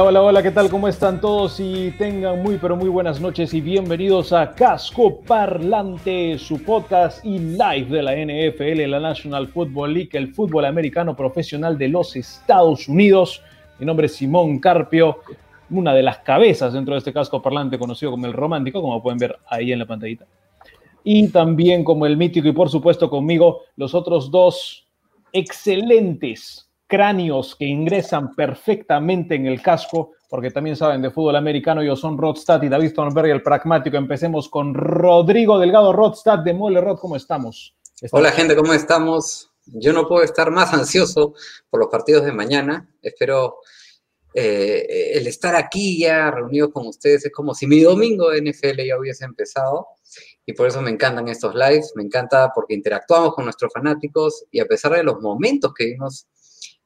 Hola, 0.00 0.08
hola, 0.08 0.22
hola, 0.22 0.42
¿qué 0.42 0.50
tal? 0.50 0.70
¿Cómo 0.70 0.88
están 0.88 1.20
todos? 1.20 1.60
Y 1.60 1.90
tengan 1.98 2.42
muy, 2.42 2.56
pero 2.56 2.74
muy 2.74 2.88
buenas 2.88 3.20
noches 3.20 3.52
y 3.52 3.60
bienvenidos 3.60 4.32
a 4.32 4.50
Casco 4.50 5.20
Parlante, 5.20 6.38
su 6.38 6.62
podcast 6.62 7.22
y 7.22 7.38
live 7.38 7.84
de 7.84 8.02
la 8.02 8.14
NFL, 8.14 8.90
la 8.90 8.98
National 8.98 9.46
Football 9.48 9.92
League, 9.92 10.08
el 10.14 10.32
fútbol 10.32 10.64
americano 10.64 11.14
profesional 11.14 11.76
de 11.76 11.88
los 11.88 12.16
Estados 12.16 12.88
Unidos. 12.88 13.42
Mi 13.78 13.84
nombre 13.84 14.06
es 14.06 14.14
Simón 14.14 14.58
Carpio, 14.58 15.18
una 15.68 15.92
de 15.92 16.02
las 16.02 16.20
cabezas 16.20 16.72
dentro 16.72 16.94
de 16.94 16.98
este 17.00 17.12
Casco 17.12 17.42
Parlante, 17.42 17.78
conocido 17.78 18.10
como 18.10 18.24
el 18.24 18.32
romántico, 18.32 18.80
como 18.80 19.02
pueden 19.02 19.18
ver 19.18 19.36
ahí 19.48 19.70
en 19.70 19.80
la 19.80 19.86
pantallita. 19.86 20.24
Y 21.04 21.28
también 21.28 21.84
como 21.84 22.06
el 22.06 22.16
mítico 22.16 22.48
y 22.48 22.52
por 22.52 22.70
supuesto 22.70 23.10
conmigo, 23.10 23.64
los 23.76 23.94
otros 23.94 24.30
dos 24.30 24.88
excelentes 25.30 26.69
cráneos 26.90 27.54
que 27.56 27.64
ingresan 27.64 28.34
perfectamente 28.34 29.36
en 29.36 29.46
el 29.46 29.62
casco, 29.62 30.12
porque 30.28 30.50
también 30.50 30.76
saben 30.76 31.00
de 31.00 31.10
fútbol 31.10 31.36
americano, 31.36 31.80
ellos 31.80 32.00
son 32.00 32.18
Rodstad 32.18 32.62
y 32.62 32.68
David 32.68 32.92
Thornberry, 32.92 33.30
el 33.30 33.42
pragmático. 33.42 33.96
Empecemos 33.96 34.48
con 34.48 34.74
Rodrigo 34.74 35.58
Delgado 35.58 35.92
Rodstad 35.92 36.40
de 36.40 36.52
Mole 36.52 36.80
Rod, 36.80 36.98
¿cómo 36.98 37.16
estamos? 37.16 37.76
Hola 38.10 38.32
gente, 38.32 38.56
¿cómo 38.56 38.72
estamos? 38.74 39.50
Yo 39.66 39.92
no 39.92 40.08
puedo 40.08 40.24
estar 40.24 40.50
más 40.50 40.74
ansioso 40.74 41.34
por 41.70 41.80
los 41.80 41.88
partidos 41.88 42.24
de 42.24 42.32
mañana. 42.32 42.92
Espero 43.00 43.58
eh, 44.34 45.12
el 45.14 45.26
estar 45.28 45.54
aquí 45.54 46.00
ya 46.00 46.30
reunido 46.30 46.72
con 46.72 46.88
ustedes. 46.88 47.26
Es 47.26 47.32
como 47.32 47.54
si 47.54 47.66
mi 47.66 47.80
domingo 47.80 48.30
de 48.30 48.42
NFL 48.42 48.82
ya 48.84 48.98
hubiese 48.98 49.24
empezado. 49.24 49.86
Y 50.44 50.54
por 50.54 50.66
eso 50.66 50.82
me 50.82 50.90
encantan 50.90 51.28
estos 51.28 51.54
lives. 51.54 51.92
Me 51.94 52.02
encanta 52.02 52.50
porque 52.52 52.74
interactuamos 52.74 53.34
con 53.34 53.44
nuestros 53.44 53.72
fanáticos 53.72 54.44
y 54.50 54.58
a 54.58 54.66
pesar 54.66 54.92
de 54.92 55.04
los 55.04 55.20
momentos 55.20 55.72
que 55.72 55.84
vimos 55.84 56.26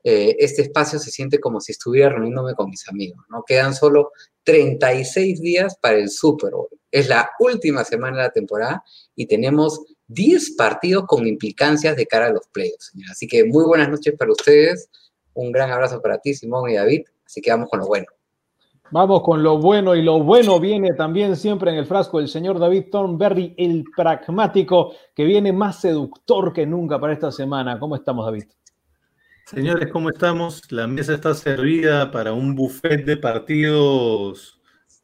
eh, 0.07 0.37
este 0.39 0.61
espacio 0.61 0.99
se 0.99 1.11
siente 1.11 1.41
como 1.41 1.61
si 1.61 1.73
estuviera 1.73 2.11
reuniéndome 2.11 2.55
con 2.55 2.69
mis 2.69 2.87
amigos, 2.89 3.25
¿no? 3.31 3.43
Quedan 3.43 3.75
solo 3.75 4.13
36 4.45 5.41
días 5.41 5.79
para 5.81 5.97
el 5.97 6.11
Super 6.11 6.51
Bowl. 6.51 6.69
Es 6.91 7.09
la 7.09 7.31
última 7.41 7.85
semana 7.85 8.19
de 8.19 8.23
la 8.25 8.31
temporada 8.31 8.85
y 9.17 9.27
tenemos 9.27 9.81
10 10.09 10.57
partidos 10.57 11.07
con 11.07 11.27
implicancias 11.27 11.97
de 11.97 12.07
cara 12.07 12.27
a 12.27 12.33
los 12.33 12.47
playoffs. 12.49 12.93
Así 13.11 13.27
que 13.27 13.45
muy 13.45 13.65
buenas 13.65 13.89
noches 13.89 14.15
para 14.19 14.31
ustedes. 14.31 14.91
Un 15.33 15.51
gran 15.51 15.71
abrazo 15.71 16.03
para 16.03 16.19
ti, 16.19 16.35
Simón 16.35 16.69
y 16.69 16.75
David. 16.75 17.05
Así 17.25 17.41
que 17.41 17.51
vamos 17.51 17.71
con 17.71 17.81
lo 17.81 17.87
bueno. 17.87 18.07
Vamos 18.91 19.23
con 19.23 19.43
lo 19.43 19.59
bueno 19.59 19.97
y 19.97 20.03
lo 20.03 20.23
bueno 20.23 20.61
viene 20.61 20.93
también 20.93 21.35
siempre 21.37 21.71
en 21.71 21.79
el 21.79 21.87
frasco 21.87 22.21
el 22.21 22.29
señor 22.29 22.59
David 22.59 22.91
Thornberry, 22.93 23.55
el 23.57 23.85
pragmático, 23.97 24.93
que 25.15 25.25
viene 25.25 25.53
más 25.53 25.81
seductor 25.81 26.53
que 26.53 26.67
nunca 26.67 27.01
para 27.01 27.15
esta 27.15 27.33
semana. 27.33 27.81
¿Cómo 27.81 27.97
estamos, 27.97 28.27
David? 28.27 28.45
Señores, 29.47 29.91
¿cómo 29.93 30.09
estamos? 30.09 30.73
La 30.73 30.87
mesa 30.87 31.13
está 31.13 31.35
servida 31.35 32.11
para 32.11 32.33
un 32.33 32.55
buffet 32.55 33.05
de 33.05 33.19
partidos. 33.19 34.59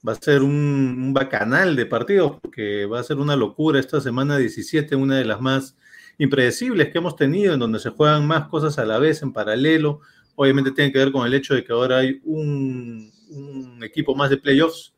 Va 0.06 0.12
a 0.12 0.14
ser 0.14 0.40
un, 0.42 1.12
bacanal 1.12 1.76
de 1.76 1.84
partidos, 1.84 2.38
porque 2.40 2.86
va 2.86 3.00
a 3.00 3.04
ser 3.04 3.18
una 3.18 3.36
locura 3.36 3.78
esta 3.78 4.00
semana 4.00 4.38
17, 4.38 4.96
una 4.96 5.18
de 5.18 5.26
las 5.26 5.42
más 5.42 5.76
impredecibles 6.16 6.88
que 6.88 6.98
hemos 6.98 7.16
tenido, 7.16 7.52
en 7.52 7.60
donde 7.60 7.80
se 7.80 7.90
juegan 7.90 8.26
más 8.26 8.48
cosas 8.48 8.78
a 8.78 8.86
la 8.86 8.98
vez, 8.98 9.20
en 9.22 9.34
paralelo. 9.34 10.00
Obviamente 10.36 10.70
tiene 10.72 10.90
que 10.90 11.00
ver 11.00 11.12
con 11.12 11.26
el 11.26 11.34
hecho 11.34 11.54
de 11.54 11.62
que 11.62 11.74
ahora 11.74 11.98
hay 11.98 12.18
un, 12.24 13.12
un 13.28 13.84
equipo 13.84 14.14
más 14.14 14.30
de 14.30 14.38
playoffs 14.38 14.94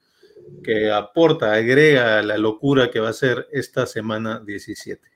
que 0.62 0.92
aporta, 0.92 1.53
agrega 1.53 2.22
la 2.22 2.38
locura 2.38 2.92
que 2.92 3.00
va 3.00 3.09
a 3.09 3.12
ser 3.12 3.48
esta 3.50 3.86
semana 3.86 4.41
17. 4.47 5.12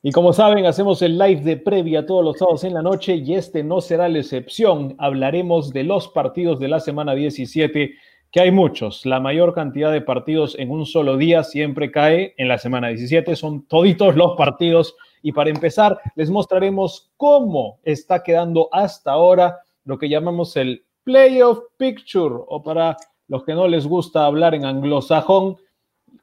Y 0.00 0.12
como 0.12 0.32
saben, 0.32 0.64
hacemos 0.64 1.02
el 1.02 1.18
live 1.18 1.40
de 1.40 1.56
previa 1.56 2.06
todos 2.06 2.24
los 2.24 2.38
sábados 2.38 2.62
en 2.62 2.74
la 2.74 2.82
noche 2.82 3.16
y 3.16 3.34
este 3.34 3.64
no 3.64 3.80
será 3.80 4.08
la 4.08 4.20
excepción. 4.20 4.94
Hablaremos 4.98 5.72
de 5.72 5.82
los 5.82 6.06
partidos 6.06 6.60
de 6.60 6.68
la 6.68 6.78
semana 6.78 7.16
17, 7.16 7.94
que 8.30 8.40
hay 8.40 8.52
muchos. 8.52 9.04
La 9.04 9.18
mayor 9.18 9.54
cantidad 9.54 9.90
de 9.90 10.00
partidos 10.00 10.56
en 10.56 10.70
un 10.70 10.86
solo 10.86 11.16
día 11.16 11.42
siempre 11.42 11.90
cae 11.90 12.32
en 12.36 12.46
la 12.46 12.58
semana 12.58 12.88
17. 12.88 13.34
Son 13.34 13.66
toditos 13.66 14.14
los 14.14 14.36
partidos. 14.36 14.94
Y 15.20 15.32
para 15.32 15.50
empezar, 15.50 16.00
les 16.14 16.30
mostraremos 16.30 17.10
cómo 17.16 17.80
está 17.82 18.22
quedando 18.22 18.68
hasta 18.70 19.10
ahora 19.10 19.58
lo 19.84 19.98
que 19.98 20.08
llamamos 20.08 20.56
el 20.56 20.84
Playoff 21.02 21.58
Picture, 21.76 22.36
o 22.46 22.62
para 22.62 22.96
los 23.26 23.42
que 23.42 23.54
no 23.54 23.66
les 23.66 23.84
gusta 23.84 24.26
hablar 24.26 24.54
en 24.54 24.64
anglosajón, 24.64 25.56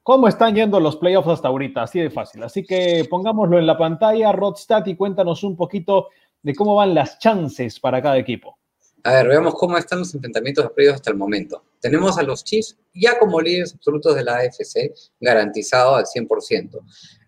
cómo 0.05 0.27
están 0.27 0.53
yendo 0.53 0.79
los 0.79 0.97
playoffs 0.97 1.29
hasta 1.29 1.47
ahorita, 1.47 1.81
así 1.81 1.99
de 1.99 2.11
fácil. 2.11 2.43
Así 2.43 2.63
que 2.63 3.07
pongámoslo 3.09 3.57
en 3.57 3.65
la 3.65 3.75
pantalla, 3.75 4.31
Rodstat, 4.31 4.87
y 4.87 4.95
cuéntanos 4.95 5.43
un 5.43 5.57
poquito 5.57 6.09
de 6.43 6.53
cómo 6.53 6.75
van 6.75 6.93
las 6.93 7.17
chances 7.17 7.79
para 7.79 8.03
cada 8.03 8.19
equipo. 8.19 8.55
A 9.03 9.13
ver, 9.13 9.29
veamos 9.29 9.55
cómo 9.55 9.75
están 9.79 9.99
los 9.99 10.13
enfrentamientos 10.13 10.69
de 10.77 10.89
hasta 10.91 11.09
el 11.09 11.17
momento. 11.17 11.63
Tenemos 11.79 12.19
a 12.19 12.21
los 12.21 12.43
Chiefs 12.43 12.77
ya 12.93 13.17
como 13.17 13.41
líderes 13.41 13.73
absolutos 13.73 14.13
de 14.15 14.23
la 14.23 14.35
AFC, 14.37 14.93
garantizado 15.19 15.95
al 15.95 16.05
100%. 16.05 16.79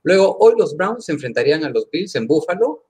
Luego, 0.03 0.37
hoy 0.39 0.53
los 0.55 0.77
Browns 0.77 1.05
se 1.05 1.13
enfrentarían 1.13 1.63
a 1.63 1.69
los 1.69 1.89
Bills 1.89 2.13
en 2.13 2.27
Buffalo, 2.27 2.85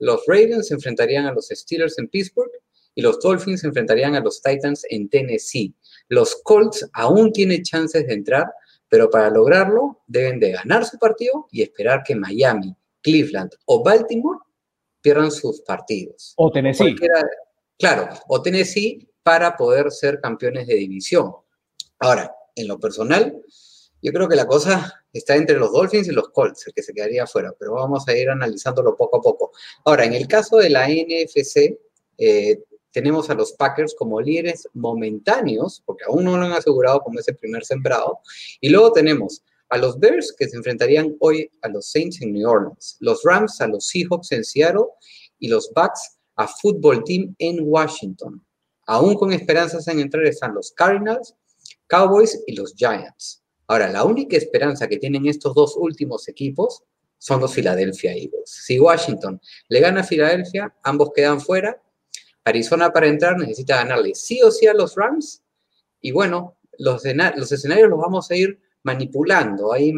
los 0.00 0.22
Ravens 0.26 0.68
se 0.68 0.74
enfrentarían 0.74 1.24
a 1.24 1.32
los 1.32 1.48
Steelers 1.48 1.98
en 1.98 2.08
Pittsburgh 2.08 2.52
y 2.94 3.00
los 3.00 3.18
Dolphins 3.20 3.62
se 3.62 3.68
enfrentarían 3.68 4.16
a 4.16 4.20
los 4.20 4.42
Titans 4.42 4.84
en 4.90 5.08
Tennessee. 5.08 5.74
Los 6.08 6.36
Colts 6.42 6.86
aún 6.92 7.32
tienen 7.32 7.62
chances 7.62 8.06
de 8.06 8.12
entrar, 8.12 8.44
pero 8.90 9.08
para 9.08 9.30
lograrlo 9.30 10.02
deben 10.06 10.38
de 10.40 10.50
ganar 10.50 10.84
su 10.84 10.98
partido 10.98 11.46
y 11.50 11.62
esperar 11.62 12.02
que 12.02 12.16
Miami, 12.16 12.76
Cleveland 13.00 13.52
o 13.64 13.82
Baltimore 13.82 14.40
pierdan 15.00 15.30
sus 15.30 15.62
partidos. 15.62 16.34
O 16.36 16.50
Tennessee. 16.50 16.96
claro, 17.78 18.08
o 18.28 18.42
Tennessee 18.42 19.08
para 19.22 19.56
poder 19.56 19.90
ser 19.92 20.20
campeones 20.20 20.66
de 20.66 20.74
división. 20.74 21.32
Ahora, 22.00 22.34
en 22.56 22.66
lo 22.66 22.80
personal, 22.80 23.42
yo 24.02 24.12
creo 24.12 24.28
que 24.28 24.36
la 24.36 24.46
cosa 24.46 25.04
está 25.12 25.36
entre 25.36 25.56
los 25.56 25.72
Dolphins 25.72 26.08
y 26.08 26.12
los 26.12 26.30
Colts, 26.30 26.66
el 26.66 26.74
que 26.74 26.82
se 26.82 26.92
quedaría 26.92 27.24
afuera, 27.24 27.54
pero 27.58 27.74
vamos 27.74 28.06
a 28.08 28.16
ir 28.16 28.28
analizándolo 28.28 28.96
poco 28.96 29.18
a 29.18 29.20
poco. 29.20 29.52
Ahora, 29.84 30.04
en 30.04 30.14
el 30.14 30.26
caso 30.26 30.56
de 30.56 30.70
la 30.70 30.88
NFC, 30.88 31.78
eh, 32.18 32.64
tenemos 32.92 33.30
a 33.30 33.34
los 33.34 33.52
Packers 33.52 33.94
como 33.94 34.20
líderes 34.20 34.68
momentáneos, 34.74 35.82
porque 35.84 36.04
aún 36.04 36.24
no 36.24 36.36
lo 36.36 36.44
han 36.44 36.52
asegurado 36.52 37.00
como 37.00 37.20
ese 37.20 37.34
primer 37.34 37.64
sembrado. 37.64 38.20
Y 38.60 38.68
luego 38.68 38.92
tenemos 38.92 39.42
a 39.68 39.78
los 39.78 39.98
Bears 39.98 40.34
que 40.36 40.48
se 40.48 40.56
enfrentarían 40.56 41.16
hoy 41.20 41.50
a 41.62 41.68
los 41.68 41.90
Saints 41.90 42.20
en 42.22 42.32
New 42.32 42.48
Orleans, 42.48 42.96
los 43.00 43.22
Rams 43.22 43.60
a 43.60 43.68
los 43.68 43.86
Seahawks 43.86 44.32
en 44.32 44.44
Seattle 44.44 44.86
y 45.38 45.48
los 45.48 45.72
Bucks 45.74 46.18
a 46.36 46.48
Football 46.48 47.04
Team 47.04 47.34
en 47.38 47.58
Washington. 47.62 48.44
Aún 48.86 49.14
con 49.14 49.32
esperanzas 49.32 49.86
en 49.88 50.00
entrar 50.00 50.26
están 50.26 50.54
los 50.54 50.72
Cardinals, 50.72 51.34
Cowboys 51.86 52.42
y 52.46 52.56
los 52.56 52.74
Giants. 52.74 53.42
Ahora, 53.68 53.88
la 53.88 54.04
única 54.04 54.36
esperanza 54.36 54.88
que 54.88 54.96
tienen 54.96 55.26
estos 55.26 55.54
dos 55.54 55.76
últimos 55.76 56.26
equipos 56.28 56.82
son 57.18 57.40
los 57.40 57.54
Philadelphia 57.54 58.12
Eagles. 58.12 58.50
Si 58.50 58.80
Washington 58.80 59.40
le 59.68 59.80
gana 59.80 60.00
a 60.00 60.04
Filadelfia, 60.04 60.74
ambos 60.82 61.12
quedan 61.14 61.40
fuera 61.40 61.80
Arizona 62.50 62.92
para 62.92 63.08
entrar 63.08 63.38
necesita 63.38 63.76
ganarle 63.76 64.14
sí 64.14 64.40
o 64.42 64.50
sí 64.50 64.66
a 64.66 64.74
los 64.74 64.94
Rams. 64.94 65.42
Y 66.00 66.12
bueno, 66.12 66.58
los, 66.78 67.02
los 67.36 67.52
escenarios 67.52 67.88
los 67.88 67.98
vamos 67.98 68.30
a 68.30 68.36
ir 68.36 68.60
manipulando, 68.82 69.72
ahí 69.72 69.92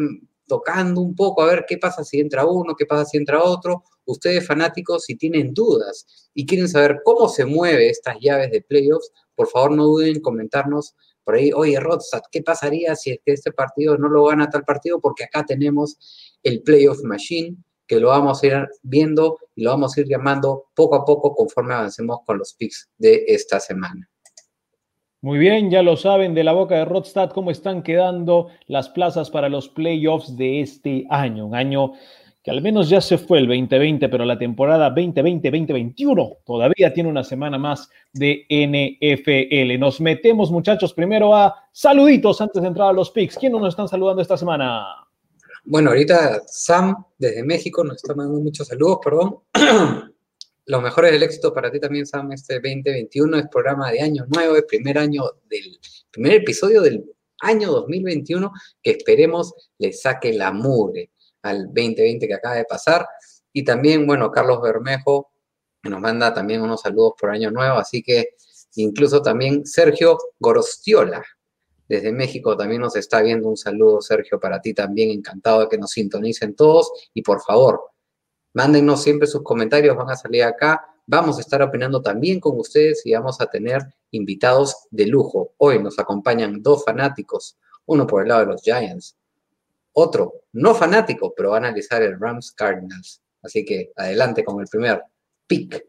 tocando 0.47 1.01
un 1.01 1.15
poco 1.15 1.41
a 1.41 1.47
ver 1.47 1.65
qué 1.67 1.77
pasa 1.77 2.03
si 2.03 2.19
entra 2.19 2.45
uno, 2.45 2.75
qué 2.75 2.85
pasa 2.85 3.05
si 3.05 3.17
entra 3.17 3.43
otro. 3.43 3.83
Ustedes 4.05 4.45
fanáticos, 4.45 5.05
si 5.05 5.15
tienen 5.15 5.53
dudas 5.53 6.29
y 6.33 6.45
quieren 6.45 6.67
saber 6.67 7.01
cómo 7.03 7.29
se 7.29 7.45
mueven 7.45 7.89
estas 7.89 8.17
llaves 8.19 8.51
de 8.51 8.61
playoffs, 8.61 9.11
por 9.35 9.47
favor 9.47 9.71
no 9.71 9.85
duden 9.85 10.15
en 10.15 10.21
comentarnos 10.21 10.95
por 11.23 11.35
ahí, 11.35 11.51
oye, 11.53 11.79
Rodstad, 11.79 12.21
¿qué 12.31 12.41
pasaría 12.41 12.95
si 12.95 13.11
es 13.11 13.19
que 13.25 13.31
este 13.31 13.51
partido 13.51 13.97
no 13.97 14.09
lo 14.09 14.25
gana 14.25 14.49
tal 14.49 14.65
partido? 14.65 14.99
Porque 14.99 15.23
acá 15.23 15.45
tenemos 15.45 15.97
el 16.43 16.61
Playoff 16.61 17.01
Machine, 17.03 17.55
que 17.87 17.99
lo 17.99 18.09
vamos 18.09 18.43
a 18.43 18.47
ir 18.47 18.67
viendo 18.81 19.37
y 19.55 19.63
lo 19.63 19.71
vamos 19.71 19.97
a 19.97 20.01
ir 20.01 20.07
llamando 20.07 20.65
poco 20.73 20.95
a 20.95 21.05
poco 21.05 21.35
conforme 21.35 21.73
avancemos 21.73 22.19
con 22.25 22.37
los 22.37 22.53
picks 22.53 22.89
de 22.97 23.23
esta 23.27 23.59
semana. 23.59 24.09
Muy 25.21 25.39
bien, 25.39 25.71
ya 25.71 25.81
lo 25.83 25.95
saben 25.95 26.33
de 26.33 26.43
la 26.43 26.51
boca 26.51 26.75
de 26.75 26.83
Rodstad 26.83 27.29
cómo 27.29 27.49
están 27.49 27.81
quedando 27.81 28.49
las 28.67 28.89
plazas 28.89 29.29
para 29.29 29.47
los 29.47 29.69
playoffs 29.69 30.35
de 30.35 30.59
este 30.59 31.05
año. 31.09 31.45
Un 31.45 31.55
año 31.55 31.93
que 32.43 32.51
al 32.51 32.61
menos 32.61 32.89
ya 32.89 32.99
se 32.99 33.17
fue 33.17 33.39
el 33.39 33.47
2020, 33.47 34.09
pero 34.09 34.25
la 34.25 34.37
temporada 34.37 34.93
2020-2021 34.93 36.39
todavía 36.45 36.93
tiene 36.93 37.09
una 37.09 37.23
semana 37.23 37.57
más 37.57 37.89
de 38.11 38.45
NFL. 38.49 39.79
Nos 39.79 40.01
metemos, 40.01 40.51
muchachos, 40.51 40.93
primero 40.93 41.33
a 41.33 41.55
saluditos 41.71 42.41
antes 42.41 42.61
de 42.61 42.67
entrar 42.67 42.89
a 42.89 42.93
los 42.93 43.09
picks. 43.11 43.37
¿Quién 43.37 43.53
nos 43.53 43.69
están 43.69 43.87
saludando 43.87 44.21
esta 44.21 44.35
semana? 44.35 45.07
Bueno, 45.65 45.91
ahorita 45.91 46.43
Sam 46.45 47.05
desde 47.17 47.41
México 47.41 47.85
nos 47.85 47.95
está 47.95 48.13
mandando 48.13 48.41
muchos 48.41 48.67
saludos, 48.67 48.97
perdón. 49.01 49.39
Los 50.65 50.83
mejores 50.83 51.13
del 51.13 51.23
éxito 51.23 51.53
para 51.53 51.71
ti 51.71 51.79
también, 51.79 52.05
Sam, 52.05 52.33
este 52.33 52.55
2021 52.55 53.37
es 53.37 53.47
programa 53.47 53.89
de 53.89 54.01
año 54.01 54.25
nuevo, 54.27 54.57
el 54.57 54.65
primer 54.65 54.97
año 54.97 55.23
del 55.49 55.79
primer 56.11 56.33
episodio 56.33 56.81
del 56.81 57.05
año 57.39 57.71
2021 57.71 58.51
que 58.81 58.91
esperemos 58.91 59.53
le 59.77 59.93
saque 59.93 60.33
la 60.33 60.51
mugre 60.51 61.11
al 61.43 61.67
2020 61.67 62.27
que 62.27 62.33
acaba 62.33 62.55
de 62.55 62.65
pasar. 62.65 63.07
Y 63.53 63.63
también, 63.63 64.05
bueno, 64.05 64.31
Carlos 64.31 64.61
Bermejo 64.61 65.31
nos 65.83 66.01
manda 66.01 66.33
también 66.33 66.61
unos 66.61 66.81
saludos 66.81 67.13
por 67.17 67.29
año 67.29 67.51
nuevo, 67.51 67.77
así 67.77 68.03
que 68.03 68.35
incluso 68.75 69.21
también 69.21 69.65
Sergio 69.65 70.17
Gorostiola 70.39 71.23
desde 71.87 72.11
México 72.11 72.55
también 72.57 72.81
nos 72.81 72.95
está 72.95 73.21
viendo 73.21 73.47
un 73.47 73.57
saludo, 73.57 74.01
Sergio, 74.01 74.39
para 74.39 74.61
ti 74.61 74.73
también, 74.73 75.11
encantado 75.11 75.61
de 75.61 75.69
que 75.69 75.77
nos 75.77 75.91
sintonicen 75.91 76.55
todos 76.55 76.91
y 77.13 77.21
por 77.21 77.41
favor, 77.41 77.93
Mándenos 78.53 79.01
siempre 79.01 79.27
sus 79.27 79.41
comentarios, 79.41 79.97
van 79.97 80.11
a 80.11 80.15
salir 80.15 80.43
acá. 80.43 80.85
Vamos 81.07 81.37
a 81.37 81.41
estar 81.41 81.61
opinando 81.63 82.01
también 82.01 82.39
con 82.39 82.59
ustedes 82.59 83.03
y 83.03 83.13
vamos 83.13 83.41
a 83.41 83.47
tener 83.47 83.81
invitados 84.11 84.87
de 84.91 85.07
lujo. 85.07 85.53
Hoy 85.57 85.81
nos 85.81 85.97
acompañan 85.97 86.61
dos 86.61 86.85
fanáticos, 86.85 87.57
uno 87.87 88.05
por 88.05 88.21
el 88.21 88.29
lado 88.29 88.41
de 88.41 88.47
los 88.47 88.61
Giants, 88.61 89.17
otro 89.91 90.43
no 90.53 90.75
fanático, 90.75 91.33
pero 91.35 91.49
va 91.49 91.55
a 91.55 91.59
analizar 91.59 92.03
el 92.03 92.19
Rams 92.19 92.51
Cardinals. 92.51 93.21
Así 93.41 93.65
que 93.65 93.91
adelante 93.95 94.43
con 94.43 94.61
el 94.61 94.67
primer 94.67 95.01
pick. 95.47 95.83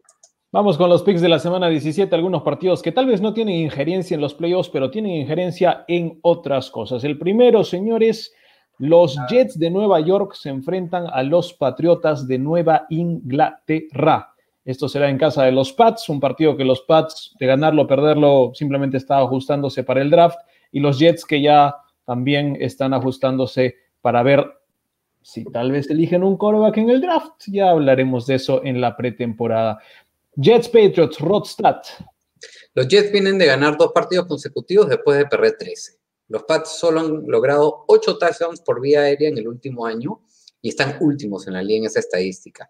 Vamos 0.55 0.77
con 0.77 0.89
los 0.89 1.03
picks 1.03 1.19
de 1.19 1.27
la 1.27 1.37
semana 1.37 1.67
17, 1.67 2.15
algunos 2.15 2.41
partidos 2.41 2.81
que 2.81 2.93
tal 2.93 3.07
vez 3.07 3.19
no 3.19 3.33
tienen 3.33 3.55
injerencia 3.55 4.15
en 4.15 4.21
los 4.21 4.33
playoffs, 4.33 4.69
pero 4.69 4.89
tienen 4.89 5.11
injerencia 5.11 5.83
en 5.89 6.17
otras 6.21 6.71
cosas. 6.71 7.03
El 7.03 7.17
primero, 7.17 7.65
señores, 7.65 8.33
los 8.77 9.19
Jets 9.27 9.59
de 9.59 9.69
Nueva 9.69 9.99
York 9.99 10.33
se 10.33 10.47
enfrentan 10.47 11.07
a 11.11 11.23
los 11.23 11.51
Patriotas 11.51 12.25
de 12.25 12.39
Nueva 12.39 12.85
Inglaterra. 12.89 14.33
Esto 14.63 14.87
será 14.87 15.09
en 15.09 15.17
casa 15.17 15.43
de 15.43 15.51
los 15.51 15.73
Pats, 15.73 16.07
un 16.07 16.21
partido 16.21 16.55
que 16.55 16.63
los 16.63 16.83
Pats, 16.83 17.35
de 17.37 17.47
ganarlo 17.47 17.81
o 17.81 17.87
perderlo, 17.87 18.51
simplemente 18.53 18.95
está 18.95 19.17
ajustándose 19.17 19.83
para 19.83 20.01
el 20.01 20.09
draft. 20.09 20.39
Y 20.71 20.79
los 20.79 20.97
Jets 20.99 21.25
que 21.25 21.41
ya 21.41 21.75
también 22.05 22.55
están 22.61 22.93
ajustándose 22.93 23.75
para 23.99 24.23
ver 24.23 24.49
si 25.25 25.43
tal 25.43 25.71
vez 25.71 25.89
eligen 25.89 26.23
un 26.23 26.37
quarterback 26.37 26.77
en 26.77 26.91
el 26.91 27.01
draft. 27.01 27.45
Ya 27.47 27.71
hablaremos 27.71 28.27
de 28.27 28.35
eso 28.35 28.63
en 28.63 28.79
la 28.79 28.95
pretemporada. 28.95 29.79
Jets 30.37 30.67
Patriots, 30.67 31.17
Rodstad. 31.19 31.81
Los 32.73 32.89
Jets 32.89 33.09
vienen 33.09 33.37
de 33.37 33.45
ganar 33.45 33.77
dos 33.77 33.93
partidos 33.93 34.25
consecutivos 34.25 34.89
después 34.89 35.17
de 35.17 35.27
perder 35.27 35.55
13. 35.57 35.97
Los 36.27 36.43
Pats 36.43 36.77
solo 36.77 36.99
han 36.99 37.23
logrado 37.25 37.85
8 37.87 38.17
touchdowns 38.17 38.59
por 38.59 38.81
vía 38.81 39.01
aérea 39.01 39.29
en 39.29 39.37
el 39.37 39.47
último 39.47 39.85
año 39.85 40.21
y 40.61 40.69
están 40.69 40.97
últimos 40.99 41.47
en 41.47 41.53
la 41.53 41.63
liga 41.63 41.79
en 41.79 41.85
esa 41.85 42.01
estadística. 42.01 42.69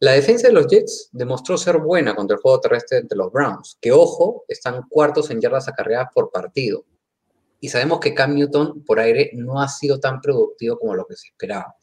La 0.00 0.12
defensa 0.12 0.48
de 0.48 0.52
los 0.52 0.66
Jets 0.66 1.10
demostró 1.12 1.56
ser 1.56 1.78
buena 1.78 2.16
contra 2.16 2.34
el 2.34 2.42
juego 2.42 2.58
terrestre 2.58 2.98
entre 2.98 3.16
los 3.16 3.30
Browns, 3.30 3.78
que 3.80 3.92
ojo, 3.92 4.44
están 4.48 4.82
cuartos 4.88 5.30
en 5.30 5.40
yardas 5.40 5.68
acarreadas 5.68 6.08
por 6.12 6.32
partido. 6.32 6.84
Y 7.60 7.68
sabemos 7.68 8.00
que 8.00 8.14
Cam 8.14 8.34
Newton 8.34 8.82
por 8.84 8.98
aire 8.98 9.30
no 9.34 9.60
ha 9.60 9.68
sido 9.68 10.00
tan 10.00 10.20
productivo 10.20 10.76
como 10.76 10.96
lo 10.96 11.06
que 11.06 11.14
se 11.14 11.28
esperaba. 11.28 11.76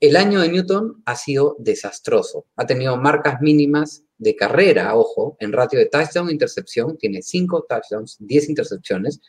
El 0.00 0.16
año 0.16 0.40
de 0.40 0.48
Newton 0.48 1.02
ha 1.06 1.16
sido 1.16 1.56
desastroso. 1.58 2.46
Ha 2.56 2.66
tenido 2.66 2.96
marcas 2.96 3.40
mínimas 3.40 4.04
de 4.18 4.36
carrera, 4.36 4.96
ojo, 4.96 5.36
en 5.40 5.52
ratio 5.52 5.78
de 5.78 5.86
touchdown 5.86 6.30
intercepción, 6.30 6.96
tiene 6.98 7.22
5 7.22 7.66
touchdowns, 7.68 8.16
10 8.20 8.48
intercepciones, 8.48 9.20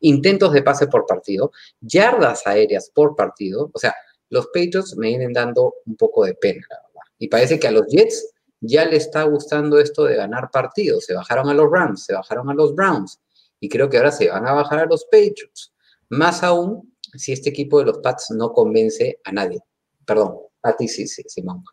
intentos 0.00 0.52
de 0.52 0.62
pase 0.62 0.86
por 0.86 1.06
partido, 1.06 1.52
yardas 1.80 2.46
aéreas 2.46 2.90
por 2.94 3.16
partido. 3.16 3.70
O 3.72 3.78
sea, 3.78 3.94
los 4.30 4.46
Patriots 4.46 4.96
me 4.96 5.08
vienen 5.08 5.32
dando 5.32 5.74
un 5.86 5.96
poco 5.96 6.24
de 6.24 6.34
pena, 6.34 6.66
la 6.68 6.76
verdad. 6.76 7.02
Y 7.18 7.28
parece 7.28 7.58
que 7.58 7.68
a 7.68 7.70
los 7.70 7.86
Jets 7.86 8.34
ya 8.60 8.84
le 8.84 8.96
está 8.96 9.22
gustando 9.24 9.78
esto 9.78 10.04
de 10.04 10.16
ganar 10.16 10.50
partidos. 10.50 11.04
Se 11.04 11.14
bajaron 11.14 11.48
a 11.48 11.54
los 11.54 11.70
Rams, 11.70 12.04
se 12.04 12.14
bajaron 12.14 12.48
a 12.50 12.54
los 12.54 12.74
Browns 12.74 13.20
y 13.60 13.68
creo 13.68 13.88
que 13.88 13.98
ahora 13.98 14.10
se 14.10 14.28
van 14.28 14.46
a 14.46 14.52
bajar 14.52 14.80
a 14.80 14.86
los 14.86 15.04
Patriots. 15.04 15.72
Más 16.08 16.42
aún 16.42 16.92
si 17.14 17.32
este 17.32 17.50
equipo 17.50 17.78
de 17.78 17.86
los 17.86 17.98
Pats 17.98 18.30
no 18.30 18.52
convence 18.52 19.20
a 19.24 19.32
nadie. 19.32 19.60
Perdón, 20.06 20.38
a 20.62 20.76
ti 20.76 20.88
sí, 20.88 21.06
sí, 21.06 21.22
Simón. 21.26 21.64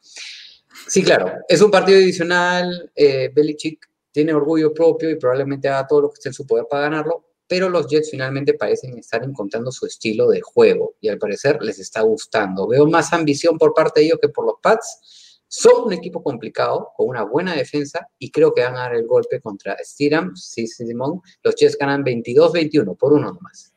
Sí, 0.88 1.04
claro, 1.04 1.33
es 1.48 1.62
un 1.62 1.72
partido 1.72 1.98
adicional. 1.98 2.92
Eh, 2.95 3.31
Belichick 3.33 3.89
tiene 4.12 4.33
orgullo 4.33 4.74
propio 4.74 5.10
y 5.10 5.16
probablemente 5.16 5.69
haga 5.69 5.88
todo 5.88 6.01
lo 6.01 6.10
que 6.10 6.16
esté 6.16 6.30
en 6.30 6.33
su 6.33 6.45
poder 6.45 6.66
para 6.69 6.83
ganarlo, 6.83 7.25
pero 7.48 7.69
los 7.69 7.88
Jets 7.88 8.12
finalmente 8.12 8.54
parecen 8.54 8.98
estar 8.98 9.24
encontrando 9.24 9.72
su 9.72 9.86
estilo 9.86 10.30
de 10.30 10.42
juego 10.42 10.95
y 11.01 11.10
al 11.10 11.18
parecer 11.18 11.62
les 11.62 11.80
está 11.80 12.01
gustando. 12.01 12.68
Veo 12.68 12.86
más 12.88 13.13
ambición 13.13 13.57
por 13.57 13.74
parte 13.74 14.00
de 14.00 14.07
ellos 14.07 14.19
que 14.22 14.30
por 14.30 14.45
los 14.45 14.56
Pats. 14.62 15.42
Son 15.54 15.88
un 15.88 15.92
equipo 15.92 16.24
complicado, 16.24 16.92
con 16.95 17.10
una 17.10 17.24
buena 17.24 17.54
defensa, 17.54 18.07
y 18.18 18.31
creo 18.31 18.54
que 18.54 18.62
van 18.62 18.78
a 18.78 18.83
dar 18.83 18.95
el 18.95 19.06
golpe 19.06 19.42
contra 19.42 19.78
Steedham, 19.83 20.33
sí, 20.33 20.66
Simón. 20.66 21.19
Los 21.44 21.56
Jets 21.56 21.78
ganan 21.78 22.06
22-21, 22.06 22.95
por 22.98 23.12
uno 23.12 23.33
nomás. 23.33 23.70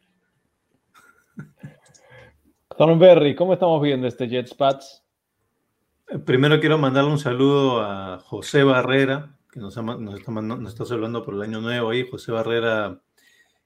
Berry, 2.79 3.35
¿cómo 3.35 3.53
estamos 3.53 3.81
viendo 3.81 4.07
este 4.07 4.29
Jets 4.29 4.55
Pats? 4.55 5.03
Primero 6.27 6.61
quiero 6.61 6.77
mandarle 6.77 7.11
un 7.11 7.19
saludo 7.19 7.81
a 7.81 8.19
José 8.19 8.63
Barrera, 8.65 9.37
que 9.51 9.61
nos, 9.61 9.77
está, 9.77 10.85
saludando 10.85 11.25
por 11.25 11.35
el 11.35 11.43
año 11.43 11.61
nuevo 11.61 11.91
ahí. 11.91 12.07
José 12.09 12.33
Barrera, 12.33 13.01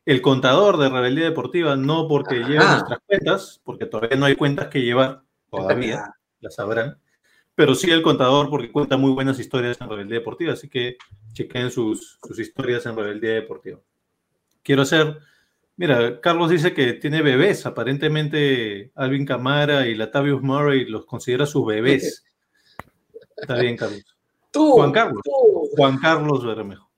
el 0.04 0.20
contador 0.20 0.76
de 0.76 0.88
Rebeldía 0.88 1.24
Deportiva, 1.24 1.74
no 1.74 2.06
porque 2.06 2.36
lleve 2.36 2.64
nuestras 2.64 3.00
cuentas, 3.06 3.60
porque 3.64 3.86
todavía 3.86 4.16
no 4.16 4.26
hay 4.26 4.36
cuentas 4.36 4.68
que 4.68 4.82
llevar, 4.82 5.22
todavía, 5.50 6.14
las 6.40 6.54
sabrán, 6.54 6.98
pero 7.54 7.74
sí 7.74 7.90
el 7.90 8.02
contador 8.02 8.50
porque 8.50 8.70
cuenta 8.70 8.96
muy 8.96 9.10
buenas 9.10 9.38
historias 9.40 9.80
en 9.80 9.88
Rebeldía 9.88 10.18
Deportiva, 10.18 10.52
así 10.52 10.68
que 10.68 10.96
chequen 11.32 11.70
sus, 11.70 12.18
sus 12.22 12.38
historias 12.38 12.86
en 12.86 12.96
Rebeldía 12.96 13.32
Deportiva. 13.32 13.80
Quiero 14.62 14.82
hacer 14.82 15.18
Mira, 15.78 16.20
Carlos 16.20 16.50
dice 16.50 16.74
que 16.74 16.94
tiene 16.94 17.22
bebés. 17.22 17.64
Aparentemente, 17.64 18.90
Alvin 18.96 19.24
Camara 19.24 19.86
y 19.86 19.94
Latavius 19.94 20.42
Murray 20.42 20.84
los 20.84 21.06
considera 21.06 21.46
sus 21.46 21.64
bebés. 21.64 22.24
Está 23.36 23.54
bien, 23.60 23.76
Carlos. 23.76 24.04
Tú, 24.50 24.72
Juan 24.72 24.90
Carlos. 24.90 25.22
Juan 25.76 25.98
Carlos 25.98 26.44
Bermejo. 26.44 26.90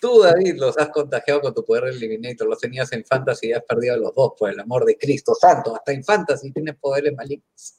Tú, 0.00 0.22
David, 0.22 0.56
los 0.56 0.76
has 0.78 0.88
contagiado 0.88 1.42
con 1.42 1.54
tu 1.54 1.64
poder 1.64 1.84
eliminator. 1.94 2.48
Los 2.48 2.58
tenías 2.58 2.90
en 2.92 3.04
Fantasy 3.04 3.50
y 3.50 3.52
has 3.52 3.62
perdido 3.62 3.94
a 3.94 3.98
los 3.98 4.12
dos, 4.12 4.32
por 4.36 4.50
el 4.50 4.58
amor 4.58 4.84
de 4.84 4.98
Cristo 4.98 5.32
Santo. 5.40 5.76
Hasta 5.76 5.92
en 5.92 6.02
Fantasy 6.02 6.50
tienes 6.50 6.74
poderes 6.74 7.14
malignos. 7.14 7.74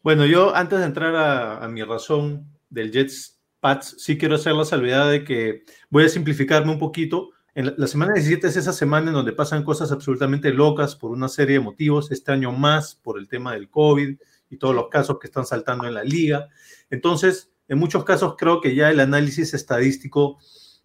Bueno, 0.00 0.26
yo 0.26 0.54
antes 0.54 0.78
de 0.78 0.84
entrar 0.84 1.16
a, 1.16 1.64
a 1.64 1.68
mi 1.68 1.82
razón 1.82 2.46
del 2.68 2.92
Jets 2.92 3.40
Pats, 3.58 3.96
sí 3.98 4.16
quiero 4.16 4.36
hacer 4.36 4.52
la 4.52 4.64
salvedad 4.64 5.10
de 5.10 5.24
que 5.24 5.64
voy 5.88 6.04
a 6.04 6.08
simplificarme 6.08 6.70
un 6.70 6.78
poquito 6.78 7.30
la, 7.54 7.86
semana 7.86 8.14
17 8.14 8.46
es 8.46 8.56
esa 8.56 8.72
semana 8.72 9.08
en 9.08 9.14
donde 9.14 9.32
pasan 9.32 9.64
cosas 9.64 9.90
absolutamente 9.90 10.52
locas 10.52 10.94
por 10.94 11.10
una 11.10 11.28
serie 11.28 11.54
de 11.54 11.64
motivos, 11.64 12.12
este 12.12 12.32
año 12.32 12.52
más 12.52 12.94
por 12.94 13.18
el 13.18 13.28
tema 13.28 13.54
del 13.54 13.68
COVID 13.68 14.18
y 14.50 14.56
todos 14.56 14.74
los 14.74 14.88
casos 14.88 15.18
que 15.18 15.26
están 15.26 15.46
saltando 15.46 15.86
en 15.86 15.94
la 15.94 16.04
liga. 16.04 16.48
Entonces, 16.90 17.50
en 17.68 17.78
muchos 17.78 18.04
casos 18.04 18.34
creo 18.36 18.60
que 18.60 18.74
ya 18.74 18.90
el 18.90 19.00
análisis 19.00 19.54
estadístico 19.54 20.38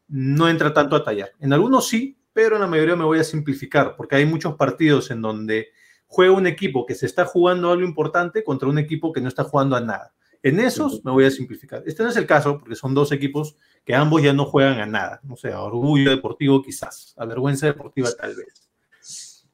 no 0.07 0.49
entra 0.49 0.73
tanto 0.73 0.95
a 0.95 1.03
tallar. 1.03 1.31
En 1.39 1.53
algunos 1.53 1.87
sí, 1.87 2.17
pero 2.33 2.55
en 2.55 2.61
la 2.61 2.67
mayoría 2.67 2.95
me 2.95 3.05
voy 3.05 3.19
a 3.19 3.23
simplificar, 3.23 3.95
porque 3.95 4.15
hay 4.15 4.25
muchos 4.25 4.55
partidos 4.55 5.09
en 5.11 5.21
donde 5.21 5.69
juega 6.07 6.33
un 6.33 6.47
equipo 6.47 6.85
que 6.85 6.95
se 6.95 7.05
está 7.05 7.25
jugando 7.25 7.71
algo 7.71 7.85
importante 7.85 8.43
contra 8.43 8.69
un 8.69 8.77
equipo 8.77 9.11
que 9.11 9.21
no 9.21 9.27
está 9.27 9.43
jugando 9.43 9.75
a 9.75 9.81
nada. 9.81 10.13
En 10.43 10.59
esos 10.59 11.03
me 11.03 11.11
voy 11.11 11.25
a 11.25 11.31
simplificar. 11.31 11.81
Este 11.87 12.03
no 12.03 12.09
es 12.09 12.17
el 12.17 12.27
caso, 12.27 12.59
porque 12.59 12.75
son 12.75 12.93
dos 12.93 13.11
equipos 13.11 13.55
que 13.85 13.93
ambos 13.93 14.21
ya 14.23 14.33
no 14.33 14.45
juegan 14.45 14.79
a 14.79 14.85
nada. 14.85 15.19
No 15.23 15.35
sé, 15.35 15.53
a 15.53 15.61
orgullo 15.61 16.09
deportivo 16.09 16.61
quizás, 16.61 17.13
a 17.17 17.25
vergüenza 17.25 17.67
deportiva 17.67 18.09
tal 18.19 18.35
vez. 18.35 18.65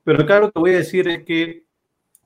Pero 0.04 0.24
acá 0.24 0.40
lo 0.40 0.52
que 0.52 0.60
voy 0.60 0.72
a 0.72 0.78
decir 0.78 1.08
es 1.08 1.24
que 1.24 1.66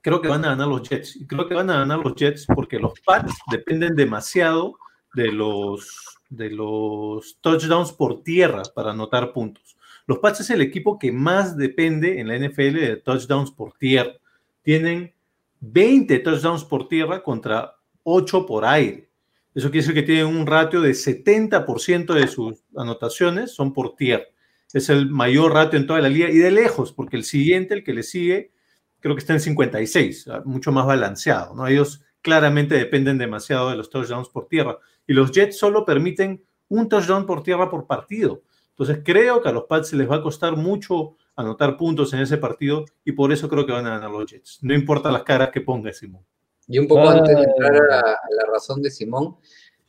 creo 0.01 0.21
que 0.21 0.27
van 0.27 0.45
a 0.45 0.49
ganar 0.49 0.67
los 0.67 0.87
Jets. 0.87 1.15
Y 1.15 1.25
creo 1.25 1.47
que 1.47 1.55
van 1.55 1.69
a 1.71 1.79
ganar 1.79 1.99
los 1.99 2.15
Jets 2.15 2.45
porque 2.45 2.79
los 2.79 2.93
Pats 3.01 3.33
dependen 3.49 3.95
demasiado 3.95 4.75
de 5.15 5.31
los, 5.31 6.19
de 6.29 6.51
los 6.51 7.39
touchdowns 7.41 7.91
por 7.91 8.21
tierra 8.23 8.61
para 8.73 8.91
anotar 8.91 9.33
puntos. 9.33 9.75
Los 10.05 10.19
Pats 10.19 10.41
es 10.41 10.51
el 10.51 10.61
equipo 10.61 10.99
que 10.99 11.11
más 11.11 11.57
depende 11.57 12.19
en 12.19 12.27
la 12.27 12.37
NFL 12.37 12.75
de 12.75 12.97
touchdowns 12.97 13.49
por 13.49 13.73
tierra. 13.73 14.13
Tienen 14.61 15.13
20 15.61 16.19
touchdowns 16.19 16.63
por 16.63 16.87
tierra 16.87 17.23
contra 17.23 17.75
8 18.03 18.45
por 18.45 18.63
aire. 18.63 19.09
Eso 19.55 19.71
quiere 19.71 19.87
decir 19.87 19.93
que 19.93 20.03
tienen 20.03 20.27
un 20.27 20.45
ratio 20.45 20.81
de 20.81 20.91
70% 20.91 22.13
de 22.13 22.27
sus 22.27 22.65
anotaciones 22.75 23.55
son 23.55 23.71
por 23.71 23.95
tierra. 23.95 24.25
Es 24.73 24.89
el 24.89 25.09
mayor 25.09 25.53
ratio 25.53 25.79
en 25.79 25.87
toda 25.87 26.01
la 26.01 26.09
liga 26.09 26.29
y 26.29 26.37
de 26.37 26.51
lejos, 26.51 26.91
porque 26.91 27.15
el 27.15 27.23
siguiente, 27.23 27.73
el 27.73 27.85
que 27.85 27.93
le 27.93 28.03
sigue, 28.03 28.51
creo 28.99 29.15
que 29.15 29.19
está 29.19 29.31
en 29.31 29.39
56, 29.39 30.27
mucho 30.43 30.73
más 30.73 30.85
balanceado. 30.85 31.55
¿no? 31.55 31.67
Ellos 31.67 32.03
claramente 32.21 32.75
dependen 32.75 33.17
demasiado 33.17 33.69
de 33.69 33.77
los 33.77 33.89
touchdowns 33.89 34.27
por 34.27 34.49
tierra. 34.49 34.77
Y 35.07 35.13
los 35.13 35.31
Jets 35.31 35.57
solo 35.57 35.85
permiten 35.85 36.43
un 36.67 36.89
touchdown 36.89 37.25
por 37.25 37.41
tierra 37.41 37.69
por 37.69 37.87
partido. 37.87 38.43
Entonces 38.71 38.99
creo 39.05 39.41
que 39.41 39.47
a 39.47 39.53
los 39.53 39.63
Pats 39.65 39.93
les 39.93 40.09
va 40.09 40.17
a 40.17 40.21
costar 40.21 40.57
mucho 40.57 41.15
anotar 41.37 41.77
puntos 41.77 42.11
en 42.13 42.19
ese 42.19 42.37
partido 42.37 42.83
y 43.05 43.13
por 43.13 43.31
eso 43.31 43.47
creo 43.47 43.65
que 43.65 43.71
van 43.71 43.85
a 43.85 43.91
ganar 43.91 44.11
los 44.11 44.29
Jets. 44.29 44.59
No 44.63 44.73
importa 44.73 45.11
las 45.11 45.23
caras 45.23 45.51
que 45.51 45.61
ponga 45.61 45.93
Simón. 45.93 46.25
Y 46.67 46.79
un 46.79 46.87
poco 46.87 47.07
antes 47.07 47.35
de 47.35 47.43
entrar 47.43 47.75
a, 47.75 48.01
la 48.01 48.45
razón 48.51 48.81
de 48.81 48.89
Simón, 48.89 49.37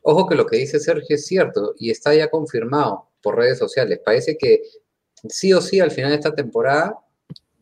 ojo 0.03 0.27
que 0.27 0.35
lo 0.35 0.47
que 0.47 0.59
dice 0.59 0.79
Sergio 0.79 1.17
es 1.17 1.27
cierto 1.27 1.75
y 1.79 1.91
está 1.91 2.15
ya 2.15 2.29
confirmado 2.29 3.09
por 3.23 3.37
redes 3.37 3.59
sociales. 3.59 4.01
Parece 4.05 4.37
que 4.37 4.63
sí 5.29 5.53
o 5.53 5.61
sí 5.61 5.81
al 5.81 5.91
final 5.91 6.11
de 6.11 6.17
esta 6.17 6.35
temporada 6.35 6.99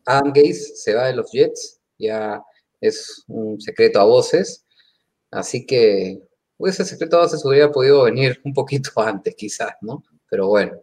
Adam 0.05 0.31
Gaze 0.33 0.75
se 0.75 0.93
va 0.93 1.07
de 1.07 1.15
los 1.15 1.31
Jets, 1.31 1.81
ya 1.97 2.43
es 2.79 3.23
un 3.27 3.59
secreto 3.59 3.99
a 3.99 4.05
voces, 4.05 4.65
así 5.31 5.65
que 5.65 6.21
pues, 6.57 6.79
ese 6.79 6.85
secreto 6.85 7.17
a 7.17 7.21
voces 7.21 7.43
hubiera 7.43 7.71
podido 7.71 8.03
venir 8.03 8.39
un 8.43 8.53
poquito 8.53 8.91
antes 9.01 9.35
quizás, 9.35 9.73
¿no? 9.81 10.03
Pero 10.29 10.47
bueno. 10.47 10.81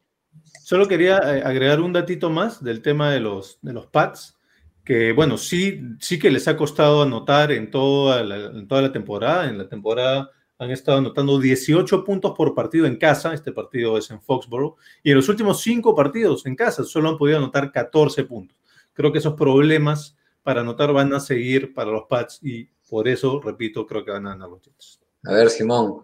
Solo 0.62 0.88
quería 0.88 1.18
eh, 1.18 1.42
agregar 1.44 1.80
un 1.80 1.92
datito 1.92 2.30
más 2.30 2.62
del 2.62 2.82
tema 2.82 3.12
de 3.12 3.20
los, 3.20 3.58
de 3.62 3.72
los 3.72 3.86
Pats 3.86 4.36
que 4.84 5.12
bueno, 5.12 5.38
sí, 5.38 5.80
sí 6.00 6.18
que 6.18 6.30
les 6.30 6.48
ha 6.48 6.56
costado 6.56 7.02
anotar 7.02 7.52
en 7.52 7.70
toda, 7.70 8.24
la, 8.24 8.58
en 8.58 8.66
toda 8.66 8.82
la 8.82 8.92
temporada. 8.92 9.48
En 9.48 9.58
la 9.58 9.68
temporada 9.68 10.30
han 10.58 10.70
estado 10.70 10.98
anotando 10.98 11.38
18 11.38 12.04
puntos 12.04 12.32
por 12.36 12.54
partido 12.54 12.86
en 12.86 12.96
casa, 12.96 13.34
este 13.34 13.52
partido 13.52 13.98
es 13.98 14.10
en 14.10 14.20
Foxborough, 14.20 14.76
y 15.02 15.10
en 15.10 15.16
los 15.16 15.28
últimos 15.28 15.60
cinco 15.60 15.94
partidos 15.94 16.46
en 16.46 16.54
casa 16.54 16.84
solo 16.84 17.08
han 17.08 17.18
podido 17.18 17.38
anotar 17.38 17.72
14 17.72 18.24
puntos. 18.24 18.56
Creo 18.92 19.10
que 19.10 19.18
esos 19.18 19.34
problemas 19.34 20.16
para 20.42 20.60
anotar 20.60 20.92
van 20.92 21.12
a 21.14 21.20
seguir 21.20 21.74
para 21.74 21.90
los 21.90 22.04
Pats 22.08 22.38
y 22.42 22.68
por 22.88 23.08
eso, 23.08 23.40
repito, 23.40 23.86
creo 23.86 24.04
que 24.04 24.10
van 24.10 24.26
a 24.26 24.30
ganar 24.30 24.50
los 24.50 24.60
Jets. 24.60 25.00
A 25.24 25.32
ver, 25.32 25.48
Simón. 25.48 26.02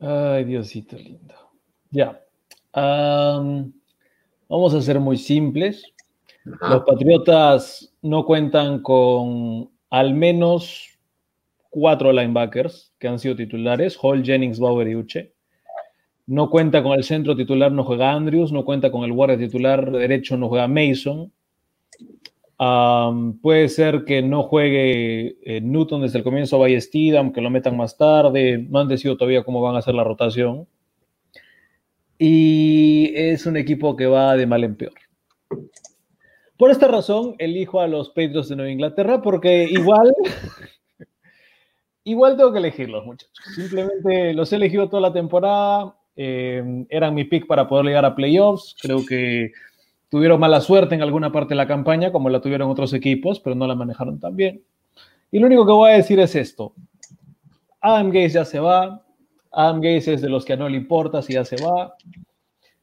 Ay, 0.00 0.44
Diosito 0.44 0.96
lindo. 0.96 1.34
Ya. 1.90 2.20
vamos 2.74 4.74
a 4.74 4.80
ser 4.80 4.98
muy 4.98 5.18
simples. 5.18 5.84
Los 6.44 6.82
Patriotas 6.84 7.94
no 8.02 8.24
cuentan 8.24 8.82
con 8.82 9.70
al 9.90 10.14
menos 10.14 10.98
cuatro 11.70 12.12
linebackers 12.12 12.92
que 12.98 13.08
han 13.08 13.18
sido 13.18 13.36
titulares, 13.36 13.96
Hall, 14.00 14.24
Jennings, 14.24 14.58
Bauer 14.58 14.88
y 14.88 14.96
Uche. 14.96 15.32
No 16.26 16.50
cuenta 16.50 16.82
con 16.82 16.92
el 16.92 17.04
centro 17.04 17.36
titular, 17.36 17.72
no 17.72 17.84
juega 17.84 18.12
Andrews, 18.12 18.52
no 18.52 18.64
cuenta 18.64 18.90
con 18.90 19.04
el 19.04 19.12
guardia 19.12 19.38
titular 19.38 19.90
derecho, 19.90 20.36
no 20.36 20.48
juega 20.48 20.68
Mason. 20.68 21.32
puede 23.40 23.68
ser 23.68 24.04
que 24.04 24.22
no 24.22 24.42
juegue 24.42 25.36
eh, 25.42 25.60
Newton 25.60 26.02
desde 26.02 26.18
el 26.18 26.24
comienzo, 26.24 26.58
vaya 26.58 26.80
Steedham, 26.80 27.32
que 27.32 27.40
lo 27.40 27.50
metan 27.50 27.76
más 27.76 27.96
tarde. 27.96 28.66
No 28.68 28.80
han 28.80 28.88
decidido 28.88 29.16
todavía 29.16 29.44
cómo 29.44 29.60
van 29.60 29.76
a 29.76 29.78
hacer 29.78 29.94
la 29.94 30.04
rotación. 30.04 30.66
Y 32.18 33.12
es 33.14 33.46
un 33.46 33.56
equipo 33.56 33.96
que 33.96 34.06
va 34.06 34.36
de 34.36 34.46
mal 34.46 34.62
en 34.62 34.76
peor. 34.76 34.94
Por 36.62 36.70
esta 36.70 36.86
razón, 36.86 37.34
elijo 37.38 37.80
a 37.80 37.88
los 37.88 38.10
Patriots 38.10 38.48
de 38.48 38.54
Nueva 38.54 38.70
Inglaterra 38.70 39.20
porque 39.20 39.64
igual, 39.68 40.14
igual 42.04 42.36
tengo 42.36 42.52
que 42.52 42.60
elegirlos, 42.60 43.04
muchachos. 43.04 43.36
Simplemente 43.56 44.32
los 44.32 44.52
he 44.52 44.54
elegido 44.54 44.88
toda 44.88 45.02
la 45.02 45.12
temporada. 45.12 45.96
Eh, 46.14 46.84
eran 46.88 47.14
mi 47.16 47.24
pick 47.24 47.48
para 47.48 47.66
poder 47.66 47.86
llegar 47.86 48.04
a 48.04 48.14
playoffs. 48.14 48.76
Creo 48.80 49.04
que 49.04 49.50
tuvieron 50.08 50.38
mala 50.38 50.60
suerte 50.60 50.94
en 50.94 51.02
alguna 51.02 51.32
parte 51.32 51.48
de 51.48 51.56
la 51.56 51.66
campaña, 51.66 52.12
como 52.12 52.28
la 52.28 52.40
tuvieron 52.40 52.70
otros 52.70 52.92
equipos, 52.94 53.40
pero 53.40 53.56
no 53.56 53.66
la 53.66 53.74
manejaron 53.74 54.20
tan 54.20 54.36
bien. 54.36 54.62
Y 55.32 55.40
lo 55.40 55.48
único 55.48 55.66
que 55.66 55.72
voy 55.72 55.90
a 55.90 55.96
decir 55.96 56.20
es 56.20 56.36
esto. 56.36 56.74
Adam 57.80 58.10
Gaze 58.10 58.34
ya 58.34 58.44
se 58.44 58.60
va. 58.60 59.04
Adam 59.50 59.80
Gaze 59.80 60.14
es 60.14 60.22
de 60.22 60.28
los 60.28 60.44
que 60.44 60.56
no 60.56 60.68
le 60.68 60.76
importa 60.76 61.22
si 61.22 61.32
ya 61.32 61.44
se 61.44 61.56
va. 61.56 61.96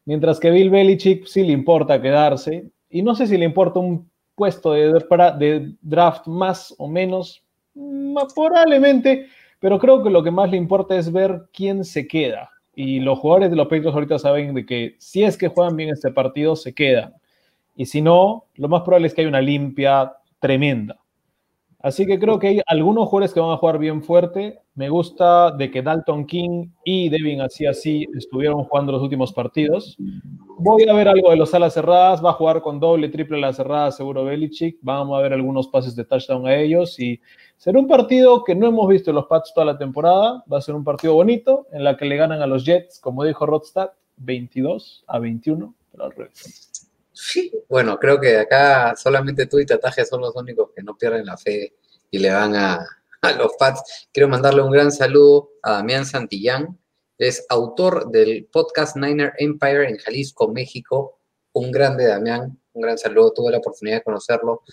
Mientras 0.04 0.38
que 0.38 0.52
Bill 0.52 0.70
Belichick 0.70 1.28
sí 1.28 1.46
le 1.46 1.54
importa 1.54 2.02
quedarse 2.02 2.74
y 2.90 3.02
no 3.02 3.16
sé 3.16 3.28
si 3.28 3.38
le 3.38 3.46
importa 3.46 3.80
un 3.80 4.10
puesto 4.36 4.72
de, 4.72 5.76
draft 5.82 6.28
más 6.28 6.74
o 6.78 6.88
menos, 6.88 7.44
mm, 7.76 8.18
probablemente, 8.34 9.28
pero 9.60 9.78
creo 9.78 10.02
que 10.02 10.10
lo 10.10 10.24
que 10.24 10.32
más 10.32 10.50
le 10.50 10.58
importa 10.58 10.96
es 10.96 11.12
ver 11.12 11.44
quién 11.54 11.84
se 11.84 12.08
queda. 12.08 12.50
Y 12.74 13.02
los 13.02 13.20
jugadores 13.20 13.50
de 13.50 13.58
los 13.58 13.68
Patriots 13.68 13.94
ahorita 13.94 14.20
saben 14.20 14.54
de 14.54 14.66
que 14.66 14.96
si 15.00 15.24
es 15.24 15.38
que 15.38 15.50
juegan 15.50 15.76
bien 15.76 15.90
este 15.90 16.12
partido, 16.12 16.56
se 16.56 16.74
quedan. 16.74 17.14
Y 17.76 17.86
si 17.86 18.02
no, 18.02 18.46
lo 18.56 18.70
más 18.70 18.84
probable 18.84 19.08
es 19.08 19.14
que 19.14 19.22
haya 19.22 19.30
una 19.30 19.42
limpia 19.42 20.14
tremenda. 20.40 20.98
Así 21.82 22.06
que 22.06 22.20
creo 22.20 22.40
que 22.40 22.48
hay 22.48 22.62
algunos 22.68 23.08
jugadores 23.10 23.34
que 23.34 23.40
van 23.40 23.52
a 23.52 23.58
jugar 23.58 23.80
bien 23.80 24.04
fuerte. 24.04 24.60
Me 24.80 24.88
gusta 24.88 25.52
de 25.52 25.70
que 25.70 25.82
Dalton 25.82 26.26
King 26.26 26.70
y 26.86 27.10
Devin 27.10 27.42
así 27.42 27.66
así 27.66 28.08
estuvieron 28.16 28.64
jugando 28.64 28.94
los 28.94 29.02
últimos 29.02 29.34
partidos. 29.34 29.98
Voy 30.58 30.88
a 30.88 30.94
ver 30.94 31.10
algo 31.10 31.32
de 31.32 31.36
los 31.36 31.54
alas 31.54 31.74
cerradas. 31.74 32.24
Va 32.24 32.30
a 32.30 32.36
jugar 32.36 32.62
con 32.62 32.80
doble, 32.80 33.10
triple 33.10 33.36
alas 33.40 33.58
cerradas, 33.58 33.98
seguro 33.98 34.24
Belichick. 34.24 34.78
Vamos 34.82 35.20
a 35.20 35.22
ver 35.22 35.34
algunos 35.34 35.68
pases 35.68 35.98
de 35.98 36.06
touchdown 36.06 36.48
a 36.48 36.56
ellos. 36.56 36.98
Y 36.98 37.20
será 37.58 37.78
un 37.78 37.90
partido 37.90 38.46
que 38.46 38.56
no 38.56 38.68
hemos 38.68 38.88
visto 38.88 39.12
en 39.12 39.18
los 39.18 39.26
Pats 39.26 39.52
toda 39.54 39.66
la 39.66 39.78
temporada. 39.78 40.46
Va 40.50 40.60
a 40.60 40.62
ser 40.62 40.76
un 40.76 40.86
partido 40.86 41.14
bonito 41.14 41.68
en 41.74 41.84
la 41.84 41.98
que 41.98 42.06
le 42.06 42.16
ganan 42.16 42.42
a 42.42 42.48
los 42.48 42.64
Jets, 42.64 43.02
como 43.02 43.26
dijo 43.26 43.46
Rodstad, 43.46 43.90
22 44.16 45.04
a 45.08 45.20
21, 45.20 45.76
pero 45.92 46.06
al 46.06 46.12
revés. 46.14 46.88
Sí, 47.12 47.52
bueno, 47.68 48.00
creo 48.00 48.18
que 48.18 48.38
acá 48.38 48.96
solamente 48.96 49.46
tú 49.46 49.60
y 49.60 49.66
Tataje 49.66 50.06
son 50.06 50.22
los 50.22 50.34
únicos 50.38 50.70
que 50.74 50.84
no 50.84 50.96
pierden 50.96 51.26
la 51.26 51.36
fe 51.36 51.74
y 52.10 52.18
le 52.18 52.32
van 52.32 52.56
a, 52.56 52.80
los 53.38 53.54
Pats. 53.58 54.08
Quiero 54.14 54.30
mandarle 54.30 54.62
un 54.62 54.72
gran 54.72 54.92
saludo 54.92 55.52
a 55.64 55.74
Damián 55.74 56.06
Santillán. 56.06 56.80
Es 57.18 57.46
autor 57.50 58.10
del 58.12 58.48
podcast 58.52 58.96
Niner 58.96 59.34
Empire 59.38 59.90
en 59.90 59.98
Jalisco, 59.98 60.48
México. 60.48 61.20
Un 61.52 61.72
grande 61.72 62.06
Damián, 62.06 62.58
un 62.74 62.82
gran 62.82 62.98
saludo. 62.98 63.34
Tuve 63.34 63.52
la 63.52 63.58
oportunidad 63.58 63.98
de 63.98 64.04
conocerlo 64.04 64.64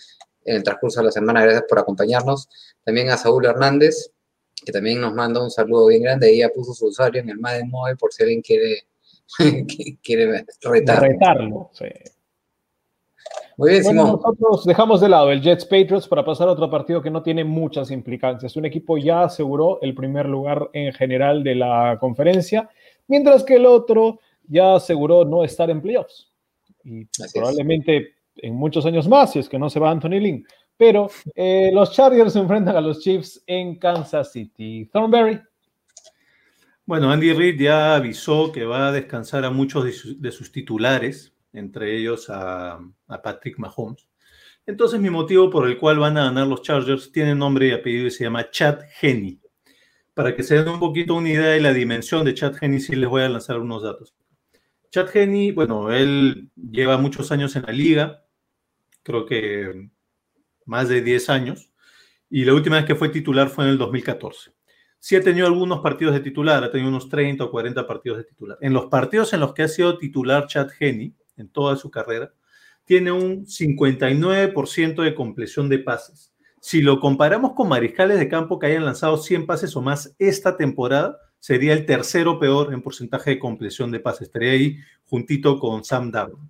en 0.45 0.57
el 0.57 0.63
transcurso 0.63 1.01
de 1.01 1.05
la 1.07 1.11
semana. 1.11 1.41
Gracias 1.41 1.65
por 1.67 1.79
acompañarnos. 1.79 2.47
También 2.83 3.09
a 3.09 3.17
Saúl 3.17 3.45
Hernández, 3.45 4.11
que 4.65 4.71
también 4.71 5.01
nos 5.01 5.13
manda 5.13 5.43
un 5.43 5.51
saludo 5.51 5.87
bien 5.87 6.03
grande. 6.03 6.29
Ella 6.29 6.49
puso 6.49 6.73
su 6.73 6.87
usuario 6.87 7.21
en 7.21 7.29
el 7.29 7.39
Madden 7.39 7.69
por 7.99 8.13
si 8.13 8.23
alguien 8.23 8.41
quiere, 8.41 8.87
quiere 10.01 10.45
retarlo. 10.61 11.69
Sí. 11.73 11.85
Muy 13.57 13.71
bien, 13.71 13.83
bueno, 13.83 14.05
Nosotros 14.05 14.65
dejamos 14.65 15.01
de 15.01 15.09
lado 15.09 15.31
el 15.31 15.41
Jets 15.41 15.65
Patriots 15.65 16.07
para 16.07 16.23
pasar 16.23 16.47
a 16.47 16.51
otro 16.51 16.69
partido 16.69 17.01
que 17.01 17.09
no 17.09 17.23
tiene 17.23 17.43
muchas 17.43 17.89
implicancias. 17.89 18.55
Un 18.55 18.65
equipo 18.65 18.99
ya 18.99 19.23
aseguró 19.23 19.79
el 19.81 19.95
primer 19.95 20.29
lugar 20.29 20.69
en 20.73 20.93
general 20.93 21.43
de 21.43 21.55
la 21.55 21.97
conferencia, 21.99 22.69
mientras 23.07 23.43
que 23.43 23.55
el 23.55 23.65
otro 23.65 24.19
ya 24.47 24.75
aseguró 24.75 25.25
no 25.25 25.43
estar 25.43 25.71
en 25.71 25.81
playoffs. 25.81 26.31
Y 26.83 27.07
probablemente 27.33 28.13
en 28.35 28.53
muchos 28.53 28.85
años 28.85 29.07
más, 29.07 29.31
si 29.31 29.39
es 29.39 29.49
que 29.49 29.57
no 29.57 29.71
se 29.71 29.79
va 29.79 29.89
Anthony 29.89 30.19
Lynn. 30.19 30.45
Pero 30.77 31.09
eh, 31.33 31.71
los 31.73 31.91
Chargers 31.93 32.33
se 32.33 32.39
enfrentan 32.39 32.75
a 32.75 32.81
los 32.81 32.99
Chiefs 32.99 33.41
en 33.47 33.79
Kansas 33.79 34.31
City. 34.31 34.87
Thornberry. 34.93 35.41
Bueno, 36.85 37.09
Andy 37.09 37.33
Reid 37.33 37.59
ya 37.59 37.95
avisó 37.95 38.51
que 38.51 38.65
va 38.65 38.89
a 38.89 38.91
descansar 38.91 39.43
a 39.45 39.49
muchos 39.49 39.83
de 40.21 40.31
sus 40.31 40.51
titulares 40.51 41.33
entre 41.57 41.97
ellos 41.97 42.29
a, 42.29 42.79
Patrick 43.23 43.57
Mahomes. 43.57 44.07
Entonces 44.65 44.99
mi 44.99 45.09
motivo 45.09 45.49
por 45.49 45.67
el 45.67 45.77
cual 45.77 45.99
van 45.99 46.17
a 46.17 46.25
ganar 46.25 46.47
los 46.47 46.61
Chargers 46.61 47.11
tiene 47.11 47.35
nombre 47.35 47.67
y 47.67 47.71
apellido 47.71 48.07
y 48.07 48.11
se 48.11 48.25
llama 48.25 48.49
Chad 48.49 48.79
Henney. 49.01 49.39
Para 50.13 50.35
que 50.35 50.43
se 50.43 50.55
den 50.55 50.67
un 50.67 50.79
poquito 50.79 51.15
una 51.15 51.29
idea 51.29 51.47
de 51.47 51.61
la 51.61 51.73
dimensión 51.73 52.25
de 52.25 52.33
Chad 52.33 52.55
Henney, 52.59 52.79
sí 52.79 52.95
les 52.95 53.09
voy 53.09 53.21
a 53.21 53.29
lanzar 53.29 53.59
unos 53.59 53.83
datos. 53.83 54.15
Chad 54.91 55.15
Henney, 55.15 55.51
bueno, 55.51 55.91
él 55.91 56.49
lleva 56.55 56.97
muchos 56.97 57.31
años 57.31 57.55
en 57.55 57.63
la 57.63 57.71
liga, 57.71 58.25
creo 59.03 59.25
que 59.25 59.89
más 60.65 60.89
de 60.89 61.01
10 61.01 61.29
años, 61.29 61.69
y 62.29 62.45
la 62.45 62.53
última 62.53 62.77
vez 62.77 62.85
que 62.85 62.95
fue 62.95 63.09
titular 63.09 63.49
fue 63.49 63.65
en 63.65 63.71
el 63.71 63.77
2014 63.77 64.57
sí 64.99 65.15
ha 65.15 65.21
tenido 65.21 65.47
algunos 65.47 65.79
partidos 65.79 66.13
de 66.13 66.19
titular, 66.21 66.63
ha 66.63 66.71
tenido 66.71 66.89
unos 66.89 67.09
30 67.09 67.43
o 67.43 67.51
40 67.51 67.87
partidos 67.87 68.17
de 68.19 68.23
titular. 68.25 68.57
En 68.61 68.73
los 68.73 68.87
partidos 68.87 69.33
en 69.33 69.39
los 69.39 69.53
que 69.53 69.63
ha 69.63 69.67
sido 69.67 69.97
titular 69.97 70.47
Chad 70.47 70.69
Henney, 70.79 71.13
en 71.37 71.49
toda 71.49 71.75
su 71.75 71.89
carrera, 71.89 72.33
tiene 72.85 73.11
un 73.11 73.45
59% 73.45 75.03
de 75.03 75.15
compleción 75.15 75.69
de 75.69 75.79
pases. 75.79 76.33
Si 76.61 76.81
lo 76.81 76.99
comparamos 76.99 77.53
con 77.53 77.69
mariscales 77.69 78.17
de 78.17 78.29
campo 78.29 78.59
que 78.59 78.67
hayan 78.67 78.85
lanzado 78.85 79.17
100 79.17 79.45
pases 79.45 79.75
o 79.75 79.81
más 79.81 80.15
esta 80.19 80.57
temporada, 80.57 81.17
sería 81.39 81.73
el 81.73 81.85
tercero 81.85 82.39
peor 82.39 82.73
en 82.73 82.81
porcentaje 82.81 83.31
de 83.31 83.39
compleción 83.39 83.91
de 83.91 83.99
pases. 83.99 84.23
Estaría 84.23 84.51
ahí 84.51 84.77
juntito 85.05 85.59
con 85.59 85.83
Sam 85.83 86.11
Darnold. 86.11 86.49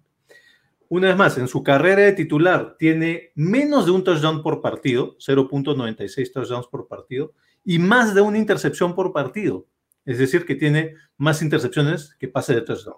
una 0.89 1.09
vez 1.09 1.17
más, 1.17 1.37
en 1.37 1.47
su 1.47 1.63
carrera 1.63 2.03
de 2.03 2.13
titular 2.13 2.77
tiene 2.79 3.31
menos 3.35 3.85
de 3.85 3.91
un 3.91 4.03
touchdown 4.03 4.41
por 4.41 4.61
partido, 4.61 5.17
0.96 5.17 6.31
touchdowns 6.31 6.67
por 6.67 6.87
partido, 6.87 7.33
y 7.65 7.79
más 7.79 8.15
de 8.15 8.21
una 8.21 8.37
intercepción 8.37 8.95
por 8.95 9.11
partido. 9.11 9.65
Es 10.05 10.19
decir, 10.19 10.45
que 10.45 10.55
tiene 10.55 10.93
más 11.17 11.41
intercepciones 11.41 12.15
que 12.17 12.29
pase 12.29 12.55
de 12.55 12.61
touchdown. 12.61 12.97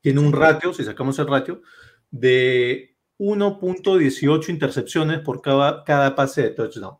Tiene 0.00 0.20
un 0.20 0.32
ratio, 0.32 0.72
si 0.72 0.84
sacamos 0.84 1.18
el 1.18 1.28
ratio, 1.28 1.62
de 2.10 2.96
1.18 3.18 4.48
intercepciones 4.48 5.20
por 5.20 5.42
cada, 5.42 5.84
cada, 5.84 6.14
pase 6.14 6.42
de 6.42 6.50
touchdown. 6.50 6.96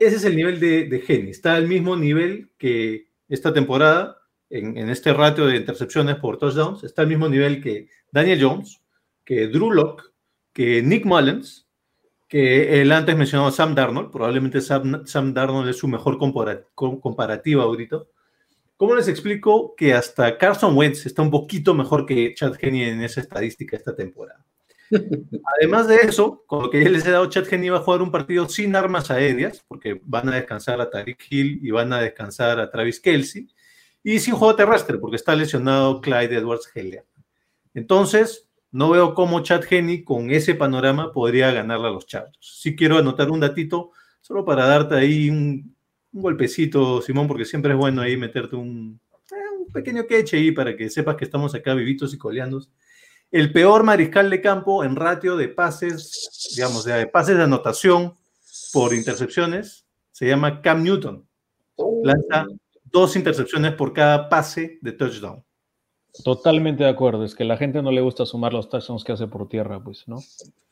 Ese 0.00 0.16
es 0.16 0.24
el 0.24 0.36
nivel 0.36 0.58
de, 0.60 0.88
de 0.88 1.00
Geni. 1.00 1.30
Está 1.30 1.54
al 1.54 1.66
mismo 1.66 1.96
nivel 1.96 2.50
que 2.56 3.08
esta 3.28 3.52
temporada, 3.52 4.16
en, 4.48 4.76
en, 4.78 4.88
este 4.88 5.12
ratio 5.12 5.46
de 5.46 5.56
intercepciones 5.56 6.16
por 6.16 6.38
touchdowns, 6.38 6.84
está 6.84 7.02
al 7.02 7.08
mismo 7.08 7.28
nivel 7.28 7.62
que 7.62 7.88
Daniel 8.10 8.42
Jones, 8.42 8.80
que 9.24 9.48
Drew 9.48 9.70
Locke, 9.70 10.04
que 10.52 10.82
Nick 10.82 11.04
Mullens, 11.04 11.68
que 12.28 12.80
el 12.80 12.92
antes 12.92 13.16
mencionado 13.16 13.50
Sam 13.50 13.74
Darnold, 13.74 14.10
probablemente 14.10 14.60
Sam, 14.60 15.06
Sam 15.06 15.32
Darnold 15.32 15.68
es 15.68 15.78
su 15.78 15.88
mejor 15.88 16.18
comparativa 16.18 17.64
ahorita. 17.64 18.02
¿Cómo 18.78 18.94
les 18.94 19.08
explico 19.08 19.74
que 19.76 19.92
hasta 19.92 20.38
Carson 20.38 20.76
Wentz 20.76 21.04
está 21.04 21.20
un 21.20 21.32
poquito 21.32 21.74
mejor 21.74 22.06
que 22.06 22.32
Chad 22.32 22.54
Henney 22.60 22.84
en 22.84 23.02
esa 23.02 23.20
estadística 23.20 23.76
esta 23.76 23.92
temporada? 23.92 24.46
Además 25.58 25.88
de 25.88 25.96
eso, 25.96 26.44
con 26.46 26.62
lo 26.62 26.70
que 26.70 26.84
ya 26.84 26.88
les 26.88 27.04
he 27.04 27.10
dado, 27.10 27.28
Chad 27.28 27.52
Henney 27.52 27.70
va 27.70 27.78
a 27.78 27.82
jugar 27.82 28.02
un 28.02 28.12
partido 28.12 28.48
sin 28.48 28.76
armas 28.76 29.10
aéreas, 29.10 29.64
porque 29.66 30.00
van 30.04 30.28
a 30.28 30.36
descansar 30.36 30.80
a 30.80 30.88
Tariq 30.88 31.26
Hill 31.28 31.58
y 31.60 31.72
van 31.72 31.92
a 31.92 32.00
descansar 32.00 32.60
a 32.60 32.70
Travis 32.70 33.00
Kelsey, 33.00 33.48
y 34.04 34.20
sin 34.20 34.34
juego 34.34 34.54
terrestre, 34.54 34.96
porque 34.98 35.16
está 35.16 35.34
lesionado 35.34 36.00
Clyde 36.00 36.36
Edwards 36.36 36.70
Heller. 36.72 37.04
Entonces, 37.74 38.48
no 38.70 38.90
veo 38.90 39.12
cómo 39.12 39.42
Chad 39.42 39.64
Henney 39.68 40.04
con 40.04 40.30
ese 40.30 40.54
panorama 40.54 41.12
podría 41.12 41.50
ganarle 41.50 41.88
a 41.88 41.90
los 41.90 42.06
Chargers. 42.06 42.38
Sí 42.40 42.76
quiero 42.76 42.96
anotar 42.98 43.28
un 43.28 43.40
datito, 43.40 43.90
solo 44.20 44.44
para 44.44 44.66
darte 44.66 44.94
ahí 44.94 45.30
un, 45.30 45.76
un 46.12 46.22
golpecito, 46.22 47.02
Simón, 47.02 47.28
porque 47.28 47.44
siempre 47.44 47.72
es 47.72 47.78
bueno 47.78 48.02
ahí 48.02 48.16
meterte 48.16 48.56
un, 48.56 49.00
eh, 49.30 49.58
un 49.60 49.72
pequeño 49.72 50.06
queche 50.06 50.36
ahí 50.36 50.52
para 50.52 50.76
que 50.76 50.88
sepas 50.90 51.16
que 51.16 51.24
estamos 51.24 51.54
acá 51.54 51.74
vivitos 51.74 52.14
y 52.14 52.18
coleando. 52.18 52.62
El 53.30 53.52
peor 53.52 53.84
mariscal 53.84 54.30
de 54.30 54.40
campo 54.40 54.84
en 54.84 54.96
ratio 54.96 55.36
de 55.36 55.48
pases, 55.48 56.50
digamos, 56.56 56.84
de 56.84 57.06
pases 57.06 57.36
de 57.36 57.42
anotación 57.42 58.14
por 58.72 58.94
intercepciones, 58.94 59.86
se 60.12 60.26
llama 60.26 60.62
Cam 60.62 60.82
Newton. 60.82 61.26
Lanza 62.02 62.46
dos 62.84 63.16
intercepciones 63.16 63.74
por 63.74 63.92
cada 63.92 64.28
pase 64.28 64.78
de 64.80 64.92
touchdown. 64.92 65.44
Totalmente 66.24 66.84
de 66.84 66.90
acuerdo, 66.90 67.24
es 67.24 67.34
que 67.34 67.44
a 67.44 67.46
la 67.46 67.56
gente 67.56 67.82
no 67.82 67.92
le 67.92 68.00
gusta 68.00 68.26
sumar 68.26 68.52
los 68.52 68.68
touchdowns 68.68 69.04
que 69.04 69.12
hace 69.12 69.26
por 69.28 69.48
tierra, 69.48 69.82
pues, 69.82 70.08
¿no? 70.08 70.18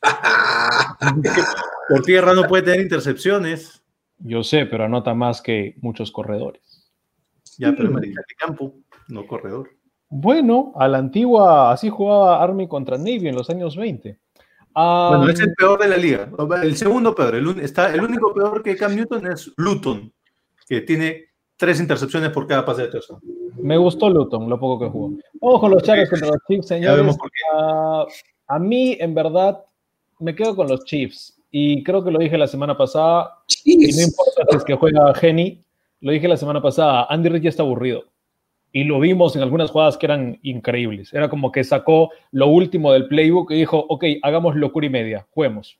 por 1.89 2.01
tierra 2.03 2.33
no 2.33 2.43
puede 2.47 2.63
tener 2.63 2.81
intercepciones. 2.81 3.83
Yo 4.19 4.43
sé, 4.43 4.65
pero 4.65 4.85
anota 4.85 5.13
más 5.13 5.41
que 5.41 5.75
muchos 5.81 6.11
corredores. 6.11 6.61
Ya, 7.57 7.73
pero 7.75 7.91
mariscal 7.91 8.25
de 8.27 8.35
campo, 8.35 8.73
no 9.07 9.25
corredor. 9.25 9.69
Bueno, 10.09 10.73
a 10.75 10.87
la 10.87 10.99
antigua, 10.99 11.71
así 11.71 11.89
jugaba 11.89 12.41
Army 12.41 12.67
contra 12.67 12.97
Navy 12.97 13.27
en 13.27 13.35
los 13.35 13.49
años 13.49 13.75
20. 13.75 14.19
Um, 14.75 15.09
bueno, 15.09 15.29
es 15.29 15.39
el 15.39 15.53
peor 15.55 15.79
de 15.81 15.87
la 15.87 15.97
liga. 15.97 16.29
El 16.61 16.77
segundo 16.77 17.15
peor. 17.15 17.35
El, 17.35 17.59
está, 17.59 17.93
el 17.93 18.01
único 18.01 18.33
peor 18.33 18.61
que 18.61 18.77
Cam 18.77 18.95
Newton 18.95 19.31
es 19.31 19.51
Luton, 19.57 20.13
que 20.67 20.81
tiene 20.81 21.25
tres 21.57 21.79
intercepciones 21.79 22.29
por 22.29 22.47
cada 22.47 22.63
pase 22.63 22.83
de 22.83 22.89
touchdown. 22.89 23.19
Me 23.57 23.75
gustó 23.75 24.09
Luton, 24.09 24.47
lo 24.47 24.59
poco 24.59 24.85
que 24.85 24.91
jugó. 24.91 25.17
Vamos 25.41 25.59
con 25.59 25.71
los 25.71 25.83
Chargers 25.83 26.09
contra 26.09 26.27
los 26.27 26.37
Chiefs, 26.47 26.67
señores. 26.67 27.17
Uh, 27.55 28.05
a 28.47 28.59
mí, 28.59 28.95
en 28.99 29.15
verdad, 29.15 29.63
me 30.19 30.35
quedo 30.35 30.55
con 30.55 30.67
los 30.67 30.85
Chiefs. 30.85 31.41
Y 31.49 31.83
creo 31.83 32.03
que 32.03 32.11
lo 32.11 32.19
dije 32.19 32.37
la 32.37 32.47
semana 32.47 32.77
pasada. 32.77 33.43
Y 33.77 33.95
no 33.95 34.03
importa 34.03 34.45
si 34.49 34.57
es 34.57 34.63
que 34.63 34.75
juega 34.75 35.13
Geni. 35.15 35.63
Lo 36.01 36.11
dije 36.11 36.27
la 36.27 36.37
semana 36.37 36.61
pasada. 36.61 37.07
Andy 37.09 37.29
Reid 37.29 37.43
ya 37.43 37.49
está 37.49 37.63
aburrido. 37.63 38.05
Y 38.71 38.83
lo 38.83 38.99
vimos 38.99 39.35
en 39.35 39.41
algunas 39.41 39.71
jugadas 39.71 39.97
que 39.97 40.05
eran 40.05 40.39
increíbles. 40.43 41.13
Era 41.13 41.29
como 41.29 41.51
que 41.51 41.63
sacó 41.63 42.11
lo 42.31 42.47
último 42.47 42.91
del 42.91 43.07
playbook 43.07 43.51
y 43.51 43.55
dijo, 43.55 43.85
ok, 43.89 44.03
hagamos 44.21 44.55
locura 44.55 44.85
y 44.85 44.89
media, 44.89 45.27
juguemos. 45.31 45.79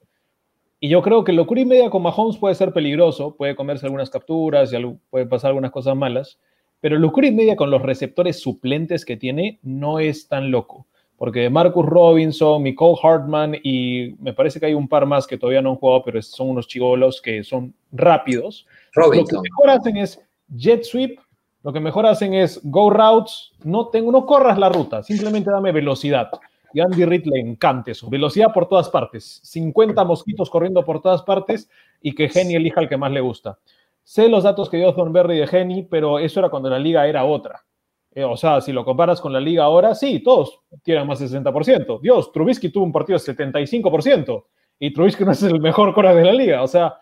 Y 0.80 0.90
yo 0.90 1.02
creo 1.02 1.24
que 1.24 1.34
locura 1.34 1.62
y 1.62 1.66
media 1.66 1.90
con 1.90 2.04
Mahomes 2.04 2.38
puede 2.38 2.54
ser 2.54 2.72
peligroso, 2.72 3.36
puede 3.36 3.56
comerse 3.56 3.88
algunas 3.88 4.12
capturas 4.12 4.72
y 4.72 4.78
puede 5.10 5.26
pasar 5.26 5.50
algunas 5.50 5.72
cosas 5.72 5.96
malas, 5.96 6.40
pero 6.80 7.00
locura 7.00 7.28
y 7.28 7.32
media 7.32 7.56
con 7.56 7.72
los 7.72 7.82
receptores 7.82 8.40
suplentes 8.40 9.04
que 9.04 9.18
tiene 9.18 9.60
no 9.64 10.00
es 10.00 10.28
tan 10.28 10.52
loco, 10.52 10.86
porque 11.18 11.50
Marcus 11.50 11.86
Robinson, 11.86 12.64
Nicole 12.64 12.98
Hartman 13.02 13.56
y 13.64 14.16
me 14.20 14.34
parece 14.34 14.60
que 14.60 14.68
hay 14.68 14.74
un 14.76 14.88
par 14.88 15.06
más 15.06 15.26
que 15.26 15.38
todavía 15.38 15.62
no 15.62 15.72
han 15.72 15.76
jugado, 15.76 16.04
pero 16.04 16.22
son 16.22 16.52
unos 16.52 16.68
chivolos 16.68 17.22
que 17.22 17.44
son 17.44 17.74
rápidos. 17.92 18.68
Robinson. 18.94 19.38
Lo 19.38 19.42
que 19.42 19.50
mejor 19.50 19.70
hacen 19.72 19.98
es 19.98 20.22
jet 20.56 20.84
sweep, 20.84 21.20
lo 21.64 21.74
que 21.74 21.80
mejor 21.80 22.06
hacen 22.06 22.36
es 22.36 22.62
go 22.64 22.90
routes, 22.92 23.52
no, 23.64 23.88
tengo, 23.88 24.12
no 24.12 24.26
corras 24.26 24.58
la 24.60 24.70
ruta, 24.70 25.02
simplemente 25.02 25.50
dame 25.50 25.72
velocidad. 25.72 26.30
Y 26.74 26.82
Andy 26.82 27.06
Reid 27.06 27.26
le 27.26 27.40
encanta 27.40 27.92
eso. 27.92 28.10
Velocidad 28.10 28.54
por 28.54 28.68
todas 28.68 28.90
partes. 28.90 29.40
50 29.44 30.04
mosquitos 30.04 30.50
corriendo 30.50 30.84
por 30.86 31.02
todas 31.02 31.24
partes 31.24 31.70
y 32.02 32.14
que 32.14 32.30
Geni 32.30 32.56
elija 32.56 32.82
el 32.82 32.90
que 32.90 32.98
más 32.98 33.12
le 33.12 33.22
gusta. 33.22 33.58
Sé 34.04 34.30
los 34.30 34.44
datos 34.44 34.70
que 34.70 34.78
dio 34.78 34.94
Thornberry 34.94 35.40
de 35.40 35.48
Geni, 35.48 35.84
pero 35.84 36.20
eso 36.20 36.40
era 36.40 36.50
cuando 36.50 36.70
la 36.70 36.78
liga 36.78 37.08
era 37.08 37.26
otra. 37.26 37.64
Eh, 38.12 38.24
o 38.24 38.36
sea, 38.36 38.62
si 38.62 38.72
lo 38.72 38.84
comparas 38.84 39.22
con 39.22 39.32
la 39.32 39.39
liga 39.39 39.63
ahora, 39.63 39.93
sí, 39.93 40.20
todos 40.20 40.60
tienen 40.84 41.06
más 41.06 41.20
de 41.20 41.28
60%. 41.28 42.00
Dios, 42.02 42.32
Trubisky 42.32 42.70
tuvo 42.70 42.86
un 42.86 42.91
partido 42.91 43.20
de 43.20 43.26
75% 43.26 44.43
y 44.80 44.91
Trubisky 44.91 45.24
no 45.24 45.32
es 45.32 45.43
el 45.43 45.60
mejor 45.60 45.93
cora 45.93 46.13
de 46.13 46.24
la 46.24 46.34
liga. 46.34 46.63
O 46.63 46.67
sea, 46.67 46.96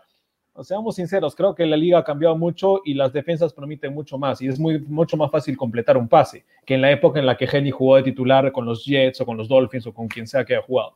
seamos 0.61 0.95
sinceros, 0.95 1.35
creo 1.35 1.53
que 1.53 1.65
la 1.65 1.77
liga 1.77 1.99
ha 1.99 2.03
cambiado 2.03 2.37
mucho 2.37 2.81
y 2.85 2.93
las 2.93 3.11
defensas 3.11 3.53
permiten 3.53 3.93
mucho 3.93 4.17
más 4.17 4.41
y 4.41 4.47
es 4.47 4.59
muy, 4.59 4.79
mucho 4.79 5.17
más 5.17 5.29
fácil 5.31 5.57
completar 5.57 5.97
un 5.97 6.07
pase 6.07 6.45
que 6.65 6.75
en 6.75 6.81
la 6.81 6.91
época 6.91 7.19
en 7.19 7.25
la 7.25 7.35
que 7.35 7.47
Henny 7.51 7.71
jugó 7.71 7.97
de 7.97 8.03
titular 8.03 8.51
con 8.51 8.65
los 8.65 8.85
Jets 8.85 9.21
o 9.21 9.25
con 9.25 9.37
los 9.37 9.47
Dolphins 9.47 9.87
o 9.87 9.93
con 9.93 10.07
quien 10.07 10.27
sea 10.27 10.45
que 10.45 10.55
haya 10.55 10.65
jugado. 10.65 10.95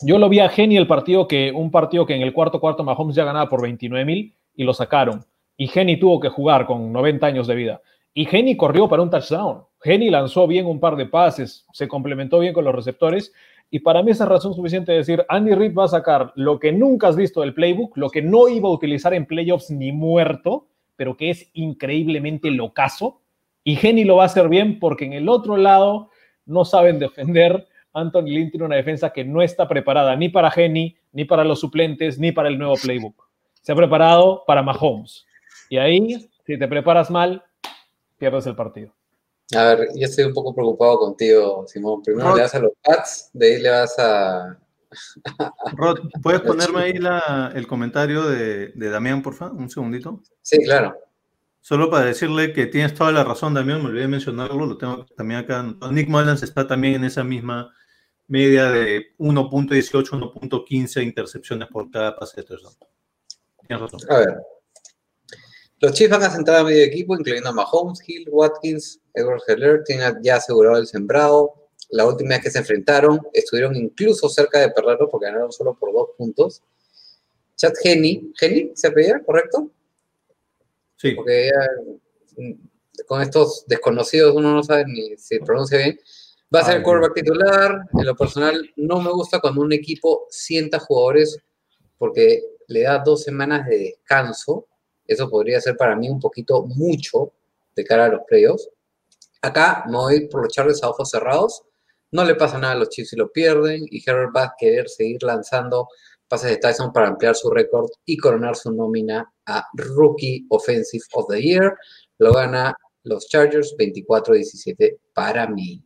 Yo 0.00 0.18
lo 0.18 0.28
vi 0.28 0.40
a 0.40 0.50
Henny 0.54 0.76
el 0.76 0.86
partido 0.86 1.28
que, 1.28 1.52
un 1.52 1.70
partido 1.70 2.04
que 2.04 2.14
en 2.14 2.22
el 2.22 2.32
cuarto 2.32 2.60
cuarto 2.60 2.82
Mahomes 2.82 3.14
ya 3.14 3.24
ganaba 3.24 3.48
por 3.48 3.62
29 3.62 4.04
mil 4.04 4.34
y 4.56 4.64
lo 4.64 4.74
sacaron. 4.74 5.24
Y 5.56 5.70
Henny 5.72 5.98
tuvo 5.98 6.18
que 6.18 6.28
jugar 6.28 6.66
con 6.66 6.92
90 6.92 7.26
años 7.26 7.46
de 7.46 7.54
vida. 7.54 7.80
Y 8.14 8.28
Henny 8.30 8.56
corrió 8.56 8.88
para 8.88 9.02
un 9.02 9.10
touchdown. 9.10 9.64
Henny 9.82 10.08
lanzó 10.08 10.46
bien 10.46 10.66
un 10.66 10.80
par 10.80 10.96
de 10.96 11.06
pases, 11.06 11.66
se 11.72 11.88
complementó 11.88 12.38
bien 12.38 12.54
con 12.54 12.64
los 12.64 12.74
receptores 12.74 13.32
y 13.70 13.80
para 13.80 14.04
mí 14.04 14.12
esa 14.12 14.22
es 14.22 14.30
razón 14.30 14.54
suficiente 14.54 14.92
de 14.92 14.98
decir, 14.98 15.26
Andy 15.28 15.52
Reid 15.52 15.74
va 15.74 15.86
a 15.86 15.88
sacar 15.88 16.32
lo 16.36 16.60
que 16.60 16.70
nunca 16.70 17.08
has 17.08 17.16
visto 17.16 17.40
del 17.40 17.54
playbook, 17.54 17.96
lo 17.96 18.08
que 18.08 18.22
no 18.22 18.48
iba 18.48 18.68
a 18.68 18.72
utilizar 18.72 19.14
en 19.14 19.26
playoffs 19.26 19.68
ni 19.68 19.90
muerto, 19.90 20.68
pero 20.94 21.16
que 21.16 21.30
es 21.30 21.50
increíblemente 21.54 22.52
locazo. 22.52 23.20
Y 23.64 23.74
Geni 23.74 24.04
lo 24.04 24.16
va 24.16 24.22
a 24.22 24.26
hacer 24.26 24.48
bien 24.48 24.78
porque 24.78 25.06
en 25.06 25.12
el 25.12 25.28
otro 25.28 25.56
lado 25.56 26.10
no 26.46 26.64
saben 26.64 27.00
defender. 27.00 27.66
Anthony 27.92 28.26
Lynn 28.26 28.50
tiene 28.52 28.66
una 28.66 28.76
defensa 28.76 29.12
que 29.12 29.24
no 29.24 29.42
está 29.42 29.66
preparada 29.66 30.14
ni 30.14 30.28
para 30.28 30.52
Geni, 30.52 30.96
ni 31.12 31.24
para 31.24 31.42
los 31.42 31.58
suplentes, 31.58 32.18
ni 32.18 32.30
para 32.30 32.48
el 32.48 32.58
nuevo 32.58 32.74
playbook. 32.80 33.28
Se 33.60 33.72
ha 33.72 33.74
preparado 33.74 34.44
para 34.46 34.62
Mahomes. 34.62 35.26
Y 35.68 35.78
ahí, 35.78 36.28
si 36.46 36.56
te 36.56 36.68
preparas 36.68 37.10
mal, 37.10 37.42
pierdes 38.24 38.46
el 38.46 38.56
partido. 38.56 38.94
A 39.54 39.64
ver, 39.64 39.88
yo 39.94 40.06
estoy 40.06 40.24
un 40.24 40.32
poco 40.32 40.54
preocupado 40.54 40.98
contigo, 40.98 41.66
Simón. 41.66 42.02
Primero 42.02 42.34
le 42.34 42.40
das 42.40 42.54
a 42.54 42.60
los 42.60 42.72
Pats, 42.82 43.28
de 43.34 43.46
ahí 43.46 43.60
le 43.60 43.68
vas 43.68 43.98
a. 43.98 44.58
Rod, 45.76 45.98
¿puedes 46.22 46.40
ponerme 46.40 46.80
ahí 46.80 46.94
el 47.54 47.66
comentario 47.66 48.22
de, 48.22 48.68
de 48.68 48.88
Damián, 48.88 49.22
por 49.22 49.34
favor? 49.34 49.56
Un 49.56 49.68
segundito. 49.68 50.22
Sí, 50.40 50.56
claro. 50.64 50.96
Solo 51.60 51.90
para 51.90 52.06
decirle 52.06 52.54
que 52.54 52.66
tienes 52.66 52.94
toda 52.94 53.12
la 53.12 53.24
razón, 53.24 53.52
Damián, 53.52 53.82
me 53.82 53.88
olvidé 53.88 54.02
de 54.02 54.08
mencionarlo, 54.08 54.64
lo 54.66 54.78
tengo 54.78 55.04
también 55.16 55.40
acá. 55.40 55.62
Nick 55.90 56.08
Mullins 56.08 56.42
está 56.42 56.66
también 56.66 56.94
en 56.94 57.04
esa 57.04 57.24
misma 57.24 57.74
media 58.26 58.70
de 58.70 59.14
1.18, 59.18 60.32
1.15 60.34 61.02
intercepciones 61.02 61.68
por 61.68 61.90
cada 61.90 62.16
pase 62.16 62.40
de 62.40 62.46
touchdown. 62.46 62.74
Tienes 63.66 63.82
razón. 63.82 64.00
A 64.10 64.18
ver, 64.18 64.36
los 65.80 65.92
Chiefs 65.92 66.10
van 66.10 66.22
a 66.22 66.30
sentar 66.30 66.56
a 66.56 66.64
medio 66.64 66.84
equipo, 66.84 67.14
incluyendo 67.14 67.50
a 67.50 67.52
Mahomes, 67.52 68.00
Hill, 68.06 68.28
Watkins, 68.30 69.00
Edward 69.12 69.42
Heller, 69.46 69.84
tienen 69.84 70.14
ya 70.22 70.36
asegurado 70.36 70.78
el 70.78 70.86
sembrado. 70.86 71.54
La 71.90 72.06
última 72.06 72.30
vez 72.30 72.44
que 72.44 72.50
se 72.50 72.58
enfrentaron, 72.58 73.20
estuvieron 73.32 73.76
incluso 73.76 74.28
cerca 74.28 74.60
de 74.60 74.70
perderlo 74.70 75.08
porque 75.08 75.26
ganaron 75.26 75.52
solo 75.52 75.74
por 75.74 75.92
dos 75.92 76.08
puntos. 76.16 76.62
Chad 77.56 77.72
Henny, 77.82 78.32
¿Henny 78.40 78.72
se 78.74 78.88
apellida, 78.88 79.22
correcto? 79.24 79.70
Sí. 80.96 81.12
Porque 81.12 81.50
ya, 81.52 82.42
mm, 82.42 82.52
con 83.06 83.20
estos 83.20 83.64
desconocidos 83.66 84.34
uno 84.34 84.54
no 84.54 84.62
sabe 84.62 84.84
ni 84.86 85.16
si 85.16 85.38
pronuncia 85.40 85.78
bien. 85.78 85.98
Va 86.54 86.60
a 86.60 86.64
ser 86.64 86.76
el 86.76 86.82
quarterback 86.82 87.14
titular. 87.14 87.80
En 87.98 88.06
lo 88.06 88.16
personal, 88.16 88.70
no 88.76 89.00
me 89.00 89.10
gusta 89.10 89.40
cuando 89.40 89.60
un 89.60 89.72
equipo 89.72 90.26
sienta 90.30 90.78
jugadores 90.78 91.36
porque 91.98 92.42
le 92.68 92.82
da 92.82 93.02
dos 93.04 93.22
semanas 93.22 93.66
de 93.66 93.78
descanso 93.78 94.66
eso 95.06 95.28
podría 95.28 95.60
ser 95.60 95.76
para 95.76 95.96
mí 95.96 96.08
un 96.08 96.20
poquito 96.20 96.64
mucho 96.66 97.32
de 97.74 97.84
cara 97.84 98.06
a 98.06 98.08
los 98.08 98.20
playoffs. 98.26 98.68
Acá 99.42 99.84
me 99.86 99.96
voy 99.96 100.28
por 100.28 100.42
los 100.42 100.52
Chargers 100.52 100.82
a 100.82 100.90
ojos 100.90 101.10
cerrados. 101.10 101.62
No 102.12 102.24
le 102.24 102.34
pasa 102.34 102.58
nada 102.58 102.74
a 102.74 102.76
los 102.76 102.88
Chiefs 102.88 103.10
si 103.10 103.16
lo 103.16 103.30
pierden 103.30 103.84
y 103.90 104.02
Herbert 104.08 104.34
va 104.34 104.44
a 104.44 104.54
querer 104.58 104.88
seguir 104.88 105.22
lanzando 105.22 105.88
pases 106.28 106.50
de 106.50 106.56
Tyson 106.56 106.92
para 106.92 107.08
ampliar 107.08 107.34
su 107.34 107.50
récord 107.50 107.90
y 108.06 108.16
coronar 108.16 108.56
su 108.56 108.72
nómina 108.72 109.30
a 109.46 109.66
Rookie 109.74 110.46
Offensive 110.48 111.04
of 111.12 111.26
the 111.28 111.40
Year. 111.40 111.74
Lo 112.18 112.32
gana 112.32 112.76
los 113.02 113.28
Chargers 113.28 113.74
24-17 113.78 114.98
para 115.12 115.46
mí. 115.46 115.84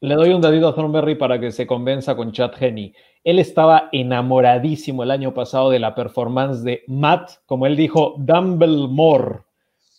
Le 0.00 0.14
doy 0.14 0.34
un 0.34 0.42
dadito 0.42 0.68
a 0.68 0.74
Thornberry 0.74 1.14
para 1.14 1.40
que 1.40 1.50
se 1.50 1.66
convenza 1.66 2.14
con 2.14 2.30
Chad 2.30 2.52
Henney. 2.60 2.94
Él 3.26 3.40
estaba 3.40 3.88
enamoradísimo 3.90 5.02
el 5.02 5.10
año 5.10 5.34
pasado 5.34 5.70
de 5.70 5.80
la 5.80 5.96
performance 5.96 6.62
de 6.62 6.84
Matt, 6.86 7.32
como 7.46 7.66
él 7.66 7.74
dijo, 7.74 8.14
Dumbledore, 8.18 9.40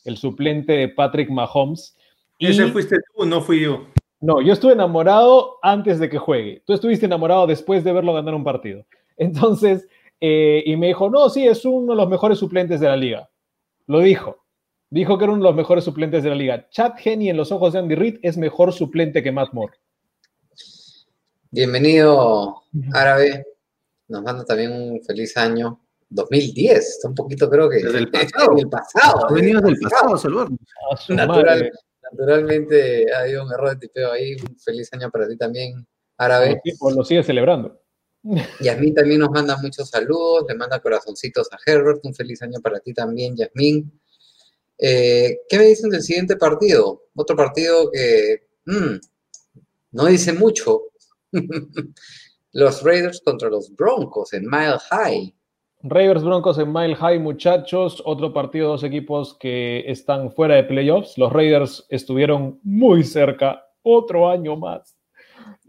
el 0.05 0.15
suplente 0.15 0.71
de 0.71 0.87
Patrick 0.87 1.29
Mahomes. 1.29 1.97
Y... 2.37 2.47
Ese 2.47 2.67
fuiste 2.67 2.95
tú, 3.13 3.25
no 3.25 3.41
fui 3.41 3.59
yo. 3.59 3.83
No, 4.21 4.39
yo 4.39 4.53
estuve 4.53 4.71
enamorado 4.71 5.57
antes 5.61 5.99
de 5.99 6.09
que 6.09 6.17
juegue. 6.17 6.63
Tú 6.65 6.71
estuviste 6.71 7.05
enamorado 7.05 7.45
después 7.47 7.83
de 7.83 7.91
verlo 7.91 8.13
ganar 8.13 8.33
un 8.33 8.45
partido. 8.45 8.85
Entonces, 9.17 9.89
eh, 10.21 10.63
y 10.65 10.77
me 10.77 10.87
dijo, 10.87 11.09
no, 11.09 11.27
sí, 11.29 11.45
es 11.45 11.65
uno 11.65 11.91
de 11.91 11.97
los 11.97 12.07
mejores 12.07 12.39
suplentes 12.39 12.79
de 12.79 12.87
la 12.87 12.95
liga. 12.95 13.29
Lo 13.87 13.99
dijo. 13.99 14.37
Dijo 14.89 15.17
que 15.17 15.25
era 15.25 15.33
uno 15.33 15.43
de 15.43 15.49
los 15.49 15.55
mejores 15.57 15.83
suplentes 15.83 16.23
de 16.23 16.29
la 16.29 16.35
liga. 16.35 16.69
Chad 16.69 16.93
Henney 17.03 17.27
en 17.27 17.35
los 17.35 17.51
ojos 17.51 17.73
de 17.73 17.79
Andy 17.79 17.95
Reid 17.95 18.19
es 18.21 18.37
mejor 18.37 18.71
suplente 18.71 19.21
que 19.21 19.33
Matt 19.33 19.51
Moore. 19.51 19.73
Bienvenido, 21.49 22.63
Árabe. 22.93 23.45
Nos 24.09 24.21
manda 24.21 24.43
también 24.43 24.71
un 24.73 25.01
feliz 25.03 25.37
año 25.37 25.79
2010. 26.09 26.77
Está 26.77 27.07
un 27.07 27.15
poquito, 27.15 27.49
creo 27.49 27.69
que. 27.69 27.77
Desde 27.77 27.99
el 27.99 28.11
pasado. 28.11 28.57
el 28.57 28.69
pasado. 28.69 29.33
Venido 29.33 29.61
del 29.61 29.77
pasado. 29.79 30.49
Natural, 31.09 31.71
naturalmente 32.11 33.05
ha 33.13 33.19
habido 33.21 33.45
un 33.45 33.53
error 33.53 33.69
de 33.71 33.87
tipeo 33.87 34.11
ahí. 34.11 34.35
Un 34.35 34.59
feliz 34.59 34.89
año 34.91 35.09
para 35.09 35.27
ti 35.27 35.37
también, 35.37 35.87
Árabe. 36.17 36.61
Pues 36.77 36.95
lo 36.95 37.05
sigue 37.05 37.23
celebrando. 37.23 37.81
Yasmín 38.59 38.93
también 38.93 39.21
nos 39.21 39.29
manda 39.29 39.55
muchos 39.57 39.89
saludos, 39.89 40.45
le 40.49 40.55
manda 40.55 40.81
corazoncitos 40.81 41.47
a 41.53 41.57
Herbert, 41.65 42.01
un 42.03 42.13
feliz 42.13 42.41
año 42.41 42.59
para 42.61 42.79
ti 42.81 42.93
también, 42.93 43.37
Yasmín. 43.37 43.99
Eh, 44.77 45.39
¿Qué 45.47 45.57
me 45.57 45.65
dicen 45.65 45.89
del 45.89 46.03
siguiente 46.03 46.35
partido? 46.35 47.05
Otro 47.15 47.37
partido 47.37 47.89
que 47.89 48.47
mm, 48.65 48.97
no 49.91 50.05
dice 50.05 50.33
mucho. 50.33 50.83
los 52.53 52.83
Raiders 52.83 53.21
contra 53.23 53.49
los 53.49 53.73
Broncos 53.75 54.33
en 54.33 54.45
Mile 54.45 54.77
High. 54.89 55.33
Raiders 55.83 56.23
Broncos 56.23 56.57
en 56.57 56.73
Mile 56.73 56.95
High, 56.95 57.19
muchachos. 57.19 58.01
Otro 58.05 58.33
partido, 58.33 58.69
dos 58.69 58.83
equipos 58.83 59.37
que 59.39 59.83
están 59.87 60.31
fuera 60.31 60.55
de 60.55 60.63
playoffs. 60.63 61.17
Los 61.17 61.31
Raiders 61.31 61.85
estuvieron 61.89 62.59
muy 62.63 63.03
cerca, 63.03 63.63
otro 63.83 64.29
año 64.29 64.55
más 64.55 64.97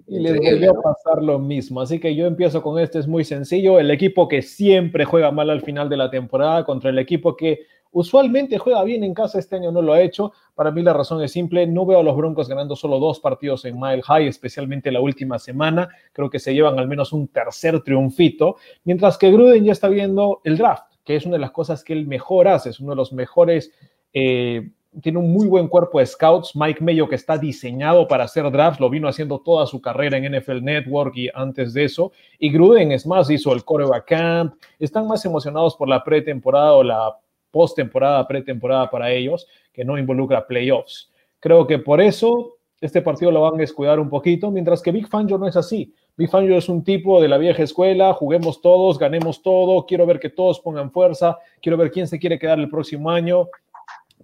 y 0.09 0.19
les 0.21 0.39
volvió 0.39 0.71
a 0.71 0.83
pasar 0.83 1.23
lo 1.23 1.39
mismo. 1.39 1.81
Así 1.81 2.01
que 2.01 2.15
yo 2.15 2.27
empiezo 2.27 2.63
con 2.63 2.79
este, 2.79 2.99
es 2.99 3.07
muy 3.07 3.25
sencillo. 3.25 3.79
El 3.79 3.91
equipo 3.91 4.27
que 4.27 4.43
siempre 4.43 5.05
juega 5.05 5.31
mal 5.31 5.51
al 5.51 5.61
final 5.61 5.89
de 5.89 5.99
la 5.99 6.11
temporada 6.11 6.65
contra 6.65 6.91
el 6.91 6.99
equipo 6.99 7.37
que 7.37 7.61
usualmente 7.93 8.59
juega 8.59 8.83
bien 8.85 9.05
en 9.05 9.15
casa, 9.15 9.39
este 9.39 9.57
año 9.57 9.73
no 9.73 9.83
lo 9.83 9.93
ha 9.93 10.01
hecho. 10.01 10.33
Para 10.55 10.71
mí 10.71 10.83
la 10.83 10.93
razón 10.93 11.23
es 11.23 11.33
simple, 11.33 11.67
no 11.67 11.87
veo 11.87 12.01
a 12.01 12.03
los 12.03 12.17
Broncos 12.17 12.49
ganando 12.49 12.77
solo 12.77 12.99
dos 12.99 13.21
partidos 13.21 13.65
en 13.65 13.79
Mile 13.79 14.03
High, 14.03 14.27
especialmente 14.27 14.93
la 14.93 15.01
última 15.01 15.39
semana. 15.39 15.89
Creo 16.13 16.31
que 16.31 16.39
se 16.39 16.55
llevan 16.55 16.79
al 16.79 16.89
menos 16.89 17.13
un 17.13 17.29
tercer 17.29 17.83
triunfito, 17.83 18.57
mientras 18.85 19.19
que 19.19 19.31
Gruden 19.31 19.65
ya 19.65 19.73
está 19.73 19.89
viendo 19.89 20.41
el 20.45 20.59
draft, 20.59 20.85
que 21.05 21.17
es 21.17 21.27
una 21.27 21.37
de 21.37 21.41
las 21.41 21.53
cosas 21.53 21.83
que 21.83 21.93
él 21.93 22.07
mejor 22.07 22.49
hace, 22.49 22.71
es 22.71 22.81
uno 22.81 22.91
de 22.91 22.97
los 22.97 23.13
mejores... 23.13 23.73
Eh, 24.13 24.71
tiene 25.03 25.19
un 25.19 25.33
muy 25.33 25.47
buen 25.47 25.69
cuerpo 25.69 25.99
de 25.99 26.07
scouts. 26.07 26.57
Mike 26.57 26.83
Mayo, 26.83 27.09
que 27.09 27.15
está 27.15 27.39
diseñado 27.39 28.09
para 28.09 28.25
hacer 28.25 28.51
drafts, 28.51 28.81
lo 28.81 28.91
vino 28.91 29.09
haciendo 29.09 29.41
toda 29.41 29.67
su 29.67 29.81
carrera 29.81 30.17
en 30.17 30.37
NFL 30.37 30.63
Network 30.63 31.17
y 31.17 31.29
antes 31.35 31.73
de 31.75 31.85
eso. 31.85 32.13
Y 32.39 32.51
Gruden, 32.51 32.93
es 32.93 33.07
más, 33.07 33.31
hizo 33.31 33.53
el 33.53 33.65
coreback 33.65 34.07
camp. 34.07 34.55
Están 34.79 35.07
más 35.07 35.25
emocionados 35.25 35.77
por 35.77 35.89
la 35.89 36.03
pretemporada 36.03 36.73
o 36.73 36.83
la 36.83 37.17
postemporada, 37.51 38.27
pretemporada 38.27 38.91
para 38.91 39.11
ellos, 39.11 39.47
que 39.73 39.85
no 39.85 39.99
involucra 39.99 40.47
playoffs. 40.47 41.11
Creo 41.41 41.67
que 41.67 41.79
por 41.79 42.01
eso 42.01 42.59
este 42.81 43.03
partido 43.03 43.31
lo 43.31 43.43
van 43.43 43.55
a 43.55 43.59
descuidar 43.59 43.99
un 43.99 44.09
poquito, 44.09 44.51
mientras 44.51 44.83
que 44.83 44.93
Big 44.93 45.09
Fangio 45.09 45.39
no 45.39 45.49
es 45.49 45.57
así. 45.57 45.93
Big 46.17 46.31
Fangio 46.31 46.57
es 46.57 46.69
un 46.69 46.85
tipo 46.85 47.21
de 47.21 47.29
la 47.29 47.39
vieja 47.39 47.63
escuela, 47.63 48.13
juguemos 48.13 48.61
todos, 48.61 48.99
ganemos 48.99 49.43
todo, 49.43 49.85
quiero 49.87 50.07
ver 50.07 50.21
que 50.21 50.31
todos 50.31 50.61
pongan 50.61 50.91
fuerza, 50.91 51.39
quiero 51.61 51.77
ver 51.77 51.91
quién 51.91 52.07
se 52.07 52.19
quiere 52.19 52.39
quedar 52.39 52.59
el 52.59 52.69
próximo 52.69 53.11
año. 53.11 53.49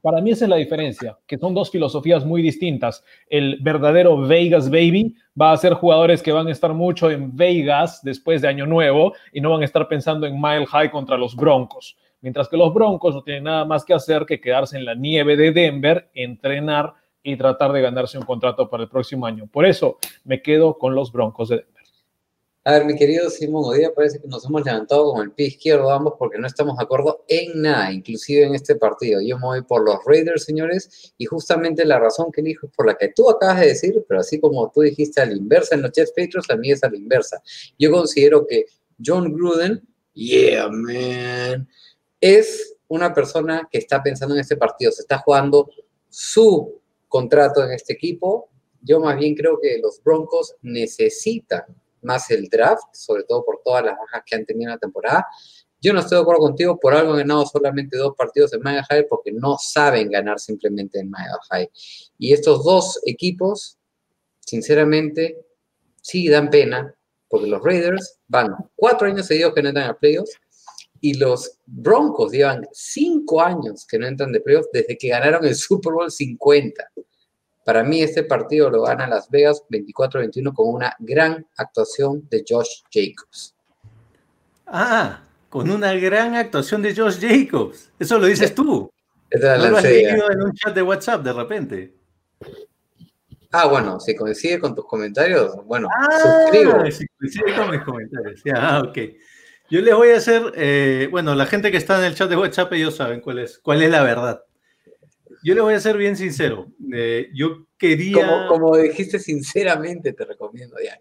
Para 0.01 0.21
mí 0.21 0.33
esa 0.33 0.45
es 0.45 0.49
la 0.51 0.57
diferencia, 0.57 1.17
que 1.27 1.39
son 1.39 1.55
dos 1.55 1.71
filosofías 1.71 2.25
muy 2.25 2.43
distintas. 2.43 3.03
El 3.29 3.59
verdadero 3.61 4.19
Vegas 4.19 4.71
Baby 4.71 5.17
va 5.41 5.53
a 5.53 5.57
ser 5.57 5.75
jugadores 5.75 6.23
que 6.23 6.31
van 6.31 6.47
a 6.47 6.53
estar 6.53 6.75
mucho 6.75 7.11
en 7.11 7.35
Vegas 7.35 8.03
después 8.03 8.43
de 8.43 8.49
Año 8.49 8.67
Nuevo 8.67 9.15
y 9.33 9.41
no 9.41 9.51
van 9.51 9.63
a 9.63 9.65
estar 9.65 9.89
pensando 9.89 10.27
en 10.27 10.41
Mile 10.41 10.67
High 10.67 10.91
contra 10.91 11.17
los 11.17 11.35
Broncos. 11.35 11.97
Mientras 12.25 12.49
que 12.49 12.57
los 12.57 12.73
Broncos 12.73 13.15
no 13.15 13.23
tienen 13.23 13.45
nada 13.45 13.67
más 13.67 13.85
que 13.85 13.93
hacer 13.93 14.25
que 14.25 14.41
quedarse 14.41 14.79
en 14.79 14.87
la 14.87 14.95
nieve 14.95 15.37
de 15.37 15.53
Denver, 15.53 16.09
entrenar 16.15 16.95
y 17.23 17.37
tratar 17.37 17.71
de 17.71 17.83
ganarse 17.83 18.17
un 18.17 18.25
contrato 18.25 18.71
para 18.71 18.85
el 18.85 18.89
próximo 18.89 19.27
año. 19.27 19.47
Por 19.47 19.67
eso 19.67 19.99
me 20.25 20.41
quedo 20.41 20.79
con 20.79 20.95
los 20.95 21.13
Broncos 21.13 21.51
de 21.51 21.57
Denver. 21.57 21.85
A 22.65 22.73
ver, 22.73 22.87
mi 22.87 22.97
querido 22.97 23.29
Simón 23.29 23.65
Odía, 23.67 23.93
parece 23.93 24.23
que 24.23 24.27
nos 24.27 24.43
hemos 24.47 24.65
levantado 24.65 25.13
con 25.13 25.21
el 25.21 25.33
pie 25.33 25.49
izquierdo 25.49 25.91
ambos 25.91 26.15
porque 26.19 26.39
no 26.39 26.47
estamos 26.47 26.79
de 26.79 26.85
acuerdo 26.85 27.27
en 27.29 27.61
nada, 27.61 27.93
inclusive 27.93 28.47
en 28.47 28.55
este 28.55 28.77
partido. 28.77 29.21
Yo 29.21 29.37
me 29.37 29.45
voy 29.45 29.63
por 29.63 29.85
los 29.85 29.99
Raiders, 30.07 30.45
señores, 30.45 31.13
y 31.19 31.27
justamente 31.27 31.85
la 31.85 31.99
razón 31.99 32.33
que 32.33 32.41
elijo 32.41 32.69
es 32.69 32.73
por 32.73 32.87
la 32.87 32.95
que 32.95 33.09
tú 33.09 33.29
acabas 33.29 33.61
de 33.61 33.67
decir, 33.67 34.03
pero 34.09 34.21
así 34.21 34.41
como 34.41 34.73
tú 34.75 34.81
dijiste 34.81 35.21
a 35.21 35.27
la 35.27 35.35
inversa 35.35 35.75
en 35.75 35.83
los 35.83 35.93
Jets 35.93 36.13
Patriots, 36.17 36.49
a 36.49 36.57
mí 36.57 36.71
es 36.71 36.83
a 36.83 36.89
la 36.89 36.97
inversa. 36.97 37.43
Yo 37.79 37.91
considero 37.91 38.47
que 38.47 38.65
John 39.05 39.31
Gruden, 39.35 39.87
yeah, 40.15 40.67
man, 40.71 41.69
es 42.25 42.77
una 42.89 43.13
persona 43.13 43.69
que 43.71 43.77
está 43.77 44.03
pensando 44.03 44.35
en 44.35 44.41
este 44.41 44.57
partido, 44.57 44.91
se 44.91 45.03
está 45.03 45.19
jugando 45.19 45.69
su 46.09 46.81
contrato 47.07 47.63
en 47.63 47.73
este 47.73 47.93
equipo. 47.93 48.49
Yo 48.81 48.99
más 48.99 49.19
bien 49.19 49.35
creo 49.35 49.59
que 49.61 49.79
los 49.79 50.03
Broncos 50.03 50.55
necesitan 50.63 51.65
más 52.01 52.31
el 52.31 52.49
draft, 52.49 52.95
sobre 52.95 53.25
todo 53.25 53.45
por 53.45 53.61
todas 53.63 53.85
las 53.85 53.99
bajas 53.99 54.23
que 54.25 54.37
han 54.37 54.47
tenido 54.47 54.71
en 54.71 54.77
la 54.77 54.79
temporada. 54.79 55.27
Yo 55.83 55.93
no 55.93 56.01
estoy 56.01 56.17
de 56.17 56.23
acuerdo 56.23 56.41
contigo, 56.41 56.81
por 56.81 56.95
algo 56.95 57.13
han 57.13 57.19
ganado 57.19 57.45
solamente 57.45 57.99
dos 57.99 58.15
partidos 58.17 58.55
en 58.55 58.63
Maya 58.63 58.83
High 58.89 59.07
porque 59.07 59.31
no 59.31 59.59
saben 59.59 60.11
ganar 60.11 60.41
simplemente 60.41 61.01
en 61.01 61.11
Maya 61.11 61.37
High. 61.51 61.71
Y 62.17 62.33
estos 62.33 62.65
dos 62.65 63.01
equipos, 63.05 63.77
sinceramente, 64.41 65.45
sí 66.01 66.27
dan 66.31 66.49
pena, 66.49 66.95
porque 67.29 67.49
los 67.49 67.63
Raiders 67.63 68.19
van 68.29 68.49
cuatro 68.77 69.09
años 69.09 69.27
seguidos 69.27 69.53
que 69.53 69.63
no 69.63 69.69
entran 69.69 69.91
a 69.91 69.99
playoffs 69.99 70.41
y 71.05 71.13
los 71.19 71.59
Broncos 71.67 72.33
llevan 72.33 72.67
cinco 72.73 73.43
años 73.43 73.87
que 73.87 73.99
no 73.99 74.07
entran 74.07 74.33
de 74.33 74.41
playoffs 74.41 74.71
desde 74.73 74.97
que 74.97 75.09
ganaron 75.09 75.45
el 75.45 75.55
Super 75.55 75.93
Bowl 75.93 76.11
50. 76.11 76.83
Para 77.63 77.85
mí 77.85 78.01
este 78.01 78.23
partido 78.23 78.71
lo 78.71 78.85
gana 78.85 79.07
Las 79.07 79.29
Vegas 79.29 79.63
24-21 79.69 80.55
con 80.55 80.75
una 80.75 80.97
gran 80.99 81.47
actuación 81.59 82.27
de 82.31 82.43
Josh 82.49 82.85
Jacobs. 82.91 83.55
Ah, 84.67 85.23
con 85.51 85.71
una 85.71 85.93
gran 85.93 86.37
actuación 86.37 86.81
de 86.81 86.97
Josh 86.97 87.19
Jacobs. 87.21 87.93
Eso 87.99 88.19
lo 88.19 88.27
dices 88.27 88.55
tú. 88.55 88.91
¿No 89.31 89.69
lo 89.69 89.77
has 89.77 89.85
leído 89.85 90.31
en 90.31 90.41
un 90.43 90.55
chat 90.55 90.75
de 90.75 90.81
WhatsApp 90.81 91.23
de 91.23 91.33
repente? 91.35 91.95
Ah, 93.53 93.67
bueno, 93.67 94.01
si 94.01 94.17
coincide 94.17 94.59
con 94.59 94.75
tus 94.75 94.87
comentarios, 94.87 95.55
bueno, 95.67 95.87
ah, 95.95 96.49
suscribo. 96.51 96.91
Si 96.91 97.07
coincide 97.19 97.55
con 97.55 97.71
mis 97.73 97.83
comentarios, 97.83 98.41
ah, 98.55 98.83
ok. 98.89 98.99
Yo 99.75 99.81
les 99.81 99.93
voy 99.93 100.11
a 100.11 100.19
hacer, 100.19 100.53
eh, 100.55 101.09
bueno, 101.11 101.35
la 101.35 101.47
gente 101.47 101.73
que 101.73 101.79
está 101.79 101.99
en 101.99 102.05
el 102.05 102.15
chat 102.15 102.31
de 102.31 102.37
WhatsApp, 102.37 102.73
ellos 102.75 102.95
saben 102.95 103.21
cuál 103.21 103.41
es, 103.41 103.59
cuál 103.59 103.83
es 103.83 103.91
la 103.91 104.05
verdad. 104.05 104.45
Yo 105.43 105.53
le 105.57 105.63
voy 105.63 105.75
a 105.75 105.81
ser 105.81 105.97
bien 105.97 106.17
sincero. 106.17 106.69
Eh, 106.95 107.29
yo 107.35 107.67
quería. 107.77 108.47
Como, 108.47 108.77
dijiste 108.77 109.19
sinceramente, 109.19 110.13
te 110.13 110.25
recomiendo. 110.27 110.77
Ya, 110.81 110.97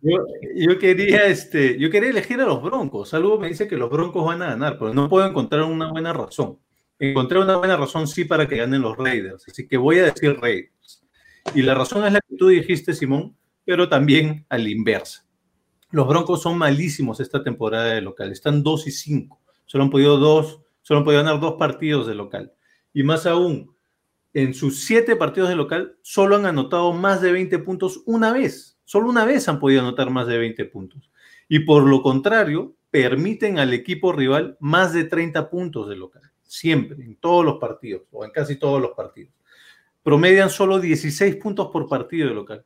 yo, 0.00 0.24
yo, 0.56 0.78
quería, 0.78 1.26
este, 1.26 1.78
yo 1.78 1.90
quería 1.90 2.08
elegir 2.08 2.40
a 2.40 2.46
los 2.46 2.62
Broncos. 2.62 3.12
Algo 3.12 3.38
me 3.38 3.48
dice 3.48 3.68
que 3.68 3.76
los 3.76 3.90
Broncos 3.90 4.24
van 4.24 4.40
a 4.40 4.46
ganar, 4.46 4.78
pero 4.78 4.94
no 4.94 5.10
puedo 5.10 5.26
encontrar 5.26 5.64
una 5.64 5.90
buena 5.92 6.14
razón. 6.14 6.58
Encontré 6.98 7.40
una 7.40 7.58
buena 7.58 7.76
razón 7.76 8.08
sí 8.08 8.24
para 8.24 8.48
que 8.48 8.56
ganen 8.56 8.80
los 8.80 8.96
Raiders, 8.96 9.46
así 9.46 9.68
que 9.68 9.76
voy 9.76 9.98
a 9.98 10.04
decir 10.04 10.38
Raiders. 10.40 11.04
Y 11.54 11.60
la 11.60 11.74
razón 11.74 12.06
es 12.06 12.14
la 12.14 12.20
que 12.26 12.36
tú 12.38 12.48
dijiste, 12.48 12.94
Simón, 12.94 13.36
pero 13.66 13.86
también 13.90 14.46
a 14.48 14.56
la 14.56 14.70
inversa. 14.70 15.26
Los 15.92 16.08
Broncos 16.08 16.42
son 16.42 16.58
malísimos 16.58 17.20
esta 17.20 17.44
temporada 17.44 17.94
de 17.94 18.00
local, 18.00 18.32
están 18.32 18.62
2 18.62 18.86
y 18.86 18.90
5. 18.90 19.40
Solo 19.66 19.84
han 19.84 19.90
podido 19.90 20.18
dos 20.18 20.62
Solo 20.82 20.98
han 20.98 21.04
podido 21.04 21.22
ganar 21.22 21.40
dos 21.40 21.54
partidos 21.54 22.06
de 22.06 22.14
local. 22.14 22.52
Y 22.92 23.04
más 23.04 23.24
aún, 23.26 23.74
en 24.34 24.52
sus 24.52 24.84
siete 24.84 25.16
partidos 25.16 25.48
de 25.48 25.56
local, 25.56 25.96
solo 26.02 26.36
han 26.36 26.46
anotado 26.46 26.92
más 26.92 27.22
de 27.22 27.32
20 27.32 27.58
puntos 27.60 28.02
una 28.04 28.32
vez. 28.32 28.78
Solo 28.84 29.08
una 29.08 29.24
vez 29.24 29.48
han 29.48 29.60
podido 29.60 29.80
anotar 29.80 30.10
más 30.10 30.26
de 30.26 30.38
20 30.38 30.64
puntos. 30.66 31.10
Y 31.48 31.60
por 31.60 31.84
lo 31.84 32.02
contrario, 32.02 32.74
permiten 32.90 33.58
al 33.58 33.72
equipo 33.72 34.12
rival 34.12 34.56
más 34.60 34.92
de 34.92 35.04
30 35.04 35.48
puntos 35.48 35.88
de 35.88 35.96
local. 35.96 36.22
Siempre, 36.42 37.02
en 37.02 37.16
todos 37.16 37.44
los 37.44 37.58
partidos, 37.58 38.02
o 38.10 38.24
en 38.24 38.30
casi 38.30 38.56
todos 38.56 38.82
los 38.82 38.90
partidos. 38.90 39.32
promedian 40.02 40.50
solo 40.50 40.80
16 40.80 41.36
puntos 41.36 41.68
por 41.68 41.88
partido 41.88 42.28
de 42.28 42.34
local. 42.34 42.64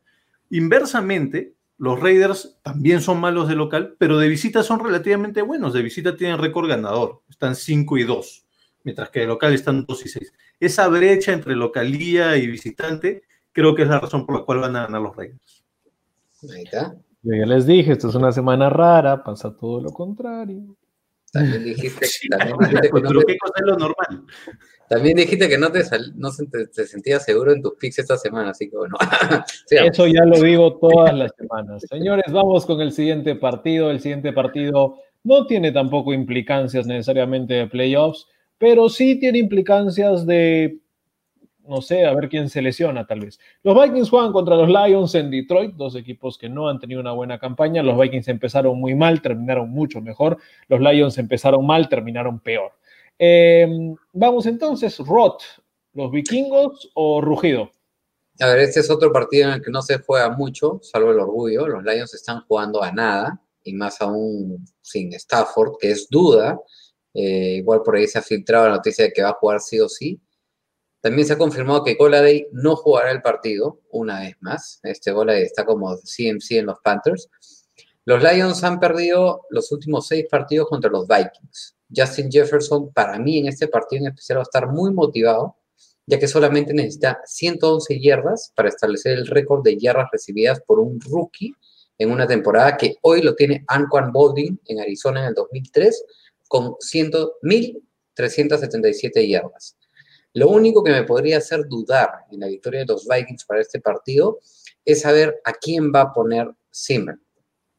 Inversamente, 0.51 1.53
los 1.79 2.01
Raiders 2.01 2.59
también 2.63 3.01
son 3.01 3.21
malos 3.21 3.49
de 3.49 3.55
local, 3.55 3.97
pero 3.99 4.19
de 4.19 4.29
visita 4.29 4.63
son 4.63 4.81
relativamente 4.81 5.43
buenos. 5.43 5.73
De 5.73 5.83
visita 5.83 6.17
tienen 6.17 6.39
récord 6.39 6.69
ganador, 6.69 7.23
están 7.29 7.55
5 7.55 7.99
y 7.99 8.05
2, 8.05 8.47
mientras 8.85 9.11
que 9.11 9.21
de 9.21 9.27
local 9.27 9.53
están 9.53 9.85
2 9.87 10.07
y 10.07 10.09
6. 10.09 10.33
Esa 10.61 10.89
brecha 10.89 11.33
entre 11.33 11.55
localía 11.55 12.37
y 12.37 12.47
visitante 12.47 13.23
creo 13.53 13.75
que 13.75 13.83
es 13.83 13.89
la 13.89 14.01
razón 14.01 14.25
por 14.25 14.39
la 14.39 14.45
cual 14.45 14.61
van 14.61 14.77
a 14.77 14.87
ganar 14.87 15.03
los 15.03 15.17
Raiders. 15.17 15.65
Ahí 16.55 16.63
está. 16.65 16.97
Yo 17.23 17.35
ya 17.35 17.47
les 17.47 17.67
dije, 17.67 17.93
esto 17.93 18.09
es 18.09 18.15
una 18.15 18.33
semana 18.33 18.71
rara, 18.71 19.25
pasa 19.25 19.55
todo 19.55 19.81
lo 19.81 19.91
contrario. 19.91 20.77
También 21.33 21.65
dijiste, 21.65 22.07
también 22.31 22.57
dijiste 22.59 22.91
que 22.91 23.01
no 23.01 23.53
te, 23.53 23.65
lo 23.65 23.77
normal. 23.77 24.25
También 24.89 25.17
dijiste 25.17 25.49
que 25.49 25.59
no 25.59 25.71
te, 25.73 25.83
no 26.15 26.31
te, 26.31 26.87
sentías 26.87 27.25
seguro 27.25 27.53
en 27.53 27.63
tus 27.63 27.75
picks 27.75 27.99
esta 27.99 28.17
semana, 28.17 28.51
así 28.51 28.71
que 28.71 28.77
bueno. 28.77 28.97
Eso 29.71 30.07
ya 30.07 30.25
lo 30.25 30.41
digo 30.41 30.79
todas 30.79 31.15
las 31.15 31.33
semanas. 31.37 31.85
Señores, 31.89 32.33
vamos 32.33 32.65
con 32.67 32.81
el 32.81 32.93
siguiente 32.93 33.35
partido. 33.35 33.91
El 33.91 34.01
siguiente 34.01 34.33
partido 34.33 34.99
no 35.25 35.47
tiene 35.47 35.73
tampoco 35.73 36.13
implicancias 36.13 36.87
necesariamente 36.87 37.55
de 37.55 37.67
playoffs, 37.67 38.29
pero 38.59 38.89
sí 38.89 39.19
tiene 39.19 39.39
implicancias 39.39 40.25
de 40.25 40.79
no 41.69 41.83
sé, 41.83 42.07
a 42.07 42.15
ver 42.15 42.29
quién 42.29 42.49
se 42.49 42.63
lesiona 42.63 43.07
tal 43.07 43.21
vez. 43.21 43.39
Los 43.63 43.81
Vikings 43.81 44.11
juegan 44.11 44.33
contra 44.33 44.57
los 44.57 44.69
Lions 44.69 45.15
en 45.15 45.31
Detroit, 45.31 45.75
dos 45.75 45.95
equipos 45.97 46.39
que 46.39 46.49
no 46.49 46.69
han 46.69 46.79
tenido 46.79 47.01
una 47.01 47.13
buena 47.13 47.39
campaña. 47.39 47.83
Los 47.83 47.99
Vikings 47.99 48.29
empezaron 48.29 48.79
muy 48.79 48.95
mal, 48.95 49.23
terminaron 49.23 49.71
mucho 49.71 50.01
mejor. 50.01 50.39
Los 50.69 50.81
Lions 50.81 51.19
empezaron 51.19 51.67
mal, 51.67 51.89
terminaron 51.89 52.41
peor. 52.41 52.73
Em, 53.19 53.95
vamos 54.13 54.47
entonces, 54.47 54.99
Rot, 54.99 55.43
¿los 55.95 56.11
vikingos 56.11 56.91
o 56.95 57.21
Rugido? 57.21 57.71
A 58.41 58.49
ver, 58.49 58.59
este 58.61 58.81
es 58.81 58.91
otro 58.91 59.11
partido 59.13 59.49
en 59.49 59.55
el 59.55 59.63
que 59.63 59.71
no 59.71 59.81
se 59.81 59.99
juega 59.99 60.29
mucho, 60.31 60.79
salvo 60.83 61.11
el 61.11 61.21
orgullo. 61.21 61.67
Los 61.67 61.83
Lions 61.85 62.13
están 62.13 62.43
jugando 62.47 62.83
a 62.83 62.93
nada, 62.93 63.41
y 63.67 63.73
más 63.73 64.01
aún 64.01 64.65
sin 64.81 65.13
Stafford, 65.15 65.79
que 65.81 65.91
es 65.91 66.09
duda. 66.09 66.59
Eh, 67.15 67.57
igual 67.59 67.83
por 67.83 67.97
ahí 67.97 68.07
se 68.07 68.19
ha 68.19 68.23
filtrado 68.23 68.69
la 68.69 68.77
noticia 68.77 69.07
de 69.07 69.13
que 69.13 69.23
va 69.23 69.31
a 69.31 69.35
jugar 69.35 69.61
sí 69.61 69.81
o 69.81 69.89
sí. 69.89 70.21
También 71.01 71.27
se 71.27 71.35
ha 71.35 71.39
confirmado 71.39 71.85
que 71.85 71.95
Goladay 71.95 72.49
no 72.53 72.77
jugará 72.77 73.11
el 73.11 73.23
partido 73.23 73.81
una 73.91 74.21
vez 74.21 74.37
más. 74.41 74.81
Este 74.83 75.13
Goladay 75.13 75.43
está 75.43 75.65
como 75.65 75.97
CMC 75.97 76.53
en 76.53 76.67
los 76.67 76.79
Panthers. 76.81 77.29
Los 78.05 78.23
Lions 78.23 78.63
han 78.65 78.81
perdido 78.81 79.47
los 79.51 79.71
últimos 79.73 80.07
seis 80.07 80.27
partidos 80.31 80.69
contra 80.69 80.91
los 80.91 81.07
Vikings. 81.09 81.77
Justin 81.95 82.31
Jefferson, 82.31 82.93
para 82.93 83.19
mí 83.19 83.39
en 83.39 83.49
este 83.49 83.69
partido 83.69 84.03
en 84.03 84.13
especial, 84.13 84.39
va 84.39 84.43
a 84.43 84.45
estar 84.45 84.69
muy 84.69 84.93
motivado, 84.93 85.57
ya 86.07 86.19
que 86.19 86.29
solamente 86.29 86.73
necesita 86.73 87.21
111 87.25 88.01
yardas 88.01 88.53
para 88.55 88.69
establecer 88.69 89.19
el 89.19 89.27
récord 89.27 89.63
de 89.63 89.77
yardas 89.77 90.09
recibidas 90.13 90.61
por 90.61 90.79
un 90.81 91.01
rookie 91.01 91.55
en 91.99 92.11
una 92.11 92.27
temporada 92.27 92.77
que 92.77 92.97
hoy 93.03 93.23
lo 93.23 93.35
tiene 93.35 93.65
Anquan 93.69 94.13
Bolding 94.13 94.61
en 94.67 94.81
Arizona 94.81 95.21
en 95.21 95.29
el 95.29 95.35
2003 95.35 96.05
con 96.49 96.75
100.377 96.75 99.29
yardas. 99.29 99.77
Lo 100.37 100.51
único 100.51 100.85
que 100.85 100.91
me 100.91 101.05
podría 101.05 101.39
hacer 101.39 101.67
dudar 101.67 102.11
en 102.31 102.41
la 102.41 102.47
victoria 102.47 102.81
de 102.81 102.87
los 102.93 103.09
Vikings 103.09 103.47
para 103.47 103.63
este 103.63 103.81
partido 103.81 104.41
es 104.85 105.01
saber 105.01 105.41
a 105.47 105.55
quién 105.55 105.91
va 105.91 106.03
a 106.03 106.13
poner 106.13 106.51
Zimmer. 106.71 107.17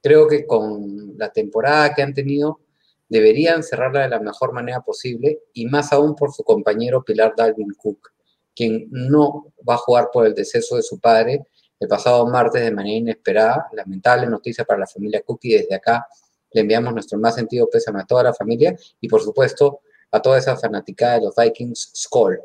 Creo 0.02 0.28
que 0.28 0.48
con 0.48 1.15
la 1.20 1.32
temporada 1.32 1.93
que 1.93 2.02
han 2.02 2.15
tenido 2.15 2.62
deberían 3.08 3.62
cerrarla 3.62 4.02
de 4.02 4.10
la 4.10 4.20
mejor 4.20 4.54
manera 4.54 4.82
posible 4.82 5.43
y 5.54 5.67
más 5.67 5.93
aún 5.93 6.15
por 6.15 6.34
su 6.34 6.43
compañero 6.43 7.04
Pilar 7.04 7.36
Dalvin 7.38 7.76
Cook, 7.78 8.12
quien 8.56 8.88
no 8.89 9.54
va 9.58 9.76
a 9.76 9.78
jugar 9.78 10.10
por 10.12 10.26
el 10.26 10.34
deceso 10.34 10.78
de 10.78 10.82
su 10.82 11.00
padre 11.00 11.46
el 11.80 11.88
pasado 11.88 12.26
martes 12.26 12.63
de 12.63 12.72
manera 12.72 12.98
inesperada. 12.98 13.67
Lamentable 13.74 14.26
noticia 14.26 14.65
para 14.65 14.80
la 14.80 14.88
familia 14.88 15.22
Cook 15.22 15.41
y 15.43 15.54
desde 15.54 15.76
acá 15.76 16.08
le 16.54 16.62
enviamos 16.62 16.91
nuestro 16.91 17.20
más 17.20 17.36
sentido 17.36 17.70
pésame 17.72 18.02
a 18.02 18.06
toda 18.06 18.24
la 18.24 18.34
familia 18.34 18.76
y 19.00 19.08
por 19.08 19.22
supuesto 19.22 19.82
a 20.12 20.22
toda 20.22 20.38
esa 20.38 20.58
fanaticada 20.58 21.15
de 21.15 21.26
los 21.26 21.36
Vikings, 21.36 21.91
score. 21.96 22.39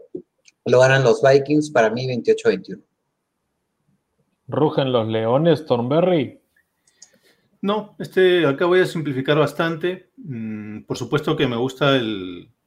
Lo 0.64 0.80
ganan 0.80 1.04
los 1.04 1.22
Vikings 1.22 1.70
para 1.70 1.90
mí 1.90 2.06
28-21. 2.06 2.82
¿Rugen 4.48 4.92
los 4.92 5.08
Leones, 5.08 5.66
Thornberry? 5.66 6.40
No, 7.60 7.96
este, 7.98 8.44
acá 8.46 8.66
voy 8.66 8.80
a 8.80 8.86
simplificar 8.86 9.38
bastante. 9.38 10.10
Mm, 10.16 10.82
por 10.82 10.98
supuesto 10.98 11.36
que 11.36 11.46
me 11.46 11.56
gusta 11.56 11.92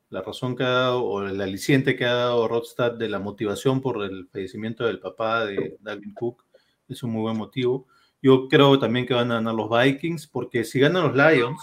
la 0.10 0.22
razón 0.22 0.56
que 0.56 0.64
ha 0.64 0.70
dado 0.70 1.04
o 1.04 1.24
el 1.24 1.40
aliciente 1.42 1.96
que 1.96 2.06
ha 2.06 2.14
dado 2.14 2.48
Rodstad 2.48 2.94
de 2.94 3.10
la 3.10 3.20
motivación 3.20 3.82
por 3.82 4.04
el 4.04 4.28
fallecimiento 4.28 4.86
del 4.86 5.00
papá 5.00 5.46
de 5.46 5.78
Dalvin 5.82 6.14
Cook. 6.14 6.46
Es 6.88 7.04
un 7.04 7.12
muy 7.12 7.24
buen 7.24 7.38
motivo. 7.38 7.88
Yo 8.22 8.48
creo 8.48 8.80
también 8.80 9.06
que 9.06 9.14
van 9.14 9.32
a 9.32 9.36
ganar 9.36 9.54
los 9.54 9.70
Vikings 9.70 10.28
porque 10.28 10.64
si 10.64 10.80
ganan 10.80 11.04
los 11.04 11.16
Lions, 11.16 11.62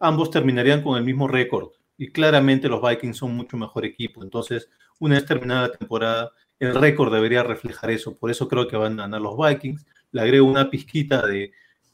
ambos 0.00 0.30
terminarían 0.30 0.82
con 0.82 0.98
el 0.98 1.04
mismo 1.04 1.28
récord 1.28 1.70
y 1.96 2.08
claramente 2.08 2.68
los 2.68 2.82
Vikings 2.82 3.16
son 3.16 3.34
mucho 3.34 3.56
mejor 3.56 3.84
equipo. 3.84 4.22
Entonces, 4.22 4.68
una 4.98 5.16
vez 5.16 5.26
terminada 5.26 5.68
la 5.68 5.72
temporada, 5.72 6.32
el 6.58 6.74
récord 6.74 7.12
debería 7.12 7.42
reflejar 7.42 7.90
eso. 7.90 8.16
Por 8.16 8.30
eso 8.30 8.48
creo 8.48 8.68
que 8.68 8.76
van 8.76 8.98
a 8.98 9.02
ganar 9.02 9.20
los 9.20 9.36
Vikings. 9.36 9.86
Le 10.12 10.20
agrego 10.20 10.46
una 10.46 10.70
pizquita 10.70 11.26
de 11.26 11.52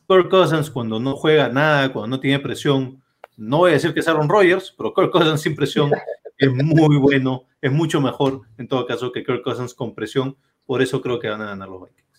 Kirk 0.09 0.29
Cousins 0.29 0.71
cuando 0.71 0.99
no 1.01 1.17
juega 1.17 1.49
nada, 1.49 1.93
cuando 1.93 2.17
no 2.17 2.21
tiene 2.21 2.39
presión. 2.39 3.03
No 3.37 3.59
voy 3.59 3.71
a 3.71 3.75
decir 3.75 3.95
que 3.95 4.01
es 4.01 4.09
Aaron 4.09 4.29
Rodgers, 4.29 4.75
pero 4.77 4.93
Kirk 4.93 5.11
Cousins 5.11 5.41
sin 5.41 5.55
presión 5.55 5.91
es 6.39 6.53
muy 6.53 6.97
bueno, 6.97 7.45
es 7.61 7.73
mucho 7.73 8.01
mejor 8.01 8.43
en 8.59 8.69
todo 8.69 8.87
caso 8.87 9.13
que 9.13 9.25
Kirk 9.25 9.43
Cousins 9.43 9.75
con 9.75 9.95
presión. 9.95 10.37
Por 10.67 10.83
eso 10.83 11.01
creo 11.01 11.19
que 11.19 11.29
van 11.29 11.43
a 11.43 11.47
ganar 11.47 11.69
los 11.69 11.83
Vikings. 11.83 12.10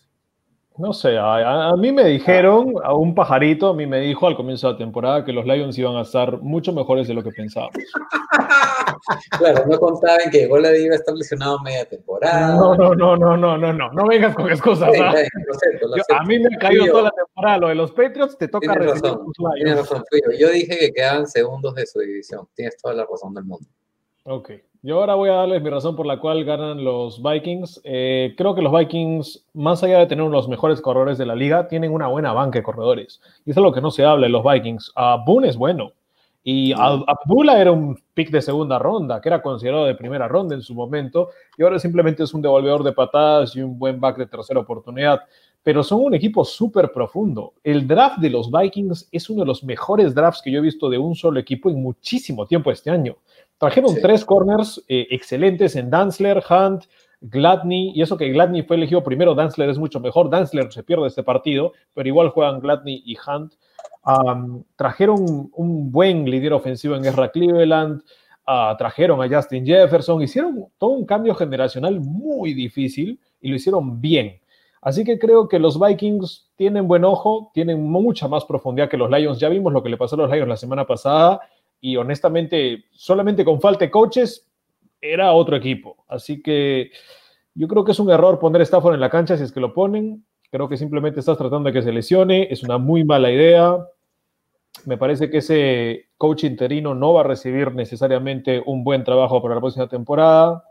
No 0.77 0.93
sé, 0.93 1.17
a, 1.17 1.73
mí 1.77 1.91
me 1.91 2.05
dijeron, 2.05 2.75
a 2.81 2.93
un 2.93 3.13
pajarito, 3.13 3.67
a 3.67 3.73
mí 3.73 3.85
me 3.85 3.99
dijo 3.99 4.25
al 4.25 4.37
comienzo 4.37 4.67
de 4.67 4.73
la 4.73 4.79
temporada 4.79 5.25
que 5.25 5.33
los 5.33 5.45
Lions 5.45 5.77
iban 5.77 5.97
a 5.97 6.01
estar 6.01 6.41
mucho 6.41 6.71
mejores 6.71 7.09
de 7.09 7.13
lo 7.13 7.21
que 7.21 7.29
pensábamos. 7.31 7.75
claro, 9.37 9.65
no 9.67 9.77
contaban 9.77 10.31
que 10.31 10.47
Gola 10.47 10.75
iba 10.77 10.93
a 10.93 10.97
estar 10.97 11.13
lesionado 11.13 11.59
media 11.59 11.83
temporada. 11.85 12.55
No, 12.55 12.73
no, 12.75 12.95
no, 12.95 13.17
no, 13.17 13.35
no, 13.35 13.57
no, 13.57 13.73
no, 13.73 13.91
no 13.91 14.07
vengas 14.07 14.33
con 14.33 14.49
excusas. 14.49 14.89
¿ah? 14.97 15.13
a 16.17 16.23
mí 16.23 16.39
me 16.39 16.57
caído 16.57 16.85
toda 16.87 17.03
la 17.03 17.11
temporada 17.11 17.57
lo 17.57 17.67
de 17.67 17.75
los 17.75 17.91
Patriots, 17.91 18.37
te 18.37 18.47
toca 18.47 18.73
tienes 18.73 19.01
razón, 19.01 19.25
tienes 19.55 19.77
razón, 19.77 20.03
Yo 20.39 20.49
dije 20.49 20.77
que 20.79 20.91
quedaban 20.93 21.27
segundos 21.27 21.75
de 21.75 21.85
su 21.85 21.99
división, 21.99 22.47
tienes 22.55 22.77
toda 22.77 22.95
la 22.95 23.05
razón 23.05 23.33
del 23.33 23.43
mundo. 23.43 23.67
Ok. 24.23 24.51
Yo 24.83 24.99
ahora 24.99 25.13
voy 25.13 25.29
a 25.29 25.33
darles 25.33 25.61
mi 25.61 25.69
razón 25.69 25.95
por 25.95 26.07
la 26.07 26.19
cual 26.19 26.43
ganan 26.43 26.83
los 26.83 27.21
Vikings. 27.21 27.81
Eh, 27.83 28.33
creo 28.35 28.55
que 28.55 28.63
los 28.63 28.73
Vikings, 28.73 29.45
más 29.53 29.83
allá 29.83 29.99
de 29.99 30.07
tener 30.07 30.23
uno 30.23 30.31
de 30.31 30.37
los 30.37 30.49
mejores 30.49 30.81
corredores 30.81 31.19
de 31.19 31.27
la 31.27 31.35
liga, 31.35 31.67
tienen 31.67 31.93
una 31.93 32.07
buena 32.07 32.33
banca 32.33 32.57
de 32.57 32.63
corredores. 32.63 33.21
Y 33.45 33.51
eso 33.51 33.59
es 33.59 33.63
lo 33.63 33.73
que 33.73 33.81
no 33.81 33.91
se 33.91 34.03
habla 34.03 34.25
de 34.25 34.31
los 34.31 34.43
Vikings. 34.43 34.91
Uh, 34.95 35.23
Boone 35.23 35.49
es 35.49 35.55
bueno. 35.55 35.91
Y 36.43 36.73
Abdullah 36.73 37.61
era 37.61 37.71
un 37.71 37.95
pick 38.15 38.31
de 38.31 38.41
segunda 38.41 38.79
ronda, 38.79 39.21
que 39.21 39.29
era 39.29 39.43
considerado 39.43 39.85
de 39.85 39.93
primera 39.93 40.27
ronda 40.27 40.55
en 40.55 40.63
su 40.63 40.73
momento, 40.73 41.29
y 41.55 41.61
ahora 41.61 41.77
simplemente 41.77 42.23
es 42.23 42.33
un 42.33 42.41
devolvedor 42.41 42.83
de 42.83 42.93
patadas 42.93 43.55
y 43.55 43.61
un 43.61 43.77
buen 43.77 43.99
back 43.99 44.17
de 44.17 44.25
tercera 44.25 44.59
oportunidad. 44.59 45.21
Pero 45.61 45.83
son 45.83 46.03
un 46.03 46.15
equipo 46.15 46.43
súper 46.43 46.91
profundo. 46.91 47.53
El 47.63 47.87
draft 47.87 48.17
de 48.17 48.31
los 48.31 48.49
Vikings 48.49 49.09
es 49.11 49.29
uno 49.29 49.41
de 49.41 49.45
los 49.45 49.63
mejores 49.63 50.15
drafts 50.15 50.41
que 50.41 50.51
yo 50.51 50.57
he 50.57 50.63
visto 50.63 50.89
de 50.89 50.97
un 50.97 51.13
solo 51.13 51.39
equipo 51.39 51.69
en 51.69 51.79
muchísimo 51.79 52.47
tiempo 52.47 52.71
este 52.71 52.89
año. 52.89 53.17
Trajeron 53.61 53.93
tres 54.01 54.25
corners 54.25 54.83
eh, 54.87 55.05
excelentes 55.11 55.75
en 55.75 55.91
Danzler, 55.91 56.43
Hunt, 56.49 56.85
Gladney, 57.21 57.91
y 57.93 58.01
eso 58.01 58.17
que 58.17 58.31
Gladney 58.31 58.63
fue 58.63 58.75
elegido 58.75 59.03
primero, 59.03 59.35
Danzler 59.35 59.69
es 59.69 59.77
mucho 59.77 59.99
mejor, 59.99 60.31
Danzler 60.31 60.73
se 60.73 60.81
pierde 60.81 61.05
este 61.05 61.21
partido, 61.21 61.73
pero 61.93 62.09
igual 62.09 62.29
juegan 62.29 62.59
Gladney 62.59 63.03
y 63.05 63.15
Hunt. 63.15 63.53
trajeron 64.75 65.51
un 65.53 65.91
buen 65.91 66.25
líder 66.25 66.53
ofensivo 66.53 66.95
en 66.95 67.03
guerra 67.03 67.29
Cleveland, 67.29 68.01
uh, 68.47 68.75
trajeron 68.79 69.21
a 69.21 69.29
Justin 69.29 69.63
Jefferson, 69.63 70.23
hicieron 70.23 70.65
todo 70.79 70.89
un 70.89 71.05
cambio 71.05 71.35
generacional 71.35 71.99
muy 71.99 72.55
difícil 72.55 73.19
y 73.41 73.49
lo 73.49 73.57
hicieron 73.57 74.01
bien. 74.01 74.41
Así 74.81 75.03
que 75.03 75.19
creo 75.19 75.47
que 75.47 75.59
los 75.59 75.79
Vikings 75.79 76.49
tienen 76.55 76.87
buen 76.87 77.05
ojo, 77.05 77.51
tienen 77.53 77.83
mucha 77.83 78.27
más 78.27 78.43
profundidad 78.43 78.89
que 78.89 78.97
los 78.97 79.11
Lions. 79.11 79.39
Ya 79.39 79.49
vimos 79.49 79.71
lo 79.71 79.83
que 79.83 79.89
le 79.89 79.97
pasó 79.97 80.15
a 80.15 80.17
los 80.17 80.31
Lions 80.31 80.49
la 80.49 80.57
semana 80.57 80.87
pasada 80.87 81.41
y 81.81 81.97
honestamente, 81.97 82.85
solamente 82.91 83.43
con 83.43 83.59
falta 83.59 83.85
de 83.85 83.91
coaches, 83.91 84.47
era 85.01 85.33
otro 85.33 85.55
equipo. 85.55 86.05
Así 86.07 86.41
que 86.41 86.91
yo 87.55 87.67
creo 87.67 87.83
que 87.83 87.91
es 87.91 87.99
un 87.99 88.11
error 88.11 88.39
poner 88.39 88.61
Stafford 88.61 88.93
en 88.93 88.99
la 88.99 89.09
cancha 89.09 89.35
si 89.35 89.43
es 89.43 89.51
que 89.51 89.59
lo 89.59 89.73
ponen. 89.73 90.23
Creo 90.51 90.69
que 90.69 90.77
simplemente 90.77 91.19
estás 91.19 91.37
tratando 91.37 91.69
de 91.69 91.73
que 91.73 91.81
se 91.81 91.91
lesione. 91.91 92.47
Es 92.51 92.63
una 92.63 92.77
muy 92.77 93.03
mala 93.03 93.31
idea. 93.31 93.77
Me 94.85 94.97
parece 94.97 95.29
que 95.29 95.39
ese 95.39 96.09
coach 96.17 96.43
interino 96.43 96.93
no 96.93 97.13
va 97.13 97.21
a 97.21 97.25
recibir 97.25 97.73
necesariamente 97.73 98.61
un 98.65 98.83
buen 98.83 99.03
trabajo 99.03 99.41
para 99.41 99.55
la 99.55 99.61
próxima 99.61 99.87
temporada. 99.87 100.63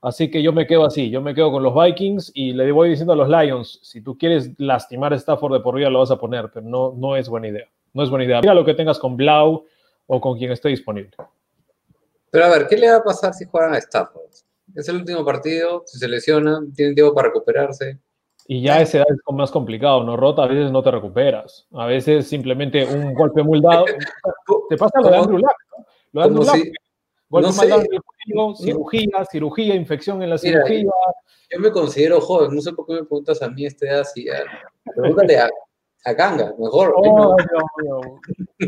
Así 0.00 0.30
que 0.30 0.42
yo 0.42 0.52
me 0.52 0.66
quedo 0.66 0.84
así, 0.84 1.10
yo 1.10 1.20
me 1.20 1.34
quedo 1.34 1.50
con 1.50 1.64
los 1.64 1.74
Vikings 1.74 2.30
y 2.32 2.52
le 2.52 2.70
voy 2.70 2.90
diciendo 2.90 3.14
a 3.14 3.16
los 3.16 3.28
Lions, 3.28 3.80
si 3.82 4.00
tú 4.00 4.16
quieres 4.16 4.52
lastimar 4.58 5.12
a 5.12 5.16
Stafford 5.16 5.54
de 5.54 5.60
por 5.60 5.74
vida 5.74 5.90
lo 5.90 5.98
vas 5.98 6.12
a 6.12 6.18
poner, 6.18 6.50
pero 6.54 6.64
no, 6.64 6.94
no 6.96 7.16
es 7.16 7.28
buena 7.28 7.48
idea. 7.48 7.66
No 7.94 8.04
es 8.04 8.10
buena 8.10 8.24
idea. 8.24 8.40
Mira 8.40 8.54
lo 8.54 8.64
que 8.64 8.74
tengas 8.74 8.98
con 9.00 9.16
Blau, 9.16 9.64
o 10.08 10.20
con 10.20 10.36
quien 10.36 10.50
esté 10.50 10.70
disponible. 10.70 11.12
Pero 12.30 12.44
a 12.44 12.48
ver, 12.48 12.66
¿qué 12.66 12.76
le 12.76 12.90
va 12.90 12.96
a 12.96 13.04
pasar 13.04 13.32
si 13.32 13.44
juegan 13.44 13.74
a 13.74 13.78
Stafford? 13.78 14.30
Es 14.74 14.88
el 14.88 14.96
último 14.96 15.24
partido, 15.24 15.84
si 15.86 15.98
se 15.98 16.08
lesiona, 16.08 16.60
tiene 16.74 16.94
tiempo 16.94 17.14
para 17.14 17.28
recuperarse. 17.28 17.98
Y 18.46 18.62
ya 18.62 18.80
ese 18.80 19.00
es 19.00 19.06
más 19.32 19.50
complicado, 19.50 20.02
¿no? 20.04 20.16
Rota, 20.16 20.44
a 20.44 20.46
veces 20.46 20.72
no 20.72 20.82
te 20.82 20.90
recuperas. 20.90 21.66
A 21.72 21.86
veces 21.86 22.26
simplemente 22.26 22.84
un 22.84 23.14
golpe 23.14 23.42
muy 23.42 23.60
dado. 23.60 23.84
Te 24.70 24.76
pasa 24.76 25.00
lo 25.00 25.10
de 25.10 25.16
Andrew 25.16 25.38
Luck, 25.38 25.56
¿no? 25.76 25.86
Lo 26.12 26.20
de 26.20 26.26
Andrew 26.26 26.44
Luck. 26.44 26.54
Si, 26.54 26.72
golpe 27.28 27.48
no 27.48 27.54
mal 27.54 27.68
dado 27.68 27.82
juego, 28.26 28.56
cirugía, 28.56 29.24
cirugía, 29.30 29.74
infección 29.74 30.22
en 30.22 30.30
la 30.30 30.38
cirugía. 30.38 30.78
Mira, 30.78 30.92
yo 31.50 31.60
me 31.60 31.70
considero 31.70 32.20
joven, 32.20 32.54
no 32.54 32.60
sé 32.60 32.72
por 32.72 32.86
qué 32.86 32.94
me 32.94 33.00
preguntas 33.00 33.42
a 33.42 33.48
mí 33.48 33.66
esta 33.66 33.86
edad 33.86 34.04
si 34.04 34.24
ya. 34.24 34.42
Pregúntale 34.94 35.38
a, 35.38 35.50
a 36.04 36.12
Ganga, 36.12 36.54
mejor. 36.58 36.94
Oh, 36.96 37.36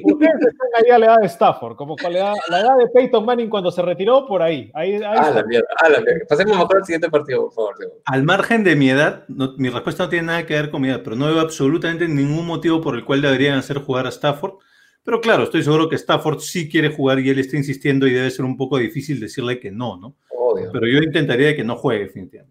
Ustedes 0.02 0.34
están 0.34 0.68
ahí 0.76 0.90
a 0.90 0.98
la 0.98 1.06
edad 1.06 1.20
de 1.20 1.26
Stafford, 1.26 1.76
como 1.76 1.96
la 2.02 2.08
edad, 2.08 2.34
la 2.48 2.60
edad 2.60 2.76
de 2.78 2.88
Peyton 2.88 3.24
Manning 3.24 3.48
cuando 3.48 3.70
se 3.70 3.82
retiró, 3.82 4.26
por 4.26 4.42
ahí. 4.42 4.70
ahí, 4.74 4.94
ahí 4.94 5.02
ah, 5.04 5.30
la 5.30 5.44
mierda, 5.44 5.68
ah, 5.78 5.88
la 5.88 6.00
mierda. 6.00 6.20
Pasemos 6.28 6.56
mejor 6.56 6.76
al 6.76 6.84
siguiente 6.84 7.08
partido, 7.08 7.44
por 7.44 7.52
favor. 7.52 7.74
Al 8.04 8.22
margen 8.24 8.64
de 8.64 8.76
mi 8.76 8.90
edad, 8.90 9.24
no, 9.28 9.54
mi 9.56 9.70
respuesta 9.70 10.04
no 10.04 10.10
tiene 10.10 10.26
nada 10.26 10.46
que 10.46 10.54
ver 10.54 10.70
con 10.70 10.82
mi 10.82 10.88
edad, 10.88 11.02
pero 11.04 11.16
no 11.16 11.26
veo 11.26 11.40
absolutamente 11.40 12.08
ningún 12.08 12.46
motivo 12.46 12.80
por 12.80 12.94
el 12.94 13.04
cual 13.04 13.22
deberían 13.22 13.58
hacer 13.58 13.78
jugar 13.78 14.06
a 14.06 14.10
Stafford. 14.10 14.54
Pero 15.02 15.20
claro, 15.20 15.44
estoy 15.44 15.62
seguro 15.62 15.88
que 15.88 15.96
Stafford 15.96 16.40
sí 16.40 16.68
quiere 16.68 16.94
jugar 16.94 17.20
y 17.20 17.30
él 17.30 17.38
está 17.38 17.56
insistiendo 17.56 18.06
y 18.06 18.12
debe 18.12 18.30
ser 18.30 18.44
un 18.44 18.56
poco 18.56 18.76
difícil 18.76 19.18
decirle 19.18 19.58
que 19.58 19.70
no, 19.70 19.96
¿no? 19.96 20.16
Obvio. 20.30 20.70
Pero 20.72 20.86
yo 20.86 20.98
intentaría 20.98 21.56
que 21.56 21.64
no 21.64 21.76
juegue, 21.76 22.04
definitivamente. 22.04 22.49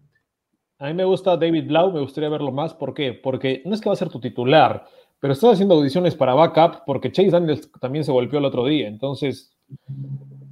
A 0.80 0.86
mí 0.86 0.94
me 0.94 1.04
gusta 1.04 1.36
David 1.36 1.68
Blau, 1.68 1.92
me 1.92 2.00
gustaría 2.00 2.30
verlo 2.30 2.52
más. 2.52 2.72
¿Por 2.72 2.94
qué? 2.94 3.12
Porque 3.12 3.60
no 3.66 3.74
es 3.74 3.82
que 3.82 3.90
va 3.90 3.92
a 3.92 3.98
ser 3.98 4.08
tu 4.08 4.18
titular, 4.18 4.86
pero 5.20 5.34
estás 5.34 5.52
haciendo 5.52 5.74
audiciones 5.74 6.14
para 6.14 6.32
backup 6.32 6.84
porque 6.86 7.12
Chase 7.12 7.30
Daniels 7.30 7.70
también 7.78 8.02
se 8.02 8.10
golpeó 8.10 8.38
el 8.38 8.46
otro 8.46 8.64
día. 8.64 8.88
Entonces, 8.88 9.52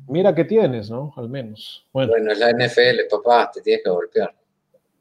mira 0.06 0.34
qué 0.34 0.44
tienes, 0.44 0.90
¿no? 0.90 1.14
Al 1.16 1.30
menos. 1.30 1.86
Bueno, 1.94 2.12
es 2.30 2.38
la 2.38 2.50
NFL, 2.50 3.08
papá, 3.10 3.50
te 3.50 3.62
tienes 3.62 3.82
que 3.82 3.88
golpear. 3.88 4.34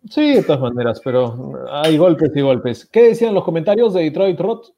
Sí, 0.09 0.35
de 0.35 0.43
todas 0.43 0.61
maneras, 0.61 1.01
pero 1.03 1.65
hay 1.69 1.97
golpes 1.97 2.31
y 2.33 2.39
golpes. 2.39 2.85
¿Qué 2.85 3.09
decían 3.09 3.33
los 3.33 3.43
comentarios 3.43 3.93
de 3.95 4.03
Detroit 4.03 4.39
Rot? 4.39 4.73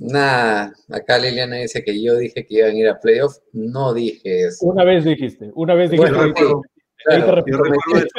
Nada, 0.00 0.72
acá 0.88 1.18
Liliana 1.18 1.56
dice 1.56 1.84
que 1.84 2.02
yo 2.02 2.16
dije 2.16 2.46
que 2.46 2.54
iban 2.54 2.70
a 2.70 2.78
ir 2.78 2.88
a 2.88 2.98
playoff. 2.98 3.36
No 3.52 3.92
dije 3.92 4.46
eso. 4.46 4.64
Una 4.64 4.84
vez 4.84 5.04
dijiste, 5.04 5.50
una 5.54 5.74
vez 5.74 5.90
dijiste. 5.90 6.10
Bueno, 6.10 6.62
Claro, 7.04 7.44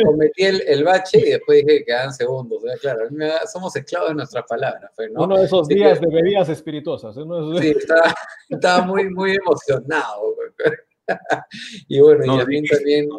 cometí, 0.05 0.43
el, 0.43 0.83
bache 0.83 1.19
y 1.19 1.31
después 1.31 1.63
dije 1.63 1.79
que 1.79 1.85
quedaban 1.85 2.13
segundos. 2.13 2.61
claro, 2.81 3.07
somos 3.51 3.75
esclavos 3.75 4.09
de 4.09 4.15
nuestras 4.15 4.45
palabras. 4.47 4.91
Pues, 4.95 5.09
Uno 5.15 5.37
de 5.37 5.45
esos 5.45 5.67
días 5.67 5.99
de 6.01 6.07
bebidas 6.07 6.49
espirituosas. 6.49 7.15
Sí, 7.15 7.75
estaba, 8.49 8.85
muy, 8.85 9.09
muy 9.09 9.35
emocionado. 9.35 10.35
y 11.87 11.99
bueno, 11.99 12.37
Yasmin 12.37 12.65
también, 12.65 13.09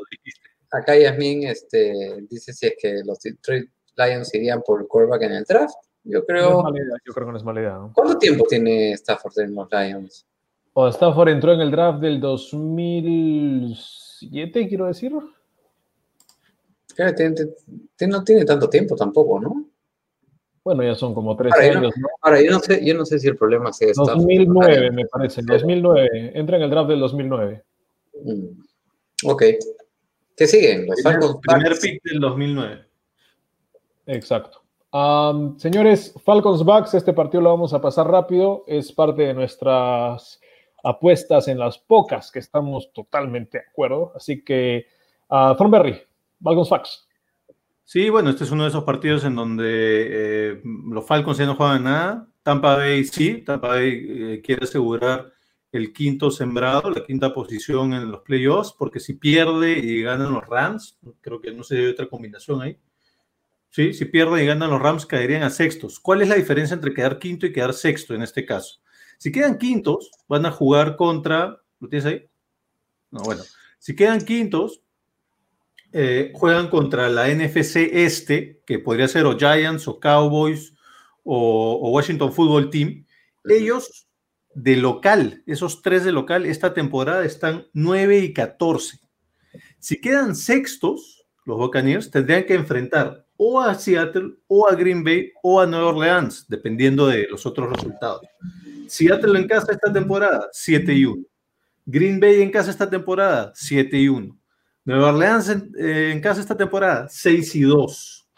acá 0.71 0.97
Yasmin 0.97 1.45
este, 1.45 2.27
dice 2.31 2.53
si 2.53 2.67
es 2.67 2.75
que 2.81 3.03
los 3.05 3.21
Detroit 3.21 3.69
Lions 3.97 4.35
irían 4.35 4.63
por 4.63 4.81
el 4.81 4.89
quarterback 4.89 5.23
en 5.23 5.33
el 5.33 5.45
draft. 5.45 5.75
Yo 6.05 6.25
creo, 6.27 6.65
yo 7.05 7.15
creo 7.15 7.27
que 7.27 7.33
no 7.33 7.39
es 7.39 7.45
mala 7.45 7.61
idea. 7.61 7.79
¿Cuánto 7.95 8.19
tiempo 8.19 8.45
tiene 8.49 8.93
Stafford 8.93 9.39
en 9.39 9.55
los 9.55 9.69
Lions? 9.71 10.27
O 10.75 10.87
Stafford 10.89 11.29
entró 11.29 11.53
en 11.53 11.61
el 11.61 11.71
draft 11.71 12.01
del 12.01 12.21
2007, 12.21 14.69
quiero 14.69 14.87
decirlo 16.97 17.45
no 18.09 18.25
tiene 18.25 18.45
tanto 18.45 18.69
tiempo 18.69 18.95
tampoco, 18.97 19.41
¿no? 19.41 19.67
Bueno, 20.65 20.83
ya 20.83 20.95
son 20.95 21.13
como 21.13 21.37
tres 21.37 21.53
años. 21.55 21.93
¿no? 21.97 22.09
Ahora, 22.23 22.41
yo 22.41 22.51
no, 22.51 22.59
sé, 22.59 22.85
yo 22.85 22.95
no 22.95 23.05
sé 23.05 23.19
si 23.19 23.29
el 23.29 23.37
problema 23.37 23.69
es 23.69 23.83
esta. 23.83 24.03
2009, 24.03 24.91
me 24.93 25.05
parece. 25.07 25.43
2009. 25.43 26.33
Entra 26.35 26.57
en 26.57 26.63
el 26.63 26.71
draft 26.71 26.89
del 26.89 27.01
2009. 27.01 27.63
Mm. 28.25 29.29
Ok. 29.31 29.43
¿Qué 30.37 30.47
siguen? 30.47 30.87
Los 30.87 31.03
primer, 31.03 31.21
Falcons 31.21 31.41
primer 31.43 31.79
pick 31.79 32.03
del 32.05 32.19
2009. 32.19 32.85
Exacto. 34.07 34.63
señores, 35.59 36.15
Falcons 36.25 36.65
Bucks, 36.65 36.95
este 36.95 37.13
partido 37.13 37.43
lo 37.43 37.51
vamos 37.51 37.75
a 37.75 37.81
pasar 37.83 38.09
rápido. 38.09 38.65
Es 38.67 38.91
parte 38.91 39.23
de 39.23 39.35
nuestras 39.35 40.41
apuestas 40.83 41.47
en 41.49 41.59
las 41.59 41.79
pocas 41.79 42.31
que 42.31 42.39
estamos 42.39 42.91
totalmente 42.93 43.59
de 43.59 43.65
acuerdo. 43.65 44.13
Así 44.17 44.43
que, 44.43 44.87
uh, 45.29 45.55
Thornberry, 45.57 46.01
Falcons 46.45 46.69
Fax. 46.69 47.09
Sí, 47.83 48.09
bueno, 48.09 48.31
este 48.31 48.45
es 48.45 48.51
uno 48.51 48.63
de 48.63 48.69
esos 48.69 48.85
partidos 48.85 49.25
en 49.25 49.35
donde 49.35 49.65
eh, 49.67 50.63
los 50.65 51.07
Falcons 51.07 51.39
ya 51.39 51.47
no 51.47 51.57
juegan 51.57 51.85
nada. 51.85 52.29
Tampa 52.43 52.77
Bay 52.77 53.05
sí, 53.05 53.43
Tampa 53.45 53.69
Bay 53.69 54.07
eh, 54.09 54.43
quiere 54.45 54.65
asegurar 54.65 55.33
el 55.73 55.93
quinto 55.93 56.31
sembrado, 56.31 56.91
la 56.91 57.05
quinta 57.05 57.35
posición 57.35 57.95
en 57.95 58.11
los 58.11 58.21
playoffs, 58.21 58.73
porque 58.79 59.01
si 59.01 59.15
pierde 59.15 59.79
y 59.79 60.03
ganan 60.03 60.33
los 60.33 60.47
Rams, 60.47 60.99
creo 61.21 61.41
que 61.41 61.51
no 61.51 61.65
sé 61.65 61.89
otra 61.89 62.09
combinación 62.09 62.63
ahí. 62.63 62.79
Sí, 63.71 63.93
si 63.93 64.05
pierde 64.05 64.45
y 64.45 64.47
ganan 64.47 64.71
los 64.71 64.81
Rams, 64.81 65.05
caerían 65.05 65.43
a 65.43 65.51
sextos. 65.51 65.99
¿Cuál 65.99 66.23
es 66.23 66.29
la 66.29 66.37
diferencia 66.37 66.75
entre 66.75 66.95
quedar 66.95 67.19
quinto 67.19 67.45
y 67.45 67.53
quedar 67.53 67.75
sexto 67.75 68.15
en 68.15 68.23
este 68.23 68.47
caso? 68.47 68.81
Si 69.19 69.33
quedan 69.33 69.59
quintos, 69.59 70.13
van 70.29 70.47
a 70.47 70.53
jugar 70.53 70.95
contra. 70.95 71.61
¿Lo 71.81 71.89
tienes 71.89 72.07
ahí? 72.07 72.29
No, 73.11 73.23
bueno. 73.23 73.43
Si 73.81 73.97
quedan 73.97 74.25
quintos, 74.25 74.84
eh, 75.97 76.33
juegan 76.35 76.71
contra 76.71 77.09
la 77.09 77.29
NFC 77.29 77.89
Este, 77.93 78.61
que 78.67 78.81
podría 78.81 79.07
ser 79.07 79.27
o 79.27 79.39
Giants 79.39 79.87
o 79.87 80.01
Cowboys 80.01 80.75
o, 81.23 81.89
Washington 81.91 82.33
Football 82.33 82.69
Team. 82.71 83.07
Ellos 83.45 84.09
de 84.57 84.77
local, 84.77 85.45
esos 85.47 85.83
tres 85.83 86.05
de 86.05 86.11
local, 86.11 86.47
esta 86.47 86.75
temporada 86.75 87.25
están 87.25 87.69
9 87.75 88.19
y 88.19 88.33
14. 88.33 88.99
Si 89.79 90.01
quedan 90.01 90.35
sextos, 90.35 91.29
los 91.45 91.59
Buccaneers 91.59 92.11
tendrían 92.11 92.45
que 92.45 92.55
enfrentar 92.55 93.25
o 93.37 93.61
a 93.61 93.77
Seattle 93.77 94.35
o 94.49 94.67
a 94.69 94.75
Green 94.75 95.05
Bay 95.05 95.31
o 95.45 95.61
a 95.61 95.67
Nueva 95.67 95.91
Orleans, 95.91 96.47
dependiendo 96.49 97.07
de 97.07 97.29
los 97.29 97.47
otros 97.47 97.71
resultados. 97.71 98.23
Seattle 98.89 99.39
en 99.39 99.47
casa 99.47 99.71
esta 99.71 99.93
temporada, 99.93 100.49
7 100.51 100.93
y 100.93 101.05
1. 101.05 101.23
Green 101.87 102.19
Bay 102.19 102.43
en 102.43 102.51
casa 102.51 102.73
esta 102.73 102.91
temporada, 102.91 103.53
7 103.55 103.97
y 103.97 104.09
1. 104.09 104.37
Nueva 104.87 105.15
Orleans 105.15 105.49
eh, 105.49 106.11
en, 106.13 106.21
casa 106.21 106.43
esta 106.43 106.57
temporada, 106.57 107.09
6 107.09 107.55
y 107.55 107.63
2. 107.63 108.29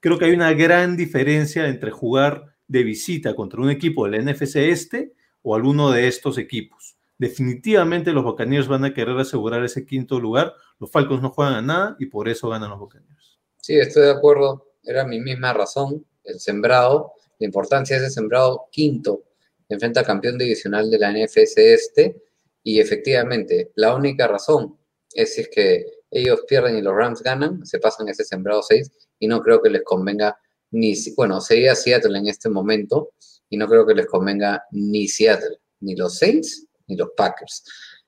Creo 0.00 0.18
que 0.18 0.24
hay 0.24 0.32
una 0.32 0.52
gran 0.52 0.96
diferencia 0.96 1.68
entre 1.68 1.92
jugar 1.92 2.56
de 2.66 2.82
visita 2.82 3.36
contra 3.36 3.60
un 3.60 3.70
equipo 3.70 4.08
del 4.08 4.24
NFC 4.24 4.56
Este 4.56 5.14
o 5.42 5.54
alguno 5.54 5.92
de 5.92 6.08
estos 6.08 6.38
equipos. 6.38 6.96
Definitivamente 7.18 8.12
los 8.12 8.24
Buccaneers 8.24 8.66
van 8.66 8.84
a 8.84 8.92
querer 8.92 9.16
asegurar 9.16 9.64
ese 9.64 9.86
quinto 9.86 10.18
lugar. 10.18 10.54
Los 10.80 10.90
Falcons 10.90 11.22
no 11.22 11.30
juegan 11.30 11.54
a 11.54 11.62
nada 11.62 11.96
y 12.00 12.06
por 12.06 12.28
eso 12.28 12.48
ganan 12.48 12.70
los 12.70 12.80
Buccaneers. 12.80 13.38
Sí, 13.58 13.78
estoy 13.78 14.02
de 14.02 14.10
acuerdo. 14.10 14.72
Era 14.82 15.06
mi 15.06 15.20
misma 15.20 15.52
razón. 15.52 16.04
El 16.24 16.40
sembrado, 16.40 17.12
la 17.38 17.46
importancia 17.46 17.96
de 17.96 18.06
ese 18.06 18.14
sembrado 18.14 18.64
quinto 18.72 19.22
enfrenta 19.68 20.02
campeón 20.02 20.36
divisional 20.36 20.90
de 20.90 20.98
la 20.98 21.12
NFC 21.12 21.58
Este. 21.58 22.20
Y 22.64 22.80
efectivamente, 22.80 23.70
la 23.76 23.94
única 23.94 24.26
razón 24.26 24.78
es 25.14 25.34
si 25.34 25.42
es 25.42 25.48
que 25.48 25.86
ellos 26.10 26.42
pierden 26.46 26.76
y 26.76 26.82
los 26.82 26.94
Rams 26.94 27.22
ganan, 27.22 27.64
se 27.64 27.78
pasan 27.78 28.08
ese 28.08 28.24
sembrado 28.24 28.62
6 28.62 28.90
y 29.18 29.26
no 29.26 29.40
creo 29.40 29.62
que 29.62 29.70
les 29.70 29.82
convenga 29.82 30.38
ni, 30.70 30.94
bueno, 31.16 31.40
sería 31.40 31.74
Seattle 31.74 32.18
en 32.18 32.28
este 32.28 32.48
momento 32.48 33.12
y 33.48 33.56
no 33.56 33.68
creo 33.68 33.86
que 33.86 33.94
les 33.94 34.06
convenga 34.06 34.64
ni 34.70 35.08
Seattle, 35.08 35.58
ni 35.80 35.94
los 35.96 36.18
Saints, 36.18 36.66
ni 36.86 36.96
los 36.96 37.10
Packers. 37.16 37.64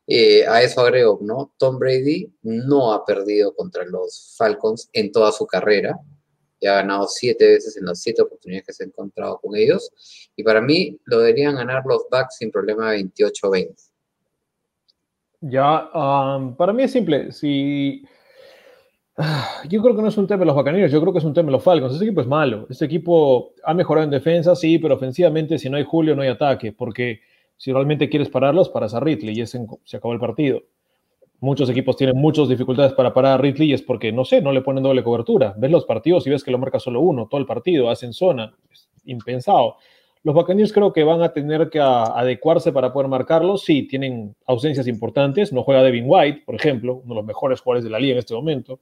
Eh, 0.06 0.46
a 0.46 0.62
eso 0.62 0.80
agrego, 0.82 1.18
¿no? 1.22 1.54
Tom 1.56 1.78
Brady 1.78 2.30
no 2.42 2.92
ha 2.92 3.04
perdido 3.04 3.54
contra 3.54 3.84
los 3.84 4.34
Falcons 4.36 4.88
en 4.92 5.12
toda 5.12 5.32
su 5.32 5.46
carrera. 5.46 5.98
Ya 6.60 6.72
ha 6.72 6.76
ganado 6.76 7.08
siete 7.08 7.46
veces 7.46 7.76
en 7.76 7.86
las 7.86 8.00
siete 8.00 8.22
oportunidades 8.22 8.66
que 8.66 8.72
se 8.72 8.84
ha 8.84 8.86
encontrado 8.86 9.38
con 9.40 9.56
ellos. 9.56 9.90
Y 10.36 10.42
para 10.42 10.60
mí 10.60 10.98
lo 11.04 11.18
deberían 11.20 11.56
ganar 11.56 11.82
los 11.86 12.02
Bucks 12.10 12.36
sin 12.38 12.50
problema 12.50 12.94
28-20. 12.94 13.74
Ya, 15.46 15.90
para 16.56 16.72
mí 16.72 16.84
es 16.84 16.92
simple. 16.92 17.30
Si. 17.30 18.02
Yo 19.68 19.82
creo 19.82 19.94
que 19.94 20.02
no 20.02 20.08
es 20.08 20.16
un 20.16 20.26
tema 20.26 20.40
de 20.40 20.46
los 20.46 20.56
bacaneros, 20.56 20.90
yo 20.90 21.00
creo 21.00 21.12
que 21.12 21.20
es 21.20 21.24
un 21.24 21.34
tema 21.34 21.46
de 21.46 21.52
los 21.52 21.62
Falcons. 21.62 21.92
Este 21.92 22.04
equipo 22.06 22.20
es 22.22 22.26
malo. 22.26 22.66
Este 22.68 22.86
equipo 22.86 23.52
ha 23.62 23.74
mejorado 23.74 24.04
en 24.04 24.10
defensa, 24.10 24.56
sí, 24.56 24.78
pero 24.78 24.94
ofensivamente, 24.94 25.58
si 25.58 25.68
no 25.70 25.76
hay 25.76 25.84
Julio, 25.84 26.16
no 26.16 26.22
hay 26.22 26.28
ataque. 26.28 26.72
Porque 26.72 27.20
si 27.56 27.72
realmente 27.72 28.08
quieres 28.08 28.28
pararlos, 28.30 28.70
paras 28.70 28.94
a 28.94 29.00
Ridley 29.00 29.40
y 29.40 29.46
se 29.46 29.96
acabó 29.96 30.14
el 30.14 30.18
partido. 30.18 30.62
Muchos 31.40 31.68
equipos 31.68 31.96
tienen 31.96 32.16
muchas 32.16 32.48
dificultades 32.48 32.94
para 32.94 33.12
parar 33.12 33.32
a 33.32 33.38
Ridley 33.38 33.70
y 33.70 33.74
es 33.74 33.82
porque, 33.82 34.12
no 34.12 34.24
sé, 34.24 34.40
no 34.40 34.50
le 34.50 34.62
ponen 34.62 34.82
doble 34.82 35.04
cobertura. 35.04 35.54
Ves 35.58 35.70
los 35.70 35.84
partidos 35.84 36.26
y 36.26 36.30
ves 36.30 36.42
que 36.42 36.50
lo 36.50 36.58
marca 36.58 36.80
solo 36.80 37.00
uno, 37.00 37.28
todo 37.30 37.40
el 37.40 37.46
partido, 37.46 37.90
hacen 37.90 38.14
zona. 38.14 38.54
Es 38.72 38.88
impensado. 39.04 39.76
Los 40.24 40.34
Buccaneers 40.34 40.72
creo 40.72 40.90
que 40.90 41.04
van 41.04 41.20
a 41.20 41.34
tener 41.34 41.68
que 41.68 41.78
adecuarse 41.78 42.72
para 42.72 42.94
poder 42.94 43.08
marcarlos. 43.08 43.62
Sí, 43.62 43.86
tienen 43.86 44.34
ausencias 44.46 44.88
importantes. 44.88 45.52
No 45.52 45.62
juega 45.62 45.82
Devin 45.82 46.06
White, 46.06 46.44
por 46.46 46.54
ejemplo, 46.54 46.94
uno 47.04 47.14
de 47.14 47.20
los 47.20 47.26
mejores 47.26 47.60
jugadores 47.60 47.84
de 47.84 47.90
la 47.90 47.98
liga 47.98 48.14
en 48.14 48.18
este 48.20 48.34
momento. 48.34 48.80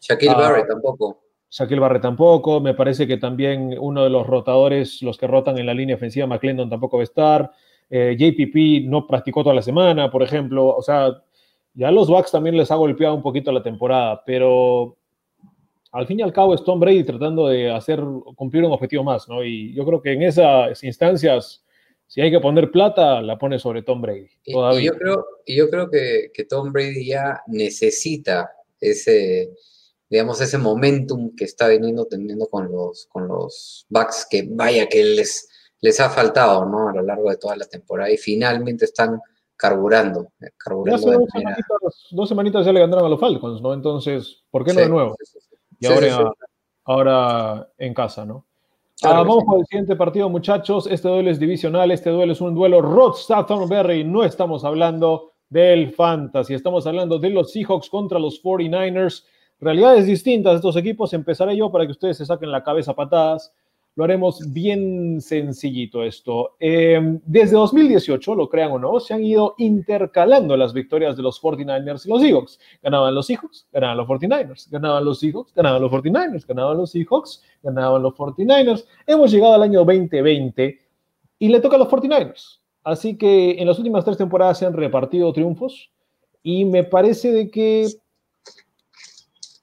Shaquille 0.00 0.34
Barrett 0.34 0.68
tampoco. 0.68 1.22
Shaquille 1.50 1.80
Barrett 1.80 2.02
tampoco. 2.02 2.60
Me 2.60 2.74
parece 2.74 3.06
que 3.06 3.16
también 3.16 3.74
uno 3.80 4.04
de 4.04 4.10
los 4.10 4.26
rotadores, 4.26 5.00
los 5.00 5.16
que 5.16 5.26
rotan 5.26 5.56
en 5.56 5.64
la 5.64 5.72
línea 5.72 5.96
ofensiva, 5.96 6.26
McClendon 6.26 6.68
tampoco 6.68 6.98
va 6.98 7.02
a 7.02 7.04
estar. 7.04 7.50
Eh, 7.88 8.14
JPP 8.18 8.86
no 8.86 9.06
practicó 9.06 9.42
toda 9.42 9.54
la 9.54 9.62
semana, 9.62 10.10
por 10.10 10.22
ejemplo. 10.22 10.76
O 10.76 10.82
sea, 10.82 11.08
Ya 11.72 11.90
los 11.90 12.08
Bucks 12.08 12.32
también 12.32 12.58
les 12.58 12.70
ha 12.70 12.74
golpeado 12.74 13.14
un 13.14 13.22
poquito 13.22 13.50
la 13.50 13.62
temporada, 13.62 14.22
pero 14.26 14.98
al 15.92 16.06
fin 16.06 16.20
y 16.20 16.22
al 16.22 16.32
cabo 16.32 16.54
es 16.54 16.64
Tom 16.64 16.80
Brady 16.80 17.04
tratando 17.04 17.48
de 17.48 17.70
hacer 17.70 18.00
cumplir 18.34 18.64
un 18.64 18.72
objetivo 18.72 19.04
más, 19.04 19.28
¿no? 19.28 19.44
Y 19.44 19.74
yo 19.74 19.84
creo 19.84 20.00
que 20.00 20.12
en 20.12 20.22
esas 20.22 20.82
instancias, 20.82 21.62
si 22.06 22.22
hay 22.22 22.30
que 22.30 22.40
poner 22.40 22.70
plata, 22.70 23.20
la 23.20 23.38
pone 23.38 23.58
sobre 23.58 23.82
Tom 23.82 24.00
Brady. 24.00 24.28
Y, 24.44 24.52
y 24.56 24.84
yo 24.84 24.92
creo, 24.94 25.26
y 25.44 25.56
yo 25.56 25.68
creo 25.68 25.90
que, 25.90 26.30
que 26.32 26.44
Tom 26.44 26.72
Brady 26.72 27.06
ya 27.06 27.42
necesita 27.46 28.50
ese, 28.80 29.50
digamos, 30.08 30.40
ese 30.40 30.56
momentum 30.56 31.36
que 31.36 31.44
está 31.44 31.68
veniendo 31.68 32.06
teniendo 32.06 32.46
con 32.46 32.72
los, 32.72 33.06
con 33.06 33.28
los 33.28 33.84
Bucks, 33.90 34.26
que 34.30 34.48
vaya 34.50 34.88
que 34.88 35.04
les, 35.04 35.48
les 35.82 36.00
ha 36.00 36.08
faltado, 36.08 36.64
¿no? 36.64 36.88
A 36.88 36.94
lo 36.94 37.02
largo 37.02 37.28
de 37.28 37.36
toda 37.36 37.54
la 37.54 37.66
temporada 37.66 38.10
y 38.10 38.16
finalmente 38.16 38.86
están 38.86 39.20
carburando. 39.56 40.32
Eh, 40.40 40.52
carburando 40.56 41.12
dos, 41.12 41.28
semanitas, 41.30 41.66
dos, 42.10 42.28
semanitas, 42.30 42.64
ya 42.64 42.72
le 42.72 42.80
ganaron 42.80 43.04
a 43.04 43.08
los 43.10 43.20
Falcons, 43.20 43.60
¿no? 43.60 43.74
Entonces, 43.74 44.42
¿por 44.50 44.64
qué 44.64 44.72
no 44.72 44.80
de 44.80 44.88
nuevo? 44.88 45.16
Y 45.82 45.86
ahora, 45.86 46.32
ahora 46.84 47.68
en 47.78 47.94
casa, 47.94 48.24
¿no? 48.24 48.46
Ah, 49.04 49.14
vamos 49.14 49.44
con 49.44 49.58
el 49.58 49.66
siguiente 49.66 49.96
partido, 49.96 50.28
muchachos. 50.28 50.86
Este 50.86 51.08
duelo 51.08 51.28
es 51.28 51.40
divisional, 51.40 51.90
este 51.90 52.10
duelo 52.10 52.32
es 52.32 52.40
un 52.40 52.54
duelo 52.54 52.80
Rod 52.80 53.16
Berry. 53.68 54.04
No 54.04 54.22
estamos 54.22 54.64
hablando 54.64 55.32
del 55.48 55.92
Fantasy, 55.92 56.54
estamos 56.54 56.86
hablando 56.86 57.18
de 57.18 57.30
los 57.30 57.50
Seahawks 57.50 57.90
contra 57.90 58.20
los 58.20 58.40
49ers. 58.40 59.24
Realidades 59.58 60.06
distintas 60.06 60.52
de 60.52 60.56
estos 60.56 60.76
equipos. 60.76 61.12
Empezaré 61.14 61.56
yo 61.56 61.70
para 61.72 61.84
que 61.84 61.92
ustedes 61.92 62.16
se 62.16 62.26
saquen 62.26 62.52
la 62.52 62.62
cabeza 62.62 62.94
patadas 62.94 63.52
lo 63.94 64.04
haremos 64.04 64.52
bien 64.52 65.20
sencillito 65.20 66.02
esto. 66.02 66.56
Em, 66.58 67.20
desde 67.26 67.56
2018, 67.56 68.34
lo 68.34 68.48
crean 68.48 68.72
o 68.72 68.78
no, 68.78 69.00
se 69.00 69.12
han 69.12 69.22
ido 69.22 69.54
intercalando 69.58 70.56
las 70.56 70.72
victorias 70.72 71.16
de 71.16 71.22
los 71.22 71.40
49ers 71.40 72.06
y 72.06 72.08
los 72.08 72.22
Seahawks. 72.22 72.58
Ganaban 72.82 73.14
los 73.14 73.26
Seahawks, 73.26 73.68
ganaban 73.70 73.98
los 73.98 74.08
49ers, 74.08 74.70
ganaban 74.70 75.04
los 75.04 75.20
Seahawks, 75.20 75.52
ganaban 75.54 75.82
los 75.82 75.92
49ers, 75.92 76.46
ganaban 76.46 76.76
los 76.78 76.90
Seahawks, 76.90 77.42
ganaban 77.62 78.02
los 78.02 78.14
49ers. 78.14 78.86
Hemos 79.06 79.30
llegado 79.30 79.54
al 79.54 79.62
año 79.62 79.84
2020 79.84 80.78
y 81.38 81.48
le 81.48 81.60
toca 81.60 81.76
a 81.76 81.78
los 81.78 81.88
49ers. 81.88 82.60
Así 82.84 83.16
que 83.16 83.60
en 83.60 83.66
las 83.66 83.78
últimas 83.78 84.04
tres 84.04 84.16
temporadas 84.16 84.58
se 84.58 84.66
han 84.66 84.72
repartido 84.72 85.32
triunfos 85.32 85.90
y 86.42 86.64
me 86.64 86.82
parece 86.82 87.30
de 87.30 87.50
que 87.50 87.86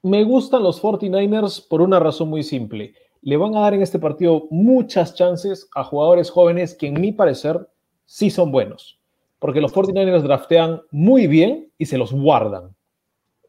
me 0.03 0.23
gustan 0.23 0.63
los 0.63 0.81
49ers 0.81 1.67
por 1.67 1.81
una 1.81 1.99
razón 1.99 2.29
muy 2.29 2.43
simple 2.43 2.93
le 3.21 3.37
van 3.37 3.55
a 3.55 3.61
dar 3.61 3.73
en 3.73 3.81
este 3.81 3.99
partido 3.99 4.47
muchas 4.49 5.15
chances 5.15 5.69
a 5.75 5.83
jugadores 5.83 6.29
jóvenes 6.29 6.75
que 6.75 6.87
en 6.87 6.99
mi 6.99 7.11
parecer 7.11 7.67
sí 8.05 8.29
son 8.29 8.51
buenos. 8.51 8.99
Porque 9.39 9.61
los 9.61 9.73
49ers 9.73 10.21
draftean 10.21 10.81
muy 10.91 11.27
bien 11.27 11.71
y 11.77 11.85
se 11.85 11.97
los 11.97 12.11
guardan. 12.11 12.75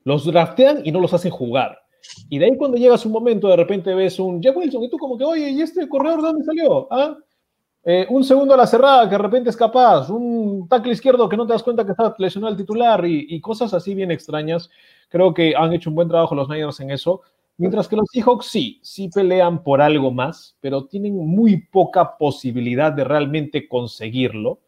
Los 0.04 0.24
draftean 0.24 0.82
y 0.84 0.92
no 0.92 1.00
los 1.00 1.14
hacen 1.14 1.30
jugar. 1.30 1.78
Y 2.28 2.38
de 2.38 2.46
ahí 2.46 2.56
cuando 2.56 2.78
llegas 2.78 3.04
un 3.04 3.12
momento, 3.12 3.48
de 3.48 3.56
repente 3.56 3.94
ves 3.94 4.18
un 4.18 4.42
Jeff 4.42 4.56
Wilson 4.56 4.84
y 4.84 4.90
tú 4.90 4.96
como 4.96 5.18
que, 5.18 5.24
oye, 5.24 5.50
¿y 5.50 5.60
este 5.60 5.88
corredor 5.88 6.22
de 6.22 6.28
dónde 6.28 6.44
salió? 6.44 6.88
¿Ah? 6.90 7.16
Eh, 7.82 8.06
un 8.10 8.24
segundo 8.24 8.54
a 8.54 8.58
la 8.58 8.66
cerrada 8.66 9.04
que 9.04 9.16
de 9.16 9.22
repente 9.22 9.50
es 9.50 9.56
capaz, 9.56 10.10
un 10.10 10.68
tackle 10.68 10.92
izquierdo 10.92 11.28
que 11.28 11.36
no 11.36 11.46
te 11.46 11.54
das 11.54 11.62
cuenta 11.62 11.84
que 11.84 11.92
está 11.92 12.14
lesionado 12.18 12.52
el 12.52 12.58
titular 12.58 13.04
y, 13.06 13.26
y 13.28 13.40
cosas 13.40 13.72
así 13.72 13.94
bien 13.94 14.10
extrañas. 14.10 14.70
Creo 15.08 15.32
que 15.32 15.54
han 15.56 15.72
hecho 15.72 15.90
un 15.90 15.96
buen 15.96 16.08
trabajo 16.08 16.34
los 16.34 16.48
Niners 16.48 16.80
en 16.80 16.90
eso. 16.90 17.22
Mientras 17.60 17.88
que 17.88 17.96
los 17.96 18.08
Seahawks 18.10 18.46
sí, 18.46 18.80
sí 18.82 19.10
pelean 19.10 19.62
por 19.62 19.82
algo 19.82 20.10
más, 20.10 20.56
pero 20.62 20.86
tienen 20.86 21.14
muy 21.14 21.58
poca 21.58 22.16
posibilidad 22.16 22.90
de 22.90 23.04
realmente 23.04 23.68
conseguirlo. 23.68 24.60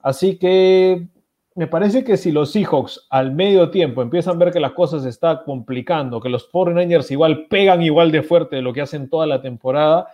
Así 0.00 0.38
que 0.38 1.08
me 1.56 1.66
parece 1.66 2.04
que 2.04 2.16
si 2.16 2.30
los 2.30 2.52
Seahawks 2.52 3.08
al 3.10 3.32
medio 3.32 3.70
tiempo 3.70 4.02
empiezan 4.02 4.36
a 4.36 4.44
ver 4.44 4.52
que 4.52 4.60
las 4.60 4.70
cosas 4.70 5.02
se 5.02 5.08
están 5.08 5.40
complicando, 5.44 6.20
que 6.20 6.28
los 6.28 6.48
49ers 6.52 7.10
igual 7.10 7.48
pegan 7.48 7.82
igual 7.82 8.12
de 8.12 8.22
fuerte 8.22 8.54
de 8.54 8.62
lo 8.62 8.72
que 8.72 8.82
hacen 8.82 9.10
toda 9.10 9.26
la 9.26 9.42
temporada, 9.42 10.06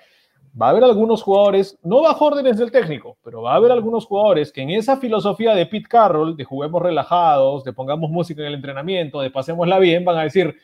va 0.58 0.68
a 0.68 0.70
haber 0.70 0.84
algunos 0.84 1.22
jugadores, 1.22 1.78
no 1.82 2.00
bajo 2.00 2.24
órdenes 2.24 2.56
del 2.56 2.72
técnico, 2.72 3.18
pero 3.22 3.42
va 3.42 3.52
a 3.52 3.56
haber 3.56 3.70
algunos 3.70 4.06
jugadores 4.06 4.50
que 4.50 4.62
en 4.62 4.70
esa 4.70 4.96
filosofía 4.96 5.54
de 5.54 5.66
Pete 5.66 5.90
Carroll, 5.90 6.38
de 6.38 6.44
juguemos 6.44 6.80
relajados, 6.80 7.64
de 7.64 7.74
pongamos 7.74 8.10
música 8.10 8.40
en 8.40 8.48
el 8.48 8.54
entrenamiento, 8.54 9.20
de 9.20 9.30
pasémosla 9.30 9.78
bien, 9.78 10.06
van 10.06 10.16
a 10.16 10.22
decir, 10.22 10.56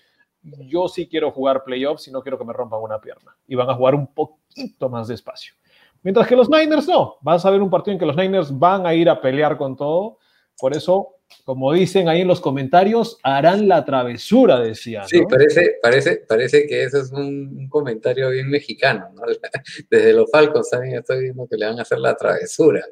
yo 0.43 0.89
sí 0.89 1.09
quiero 1.09 1.31
jugar 1.31 1.65
playoffs 1.65 2.09
y 2.09 2.11
no 2.11 2.23
quiero 2.23 2.39
que 2.39 2.45
me 2.45 2.53
rompan 2.53 2.81
una 2.81 3.01
pierna. 3.01 3.37
Y 3.47 3.55
van 3.55 3.71
a 3.71 3.75
jugar 3.75 3.95
un 3.95 4.13
poquito 4.13 4.89
más 4.89 5.09
despacio. 5.09 5.55
Mientras 6.03 6.27
que 6.27 6.37
los 6.37 6.49
Niners 6.49 6.89
no. 6.89 7.17
Vas 7.21 7.45
a 7.45 7.51
ver 7.51 7.61
un 7.61 7.71
partido 7.71 7.93
en 7.93 7.99
que 7.99 8.07
los 8.07 8.17
Niners 8.17 8.59
van 8.59 8.87
a 8.87 8.95
ir 8.95 9.09
a 9.09 9.21
pelear 9.21 9.57
con 9.57 9.77
todo. 9.77 10.19
Por 10.59 10.75
eso, 10.77 11.17
como 11.45 11.73
dicen 11.73 12.09
ahí 12.09 12.23
en 12.23 12.29
los 12.29 12.41
comentarios, 12.41 13.19
harán 13.23 13.69
la 13.69 13.85
travesura, 13.85 14.61
decían. 14.61 15.07
Sí, 15.09 15.23
parece, 15.29 15.79
parece, 15.83 16.17
parece 16.29 16.67
que 16.67 16.85
eso 16.85 17.01
es 17.01 17.13
un, 17.13 17.69
comentario 17.69 18.31
bien 18.31 18.49
mexicano. 18.49 19.09
Desde 19.91 20.13
los 20.13 20.31
Falcons 20.31 20.71
también 20.71 20.97
estoy 20.97 21.23
viendo 21.23 21.47
que 21.47 21.57
le 21.57 21.67
van 21.67 21.79
a 21.79 21.83
hacer 21.83 21.99
la 21.99 22.17
travesura. 22.17 22.85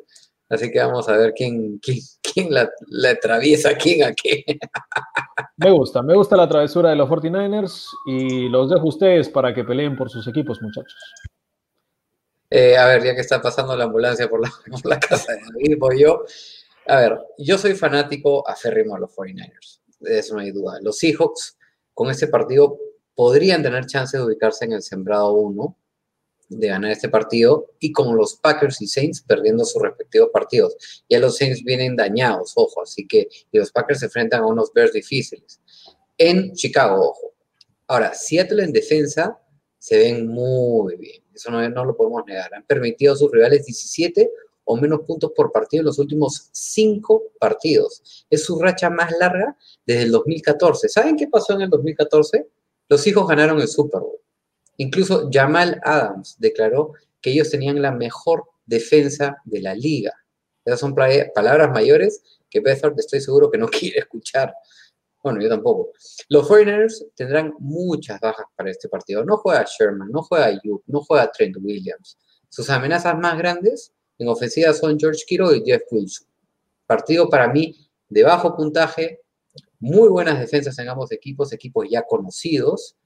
Así 0.48 0.70
que 0.70 0.78
vamos 0.78 1.08
a 1.08 1.16
ver 1.16 1.34
quién, 1.34 1.78
quién, 1.78 1.98
quién 2.22 2.52
la, 2.52 2.70
la, 2.88 3.10
atraviesa, 3.10 3.74
quién 3.74 4.04
a 4.04 4.14
qué. 4.14 4.44
Me 5.56 5.70
gusta, 5.70 6.02
me 6.02 6.14
gusta 6.14 6.36
la 6.36 6.48
travesura 6.48 6.90
de 6.90 6.96
los 6.96 7.08
49ers 7.08 7.86
y 8.06 8.48
los 8.48 8.70
dejo 8.70 8.82
a 8.82 8.88
ustedes 8.88 9.28
para 9.28 9.52
que 9.52 9.64
peleen 9.64 9.96
por 9.96 10.08
sus 10.08 10.26
equipos, 10.26 10.62
muchachos. 10.62 10.96
Eh, 12.50 12.76
a 12.76 12.86
ver, 12.86 13.04
ya 13.04 13.14
que 13.14 13.20
está 13.20 13.42
pasando 13.42 13.76
la 13.76 13.84
ambulancia 13.84 14.28
por 14.28 14.40
la, 14.40 14.50
por 14.70 14.86
la 14.86 14.98
casa 14.98 15.32
de 15.32 15.40
David, 15.40 15.76
voy 15.78 16.00
yo. 16.00 16.24
A 16.86 17.00
ver, 17.00 17.18
yo 17.36 17.58
soy 17.58 17.74
fanático 17.74 18.48
aférrimo 18.48 18.96
a 18.96 19.00
los 19.00 19.14
49ers, 19.14 19.80
de 20.00 20.18
eso 20.18 20.34
no 20.34 20.40
hay 20.40 20.52
duda. 20.52 20.78
Los 20.80 20.96
Seahawks 20.98 21.58
con 21.92 22.10
este 22.10 22.28
partido 22.28 22.78
podrían 23.14 23.62
tener 23.62 23.84
chance 23.84 24.16
de 24.16 24.22
ubicarse 24.22 24.64
en 24.64 24.72
el 24.72 24.82
sembrado 24.82 25.32
1 25.32 25.76
de 26.48 26.68
ganar 26.68 26.90
este 26.90 27.08
partido 27.08 27.66
y 27.78 27.92
con 27.92 28.16
los 28.16 28.36
Packers 28.36 28.80
y 28.80 28.86
Saints 28.86 29.22
perdiendo 29.22 29.64
sus 29.64 29.82
respectivos 29.82 30.30
partidos. 30.32 31.04
Ya 31.08 31.18
los 31.18 31.36
Saints 31.36 31.62
vienen 31.62 31.96
dañados, 31.96 32.52
ojo, 32.56 32.82
así 32.82 33.06
que 33.06 33.28
los 33.52 33.70
Packers 33.70 34.00
se 34.00 34.06
enfrentan 34.06 34.42
a 34.42 34.46
unos 34.46 34.72
Bears 34.72 34.92
difíciles. 34.92 35.60
En 36.16 36.52
Chicago, 36.54 37.10
ojo. 37.10 37.32
Ahora, 37.86 38.14
Seattle 38.14 38.64
en 38.64 38.72
defensa 38.72 39.38
se 39.78 39.98
ven 39.98 40.26
muy 40.26 40.96
bien, 40.96 41.22
eso 41.32 41.50
no, 41.50 41.66
no 41.68 41.84
lo 41.84 41.96
podemos 41.96 42.24
negar. 42.26 42.52
Han 42.54 42.64
permitido 42.64 43.14
a 43.14 43.16
sus 43.16 43.30
rivales 43.30 43.64
17 43.64 44.30
o 44.70 44.76
menos 44.76 45.00
puntos 45.00 45.32
por 45.34 45.50
partido 45.50 45.80
en 45.80 45.86
los 45.86 45.98
últimos 45.98 46.50
cinco 46.52 47.32
partidos. 47.40 48.26
Es 48.28 48.44
su 48.44 48.58
racha 48.60 48.90
más 48.90 49.10
larga 49.18 49.56
desde 49.86 50.02
el 50.02 50.10
2014. 50.10 50.88
¿Saben 50.90 51.16
qué 51.16 51.26
pasó 51.26 51.54
en 51.54 51.62
el 51.62 51.70
2014? 51.70 52.46
Los 52.90 53.06
hijos 53.06 53.26
ganaron 53.26 53.60
el 53.60 53.68
Super 53.68 54.00
Bowl. 54.00 54.18
Incluso 54.78 55.28
Jamal 55.30 55.80
Adams 55.84 56.36
declaró 56.38 56.94
que 57.20 57.30
ellos 57.30 57.50
tenían 57.50 57.82
la 57.82 57.92
mejor 57.92 58.44
defensa 58.64 59.36
de 59.44 59.60
la 59.60 59.74
liga. 59.74 60.12
Esas 60.64 60.80
son 60.80 60.94
palabras 60.94 61.70
mayores 61.70 62.22
que 62.48 62.60
Bethard 62.60 62.98
estoy 62.98 63.20
seguro 63.20 63.50
que 63.50 63.58
no 63.58 63.68
quiere 63.68 63.98
escuchar. 63.98 64.54
Bueno, 65.22 65.40
yo 65.42 65.48
tampoco. 65.48 65.90
Los 66.28 66.46
Foreigners 66.46 67.04
tendrán 67.14 67.52
muchas 67.58 68.20
bajas 68.20 68.46
para 68.54 68.70
este 68.70 68.88
partido. 68.88 69.24
No 69.24 69.36
juega 69.38 69.66
Sherman, 69.66 70.10
no 70.10 70.22
juega 70.22 70.46
Ayuk, 70.46 70.82
no 70.86 71.00
juega 71.02 71.30
Trent 71.32 71.56
Williams. 71.60 72.16
Sus 72.48 72.70
amenazas 72.70 73.18
más 73.18 73.36
grandes 73.36 73.92
en 74.18 74.28
ofensiva 74.28 74.72
son 74.72 74.98
George 74.98 75.24
Kittle 75.26 75.56
y 75.56 75.62
Jeff 75.64 75.82
Wilson. 75.90 76.26
Partido 76.86 77.28
para 77.28 77.48
mí 77.48 77.88
de 78.08 78.22
bajo 78.22 78.56
puntaje, 78.56 79.20
muy 79.80 80.08
buenas 80.08 80.38
defensas 80.38 80.78
en 80.78 80.88
ambos 80.88 81.12
equipos, 81.12 81.52
equipos 81.52 81.86
ya 81.90 82.02
conocidos. 82.02 82.96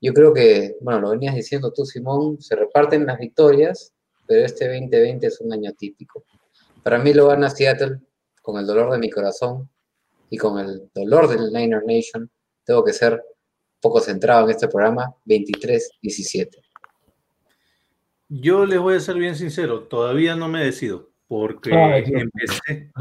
Yo 0.00 0.12
creo 0.12 0.32
que, 0.32 0.76
bueno, 0.80 1.00
lo 1.00 1.10
venías 1.10 1.34
diciendo 1.34 1.72
tú, 1.72 1.84
Simón, 1.84 2.40
se 2.40 2.54
reparten 2.54 3.06
las 3.06 3.18
victorias, 3.18 3.92
pero 4.26 4.44
este 4.44 4.68
2020 4.68 5.26
es 5.26 5.40
un 5.40 5.52
año 5.52 5.72
típico. 5.72 6.24
Para 6.82 6.98
mí 6.98 7.12
lo 7.12 7.26
gana 7.26 7.50
Seattle 7.50 7.98
con 8.40 8.58
el 8.58 8.66
dolor 8.66 8.92
de 8.92 8.98
mi 8.98 9.10
corazón 9.10 9.68
y 10.30 10.36
con 10.36 10.58
el 10.58 10.88
dolor 10.94 11.28
del 11.28 11.52
Niner 11.52 11.82
Nation. 11.84 12.30
Tengo 12.64 12.84
que 12.84 12.92
ser 12.92 13.22
poco 13.80 14.00
centrado 14.00 14.44
en 14.44 14.50
este 14.50 14.68
programa, 14.68 15.14
23-17. 15.26 16.58
Yo 18.28 18.66
les 18.66 18.78
voy 18.78 18.96
a 18.96 19.00
ser 19.00 19.16
bien 19.16 19.36
sincero, 19.36 19.84
todavía 19.84 20.36
no 20.36 20.48
me 20.48 20.62
decido, 20.62 21.10
porque 21.26 21.70
empecé, 21.72 22.92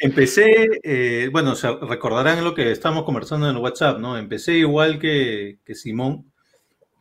empecé 0.00 0.66
eh, 0.82 1.28
bueno, 1.30 1.54
se 1.54 1.70
recordarán 1.76 2.42
lo 2.42 2.54
que 2.54 2.72
estamos 2.72 3.04
conversando 3.04 3.48
en 3.48 3.56
WhatsApp, 3.56 4.00
¿no? 4.00 4.18
Empecé 4.18 4.54
igual 4.54 4.98
que, 4.98 5.60
que 5.64 5.76
Simón, 5.76 6.32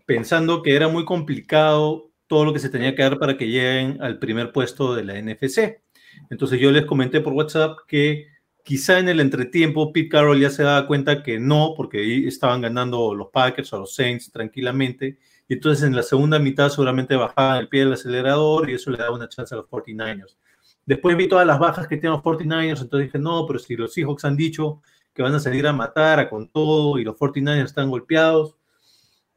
pensando 0.05 0.61
que 0.61 0.75
era 0.75 0.87
muy 0.87 1.05
complicado 1.05 2.11
todo 2.27 2.45
lo 2.45 2.53
que 2.53 2.59
se 2.59 2.69
tenía 2.69 2.95
que 2.95 3.03
dar 3.03 3.19
para 3.19 3.37
que 3.37 3.47
lleguen 3.47 4.01
al 4.01 4.19
primer 4.19 4.51
puesto 4.51 4.95
de 4.95 5.03
la 5.03 5.21
NFC. 5.21 5.81
Entonces 6.29 6.59
yo 6.59 6.71
les 6.71 6.85
comenté 6.85 7.21
por 7.21 7.33
WhatsApp 7.33 7.77
que 7.87 8.27
quizá 8.63 8.99
en 8.99 9.09
el 9.09 9.19
entretiempo 9.19 9.91
Pete 9.91 10.09
Carroll 10.09 10.39
ya 10.39 10.49
se 10.49 10.63
daba 10.63 10.87
cuenta 10.87 11.21
que 11.21 11.39
no, 11.39 11.73
porque 11.75 12.27
estaban 12.27 12.61
ganando 12.61 13.13
los 13.13 13.29
Packers 13.29 13.73
o 13.73 13.79
los 13.79 13.95
Saints 13.95 14.31
tranquilamente, 14.31 15.19
y 15.47 15.55
entonces 15.55 15.85
en 15.85 15.95
la 15.95 16.03
segunda 16.03 16.39
mitad 16.39 16.69
seguramente 16.69 17.15
bajaban 17.15 17.57
el 17.57 17.67
pie 17.67 17.81
del 17.81 17.93
acelerador 17.93 18.69
y 18.69 18.75
eso 18.75 18.89
le 18.89 18.97
daba 18.97 19.15
una 19.15 19.27
chance 19.27 19.53
a 19.53 19.57
los 19.57 19.67
49ers. 19.67 20.37
Después 20.85 21.15
vi 21.17 21.27
todas 21.27 21.45
las 21.45 21.59
bajas 21.59 21.87
que 21.87 21.97
tienen 21.97 22.13
los 22.13 22.23
49ers, 22.23 22.81
entonces 22.81 23.07
dije, 23.07 23.19
no, 23.19 23.45
pero 23.45 23.59
si 23.59 23.75
los 23.75 23.93
Seahawks 23.93 24.25
han 24.25 24.35
dicho 24.35 24.81
que 25.13 25.21
van 25.21 25.35
a 25.35 25.39
salir 25.39 25.67
a 25.67 25.73
matar 25.73 26.19
a 26.19 26.29
con 26.29 26.49
todo 26.49 26.97
y 26.97 27.03
los 27.03 27.15
49ers 27.15 27.65
están 27.65 27.89
golpeados. 27.89 28.57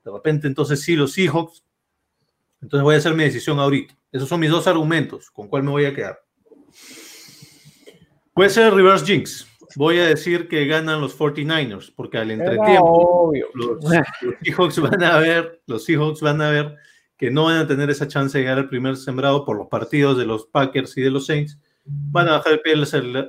De 0.07 0.12
repente, 0.12 0.46
entonces 0.46 0.80
sí, 0.82 0.94
los 0.94 1.14
Seahawks. 1.14 1.64
Entonces 2.62 2.84
voy 2.84 2.94
a 2.94 2.98
hacer 2.98 3.12
mi 3.14 3.24
decisión 3.24 3.59
ahorita. 3.59 3.98
Esos 4.12 4.28
son 4.28 4.38
mis 4.38 4.50
dos 4.50 4.68
argumentos. 4.68 5.32
¿Con 5.32 5.48
cuál 5.48 5.64
me 5.64 5.72
voy 5.72 5.84
a 5.84 5.92
quedar? 5.92 6.22
Puede 8.32 8.50
ser 8.50 8.72
reverse 8.72 9.04
jinx. 9.04 9.48
Voy 9.74 9.98
a 9.98 10.07
decir 10.07 10.46
que 10.46 10.64
ganan 10.66 11.00
los 11.00 11.18
49ers, 11.18 11.92
porque 11.94 12.18
al 12.18 12.30
entretiempo 12.30 13.32
los, 13.52 13.82
los, 13.82 14.36
Seahawks 14.42 14.78
van 14.78 15.02
a 15.02 15.18
ver, 15.18 15.61
los 15.66 15.84
Seahawks 15.84 16.20
van 16.20 16.40
a 16.40 16.50
ver 16.50 16.76
que 17.16 17.32
no 17.32 17.44
van 17.44 17.57
a 17.59 17.66
tener 17.66 17.90
esa 17.90 18.07
chance 18.07 18.38
de 18.38 18.44
llegar 18.44 18.59
al 18.59 18.68
primer 18.68 18.96
sembrado 18.96 19.44
por 19.44 19.59
los 19.59 19.66
partidos 19.66 20.16
de 20.16 20.24
los 20.24 20.46
Packers 20.46 20.96
y 20.98 21.02
de 21.02 21.11
los 21.11 21.26
Saints. 21.26 21.59
Van 21.84 22.28
a 22.28 22.38
bajar 22.38 22.52
el 22.52 22.61
pie 22.61 22.74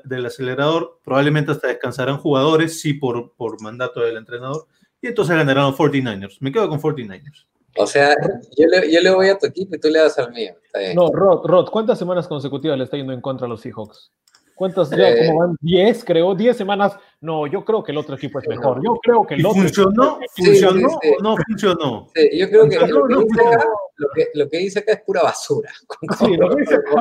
del 0.04 0.26
acelerador, 0.28 1.00
probablemente 1.04 1.52
hasta 1.52 1.70
descansarán 1.70 2.18
jugadores, 2.18 2.80
sí 2.80 2.94
por, 2.94 3.34
por 3.34 3.60
mandato 3.64 4.02
del 4.02 4.18
entrenador, 4.18 4.68
y 5.02 5.08
entonces 5.08 5.36
ganarán 5.36 5.66
los 5.66 5.78
49ers. 5.78 6.38
Me 6.40 6.52
quedo 6.52 6.70
con 6.70 6.80
49ers. 6.80 7.46
O 7.78 7.86
sea, 7.86 8.16
yo 8.58 8.68
le, 8.68 8.92
yo 8.92 9.02
le 9.02 9.12
voy 9.12 9.30
a 9.30 9.38
tu 9.38 9.46
equipo 9.46 9.76
y 9.76 9.80
tú 9.80 9.90
le 9.90 10.00
das 10.00 10.18
al 10.18 10.32
mío. 10.32 10.56
No, 10.96 11.10
Rod, 11.10 11.46
Rod, 11.46 11.70
¿cuántas 11.70 12.00
semanas 12.00 12.28
consecutivas 12.28 12.78
le 12.78 12.86
está 12.86 12.98
yendo 12.98 13.14
en 13.14 13.22
contra 13.22 13.46
a 13.46 13.50
los 13.50 13.62
Seahawks? 13.62 14.12
¿Cuántas 14.56 14.90
ya? 14.90 15.12
Eh, 15.12 15.28
¿Cómo 15.28 15.40
van? 15.40 15.56
¿10, 15.62 16.04
creo? 16.04 16.36
¿10 16.36 16.54
semanas? 16.54 16.98
No, 17.22 17.46
yo 17.46 17.64
creo 17.64 17.84
que 17.84 17.92
el 17.92 18.00
otro 18.00 18.16
equipo 18.16 18.40
es 18.40 18.48
mejor. 18.48 18.82
Yo 18.84 18.96
creo 19.04 19.24
que 19.24 19.36
el 19.36 19.46
otro 19.46 19.62
¿Funcionó? 19.62 20.20
¿Funcionó 20.36 20.90
sí, 20.90 20.98
sí, 21.04 21.14
o 21.20 21.24
no 21.24 21.36
funcionó? 21.48 22.08
Sí, 22.16 22.40
yo 22.40 22.50
creo 22.50 22.68
que, 22.68 22.80
lo 22.80 23.08
que, 23.08 23.16
dice 23.16 23.42
acá, 23.48 23.66
lo, 23.98 24.08
que, 24.16 24.28
lo 24.34 24.50
que 24.50 24.58
dice 24.58 24.80
acá 24.80 24.94
es 24.94 25.02
pura 25.02 25.22
basura. 25.22 25.72
Sí, 26.18 26.36
lo 26.36 26.50
que 26.50 26.62
dice 26.62 26.74
acá, 26.74 26.92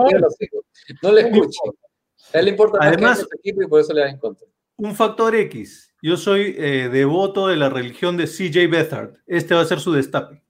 no 1.03 1.12
le 1.12 1.20
escuche. 1.22 1.59
A 2.34 2.38
él 2.40 2.44
le 2.44 2.51
importa 2.51 2.78
más 2.78 2.88
Además, 2.88 3.16
que 3.16 3.22
este 3.22 3.36
equipo 3.38 3.62
y 3.62 3.66
por 3.68 3.80
eso 3.80 3.94
le 3.94 4.03
da 4.03 4.11
en 4.11 4.18
contra. 4.18 4.47
Un 4.76 4.94
factor 4.94 5.34
X. 5.34 5.86
Yo 6.03 6.16
soy 6.16 6.55
eh, 6.59 6.88
devoto 6.90 7.49
de 7.49 7.57
la 7.57 7.68
religión 7.68 8.16
de 8.16 8.26
CJ 8.26 8.70
Beathard. 8.70 9.14
Este 9.26 9.55
va 9.55 9.62
a 9.62 9.64
ser 9.64 9.80
su 9.80 9.92
destape. 9.92 10.42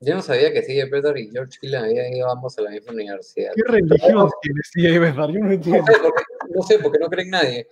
Yo 0.00 0.14
no 0.14 0.22
sabía 0.22 0.52
que 0.52 0.62
CJ 0.62 0.90
Beathard 0.90 1.16
y 1.16 1.30
George 1.30 1.58
Hill 1.60 1.74
habían 1.74 2.12
ido 2.12 2.30
ambos 2.30 2.56
a 2.58 2.62
la 2.62 2.70
misma 2.70 2.92
universidad. 2.92 3.52
¿Qué 3.56 3.62
religión 3.66 4.30
tiene 4.42 4.60
CJ 4.72 5.00
Beathard? 5.00 5.30
Yo 5.32 5.40
no 5.40 5.52
entiendo. 5.52 5.82
No 5.82 5.92
sé, 5.92 5.98
porque 6.02 6.22
no, 6.54 6.62
sé, 6.62 6.78
porque 6.78 6.98
no 6.98 7.08
creen 7.08 7.30
nadie. 7.30 7.66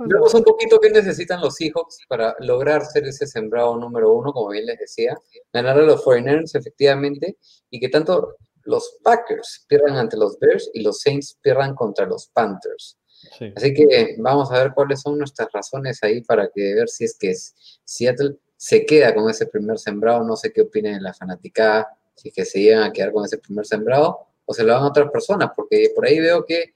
Vemos 0.00 0.34
un 0.34 0.42
poquito 0.42 0.80
qué 0.80 0.90
necesitan 0.90 1.40
los 1.40 1.54
Seahawks 1.56 1.98
para 2.08 2.34
lograr 2.40 2.84
ser 2.84 3.04
ese 3.04 3.26
sembrado 3.26 3.76
número 3.76 4.12
uno, 4.12 4.32
como 4.32 4.48
bien 4.48 4.66
les 4.66 4.78
decía, 4.78 5.16
ganar 5.52 5.78
a 5.78 5.82
los 5.82 6.02
Foreigners 6.02 6.54
efectivamente, 6.54 7.36
y 7.70 7.78
que 7.78 7.88
tanto 7.88 8.36
los 8.62 8.98
Packers 9.02 9.64
pierdan 9.68 9.96
ante 9.96 10.16
los 10.16 10.38
Bears 10.38 10.70
y 10.72 10.82
los 10.82 11.00
Saints 11.00 11.38
pierdan 11.42 11.74
contra 11.74 12.06
los 12.06 12.28
Panthers. 12.28 12.98
Sí. 13.36 13.52
Así 13.56 13.74
que 13.74 14.16
vamos 14.18 14.50
a 14.50 14.62
ver 14.62 14.72
cuáles 14.74 15.00
son 15.00 15.18
nuestras 15.18 15.50
razones 15.52 16.02
ahí 16.02 16.22
para 16.22 16.48
que 16.48 16.74
ver 16.74 16.88
si 16.88 17.04
es 17.04 17.16
que 17.18 17.34
Seattle 17.84 18.36
se 18.56 18.84
queda 18.86 19.14
con 19.14 19.28
ese 19.30 19.46
primer 19.46 19.78
sembrado. 19.78 20.24
No 20.24 20.36
sé 20.36 20.52
qué 20.52 20.62
opinen 20.62 20.94
en 20.94 21.02
la 21.02 21.14
fanaticada, 21.14 21.88
si 22.14 22.28
es 22.28 22.34
que 22.34 22.44
se 22.44 22.60
llegan 22.60 22.82
a 22.82 22.92
quedar 22.92 23.12
con 23.12 23.24
ese 23.24 23.38
primer 23.38 23.66
sembrado 23.66 24.18
o 24.44 24.54
se 24.54 24.64
lo 24.64 24.72
van 24.72 24.82
a 24.82 24.88
otras 24.88 25.10
personas, 25.10 25.50
porque 25.54 25.92
por 25.94 26.06
ahí 26.06 26.18
veo 26.18 26.44
que 26.46 26.72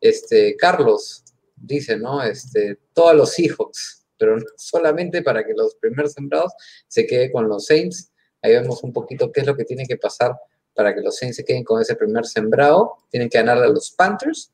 este, 0.00 0.56
Carlos 0.56 1.22
dice, 1.54 1.96
¿no? 1.96 2.22
Este, 2.22 2.78
todos 2.92 3.14
los 3.14 3.30
Seahawks, 3.30 4.04
pero 4.18 4.36
solamente 4.56 5.22
para 5.22 5.44
que 5.44 5.54
los 5.54 5.76
primeros 5.76 6.12
sembrados 6.12 6.52
se 6.88 7.06
quede 7.06 7.30
con 7.30 7.48
los 7.48 7.66
Saints. 7.66 8.10
Ahí 8.42 8.52
vemos 8.52 8.82
un 8.82 8.92
poquito 8.92 9.30
qué 9.30 9.42
es 9.42 9.46
lo 9.46 9.56
que 9.56 9.64
tiene 9.64 9.86
que 9.86 9.96
pasar 9.96 10.36
para 10.74 10.94
que 10.94 11.00
los 11.00 11.16
Saints 11.16 11.36
se 11.36 11.44
queden 11.44 11.62
con 11.62 11.80
ese 11.80 11.94
primer 11.94 12.26
sembrado. 12.26 12.96
Tienen 13.08 13.28
que 13.28 13.38
ganarle 13.38 13.66
a 13.66 13.68
los 13.68 13.92
Panthers. 13.92 14.50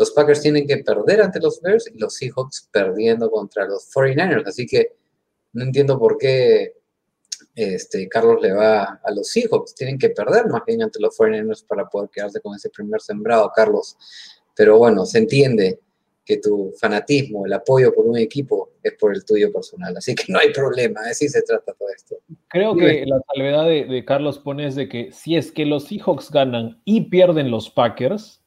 Los 0.00 0.12
Packers 0.12 0.40
tienen 0.40 0.66
que 0.66 0.78
perder 0.78 1.20
ante 1.20 1.40
los 1.40 1.60
Bears 1.60 1.86
y 1.94 1.98
los 1.98 2.14
Seahawks 2.14 2.70
perdiendo 2.72 3.30
contra 3.30 3.66
los 3.66 3.86
49ers. 3.94 4.48
Así 4.48 4.66
que 4.66 4.96
no 5.52 5.62
entiendo 5.62 5.98
por 5.98 6.16
qué 6.16 6.72
este, 7.54 8.08
Carlos 8.08 8.40
le 8.40 8.50
va 8.52 8.98
a 9.04 9.10
los 9.10 9.28
Seahawks. 9.28 9.74
Tienen 9.74 9.98
que 9.98 10.08
perder 10.08 10.46
más 10.46 10.62
bien 10.66 10.82
ante 10.82 11.00
los 11.00 11.14
49ers 11.18 11.66
para 11.66 11.86
poder 11.86 12.08
quedarse 12.08 12.40
con 12.40 12.54
ese 12.54 12.70
primer 12.70 13.02
sembrado, 13.02 13.52
Carlos. 13.54 13.98
Pero 14.56 14.78
bueno, 14.78 15.04
se 15.04 15.18
entiende 15.18 15.80
que 16.24 16.38
tu 16.38 16.72
fanatismo, 16.80 17.44
el 17.44 17.52
apoyo 17.52 17.92
por 17.92 18.06
un 18.06 18.16
equipo 18.16 18.70
es 18.82 18.94
por 18.94 19.14
el 19.14 19.22
tuyo 19.22 19.52
personal. 19.52 19.94
Así 19.98 20.14
que 20.14 20.32
no 20.32 20.38
hay 20.38 20.50
problema, 20.50 21.02
así 21.10 21.28
se 21.28 21.42
trata 21.42 21.74
todo 21.74 21.90
esto. 21.94 22.16
Creo 22.48 22.74
que 22.74 23.04
la 23.04 23.20
salvedad 23.34 23.66
de, 23.66 23.84
de 23.84 24.04
Carlos 24.06 24.38
pone 24.38 24.66
es 24.66 24.76
de 24.76 24.88
que 24.88 25.12
si 25.12 25.36
es 25.36 25.52
que 25.52 25.66
los 25.66 25.88
Seahawks 25.88 26.30
ganan 26.30 26.80
y 26.86 27.10
pierden 27.10 27.50
los 27.50 27.68
Packers, 27.68 28.39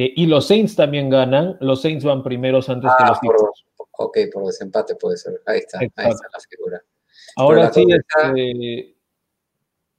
eh, 0.00 0.12
y 0.14 0.26
los 0.26 0.46
Saints 0.46 0.76
también 0.76 1.10
ganan, 1.10 1.56
los 1.58 1.82
Saints 1.82 2.04
van 2.04 2.22
primeros 2.22 2.68
antes 2.68 2.88
ah, 2.88 2.96
que 2.98 3.04
los 3.04 3.18
Seahawks. 3.18 3.64
Ok, 3.98 4.18
por 4.32 4.46
desempate 4.46 4.94
puede 4.94 5.16
ser. 5.16 5.42
Ahí 5.44 5.58
está, 5.58 5.78
Exacto. 5.78 6.02
ahí 6.02 6.10
está 6.10 6.28
la 6.32 6.40
figura. 6.48 6.84
Ahora 7.34 7.72
sí, 7.72 7.84
este... 7.90 8.96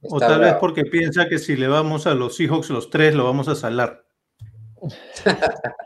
o 0.00 0.18
tal 0.18 0.38
bravo. 0.38 0.44
vez 0.44 0.54
porque 0.54 0.86
piensa 0.86 1.28
que 1.28 1.38
si 1.38 1.54
le 1.54 1.68
vamos 1.68 2.06
a 2.06 2.14
los 2.14 2.34
Seahawks 2.34 2.70
los 2.70 2.88
tres, 2.88 3.14
lo 3.14 3.24
vamos 3.24 3.48
a 3.48 3.54
salar. 3.54 4.02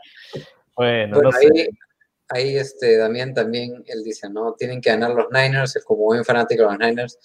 bueno, 0.77 1.17
bueno 1.17 1.21
no 1.21 1.29
ahí, 1.37 1.47
sé. 1.47 1.69
ahí 2.29 2.55
este, 2.55 2.95
Damián 2.95 3.33
también, 3.33 3.83
él 3.85 4.01
dice, 4.01 4.29
¿no? 4.29 4.53
Tienen 4.53 4.79
que 4.79 4.91
ganar 4.91 5.11
los 5.11 5.25
Niners, 5.29 5.77
como 5.83 6.05
buen 6.05 6.23
fanático 6.23 6.63
de 6.63 6.69
los 6.69 6.79
Niners, 6.79 7.19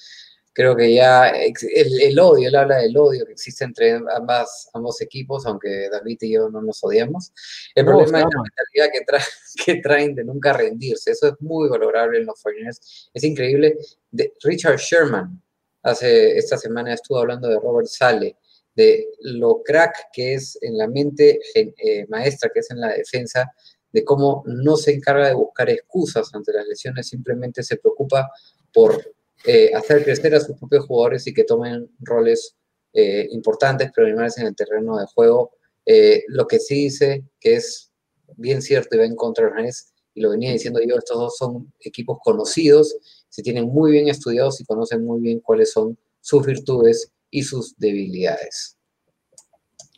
creo 0.52 0.76
que 0.76 0.92
ya 0.94 1.28
el, 1.28 1.54
el, 2.02 2.18
odio, 2.18 2.48
él 2.48 2.54
habla 2.54 2.78
del 2.78 2.96
odio 2.96 3.24
que 3.24 3.32
existe 3.32 3.64
entre 3.64 3.92
ambas, 3.92 4.68
ambos 4.74 5.00
equipos, 5.00 5.46
aunque 5.46 5.88
David 5.90 6.18
y 6.22 6.32
yo 6.32 6.48
no 6.48 6.60
nos 6.60 6.82
odiamos. 6.82 7.32
El 7.74 7.86
no, 7.86 7.92
problema 7.92 8.18
es 8.18 8.24
la 8.24 8.42
mentalidad 8.42 8.92
que, 8.92 9.04
tra 9.04 9.24
que, 9.64 9.74
traen 9.76 10.14
de 10.14 10.24
nunca 10.24 10.52
rendirse. 10.52 11.12
Eso 11.12 11.28
es 11.28 11.34
muy 11.40 11.68
valorable 11.68 12.18
en 12.18 12.26
los 12.26 12.40
Foreigners. 12.40 13.10
Es 13.14 13.24
increíble. 13.24 13.78
De 14.10 14.32
Richard 14.42 14.78
Sherman, 14.78 15.40
hace 15.82 16.36
esta 16.36 16.58
semana 16.58 16.94
estuvo 16.94 17.18
hablando 17.18 17.48
de 17.48 17.58
Robert 17.58 17.88
Sale, 17.88 18.36
de 18.74 19.08
lo 19.20 19.62
crack 19.62 20.10
que 20.12 20.34
es 20.34 20.58
en 20.62 20.78
la 20.78 20.88
mente 20.88 21.40
eh, 21.54 22.06
maestra, 22.08 22.50
que 22.52 22.60
es 22.60 22.70
en 22.70 22.80
la 22.80 22.88
defensa, 22.88 23.52
de 23.92 24.04
cómo 24.04 24.42
no 24.46 24.76
se 24.76 24.92
encarga 24.92 25.28
de 25.28 25.34
buscar 25.34 25.68
excusas 25.68 26.32
ante 26.34 26.52
las 26.52 26.66
lesiones, 26.66 27.08
simplemente 27.08 27.62
se 27.62 27.76
preocupa 27.76 28.30
por 28.72 29.04
eh, 29.44 29.70
hacer 29.74 30.04
crecer 30.04 30.34
a 30.34 30.40
sus 30.40 30.56
propios 30.58 30.86
jugadores 30.86 31.26
y 31.26 31.34
que 31.34 31.44
tomen 31.44 31.90
roles 32.00 32.56
eh, 32.92 33.28
importantes, 33.30 33.92
preliminares 33.92 34.38
en 34.38 34.46
el 34.46 34.56
terreno 34.56 34.98
de 34.98 35.06
juego. 35.06 35.52
Eh, 35.86 36.24
lo 36.28 36.46
que 36.46 36.58
sí 36.58 36.84
dice 36.84 37.24
que 37.38 37.54
es 37.54 37.92
bien 38.36 38.62
cierto 38.62 38.96
y 38.96 38.98
va 38.98 39.04
en 39.04 39.16
contra 39.16 39.46
de 39.46 39.50
Ernest, 39.52 39.90
y 40.14 40.20
lo 40.20 40.30
venía 40.30 40.52
diciendo 40.52 40.80
yo, 40.86 40.96
estos 40.96 41.16
dos 41.16 41.36
son 41.36 41.72
equipos 41.80 42.18
conocidos, 42.22 42.96
se 43.28 43.42
tienen 43.42 43.66
muy 43.66 43.92
bien 43.92 44.08
estudiados 44.08 44.60
y 44.60 44.64
conocen 44.64 45.04
muy 45.04 45.20
bien 45.20 45.40
cuáles 45.40 45.72
son 45.72 45.96
sus 46.20 46.44
virtudes 46.44 47.12
y 47.30 47.42
sus 47.42 47.76
debilidades. 47.78 48.76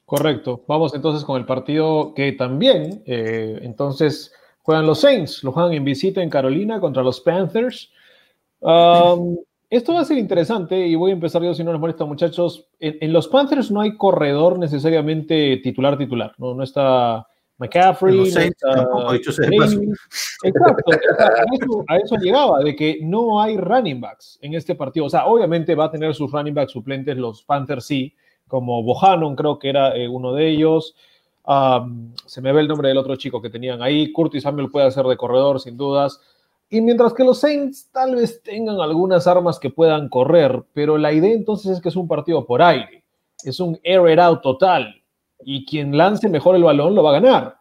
Correcto. 0.04 0.62
Vamos 0.68 0.94
entonces 0.94 1.24
con 1.24 1.40
el 1.40 1.46
partido 1.46 2.12
que 2.14 2.32
también, 2.32 3.02
eh, 3.06 3.58
entonces, 3.62 4.30
juegan 4.60 4.86
los 4.86 5.00
Saints, 5.00 5.42
lo 5.42 5.52
juegan 5.52 5.72
en 5.72 5.84
visita 5.84 6.22
en 6.22 6.28
Carolina 6.28 6.80
contra 6.80 7.02
los 7.02 7.20
Panthers. 7.20 7.90
Um, 8.62 9.36
esto 9.68 9.94
va 9.94 10.00
a 10.00 10.04
ser 10.04 10.18
interesante 10.18 10.86
y 10.86 10.94
voy 10.94 11.10
a 11.10 11.14
empezar 11.14 11.42
yo 11.42 11.52
si 11.54 11.64
no 11.64 11.72
les 11.72 11.80
molesta 11.80 12.04
muchachos. 12.04 12.68
En, 12.78 12.98
en, 13.00 13.12
los 13.12 13.26
Panthers 13.26 13.70
no 13.70 13.80
hay 13.80 13.96
corredor 13.96 14.58
necesariamente 14.58 15.56
titular 15.58 15.98
titular, 15.98 16.32
no, 16.38 16.54
no 16.54 16.62
está 16.62 17.26
McCaffrey. 17.58 18.16
No 18.16 18.24
está 18.24 18.44
Exacto, 20.44 20.90
a 20.90 21.44
eso, 21.54 21.84
a 21.88 21.96
eso 21.96 22.16
llegaba, 22.16 22.60
de 22.60 22.74
que 22.74 22.98
no 23.02 23.40
hay 23.40 23.56
running 23.56 24.00
backs 24.00 24.38
en 24.42 24.54
este 24.54 24.74
partido. 24.74 25.06
O 25.06 25.10
sea, 25.10 25.26
obviamente 25.26 25.74
va 25.74 25.84
a 25.84 25.90
tener 25.90 26.14
sus 26.14 26.30
running 26.30 26.54
backs 26.54 26.72
suplentes, 26.72 27.16
los 27.16 27.42
Panthers 27.44 27.86
sí, 27.86 28.14
como 28.48 28.82
Bohannon 28.82 29.36
creo 29.36 29.58
que 29.58 29.68
era 29.68 29.96
eh, 29.96 30.08
uno 30.08 30.32
de 30.32 30.48
ellos. 30.48 30.94
Um, 31.44 32.12
se 32.26 32.40
me 32.40 32.52
ve 32.52 32.60
el 32.60 32.68
nombre 32.68 32.88
del 32.88 32.98
otro 32.98 33.16
chico 33.16 33.40
que 33.40 33.50
tenían 33.50 33.82
ahí. 33.82 34.12
Curtis 34.12 34.42
Samuel 34.42 34.70
puede 34.70 34.86
hacer 34.86 35.04
de 35.06 35.16
corredor, 35.16 35.60
sin 35.60 35.76
dudas. 35.76 36.20
Y 36.72 36.80
mientras 36.80 37.12
que 37.12 37.22
los 37.22 37.40
Saints 37.40 37.90
tal 37.92 38.16
vez 38.16 38.42
tengan 38.42 38.80
algunas 38.80 39.26
armas 39.26 39.58
que 39.58 39.68
puedan 39.68 40.08
correr, 40.08 40.64
pero 40.72 40.96
la 40.96 41.12
idea 41.12 41.34
entonces 41.34 41.72
es 41.72 41.82
que 41.82 41.90
es 41.90 41.96
un 41.96 42.08
partido 42.08 42.46
por 42.46 42.62
aire, 42.62 43.04
es 43.44 43.60
un 43.60 43.78
air 43.82 44.10
it 44.10 44.18
out 44.18 44.40
total, 44.40 44.90
y 45.44 45.66
quien 45.66 45.94
lance 45.98 46.30
mejor 46.30 46.56
el 46.56 46.64
balón 46.64 46.94
lo 46.94 47.02
va 47.02 47.10
a 47.10 47.20
ganar. 47.20 47.56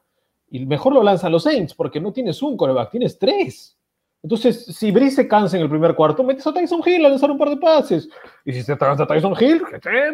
Y 0.49 0.66
mejor 0.66 0.93
lo 0.93 1.03
lanzan 1.03 1.34
los 1.34 1.43
Saints, 1.43 1.74
porque 1.74 1.99
no 1.99 2.14
tienes 2.14 2.41
un 2.41 2.55
coreback, 2.55 2.91
tienes 2.91 3.20
tres. 3.20 3.78
Entonces, 4.24 4.66
si 4.66 4.91
Brice 4.91 5.18
se 5.18 5.28
cansa 5.28 5.57
en 5.57 5.64
el 5.64 5.70
primer 5.70 5.93
cuarto, 5.93 6.24
metes 6.24 6.47
a 6.47 6.53
Tyson 6.53 6.82
Hill 6.86 7.05
a 7.05 7.09
lanzar 7.09 7.32
un 7.32 7.38
par 7.38 7.49
de 7.49 7.57
pases. 7.57 8.07
Y 8.45 8.53
si 8.53 8.64
te 8.64 8.78
cansa 8.78 9.03
a 9.03 9.07
Tyson 9.07 9.36
Hill, 9.38 9.62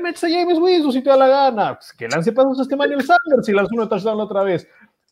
metes 0.01 0.23
a 0.23 0.27
James 0.27 0.57
Winston 0.57 0.91
si 0.91 1.03
te 1.03 1.09
da 1.11 1.17
la 1.17 1.27
gana. 1.27 1.75
Pues 1.75 1.93
que 1.93 2.07
lance 2.07 2.31
pasos 2.31 2.57
a 2.57 2.61
este 2.63 2.75
Manuel 2.75 3.03
Sanders 3.03 3.45
si 3.45 3.51
lanza 3.51 3.75
uno 3.75 3.87
touchdown 3.87 4.19
otra 4.21 4.41
vez. 4.41 4.67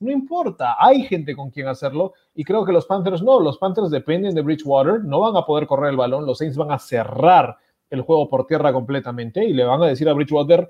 No 0.06 0.12
importa, 0.12 0.76
hay 0.80 1.02
gente 1.02 1.36
con 1.36 1.50
quien 1.50 1.68
hacerlo 1.68 2.14
y 2.36 2.44
creo 2.44 2.64
que 2.64 2.72
los 2.72 2.86
Panthers 2.86 3.24
no, 3.24 3.40
los 3.40 3.58
Panthers 3.58 3.90
dependen 3.90 4.36
de 4.36 4.42
Bridgewater, 4.42 5.04
no 5.04 5.22
van 5.22 5.36
a 5.36 5.44
poder 5.48 5.66
correr 5.66 5.90
el 5.90 5.98
balón, 5.98 6.28
los 6.28 6.38
Saints 6.38 6.56
van 6.56 6.72
a 6.72 6.78
cerrar 6.78 7.58
el 7.90 8.02
juego 8.02 8.30
por 8.30 8.46
tierra 8.46 8.72
completamente 8.72 9.44
y 9.44 9.52
le 9.52 9.64
van 9.64 9.82
a 9.82 9.88
decir 9.88 10.08
a 10.08 10.14
Bridgewater, 10.14 10.70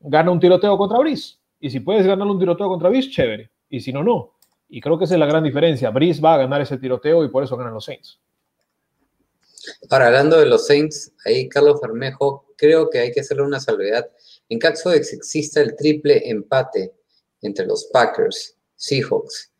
gana 0.00 0.32
un 0.32 0.40
tiroteo 0.40 0.76
contra 0.76 0.98
Brice. 0.98 1.36
Y 1.60 1.70
si 1.70 1.78
puedes 1.78 2.04
ganar 2.04 2.26
un 2.26 2.40
tiroteo 2.40 2.66
contra 2.66 2.88
Brice, 2.88 3.08
chévere. 3.08 3.52
Y 3.70 3.78
si 3.78 3.92
no, 3.92 4.02
no. 4.02 4.32
Y 4.68 4.80
creo 4.80 4.98
que 4.98 5.04
esa 5.04 5.14
es 5.14 5.20
la 5.20 5.26
gran 5.26 5.44
diferencia. 5.44 5.90
Brice 5.90 6.20
va 6.20 6.34
a 6.34 6.38
ganar 6.38 6.60
ese 6.60 6.76
tiroteo 6.76 7.24
y 7.24 7.28
por 7.28 7.44
eso 7.44 7.56
ganan 7.56 7.72
los 7.72 7.84
Saints. 7.84 8.18
Ahora, 9.90 10.08
hablando 10.08 10.38
de 10.38 10.46
los 10.46 10.66
Saints, 10.66 11.12
ahí 11.24 11.48
Carlos 11.48 11.80
Fermejo, 11.80 12.46
creo 12.56 12.90
que 12.90 12.98
hay 12.98 13.12
que 13.12 13.20
hacerle 13.20 13.44
una 13.44 13.60
salvedad. 13.60 14.10
En 14.48 14.58
caso 14.58 14.90
de 14.90 15.00
que 15.00 15.14
exista 15.14 15.60
el 15.60 15.76
triple 15.76 16.28
empate 16.28 16.92
entre 17.42 17.64
los 17.66 17.84
Packers, 17.92 18.55
Seahawks 18.76 19.52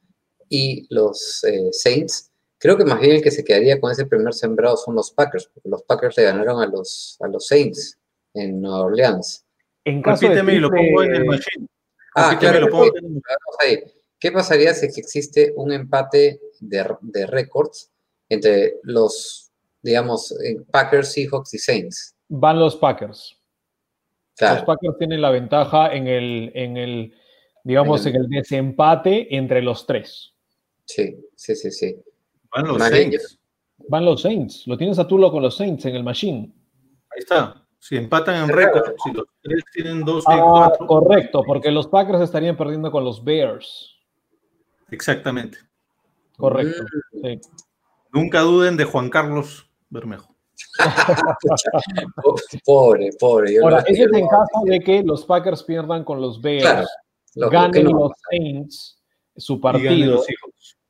y 0.49 0.87
los 0.95 1.43
eh, 1.45 1.73
Saints, 1.73 2.31
creo 2.59 2.77
que 2.77 2.85
más 2.85 3.01
bien 3.01 3.17
el 3.17 3.23
que 3.23 3.31
se 3.31 3.45
quedaría 3.45 3.81
con 3.81 3.91
ese 3.91 4.07
primer 4.07 4.33
sembrado 4.35 4.77
son 4.77 4.95
los 4.95 5.11
Packers, 5.11 5.51
porque 5.53 5.69
los 5.69 5.83
Packers 5.83 6.17
le 6.17 6.25
ganaron 6.25 6.63
a 6.63 6.67
los, 6.67 7.17
a 7.21 7.29
los 7.29 7.47
Saints 7.47 7.99
en 8.35 8.61
Nueva 8.61 8.83
Orleans. 8.83 9.45
En 9.85 10.03
caso 10.03 10.29
de 10.29 10.43
lo 10.43 10.71
pongo 10.71 11.03
en 11.03 11.15
el 11.15 11.25
machine. 11.25 11.67
Ah, 12.15 12.37
claro, 12.39 12.61
lo 12.61 12.69
pongo 12.69 12.87
en 12.97 13.23
el... 13.63 13.93
¿Qué 14.19 14.33
pasaría 14.33 14.73
si 14.73 14.87
existe 14.87 15.53
un 15.57 15.73
empate 15.73 16.41
de, 16.61 16.97
de 17.03 17.27
récords 17.27 17.93
entre 18.29 18.77
los, 18.83 19.53
digamos, 19.83 20.33
eh, 20.43 20.57
Packers, 20.71 21.13
Seahawks 21.13 21.55
y 21.55 21.59
Saints? 21.59 22.17
Van 22.29 22.59
los 22.59 22.77
Packers. 22.77 23.39
Los 24.41 24.63
Packers 24.63 24.99
tienen 24.99 25.23
la 25.23 25.31
ventaja 25.31 25.95
en 25.95 26.07
el, 26.09 26.51
en 26.55 26.77
el 26.77 27.15
digamos, 27.67 28.07
en 28.07 28.15
el, 28.15 28.29
desempate 28.29 29.35
entre 29.37 29.61
los 29.61 29.87
tres. 29.87 30.33
Sí, 30.85 31.17
sí, 31.35 31.57
sí, 31.57 31.73
sí. 31.73 31.97
Van 32.55 32.69
los 32.69 32.79
Saints. 32.81 33.41
Van 33.89 34.05
los 34.05 34.23
Saints. 34.23 34.67
Lo 34.69 34.79
tienes 34.79 35.01
a 35.01 35.09
Tulo 35.09 35.33
con 35.33 35.43
los 35.43 35.57
Saints 35.57 35.85
en 35.85 35.97
el 35.97 36.05
Machine. 36.05 36.55
Ahí 37.11 37.19
está. 37.19 37.67
Si 37.81 37.97
empatan 37.97 38.45
en 38.45 38.49
récord, 38.51 38.95
si 39.03 39.13
los 39.13 39.27
tres 39.43 39.65
tienen 39.73 40.05
dos 40.05 40.23
y 40.29 40.33
ah, 40.33 40.45
cuatro. 40.49 40.87
Correcto, 40.87 41.43
porque 41.45 41.73
los 41.73 41.89
Packers 41.89 42.21
estarían 42.21 42.57
perdiendo 42.57 42.93
con 42.93 43.05
los 43.05 43.25
Bears. 43.25 43.97
Exactamente. 44.93 45.59
Correcto. 46.37 46.85
Mm. 47.15 47.41
Nunca 48.13 48.43
duden 48.43 48.77
de 48.77 48.85
Juan 48.85 49.11
Carlos 49.11 49.69
Bermejo. 49.91 50.37
pobre, 52.65 53.11
pobre. 53.19 53.59
Ahora, 53.61 53.81
ese 53.87 54.05
es 54.05 54.13
en 54.13 54.29
caso 54.29 54.63
de 54.65 54.79
que 54.81 55.03
los 55.03 55.25
Packers 55.25 55.65
pierdan 55.65 56.05
con 56.05 56.21
los 56.21 56.41
Bears, 56.41 56.89
ganen 57.37 57.85
los 57.85 58.13
Saints 58.31 59.03
su 59.37 59.61
partido 59.61 60.25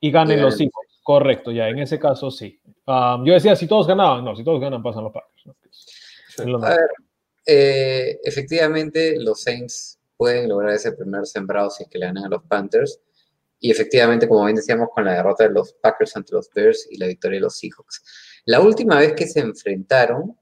y 0.01 0.11
ganen 0.11 0.42
los 0.42 0.61
hijos. 0.61 0.84
Correcto, 1.03 1.53
ya, 1.53 1.68
en 1.68 1.78
ese 1.78 1.99
caso 1.99 2.30
sí. 2.30 2.61
Um, 2.86 3.24
yo 3.24 3.34
decía, 3.34 3.55
si 3.55 3.66
todos 3.66 3.86
ganaban, 3.86 4.24
no, 4.24 4.34
si 4.34 4.42
todos 4.42 4.61
ganan, 4.61 4.82
pasan 4.82 5.05
los 5.05 5.12
Packers. 5.12 6.64
A 6.64 6.70
ver, 6.70 6.90
eh, 7.47 8.18
efectivamente, 8.24 9.16
los 9.20 9.40
Saints 9.42 10.01
pueden 10.16 10.49
lograr 10.49 10.74
ese 10.74 10.92
primer 10.92 11.26
sembrado 11.26 11.70
si 11.70 11.84
es 11.84 11.88
que 11.88 11.99
le 11.99 12.07
ganan 12.07 12.24
a 12.24 12.28
los 12.28 12.42
Panthers. 12.44 13.01
Y 13.59 13.70
efectivamente, 13.70 14.28
como 14.28 14.44
bien 14.44 14.57
decíamos, 14.57 14.88
con 14.92 15.05
la 15.05 15.14
derrota 15.14 15.44
de 15.44 15.51
los 15.51 15.72
Packers 15.74 16.16
ante 16.16 16.34
los 16.34 16.51
Bears 16.53 16.88
y 16.90 16.99
la 16.99 17.07
victoria 17.07 17.36
de 17.36 17.42
los 17.42 17.57
Seahawks. 17.57 18.03
La 18.44 18.61
última 18.61 18.99
vez 18.99 19.14
que 19.14 19.26
se 19.26 19.40
enfrentaron, 19.40 20.36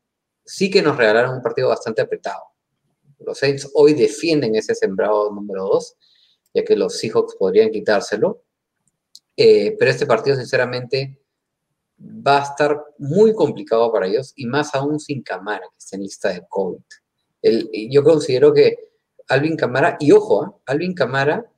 sí 0.45 0.71
que 0.71 0.83
nos 0.83 0.97
regalaron 0.97 1.37
un 1.37 1.43
partido 1.43 1.69
bastante 1.69 2.03
apretado. 2.03 2.43
Los 3.25 3.39
Saints 3.39 3.71
hoy 3.75 3.95
defienden 3.95 4.55
ese 4.57 4.75
sembrado 4.75 5.33
número 5.33 5.65
2, 5.65 5.97
ya 6.55 6.65
que 6.65 6.77
los 6.77 6.99
Seahawks 6.99 7.37
podrían 7.37 7.71
quitárselo. 7.71 8.43
Eh, 9.37 9.77
pero 9.79 9.91
este 9.91 10.07
partido, 10.07 10.37
sinceramente, 10.37 11.19
va 11.99 12.41
a 12.41 12.45
estar 12.45 12.85
muy 12.99 13.33
complicado 13.35 13.93
para 13.93 14.07
ellos 14.07 14.33
y 14.37 14.47
más 14.47 14.75
aún 14.75 15.01
sin 15.01 15.23
Camara, 15.23 15.67
que 15.71 15.79
está 15.79 15.97
en 15.97 16.03
lista 16.03 16.29
de 16.31 16.45
COVID. 16.49 16.81
yo 17.91 18.03
considero 18.03 18.53
que 18.53 18.79
Alvin 19.29 19.57
Camara, 19.57 19.97
y 20.01 20.13
ojo, 20.13 20.45
¿eh? 20.45 20.51
Alvin 20.67 20.95
Camara 20.95 21.51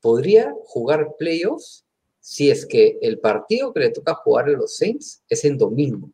podría 0.00 0.54
jugar 0.64 1.16
playoffs 1.18 1.84
si 2.20 2.50
es 2.50 2.66
que 2.66 2.98
el 3.02 3.18
partido 3.18 3.72
que 3.72 3.80
le 3.80 3.90
toca 3.90 4.14
jugar 4.14 4.46
a 4.46 4.52
los 4.52 4.76
Saints 4.76 5.22
es 5.28 5.44
en 5.44 5.58
domingo. 5.58 6.10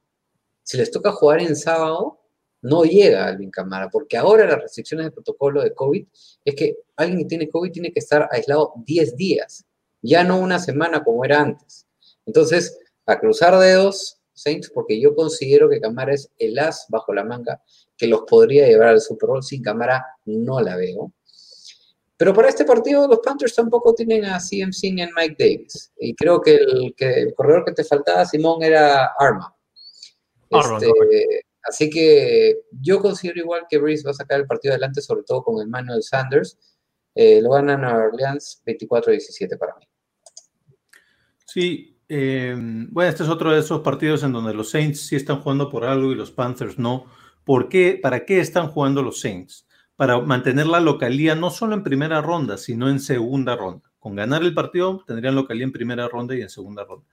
Si 0.63 0.77
les 0.77 0.91
toca 0.91 1.13
jugar 1.13 1.41
en 1.43 1.55
sábado, 1.57 2.21
no 2.63 2.85
llega 2.85 3.27
Alvin 3.27 3.51
Camara, 3.51 3.89
porque 3.91 4.17
ahora 4.17 4.47
las 4.47 4.61
restricciones 4.61 5.07
de 5.07 5.13
protocolo 5.13 5.63
de 5.63 5.75
COVID 5.75 6.07
es 6.45 6.55
que 6.55 6.77
alguien 6.97 7.21
que 7.21 7.25
tiene 7.27 7.49
COVID 7.49 7.71
tiene 7.71 7.93
que 7.93 8.01
estar 8.01 8.29
aislado 8.31 8.73
10 8.85 9.17
días, 9.17 9.65
ya 10.03 10.25
no 10.25 10.39
una 10.39 10.59
semana 10.59 11.05
como 11.05 11.25
era 11.25 11.41
antes. 11.41 11.87
Entonces, 12.25 12.79
a 13.07 13.19
cruzar 13.19 13.59
dedos, 13.59 14.21
Saints, 14.33 14.71
porque 14.71 15.01
yo 15.01 15.15
considero 15.15 15.69
que 15.69 15.81
Camara 15.81 16.13
es 16.13 16.31
el 16.39 16.59
as 16.59 16.87
bajo 16.89 17.15
la 17.15 17.25
manga 17.25 17.63
que 17.97 18.07
los 18.07 18.23
podría 18.23 18.67
llevar 18.67 18.89
al 18.89 19.01
Super 19.01 19.29
Bowl. 19.29 19.43
Sin 19.43 19.63
Camara 19.63 20.05
no 20.27 20.61
la 20.61 20.77
veo. 20.77 21.13
Pero 22.19 22.33
para 22.35 22.49
este 22.49 22.65
partido 22.65 23.07
los 23.09 23.21
Panthers 23.21 23.55
tampoco 23.55 23.95
tienen 23.95 24.25
a 24.25 24.39
CMC 24.39 24.93
ni 24.93 25.03
a 25.03 25.09
Mike 25.17 25.37
Davis. 25.39 25.93
Y 25.99 26.15
creo 26.15 26.41
que 26.41 26.57
el, 26.57 26.95
que 26.97 27.33
corredor 27.35 27.65
que 27.65 27.73
te 27.73 27.85
faltaba, 27.85 28.25
Simón, 28.25 28.63
era 28.63 29.13
Arma. 29.19 29.55
Este, 30.49 31.46
así 31.69 31.91
que 31.91 32.63
yo 32.81 33.01
considero 33.01 33.41
igual 33.41 33.63
que 33.69 33.79
Breeze 33.79 34.05
va 34.05 34.11
a 34.11 34.15
sacar 34.15 34.41
el 34.41 34.47
partido 34.47 34.73
adelante, 34.73 35.01
sobre 35.01 35.23
todo 35.25 35.43
con 35.43 35.63
Emmanuel 35.63 36.03
Sanders. 36.03 36.59
Eh, 37.15 37.41
lo 37.41 37.51
ganan 37.51 37.85
a 37.85 37.97
Orleans 37.97 38.63
24-17 38.67 39.57
para 39.59 39.75
mí. 39.77 39.87
Sí, 41.47 41.99
em, 42.09 42.89
bueno, 42.93 43.11
este 43.11 43.23
es 43.23 43.29
otro 43.29 43.53
de 43.53 43.61
esos 43.61 43.81
partidos 43.81 44.23
en 44.23 44.33
donde 44.33 44.53
los 44.53 44.71
Saints 44.71 45.01
sí 45.01 45.17
están 45.17 45.41
jugando 45.41 45.71
por 45.71 45.85
algo 45.85 46.13
y 46.13 46.15
los 46.15 46.31
Panthers 46.31 46.79
no. 46.79 47.07
¿Por 47.45 47.69
qué? 47.69 47.99
¿Para 48.03 48.25
qué 48.25 48.41
están 48.41 48.69
jugando 48.69 49.03
los 49.03 49.21
Saints? 49.21 49.67
para 49.97 50.21
mantener 50.21 50.67
la 50.67 50.81
localía 50.81 51.35
no 51.35 51.51
solo 51.51 51.75
en 51.75 51.83
primera 51.83 52.21
ronda, 52.21 52.59
sino 52.59 52.89
en 52.89 53.01
segunda 53.01 53.57
ronda. 53.57 53.91
Con 53.99 54.15
ganar 54.15 54.43
el 54.43 54.55
partido 54.55 55.03
tendrían 55.07 55.35
localía 55.35 55.65
en 55.65 55.73
primera 55.73 56.07
ronda 56.07 56.37
y 56.37 56.43
en 56.43 56.51
segunda 56.51 56.85
ronda. 56.85 57.07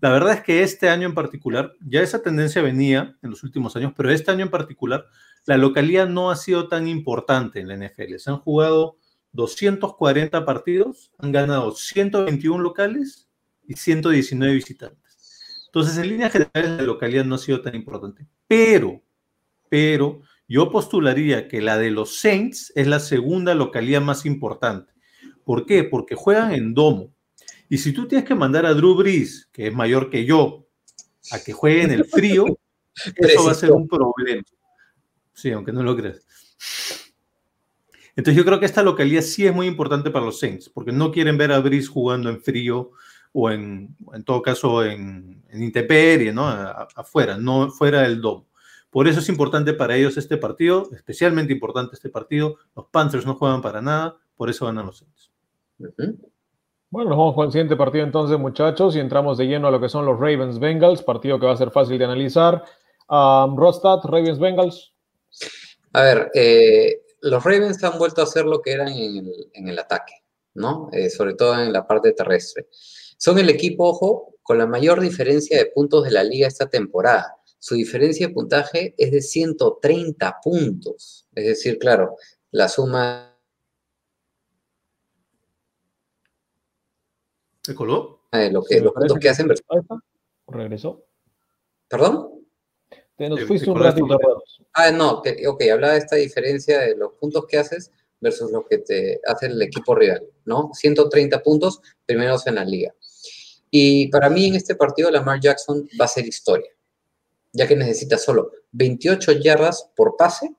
La 0.00 0.10
verdad 0.10 0.34
es 0.34 0.40
que 0.40 0.62
este 0.62 0.88
año 0.88 1.06
en 1.06 1.14
particular, 1.14 1.74
ya 1.80 2.00
esa 2.00 2.22
tendencia 2.22 2.62
venía 2.62 3.16
en 3.22 3.30
los 3.30 3.42
últimos 3.42 3.76
años, 3.76 3.92
pero 3.96 4.10
este 4.10 4.30
año 4.30 4.44
en 4.44 4.50
particular, 4.50 5.06
la 5.44 5.58
localía 5.58 6.06
no 6.06 6.30
ha 6.30 6.36
sido 6.36 6.68
tan 6.68 6.88
importante 6.88 7.60
en 7.60 7.68
la 7.68 7.76
NFL. 7.76 8.16
Se 8.16 8.30
han 8.30 8.38
jugado 8.38 8.96
240 9.32 10.44
partidos, 10.44 11.12
han 11.18 11.32
ganado 11.32 11.72
121 11.72 12.62
locales 12.62 13.28
y 13.66 13.74
119 13.74 14.54
visitantes. 14.54 15.66
Entonces, 15.66 15.98
en 15.98 16.08
línea 16.08 16.30
general, 16.30 16.78
la 16.78 16.82
localidad 16.82 17.24
no 17.24 17.36
ha 17.36 17.38
sido 17.38 17.60
tan 17.60 17.74
importante. 17.74 18.26
Pero, 18.48 19.02
pero, 19.68 20.22
yo 20.48 20.70
postularía 20.72 21.46
que 21.46 21.60
la 21.60 21.78
de 21.78 21.90
los 21.90 22.16
Saints 22.16 22.72
es 22.74 22.88
la 22.88 22.98
segunda 22.98 23.54
localidad 23.54 24.00
más 24.00 24.26
importante. 24.26 24.92
¿Por 25.44 25.66
qué? 25.66 25.84
Porque 25.84 26.16
juegan 26.16 26.52
en 26.52 26.74
domo. 26.74 27.14
Y 27.70 27.78
si 27.78 27.92
tú 27.92 28.08
tienes 28.08 28.26
que 28.26 28.34
mandar 28.34 28.66
a 28.66 28.74
Drew 28.74 28.96
Brees, 28.96 29.48
que 29.52 29.68
es 29.68 29.72
mayor 29.72 30.10
que 30.10 30.24
yo, 30.24 30.66
a 31.30 31.38
que 31.38 31.52
juegue 31.52 31.84
en 31.84 31.92
el 31.92 32.04
frío, 32.04 32.44
eso 33.16 33.44
va 33.44 33.52
a 33.52 33.54
ser 33.54 33.70
un 33.70 33.86
problema. 33.86 34.42
Sí, 35.32 35.52
aunque 35.52 35.72
no 35.72 35.84
lo 35.84 35.96
creas. 35.96 36.26
Entonces 38.16 38.36
yo 38.36 38.44
creo 38.44 38.58
que 38.58 38.66
esta 38.66 38.82
localidad 38.82 39.22
sí 39.22 39.46
es 39.46 39.54
muy 39.54 39.68
importante 39.68 40.10
para 40.10 40.24
los 40.24 40.40
Saints, 40.40 40.68
porque 40.68 40.90
no 40.90 41.12
quieren 41.12 41.38
ver 41.38 41.52
a 41.52 41.60
Brees 41.60 41.88
jugando 41.88 42.28
en 42.28 42.42
frío 42.42 42.90
o 43.32 43.52
en, 43.52 43.96
en 44.12 44.24
todo 44.24 44.42
caso 44.42 44.84
en, 44.84 45.44
en 45.48 45.62
intemperie, 45.62 46.32
¿no? 46.32 46.48
afuera, 46.48 47.38
no 47.38 47.70
fuera 47.70 48.02
del 48.02 48.20
domo. 48.20 48.48
Por 48.90 49.06
eso 49.06 49.20
es 49.20 49.28
importante 49.28 49.74
para 49.74 49.96
ellos 49.96 50.16
este 50.16 50.36
partido, 50.36 50.90
especialmente 50.92 51.52
importante 51.52 51.94
este 51.94 52.08
partido. 52.08 52.56
Los 52.74 52.86
Panthers 52.86 53.24
no 53.24 53.36
juegan 53.36 53.62
para 53.62 53.80
nada, 53.80 54.18
por 54.34 54.50
eso 54.50 54.66
ganan 54.66 54.86
los 54.86 54.98
Saints. 54.98 55.30
Bueno, 56.90 57.10
nos 57.10 57.18
vamos 57.18 57.34
con 57.34 57.46
el 57.46 57.52
siguiente 57.52 57.76
partido 57.76 58.04
entonces, 58.04 58.38
muchachos, 58.38 58.96
y 58.96 58.98
entramos 58.98 59.38
de 59.38 59.46
lleno 59.46 59.68
a 59.68 59.70
lo 59.70 59.80
que 59.80 59.88
son 59.88 60.04
los 60.04 60.18
Ravens 60.18 60.58
Bengals, 60.58 61.02
partido 61.02 61.38
que 61.38 61.46
va 61.46 61.52
a 61.52 61.56
ser 61.56 61.70
fácil 61.70 61.98
de 61.98 62.04
analizar. 62.04 62.64
Um, 63.08 63.56
Ravens 63.56 64.38
Bengals. 64.38 64.92
A 65.92 66.02
ver, 66.02 66.30
eh, 66.34 67.02
los 67.20 67.42
Ravens 67.42 67.82
han 67.84 67.98
vuelto 67.98 68.20
a 68.20 68.24
hacer 68.24 68.44
lo 68.44 68.60
que 68.60 68.72
eran 68.72 68.88
en 68.88 69.68
el, 69.68 69.78
ataque, 69.78 70.14
¿no? 70.54 70.88
Eh, 70.92 71.10
sobre 71.10 71.34
todo 71.34 71.60
en 71.60 71.72
la 71.72 71.86
parte 71.86 72.12
terrestre. 72.12 72.68
Son 73.16 73.38
el 73.38 73.48
equipo, 73.50 73.88
ojo, 73.88 74.34
con 74.42 74.58
la 74.58 74.66
mayor 74.66 75.00
diferencia 75.00 75.58
de 75.58 75.66
puntos 75.66 76.04
de 76.04 76.10
la 76.10 76.24
liga 76.24 76.48
esta 76.48 76.68
temporada 76.68 77.40
su 77.60 77.74
diferencia 77.74 78.26
de 78.26 78.32
puntaje 78.32 78.94
es 78.96 79.12
de 79.12 79.20
130 79.20 80.38
puntos. 80.42 81.28
Es 81.34 81.44
decir, 81.44 81.78
claro, 81.78 82.16
la 82.50 82.68
suma... 82.68 83.29
¿Se 87.62 87.74
coló? 87.74 88.20
De 88.32 88.50
lo 88.50 88.62
que, 88.62 88.80
los 88.80 88.92
puntos 88.92 89.18
que, 89.18 89.28
hacen... 89.28 89.48
¿Regresó? 90.46 91.04
¿Perdón? 91.88 92.46
Te 93.16 93.28
nos 93.28 93.42
fuiste 93.44 93.70
un 93.70 93.78
ratito. 93.78 94.06
Ah, 94.72 94.90
no, 94.90 95.22
ok, 95.46 95.62
hablaba 95.72 95.94
de 95.94 95.98
esta 95.98 96.16
diferencia 96.16 96.80
de 96.80 96.96
los 96.96 97.12
puntos 97.14 97.46
que 97.46 97.58
haces 97.58 97.90
versus 98.20 98.50
lo 98.50 98.66
que 98.66 98.78
te 98.78 99.20
hace 99.26 99.46
el 99.46 99.60
equipo 99.60 99.94
rival, 99.94 100.26
¿no? 100.44 100.70
130 100.72 101.42
puntos, 101.42 101.80
primeros 102.06 102.46
en 102.46 102.54
la 102.56 102.64
liga. 102.64 102.94
Y 103.70 104.08
para 104.08 104.30
mí 104.30 104.46
en 104.46 104.54
este 104.56 104.74
partido 104.74 105.10
Lamar 105.10 105.40
Jackson 105.40 105.88
va 106.00 106.04
a 106.06 106.08
ser 106.08 106.26
historia 106.26 106.70
ya 107.52 107.66
que 107.66 107.76
necesita 107.76 108.18
solo 108.18 108.52
28 108.72 109.32
yardas 109.32 109.90
por 109.96 110.16
pase 110.16 110.54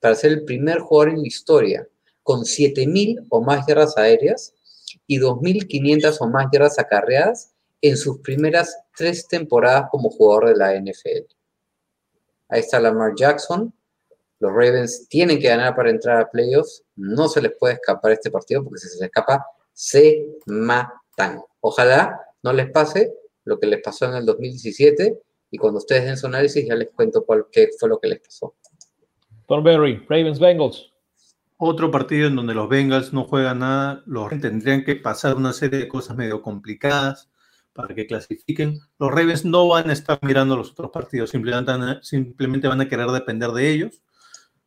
para 0.00 0.14
ser 0.14 0.32
el 0.32 0.44
primer 0.44 0.78
jugador 0.80 1.14
en 1.14 1.20
la 1.20 1.26
historia 1.26 1.88
con 2.22 2.40
7.000 2.40 3.26
o 3.28 3.40
más 3.40 3.66
yardas 3.66 3.96
aéreas 3.96 4.54
y 5.08 5.18
2.500 5.18 6.18
o 6.20 6.28
más 6.28 6.46
yardas 6.52 6.78
acarreadas 6.78 7.52
en 7.80 7.96
sus 7.96 8.20
primeras 8.20 8.78
tres 8.96 9.26
temporadas 9.26 9.86
como 9.90 10.10
jugador 10.10 10.48
de 10.48 10.56
la 10.56 10.74
NFL. 10.74 11.26
Ahí 12.48 12.60
está 12.60 12.78
Lamar 12.78 13.14
Jackson. 13.16 13.72
Los 14.38 14.52
Ravens 14.52 15.08
tienen 15.08 15.40
que 15.40 15.48
ganar 15.48 15.74
para 15.74 15.90
entrar 15.90 16.20
a 16.20 16.30
playoffs. 16.30 16.84
No 16.94 17.28
se 17.28 17.40
les 17.42 17.52
puede 17.58 17.74
escapar 17.74 18.12
este 18.12 18.30
partido 18.30 18.62
porque 18.62 18.78
si 18.78 18.88
se 18.88 18.96
les 18.96 19.04
escapa, 19.04 19.44
se 19.72 20.26
matan. 20.46 21.42
Ojalá 21.60 22.20
no 22.42 22.52
les 22.52 22.70
pase 22.70 23.12
lo 23.44 23.58
que 23.58 23.66
les 23.66 23.82
pasó 23.82 24.06
en 24.06 24.14
el 24.14 24.26
2017 24.26 25.18
y 25.50 25.58
cuando 25.58 25.78
ustedes 25.78 26.04
den 26.04 26.16
su 26.16 26.26
análisis 26.26 26.66
ya 26.66 26.74
les 26.74 26.90
cuento 26.90 27.24
cuál, 27.24 27.46
qué 27.50 27.70
fue 27.78 27.88
lo 27.88 27.98
que 27.98 28.08
les 28.08 28.20
pasó. 28.20 28.54
Thornberry, 29.46 30.04
Ravens 30.08 30.38
Bengals. 30.38 30.92
Otro 31.60 31.90
partido 31.90 32.28
en 32.28 32.36
donde 32.36 32.54
los 32.54 32.68
Bengals 32.68 33.12
no 33.12 33.24
juegan 33.24 33.58
nada, 33.58 34.02
los 34.06 34.28
tendrían 34.28 34.84
que 34.84 34.94
pasar 34.94 35.36
una 35.36 35.52
serie 35.52 35.80
de 35.80 35.88
cosas 35.88 36.16
medio 36.16 36.40
complicadas 36.40 37.30
para 37.72 37.96
que 37.96 38.06
clasifiquen. 38.06 38.78
Los 38.96 39.10
Ravens 39.10 39.44
no 39.44 39.66
van 39.66 39.90
a 39.90 39.92
estar 39.92 40.20
mirando 40.22 40.56
los 40.56 40.70
otros 40.70 40.92
partidos, 40.92 41.30
simplemente 41.30 42.68
van 42.68 42.80
a, 42.80 42.88
querer 42.88 43.08
depender 43.08 43.50
de 43.50 43.70
ellos. 43.72 44.02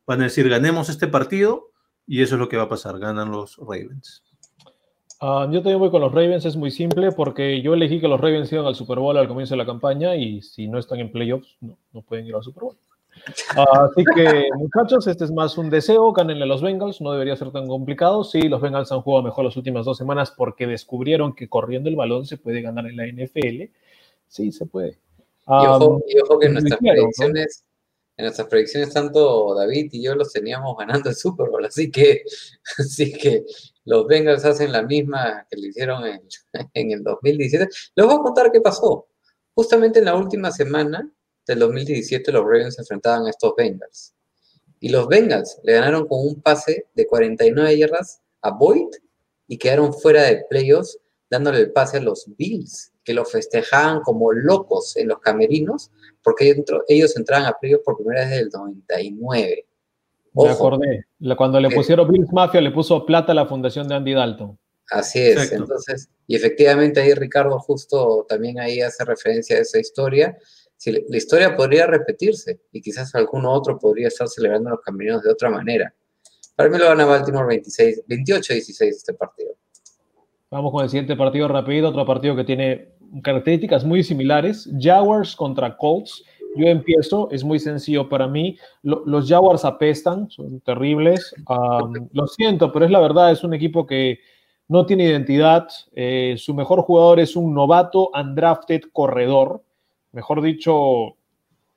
Van 0.06 0.20
a 0.20 0.24
decir, 0.24 0.46
ganemos 0.50 0.90
este 0.90 1.06
partido 1.06 1.70
y 2.06 2.20
eso 2.20 2.34
es 2.34 2.38
lo 2.38 2.50
que 2.50 2.58
va 2.58 2.64
a 2.64 2.68
pasar, 2.68 2.98
ganan 2.98 3.30
los 3.30 3.56
Ravens. 3.56 4.22
Uh, 5.22 5.50
yo 5.50 5.62
también 5.62 5.78
voy 5.78 5.90
con 5.90 6.02
los 6.02 6.12
Ravens, 6.12 6.44
es 6.44 6.56
muy 6.56 6.70
simple 6.70 7.10
porque 7.12 7.62
yo 7.62 7.72
elegí 7.72 8.02
que 8.02 8.08
los 8.08 8.20
Ravens 8.20 8.52
iban 8.52 8.66
al 8.66 8.74
Super 8.74 8.98
Bowl 8.98 9.16
al 9.16 9.28
comienzo 9.28 9.54
de 9.54 9.58
la 9.58 9.66
campaña 9.66 10.14
y 10.14 10.42
si 10.42 10.68
no 10.68 10.78
están 10.78 11.00
en 11.00 11.10
playoffs 11.10 11.56
no, 11.62 11.78
no 11.94 12.02
pueden 12.02 12.26
ir 12.26 12.34
al 12.34 12.42
Super 12.42 12.64
Bowl. 12.64 12.76
Así 13.26 14.04
que 14.14 14.48
muchachos, 14.56 15.06
este 15.06 15.24
es 15.24 15.30
más 15.30 15.56
un 15.56 15.70
deseo, 15.70 16.12
ganenle 16.12 16.44
a 16.44 16.46
los 16.46 16.62
Bengals, 16.62 17.00
no 17.00 17.12
debería 17.12 17.36
ser 17.36 17.52
tan 17.52 17.66
complicado. 17.66 18.24
Sí, 18.24 18.42
los 18.42 18.60
Bengals 18.60 18.90
han 18.90 19.02
jugado 19.02 19.22
mejor 19.22 19.44
las 19.44 19.56
últimas 19.56 19.84
dos 19.84 19.98
semanas 19.98 20.32
porque 20.36 20.66
descubrieron 20.66 21.34
que 21.34 21.48
corriendo 21.48 21.88
el 21.88 21.96
balón 21.96 22.26
se 22.26 22.36
puede 22.36 22.62
ganar 22.62 22.86
en 22.86 22.96
la 22.96 23.06
NFL. 23.06 23.70
Sí, 24.26 24.50
se 24.50 24.66
puede. 24.66 24.98
Um, 25.46 25.62
y, 25.62 25.66
ojo, 25.66 26.02
y, 26.08 26.20
ojo, 26.20 26.38
que 26.38 26.46
en 26.46 26.52
nuestras 26.54 26.80
predicciones, 26.80 27.64
en 28.16 28.24
nuestras 28.24 28.48
predicciones 28.48 28.92
tanto 28.92 29.54
David 29.54 29.88
y 29.92 30.02
yo 30.04 30.14
los 30.14 30.32
teníamos 30.32 30.76
ganando 30.76 31.10
el 31.10 31.16
Super 31.16 31.48
Bowl, 31.48 31.64
así 31.64 31.90
que, 31.90 32.22
así 32.78 33.12
que 33.12 33.44
los 33.84 34.06
Bengals 34.06 34.44
hacen 34.44 34.72
la 34.72 34.82
misma 34.82 35.46
que 35.50 35.56
le 35.56 35.68
hicieron 35.68 36.04
en, 36.06 36.22
en, 36.74 36.90
el 36.90 37.02
2017. 37.02 37.68
Les 37.94 38.06
voy 38.06 38.14
a 38.16 38.18
contar 38.18 38.50
qué 38.50 38.60
pasó. 38.60 39.06
Justamente 39.54 39.98
en 39.98 40.06
la 40.06 40.14
última 40.14 40.50
semana 40.50 41.12
del 41.46 41.58
2017 41.58 42.32
los 42.32 42.44
Ravens 42.44 42.74
se 42.74 42.82
enfrentaban 42.82 43.26
a 43.26 43.30
estos 43.30 43.54
Bengals. 43.56 44.14
Y 44.80 44.88
los 44.88 45.06
Bengals 45.06 45.58
le 45.62 45.74
ganaron 45.74 46.06
con 46.06 46.26
un 46.26 46.40
pase 46.40 46.86
de 46.94 47.06
49 47.06 47.78
yardas 47.78 48.20
a 48.40 48.50
Boyd 48.50 48.88
y 49.46 49.58
quedaron 49.58 49.92
fuera 49.94 50.22
de 50.24 50.44
playoffs 50.48 50.98
dándole 51.30 51.60
el 51.60 51.72
pase 51.72 51.98
a 51.98 52.00
los 52.00 52.26
Bills, 52.36 52.92
que 53.04 53.14
lo 53.14 53.24
festejaban 53.24 54.00
como 54.00 54.32
locos 54.32 54.96
en 54.96 55.08
los 55.08 55.18
camerinos, 55.20 55.90
porque 56.22 56.54
ellos 56.88 57.16
entraban 57.16 57.46
a 57.46 57.52
playoffs 57.58 57.84
por 57.84 57.96
primera 57.96 58.22
vez 58.22 58.30
desde 58.30 58.42
el 58.42 58.50
99. 58.50 59.66
Me 60.34 60.48
acordé. 60.48 61.06
Cuando 61.36 61.60
le 61.60 61.70
pusieron 61.70 62.10
Bills 62.10 62.32
Mafia, 62.32 62.60
le 62.60 62.70
puso 62.70 63.04
plata 63.06 63.32
a 63.32 63.34
la 63.34 63.46
fundación 63.46 63.88
de 63.88 63.94
Andy 63.94 64.14
Dalton. 64.14 64.58
Así 64.90 65.20
es. 65.20 65.36
Exacto. 65.36 65.56
Entonces, 65.56 66.10
y 66.26 66.36
efectivamente 66.36 67.00
ahí 67.00 67.14
Ricardo 67.14 67.58
justo 67.58 68.26
también 68.28 68.60
ahí 68.60 68.80
hace 68.80 69.04
referencia 69.04 69.56
a 69.56 69.60
esa 69.60 69.78
historia. 69.78 70.36
Si 70.82 70.90
la 70.90 71.16
historia 71.16 71.54
podría 71.54 71.86
repetirse 71.86 72.58
y 72.72 72.80
quizás 72.80 73.14
alguno 73.14 73.52
otro 73.52 73.78
podría 73.78 74.08
estar 74.08 74.26
celebrando 74.26 74.70
los 74.70 74.80
caminos 74.80 75.22
de 75.22 75.30
otra 75.30 75.48
manera. 75.48 75.94
Para 76.56 76.68
mí 76.68 76.76
lo 76.76 76.86
van 76.86 77.00
a 77.00 77.04
Baltimore 77.04 77.46
26, 77.46 78.02
28-16 78.08 78.88
este 78.88 79.14
partido. 79.14 79.52
Vamos 80.50 80.72
con 80.72 80.82
el 80.82 80.90
siguiente 80.90 81.14
partido 81.14 81.46
rápido, 81.46 81.90
otro 81.90 82.04
partido 82.04 82.34
que 82.34 82.42
tiene 82.42 82.88
características 83.22 83.84
muy 83.84 84.02
similares. 84.02 84.68
Jaguars 84.76 85.36
contra 85.36 85.76
Colts. 85.76 86.24
Yo 86.56 86.66
empiezo, 86.66 87.30
es 87.30 87.44
muy 87.44 87.60
sencillo 87.60 88.08
para 88.08 88.26
mí. 88.26 88.58
Lo, 88.82 89.04
los 89.06 89.28
Jaguars 89.28 89.64
apestan, 89.64 90.28
son 90.30 90.58
terribles. 90.62 91.32
Lo 92.12 92.26
siento, 92.26 92.72
pero 92.72 92.86
es 92.86 92.90
la 92.90 92.98
verdad, 92.98 93.30
es 93.30 93.44
un 93.44 93.54
equipo 93.54 93.86
que 93.86 94.18
no 94.66 94.84
tiene 94.84 95.04
identidad. 95.04 95.68
Eh, 95.92 96.34
su 96.38 96.54
mejor 96.54 96.82
jugador 96.82 97.20
es 97.20 97.36
un 97.36 97.54
novato 97.54 98.10
undrafted 98.20 98.80
corredor. 98.92 99.62
Mejor 100.12 100.42
dicho, 100.42 101.16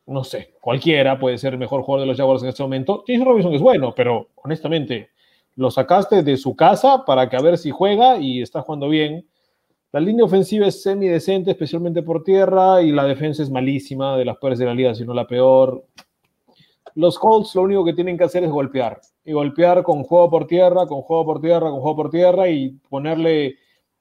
no 0.08 0.24
sé, 0.24 0.54
cualquiera 0.62 1.18
puede 1.18 1.38
ser 1.38 1.54
el 1.54 1.60
mejor 1.60 1.82
jugador 1.82 2.02
de 2.02 2.08
los 2.08 2.18
Jaguars 2.18 2.44
en 2.44 2.50
este 2.50 2.64
momento. 2.64 3.04
James 3.08 3.26
Robinson 3.26 3.54
es 3.54 3.62
bueno, 3.62 3.94
pero 3.96 4.30
honestamente, 4.36 5.10
lo 5.56 5.72
sacaste 5.72 6.22
de 6.22 6.38
su 6.38 6.56
casa 6.56 7.06
para 7.06 7.30
que 7.30 7.38
a 7.38 7.42
ver 7.42 7.58
si 7.58 7.72
juega 7.72 8.18
y 8.18 8.42
está 8.42 8.62
jugando 8.62 8.90
bien. 8.90 9.28
La 9.94 10.02
línea 10.02 10.26
ofensiva 10.26 10.68
es 10.68 10.84
semidecente, 10.84 11.52
especialmente 11.52 12.04
por 12.04 12.24
tierra, 12.24 12.82
y 12.82 12.92
la 12.92 13.06
defensa 13.06 13.42
es 13.42 13.50
malísima, 13.50 14.18
de 14.18 14.26
las 14.26 14.36
peores 14.38 14.60
de 14.60 14.66
la 14.66 14.74
liga, 14.74 14.94
si 14.94 15.06
no 15.06 15.14
la 15.14 15.26
peor. 15.26 15.86
Los 16.96 17.18
Colts 17.18 17.56
lo 17.56 17.62
único 17.62 17.86
que 17.86 17.94
tienen 17.94 18.18
que 18.18 18.26
hacer 18.26 18.44
es 18.44 18.50
golpear. 18.50 19.00
Y 19.24 19.32
golpear 19.32 19.84
con 19.84 20.04
juego 20.04 20.30
por 20.30 20.48
tierra, 20.48 20.86
con 20.86 21.02
juego 21.02 21.26
por 21.26 21.40
tierra, 21.40 21.70
con 21.70 21.80
juego 21.80 21.96
por 21.96 22.10
tierra, 22.10 22.50
y 22.50 22.72
ponerle 22.90 23.56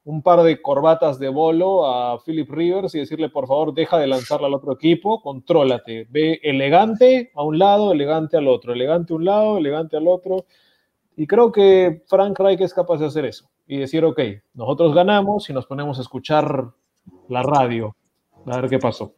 un 0.05 0.21
par 0.21 0.43
de 0.43 0.61
corbatas 0.61 1.17
de 1.17 1.29
bolo 1.29 1.87
a 1.87 2.19
Philip 2.23 2.49
Rivers 2.49 2.93
y 2.93 2.99
decirle, 2.99 3.29
por 3.29 3.47
favor, 3.47 3.73
deja 3.73 3.97
de 3.97 4.05
lanzarla 4.05 4.47
al 4.47 4.53
otro 4.53 4.73
equipo, 4.73 5.21
contrólate. 5.21 6.07
Ve 6.09 6.39
elegante 6.43 7.31
a 7.33 7.43
un 7.43 7.57
lado, 7.57 7.91
elegante 7.91 8.37
al 8.37 8.47
otro, 8.47 8.73
elegante 8.73 9.13
a 9.13 9.15
un 9.15 9.25
lado, 9.25 9.57
elegante 9.57 9.97
al 9.97 10.07
otro. 10.07 10.45
Y 11.17 11.25
creo 11.25 11.51
que 11.51 12.03
Frank 12.07 12.37
Reich 12.39 12.61
es 12.61 12.73
capaz 12.73 12.99
de 12.99 13.07
hacer 13.07 13.25
eso 13.25 13.49
y 13.65 13.77
decir, 13.77 14.05
ok, 14.05 14.19
nosotros 14.53 14.93
ganamos 14.93 15.49
y 15.49 15.53
nos 15.53 15.65
ponemos 15.65 15.97
a 15.97 16.01
escuchar 16.01 16.71
la 17.27 17.41
radio, 17.41 17.95
a 18.45 18.61
ver 18.61 18.69
qué 18.69 18.77
pasó. 18.77 19.15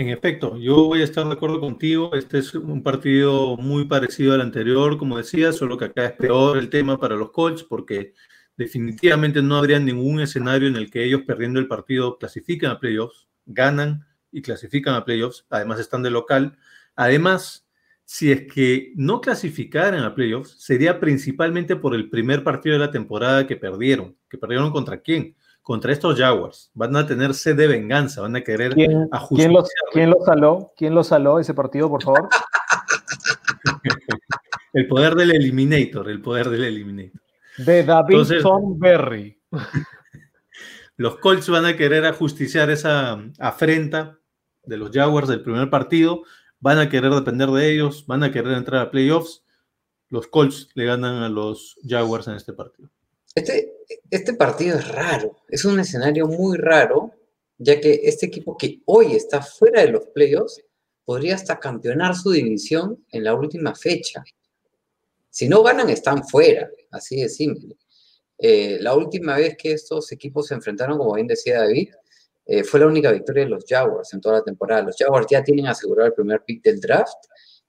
En 0.00 0.08
efecto, 0.08 0.56
yo 0.56 0.84
voy 0.84 1.02
a 1.02 1.04
estar 1.04 1.26
de 1.26 1.34
acuerdo 1.34 1.60
contigo. 1.60 2.14
Este 2.14 2.38
es 2.38 2.54
un 2.54 2.82
partido 2.82 3.58
muy 3.58 3.84
parecido 3.84 4.32
al 4.32 4.40
anterior, 4.40 4.96
como 4.96 5.18
decía, 5.18 5.52
solo 5.52 5.76
que 5.76 5.84
acá 5.84 6.06
es 6.06 6.12
peor 6.12 6.56
el 6.56 6.70
tema 6.70 6.98
para 6.98 7.16
los 7.16 7.32
Colts 7.32 7.64
porque 7.64 8.14
definitivamente 8.56 9.42
no 9.42 9.58
habría 9.58 9.78
ningún 9.78 10.22
escenario 10.22 10.68
en 10.68 10.76
el 10.76 10.90
que 10.90 11.04
ellos 11.04 11.20
perdiendo 11.26 11.60
el 11.60 11.68
partido 11.68 12.16
clasifican 12.16 12.70
a 12.70 12.80
playoffs, 12.80 13.28
ganan 13.44 14.06
y 14.32 14.40
clasifican 14.40 14.94
a 14.94 15.04
playoffs, 15.04 15.44
además 15.50 15.78
están 15.78 16.02
de 16.02 16.08
local. 16.08 16.56
Además, 16.96 17.68
si 18.06 18.32
es 18.32 18.50
que 18.50 18.94
no 18.96 19.20
clasificaran 19.20 20.02
a 20.02 20.14
playoffs, 20.14 20.52
sería 20.62 20.98
principalmente 20.98 21.76
por 21.76 21.94
el 21.94 22.08
primer 22.08 22.42
partido 22.42 22.72
de 22.72 22.86
la 22.86 22.90
temporada 22.90 23.46
que 23.46 23.56
perdieron. 23.56 24.16
¿Que 24.30 24.38
perdieron 24.38 24.70
contra 24.70 25.02
quién? 25.02 25.36
Contra 25.70 25.92
estos 25.92 26.18
Jaguars. 26.18 26.68
Van 26.74 26.96
a 26.96 27.06
tener 27.06 27.32
sed 27.32 27.54
de 27.54 27.68
venganza, 27.68 28.22
van 28.22 28.34
a 28.34 28.40
querer 28.40 28.74
¿Quién, 28.74 29.08
¿quién 29.28 29.52
los, 29.52 29.68
¿Quién 29.92 30.10
lo 30.10 30.16
saló? 30.26 30.72
¿Quién 30.76 30.96
lo 30.96 31.04
saló 31.04 31.38
ese 31.38 31.54
partido, 31.54 31.88
por 31.88 32.02
favor? 32.02 32.28
el 34.72 34.88
poder 34.88 35.14
del 35.14 35.30
Eliminator, 35.30 36.10
el 36.10 36.20
poder 36.20 36.50
del 36.50 36.64
Eliminator. 36.64 37.20
De 37.58 37.84
David 37.84 38.16
Berry. 38.78 39.40
los 40.96 41.18
Colts 41.18 41.48
van 41.48 41.66
a 41.66 41.76
querer 41.76 42.04
ajusticiar 42.04 42.68
esa 42.70 43.22
afrenta 43.38 44.18
de 44.64 44.76
los 44.76 44.90
Jaguars 44.90 45.28
del 45.28 45.44
primer 45.44 45.70
partido 45.70 46.22
van 46.58 46.78
a 46.78 46.88
querer 46.88 47.12
depender 47.12 47.48
de 47.48 47.72
ellos, 47.72 48.06
van 48.08 48.24
a 48.24 48.32
querer 48.32 48.54
entrar 48.54 48.82
a 48.82 48.90
playoffs. 48.90 49.44
Los 50.08 50.26
Colts 50.26 50.70
le 50.74 50.86
ganan 50.86 51.22
a 51.22 51.28
los 51.28 51.78
Jaguars 51.88 52.26
en 52.26 52.34
este 52.34 52.54
partido. 52.54 52.90
Este, 53.34 53.72
este 54.10 54.34
partido 54.34 54.78
es 54.78 54.88
raro, 54.88 55.36
es 55.48 55.64
un 55.64 55.78
escenario 55.78 56.26
muy 56.26 56.58
raro, 56.58 57.12
ya 57.58 57.80
que 57.80 58.00
este 58.04 58.26
equipo 58.26 58.56
que 58.56 58.80
hoy 58.86 59.14
está 59.14 59.40
fuera 59.40 59.82
de 59.82 59.90
los 59.90 60.06
playoffs 60.06 60.60
podría 61.04 61.34
hasta 61.34 61.60
campeonar 61.60 62.16
su 62.16 62.30
división 62.30 63.04
en 63.10 63.24
la 63.24 63.34
última 63.34 63.74
fecha. 63.74 64.24
Si 65.28 65.48
no 65.48 65.62
ganan, 65.62 65.90
están 65.90 66.26
fuera, 66.26 66.68
así 66.90 67.20
de 67.20 67.28
simple. 67.28 67.76
Eh, 68.36 68.78
la 68.80 68.94
última 68.94 69.36
vez 69.36 69.56
que 69.56 69.72
estos 69.72 70.10
equipos 70.12 70.46
se 70.46 70.54
enfrentaron, 70.54 70.98
como 70.98 71.14
bien 71.14 71.26
decía 71.26 71.60
David, 71.60 71.90
eh, 72.46 72.64
fue 72.64 72.80
la 72.80 72.86
única 72.86 73.12
victoria 73.12 73.44
de 73.44 73.50
los 73.50 73.64
Jaguars 73.68 74.12
en 74.12 74.20
toda 74.20 74.36
la 74.36 74.42
temporada. 74.42 74.82
Los 74.82 74.96
Jaguars 74.96 75.26
ya 75.30 75.44
tienen 75.44 75.66
asegurado 75.66 76.08
el 76.08 76.14
primer 76.14 76.42
pick 76.42 76.64
del 76.64 76.80
draft 76.80 77.26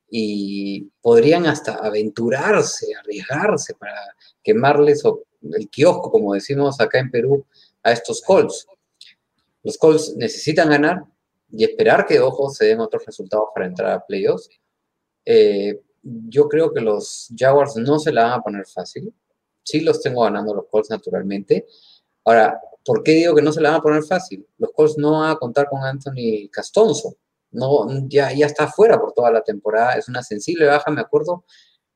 y 0.09 0.89
podrían 1.01 1.45
hasta 1.45 1.75
aventurarse, 1.75 2.87
arriesgarse 2.95 3.75
para 3.75 3.95
quemarles 4.41 5.03
el 5.41 5.69
kiosco, 5.69 6.11
como 6.11 6.33
decimos 6.33 6.79
acá 6.79 6.99
en 6.99 7.11
Perú, 7.11 7.45
a 7.83 7.91
estos 7.91 8.21
Colts. 8.21 8.67
Los 9.63 9.77
Colts 9.77 10.15
necesitan 10.15 10.69
ganar 10.69 11.03
y 11.51 11.63
esperar 11.63 12.05
que, 12.05 12.19
ojo, 12.19 12.49
se 12.49 12.65
den 12.65 12.79
otros 12.79 13.05
resultados 13.05 13.49
para 13.53 13.67
entrar 13.67 13.91
a 13.91 14.05
playoffs. 14.05 14.49
Eh, 15.25 15.81
yo 16.01 16.47
creo 16.47 16.73
que 16.73 16.81
los 16.81 17.29
Jaguars 17.35 17.75
no 17.75 17.99
se 17.99 18.11
la 18.11 18.23
van 18.23 18.39
a 18.39 18.43
poner 18.43 18.65
fácil. 18.65 19.13
Sí 19.63 19.81
los 19.81 20.01
tengo 20.01 20.23
ganando 20.23 20.53
los 20.53 20.65
Colts 20.67 20.89
naturalmente. 20.89 21.67
Ahora, 22.23 22.59
¿Por 22.83 23.03
qué 23.03 23.11
digo 23.11 23.35
que 23.35 23.41
no 23.41 23.51
se 23.51 23.61
la 23.61 23.71
van 23.71 23.79
a 23.79 23.83
poner 23.83 24.03
fácil? 24.03 24.47
Los 24.57 24.71
Colts 24.71 24.97
no 24.97 25.19
van 25.19 25.31
a 25.31 25.35
contar 25.35 25.69
con 25.69 25.83
Anthony 25.83 26.49
Castonzo. 26.51 27.15
No, 27.51 27.87
ya, 28.07 28.33
ya 28.33 28.45
está 28.45 28.67
fuera 28.67 28.99
por 28.99 29.13
toda 29.13 29.31
la 29.31 29.43
temporada. 29.43 29.93
Es 29.93 30.07
una 30.09 30.23
sensible 30.23 30.65
baja, 30.65 30.89
me 30.91 31.01
acuerdo. 31.01 31.45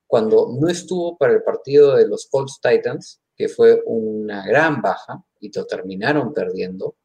cuando 0.08 0.50
no 0.60 0.68
estuvo 0.70 1.18
para 1.18 1.34
el 1.34 1.43
partido 1.43 1.96
de 1.96 2.08
los 2.08 2.28
Colts 2.28 2.60
Titans, 2.62 3.20
que 3.36 3.49
fue 3.49 3.81
una 3.86 4.45
gran 4.45 4.81
baja 4.81 5.23
y 5.39 5.51
lo 5.55 5.65
terminaron 5.65 6.33
perdiendo. 6.33 6.95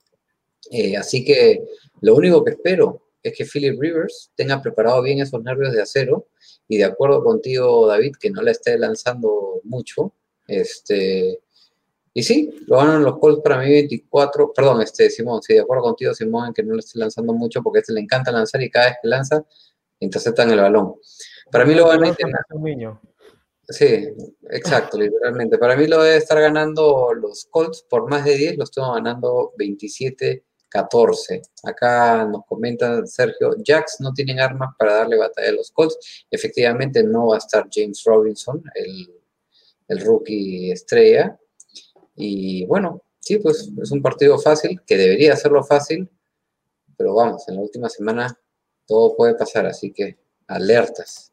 Eh, 0.71 0.97
así 0.97 1.25
que 1.25 1.65
lo 2.01 2.15
único 2.15 2.45
que 2.45 2.53
espero 2.53 3.03
es 3.23 3.37
que 3.37 3.45
Philip 3.45 3.81
Rivers 3.81 4.31
tenga 4.35 4.63
preparado 4.63 5.03
bien 5.03 5.21
esos 5.21 5.43
nervios 5.43 5.73
de 5.73 5.83
acero 5.83 6.29
y 6.69 6.79
de 6.79 6.85
acuerdo 6.85 7.23
contigo, 7.23 7.87
David, 7.87 8.15
que 8.19 8.31
no 8.31 8.43
la 8.43 8.53
esté 8.53 8.79
lanzando 8.79 9.61
mucho. 9.65 10.15
Este, 10.47 11.41
y 12.13 12.23
sí, 12.23 12.51
lo 12.67 12.79
ganan 12.79 13.05
los 13.05 13.19
Colts 13.19 13.43
para 13.43 13.59
mí 13.59 13.71
24, 13.71 14.53
perdón, 14.53 14.83
este, 14.83 15.11
Simón, 15.11 15.43
sí, 15.43 15.55
de 15.55 15.61
acuerdo 15.61 15.85
contigo, 15.85 16.15
Simón, 16.15 16.49
en 16.49 16.55
que 16.55 16.63
no 16.63 16.75
le 16.75 16.81
esté 16.81 16.99
lanzando 16.99 17.33
mucho 17.33 17.63
porque 17.63 17.79
a 17.79 17.81
este 17.81 17.93
le 17.93 18.01
encanta 18.01 18.33
lanzar 18.33 18.63
y 18.63 18.71
cada 18.71 18.87
vez 18.87 18.97
que 19.03 19.09
lanza, 19.09 19.45
interceptan 20.01 20.51
el 20.51 20.61
balón. 20.61 20.95
Para 21.51 21.65
mí 21.65 21.75
lo 21.75 21.87
van 21.87 22.05
a 22.05 22.15
Sí, 23.71 24.09
exacto, 24.51 24.99
literalmente. 24.99 25.57
Para 25.57 25.77
mí 25.77 25.87
lo 25.87 26.03
debe 26.03 26.17
estar 26.17 26.41
ganando 26.41 27.15
los 27.15 27.47
Colts 27.51 27.87
por 27.89 28.11
más 28.11 28.25
de 28.25 28.37
10, 28.37 28.59
lo 28.59 28.65
estoy 28.65 28.85
ganando 28.95 29.53
27 29.57 30.45
14. 30.71 31.43
Acá 31.65 32.25
nos 32.25 32.47
comenta 32.47 33.05
Sergio, 33.05 33.57
Jacks 33.59 33.97
no 34.01 34.13
tienen 34.15 34.41
armas 34.41 34.75
para 34.79 34.95
darle 34.95 35.19
batalla 35.19 35.51
a 35.51 35.53
los 35.53 35.71
Colts. 35.73 36.25
Efectivamente 36.31 37.03
no 37.03 37.29
va 37.29 37.35
a 37.35 37.39
estar 37.39 37.69
James 37.71 38.03
Robinson, 38.05 38.63
el, 38.75 39.13
el 39.89 40.01
rookie 40.01 40.71
estrella. 40.71 41.39
Y 42.15 42.65
bueno, 42.67 43.03
sí, 43.19 43.39
pues 43.39 43.71
es 43.83 43.91
un 43.91 44.01
partido 44.01 44.39
fácil, 44.39 44.81
que 44.87 44.97
debería 44.97 45.37
serlo 45.37 45.63
fácil, 45.65 46.09
pero 46.97 47.15
vamos, 47.15 47.49
en 47.49 47.57
la 47.57 47.63
última 47.63 47.89
semana 47.89 48.39
todo 48.87 49.17
puede 49.17 49.35
pasar, 49.35 49.67
así 49.67 49.93
que 49.93 50.19
alertas. 50.47 51.33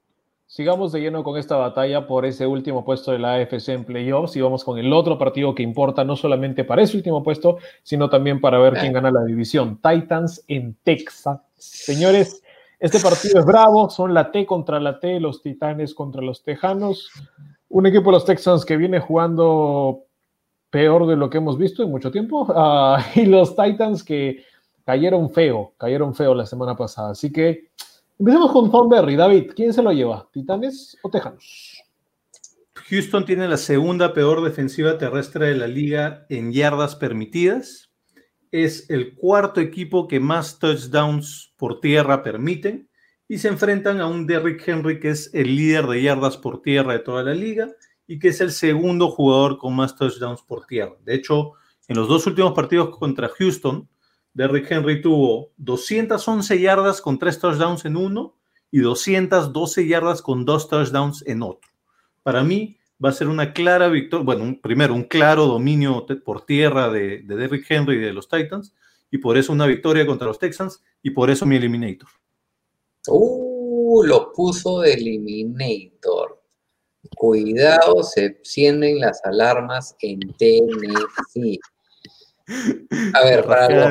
Sigamos 0.58 0.92
de 0.92 1.02
lleno 1.02 1.24
con 1.24 1.38
esta 1.38 1.56
batalla 1.56 2.08
por 2.08 2.26
ese 2.26 2.48
último 2.48 2.84
puesto 2.84 3.12
de 3.12 3.20
la 3.20 3.36
AFC 3.36 3.70
en 3.70 3.84
playoffs 3.86 4.36
y 4.36 4.42
vamos 4.42 4.64
con 4.64 4.80
el 4.80 4.92
otro 4.92 5.20
partido 5.20 5.54
que 5.54 5.62
importa 5.62 6.04
no 6.04 6.16
solamente 6.16 6.64
para 6.64 6.82
ese 6.82 6.98
último 6.98 7.22
puesto, 7.22 7.60
sino 7.84 8.10
también 8.10 8.42
para 8.42 8.58
ver 8.58 8.74
quién 8.74 8.92
gana 8.92 9.12
la 9.12 9.24
división. 9.24 9.80
Titans 9.80 10.44
en 10.48 10.76
Texas. 10.82 11.40
Señores, 11.58 12.42
este 12.80 13.00
partido 13.00 13.40
es 13.40 13.46
bravo, 13.46 13.88
son 13.92 14.16
la 14.16 14.32
T 14.32 14.48
contra 14.48 14.80
la 14.80 15.00
T, 15.00 15.20
los 15.20 15.44
Titanes 15.44 15.94
contra 15.94 16.24
los 16.24 16.42
Tejanos. 16.42 17.12
Un 17.70 17.86
equipo 17.86 18.06
de 18.06 18.14
los 18.14 18.26
Texans 18.26 18.66
que 18.66 18.78
viene 18.78 19.00
jugando 19.00 20.06
peor 20.72 21.06
de 21.06 21.18
lo 21.18 21.30
que 21.30 21.38
hemos 21.38 21.60
visto 21.60 21.84
en 21.84 21.92
mucho 21.92 22.10
tiempo. 22.10 22.48
Ah, 22.56 23.06
y 23.14 23.28
los 23.28 23.56
Titans 23.56 24.04
que 24.04 24.44
cayeron 24.84 25.30
feo, 25.30 25.74
cayeron 25.78 26.16
feo 26.16 26.34
la 26.34 26.48
semana 26.48 26.76
pasada. 26.76 27.12
Así 27.12 27.32
que 27.32 27.70
Empecemos 28.20 28.52
con 28.52 28.72
Thornberry. 28.72 29.16
David, 29.16 29.52
¿quién 29.56 29.74
se 29.74 29.84
lo 29.84 29.92
lleva? 29.92 30.28
¿Titanes 30.34 30.98
o 31.04 31.10
Tejanos? 31.10 31.84
Houston 32.90 33.26
tiene 33.26 33.48
la 33.48 33.58
segunda 33.58 34.14
peor 34.14 34.44
defensiva 34.44 34.98
terrestre 34.98 35.50
de 35.50 35.56
la 35.56 35.68
liga 35.68 36.26
en 36.30 36.52
yardas 36.52 36.96
permitidas. 36.96 37.92
Es 38.52 38.90
el 38.90 39.14
cuarto 39.14 39.62
equipo 39.62 40.08
que 40.08 40.20
más 40.20 40.58
touchdowns 40.58 41.54
por 41.58 41.80
tierra 41.80 42.24
permiten. 42.24 42.90
Y 43.28 43.38
se 43.38 43.50
enfrentan 43.50 44.00
a 44.00 44.08
un 44.08 44.26
Derrick 44.26 44.68
Henry 44.68 45.00
que 45.00 45.10
es 45.10 45.30
el 45.34 45.56
líder 45.56 45.86
de 45.86 46.02
yardas 46.02 46.38
por 46.38 46.62
tierra 46.62 46.94
de 46.94 47.00
toda 47.00 47.24
la 47.24 47.36
liga 47.36 47.68
y 48.08 48.20
que 48.20 48.30
es 48.30 48.42
el 48.42 48.52
segundo 48.52 49.10
jugador 49.12 49.58
con 49.58 49.76
más 49.76 49.96
touchdowns 49.96 50.42
por 50.42 50.66
tierra. 50.66 50.96
De 51.04 51.14
hecho, 51.14 51.52
en 51.88 51.98
los 51.98 52.08
dos 52.08 52.26
últimos 52.26 52.54
partidos 52.54 52.98
contra 52.98 53.28
Houston, 53.28 53.88
Derrick 54.38 54.70
Henry 54.72 55.02
tuvo 55.02 55.52
211 55.58 56.62
yardas 56.62 57.02
con 57.02 57.18
tres 57.18 57.40
touchdowns 57.40 57.86
en 57.86 57.98
uno 57.98 58.36
y 58.70 58.82
212 58.82 59.88
yardas 59.88 60.22
con 60.22 60.46
dos 60.46 60.70
touchdowns 60.70 61.26
en 61.26 61.42
otro. 61.42 61.68
Para 62.22 62.44
mí 62.44 62.78
va 63.04 63.10
a 63.10 63.14
ser 63.14 63.30
una 63.30 63.52
clara 63.52 63.88
victoria, 63.88 64.24
bueno, 64.24 64.60
primero 64.62 64.94
un 64.94 65.06
claro 65.06 65.48
dominio 65.48 66.06
por 66.24 66.46
tierra 66.46 66.92
de, 66.92 67.24
Derrick 67.24 67.66
Henry 67.68 67.96
y 67.96 68.00
de 68.00 68.14
los 68.14 68.30
Titans, 68.30 68.76
y 69.10 69.18
por 69.18 69.40
eso 69.40 69.52
una 69.52 69.66
victoria 69.66 70.06
contra 70.06 70.28
los 70.28 70.38
Texans, 70.38 70.84
y 71.02 71.10
por 71.10 71.32
eso 71.32 71.48
mi 71.48 71.56
eliminator. 71.56 72.10
Uh, 73.08 74.04
lo 74.04 74.32
puso 74.34 74.82
de 74.82 74.94
eliminator. 74.94 76.44
Cuidado, 77.16 78.04
se 78.04 78.26
encienden 78.26 79.00
las 79.00 79.20
alarmas 79.26 79.96
en 80.02 80.20
Tennessee. 80.38 81.60
A 83.14 83.24
ver, 83.26 83.44
para 83.46 83.90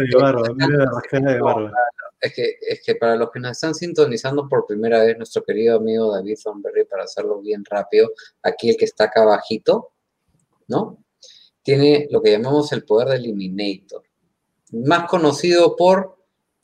es 2.21 2.35
que, 2.35 2.57
es 2.61 2.83
que 2.83 2.95
para 2.95 3.17
los 3.17 3.31
que 3.31 3.41
nos 3.41 3.53
están 3.53 3.75
sintonizando 3.75 4.49
por 4.49 4.67
primera 4.67 5.05
vez, 5.05 5.17
nuestro 5.17 5.45
querido 5.45 5.77
amigo 5.77 6.13
David 6.13 6.39
Thornberry, 6.43 6.85
para 6.87 7.05
hacerlo 7.05 7.41
bien 7.41 7.65
rápido, 7.65 8.11
aquí 8.43 8.71
el 8.71 8.77
que 8.77 8.87
está 8.87 9.05
acá 9.05 9.23
abajito, 9.23 9.93
¿no? 10.69 11.05
Tiene 11.63 12.09
lo 12.11 12.23
que 12.23 12.33
llamamos 12.33 12.73
el 12.73 12.85
poder 12.85 13.09
de 13.09 13.17
Eliminator, 13.17 14.03
más 14.73 15.09
conocido 15.09 15.77
por 15.77 16.17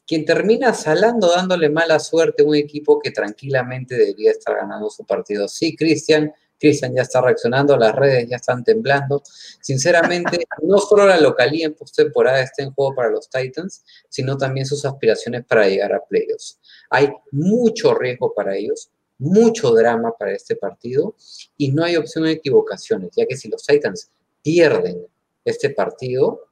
quien 0.07 0.25
termina 0.25 0.75
salando 0.75 1.31
dándole 1.31 1.69
mala 1.69 1.99
suerte 1.99 2.43
a 2.43 2.47
un 2.47 2.55
equipo 2.55 2.99
que 3.01 3.11
tranquilamente 3.11 3.97
debería 3.97 4.33
estar 4.33 4.57
ganando 4.57 4.91
su 4.91 5.05
partido. 5.05 5.49
Sí, 5.49 5.77
Cristian, 5.77 6.33
Cristian 6.63 6.95
ya 6.95 7.03
está 7.03 7.21
reaccionando, 7.21 7.77
las 7.77 7.93
redes 7.93 8.29
ya 8.29 8.37
están 8.37 8.63
temblando. 8.63 9.21
Sinceramente, 9.61 10.47
no 10.63 10.79
solo 10.79 11.05
la 11.09 11.21
localía 11.21 11.67
en 11.67 11.75
postemporada 11.75 12.41
está 12.41 12.63
en 12.63 12.73
juego 12.73 12.95
para 12.95 13.11
los 13.11 13.29
Titans, 13.29 13.85
sino 14.09 14.37
también 14.37 14.65
sus 14.65 14.85
aspiraciones 14.85 15.45
para 15.45 15.67
llegar 15.67 15.93
a 15.93 16.05
playoffs. 16.05 16.61
Hay 16.89 17.13
mucho 17.33 17.95
riesgo 17.95 18.33
para 18.33 18.57
ellos, 18.57 18.91
mucho 19.19 19.73
drama 19.73 20.15
para 20.17 20.35
este 20.35 20.55
partido 20.55 21.17
y 21.57 21.73
no 21.73 21.83
hay 21.83 21.97
opción 21.97 22.25
de 22.25 22.33
equivocaciones, 22.33 23.11
ya 23.17 23.27
que 23.27 23.37
si 23.37 23.49
los 23.49 23.67
Titans 23.67 24.13
pierden 24.41 25.05
este 25.45 25.71
partido 25.71 26.47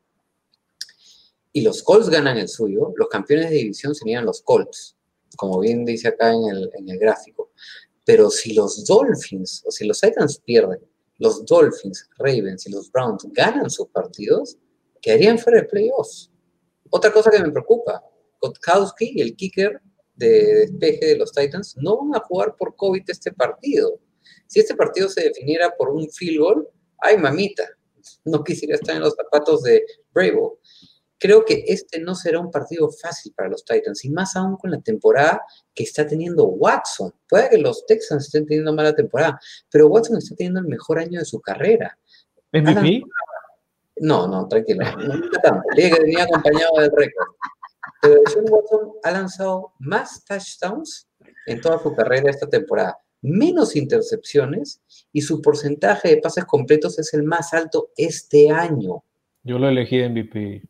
y 1.53 1.61
los 1.63 1.85
Colts 1.85 2.09
ganan 2.09 2.37
el 2.37 2.49
suyo, 2.49 2.93
los 2.97 3.09
campeones 3.09 3.51
de 3.51 3.57
división 3.57 3.95
serían 3.95 4.25
los 4.25 4.43
Colts, 4.43 4.97
como 5.37 5.61
bien 5.61 5.85
dice 5.85 6.09
acá 6.09 6.33
en 6.33 6.45
el, 6.51 6.71
en 6.75 6.89
el 6.89 6.99
gráfico. 6.99 7.51
Pero 8.11 8.29
si 8.29 8.55
los 8.55 8.85
Dolphins 8.87 9.63
o 9.65 9.71
si 9.71 9.87
los 9.87 10.01
Titans 10.01 10.41
pierden, 10.45 10.81
los 11.19 11.45
Dolphins, 11.45 12.09
Ravens 12.19 12.67
y 12.67 12.73
los 12.73 12.91
Browns 12.91 13.25
ganan 13.31 13.71
sus 13.71 13.87
partidos, 13.87 14.59
quedarían 15.01 15.39
fuera 15.39 15.61
de 15.61 15.69
playoffs. 15.69 16.29
Otra 16.91 17.13
cosa 17.13 17.31
que 17.31 17.41
me 17.41 17.53
preocupa, 17.53 18.03
Kotkowski, 18.41 19.21
el 19.21 19.37
kicker 19.37 19.81
de 20.17 20.67
despeje 20.67 21.07
de 21.07 21.19
los 21.19 21.31
Titans, 21.31 21.77
no 21.77 21.99
van 21.99 22.17
a 22.17 22.25
jugar 22.27 22.57
por 22.57 22.75
COVID 22.75 23.05
este 23.07 23.31
partido. 23.31 24.01
Si 24.49 24.59
este 24.59 24.75
partido 24.75 25.09
se 25.09 25.23
definiera 25.29 25.73
por 25.77 25.91
un 25.91 26.11
field 26.11 26.41
goal, 26.41 26.69
ay 26.99 27.17
mamita, 27.17 27.65
no 28.25 28.43
quisiera 28.43 28.75
estar 28.75 28.97
en 28.97 29.03
los 29.03 29.15
zapatos 29.15 29.63
de 29.63 29.85
Bravo 30.13 30.59
creo 31.21 31.45
que 31.45 31.64
este 31.68 32.01
no 32.01 32.14
será 32.14 32.41
un 32.41 32.51
partido 32.51 32.91
fácil 32.91 33.33
para 33.37 33.51
los 33.51 33.64
Titans, 33.64 34.05
y 34.05 34.11
más 34.11 34.35
aún 34.35 34.57
con 34.57 34.71
la 34.71 34.81
temporada 34.81 35.43
que 35.75 35.85
está 35.85 36.07
teniendo 36.07 36.47
Watson. 36.47 37.12
Puede 37.29 37.51
que 37.51 37.59
los 37.59 37.87
Texans 37.87 38.25
estén 38.25 38.47
teniendo 38.47 38.73
mala 38.73 38.95
temporada, 38.95 39.39
pero 39.71 39.87
Watson 39.89 40.16
está 40.16 40.35
teniendo 40.35 40.61
el 40.61 40.66
mejor 40.66 40.99
año 40.99 41.21
de 41.21 41.25
su 41.27 41.41
carrera. 41.41 41.97
¿MVP? 42.53 43.05
No, 43.99 44.27
no, 44.27 44.49
tranquilo. 44.49 44.85
No 44.97 45.21
tanto. 45.43 45.62
que 45.77 45.91
venía 45.91 46.25
acompañado 46.25 46.81
del 46.81 46.91
récord. 46.97 47.29
Pero 48.01 48.21
Sean 48.33 48.47
Watson 48.49 48.93
ha 49.05 49.11
lanzado 49.11 49.75
más 49.79 50.25
touchdowns 50.25 51.07
en 51.47 51.61
toda 51.61 51.79
su 51.83 51.95
carrera 51.95 52.31
esta 52.31 52.49
temporada, 52.49 52.99
menos 53.21 53.77
intercepciones 53.77 54.81
y 55.12 55.21
su 55.21 55.43
porcentaje 55.43 56.09
de 56.09 56.16
pases 56.16 56.47
completos 56.47 56.99
es 56.99 57.12
el 57.12 57.25
más 57.25 57.53
alto 57.53 57.91
este 57.97 58.51
año. 58.51 59.05
Yo 59.43 59.59
lo 59.59 59.68
elegí 59.68 60.03
MVP. 60.03 60.62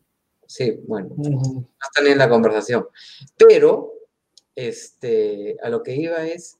Sí, 0.50 0.80
bueno, 0.88 1.10
no 1.16 1.64
están 1.80 2.08
en 2.08 2.18
la 2.18 2.28
conversación. 2.28 2.88
Pero, 3.38 3.92
este, 4.56 5.56
a 5.62 5.68
lo 5.68 5.80
que 5.80 5.94
iba 5.94 6.26
es, 6.26 6.58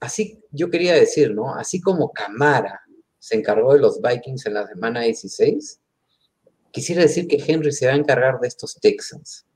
así 0.00 0.42
yo 0.50 0.70
quería 0.70 0.94
decir, 0.94 1.32
¿no? 1.32 1.54
Así 1.54 1.80
como 1.80 2.12
Camara 2.12 2.80
se 3.20 3.36
encargó 3.36 3.74
de 3.74 3.78
los 3.78 4.02
Vikings 4.02 4.46
en 4.46 4.54
la 4.54 4.66
semana 4.66 5.02
16, 5.02 5.80
quisiera 6.72 7.02
decir 7.02 7.28
que 7.28 7.40
Henry 7.46 7.70
se 7.70 7.86
va 7.86 7.92
a 7.92 7.96
encargar 7.96 8.40
de 8.40 8.48
estos 8.48 8.74
Texans. 8.80 9.46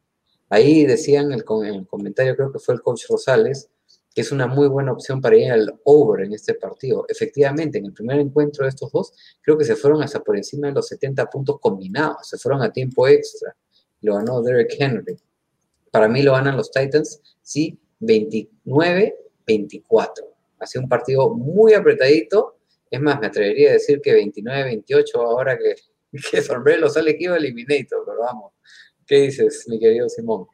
Ahí 0.49 0.87
decían 0.87 1.33
el, 1.33 1.45
en 1.65 1.75
el 1.75 1.89
comentario, 1.89 2.37
creo 2.37 2.53
que 2.53 2.61
fue 2.61 2.77
el 2.77 2.83
coach 2.83 3.07
Rosales, 3.09 3.69
que 4.17 4.23
es 4.23 4.33
una 4.33 4.47
muy 4.47 4.67
buena 4.67 4.93
opción 4.93 5.21
para 5.21 5.37
ir 5.37 5.53
al 5.53 5.79
over 5.85 6.25
en 6.25 6.33
este 6.33 6.55
partido. 6.55 7.05
Efectivamente, 7.07 7.77
en 7.77 7.85
el 7.85 7.93
primer 7.93 8.19
encuentro 8.19 8.65
de 8.65 8.71
estos 8.71 8.91
dos, 8.91 9.13
creo 9.43 9.59
que 9.59 9.65
se 9.67 9.77
fueron 9.77 10.03
hasta 10.03 10.21
por 10.21 10.39
encima 10.39 10.69
de 10.69 10.73
los 10.73 10.89
70 10.89 11.27
puntos 11.27 11.61
combinados, 11.61 12.27
se 12.27 12.39
fueron 12.39 12.63
a 12.63 12.73
tiempo 12.73 13.07
extra. 13.07 13.55
Lo 14.01 14.15
ganó 14.15 14.41
Derek 14.41 14.75
Henry. 14.79 15.19
Para 15.91 16.09
mí 16.09 16.23
lo 16.23 16.33
ganan 16.33 16.57
los 16.57 16.71
Titans, 16.71 17.21
sí, 17.43 17.79
29-24. 18.01 20.11
Ha 20.61 20.67
sido 20.67 20.85
un 20.85 20.89
partido 20.89 21.35
muy 21.35 21.75
apretadito. 21.75 22.57
Es 22.91 23.03
más, 23.03 23.21
me 23.21 23.27
atrevería 23.27 23.69
a 23.69 23.75
decir 23.75 24.01
que 24.01 24.17
29-28 24.17 25.15
ahora 25.17 25.59
que, 25.59 25.75
que 26.31 26.43
lo 26.79 26.89
sale 26.89 27.19
que 27.19 27.25
iba 27.25 27.37
Eliminator, 27.37 28.03
pero 28.07 28.21
vamos. 28.21 28.55
¿Qué 29.07 29.17
dices, 29.17 29.67
mi 29.69 29.79
querido 29.79 30.09
Simón? 30.09 30.47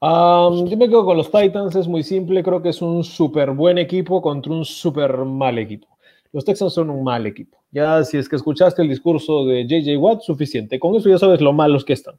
Um, 0.00 0.66
yo 0.66 0.76
me 0.76 0.88
quedo 0.88 1.04
con 1.04 1.16
los 1.16 1.30
Titans, 1.30 1.74
es 1.74 1.88
muy 1.88 2.02
simple, 2.02 2.42
creo 2.42 2.60
que 2.60 2.68
es 2.68 2.82
un 2.82 3.02
súper 3.02 3.52
buen 3.52 3.78
equipo 3.78 4.20
contra 4.20 4.52
un 4.52 4.64
súper 4.64 5.16
mal 5.16 5.58
equipo. 5.58 5.88
Los 6.32 6.44
Texans 6.44 6.74
son 6.74 6.90
un 6.90 7.02
mal 7.02 7.26
equipo. 7.26 7.62
Ya 7.70 8.04
si 8.04 8.18
es 8.18 8.28
que 8.28 8.36
escuchaste 8.36 8.82
el 8.82 8.88
discurso 8.88 9.46
de 9.46 9.66
JJ 9.66 9.96
Watt, 9.96 10.20
suficiente. 10.20 10.78
Con 10.78 10.94
eso 10.94 11.08
ya 11.08 11.18
sabes 11.18 11.40
lo 11.40 11.52
malos 11.52 11.84
que 11.84 11.94
están. 11.94 12.18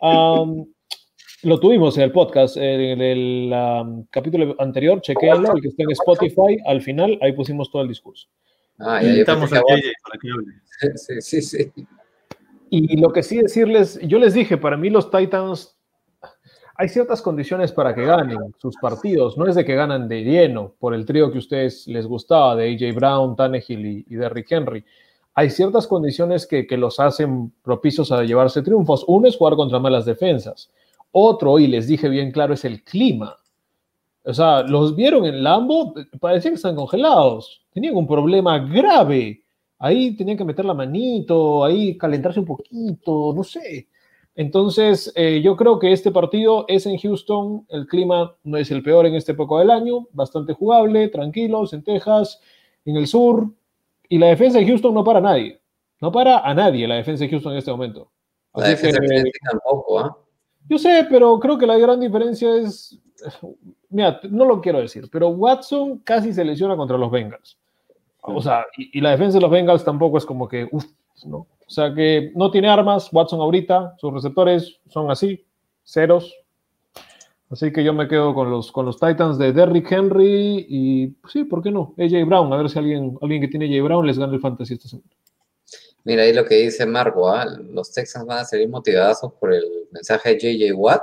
Um, 0.00 0.66
lo 1.42 1.58
tuvimos 1.58 1.96
en 1.96 2.04
el 2.04 2.12
podcast, 2.12 2.56
en 2.56 3.00
el 3.00 3.52
um, 3.52 4.04
capítulo 4.10 4.54
anterior, 4.60 5.00
chequéalo, 5.00 5.54
el 5.56 5.62
que 5.62 5.68
está 5.68 5.82
en 5.82 5.90
Spotify, 5.90 6.58
al 6.66 6.82
final, 6.82 7.18
ahí 7.20 7.32
pusimos 7.32 7.70
todo 7.70 7.82
el 7.82 7.88
discurso. 7.88 8.28
Ah, 8.78 9.02
ya, 9.02 9.10
Estamos 9.10 9.52
a 9.52 9.56
JJ 9.56 9.92
para 10.02 10.18
que 10.20 10.30
hable. 10.30 10.54
Sí, 10.94 11.20
sí, 11.20 11.42
sí. 11.42 11.72
Y 12.70 12.96
lo 12.98 13.12
que 13.12 13.24
sí 13.24 13.38
decirles, 13.38 13.98
yo 14.02 14.20
les 14.20 14.34
dije, 14.34 14.56
para 14.56 14.76
mí 14.76 14.90
los 14.90 15.10
Titans, 15.10 15.77
hay 16.80 16.88
ciertas 16.88 17.20
condiciones 17.20 17.72
para 17.72 17.92
que 17.92 18.04
ganen 18.04 18.38
sus 18.56 18.76
partidos. 18.76 19.36
No 19.36 19.48
es 19.48 19.56
de 19.56 19.64
que 19.64 19.74
ganan 19.74 20.08
de 20.08 20.22
lleno 20.22 20.74
por 20.78 20.94
el 20.94 21.04
trío 21.04 21.28
que 21.32 21.38
a 21.38 21.40
ustedes 21.40 21.88
les 21.88 22.06
gustaba, 22.06 22.54
de 22.54 22.72
AJ 22.72 22.94
Brown, 22.94 23.34
Tannehill 23.34 23.84
y, 23.84 24.06
y 24.08 24.14
Derrick 24.14 24.50
Henry. 24.50 24.84
Hay 25.34 25.50
ciertas 25.50 25.88
condiciones 25.88 26.46
que, 26.46 26.66
los 26.76 27.00
hacen 27.00 27.52
propicios 27.62 28.12
a 28.12 28.22
llevarse 28.22 28.62
triunfos. 28.62 29.04
Uno 29.08 29.26
es 29.26 29.36
jugar 29.36 29.56
contra 29.56 29.80
malas 29.80 30.04
defensas. 30.04 30.70
Otro, 31.10 31.58
y 31.58 31.66
les 31.66 31.88
dije 31.88 32.08
bien 32.08 32.30
claro, 32.30 32.54
es 32.54 32.64
el 32.64 32.84
clima. 32.84 33.36
O 34.24 34.32
sea, 34.32 34.62
los 34.62 34.94
vieron 34.94 35.26
en 35.26 35.42
Lambo, 35.42 35.94
parecía 36.20 36.52
que 36.52 36.56
están 36.56 36.76
congelados. 36.76 37.60
Tenían 37.72 37.96
un 37.96 38.06
problema 38.06 38.60
grave. 38.60 39.42
Ahí 39.80 40.16
tenían 40.16 40.36
que 40.38 40.44
meter 40.44 40.64
la 40.64 40.74
manito, 40.74 41.64
ahí 41.64 41.98
calentarse 41.98 42.38
un 42.38 42.46
poquito, 42.46 43.32
no 43.34 43.42
sé. 43.42 43.88
Entonces, 44.38 45.12
eh, 45.16 45.40
yo 45.42 45.56
creo 45.56 45.80
que 45.80 45.92
este 45.92 46.12
partido 46.12 46.64
es 46.68 46.86
en 46.86 46.96
Houston. 46.96 47.66
El 47.68 47.88
clima 47.88 48.36
no 48.44 48.56
es 48.56 48.70
el 48.70 48.84
peor 48.84 49.04
en 49.06 49.16
este 49.16 49.32
época 49.32 49.56
del 49.58 49.68
año, 49.68 50.06
bastante 50.12 50.52
jugable, 50.52 51.08
tranquilos, 51.08 51.72
en 51.72 51.82
Texas, 51.82 52.40
en 52.84 52.94
el 52.96 53.08
sur. 53.08 53.48
Y 54.08 54.16
la 54.16 54.28
defensa 54.28 54.60
de 54.60 54.66
Houston 54.68 54.94
no 54.94 55.02
para 55.02 55.18
a 55.18 55.22
nadie. 55.22 55.60
No 56.00 56.12
para 56.12 56.38
a 56.38 56.54
nadie 56.54 56.86
la 56.86 56.94
defensa 56.94 57.24
de 57.24 57.30
Houston 57.30 57.50
en 57.50 57.58
este 57.58 57.72
momento. 57.72 58.12
La 58.54 58.68
defensa 58.68 59.00
que- 59.00 59.30
tampoco, 59.50 59.98
¿ah? 59.98 60.16
yo 60.68 60.78
sé, 60.78 61.08
pero 61.10 61.40
creo 61.40 61.58
que 61.58 61.66
la 61.66 61.76
gran 61.76 61.98
diferencia 61.98 62.54
es. 62.58 62.96
Mira, 63.90 64.20
no 64.30 64.44
lo 64.44 64.60
quiero 64.60 64.78
decir, 64.78 65.08
pero 65.10 65.30
Watson 65.30 65.98
casi 66.04 66.32
se 66.32 66.44
lesiona 66.44 66.76
contra 66.76 66.96
los 66.96 67.10
Bengals. 67.10 67.58
O 68.22 68.40
sea, 68.40 68.64
y, 68.76 68.98
y 68.98 69.00
la 69.00 69.10
defensa 69.10 69.38
de 69.38 69.42
los 69.42 69.50
Bengals 69.50 69.84
tampoco 69.84 70.16
es 70.18 70.24
como 70.24 70.46
que, 70.46 70.68
uff, 70.70 70.84
¿no? 71.26 71.46
O 71.68 71.70
sea, 71.70 71.94
que 71.94 72.32
no 72.34 72.50
tiene 72.50 72.68
armas, 72.68 73.10
Watson 73.12 73.40
ahorita, 73.40 73.94
sus 73.98 74.12
receptores 74.12 74.80
son 74.88 75.10
así, 75.10 75.44
ceros. 75.84 76.34
Así 77.50 77.72
que 77.72 77.82
yo 77.82 77.92
me 77.92 78.08
quedo 78.08 78.34
con 78.34 78.50
los, 78.50 78.72
con 78.72 78.86
los 78.86 78.98
Titans 78.98 79.38
de 79.38 79.52
Derrick 79.52 79.90
Henry 79.90 80.66
y, 80.68 81.06
pues 81.08 81.32
sí, 81.32 81.44
¿por 81.44 81.62
qué 81.62 81.70
no? 81.70 81.94
AJ 81.98 82.26
Brown, 82.26 82.52
a 82.52 82.56
ver 82.56 82.70
si 82.70 82.78
alguien, 82.78 83.18
alguien 83.22 83.40
que 83.40 83.48
tiene 83.48 83.66
AJ 83.66 83.84
Brown 83.84 84.06
les 84.06 84.18
gana 84.18 84.34
el 84.34 84.40
fantasy 84.40 84.74
esta 84.74 84.88
semana. 84.88 85.08
Mira 86.04 86.22
ahí 86.22 86.32
lo 86.32 86.44
que 86.44 86.56
dice 86.56 86.86
Marco, 86.86 87.28
¿ah? 87.28 87.44
Los 87.44 87.92
Texans 87.92 88.26
van 88.26 88.38
a 88.38 88.44
salir 88.44 88.68
motivados 88.68 89.32
por 89.38 89.52
el 89.52 89.64
mensaje 89.90 90.36
de 90.36 90.56
JJ 90.56 90.72
Watt 90.74 91.02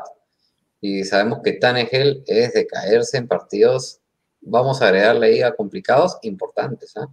y 0.82 1.04
sabemos 1.04 1.40
que 1.44 1.54
Tannehill 1.54 2.24
es 2.28 2.54
de 2.54 2.66
caerse 2.66 3.18
en 3.18 3.28
partidos, 3.28 4.00
vamos 4.42 4.82
a 4.82 4.88
agregarle 4.88 5.28
ahí 5.28 5.42
a 5.42 5.56
complicados, 5.56 6.18
importantes, 6.24 6.96
¿ah? 6.98 7.08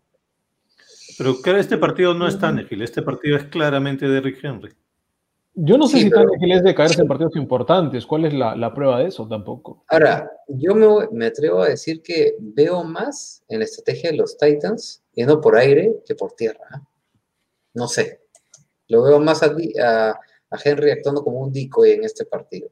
Pero 1.19 1.35
creo 1.43 1.55
que 1.57 1.61
este 1.61 1.79
partido 1.79 2.15
no 2.15 2.27
es 2.27 2.39
Tannehill, 2.39 2.83
este 2.83 3.03
partido 3.03 3.37
es 3.37 3.45
claramente 3.45 4.09
Derrick 4.09 4.43
Henry. 4.43 4.73
Yo 5.55 5.77
no 5.77 5.87
sé 5.87 5.99
Sí, 5.99 6.03
si 6.05 6.11
pero- 6.11 6.23
Tannehill 6.31 6.53
es 6.57 6.63
de 6.65 6.75
caerse 6.75 7.03
en 7.03 7.09
partidos 7.09 7.37
importantes. 7.37 8.07
¿Cuál 8.07 8.25
es 8.25 8.33
la, 8.35 8.57
la 8.57 8.73
prueba 8.73 8.99
de 9.01 9.09
eso? 9.09 9.29
Tampoco. 9.29 9.85
Ahora, 9.89 10.31
yo 10.49 10.75
me, 10.75 10.87
me 11.13 11.27
atrevo 11.27 11.61
a 11.63 11.69
decir 11.69 12.01
que 12.03 12.37
veo 12.39 12.83
más 12.85 13.43
en 13.49 13.59
la 13.59 13.65
estrategia 13.67 14.11
de 14.11 14.17
los 14.17 14.37
Titans 14.39 15.03
yendo 15.13 15.41
por 15.41 15.57
aire 15.57 15.97
que 16.07 16.15
por 16.15 16.33
tierra. 16.33 16.65
¿ah? 16.73 16.81
No 17.75 17.87
sé. 17.87 18.21
Lo 18.89 19.03
veo 19.03 19.21
más 19.21 19.43
a, 19.43 19.55
a- 19.83 20.19
a 20.51 20.59
Henry 20.65 20.91
actuando 20.91 21.23
como 21.23 21.41
un 21.41 21.53
decoy 21.53 21.91
en 21.93 22.05
este 22.05 22.25
partido. 22.25 22.69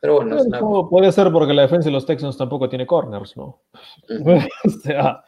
Pero 0.00 0.16
bueno, 0.16 0.36
es 0.36 0.46
una- 0.46 0.60
puede 0.90 1.10
ser 1.12 1.30
porque 1.32 1.54
la 1.54 1.62
defensa 1.62 1.88
de 1.88 1.92
los 1.92 2.06
Texans 2.06 2.36
tampoco 2.36 2.68
tiene 2.68 2.86
corners, 2.86 3.36
¿no? 3.36 3.62
O 4.64 4.70
sea, 4.82 5.24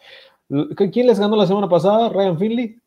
¿quién 0.92 1.06
les 1.06 1.20
ganó 1.20 1.36
la 1.36 1.46
semana 1.46 1.68
pasada? 1.68 2.08
¿Ryan 2.08 2.38
Finley? 2.38 2.80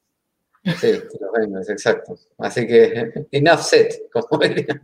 Sí, 0.64 0.92
los 1.20 1.32
Bengals, 1.34 1.70
exacto. 1.70 2.16
Así 2.38 2.68
que, 2.68 3.28
enough 3.32 3.60
said, 3.60 3.88
como 4.12 4.42
dirían. 4.42 4.82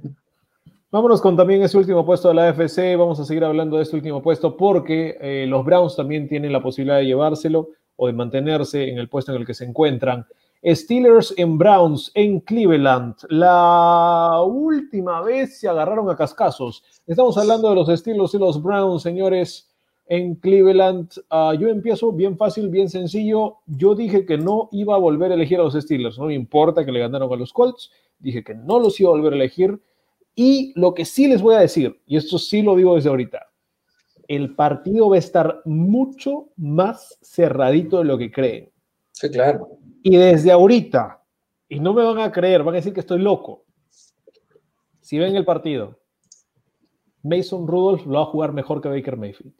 Vámonos 0.89 1.21
con 1.21 1.36
también 1.36 1.61
ese 1.61 1.78
último 1.78 2.05
puesto 2.05 2.30
de 2.30 2.36
la 2.36 2.49
AFC. 2.49 2.97
Vamos 2.97 3.19
a 3.19 3.25
seguir 3.25 3.43
hablando 3.43 3.78
de 3.78 3.84
este 3.84 3.97
último 3.97 4.21
puesto 4.21 4.55
porque 4.55 5.17
eh, 5.19 5.45
los 5.47 5.65
Browns 5.65 5.95
también 5.95 6.30
tienen 6.30 6.53
la 6.53 6.63
posibilidad 6.63 6.97
de 6.97 7.05
llevárselo 7.05 7.69
o 7.97 8.07
de 8.07 8.13
mantenerse 8.13 8.89
en 8.89 8.97
el 8.97 9.09
puesto 9.09 9.34
en 9.34 9.41
el 9.41 9.45
que 9.45 9.53
se 9.53 9.65
encuentran. 9.65 10.25
Steelers 10.63 11.34
en 11.38 11.57
Browns 11.57 12.11
en 12.15 12.39
Cleveland. 12.39 13.15
La 13.30 14.41
última 14.45 15.21
vez 15.21 15.59
se 15.59 15.67
agarraron 15.67 16.09
a 16.09 16.15
cascazos. 16.15 16.84
Estamos 17.05 17.38
hablando 17.38 17.69
de 17.69 17.75
los 17.75 17.99
Steelers 17.99 18.34
y 18.34 18.38
los 18.38 18.61
Browns, 18.61 19.03
señores, 19.03 19.66
en 20.07 20.35
Cleveland. 20.35 21.09
Ah, 21.29 21.53
yo 21.59 21.67
empiezo 21.67 22.11
bien 22.11 22.37
fácil, 22.37 22.69
bien 22.69 22.89
sencillo. 22.89 23.57
Yo 23.65 23.95
dije 23.95 24.25
que 24.25 24.37
no 24.37 24.69
iba 24.71 24.95
a 24.95 24.99
volver 24.99 25.31
a 25.31 25.35
elegir 25.35 25.59
a 25.59 25.63
los 25.63 25.73
Steelers. 25.73 26.17
No 26.17 26.25
me 26.25 26.33
importa 26.33 26.85
que 26.85 26.91
le 26.91 26.99
ganaron 26.99 27.31
a 27.31 27.35
los 27.35 27.53
Colts. 27.53 27.91
Dije 28.19 28.43
que 28.43 28.55
no 28.55 28.79
los 28.79 28.99
iba 28.99 29.09
a 29.09 29.13
volver 29.13 29.33
a 29.33 29.35
elegir. 29.35 29.79
Y 30.35 30.71
lo 30.79 30.93
que 30.93 31.05
sí 31.05 31.27
les 31.27 31.41
voy 31.41 31.55
a 31.55 31.59
decir, 31.59 31.99
y 32.05 32.15
esto 32.15 32.37
sí 32.37 32.61
lo 32.61 32.75
digo 32.75 32.95
desde 32.95 33.09
ahorita, 33.09 33.47
el 34.27 34.53
partido 34.55 35.09
va 35.09 35.15
a 35.15 35.19
estar 35.19 35.61
mucho 35.65 36.49
más 36.57 37.17
cerradito 37.21 37.97
de 37.99 38.03
lo 38.03 38.17
que 38.17 38.31
creen. 38.31 38.71
Sí, 39.13 39.31
claro. 39.31 39.79
Y 40.03 40.15
desde 40.15 40.51
ahorita, 40.51 41.23
y 41.67 41.79
no 41.79 41.93
me 41.93 42.03
van 42.03 42.19
a 42.19 42.31
creer, 42.31 42.61
van 42.61 42.75
a 42.75 42.77
decir 42.77 42.93
que 42.93 42.99
estoy 42.99 43.19
loco. 43.19 43.65
Si 45.01 45.17
ven 45.17 45.35
el 45.35 45.45
partido, 45.45 45.99
Mason 47.23 47.67
Rudolph 47.67 48.05
lo 48.05 48.13
va 48.13 48.21
a 48.21 48.25
jugar 48.25 48.53
mejor 48.53 48.79
que 48.79 48.89
Baker 48.89 49.17
Mayfield. 49.17 49.55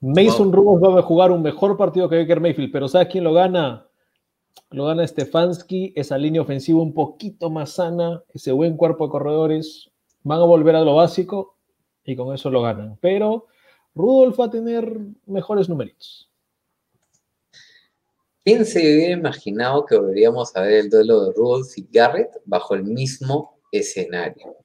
Mason 0.00 0.52
Rudolph 0.52 0.96
va 0.96 1.00
a 1.00 1.02
jugar 1.02 1.32
un 1.32 1.42
mejor 1.42 1.76
partido 1.76 2.08
que 2.08 2.18
Baker 2.18 2.40
Mayfield, 2.40 2.70
pero 2.70 2.86
¿sabes 2.86 3.08
quién 3.08 3.24
lo 3.24 3.32
gana? 3.32 3.88
Lo 4.70 4.86
gana 4.86 5.06
Stefanski, 5.06 5.92
esa 5.96 6.16
línea 6.18 6.42
ofensiva 6.42 6.80
un 6.80 6.94
poquito 6.94 7.50
más 7.50 7.72
sana, 7.72 8.22
ese 8.32 8.52
buen 8.52 8.76
cuerpo 8.76 9.06
de 9.06 9.10
corredores. 9.10 9.90
Van 10.22 10.40
a 10.40 10.44
volver 10.44 10.76
a 10.76 10.82
lo 10.82 10.94
básico 10.96 11.56
y 12.04 12.14
con 12.14 12.34
eso 12.34 12.50
lo 12.50 12.62
ganan. 12.62 12.96
Pero 13.00 13.46
Rudolph 13.94 14.38
va 14.38 14.44
a 14.44 14.50
tener 14.50 14.98
mejores 15.26 15.68
numeritos. 15.68 16.30
¿Quién 18.44 18.64
se 18.64 18.78
hubiera 18.78 19.14
imaginado 19.14 19.84
que 19.84 19.96
volveríamos 19.96 20.54
a 20.54 20.62
ver 20.62 20.74
el 20.74 20.90
duelo 20.90 21.24
de 21.24 21.32
Rudolph 21.32 21.76
y 21.76 21.88
Garrett 21.90 22.30
bajo 22.44 22.74
el 22.74 22.84
mismo 22.84 23.58
escenario? 23.72 24.56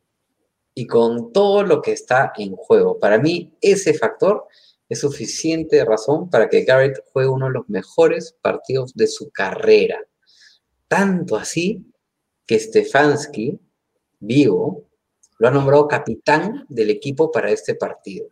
Y 0.76 0.86
con 0.86 1.34
todo 1.34 1.64
lo 1.64 1.82
que 1.82 1.92
está 1.92 2.34
en 2.38 2.56
juego. 2.56 3.00
Para 3.00 3.18
mí, 3.18 3.54
ese 3.62 3.94
factor 3.94 4.48
es 4.94 5.02
suficiente 5.02 5.84
razón 5.86 6.30
para 6.30 6.50
que 6.50 6.64
Garrett 6.64 7.04
juegue 7.12 7.30
uno 7.30 7.48
de 7.48 7.54
los 7.54 7.70
mejores 7.70 8.36
partidos 8.42 8.94
de 8.94 9.08
su 9.08 9.30
carrera. 9.30 10.00
Tanto 10.88 11.36
así 11.36 11.86
que 12.46 12.60
Stefanski, 12.60 13.60
vivo, 14.20 14.88
lo 15.40 15.48
ha 15.48 15.52
nombrado 15.52 15.88
capitán 15.88 16.66
del 16.70 16.90
equipo 16.90 17.32
para 17.32 17.52
este 17.52 17.76
partido. 17.76 18.28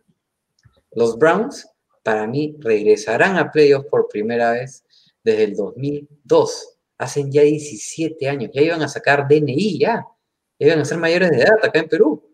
Los 0.92 1.18
Browns, 1.18 1.68
para 2.02 2.26
mí, 2.26 2.56
regresarán 2.58 3.36
a 3.36 3.50
playoffs 3.50 3.88
por 3.88 4.08
primera 4.08 4.52
vez 4.52 4.84
desde 5.22 5.44
el 5.44 5.54
2002. 5.54 6.78
Hacen 6.98 7.30
ya 7.30 7.42
17 7.42 8.28
años. 8.28 8.50
Ya 8.54 8.62
iban 8.62 8.82
a 8.82 8.88
sacar 8.88 9.26
DNI, 9.28 9.78
ya. 9.78 10.06
Ya 10.58 10.66
iban 10.66 10.80
a 10.80 10.84
ser 10.84 10.98
mayores 10.98 11.30
de 11.30 11.38
edad 11.38 11.58
acá 11.62 11.80
en 11.80 11.88
Perú. 11.88 12.31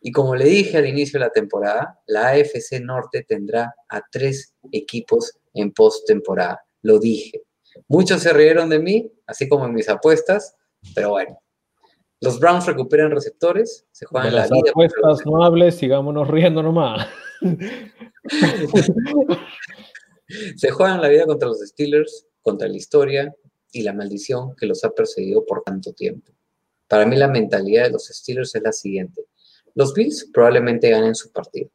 Y 0.00 0.12
como 0.12 0.36
le 0.36 0.44
dije 0.44 0.76
al 0.76 0.86
inicio 0.86 1.18
de 1.18 1.26
la 1.26 1.32
temporada, 1.32 1.98
la 2.06 2.28
AFC 2.28 2.80
Norte 2.80 3.24
tendrá 3.26 3.74
a 3.88 4.02
tres 4.10 4.54
equipos 4.72 5.32
en 5.54 5.72
postemporada. 5.72 6.60
Lo 6.82 6.98
dije. 6.98 7.42
Muchos 7.88 8.22
se 8.22 8.32
rieron 8.32 8.68
de 8.68 8.78
mí, 8.78 9.12
así 9.26 9.48
como 9.48 9.66
en 9.66 9.74
mis 9.74 9.88
apuestas, 9.88 10.54
pero 10.94 11.10
bueno. 11.10 11.40
Los 12.20 12.38
Browns 12.40 12.66
recuperan 12.66 13.10
receptores, 13.10 13.86
se 13.92 14.04
De 14.04 14.08
juegan 14.08 14.34
la 14.34 14.40
las 14.42 14.50
vida. 14.50 14.72
contra 14.72 15.00
los- 15.02 15.20
apuestas 15.20 15.26
no 15.26 15.44
hables, 15.44 15.74
sigámonos 15.74 16.28
riendo 16.28 16.62
nomás. 16.62 17.06
Se 20.56 20.70
juegan 20.70 21.00
la 21.00 21.08
vida 21.08 21.26
contra 21.26 21.48
los 21.48 21.60
Steelers, 21.60 22.26
contra 22.42 22.68
la 22.68 22.76
historia 22.76 23.34
y 23.70 23.82
la 23.82 23.92
maldición 23.92 24.54
que 24.56 24.66
los 24.66 24.82
ha 24.84 24.90
perseguido 24.90 25.44
por 25.44 25.62
tanto 25.62 25.92
tiempo. 25.92 26.32
Para 26.88 27.06
mí 27.06 27.16
la 27.16 27.28
mentalidad 27.28 27.84
de 27.84 27.90
los 27.90 28.06
Steelers 28.06 28.54
es 28.54 28.62
la 28.62 28.72
siguiente. 28.72 29.22
Los 29.76 29.92
Bills 29.92 30.28
probablemente 30.32 30.88
ganen 30.88 31.14
su 31.14 31.30
partido. 31.30 31.70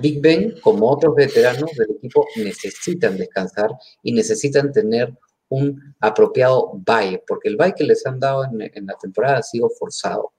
Big 0.00 0.20
Ben, 0.20 0.58
como 0.60 0.90
otros 0.90 1.14
veteranos 1.14 1.70
del 1.76 1.92
equipo, 1.92 2.26
necesitan 2.36 3.16
descansar 3.16 3.70
y 4.02 4.12
necesitan 4.12 4.72
tener 4.72 5.16
un 5.48 5.94
apropiado 6.00 6.72
bye, 6.74 7.22
porque 7.26 7.48
el 7.48 7.56
bye 7.56 7.74
que 7.74 7.84
les 7.84 8.04
han 8.06 8.18
dado 8.18 8.44
en, 8.44 8.86
la 8.86 8.94
temporada 9.00 9.38
ha 9.38 9.42
sido 9.42 9.70
forzado. 9.70 10.32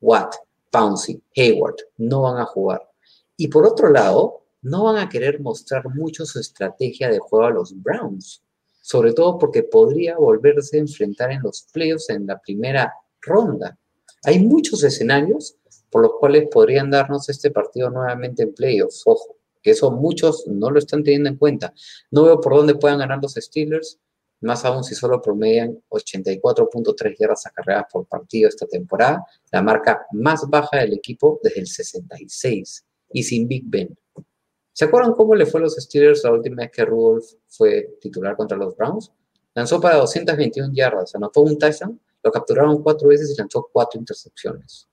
Watt, 0.00 0.36
Pouncey, 0.70 1.20
Hayward, 1.36 1.76
no 1.96 2.22
van 2.22 2.38
a 2.38 2.44
jugar. 2.44 2.88
Y 3.36 3.48
por 3.48 3.66
otro 3.66 3.90
lado, 3.90 4.44
no 4.62 4.84
van 4.84 4.98
a 4.98 5.08
querer 5.08 5.40
mostrar 5.40 5.82
mucho 5.92 6.24
su 6.24 6.38
estrategia 6.38 7.08
de 7.08 7.18
juego 7.18 7.46
a 7.46 7.50
los 7.50 7.74
Browns, 7.82 8.44
sobre 8.80 9.12
todo 9.12 9.38
porque 9.38 9.64
podría 9.64 10.16
volverse 10.18 10.76
a 10.76 10.80
enfrentar 10.80 11.32
en 11.32 11.42
los 11.42 11.66
playoffs 11.72 12.10
en 12.10 12.28
la 12.28 12.40
primera 12.40 12.94
ronda. 13.22 13.76
Hay 14.22 14.38
muchos 14.38 14.84
escenarios 14.84 15.56
por 15.94 16.02
los 16.02 16.14
cuales 16.18 16.48
podrían 16.50 16.90
darnos 16.90 17.28
este 17.28 17.52
partido 17.52 17.88
nuevamente 17.88 18.42
en 18.42 18.52
playoffs. 18.52 19.02
Ojo, 19.06 19.36
que 19.62 19.70
eso 19.70 19.92
muchos 19.92 20.44
no 20.48 20.68
lo 20.68 20.80
están 20.80 21.04
teniendo 21.04 21.28
en 21.28 21.36
cuenta. 21.36 21.72
No 22.10 22.24
veo 22.24 22.40
por 22.40 22.56
dónde 22.56 22.74
puedan 22.74 22.98
ganar 22.98 23.20
los 23.22 23.34
Steelers, 23.34 24.00
más 24.40 24.64
aún 24.64 24.82
si 24.82 24.96
solo 24.96 25.22
promedian 25.22 25.80
84.3 25.88 27.16
yardas 27.16 27.46
acarreadas 27.46 27.86
por 27.92 28.08
partido 28.08 28.48
esta 28.48 28.66
temporada, 28.66 29.24
la 29.52 29.62
marca 29.62 30.04
más 30.10 30.44
baja 30.50 30.78
del 30.78 30.94
equipo 30.94 31.38
desde 31.44 31.60
el 31.60 31.68
66 31.68 32.86
y 33.12 33.22
sin 33.22 33.46
Big 33.46 33.62
Ben. 33.64 33.96
¿Se 34.72 34.86
acuerdan 34.86 35.12
cómo 35.12 35.36
le 35.36 35.46
fue 35.46 35.60
a 35.60 35.62
los 35.62 35.76
Steelers 35.76 36.24
la 36.24 36.32
última 36.32 36.62
vez 36.62 36.72
que 36.72 36.84
Rudolph 36.84 37.24
fue 37.46 37.98
titular 38.00 38.36
contra 38.36 38.58
los 38.58 38.76
Browns? 38.76 39.12
Lanzó 39.54 39.80
para 39.80 39.98
221 39.98 40.74
yardas, 40.74 41.14
anotó 41.14 41.42
un 41.42 41.56
touchdown, 41.56 42.00
lo 42.20 42.32
capturaron 42.32 42.82
cuatro 42.82 43.10
veces 43.10 43.30
y 43.30 43.38
lanzó 43.38 43.68
cuatro 43.72 44.00
intercepciones. 44.00 44.88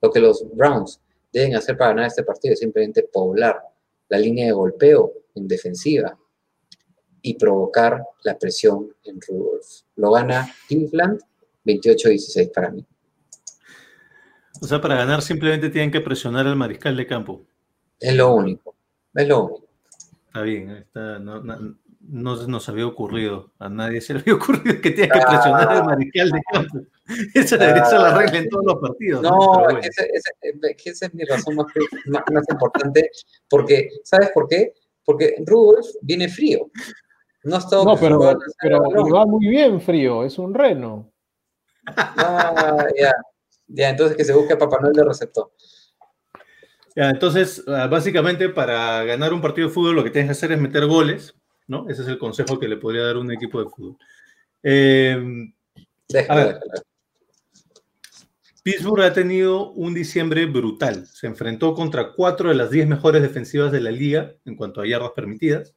Lo 0.00 0.10
que 0.10 0.20
los 0.20 0.44
Browns 0.54 1.00
deben 1.32 1.54
hacer 1.56 1.76
para 1.76 1.90
ganar 1.90 2.06
este 2.06 2.22
partido 2.22 2.54
es 2.54 2.60
simplemente 2.60 3.02
poblar 3.02 3.60
la 4.08 4.18
línea 4.18 4.46
de 4.46 4.52
golpeo 4.52 5.12
en 5.34 5.46
defensiva 5.46 6.18
y 7.22 7.34
provocar 7.34 8.02
la 8.24 8.38
presión 8.38 8.94
en 9.04 9.20
Rudolph. 9.20 9.66
Lo 9.96 10.12
gana 10.12 10.52
Cleveland 10.68 11.20
28-16 11.64 12.52
para 12.52 12.70
mí. 12.70 12.84
O 14.62 14.66
sea, 14.66 14.80
para 14.80 14.96
ganar 14.96 15.22
simplemente 15.22 15.70
tienen 15.70 15.90
que 15.90 16.00
presionar 16.00 16.46
al 16.46 16.56
mariscal 16.56 16.96
de 16.96 17.06
campo. 17.06 17.46
Es 17.98 18.14
lo 18.14 18.34
único. 18.34 18.74
Es 19.14 19.28
lo 19.28 19.44
único. 19.44 19.68
Está 20.26 20.42
bien, 20.42 20.70
está, 20.70 21.18
no, 21.18 21.42
no, 21.42 21.76
no, 22.10 22.46
nos 22.46 22.68
había 22.68 22.86
ocurrido. 22.86 23.52
A 23.58 23.68
nadie 23.68 24.00
se 24.00 24.14
le 24.14 24.20
había 24.20 24.34
ocurrido 24.34 24.80
que 24.80 24.90
tiene 24.90 25.08
que 25.08 25.20
presionar 25.20 25.68
al 25.68 25.84
mariscal 25.84 26.30
de 26.30 26.40
campo. 26.52 26.78
Esa 27.34 27.56
debería 27.56 27.84
ser 27.84 28.00
la 28.00 28.16
regla 28.16 28.38
en 28.38 28.48
todos 28.48 28.64
los 28.66 28.76
partidos. 28.80 29.22
No, 29.22 29.36
bueno. 29.64 29.78
esa, 29.80 30.04
esa, 30.04 31.06
es 31.06 31.14
mi 31.14 31.24
razón 31.24 31.54
más, 31.56 31.66
más, 32.06 32.22
más, 32.32 32.44
importante. 32.50 33.10
Porque, 33.48 33.90
¿sabes 34.04 34.30
por 34.32 34.48
qué? 34.48 34.74
Porque 35.04 35.36
Rudolf 35.46 35.86
viene 36.02 36.28
frío. 36.28 36.70
No, 37.44 37.56
está 37.56 37.82
no 37.82 37.96
pero, 37.96 38.38
pero 38.60 38.82
va 39.08 39.24
muy 39.24 39.48
bien 39.48 39.80
frío, 39.80 40.24
es 40.24 40.38
un 40.38 40.52
reno. 40.52 41.10
Ah, 41.96 42.86
ya. 42.98 43.12
Ya, 43.72 43.90
entonces 43.90 44.16
que 44.16 44.24
se 44.24 44.34
busque 44.34 44.54
a 44.54 44.58
Papá 44.58 44.78
Noel 44.80 44.92
de 44.92 45.04
receptor. 45.04 45.52
Ya, 46.96 47.08
entonces, 47.08 47.62
ah, 47.68 47.86
básicamente 47.86 48.48
para 48.48 49.04
ganar 49.04 49.32
un 49.32 49.40
partido 49.40 49.68
de 49.68 49.74
fútbol 49.74 49.94
lo 49.94 50.04
que 50.04 50.10
tienes 50.10 50.28
que 50.28 50.32
hacer 50.32 50.52
es 50.52 50.60
meter 50.60 50.86
goles, 50.86 51.34
¿no? 51.70 51.88
Ese 51.88 52.02
es 52.02 52.08
el 52.08 52.18
consejo 52.18 52.58
que 52.58 52.68
le 52.68 52.76
podría 52.76 53.04
dar 53.04 53.16
un 53.16 53.30
equipo 53.32 53.62
de 53.62 53.70
fútbol. 53.70 53.96
Eh, 54.62 55.16
a 56.28 56.34
ver, 56.34 56.60
Pittsburgh 58.62 59.02
ha 59.02 59.12
tenido 59.12 59.70
un 59.70 59.94
diciembre 59.94 60.44
brutal. 60.46 61.06
Se 61.06 61.26
enfrentó 61.26 61.74
contra 61.74 62.12
cuatro 62.12 62.50
de 62.50 62.56
las 62.56 62.70
diez 62.70 62.86
mejores 62.86 63.22
defensivas 63.22 63.72
de 63.72 63.80
la 63.80 63.90
liga 63.90 64.34
en 64.44 64.56
cuanto 64.56 64.80
a 64.80 64.86
yardas 64.86 65.12
permitidas. 65.14 65.74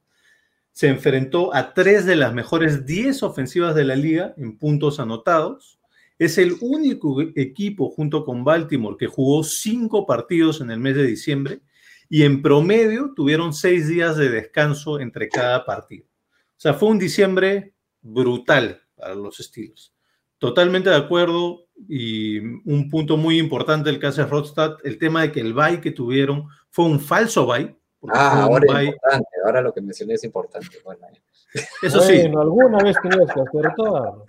Se 0.71 0.87
enfrentó 0.87 1.55
a 1.55 1.73
tres 1.73 2.05
de 2.05 2.15
las 2.15 2.33
mejores 2.33 2.85
diez 2.85 3.21
ofensivas 3.21 3.75
de 3.75 3.85
la 3.85 3.95
liga 3.95 4.33
en 4.37 4.57
puntos 4.57 4.99
anotados 4.99 5.79
es 6.19 6.37
el 6.37 6.55
único 6.61 7.21
equipo 7.35 7.89
junto 7.89 8.23
con 8.23 8.43
Baltimore 8.43 8.97
que 8.97 9.07
jugó 9.07 9.43
cinco 9.43 10.05
partidos 10.05 10.61
en 10.61 10.71
el 10.71 10.79
mes 10.79 10.95
de 10.95 11.05
diciembre 11.05 11.59
y 12.09 12.23
en 12.23 12.41
promedio 12.41 13.13
tuvieron 13.15 13.53
seis 13.53 13.87
días 13.87 14.17
de 14.17 14.29
descanso 14.29 14.99
entre 14.99 15.29
cada 15.29 15.65
partido. 15.65 16.05
O 16.05 16.59
sea, 16.63 16.73
fue 16.73 16.89
un 16.89 16.99
diciembre 16.99 17.73
brutal 18.01 18.81
para 18.95 19.15
los 19.15 19.37
Steelers. 19.37 19.93
Totalmente 20.37 20.89
de 20.89 20.95
acuerdo 20.95 21.67
y 21.87 22.39
un 22.39 22.89
punto 22.89 23.17
muy 23.17 23.39
importante 23.39 23.89
del 23.89 23.99
caso 23.99 24.21
de 24.21 24.27
Rodstad, 24.27 24.77
el 24.83 24.97
tema 24.97 25.21
de 25.21 25.31
que 25.31 25.39
el 25.39 25.53
bye 25.53 25.81
que 25.81 25.91
tuvieron 25.91 26.47
fue 26.69 26.85
un 26.85 26.99
falso 26.99 27.45
bye. 27.45 27.75
Ah, 28.09 28.43
ahora 28.43 28.81
es 28.81 28.87
importante, 28.87 29.27
ahora 29.45 29.61
lo 29.61 29.73
que 29.73 29.81
mencioné 29.81 30.15
es 30.15 30.23
importante. 30.25 30.77
Bueno, 30.83 31.07
eso 31.81 32.01
sí. 32.01 32.19
alguna 32.21 32.83
vez 32.83 32.97
tenías 33.01 33.33
que 33.33 33.41
acertar. 33.41 34.13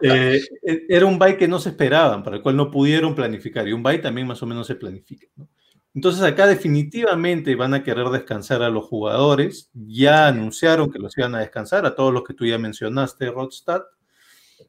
Eh, 0.00 0.40
e, 0.62 0.86
era 0.88 1.06
un 1.06 1.18
bye 1.18 1.36
que 1.36 1.48
no 1.48 1.58
se 1.58 1.70
esperaban, 1.70 2.22
para 2.22 2.36
el 2.36 2.42
cual 2.42 2.56
no 2.56 2.70
pudieron 2.70 3.14
planificar. 3.14 3.66
Y 3.66 3.72
un 3.72 3.82
bye 3.82 3.98
también 3.98 4.26
más 4.26 4.42
o 4.42 4.46
menos 4.46 4.66
se 4.66 4.74
planifica. 4.74 5.26
¿no? 5.36 5.48
Entonces 5.94 6.22
acá 6.22 6.46
definitivamente 6.46 7.54
van 7.54 7.74
a 7.74 7.82
querer 7.82 8.08
descansar 8.08 8.62
a 8.62 8.70
los 8.70 8.84
jugadores. 8.84 9.70
Ya 9.72 10.28
anunciaron 10.28 10.90
que 10.90 10.98
los 10.98 11.16
iban 11.16 11.34
a 11.34 11.40
descansar, 11.40 11.86
a 11.86 11.94
todos 11.94 12.12
los 12.12 12.24
que 12.24 12.34
tú 12.34 12.46
ya 12.46 12.58
mencionaste, 12.58 13.30
Rodstad. 13.30 13.82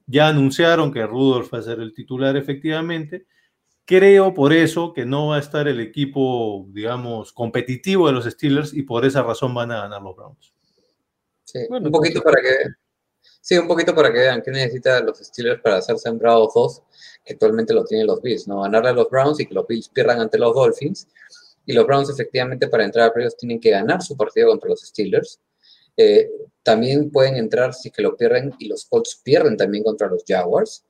Ya 0.06 0.28
anunciaron 0.28 0.92
que 0.92 1.06
Rudolf 1.06 1.54
va 1.54 1.60
a 1.60 1.64
ser 1.64 1.80
el 1.80 1.94
titular 1.94 2.36
efectivamente. 2.38 3.28
Creo 3.86 4.34
por 4.34 4.54
eso 4.54 4.94
que 4.94 5.06
no 5.06 5.28
va 5.30 5.38
a 5.38 5.40
estar 5.40 5.68
el 5.68 5.80
equipo, 5.80 6.68
digamos, 6.70 7.34
competitivo 7.34 8.08
de 8.08 8.14
los 8.14 8.26
Steelers 8.26 8.74
y 8.74 8.84
por 8.84 9.04
esa 9.04 9.24
razón 9.24 9.54
van 9.54 9.72
a 9.72 9.82
ganar 9.82 10.02
los 10.02 10.16
Browns. 10.16 10.54
Sí, 11.44 11.60
un 11.70 11.92
poquito 11.92 12.22
para 12.22 12.42
que. 12.42 12.56
Sí, 13.42 13.58
un 13.58 13.68
poquito 13.68 13.96
para 13.96 14.12
que 14.12 14.20
vean 14.20 14.42
qué 14.44 14.52
necesitan 14.52 15.06
los 15.06 15.18
Steelers 15.18 15.62
para 15.62 15.82
ser 15.82 15.98
sembrados 15.98 16.54
dos, 16.54 16.84
actualmente 17.34 17.74
lo 17.74 17.86
tienen 17.86 18.08
los 18.08 18.22
Bills, 18.22 18.48
¿no? 18.48 18.62
Ganarle 18.62 18.90
a 18.90 18.94
los 18.94 19.10
Browns 19.10 19.40
y 19.40 19.46
que 19.46 19.54
los 19.54 19.68
Bills 19.68 19.90
pierdan 19.90 20.20
ante 20.20 20.38
los 20.38 20.54
Dolphins. 20.54 21.08
Y 21.66 21.74
los 21.74 21.86
Browns, 21.86 22.10
efectivamente, 22.10 22.68
para 22.68 22.86
entrar 22.86 23.10
a 23.10 23.14
playoffs 23.14 23.38
tienen 23.38 23.60
que 23.60 23.70
ganar 23.70 24.02
su 24.02 24.18
partido 24.18 24.50
contra 24.50 24.70
los 24.70 24.82
Steelers. 24.82 25.40
Eh, 25.96 26.30
también 26.64 27.12
pueden 27.12 27.36
entrar 27.36 27.74
si 27.74 27.90
es 27.90 27.94
que 27.94 28.02
lo 28.02 28.16
pierden 28.16 28.54
y 28.58 28.68
los 28.68 28.86
Colts 28.86 29.22
pierden 29.24 29.58
también 29.58 29.84
contra 29.84 30.08
los 30.08 30.24
Jaguars. 30.28 30.84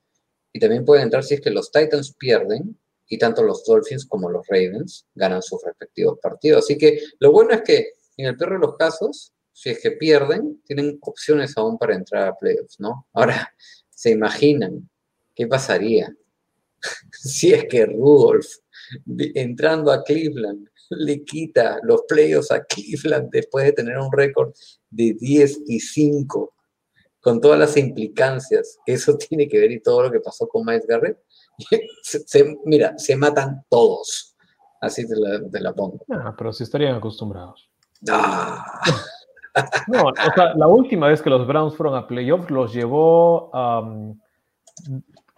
Y 0.54 0.60
también 0.60 0.86
pueden 0.86 1.04
entrar 1.04 1.24
si 1.24 1.36
es 1.36 1.42
que 1.42 1.50
los 1.50 1.72
Titans 1.72 2.16
pierden 2.18 2.78
y 3.08 3.18
tanto 3.18 3.44
los 3.44 3.66
Dolphins 3.66 4.06
como 4.06 4.30
los 4.30 4.48
Ravens 4.48 5.06
ganan 5.16 5.42
sus 5.42 5.64
respectivos 5.64 6.20
partidos. 6.22 6.64
Así 6.64 6.78
que 6.78 7.02
lo 7.20 7.32
bueno 7.32 7.52
es 7.52 7.62
que 7.64 7.94
en 8.18 8.28
el 8.28 8.38
peor 8.38 8.54
de 8.54 8.60
los 8.60 8.78
casos, 8.78 9.34
si 9.52 9.72
es 9.72 9.82
que 9.82 9.92
pierden, 9.92 10.62
tienen 10.64 10.98
opciones 11.02 11.58
aún 11.58 11.78
para 11.78 11.96
entrar 11.96 12.28
a 12.28 12.36
playoffs, 12.36 12.80
¿no? 12.80 13.08
Ahora, 13.14 13.54
¿se 13.90 14.12
imaginan 14.12 14.90
qué 15.36 15.48
pasaría 15.48 16.14
si 17.12 17.54
es 17.54 17.66
que 17.66 17.86
Rudolph, 17.86 18.48
entrando 19.36 19.92
a 19.92 20.04
Cleveland, 20.04 20.68
le 20.92 21.24
quita 21.24 21.80
los 21.84 22.04
playoffs 22.08 22.52
a 22.52 22.64
Cleveland 22.64 23.30
después 23.32 23.66
de 23.66 23.74
tener 23.74 23.98
un 23.98 24.12
récord 24.12 24.54
de 24.90 25.16
10 25.20 25.62
y 25.68 25.80
5, 25.80 26.54
con 27.22 27.42
todas 27.42 27.60
las 27.60 27.78
implicancias 27.78 28.80
que 28.86 28.94
eso 28.94 29.18
tiene 29.30 29.48
que 29.48 29.60
ver 29.60 29.72
y 29.72 29.82
todo 29.82 30.04
lo 30.04 30.12
que 30.12 30.20
pasó 30.20 30.48
con 30.48 30.66
Miles 30.66 30.88
Garrett? 30.88 31.18
Se, 32.02 32.58
mira, 32.66 32.98
se 32.98 33.16
matan 33.18 33.66
todos. 33.70 34.36
Así 34.82 35.06
te 35.06 35.16
la, 35.16 35.42
te 35.50 35.60
la 35.60 35.74
pongo. 35.74 36.00
Ah, 36.10 36.34
pero 36.38 36.54
si 36.54 36.64
estarían 36.64 36.96
acostumbrados. 36.96 37.70
Ah. 38.10 38.80
No, 39.88 40.04
o 40.04 40.34
sea, 40.36 40.56
la 40.56 40.68
última 40.68 41.10
vez 41.10 41.22
que 41.22 41.30
los 41.30 41.46
Browns 41.46 41.76
fueron 41.76 41.96
a 41.96 42.08
playoffs 42.08 42.50
los 42.50 42.74
llevó. 42.74 43.50
Um, 43.52 44.18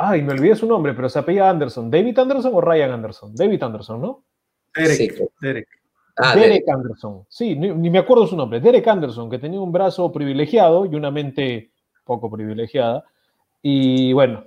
ay, 0.09 0.21
me 0.21 0.33
olvidé 0.33 0.55
su 0.55 0.67
nombre, 0.67 0.93
pero 0.93 1.09
se 1.09 1.19
apellía 1.19 1.49
Anderson. 1.49 1.89
¿David 1.89 2.17
Anderson 2.19 2.51
o 2.53 2.61
Ryan 2.61 2.91
Anderson? 2.91 3.35
David 3.35 3.63
Anderson, 3.63 4.01
¿no? 4.01 4.23
Derek. 4.75 4.97
Sí. 4.97 5.23
Derek. 5.41 5.67
Ah, 6.17 6.35
Derek, 6.35 6.67
Anderson. 6.67 7.25
Sí, 7.29 7.55
ni, 7.55 7.69
ni, 7.69 7.89
me 7.89 7.99
acuerdo 7.99 8.27
su 8.27 8.35
nombre. 8.35 8.59
Derek 8.59 8.87
Anderson, 8.87 9.29
que 9.29 9.39
tenía 9.39 9.59
un 9.59 9.71
brazo 9.71 10.11
privilegiado 10.11 10.85
y 10.85 10.95
una 10.95 11.09
mente 11.09 11.71
poco 12.03 12.29
privilegiada. 12.29 13.03
Y 13.61 14.13
bueno, 14.13 14.45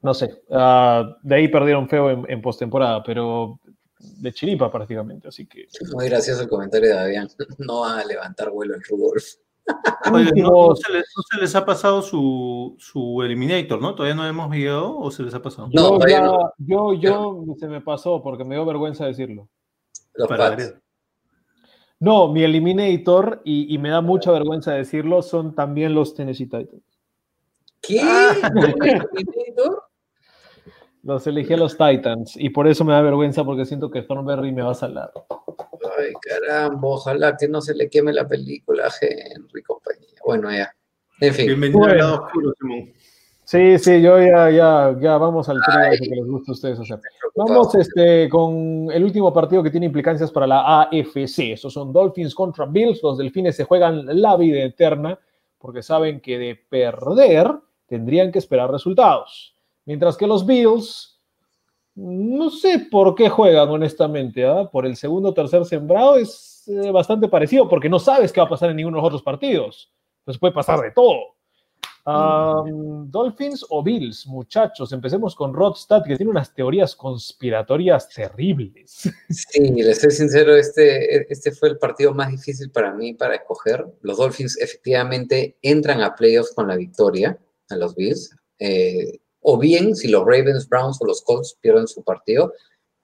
no 0.00 0.14
sé. 0.14 0.42
Uh, 0.48 1.14
de 1.22 1.34
ahí 1.34 1.48
perdieron 1.48 1.88
feo 1.88 2.10
en, 2.10 2.26
en 2.28 2.42
postemporada, 2.42 3.02
pero 3.02 3.58
de 4.02 4.32
chiripa 4.32 4.70
prácticamente, 4.70 5.28
así 5.28 5.46
que... 5.46 5.66
Muy 5.92 6.08
gracioso 6.08 6.42
el 6.42 6.48
comentario 6.48 6.90
de 6.90 6.94
Davián, 6.94 7.28
no 7.58 7.80
van 7.80 8.00
a 8.00 8.04
levantar 8.04 8.50
vuelo 8.50 8.74
en 8.74 8.82
Rudolf. 8.82 9.24
Oye, 10.12 10.30
¿no, 10.36 10.50
no, 10.50 10.76
se 10.76 10.92
les, 10.92 11.04
¿no, 11.16 11.22
se 11.30 11.40
les, 11.40 11.54
ha 11.54 11.64
pasado 11.64 12.02
su, 12.02 12.74
su 12.78 13.22
Eliminator, 13.22 13.80
¿no? 13.80 13.94
¿Todavía 13.94 14.14
no 14.14 14.26
hemos 14.26 14.50
llegado 14.54 14.98
o 14.98 15.10
se 15.10 15.22
les 15.22 15.34
ha 15.34 15.42
pasado? 15.42 15.68
No, 15.72 15.98
yo, 16.00 16.06
ya, 16.08 16.22
no. 16.22 16.52
yo, 16.58 16.94
yo 16.94 17.44
se 17.58 17.68
me 17.68 17.80
pasó 17.80 18.22
porque 18.22 18.44
me 18.44 18.56
dio 18.56 18.64
vergüenza 18.64 19.06
decirlo. 19.06 19.48
Los 20.14 20.28
Pats. 20.28 20.74
No, 22.00 22.32
mi 22.32 22.42
Eliminator, 22.42 23.42
y, 23.44 23.72
y, 23.72 23.78
me 23.78 23.90
da 23.90 24.00
mucha 24.00 24.32
vergüenza 24.32 24.72
decirlo, 24.72 25.22
son 25.22 25.54
también 25.54 25.94
los 25.94 26.14
Tennessee 26.14 26.46
Titans. 26.46 26.82
¿Qué? 27.80 28.00
¿Eliminator? 28.00 29.84
Los 31.04 31.26
elegí 31.26 31.52
a 31.52 31.56
los 31.56 31.76
Titans 31.76 32.36
y 32.36 32.50
por 32.50 32.68
eso 32.68 32.84
me 32.84 32.92
da 32.92 33.02
vergüenza 33.02 33.44
porque 33.44 33.64
siento 33.64 33.90
que 33.90 34.02
Thornberry 34.02 34.52
me 34.52 34.62
va 34.62 34.70
a 34.70 34.74
salar. 34.74 35.12
Ay, 35.98 36.12
caramba, 36.20 36.88
ojalá 36.88 37.36
que 37.36 37.48
no 37.48 37.60
se 37.60 37.74
le 37.74 37.88
queme 37.88 38.12
la 38.12 38.26
película 38.26 38.86
a 38.86 38.92
Henry 39.00 39.62
compañía. 39.62 40.20
Bueno, 40.24 40.50
ya. 40.50 40.74
En 41.20 41.34
fin. 41.34 41.46
Bienvenido 41.46 41.80
bueno. 41.80 41.92
al 41.92 41.98
lado 41.98 42.24
oscuro, 42.24 42.52
Simón. 42.58 42.92
Sí, 43.44 43.78
sí, 43.78 44.00
yo 44.00 44.18
ya, 44.18 44.50
ya, 44.50 44.96
ya 44.98 45.18
vamos 45.18 45.48
al 45.48 45.60
tema 45.66 45.90
que 45.90 46.06
les 46.06 46.26
gusta 46.26 46.52
a 46.52 46.54
ustedes 46.54 46.80
hacer. 46.80 47.00
Vamos 47.34 47.74
este, 47.74 48.28
con 48.28 48.88
el 48.90 49.04
último 49.04 49.32
partido 49.32 49.62
que 49.62 49.70
tiene 49.70 49.86
implicancias 49.86 50.30
para 50.30 50.46
la 50.46 50.82
AFC. 50.82 51.52
Estos 51.52 51.72
son 51.72 51.92
Dolphins 51.92 52.34
contra 52.34 52.66
Bills. 52.66 53.02
Los 53.02 53.18
delfines 53.18 53.56
se 53.56 53.64
juegan 53.64 54.06
la 54.20 54.36
vida 54.36 54.62
eterna 54.62 55.18
porque 55.58 55.82
saben 55.82 56.20
que 56.20 56.38
de 56.38 56.56
perder 56.56 57.52
tendrían 57.86 58.32
que 58.32 58.38
esperar 58.38 58.70
resultados. 58.70 59.54
Mientras 59.84 60.16
que 60.16 60.26
los 60.26 60.46
Bills, 60.46 61.11
no 61.94 62.50
sé 62.50 62.86
por 62.90 63.14
qué 63.14 63.28
juegan 63.28 63.68
honestamente. 63.68 64.46
¿ah? 64.46 64.68
Por 64.70 64.86
el 64.86 64.96
segundo 64.96 65.30
o 65.30 65.34
tercer 65.34 65.64
sembrado 65.64 66.16
es 66.16 66.64
eh, 66.68 66.90
bastante 66.90 67.28
parecido 67.28 67.68
porque 67.68 67.88
no 67.88 67.98
sabes 67.98 68.32
qué 68.32 68.40
va 68.40 68.46
a 68.46 68.50
pasar 68.50 68.70
en 68.70 68.76
ninguno 68.76 68.96
de 68.96 69.02
los 69.02 69.08
otros 69.08 69.22
partidos. 69.22 69.92
Entonces 70.20 70.40
puede 70.40 70.54
pasar 70.54 70.80
de 70.80 70.92
todo. 70.92 71.34
Dolphins 72.04 73.64
o 73.68 73.82
Bills, 73.82 74.26
muchachos. 74.26 74.92
Empecemos 74.92 75.34
con 75.36 75.54
Rodstad, 75.54 76.02
que 76.04 76.16
tiene 76.16 76.30
unas 76.30 76.52
teorías 76.52 76.96
conspiratorias 76.96 78.08
terribles. 78.08 79.08
Sí, 79.30 79.70
les 79.70 80.00
soy 80.00 80.10
sincero, 80.10 80.56
este, 80.56 81.32
este 81.32 81.52
fue 81.52 81.70
el 81.70 81.78
partido 81.78 82.12
más 82.12 82.30
difícil 82.30 82.70
para 82.70 82.92
mí 82.92 83.14
para 83.14 83.36
escoger. 83.36 83.86
Los 84.00 84.18
Dolphins 84.18 84.58
efectivamente 84.58 85.58
entran 85.62 86.00
a 86.00 86.14
playoffs 86.14 86.52
con 86.54 86.68
la 86.68 86.76
victoria 86.76 87.38
a 87.68 87.76
los 87.76 87.94
Bills. 87.94 88.34
Eh, 88.58 89.20
o 89.42 89.58
bien, 89.58 89.94
si 89.94 90.08
los 90.08 90.22
Ravens, 90.24 90.68
Browns 90.68 90.98
o 91.00 91.06
los 91.06 91.22
Colts 91.22 91.58
pierden 91.60 91.86
su 91.86 92.02
partido, 92.02 92.54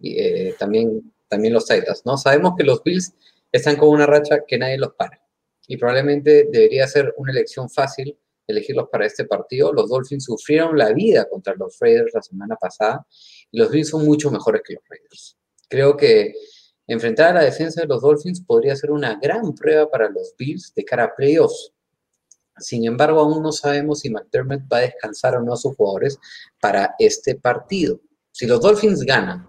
eh, 0.03 0.55
también, 0.59 1.13
también 1.29 1.53
los 1.53 1.67
Titans, 1.67 2.03
¿no? 2.05 2.17
Sabemos 2.17 2.55
que 2.57 2.65
los 2.65 2.83
Bills 2.83 3.13
están 3.53 3.77
con 3.77 3.89
una 3.89 4.07
racha 4.07 4.45
que 4.47 4.59
nadie 4.59 4.79
los 4.79 4.95
para. 4.95 5.21
Y 5.67 5.77
probablemente 5.77 6.49
debería 6.51 6.87
ser 6.87 7.13
una 7.17 7.33
elección 7.33 7.69
fácil 7.69 8.17
elegirlos 8.49 8.89
para 8.91 9.07
este 9.07 9.25
partido. 9.25 9.73
Los 9.73 9.91
Dolphins 9.91 10.25
sufrieron 10.25 10.77
la 10.77 10.93
vida 10.93 11.29
contra 11.29 11.55
los 11.55 11.79
Raiders 11.79 12.13
la 12.15 12.23
semana 12.23 12.57
pasada 12.57 13.07
y 13.51 13.59
los 13.59 13.71
Bills 13.71 13.91
son 13.91 14.05
mucho 14.05 14.31
mejores 14.31 14.63
que 14.65 14.75
los 14.75 14.83
Raiders. 14.89 15.37
Creo 15.69 15.97
que 15.97 16.33
enfrentar 16.87 17.37
a 17.37 17.41
la 17.41 17.45
defensa 17.45 17.83
de 17.83 17.87
los 17.87 18.01
Dolphins 18.01 18.41
podría 18.41 18.75
ser 18.75 18.91
una 18.91 19.19
gran 19.21 19.55
prueba 19.55 19.89
para 19.91 20.09
los 20.09 20.35
Bills 20.37 20.73
de 20.75 20.85
cara 20.85 21.05
a 21.05 21.15
playoffs. 21.15 21.73
Sin 22.61 22.85
embargo, 22.85 23.21
aún 23.21 23.43
no 23.43 23.53
sabemos 23.53 24.01
si 24.01 24.11
McDermott 24.11 24.63
va 24.73 24.79
a 24.79 24.83
descansar 24.83 25.37
o 25.37 25.43
no 25.43 25.53
a 25.53 25.57
sus 25.57 25.77
jugadores 25.77 26.19
para 26.61 26.95
este 26.99 27.35
partido. 27.35 28.01
Si 28.33 28.47
los 28.47 28.61
Dolphins 28.61 29.03
ganan, 29.03 29.49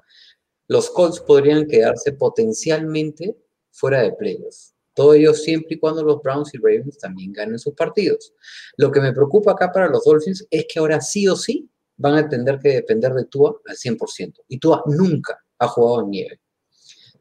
los 0.68 0.90
Colts 0.90 1.20
podrían 1.20 1.68
quedarse 1.68 2.14
potencialmente 2.14 3.36
fuera 3.72 4.02
de 4.02 4.14
playoffs. 4.14 4.74
Todo 4.94 5.14
ello 5.14 5.34
siempre 5.34 5.76
y 5.76 5.80
cuando 5.80 6.04
los 6.04 6.22
Browns 6.22 6.54
y 6.54 6.58
Ravens 6.58 6.98
también 6.98 7.32
ganen 7.32 7.58
sus 7.58 7.74
partidos. 7.74 8.34
Lo 8.78 8.92
que 8.92 9.00
me 9.00 9.14
preocupa 9.14 9.52
acá 9.54 9.72
para 9.72 9.88
los 9.88 10.04
Dolphins 10.04 10.46
es 10.50 10.66
que 10.68 10.80
ahora 10.80 11.00
sí 11.02 11.28
o 11.28 11.36
sí 11.36 11.70
van 11.98 12.16
a 12.16 12.30
tener 12.30 12.60
que 12.60 12.70
depender 12.70 13.14
de 13.14 13.26
Tua 13.26 13.60
al 13.66 13.76
100%. 13.76 14.34
Y 14.48 14.60
Tua 14.60 14.84
nunca 14.88 15.40
ha 15.58 15.68
jugado 15.68 16.02
en 16.02 16.10
nieve. 16.10 16.42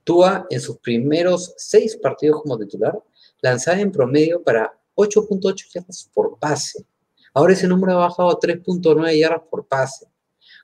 Tua 0.05 0.47
en 0.49 0.61
sus 0.61 0.79
primeros 0.79 1.55
seis 1.57 1.97
partidos 1.97 2.43
como 2.43 2.59
titular 2.59 2.99
lanzaba 3.43 3.81
en 3.81 3.93
promedio 3.93 4.43
para 4.43 4.78
8.8 4.99 5.73
yardas 5.73 6.11
por 6.13 6.39
pase. 6.39 6.85
Ahora 7.33 7.53
ese 7.53 7.69
número 7.69 7.93
ha 7.93 8.09
bajado 8.09 8.31
a 8.31 8.41
3.9 8.41 9.19
yardas 9.19 9.43
por 9.49 9.67
pase. 9.67 10.07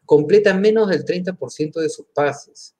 Completa 0.04 0.52
menos 0.52 0.88
del 0.88 1.04
30% 1.04 1.80
de 1.80 1.88
sus 1.88 2.06
pases. 2.12 2.74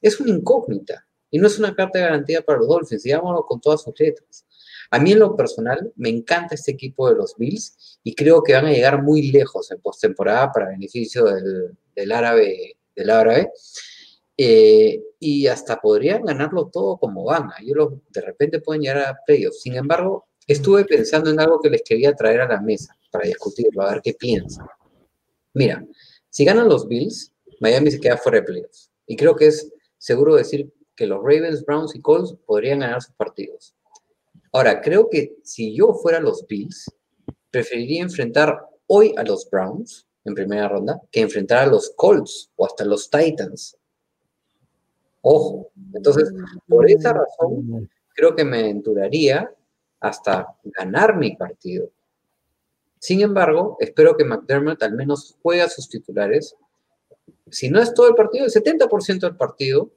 Es 0.00 0.18
una 0.18 0.30
incógnita. 0.30 1.06
Y 1.30 1.38
no 1.38 1.48
es 1.48 1.58
una 1.58 1.74
carta 1.74 1.98
de 1.98 2.04
garantía 2.04 2.42
para 2.42 2.60
los 2.60 2.68
Dolphins, 2.68 3.02
digámoslo 3.02 3.44
con 3.44 3.60
todas 3.60 3.82
sus 3.82 3.92
letras. 3.98 4.46
A 4.90 4.98
mí 4.98 5.12
en 5.12 5.18
lo 5.18 5.36
personal 5.36 5.92
me 5.96 6.08
encanta 6.08 6.54
este 6.54 6.70
equipo 6.70 7.08
de 7.08 7.16
los 7.16 7.34
Bills 7.36 7.98
y 8.04 8.14
creo 8.14 8.42
que 8.42 8.52
van 8.52 8.66
a 8.66 8.72
llegar 8.72 9.02
muy 9.02 9.32
lejos 9.32 9.70
en 9.72 9.80
postemporada 9.80 10.52
para 10.52 10.68
beneficio 10.68 11.24
del, 11.24 12.12
árabe. 12.12 12.76
Del 12.94 13.10
árabe. 13.10 13.50
Eh, 14.36 15.02
y 15.18 15.46
hasta 15.48 15.80
podrían 15.80 16.24
ganarlo 16.24 16.70
todo 16.72 16.96
como 16.98 17.24
van. 17.24 17.50
De 18.10 18.20
repente 18.20 18.60
pueden 18.60 18.82
llegar 18.82 18.98
a 18.98 19.18
playoffs. 19.26 19.60
Sin 19.60 19.74
embargo, 19.74 20.26
estuve 20.46 20.84
pensando 20.84 21.30
en 21.30 21.40
algo 21.40 21.60
que 21.60 21.70
les 21.70 21.82
quería 21.82 22.14
traer 22.14 22.40
a 22.42 22.48
la 22.48 22.60
mesa 22.60 22.96
para 23.10 23.26
discutirlo, 23.26 23.82
a 23.82 23.92
ver 23.92 24.02
qué 24.02 24.14
piensan. 24.14 24.66
Mira, 25.54 25.84
si 26.28 26.44
ganan 26.44 26.68
los 26.68 26.88
Bills, 26.88 27.32
Miami 27.60 27.90
se 27.90 28.00
queda 28.00 28.16
fuera 28.16 28.40
de 28.40 28.44
playoffs. 28.44 28.90
Y 29.06 29.16
creo 29.16 29.36
que 29.36 29.46
es 29.46 29.72
seguro 29.98 30.34
decir 30.34 30.72
que 30.96 31.06
los 31.06 31.20
Ravens, 31.20 31.64
Browns 31.64 31.94
y 31.94 32.00
Colts 32.00 32.36
podrían 32.46 32.80
ganar 32.80 33.02
sus 33.02 33.14
partidos. 33.14 33.74
Ahora, 34.52 34.80
creo 34.80 35.08
que 35.08 35.36
si 35.42 35.74
yo 35.74 35.94
fuera 35.94 36.20
los 36.20 36.46
Bills, 36.46 36.90
preferiría 37.50 38.02
enfrentar 38.02 38.66
hoy 38.86 39.14
a 39.16 39.22
los 39.22 39.48
Browns 39.50 40.06
en 40.24 40.34
primera 40.34 40.68
ronda 40.68 41.00
que 41.10 41.20
enfrentar 41.20 41.64
a 41.64 41.66
los 41.66 41.90
Colts 41.96 42.50
o 42.56 42.66
hasta 42.66 42.84
los 42.84 43.10
Titans. 43.10 43.76
Ojo. 45.22 45.70
Entonces, 45.92 46.32
por 46.68 46.88
esa 46.90 47.12
razón, 47.12 47.88
creo 48.14 48.34
que 48.34 48.44
me 48.44 48.60
aventuraría 48.60 49.50
hasta 50.04 50.54
ganar 50.64 51.16
mi 51.16 51.34
partido. 51.34 51.90
Sin 52.98 53.22
embargo, 53.22 53.76
espero 53.80 54.16
que 54.16 54.24
McDermott 54.24 54.82
al 54.82 54.92
menos 54.92 55.36
juegue 55.42 55.62
a 55.62 55.68
sus 55.68 55.88
titulares. 55.88 56.56
Si 57.50 57.70
no 57.70 57.80
es 57.80 57.94
todo 57.94 58.08
el 58.08 58.14
partido, 58.14 58.44
el 58.44 58.52
70% 58.52 59.20
del 59.20 59.36
partido, 59.36 59.90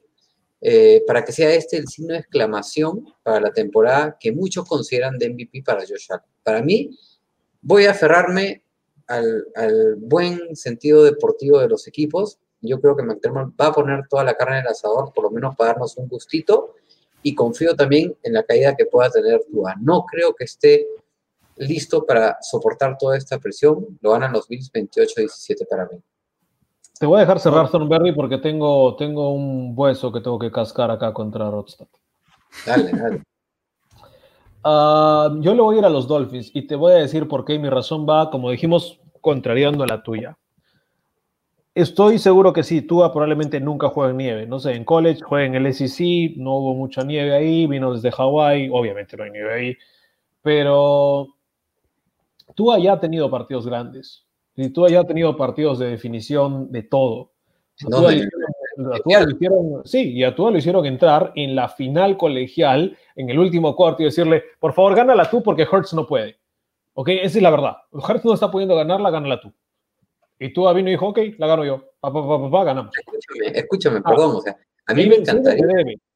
eh, 0.60 1.04
para 1.06 1.24
que 1.24 1.32
sea 1.32 1.54
este 1.54 1.76
el 1.76 1.86
signo 1.86 2.14
de 2.14 2.20
exclamación 2.20 3.06
para 3.22 3.40
la 3.40 3.52
temporada 3.52 4.16
que 4.18 4.32
muchos 4.32 4.66
consideran 4.66 5.18
de 5.18 5.30
MVP 5.30 5.62
para 5.62 5.80
Josh. 5.80 6.08
Para 6.42 6.62
mí, 6.62 6.98
voy 7.60 7.84
a 7.84 7.92
aferrarme 7.92 8.64
al, 9.06 9.44
buen 9.98 10.56
sentido 10.56 11.04
deportivo 11.04 11.60
de 11.60 11.68
los 11.68 11.86
equipos. 11.86 12.38
Yo 12.60 12.80
creo 12.80 12.96
que 12.96 13.02
McDermott 13.02 13.54
va 13.60 13.66
a 13.66 13.72
poner 13.72 14.08
toda 14.08 14.24
la 14.24 14.34
carne 14.34 14.58
en 14.58 14.62
el 14.62 14.68
asador, 14.68 15.12
por 15.14 15.24
lo 15.24 15.30
menos 15.30 15.54
para 15.54 15.72
darnos 15.72 15.96
un 15.96 16.08
gustito, 16.08 16.74
y 17.22 17.34
confío 17.34 17.74
también 17.74 18.14
en 18.22 18.32
la 18.32 18.42
caída 18.42 18.76
que 18.76 18.86
pueda 18.86 19.10
tener 19.10 19.40
Tua. 19.50 19.74
No 19.80 20.04
creo 20.04 20.34
que 20.34 20.44
esté 20.44 20.86
listo 21.56 22.06
para 22.06 22.38
soportar 22.40 22.96
toda 22.98 23.16
esta 23.16 23.38
presión. 23.38 23.98
Lo 24.00 24.12
ganan 24.12 24.32
los 24.32 24.48
Bills 24.48 24.72
28-17 24.72 25.66
para 25.68 25.86
mí. 25.86 26.00
Te 26.98 27.06
voy 27.06 27.18
a 27.18 27.20
dejar 27.20 27.38
cerrar 27.38 27.70
Thornberry 27.70 28.12
porque 28.12 28.38
tengo, 28.38 28.96
tengo 28.96 29.32
un 29.32 29.72
hueso 29.76 30.12
que 30.12 30.20
tengo 30.20 30.38
que 30.38 30.50
cascar 30.50 30.90
acá 30.90 31.12
contra 31.12 31.50
Rodstad. 31.50 31.86
Dale, 32.66 32.92
dale. 32.92 33.22
Ah, 34.64 35.32
yo 35.38 35.54
le 35.54 35.62
voy 35.62 35.76
a 35.76 35.78
ir 35.78 35.84
a 35.84 35.88
los 35.88 36.08
Dolphins 36.08 36.50
y 36.52 36.66
te 36.66 36.74
voy 36.74 36.92
a 36.92 36.96
decir 36.96 37.28
por 37.28 37.44
qué 37.44 37.58
mi 37.60 37.70
razón 37.70 38.06
va, 38.06 38.28
como 38.28 38.50
dijimos, 38.50 39.00
contrariando 39.20 39.84
a 39.84 39.86
la 39.86 40.02
tuya. 40.02 40.36
Estoy 41.78 42.18
seguro 42.18 42.52
que 42.52 42.64
sí, 42.64 42.82
Tua 42.82 43.12
probablemente 43.12 43.60
nunca 43.60 43.88
juega 43.88 44.10
en 44.10 44.16
nieve. 44.16 44.46
No 44.46 44.58
sé, 44.58 44.74
en 44.74 44.84
college 44.84 45.20
juega 45.22 45.46
en 45.46 45.54
el 45.54 45.72
SEC, 45.72 46.36
no 46.36 46.56
hubo 46.56 46.74
mucha 46.74 47.04
nieve 47.04 47.32
ahí, 47.32 47.68
vino 47.68 47.94
desde 47.94 48.10
Hawái, 48.10 48.68
obviamente 48.72 49.16
no 49.16 49.22
hay 49.22 49.30
nieve 49.30 49.54
ahí, 49.54 49.76
pero 50.42 51.28
Tua 52.56 52.80
ya 52.80 52.94
ha 52.94 53.00
tenido 53.00 53.30
partidos 53.30 53.64
grandes. 53.64 54.26
Y 54.56 54.70
tú 54.70 54.88
ya 54.88 54.98
has 54.98 55.06
tenido 55.06 55.36
partidos 55.36 55.78
de 55.78 55.90
definición 55.90 56.72
de 56.72 56.82
todo. 56.82 57.30
lo 59.20 59.30
hicieron, 59.30 59.82
sí, 59.84 60.14
y 60.14 60.24
a 60.24 60.34
Tua 60.34 60.50
lo 60.50 60.58
hicieron 60.58 60.84
entrar 60.84 61.30
en 61.36 61.54
la 61.54 61.68
final 61.68 62.16
colegial, 62.16 62.98
en 63.14 63.30
el 63.30 63.38
último 63.38 63.76
cuarto, 63.76 64.02
y 64.02 64.06
decirle, 64.06 64.42
por 64.58 64.72
favor, 64.72 64.96
gánala 64.96 65.30
tú 65.30 65.44
porque 65.44 65.62
Hertz 65.62 65.94
no 65.94 66.08
puede. 66.08 66.38
¿Ok? 66.94 67.10
Esa 67.10 67.38
es 67.38 67.42
la 67.42 67.50
verdad. 67.50 67.76
Hertz 67.92 68.24
no 68.24 68.34
está 68.34 68.50
pudiendo 68.50 68.74
ganarla, 68.74 69.10
gánala 69.10 69.40
tú. 69.40 69.52
Y 70.38 70.52
tú 70.52 70.72
vino 70.72 70.88
y 70.88 70.92
dijo, 70.92 71.08
ok, 71.08 71.18
la 71.38 71.46
gano 71.46 71.64
yo. 71.64 71.84
Papá, 72.00 72.22
papá, 72.22 72.42
papá, 72.42 72.64
ganamos. 72.64 72.92
Escúchame, 72.96 73.58
escúchame, 73.58 74.02
perdón. 74.02 74.36
o 74.36 74.40
sea, 74.40 74.56
a 74.86 74.94
mí 74.94 75.06
me 75.06 75.16
encantaría. 75.16 75.64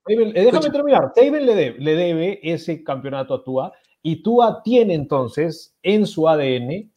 Eh, 0.08 0.32
déjame 0.32 0.70
terminar. 0.70 1.12
Taven 1.14 1.46
le 1.46 1.54
debe, 1.54 1.78
le 1.78 1.94
debe 1.94 2.40
ese 2.42 2.82
campeonato 2.82 3.34
a 3.34 3.44
Tua 3.44 3.72
y 4.02 4.22
Tua 4.22 4.62
tiene 4.62 4.94
entonces 4.94 5.76
en 5.82 6.06
su 6.06 6.28
ADN 6.28 6.90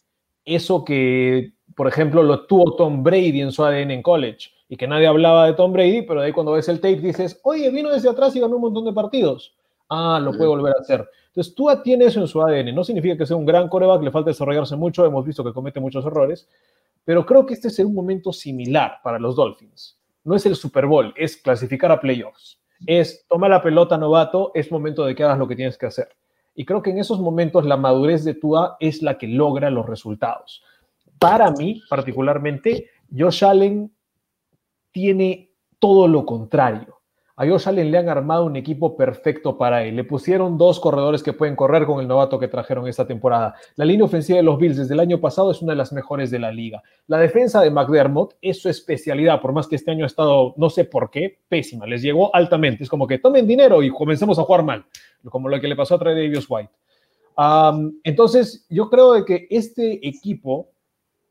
eso 0.44 0.84
que, 0.84 1.54
por 1.76 1.88
ejemplo, 1.88 2.24
lo 2.24 2.46
tuvo 2.46 2.76
Tom 2.76 3.04
Brady 3.04 3.42
en 3.42 3.52
su 3.52 3.64
ADN 3.64 3.92
en 3.92 4.02
college 4.02 4.50
y 4.70 4.78
que 4.78 4.88
nadie 4.88 5.08
hablaba 5.08 5.46
de 5.46 5.54
Tom 5.54 5.74
Brady, 5.74 6.04
pero 6.04 6.22
de 6.22 6.28
ahí 6.28 6.34
cuando 6.34 6.54
ves 6.54 6.68
el 6.70 6.80
tape 6.80 6.98
dices, 6.98 7.40
oye, 7.44 7.70
vino 7.70 7.92
desde 7.92 8.10
atrás 8.10 8.36
y 8.36 8.40
ganó 8.40 8.56
un 8.56 8.62
montón 8.62 8.86
de 8.86 8.94
partidos. 8.94 9.56
Ah, 9.90 10.20
lo 10.22 10.32
puede 10.32 10.48
volver 10.48 10.74
a 10.76 10.82
hacer. 10.82 11.08
Entonces, 11.28 11.54
tú 11.54 11.68
tiene 11.84 12.06
eso 12.06 12.20
en 12.20 12.28
su 12.28 12.42
ADN. 12.42 12.74
No 12.74 12.84
significa 12.84 13.16
que 13.18 13.26
sea 13.26 13.36
un 13.36 13.46
gran 13.46 13.70
coreback, 13.70 14.02
le 14.02 14.10
falta 14.10 14.32
desarrollarse 14.32 14.76
mucho, 14.76 15.06
hemos 15.06 15.24
visto 15.24 15.44
que 15.44 15.54
comete 15.54 15.80
muchos 15.80 16.04
errores, 16.06 16.48
pero 17.06 17.26
creo 17.26 17.46
que 17.46 17.54
este 17.54 17.70
es 17.70 17.80
un 17.80 17.94
momento 17.94 18.34
similar 18.34 19.00
para 19.04 19.20
los 19.20 19.36
Dolphins. 19.36 19.98
No 20.24 20.36
es 20.36 20.46
el 20.46 20.56
Super 20.56 20.88
Bowl, 20.88 21.14
es 21.16 21.38
clasificar 21.38 21.92
a 21.92 22.02
playoffs. 22.02 22.60
Es 22.86 23.26
toma 23.30 23.48
la 23.48 23.64
pelota, 23.64 23.98
novato, 23.98 24.52
es 24.54 24.72
momento 24.72 25.06
de 25.06 25.16
que 25.16 25.24
hagas 25.24 25.38
lo 25.38 25.48
que 25.48 25.56
tienes 25.56 25.78
que 25.78 25.86
hacer. 25.86 26.10
Y 26.56 26.66
creo 26.66 26.82
que 26.82 26.90
en 26.90 26.98
esos 26.98 27.20
momentos 27.20 27.66
la 27.66 27.78
madurez 27.78 28.24
de 28.24 28.34
Tua 28.34 28.78
es 28.80 29.02
la 29.02 29.18
que 29.18 29.28
logra 29.28 29.70
los 29.70 29.86
resultados. 29.86 30.64
Para 31.20 31.52
mí, 31.52 31.82
particularmente, 31.90 32.90
Josh 33.16 33.46
Allen 33.46 33.94
tiene 34.92 35.52
todo 35.80 36.08
lo 36.08 36.26
contrario. 36.26 37.02
A 37.38 37.46
Josh 37.46 37.68
Allen 37.68 37.92
le 37.92 37.98
han 37.98 38.08
armado 38.08 38.46
un 38.46 38.56
equipo 38.56 38.96
perfecto 38.96 39.58
para 39.58 39.84
él. 39.84 39.98
Le 39.98 40.06
pusieron 40.06 40.58
dos 40.58 40.80
corredores 40.80 41.22
que 41.22 41.34
pueden 41.34 41.58
correr 41.58 41.86
con 41.86 42.00
el 42.00 42.08
novato 42.08 42.40
que 42.40 42.48
trajeron 42.48 42.88
esta 42.88 43.06
temporada. 43.06 43.56
La 43.76 43.84
línea 43.84 44.06
ofensiva 44.06 44.38
de 44.38 44.44
los 44.44 44.58
Bills 44.58 44.78
desde 44.78 44.94
el 44.94 45.02
año 45.02 45.20
pasado 45.20 45.52
es 45.52 45.62
una 45.62 45.74
de 45.74 45.78
las 45.78 45.92
mejores 45.92 46.32
de 46.32 46.40
la 46.40 46.50
liga. 46.54 46.82
La 47.08 47.18
defensa 47.18 47.60
de 47.62 47.72
McDermott 47.72 48.36
es 48.42 48.62
su 48.62 48.70
especialidad, 48.70 49.42
por 49.42 49.52
más 49.52 49.68
que 49.68 49.76
este 49.76 49.92
año 49.92 50.06
ha 50.06 50.08
estado, 50.08 50.54
no 50.56 50.70
sé 50.70 50.86
por 50.86 51.12
qué, 51.12 51.40
pésima. 51.50 51.86
Les 51.86 52.02
llegó 52.02 52.34
altamente. 52.34 52.86
Es 52.86 52.90
como 52.90 53.06
que 53.06 53.20
tomen 53.20 53.46
dinero 53.46 53.84
y 53.84 53.90
comencemos 53.90 54.40
a 54.40 54.44
jugar 54.44 54.64
mal, 54.64 54.86
como 55.30 55.50
lo 55.50 55.60
que 55.60 55.68
le 55.68 55.76
pasó 55.76 55.96
a 55.96 55.98
Davis 55.98 56.46
White. 56.48 56.72
entonces, 58.06 58.66
yo 58.70 58.90
creo 58.90 59.12
de 59.12 59.26
que 59.26 59.48
este 59.50 60.08
equipo, 60.08 60.70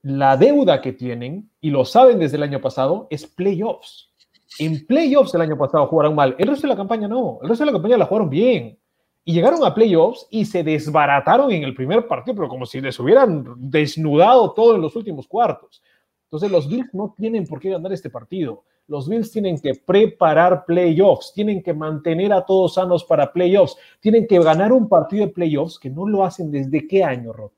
la 0.02 0.36
deuda 0.36 0.82
que 0.82 0.92
tienen, 0.92 1.48
y 1.62 1.70
lo 1.70 1.86
saben 1.86 2.18
desde 2.18 2.36
el 2.36 2.42
año 2.42 2.60
pasado, 2.60 3.06
es 3.08 3.26
playoffs 3.26 4.13
en 4.58 4.86
playoffs 4.86 5.34
el 5.34 5.40
año 5.40 5.56
pasado 5.56 5.86
jugaron 5.86 6.14
mal. 6.14 6.34
El 6.38 6.48
resto 6.48 6.66
de 6.66 6.72
la 6.72 6.76
campaña 6.76 7.08
no. 7.08 7.38
El 7.42 7.48
resto 7.48 7.64
de 7.64 7.70
la 7.70 7.76
campaña 7.76 7.96
la 7.96 8.06
jugaron 8.06 8.30
bien. 8.30 8.78
Y 9.24 9.32
llegaron 9.32 9.64
a 9.64 9.74
playoffs 9.74 10.26
y 10.30 10.44
se 10.44 10.62
desbarataron 10.62 11.50
en 11.50 11.64
el 11.64 11.74
primer 11.74 12.06
partido, 12.06 12.36
pero 12.36 12.48
como 12.48 12.66
si 12.66 12.80
les 12.80 12.98
hubieran 13.00 13.44
desnudado 13.56 14.52
todo 14.52 14.74
en 14.74 14.82
los 14.82 14.94
últimos 14.96 15.26
cuartos. 15.26 15.82
Entonces 16.24 16.50
los 16.50 16.68
Bills 16.68 16.92
no 16.92 17.14
tienen 17.16 17.46
por 17.46 17.60
qué 17.60 17.70
ganar 17.70 17.92
este 17.92 18.10
partido. 18.10 18.64
Los 18.86 19.08
Bills 19.08 19.30
tienen 19.30 19.58
que 19.58 19.74
preparar 19.74 20.66
playoffs, 20.66 21.32
tienen 21.32 21.62
que 21.62 21.72
mantener 21.72 22.34
a 22.34 22.44
todos 22.44 22.74
sanos 22.74 23.02
para 23.04 23.32
playoffs, 23.32 23.76
tienen 24.00 24.26
que 24.26 24.38
ganar 24.40 24.72
un 24.72 24.88
partido 24.88 25.26
de 25.26 25.32
playoffs 25.32 25.78
que 25.78 25.88
no 25.88 26.06
lo 26.06 26.22
hacen 26.22 26.50
desde 26.50 26.86
qué 26.86 27.02
año, 27.02 27.32
Rot, 27.32 27.54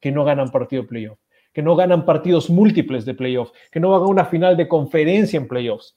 que 0.00 0.10
no 0.10 0.24
ganan 0.24 0.50
partido 0.50 0.82
de 0.82 0.88
playoffs, 0.88 1.20
que 1.52 1.62
no 1.62 1.76
ganan 1.76 2.04
partidos 2.04 2.50
múltiples 2.50 3.04
de 3.04 3.14
playoffs, 3.14 3.52
que 3.70 3.78
no 3.78 3.94
hagan 3.94 4.08
una 4.08 4.24
final 4.24 4.56
de 4.56 4.66
conferencia 4.66 5.36
en 5.36 5.46
playoffs. 5.46 5.94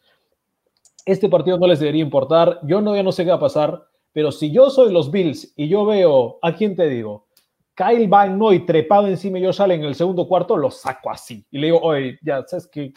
Este 1.08 1.30
partido 1.30 1.58
no 1.58 1.68
les 1.68 1.80
debería 1.80 2.04
importar. 2.04 2.60
Yo 2.64 2.82
no, 2.82 2.94
ya 2.94 3.02
no 3.02 3.14
sé 3.14 3.24
qué 3.24 3.30
va 3.30 3.38
a 3.38 3.40
pasar, 3.40 3.88
pero 4.12 4.30
si 4.30 4.52
yo 4.52 4.70
soy 4.70 4.92
los 4.92 5.10
Bills 5.10 5.54
y 5.56 5.70
yo 5.70 5.86
veo, 5.86 6.38
¿a 6.42 6.54
quién 6.54 6.76
te 6.76 6.90
digo? 6.90 7.28
Kyle 7.74 8.10
Van 8.10 8.38
Noy 8.38 8.66
trepado 8.66 9.08
encima 9.08 9.40
y 9.40 9.44
yo 9.44 9.54
sale 9.54 9.76
en 9.76 9.86
el 9.86 9.96
segundo 9.96 10.28
cuarto, 10.28 10.58
lo 10.58 10.70
saco 10.70 11.10
así. 11.10 11.46
Y 11.50 11.60
le 11.60 11.68
digo, 11.68 11.80
oye, 11.80 12.20
ya, 12.22 12.44
¿sabes 12.46 12.68
que 12.68 12.92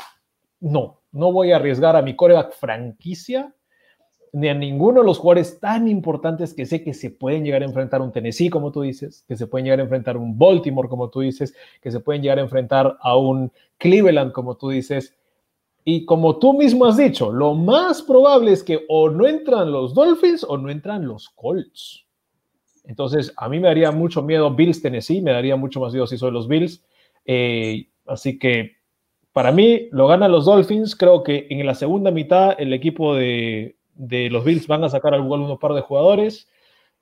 No, 0.59 1.03
no 1.13 1.31
voy 1.31 1.53
a 1.53 1.57
arriesgar 1.57 1.95
a 1.95 2.03
mi 2.03 2.17
coreback 2.17 2.53
franquicia 2.53 3.55
ni 4.33 4.49
a 4.49 4.55
ninguno 4.55 5.03
de 5.03 5.07
los 5.07 5.19
jugadores 5.19 5.61
tan 5.61 5.87
importantes 5.87 6.53
que 6.53 6.67
sé 6.67 6.83
que 6.83 6.95
se 6.95 7.11
pueden 7.11 7.45
llegar 7.45 7.63
a 7.63 7.67
enfrentar 7.67 8.03
un 8.03 8.11
Tennessee, 8.11 8.51
como 8.51 8.73
tú 8.73 8.83
dices, 8.83 9.25
que 9.29 9.37
se 9.37 9.47
pueden 9.47 9.67
llegar 9.67 9.79
a 9.79 9.85
enfrentar 9.85 10.17
un 10.17 10.37
Baltimore, 10.37 10.89
como 10.89 11.11
tú 11.11 11.21
dices, 11.21 11.55
que 11.81 11.91
se 11.93 12.01
pueden 12.01 12.23
llegar 12.23 12.39
a 12.39 12.43
enfrentar 12.43 12.97
a 13.01 13.17
un 13.17 13.53
Cleveland, 13.79 14.33
como 14.33 14.57
tú 14.57 14.71
dices. 14.71 15.17
Y 15.93 16.05
como 16.05 16.39
tú 16.39 16.53
mismo 16.53 16.87
has 16.87 16.97
dicho, 16.97 17.33
lo 17.33 17.53
más 17.53 18.01
probable 18.01 18.53
es 18.53 18.63
que 18.63 18.85
o 18.89 19.11
no 19.11 19.27
entran 19.27 19.73
los 19.73 19.93
Dolphins 19.93 20.47
o 20.49 20.57
no 20.57 20.71
entran 20.71 21.05
los 21.05 21.31
Colts. 21.31 22.07
Entonces, 22.85 23.33
a 23.37 23.49
mí 23.49 23.59
me 23.59 23.67
daría 23.67 23.91
mucho 23.91 24.23
miedo 24.23 24.55
Bills 24.55 24.81
Tennessee, 24.81 25.21
me 25.21 25.33
daría 25.33 25.57
mucho 25.57 25.81
más 25.81 25.93
miedo 25.93 26.07
si 26.07 26.17
soy 26.17 26.31
los 26.31 26.47
Bills. 26.47 26.85
Eh, 27.25 27.89
así 28.07 28.39
que 28.39 28.77
para 29.33 29.51
mí 29.51 29.89
lo 29.91 30.07
ganan 30.07 30.31
los 30.31 30.45
Dolphins. 30.45 30.95
Creo 30.95 31.25
que 31.25 31.49
en 31.51 31.67
la 31.67 31.75
segunda 31.75 32.13
mitad 32.13 32.55
el 32.57 32.73
equipo 32.73 33.17
de, 33.17 33.75
los 34.31 34.45
Bills 34.45 34.69
van 34.69 34.85
a 34.85 34.91
sacar 34.91 35.13
al 35.13 35.27
gol 35.27 35.41
unos 35.41 35.59
par 35.59 35.73
de 35.73 35.81
jugadores. 35.81 36.49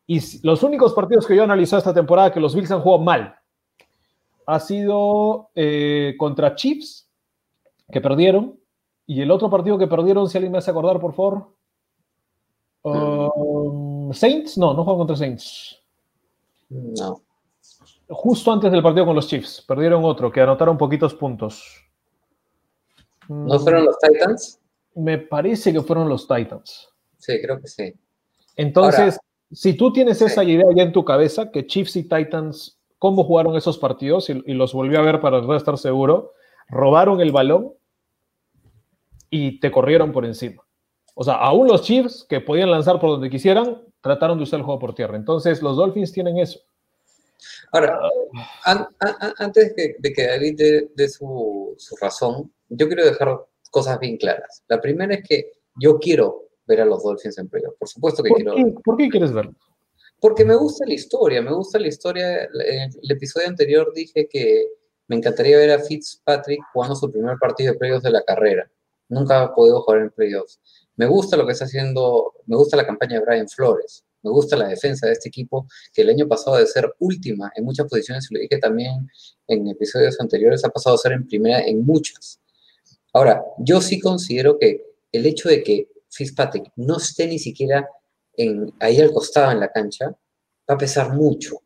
Y 0.07 0.19
los 0.43 0.63
únicos 0.63 0.95
partidos 0.95 1.27
que 1.27 1.37
yo 1.37 1.43
he 1.43 1.45
analizado 1.45 1.81
esta 1.81 1.93
temporada 1.93 2.33
que 2.33 2.41
los 2.41 2.55
Bills 2.55 2.71
han 2.71 2.81
jugado 2.81 3.05
mal 3.05 3.35
ha 4.47 4.61
sido 4.61 5.51
eh, 5.55 6.15
contra 6.17 6.55
Chiefs, 6.55 7.07
que 7.93 8.01
perdieron, 8.01 8.58
y 9.09 9.23
el 9.23 9.31
otro 9.31 9.49
partido 9.49 9.79
que 9.79 9.87
perdieron, 9.87 10.29
si 10.29 10.37
alguien 10.37 10.53
me 10.53 10.59
hace 10.59 10.71
acordar, 10.71 11.01
por 11.01 11.15
favor. 11.15 11.49
Um, 12.83 14.13
Saints, 14.13 14.59
no, 14.59 14.75
no 14.75 14.85
juegan 14.85 14.99
contra 14.99 15.17
Saints. 15.17 15.83
No. 16.69 17.23
Justo 18.11 18.53
antes 18.53 18.71
del 18.71 18.83
partido 18.83 19.07
con 19.07 19.17
los 19.17 19.27
Chiefs, 19.27 19.65
perdieron 19.67 20.05
otro, 20.05 20.31
que 20.31 20.43
anotaron 20.43 20.77
poquitos 20.77 21.15
puntos. 21.15 21.83
¿No 23.29 23.59
fueron 23.59 23.87
los 23.87 23.99
Titans? 23.99 24.61
Me 24.95 25.17
parece 25.17 25.73
que 25.73 25.81
fueron 25.81 26.11
los 26.11 26.29
Titans. 26.29 26.91
Sí, 27.17 27.41
creo 27.41 27.63
que 27.63 27.67
sí. 27.67 27.95
Entonces, 28.57 29.19
si 29.51 29.75
tú 29.75 29.91
tienes 29.91 30.21
esa 30.21 30.45
idea 30.45 30.67
ya 30.77 30.83
en 30.83 30.93
tu 30.93 31.03
cabeza, 31.07 31.51
que 31.51 31.67
Chiefs 31.67 31.97
y 31.97 32.03
Titans, 32.03 32.79
cómo 32.99 33.25
jugaron 33.25 33.57
esos 33.57 33.79
partidos, 33.79 34.29
y, 34.29 34.43
y 34.45 34.53
los 34.53 34.75
volví 34.75 34.97
a 34.97 35.01
ver 35.01 35.23
para 35.23 35.57
estar 35.57 35.79
seguro, 35.79 36.35
robaron 36.69 37.23
el 37.23 37.33
balón 37.33 37.73
y 39.31 39.61
te 39.61 39.71
corrieron 39.71 40.13
por 40.13 40.25
encima. 40.25 40.63
O 41.15 41.25
sea, 41.25 41.35
aún 41.35 41.67
los 41.67 41.83
Chiefs, 41.83 42.25
que 42.29 42.41
podían 42.41 42.71
lanzar 42.71 43.01
por 43.01 43.11
donde 43.11 43.31
quisieran, 43.31 43.83
trataron 44.01 44.39
de 44.39 44.45
usar 44.45 44.61
el 44.61 44.65
juego 44.65 44.79
por 44.79 44.95
tierra. 44.95 45.17
Entonces, 45.17 45.63
los 45.63 45.77
Dolphins 45.77 46.13
tienen 46.13 46.39
eso. 46.39 46.61
Ahora, 47.73 47.99
antes 49.39 49.75
de, 49.77 50.13
que 50.15 50.27
David 50.27 50.61
dé 50.95 51.09
su, 51.09 51.77
razón, 52.01 52.53
yo 52.69 52.87
quiero 52.87 53.05
dejar 53.05 53.37
cosas 53.71 53.99
bien 53.99 54.17
claras. 54.17 54.63
La 54.69 54.81
primera 54.81 55.15
es 55.15 55.23
que 55.27 55.53
yo 55.81 55.99
quiero 55.99 56.49
ver 56.67 56.81
a 56.81 56.85
los 56.85 57.03
Dolphins 57.03 57.39
en 57.39 57.49
playoff. 57.49 57.75
Por 57.79 57.89
supuesto 57.89 58.23
que 58.23 58.31
quiero. 58.31 58.55
¿Por 58.85 58.97
qué 58.97 59.09
quieres 59.09 59.33
verlos? 59.33 59.57
Porque 60.21 60.45
me 60.45 60.57
gusta 60.57 60.85
la 60.87 60.95
historia, 60.95 61.41
me 61.43 61.53
gusta 61.53 61.79
la 61.79 61.89
historia. 61.89 62.45
En 62.45 62.91
el 63.03 63.11
episodio 63.11 63.47
anterior 63.47 63.93
dije 63.95 64.29
que 64.29 64.67
me 65.07 65.17
encantaría 65.17 65.57
ver 65.57 65.71
a 65.71 65.79
Fitzpatrick 65.79 66.61
jugando 66.73 66.97
su 66.97 67.11
primer 67.11 67.39
partido 67.39 67.73
de 67.73 67.79
playoffs 67.79 68.03
de 68.03 68.11
la 68.11 68.23
carrera. 68.23 68.71
Nunca 69.09 69.43
ha 69.43 69.55
podido 69.55 69.83
jugar 69.83 70.03
en 70.03 70.11
playoffs. 70.11 70.61
Me 70.97 71.07
gusta 71.07 71.37
lo 71.37 71.47
que 71.47 71.53
está 71.53 71.65
haciendo, 71.65 72.35
me 72.47 72.57
gusta 72.57 72.77
la 72.77 72.87
campaña 72.87 73.19
de 73.19 73.25
Brian 73.25 73.49
Flores, 73.49 74.05
me 74.23 74.31
gusta 74.31 74.57
la 74.57 74.69
defensa 74.69 75.07
de 75.07 75.13
este 75.13 75.29
equipo, 75.29 75.67
que 75.93 76.03
el 76.03 76.11
año 76.11 76.27
pasado 76.27 76.57
de 76.57 76.67
ser 76.67 76.93
última 76.99 77.53
en 77.55 77.65
muchas 77.65 77.87
posiciones, 77.87 78.27
y 78.31 78.35
lo 78.35 78.41
dije 78.41 78.59
también 78.59 79.09
en 79.47 79.69
episodios 79.69 80.21
anteriores, 80.21 80.65
ha 80.65 80.71
pasado 80.71 80.97
a 80.97 80.99
ser 80.99 81.13
en 81.13 81.27
primera 81.27 81.61
en 81.61 81.85
muchas. 81.85 82.41
Ahora, 83.13 83.43
yo 83.59 83.81
sí 83.81 84.01
considero 84.01 84.59
que 84.59 84.85
el 85.13 85.27
hecho 85.27 85.49
de 85.49 85.63
que 85.63 85.89
Fitzpatrick 86.11 86.73
no 86.77 86.97
esté 86.97 87.27
ni 87.27 87.39
siquiera 87.39 87.89
en, 88.35 88.73
ahí 88.81 89.01
al 89.01 89.13
costado 89.13 89.53
en 89.53 89.61
la 89.61 89.71
cancha, 89.71 90.11
va 90.69 90.75
a 90.75 90.79
pesar 90.79 91.15
mucho, 91.15 91.63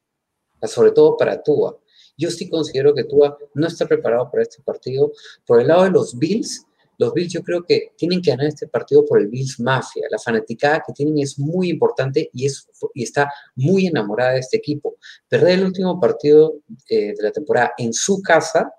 sobre 0.63 0.93
todo 0.93 1.17
para 1.17 1.43
Tua. 1.43 1.79
Yo 2.17 2.31
sí 2.31 2.49
considero 2.49 2.95
que 2.95 3.05
Tua 3.05 3.37
no 3.55 3.67
está 3.67 3.87
preparado 3.87 4.31
para 4.31 4.43
este 4.43 4.63
partido. 4.63 5.13
Por 5.47 5.61
el 5.61 5.69
lado 5.69 5.85
de 5.85 5.91
los 5.91 6.19
Bills, 6.19 6.67
los 7.03 7.13
Bills 7.13 7.33
yo 7.33 7.43
creo 7.43 7.63
que 7.65 7.93
tienen 7.97 8.23
que 8.23 8.31
ganar 8.31 8.47
este 8.47 8.69
partido 8.69 9.05
por 9.05 9.21
el 9.21 9.29
Bills 9.29 9.61
Mafia. 9.61 10.07
La 10.11 10.19
fanaticada 10.19 10.83
que 10.87 10.93
tienen 10.93 11.19
es 11.19 11.39
muy 11.39 11.71
importante 11.71 12.31
y, 12.33 12.47
es, 12.47 12.67
y 12.95 13.03
está 13.03 13.31
muy 13.57 13.87
enamorada 13.87 14.33
de 14.33 14.41
este 14.41 14.57
equipo. 14.57 14.97
Perder 15.29 15.59
el 15.59 15.67
último 15.67 16.01
partido 16.01 16.55
eh, 16.89 17.15
de 17.17 17.23
la 17.23 17.33
temporada 17.33 17.73
en 17.77 17.93
su 17.93 18.23
casa 18.23 18.73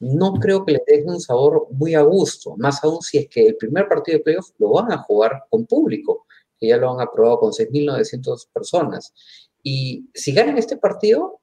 no 0.00 0.34
creo 0.34 0.64
que 0.64 0.72
le 0.72 0.82
deje 0.86 1.04
un 1.04 1.20
sabor 1.20 1.68
muy 1.70 1.94
a 1.94 2.02
gusto, 2.02 2.56
más 2.58 2.82
aún 2.84 3.00
si 3.00 3.18
es 3.18 3.28
que 3.28 3.46
el 3.46 3.56
primer 3.56 3.88
partido 3.88 4.18
de 4.18 4.24
playoff 4.24 4.50
lo 4.58 4.70
van 4.70 4.92
a 4.92 4.98
jugar 4.98 5.44
con 5.48 5.64
público, 5.66 6.26
que 6.58 6.68
ya 6.68 6.76
lo 6.76 6.92
han 6.92 7.00
aprobado 7.00 7.38
con 7.38 7.52
6.900 7.52 8.48
personas. 8.52 9.14
Y 9.62 10.10
si 10.12 10.32
ganan 10.32 10.58
este 10.58 10.76
partido, 10.76 11.40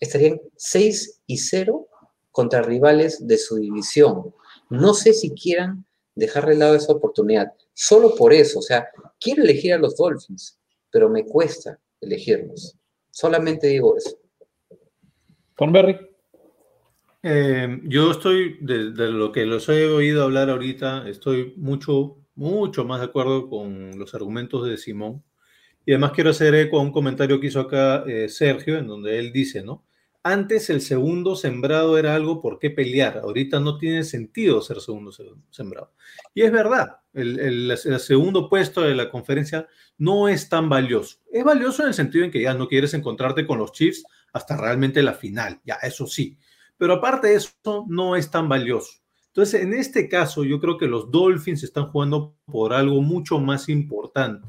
estarían 0.00 0.40
6 0.56 1.22
y 1.26 1.38
0 1.38 1.88
contra 2.30 2.62
rivales 2.62 3.26
de 3.26 3.38
su 3.38 3.56
división. 3.56 4.34
No 4.70 4.94
sé 4.94 5.12
si 5.12 5.30
quieran 5.30 5.84
dejar 6.14 6.46
de 6.46 6.56
lado 6.56 6.74
esa 6.74 6.92
oportunidad. 6.92 7.52
Solo 7.72 8.14
por 8.14 8.32
eso, 8.32 8.60
o 8.60 8.62
sea, 8.62 8.88
quiero 9.20 9.42
elegir 9.42 9.74
a 9.74 9.78
los 9.78 9.96
Dolphins, 9.96 10.58
pero 10.90 11.08
me 11.08 11.24
cuesta 11.24 11.78
elegirlos. 12.00 12.76
Solamente 13.10 13.68
digo 13.68 13.96
eso. 13.96 14.18
Berry. 15.58 15.98
Eh, 17.22 17.80
yo 17.84 18.10
estoy, 18.10 18.58
de, 18.60 18.90
lo 19.10 19.32
que 19.32 19.46
los 19.46 19.68
he 19.68 19.86
oído 19.86 20.24
hablar 20.24 20.50
ahorita, 20.50 21.08
estoy 21.08 21.54
mucho, 21.56 22.18
mucho 22.34 22.84
más 22.84 23.00
de 23.00 23.06
acuerdo 23.06 23.48
con 23.48 23.98
los 23.98 24.14
argumentos 24.14 24.66
de 24.66 24.76
Simón. 24.76 25.22
Y 25.86 25.92
además 25.92 26.12
quiero 26.12 26.30
hacer 26.30 26.54
eco 26.54 26.78
a 26.78 26.82
un 26.82 26.92
comentario 26.92 27.40
que 27.40 27.46
hizo 27.46 27.60
acá 27.60 28.04
eh, 28.06 28.28
Sergio, 28.28 28.76
en 28.78 28.86
donde 28.86 29.18
él 29.18 29.32
dice, 29.32 29.62
¿no? 29.62 29.84
Antes 30.26 30.70
el 30.70 30.80
segundo 30.80 31.36
sembrado 31.36 31.98
era 31.98 32.14
algo 32.14 32.40
por 32.40 32.58
qué 32.58 32.70
pelear, 32.70 33.18
ahorita 33.18 33.60
no 33.60 33.76
tiene 33.76 34.04
sentido 34.04 34.62
ser 34.62 34.80
segundo 34.80 35.12
sembrado. 35.50 35.92
Y 36.32 36.40
es 36.40 36.50
verdad, 36.50 36.96
el, 37.12 37.76
segundo 37.76 38.48
puesto 38.48 38.80
de 38.80 38.94
la 38.94 39.10
conferencia 39.10 39.68
no 39.98 40.26
es 40.30 40.48
tan 40.48 40.70
valioso. 40.70 41.18
Es 41.30 41.44
valioso 41.44 41.82
en 41.82 41.88
el 41.88 41.94
sentido 41.94 42.24
en 42.24 42.30
que 42.30 42.40
ya 42.40 42.54
no 42.54 42.68
quieres 42.68 42.94
encontrarte 42.94 43.46
con 43.46 43.58
los 43.58 43.72
Chiefs 43.72 44.02
hasta 44.32 44.56
realmente 44.56 45.02
la 45.02 45.12
final, 45.12 45.60
ya 45.62 45.74
eso 45.82 46.06
sí. 46.06 46.38
Pero 46.78 46.94
aparte 46.94 47.28
de 47.28 47.34
eso, 47.34 47.84
no 47.86 48.16
es 48.16 48.30
tan 48.30 48.48
valioso. 48.48 48.92
Entonces, 49.26 49.60
en 49.60 49.74
este 49.74 50.08
caso, 50.08 50.42
yo 50.42 50.58
creo 50.58 50.78
que 50.78 50.86
los 50.86 51.10
Dolphins 51.10 51.64
están 51.64 51.90
jugando 51.90 52.34
por 52.46 52.72
algo 52.72 53.02
mucho 53.02 53.38
más 53.40 53.68
importante. 53.68 54.48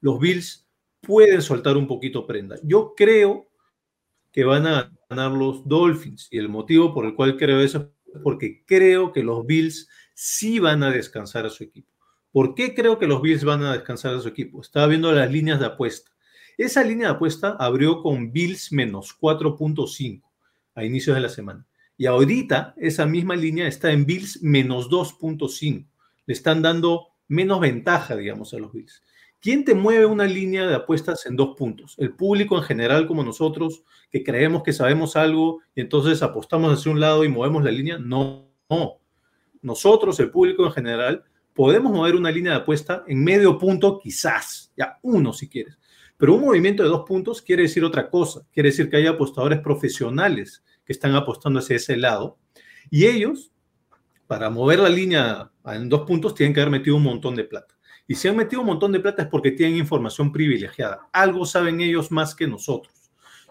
Los 0.00 0.18
Bills 0.18 0.66
pueden 1.02 1.42
soltar 1.42 1.76
un 1.76 1.86
poquito 1.86 2.26
prenda. 2.26 2.56
Yo 2.62 2.94
creo 2.96 3.50
que 4.32 4.44
van 4.44 4.66
a 4.66 4.90
ganar 5.10 5.32
los 5.32 5.66
Dolphins. 5.66 6.28
Y 6.30 6.38
el 6.38 6.48
motivo 6.48 6.94
por 6.94 7.04
el 7.04 7.14
cual 7.14 7.36
creo 7.36 7.60
eso 7.60 7.92
es 8.14 8.22
porque 8.22 8.64
creo 8.64 9.12
que 9.12 9.22
los 9.22 9.44
Bills 9.44 9.88
sí 10.14 10.58
van 10.60 10.82
a 10.82 10.90
descansar 10.90 11.44
a 11.44 11.50
su 11.50 11.64
equipo. 11.64 11.92
¿Por 12.32 12.54
qué 12.54 12.74
creo 12.74 12.98
que 12.98 13.08
los 13.08 13.20
Bills 13.20 13.44
van 13.44 13.64
a 13.64 13.72
descansar 13.72 14.14
a 14.14 14.20
su 14.20 14.28
equipo? 14.28 14.60
Estaba 14.60 14.86
viendo 14.86 15.10
las 15.12 15.30
líneas 15.30 15.58
de 15.58 15.66
apuesta. 15.66 16.12
Esa 16.56 16.84
línea 16.84 17.08
de 17.08 17.14
apuesta 17.14 17.56
abrió 17.58 18.02
con 18.02 18.32
Bills 18.32 18.70
menos 18.70 19.16
4.5 19.20 20.22
a 20.76 20.84
inicios 20.84 21.16
de 21.16 21.22
la 21.22 21.28
semana. 21.28 21.66
Y 21.96 22.06
ahorita 22.06 22.74
esa 22.76 23.04
misma 23.04 23.34
línea 23.34 23.66
está 23.66 23.90
en 23.90 24.06
Bills 24.06 24.42
menos 24.42 24.88
2.5. 24.88 25.86
Le 26.26 26.32
están 26.32 26.62
dando 26.62 27.08
menos 27.26 27.60
ventaja, 27.60 28.16
digamos, 28.16 28.54
a 28.54 28.58
los 28.58 28.72
Bills. 28.72 29.02
¿Quién 29.40 29.64
te 29.64 29.74
mueve 29.74 30.04
una 30.04 30.26
línea 30.26 30.66
de 30.66 30.74
apuestas 30.74 31.24
en 31.24 31.34
dos 31.34 31.56
puntos? 31.56 31.94
¿El 31.96 32.12
público 32.14 32.58
en 32.58 32.62
general 32.62 33.06
como 33.06 33.24
nosotros, 33.24 33.84
que 34.10 34.22
creemos 34.22 34.62
que 34.62 34.74
sabemos 34.74 35.16
algo 35.16 35.60
y 35.74 35.80
entonces 35.80 36.22
apostamos 36.22 36.78
hacia 36.78 36.92
un 36.92 37.00
lado 37.00 37.24
y 37.24 37.28
movemos 37.28 37.64
la 37.64 37.70
línea? 37.70 37.98
No, 37.98 38.50
no. 38.68 38.98
Nosotros, 39.62 40.20
el 40.20 40.30
público 40.30 40.66
en 40.66 40.72
general, 40.72 41.24
podemos 41.54 41.90
mover 41.90 42.16
una 42.16 42.30
línea 42.30 42.52
de 42.52 42.58
apuesta 42.58 43.02
en 43.06 43.24
medio 43.24 43.58
punto 43.58 43.98
quizás, 43.98 44.72
ya 44.76 44.98
uno 45.02 45.32
si 45.32 45.48
quieres. 45.48 45.78
Pero 46.18 46.34
un 46.34 46.42
movimiento 46.42 46.82
de 46.82 46.90
dos 46.90 47.04
puntos 47.06 47.40
quiere 47.40 47.62
decir 47.62 47.82
otra 47.82 48.10
cosa. 48.10 48.42
Quiere 48.52 48.68
decir 48.68 48.90
que 48.90 48.98
hay 48.98 49.06
apostadores 49.06 49.60
profesionales 49.60 50.62
que 50.84 50.92
están 50.92 51.14
apostando 51.14 51.60
hacia 51.60 51.76
ese 51.76 51.96
lado. 51.96 52.36
Y 52.90 53.06
ellos, 53.06 53.52
para 54.26 54.50
mover 54.50 54.80
la 54.80 54.90
línea 54.90 55.50
en 55.64 55.88
dos 55.88 56.02
puntos, 56.02 56.34
tienen 56.34 56.52
que 56.52 56.60
haber 56.60 56.72
metido 56.72 56.96
un 56.96 57.04
montón 57.04 57.36
de 57.36 57.44
plata. 57.44 57.74
Y 58.10 58.16
si 58.16 58.26
han 58.26 58.34
metido 58.34 58.62
un 58.62 58.66
montón 58.66 58.90
de 58.90 58.98
plata 58.98 59.22
es 59.22 59.28
porque 59.28 59.52
tienen 59.52 59.76
información 59.76 60.32
privilegiada. 60.32 61.08
Algo 61.12 61.46
saben 61.46 61.80
ellos 61.80 62.10
más 62.10 62.34
que 62.34 62.48
nosotros. 62.48 62.92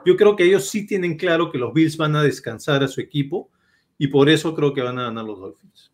Yo 0.06 0.18
creo 0.18 0.36
que 0.36 0.44
ellos 0.44 0.68
sí 0.68 0.86
tienen 0.86 1.16
claro 1.16 1.50
que 1.50 1.58
los 1.58 1.72
Bills 1.72 1.96
van 1.96 2.14
a 2.18 2.24
descansar 2.24 2.84
a 2.84 2.90
su 2.90 3.00
equipo 3.00 3.50
y 3.98 4.10
por 4.10 4.28
eso 4.28 4.54
creo 4.54 4.74
que 4.74 4.82
van 4.82 5.00
a 5.00 5.04
ganar 5.04 5.24
los 5.24 5.40
Dolphins. 5.40 5.94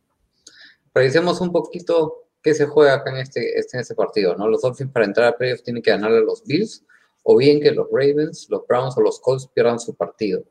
Revisemos 0.96 1.42
un 1.42 1.52
poquito 1.52 2.24
qué 2.42 2.56
se 2.56 2.66
juega 2.66 2.96
acá 2.96 3.12
en 3.12 3.18
este, 3.18 3.56
este 3.56 3.78
en 3.78 3.82
este 3.82 3.94
partido, 3.94 4.36
¿no? 4.36 4.48
Los 4.48 4.64
Dolphins 4.64 4.92
para 4.92 5.06
entrar 5.06 5.28
a 5.28 5.38
playoffs 5.38 5.62
tienen 5.62 5.84
que 5.84 5.92
ganarle 5.92 6.18
a 6.18 6.22
los 6.22 6.44
Bills 6.44 6.84
o 7.22 7.38
bien 7.38 7.62
que 7.62 7.70
los 7.70 7.86
Ravens, 7.92 8.48
los 8.50 8.66
Browns 8.68 8.98
o 8.98 9.02
los 9.02 9.20
Colts 9.20 9.48
pierdan 9.54 9.80
su 9.80 9.94
partido. 9.94 10.44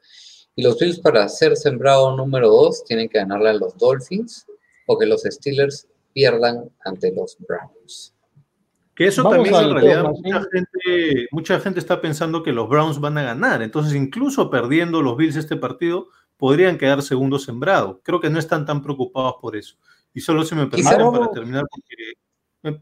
Y 0.54 0.62
los 0.62 0.78
Bills 0.78 1.00
para 1.00 1.28
ser 1.28 1.56
sembrado 1.56 2.16
número 2.16 2.48
dos 2.48 2.84
tienen 2.84 3.08
que 3.08 3.18
ganarle 3.18 3.48
a 3.48 3.54
los 3.54 3.76
Dolphins 3.76 4.46
o 4.86 4.96
que 4.96 5.06
los 5.06 5.22
Steelers 5.22 5.88
pierdan 6.14 6.70
ante 6.84 7.12
los 7.14 7.36
Browns. 7.38 8.14
Que 8.94 9.08
eso 9.08 9.28
también 9.28 9.54
en 9.54 9.74
realidad 9.74 10.04
mucha 10.04 10.46
gente, 10.52 11.26
mucha 11.32 11.60
gente 11.60 11.80
está 11.80 12.00
pensando 12.00 12.44
que 12.44 12.52
los 12.52 12.68
Browns 12.68 13.00
van 13.00 13.18
a 13.18 13.24
ganar. 13.24 13.60
Entonces, 13.60 13.94
incluso 13.94 14.48
perdiendo 14.48 15.02
los 15.02 15.16
Bills 15.16 15.34
este 15.34 15.56
partido, 15.56 16.08
podrían 16.36 16.78
quedar 16.78 17.02
segundo 17.02 17.40
sembrado. 17.40 18.00
Creo 18.04 18.20
que 18.20 18.30
no 18.30 18.38
están 18.38 18.64
tan 18.64 18.82
preocupados 18.82 19.34
por 19.40 19.56
eso. 19.56 19.76
Y 20.12 20.20
solo 20.20 20.44
si 20.44 20.54
me 20.54 20.68
permiten 20.68 21.10
para 21.10 21.30
terminar, 21.32 21.64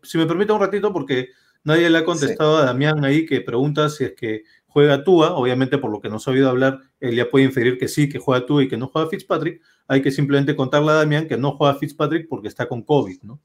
si 0.02 0.18
me 0.18 0.26
permite 0.26 0.52
un 0.52 0.60
ratito, 0.60 0.92
porque 0.92 1.28
nadie 1.64 1.88
le 1.88 1.98
ha 1.98 2.04
contestado 2.04 2.59
a 2.59 2.66
Damián 2.66 3.02
ahí 3.06 3.24
que 3.24 3.40
pregunta 3.40 3.88
si 3.88 4.04
es 4.04 4.12
que 4.12 4.42
juega 4.73 5.05
Tua, 5.05 5.35
obviamente 5.35 5.78
por 5.78 5.90
lo 5.90 6.01
que 6.01 6.09
nos 6.09 6.27
ha 6.27 6.31
oído 6.31 6.49
hablar, 6.49 6.81
él 7.01 7.15
ya 7.15 7.28
puede 7.28 7.44
inferir 7.44 7.78
que 7.78 7.89
sí, 7.89 8.09
que 8.09 8.19
juega 8.19 8.47
Tua 8.47 8.65
y 8.65 8.69
que 8.69 8.77
no 8.77 8.89
juega 8.89 9.09
Fitzpatrick, 9.09 9.61
hay 9.86 10.01
que 10.01 10.11
simplemente 10.11 10.57
contarle 10.57 10.90
a 10.90 10.94
Damián 10.94 11.28
que 11.28 11.36
no 11.36 11.53
juega 11.53 11.74
Fitzpatrick 11.74 12.28
porque 12.28 12.49
está 12.49 12.66
con 12.66 12.82
COVID, 12.82 13.23
¿no? 13.23 13.39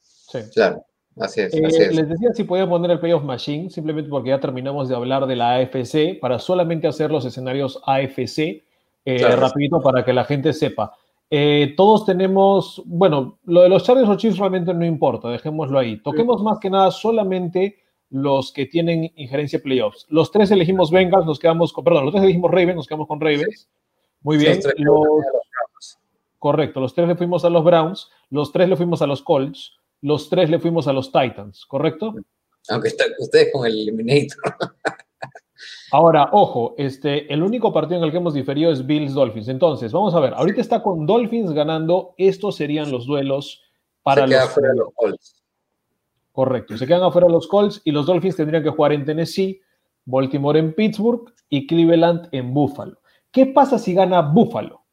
Sí. 0.00 0.40
Claro, 0.52 0.84
así 1.16 1.40
es, 1.40 1.54
eh, 1.54 1.62
así 1.64 1.82
es. 1.82 1.94
Les 1.94 2.08
decía 2.08 2.30
si 2.34 2.44
podía 2.44 2.68
poner 2.68 2.90
el 2.90 3.00
Playoff 3.00 3.24
Machine, 3.24 3.70
simplemente 3.70 4.10
porque 4.10 4.30
ya 4.30 4.40
terminamos 4.40 4.88
de 4.88 4.96
hablar 4.96 5.26
de 5.26 5.36
la 5.36 5.56
AFC, 5.56 6.20
para 6.20 6.38
solamente 6.38 6.86
hacer 6.86 7.10
los 7.10 7.24
escenarios 7.24 7.80
AFC, 7.86 8.64
eh, 9.04 9.36
rapidito 9.36 9.80
para 9.80 10.04
que 10.04 10.12
la 10.12 10.24
gente 10.24 10.52
sepa. 10.52 10.92
Eh, 11.30 11.74
todos 11.76 12.04
tenemos, 12.04 12.82
bueno, 12.84 13.38
lo 13.44 13.62
de 13.62 13.68
los 13.68 13.84
Chargers 13.84 14.08
o 14.08 14.16
Chiefs 14.16 14.38
realmente 14.38 14.72
no 14.74 14.84
importa, 14.84 15.28
dejémoslo 15.28 15.78
ahí. 15.78 16.02
Toquemos 16.02 16.42
más 16.42 16.58
que 16.58 16.68
nada 16.68 16.90
solamente 16.90 17.76
los 18.10 18.52
que 18.52 18.66
tienen 18.66 19.12
injerencia 19.16 19.60
playoffs. 19.60 20.06
Los 20.08 20.30
tres 20.30 20.50
elegimos 20.50 20.90
Bengals, 20.90 21.26
nos 21.26 21.38
quedamos 21.38 21.72
con, 21.72 21.84
perdón, 21.84 22.04
los 22.04 22.12
tres 22.12 22.24
elegimos 22.24 22.50
Ravens, 22.50 22.76
nos 22.76 22.86
quedamos 22.86 23.06
con 23.06 23.20
Ravens. 23.20 23.68
Muy 24.22 24.38
bien. 24.38 24.60
Los, 24.78 25.98
correcto, 26.38 26.80
los 26.80 26.94
tres 26.94 27.08
le 27.08 27.16
fuimos 27.16 27.44
a 27.44 27.50
los 27.50 27.64
Browns, 27.64 28.10
los 28.30 28.52
tres 28.52 28.68
le 28.68 28.76
fuimos 28.76 29.02
a 29.02 29.06
los 29.06 29.22
Colts, 29.22 29.76
los 30.00 30.28
tres 30.28 30.50
le 30.50 30.58
fuimos 30.58 30.88
a 30.88 30.92
los 30.92 31.12
Titans, 31.12 31.66
¿correcto? 31.66 32.14
Aunque 32.68 32.88
está, 32.88 33.04
ustedes 33.18 33.52
con 33.52 33.66
el 33.66 33.72
Eliminator. 33.72 34.38
Ahora, 35.90 36.28
ojo, 36.32 36.74
este, 36.78 37.32
el 37.32 37.42
único 37.42 37.72
partido 37.72 37.98
en 37.98 38.04
el 38.04 38.10
que 38.10 38.18
hemos 38.18 38.34
diferido 38.34 38.70
es 38.70 38.86
Bills 38.86 39.14
Dolphins. 39.14 39.48
Entonces, 39.48 39.92
vamos 39.92 40.14
a 40.14 40.20
ver, 40.20 40.34
ahorita 40.34 40.60
está 40.60 40.82
con 40.82 41.06
Dolphins 41.06 41.52
ganando, 41.52 42.14
estos 42.18 42.56
serían 42.56 42.90
los 42.90 43.06
duelos 43.06 43.62
para 44.02 44.26
los, 44.26 44.56
los 44.74 44.94
Colts. 44.94 45.37
Correcto, 46.38 46.78
se 46.78 46.86
quedan 46.86 47.02
afuera 47.02 47.28
los 47.28 47.48
Colts 47.48 47.82
y 47.82 47.90
los 47.90 48.06
Dolphins 48.06 48.36
tendrían 48.36 48.62
que 48.62 48.70
jugar 48.70 48.92
en 48.92 49.04
Tennessee, 49.04 49.60
Baltimore 50.04 50.56
en 50.56 50.72
Pittsburgh 50.72 51.34
y 51.48 51.66
Cleveland 51.66 52.28
en 52.30 52.54
Buffalo. 52.54 53.00
¿Qué 53.32 53.46
pasa 53.46 53.76
si 53.76 53.92
gana 53.92 54.20
Buffalo? 54.20 54.84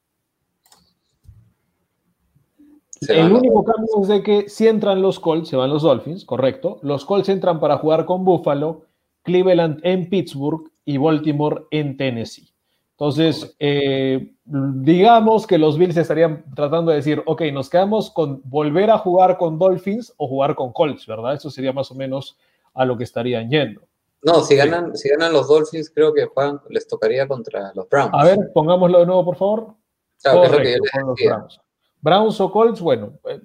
el 3.08 3.32
único 3.32 3.64
cambio 3.64 4.02
es 4.02 4.08
de 4.08 4.24
que 4.24 4.50
si 4.50 4.68
entran 4.68 5.04
los 5.04 5.20
Colts, 5.20 5.50
se 5.50 5.56
van 5.56 5.70
los 5.70 5.84
Dolphins, 5.84 6.26
correcto. 6.26 6.80
Los 6.82 7.06
Colts 7.06 7.30
entran 7.30 7.60
para 7.60 7.78
jugar 7.78 8.06
con 8.06 8.26
Buffalo, 8.26 8.88
Cleveland 9.22 9.82
en 9.84 10.10
Pittsburgh 10.10 10.72
y 10.84 10.98
Baltimore 10.98 11.68
en 11.70 11.96
Tennessee. 11.96 12.55
Entonces, 12.98 13.54
eh, 13.60 14.32
digamos 14.46 15.46
que 15.46 15.58
los 15.58 15.78
Bills 15.78 15.98
estarían 15.98 16.46
tratando 16.56 16.92
de 16.92 16.98
decir, 16.98 17.22
ok, 17.26 17.42
nos 17.52 17.70
quedamos 17.70 18.10
con 18.10 18.42
volver 18.46 18.90
a 18.90 18.98
jugar 18.98 19.38
con 19.38 19.60
Dolphins 19.60 20.14
o 20.16 20.30
jugar 20.30 20.56
con 20.56 20.72
Colts, 20.72 21.06
¿verdad? 21.06 21.34
Eso 21.34 21.50
sería 21.50 21.74
más 21.74 21.92
o 21.92 21.96
menos 21.96 22.38
a 22.74 22.86
lo 22.86 22.98
que 22.98 23.04
estarían 23.04 23.50
yendo. 23.50 23.82
No, 24.22 24.42
si 24.42 24.56
ganan, 24.56 24.96
si 24.96 25.10
ganan 25.10 25.34
los 25.34 25.50
Dolphins, 25.50 25.92
creo 25.94 26.14
que 26.14 26.26
juegan, 26.26 26.62
les 26.70 26.88
tocaría 26.88 27.28
contra 27.28 27.74
los 27.76 27.90
Browns. 27.90 28.12
A 28.14 28.24
ver, 28.24 28.40
pongámoslo 28.54 29.00
de 29.00 29.06
nuevo, 29.06 29.26
por 29.26 29.36
favor. 29.36 29.76
Browns. 30.24 31.60
Browns 32.00 32.40
o 32.40 32.50
Colts, 32.50 32.80
bueno, 32.80 33.20
eh, 33.26 33.42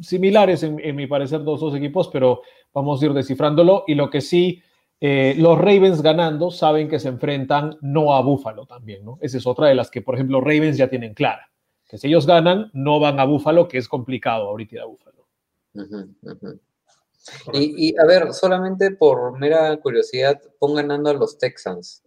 similares 0.00 0.62
en, 0.62 0.80
en, 0.80 0.96
mi 0.96 1.06
parecer, 1.06 1.44
dos, 1.44 1.60
dos 1.60 1.74
equipos, 1.74 2.08
pero 2.08 2.40
vamos 2.72 3.02
a 3.02 3.06
ir 3.06 3.12
descifrándolo. 3.12 3.84
Y 3.86 3.94
lo 3.94 4.08
que 4.08 4.22
sí 4.22 4.62
eh, 5.00 5.34
los 5.36 5.58
Ravens 5.58 6.00
ganando 6.02 6.50
saben 6.50 6.88
que 6.88 6.98
se 6.98 7.08
enfrentan 7.08 7.76
no 7.82 8.14
a 8.14 8.22
Buffalo 8.22 8.66
también, 8.66 9.04
¿no? 9.04 9.18
Esa 9.20 9.36
es 9.36 9.46
otra 9.46 9.68
de 9.68 9.74
las 9.74 9.90
que, 9.90 10.02
por 10.02 10.14
ejemplo, 10.14 10.40
Ravens 10.40 10.76
ya 10.76 10.88
tienen 10.88 11.14
clara. 11.14 11.50
Que 11.88 11.98
si 11.98 12.08
ellos 12.08 12.26
ganan, 12.26 12.70
no 12.72 12.98
van 12.98 13.20
a 13.20 13.24
Buffalo, 13.24 13.68
que 13.68 13.78
es 13.78 13.88
complicado 13.88 14.48
ahorita 14.48 14.76
ir 14.76 14.80
a 14.80 14.86
Buffalo. 14.86 15.26
Y, 17.52 17.88
y, 17.88 17.98
a 17.98 18.06
ver, 18.06 18.32
solamente 18.32 18.92
por 18.92 19.38
mera 19.38 19.76
curiosidad, 19.78 20.40
pon 20.58 20.74
ganando 20.74 21.10
a 21.10 21.14
los 21.14 21.38
Texans. 21.38 22.02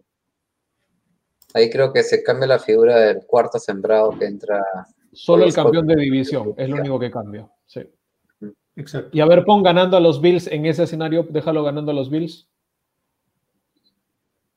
Ahí 1.54 1.70
creo 1.70 1.92
que 1.92 2.02
se 2.02 2.22
cambia 2.22 2.46
la 2.46 2.58
figura 2.58 2.98
del 2.98 3.26
cuarto 3.26 3.58
sembrado 3.58 4.16
que 4.18 4.26
entra. 4.26 4.62
Solo 5.12 5.44
el 5.44 5.52
campeón 5.52 5.86
de 5.86 5.96
división, 5.96 6.54
es 6.56 6.68
lo 6.68 6.76
único 6.76 6.98
que 6.98 7.10
cambia. 7.10 7.48
Sí. 7.66 7.80
Exacto. 8.76 9.10
Y 9.12 9.20
a 9.20 9.26
ver, 9.26 9.44
pon 9.44 9.62
ganando 9.62 9.96
a 9.96 10.00
los 10.00 10.20
Bills 10.20 10.46
en 10.46 10.66
ese 10.66 10.84
escenario, 10.84 11.26
déjalo 11.28 11.62
ganando 11.64 11.90
a 11.90 11.94
los 11.94 12.08
Bills. 12.10 12.49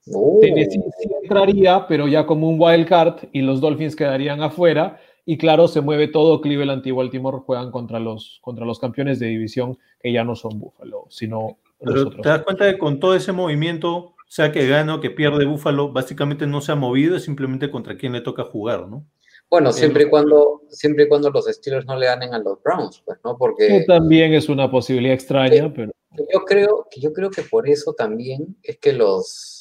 Tennessee 0.05 0.83
sí 0.99 1.09
entraría, 1.21 1.87
pero 1.87 2.07
ya 2.07 2.25
como 2.25 2.49
un 2.49 2.59
wild 2.59 2.87
card 2.87 3.25
y 3.31 3.41
los 3.41 3.61
Dolphins 3.61 3.95
quedarían 3.95 4.41
afuera. 4.41 4.99
Y 5.25 5.37
claro, 5.37 5.67
se 5.69 5.81
mueve 5.81 6.09
todo. 6.09 6.41
Cleveland 6.41 6.85
y 6.85 6.91
Baltimore 6.91 7.39
juegan 7.45 7.71
contra 7.71 7.99
los, 7.99 8.39
contra 8.41 8.65
los 8.65 8.79
campeones 8.79 9.19
de 9.19 9.27
división 9.27 9.77
que 9.99 10.11
ya 10.11 10.23
no 10.23 10.35
son 10.35 10.59
Buffalo, 10.59 11.05
sino 11.09 11.57
pero 11.83 12.09
Te 12.09 12.29
das 12.29 12.43
cuenta 12.43 12.71
que 12.71 12.77
con 12.77 12.99
todo 12.99 13.15
ese 13.15 13.31
movimiento, 13.31 14.15
sea 14.27 14.51
que 14.51 14.67
gana 14.67 14.95
o 14.95 15.01
que 15.01 15.09
pierde 15.09 15.45
Buffalo, 15.45 15.91
básicamente 15.91 16.47
no 16.47 16.61
se 16.61 16.71
ha 16.71 16.75
movido, 16.75 17.15
es 17.15 17.23
simplemente 17.23 17.69
contra 17.69 17.97
quién 17.97 18.13
le 18.13 18.21
toca 18.21 18.43
jugar, 18.43 18.87
¿no? 18.87 19.05
Bueno, 19.49 19.71
siempre 19.71 20.05
y 20.05 20.09
cuando, 20.09 20.63
siempre 20.69 21.03
y 21.03 21.07
cuando 21.07 21.29
los 21.29 21.45
Steelers 21.45 21.85
no 21.85 21.95
le 21.95 22.07
ganen 22.07 22.33
a 22.33 22.39
los 22.39 22.61
Browns, 22.63 23.03
pues, 23.05 23.19
¿no? 23.23 23.37
Porque 23.37 23.67
que 23.67 23.83
también 23.85 24.33
es 24.33 24.49
una 24.49 24.71
posibilidad 24.71 25.13
extraña, 25.13 25.71
pero 25.71 25.91
yo 26.33 26.45
creo, 26.45 26.87
yo 26.95 27.13
creo 27.13 27.29
que 27.29 27.43
por 27.43 27.69
eso 27.69 27.93
también 27.93 28.55
es 28.63 28.79
que 28.79 28.93
los 28.93 29.52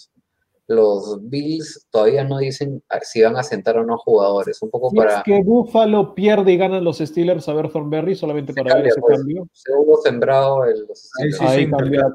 los 0.75 1.19
Bills 1.29 1.87
todavía 1.91 2.25
no 2.25 2.39
dicen 2.39 2.83
si 3.03 3.23
van 3.23 3.37
a 3.37 3.43
sentar 3.43 3.79
o 3.79 3.85
no 3.85 3.99
jugadores. 3.99 4.61
Un 4.63 4.71
poco 4.71 4.91
para. 4.91 5.19
Es 5.19 5.23
que 5.25 5.43
Buffalo 5.43 6.15
pierde 6.15 6.53
y 6.53 6.57
ganan 6.57 6.85
los 6.85 6.99
Steelers 6.99 7.49
a 7.49 7.55
ver 7.55 7.71
Thornberry 7.71 8.15
solamente 8.15 8.53
para 8.53 8.77
ver 8.77 8.89
ese 8.89 9.01
pues, 9.01 9.19
cambio. 9.19 9.49
Se 9.53 9.73
hubo 9.73 10.01
sembrado 10.03 10.65
el, 10.65 10.87
los 10.87 11.11
Ahí 11.41 11.71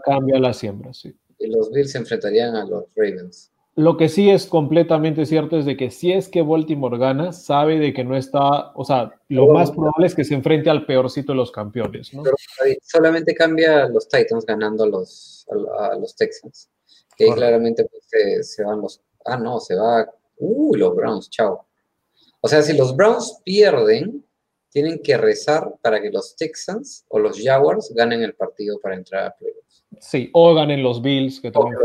cambia, 0.05 0.39
la 0.39 0.53
siembra, 0.53 0.93
sí. 0.93 1.15
Y 1.39 1.47
los 1.47 1.71
Bills 1.71 1.91
se 1.91 1.99
enfrentarían 1.99 2.55
a 2.55 2.65
los 2.65 2.85
Ravens. 2.95 3.51
Lo 3.75 3.95
que 3.95 4.09
sí 4.09 4.31
es 4.31 4.47
completamente 4.47 5.27
cierto 5.27 5.59
es 5.59 5.65
de 5.65 5.77
que 5.77 5.91
si 5.91 6.11
es 6.11 6.29
que 6.29 6.41
Baltimore 6.41 6.97
gana, 6.97 7.31
sabe 7.31 7.77
de 7.77 7.93
que 7.93 8.03
no 8.03 8.17
está, 8.17 8.71
o 8.73 8.83
sea, 8.83 9.11
lo 9.29 9.49
más 9.49 9.69
probable 9.69 10.07
es 10.07 10.15
que 10.15 10.23
se 10.23 10.33
enfrente 10.33 10.71
al 10.71 10.87
peorcito 10.87 11.33
de 11.33 11.37
los 11.37 11.51
campeones, 11.51 12.11
¿no? 12.11 12.23
solamente 12.81 13.35
cambia 13.35 13.87
los 13.87 14.07
Titans 14.07 14.47
ganando 14.47 14.83
a 14.83 14.87
los, 14.87 15.45
a 15.77 15.95
los 15.95 16.15
Texans 16.15 16.71
que 17.17 17.25
ahí 17.25 17.31
claramente 17.31 17.85
pues, 17.85 18.53
se, 18.53 18.63
van 18.63 18.81
los... 18.81 19.01
Ah, 19.25 19.37
no, 19.37 19.59
se 19.59 19.75
va... 19.75 20.09
Uy, 20.37 20.77
los 20.77 20.95
Browns, 20.95 21.29
chao. 21.29 21.65
O 22.41 22.47
sea, 22.47 22.61
si 22.61 22.77
los 22.77 22.95
Browns 22.95 23.41
pierden, 23.43 24.23
tienen 24.69 25.01
que 25.01 25.17
rezar 25.17 25.73
para 25.81 26.01
que 26.01 26.11
los 26.11 26.35
Texans 26.35 27.05
o 27.09 27.19
los 27.19 27.41
Jaguars 27.41 27.91
ganen 27.95 28.21
el 28.21 28.35
partido 28.35 28.79
para 28.79 28.95
entrar 28.95 29.25
a 29.25 29.35
playoffs. 29.35 29.85
Sí, 29.99 30.29
o 30.33 30.53
ganen 30.53 30.83
los 30.83 31.01
Bills, 31.01 31.41
que 31.41 31.51
también. 31.51 31.77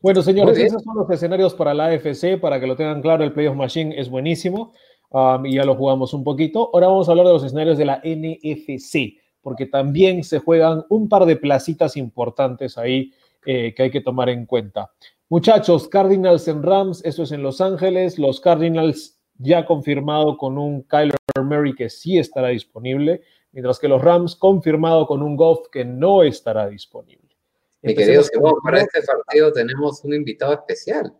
Bueno, 0.00 0.22
señores, 0.22 0.56
esos 0.58 0.82
son 0.82 0.96
los 0.96 1.10
escenarios 1.10 1.54
para 1.54 1.74
la 1.74 1.86
AFC, 1.86 2.38
para 2.40 2.60
que 2.60 2.66
lo 2.66 2.76
tengan 2.76 3.02
claro, 3.02 3.24
el 3.24 3.32
Playoff 3.32 3.56
Machine 3.56 3.98
es 3.98 4.08
buenísimo 4.08 4.72
um, 5.10 5.44
y 5.44 5.54
ya 5.54 5.64
lo 5.64 5.74
jugamos 5.74 6.14
un 6.14 6.22
poquito. 6.22 6.70
Ahora 6.72 6.86
vamos 6.86 7.08
a 7.08 7.10
hablar 7.10 7.26
de 7.26 7.32
los 7.32 7.44
escenarios 7.44 7.76
de 7.76 7.86
la 7.86 8.00
NFC, 8.04 9.18
porque 9.46 9.66
también 9.66 10.24
se 10.24 10.40
juegan 10.40 10.84
un 10.88 11.08
par 11.08 11.24
de 11.24 11.36
placitas 11.36 11.96
importantes 11.96 12.76
ahí 12.76 13.12
eh, 13.44 13.72
que 13.76 13.84
hay 13.84 13.90
que 13.92 14.00
tomar 14.00 14.28
en 14.28 14.44
cuenta. 14.44 14.90
Muchachos, 15.28 15.86
Cardinals 15.86 16.48
en 16.48 16.64
Rams, 16.64 17.00
eso 17.04 17.22
es 17.22 17.30
en 17.30 17.44
Los 17.44 17.60
Ángeles. 17.60 18.18
Los 18.18 18.40
Cardinals 18.40 19.16
ya 19.38 19.64
confirmado 19.64 20.36
con 20.36 20.58
un 20.58 20.82
Kyler 20.82 21.14
Murray 21.40 21.76
que 21.76 21.88
sí 21.88 22.18
estará 22.18 22.48
disponible, 22.48 23.22
mientras 23.52 23.78
que 23.78 23.86
los 23.86 24.02
Rams 24.02 24.34
confirmado 24.34 25.06
con 25.06 25.22
un 25.22 25.36
Goff 25.36 25.68
que 25.70 25.84
no 25.84 26.24
estará 26.24 26.66
disponible. 26.68 27.36
Mi 27.82 27.94
querido 27.94 28.24
Simón, 28.24 28.54
para 28.64 28.80
este 28.80 29.00
partido 29.02 29.52
tenemos 29.52 30.02
un 30.02 30.12
invitado 30.12 30.54
especial. 30.54 31.14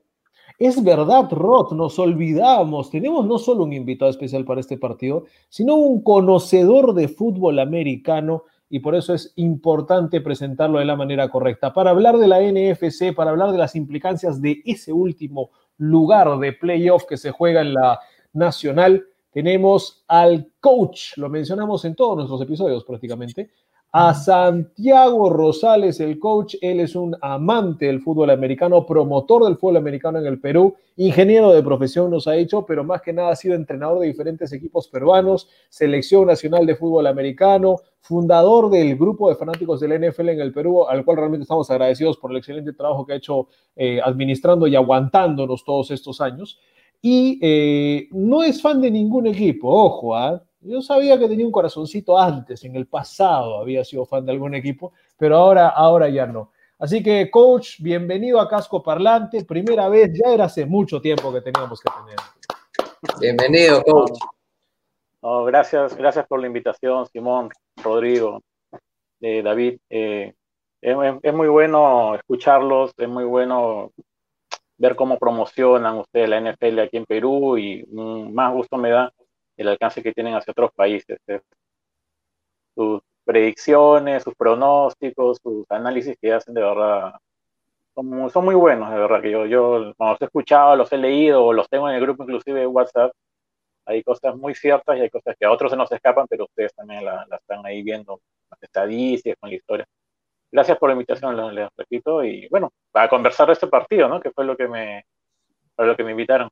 Es 0.58 0.82
verdad, 0.82 1.30
Roth, 1.30 1.72
nos 1.72 1.98
olvidamos. 1.98 2.90
Tenemos 2.90 3.26
no 3.26 3.38
solo 3.38 3.64
un 3.64 3.74
invitado 3.74 4.10
especial 4.10 4.44
para 4.44 4.60
este 4.60 4.78
partido, 4.78 5.24
sino 5.48 5.74
un 5.74 6.02
conocedor 6.02 6.94
de 6.94 7.08
fútbol 7.08 7.58
americano 7.58 8.44
y 8.68 8.80
por 8.80 8.94
eso 8.94 9.14
es 9.14 9.32
importante 9.36 10.20
presentarlo 10.20 10.78
de 10.78 10.86
la 10.86 10.96
manera 10.96 11.28
correcta. 11.28 11.72
Para 11.72 11.90
hablar 11.90 12.16
de 12.16 12.26
la 12.26 12.40
NFC, 12.40 13.14
para 13.14 13.30
hablar 13.30 13.52
de 13.52 13.58
las 13.58 13.76
implicancias 13.76 14.40
de 14.40 14.62
ese 14.64 14.92
último 14.92 15.50
lugar 15.76 16.38
de 16.38 16.52
playoff 16.54 17.04
que 17.04 17.18
se 17.18 17.30
juega 17.30 17.60
en 17.60 17.74
la 17.74 18.00
nacional, 18.32 19.04
tenemos 19.30 20.04
al 20.08 20.52
coach, 20.60 21.18
lo 21.18 21.28
mencionamos 21.28 21.84
en 21.84 21.94
todos 21.94 22.16
nuestros 22.16 22.40
episodios 22.40 22.82
prácticamente, 22.84 23.50
a 23.98 24.12
Santiago 24.12 25.30
Rosales, 25.30 26.00
el 26.00 26.18
coach. 26.18 26.56
Él 26.60 26.80
es 26.80 26.94
un 26.94 27.16
amante 27.22 27.86
del 27.86 28.02
fútbol 28.02 28.28
americano, 28.28 28.84
promotor 28.84 29.44
del 29.44 29.56
fútbol 29.56 29.78
americano 29.78 30.18
en 30.18 30.26
el 30.26 30.38
Perú, 30.38 30.74
ingeniero 30.96 31.50
de 31.50 31.62
profesión 31.62 32.10
nos 32.10 32.28
ha 32.28 32.32
dicho, 32.32 32.66
pero 32.66 32.84
más 32.84 33.00
que 33.00 33.14
nada 33.14 33.30
ha 33.30 33.36
sido 33.36 33.54
entrenador 33.54 34.00
de 34.00 34.08
diferentes 34.08 34.52
equipos 34.52 34.88
peruanos, 34.88 35.48
selección 35.70 36.26
nacional 36.26 36.66
de 36.66 36.76
fútbol 36.76 37.06
americano, 37.06 37.76
fundador 38.02 38.68
del 38.68 38.96
grupo 38.96 39.30
de 39.30 39.36
fanáticos 39.36 39.80
del 39.80 39.98
NFL 39.98 40.28
en 40.28 40.40
el 40.40 40.52
Perú, 40.52 40.86
al 40.86 41.02
cual 41.02 41.16
realmente 41.16 41.44
estamos 41.44 41.70
agradecidos 41.70 42.18
por 42.18 42.32
el 42.32 42.36
excelente 42.36 42.74
trabajo 42.74 43.06
que 43.06 43.14
ha 43.14 43.16
hecho 43.16 43.48
eh, 43.76 43.98
administrando 44.04 44.66
y 44.66 44.76
aguantándonos 44.76 45.64
todos 45.64 45.90
estos 45.90 46.20
años. 46.20 46.60
Y 47.00 47.38
eh, 47.40 48.08
no 48.10 48.42
es 48.42 48.60
fan 48.60 48.82
de 48.82 48.90
ningún 48.90 49.26
equipo, 49.26 49.70
ojo, 49.70 50.14
¿ah? 50.14 50.42
Yo 50.66 50.82
sabía 50.82 51.16
que 51.16 51.28
tenía 51.28 51.46
un 51.46 51.52
corazoncito 51.52 52.18
antes, 52.18 52.64
en 52.64 52.74
el 52.74 52.86
pasado 52.86 53.60
había 53.60 53.84
sido 53.84 54.04
fan 54.04 54.26
de 54.26 54.32
algún 54.32 54.52
equipo, 54.52 54.92
pero 55.16 55.36
ahora, 55.36 55.68
ahora 55.68 56.08
ya 56.08 56.26
no. 56.26 56.50
Así 56.80 57.04
que, 57.04 57.30
coach, 57.30 57.76
bienvenido 57.78 58.40
a 58.40 58.48
Casco 58.48 58.82
Parlante. 58.82 59.44
Primera 59.44 59.88
vez, 59.88 60.10
ya 60.12 60.32
era 60.32 60.46
hace 60.46 60.66
mucho 60.66 61.00
tiempo 61.00 61.32
que 61.32 61.40
teníamos 61.40 61.80
que 61.80 61.88
tener. 61.88 62.16
Bienvenido, 63.20 63.80
coach. 63.84 64.18
gracias, 65.46 65.96
gracias 65.96 66.26
por 66.26 66.40
la 66.40 66.48
invitación, 66.48 67.06
Simón, 67.06 67.48
Rodrigo, 67.76 68.42
eh, 69.20 69.42
David. 69.42 69.78
Eh, 69.88 70.34
es, 70.80 71.32
muy 71.32 71.48
bueno 71.48 72.16
escucharlos, 72.16 72.92
es 72.96 73.08
muy 73.08 73.24
bueno 73.24 73.92
ver 74.78 74.96
cómo 74.96 75.16
promocionan 75.16 75.98
ustedes 75.98 76.28
la 76.28 76.40
NFL 76.40 76.80
aquí 76.80 76.96
en 76.96 77.04
Perú 77.04 77.56
y 77.56 77.86
más 77.86 78.52
gusto 78.52 78.76
me 78.76 78.90
da 78.90 79.12
el 79.56 79.68
alcance 79.68 80.02
que 80.02 80.12
tienen 80.12 80.34
hacia 80.34 80.52
otros 80.52 80.70
países. 80.74 81.18
Sus 82.74 83.00
predicciones, 83.24 84.22
sus 84.22 84.34
pronósticos, 84.34 85.38
sus 85.42 85.66
análisis 85.70 86.16
que 86.20 86.32
hacen 86.32 86.54
de 86.54 86.62
verdad 86.62 87.14
son, 87.96 88.44
muy 88.44 88.54
buenos, 88.54 88.90
de 88.90 88.98
verdad, 88.98 89.22
que 89.22 89.30
yo, 89.30 89.46
yo 89.46 89.78
los 89.98 90.20
he 90.20 90.24
escuchado, 90.26 90.76
los 90.76 90.92
he 90.92 90.98
leído, 90.98 91.44
o 91.46 91.52
los 91.52 91.68
tengo 91.68 91.88
en 91.88 91.94
el 91.96 92.02
grupo 92.02 92.24
inclusive 92.24 92.60
de 92.60 92.66
WhatsApp, 92.66 93.12
hay 93.86 94.02
cosas 94.02 94.36
muy 94.36 94.54
ciertas 94.54 94.98
y 94.98 95.00
hay 95.02 95.10
cosas 95.10 95.34
que 95.38 95.46
a 95.46 95.50
otros 95.52 95.70
se 95.70 95.76
nos 95.78 95.90
escapan, 95.90 96.26
pero 96.28 96.44
ustedes 96.44 96.74
también 96.74 97.04
las 97.04 97.26
la 97.28 97.36
están 97.36 97.64
ahí 97.64 97.82
viendo, 97.82 98.20
las 98.50 98.62
estadísticas, 98.62 99.38
con 99.40 99.50
la 99.50 99.56
historia. 99.56 99.86
Gracias 100.52 100.78
por 100.78 100.90
la 100.90 100.94
invitación, 100.94 101.54
les 101.54 101.68
repito, 101.76 102.24
y 102.24 102.48
bueno, 102.48 102.72
para 102.92 103.08
conversar 103.08 103.46
de 103.48 103.54
este 103.54 103.66
partido, 103.68 104.08
¿no? 104.08 104.20
Que 104.20 104.30
fue 104.30 104.44
lo 104.44 104.56
que 104.56 104.68
me, 104.68 105.04
fue 105.74 105.86
lo 105.86 105.96
que 105.96 106.04
me 106.04 106.12
invitaron. 106.12 106.50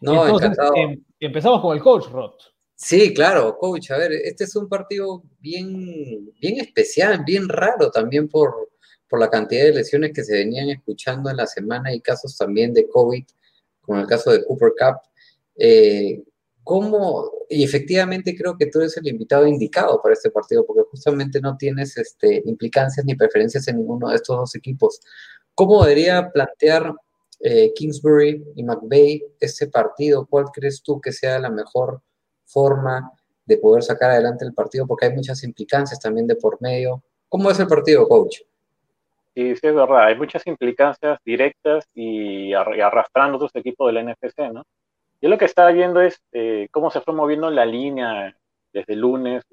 No, 0.00 0.38
em, 0.74 1.02
empezamos 1.20 1.60
con 1.60 1.76
el 1.76 1.82
coach, 1.82 2.06
Roth. 2.10 2.40
Sí, 2.74 3.14
claro, 3.14 3.56
coach. 3.58 3.90
A 3.90 3.96
ver, 3.96 4.12
este 4.12 4.44
es 4.44 4.54
un 4.54 4.68
partido 4.68 5.22
bien, 5.40 6.30
bien 6.40 6.60
especial, 6.60 7.24
bien 7.24 7.48
raro 7.48 7.90
también 7.90 8.28
por, 8.28 8.70
por 9.08 9.18
la 9.18 9.30
cantidad 9.30 9.64
de 9.64 9.74
lesiones 9.74 10.12
que 10.12 10.22
se 10.24 10.34
venían 10.34 10.68
escuchando 10.68 11.30
en 11.30 11.38
la 11.38 11.46
semana 11.46 11.94
y 11.94 12.00
casos 12.00 12.36
también 12.36 12.74
de 12.74 12.86
COVID, 12.88 13.24
como 13.80 14.00
el 14.00 14.06
caso 14.06 14.30
de 14.30 14.44
Cooper 14.44 14.72
Cup. 14.78 14.96
Eh, 15.56 16.22
¿Cómo? 16.62 17.30
Y 17.48 17.62
efectivamente 17.62 18.36
creo 18.36 18.58
que 18.58 18.66
tú 18.66 18.80
eres 18.80 18.96
el 18.96 19.06
invitado 19.06 19.46
indicado 19.46 20.02
para 20.02 20.14
este 20.14 20.30
partido, 20.30 20.66
porque 20.66 20.82
justamente 20.90 21.40
no 21.40 21.56
tienes 21.56 21.96
este, 21.96 22.42
implicancias 22.44 23.06
ni 23.06 23.14
preferencias 23.14 23.68
en 23.68 23.78
ninguno 23.78 24.08
de 24.08 24.16
estos 24.16 24.36
dos 24.36 24.54
equipos. 24.56 25.00
¿Cómo 25.54 25.82
debería 25.84 26.30
plantear 26.30 26.92
eh, 27.40 27.72
Kingsbury 27.74 28.44
y 28.56 28.62
McVeigh 28.62 29.22
este 29.40 29.66
partido? 29.68 30.26
¿Cuál 30.26 30.46
crees 30.52 30.82
tú 30.82 31.00
que 31.00 31.12
sea 31.12 31.38
la 31.38 31.50
mejor 31.50 32.00
forma 32.44 33.12
de 33.44 33.58
poder 33.58 33.82
sacar 33.82 34.10
adelante 34.10 34.44
el 34.44 34.54
partido? 34.54 34.86
Porque 34.86 35.06
hay 35.06 35.14
muchas 35.14 35.42
implicancias 35.44 36.00
también 36.00 36.26
de 36.26 36.36
por 36.36 36.60
medio. 36.60 37.02
¿Cómo 37.28 37.50
es 37.50 37.58
el 37.58 37.66
partido, 37.66 38.08
coach? 38.08 38.38
Sí, 39.34 39.54
sí, 39.56 39.66
es 39.66 39.74
verdad. 39.74 40.06
Hay 40.06 40.16
muchas 40.16 40.46
implicancias 40.46 41.18
directas 41.22 41.86
y, 41.94 42.54
arrastrando 42.54 43.36
otros 43.36 43.54
equipos 43.54 43.92
del 43.92 44.06
NFC, 44.06 44.50
¿no? 44.52 44.62
Yo 45.20 45.28
lo 45.28 45.36
que 45.36 45.44
estaba 45.44 45.72
viendo 45.72 46.00
es 46.00 46.20
eh, 46.32 46.68
cómo 46.70 46.90
se 46.90 47.00
fue 47.00 47.12
moviendo 47.12 47.50
la 47.50 47.66
línea 47.66 48.34
desde 48.72 48.94
el 48.94 49.00
lunes. 49.00 49.44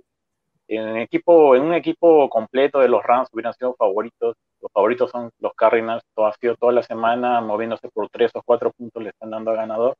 En, 0.76 0.98
equipo, 0.98 1.56
en 1.56 1.64
un 1.64 1.74
equipo 1.74 2.30
completo 2.30 2.80
de 2.80 2.88
los 2.88 3.04
Rams 3.04 3.30
hubieran 3.32 3.54
sido 3.54 3.76
favoritos 3.76 4.36
los 4.64 4.72
favoritos 4.72 5.12
son 5.12 5.30
los 5.40 5.54
Cardinals, 5.56 6.04
todo 6.16 6.26
ha 6.26 6.34
sido 6.34 6.56
toda 6.56 6.72
la 6.72 6.84
semana 6.84 7.42
moviéndose 7.42 7.90
por 7.90 8.10
tres 8.10 8.32
o 8.34 8.42
cuatro 8.44 8.72
puntos, 8.72 9.04
le 9.04 9.10
están 9.10 9.30
dando 9.30 9.52
a 9.52 9.56
ganador. 9.56 9.96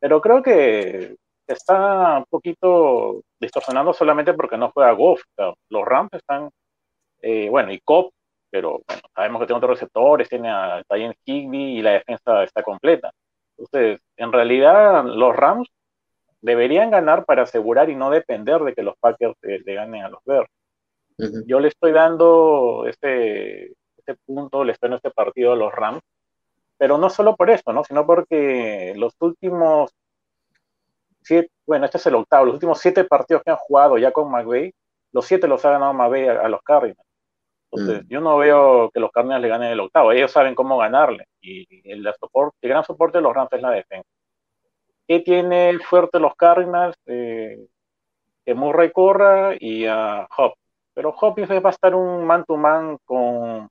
Pero 0.00 0.20
creo 0.22 0.42
que 0.42 1.16
está 1.46 2.18
un 2.18 2.24
poquito 2.30 3.22
distorsionando 3.38 3.92
solamente 3.92 4.32
porque 4.32 4.56
no 4.56 4.70
juega 4.72 4.92
Goff. 4.92 5.22
los 5.68 5.84
Rams 5.84 6.12
están, 6.14 6.50
eh, 7.20 7.48
bueno, 7.50 7.70
y 7.72 7.80
Cobb, 7.80 8.12
pero 8.50 8.80
bueno, 8.86 9.02
sabemos 9.14 9.40
que 9.40 9.46
tiene 9.46 9.58
otros 9.58 9.78
receptores, 9.78 10.28
tiene 10.28 10.50
a 10.50 10.82
Tyen 10.88 11.14
Higby 11.24 11.78
y 11.78 11.82
la 11.82 11.92
defensa 11.92 12.42
está 12.44 12.62
completa. 12.62 13.12
Entonces, 13.58 14.00
en 14.16 14.32
realidad, 14.32 15.04
los 15.04 15.36
Rams 15.36 15.68
deberían 16.42 16.90
ganar 16.90 17.24
para 17.24 17.42
asegurar 17.44 17.88
y 17.88 17.94
no 17.94 18.10
depender 18.10 18.60
de 18.60 18.74
que 18.74 18.82
los 18.82 18.96
Packers 18.98 19.36
le, 19.40 19.74
ganen 19.74 20.02
a 20.02 20.08
los 20.10 20.20
Bears. 20.24 20.50
Yo 21.46 21.60
le 21.60 21.68
estoy 21.68 21.92
dando 21.92 22.84
este, 22.86 23.72
este 23.96 24.16
punto, 24.26 24.64
le 24.64 24.72
estoy 24.72 24.88
en 24.88 24.94
este 24.94 25.10
partido 25.10 25.52
a 25.52 25.56
los 25.56 25.72
Rams, 25.72 26.02
pero 26.76 26.98
no 26.98 27.08
solo 27.10 27.36
por 27.36 27.48
eso, 27.48 27.72
¿no? 27.72 27.84
sino 27.84 28.04
porque 28.04 28.92
los 28.96 29.14
últimos 29.20 29.94
siete, 31.22 31.50
bueno, 31.64 31.84
este 31.84 31.98
es 31.98 32.06
el 32.06 32.16
octavo, 32.16 32.46
los 32.46 32.54
últimos 32.54 32.80
siete 32.80 33.04
partidos 33.04 33.44
que 33.44 33.52
han 33.52 33.56
jugado 33.56 33.98
ya 33.98 34.10
con 34.10 34.28
McVay, 34.28 34.74
los 35.12 35.24
siete 35.24 35.46
los 35.46 35.64
ha 35.64 35.70
ganado 35.70 35.94
McVay 35.94 36.26
a, 36.26 36.48
los 36.48 36.60
Cardinals. 36.62 37.06
Entonces, 37.70 38.04
mm. 38.04 38.08
yo 38.08 38.20
no 38.20 38.36
veo 38.36 38.90
que 38.90 38.98
los 38.98 39.12
Cardinals 39.12 39.42
le 39.42 39.48
ganen 39.48 39.70
el 39.70 39.80
octavo, 39.80 40.10
ellos 40.10 40.32
saben 40.32 40.56
cómo 40.56 40.76
ganarle, 40.76 41.26
y 41.40 41.88
el, 41.88 42.04
soporte, 42.18 42.56
el 42.62 42.70
gran 42.70 42.82
soporte 42.82 43.18
de 43.18 43.22
los 43.22 43.32
Rams 43.32 43.52
es 43.52 43.62
la 43.62 43.70
defensa. 43.70 44.08
¿Qué 45.12 45.20
tiene 45.20 45.78
fuerte 45.78 46.18
los 46.18 46.34
Cardinals? 46.36 46.96
Eh, 47.04 47.66
que 48.46 48.54
Murray 48.54 48.90
corra 48.92 49.54
y 49.60 49.84
a 49.84 50.26
Hop. 50.38 50.54
Pero 50.94 51.10
Hopkins 51.10 51.50
va 51.50 51.68
a 51.68 51.70
estar 51.70 51.94
un 51.94 52.24
man 52.24 52.46
to 52.46 52.56
man 52.56 52.96
con 53.04 53.68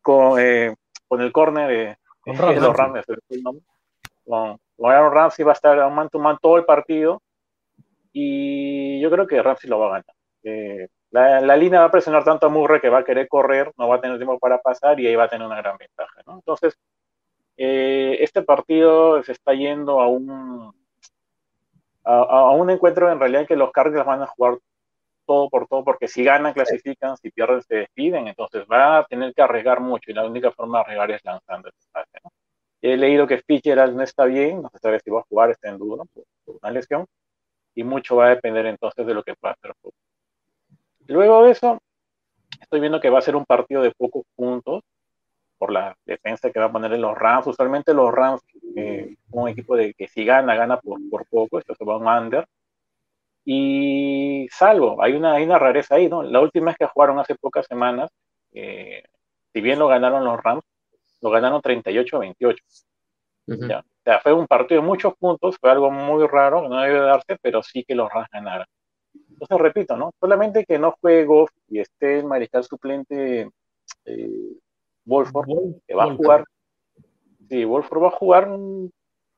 con, 0.00 0.38
eh, 0.38 0.72
con 1.08 1.20
el 1.20 1.32
corner 1.32 1.98
de, 2.26 2.32
los 2.60 2.76
Rams. 2.76 3.04
Con, 4.24 4.56
con 4.76 4.92
Aaron 4.92 5.12
Ramsey 5.12 5.44
va 5.44 5.50
a 5.50 5.54
estar 5.54 5.84
un 5.84 5.94
man 5.96 6.08
to 6.08 6.20
man 6.20 6.38
todo 6.40 6.58
el 6.58 6.64
partido 6.64 7.20
y 8.12 9.00
yo 9.00 9.10
creo 9.10 9.26
que 9.26 9.42
Ramsey 9.42 9.68
lo 9.68 9.80
va 9.80 9.86
a 9.86 9.90
ganar. 9.90 10.14
Eh, 10.44 10.86
la, 11.10 11.40
la, 11.40 11.56
línea 11.56 11.80
va 11.80 11.86
a 11.86 11.90
presionar 11.90 12.22
tanto 12.22 12.46
a 12.46 12.50
Murray 12.50 12.80
que 12.80 12.88
va 12.88 13.00
a 13.00 13.04
querer 13.04 13.26
correr, 13.26 13.72
no 13.76 13.88
va 13.88 13.96
a 13.96 14.00
tener 14.00 14.18
tiempo 14.18 14.38
para 14.38 14.58
pasar 14.58 15.00
y 15.00 15.08
ahí 15.08 15.16
va 15.16 15.24
a 15.24 15.28
tener 15.28 15.44
una 15.44 15.60
gran 15.60 15.76
ventaja. 15.76 16.22
¿no? 16.24 16.34
Entonces, 16.34 16.78
eh, 17.56 18.16
este 18.20 18.42
partido 18.42 19.22
se 19.22 19.32
está 19.32 19.54
yendo 19.54 20.00
a 20.00 20.08
un, 20.08 20.72
a, 22.04 22.16
a, 22.22 22.50
un 22.50 22.70
encuentro 22.70 23.10
en 23.10 23.20
realidad 23.20 23.46
que 23.46 23.56
los 23.56 23.70
Cardinals 23.72 24.06
van 24.06 24.22
a 24.22 24.26
jugar 24.26 24.58
todo 25.26 25.48
por 25.48 25.66
todo, 25.66 25.84
porque 25.84 26.08
si 26.08 26.22
ganan, 26.24 26.52
clasifican, 26.52 27.16
si 27.16 27.30
pierden, 27.30 27.62
se 27.62 27.76
despiden, 27.76 28.28
entonces 28.28 28.64
va 28.70 28.98
a 28.98 29.04
tener 29.06 29.32
que 29.34 29.42
arriesgar 29.42 29.80
mucho 29.80 30.10
y 30.10 30.14
la 30.14 30.26
única 30.26 30.50
forma 30.52 30.78
de 30.78 30.84
arriesgar 30.84 31.10
es 31.12 31.24
lanzando 31.24 31.68
este 31.68 32.20
He 32.82 32.98
leído 32.98 33.26
que 33.26 33.38
Fitzgerald 33.38 33.96
no 33.96 34.02
está 34.02 34.26
bien, 34.26 34.60
no 34.60 34.68
se 34.70 34.78
sabe 34.78 35.00
si 35.00 35.10
va 35.10 35.20
a 35.20 35.24
jugar, 35.28 35.50
está 35.50 35.70
en 35.70 35.78
duda 35.78 36.04
por, 36.12 36.24
una 36.60 36.70
lesión, 36.70 37.06
y 37.74 37.82
mucho 37.82 38.16
va 38.16 38.26
a 38.26 38.30
depender 38.30 38.66
entonces 38.66 39.06
de 39.06 39.14
lo 39.14 39.22
que 39.22 39.34
pueda 39.34 39.54
hacer 39.54 39.72
Luego 41.06 41.44
de 41.44 41.52
eso, 41.52 41.78
estoy 42.60 42.80
viendo 42.80 43.00
que 43.00 43.08
va 43.08 43.20
a 43.20 43.22
ser 43.22 43.36
un 43.36 43.46
partido 43.46 43.80
de 43.80 43.90
pocos 43.92 44.24
puntos 44.36 44.82
por 45.58 45.72
la 45.72 45.96
defensa 46.04 46.50
que 46.50 46.58
va 46.58 46.66
a 46.66 46.72
poner 46.72 46.92
en 46.92 47.02
los 47.02 47.16
Rams. 47.16 47.46
Usualmente 47.46 47.94
los 47.94 48.12
Rams, 48.12 48.42
eh, 48.76 49.16
un 49.30 49.48
equipo 49.48 49.76
de 49.76 49.94
que 49.94 50.08
si 50.08 50.24
gana, 50.24 50.54
gana 50.54 50.78
por, 50.78 50.98
por 51.10 51.26
poco, 51.26 51.58
esto 51.58 51.74
se 51.74 51.84
va 51.84 51.94
a 51.94 51.98
un 51.98 52.06
under. 52.06 52.46
Y 53.44 54.48
salvo, 54.50 55.02
hay 55.02 55.12
una, 55.12 55.34
hay 55.34 55.44
una 55.44 55.58
rareza 55.58 55.96
ahí, 55.96 56.08
¿no? 56.08 56.22
La 56.22 56.40
última 56.40 56.66
vez 56.66 56.76
que 56.78 56.86
jugaron 56.86 57.18
hace 57.18 57.34
pocas 57.34 57.66
semanas, 57.66 58.10
eh, 58.52 59.02
si 59.52 59.60
bien 59.60 59.78
lo 59.78 59.88
ganaron 59.88 60.24
los 60.24 60.42
Rams, 60.42 60.62
lo 61.20 61.30
ganaron 61.30 61.60
38-28. 61.60 62.56
O 63.46 63.56
sea, 64.04 64.20
fue 64.20 64.32
un 64.32 64.46
partido 64.46 64.80
de 64.80 64.86
muchos 64.86 65.14
puntos, 65.16 65.58
fue 65.58 65.70
algo 65.70 65.90
muy 65.90 66.26
raro, 66.26 66.68
no 66.68 66.80
debe 66.80 67.00
darse, 67.00 67.36
pero 67.40 67.62
sí 67.62 67.84
que 67.84 67.94
los 67.94 68.10
Rams 68.10 68.28
ganaron. 68.32 68.66
Entonces, 69.30 69.58
repito, 69.58 69.96
¿no? 69.96 70.12
Solamente 70.20 70.64
que 70.64 70.78
no 70.78 70.94
juegue 71.00 71.24
Goff 71.24 71.50
y 71.68 71.80
esté 71.80 72.20
el 72.20 72.26
mariscal 72.26 72.64
suplente 72.64 73.50
eh, 74.04 74.52
Wolford, 75.04 75.48
que 75.86 75.94
va 75.94 76.04
a 76.04 76.14
jugar. 76.14 76.44
Sí, 77.48 77.64
Wolford 77.64 78.02
va 78.02 78.08
a 78.08 78.12
jugar, 78.12 78.48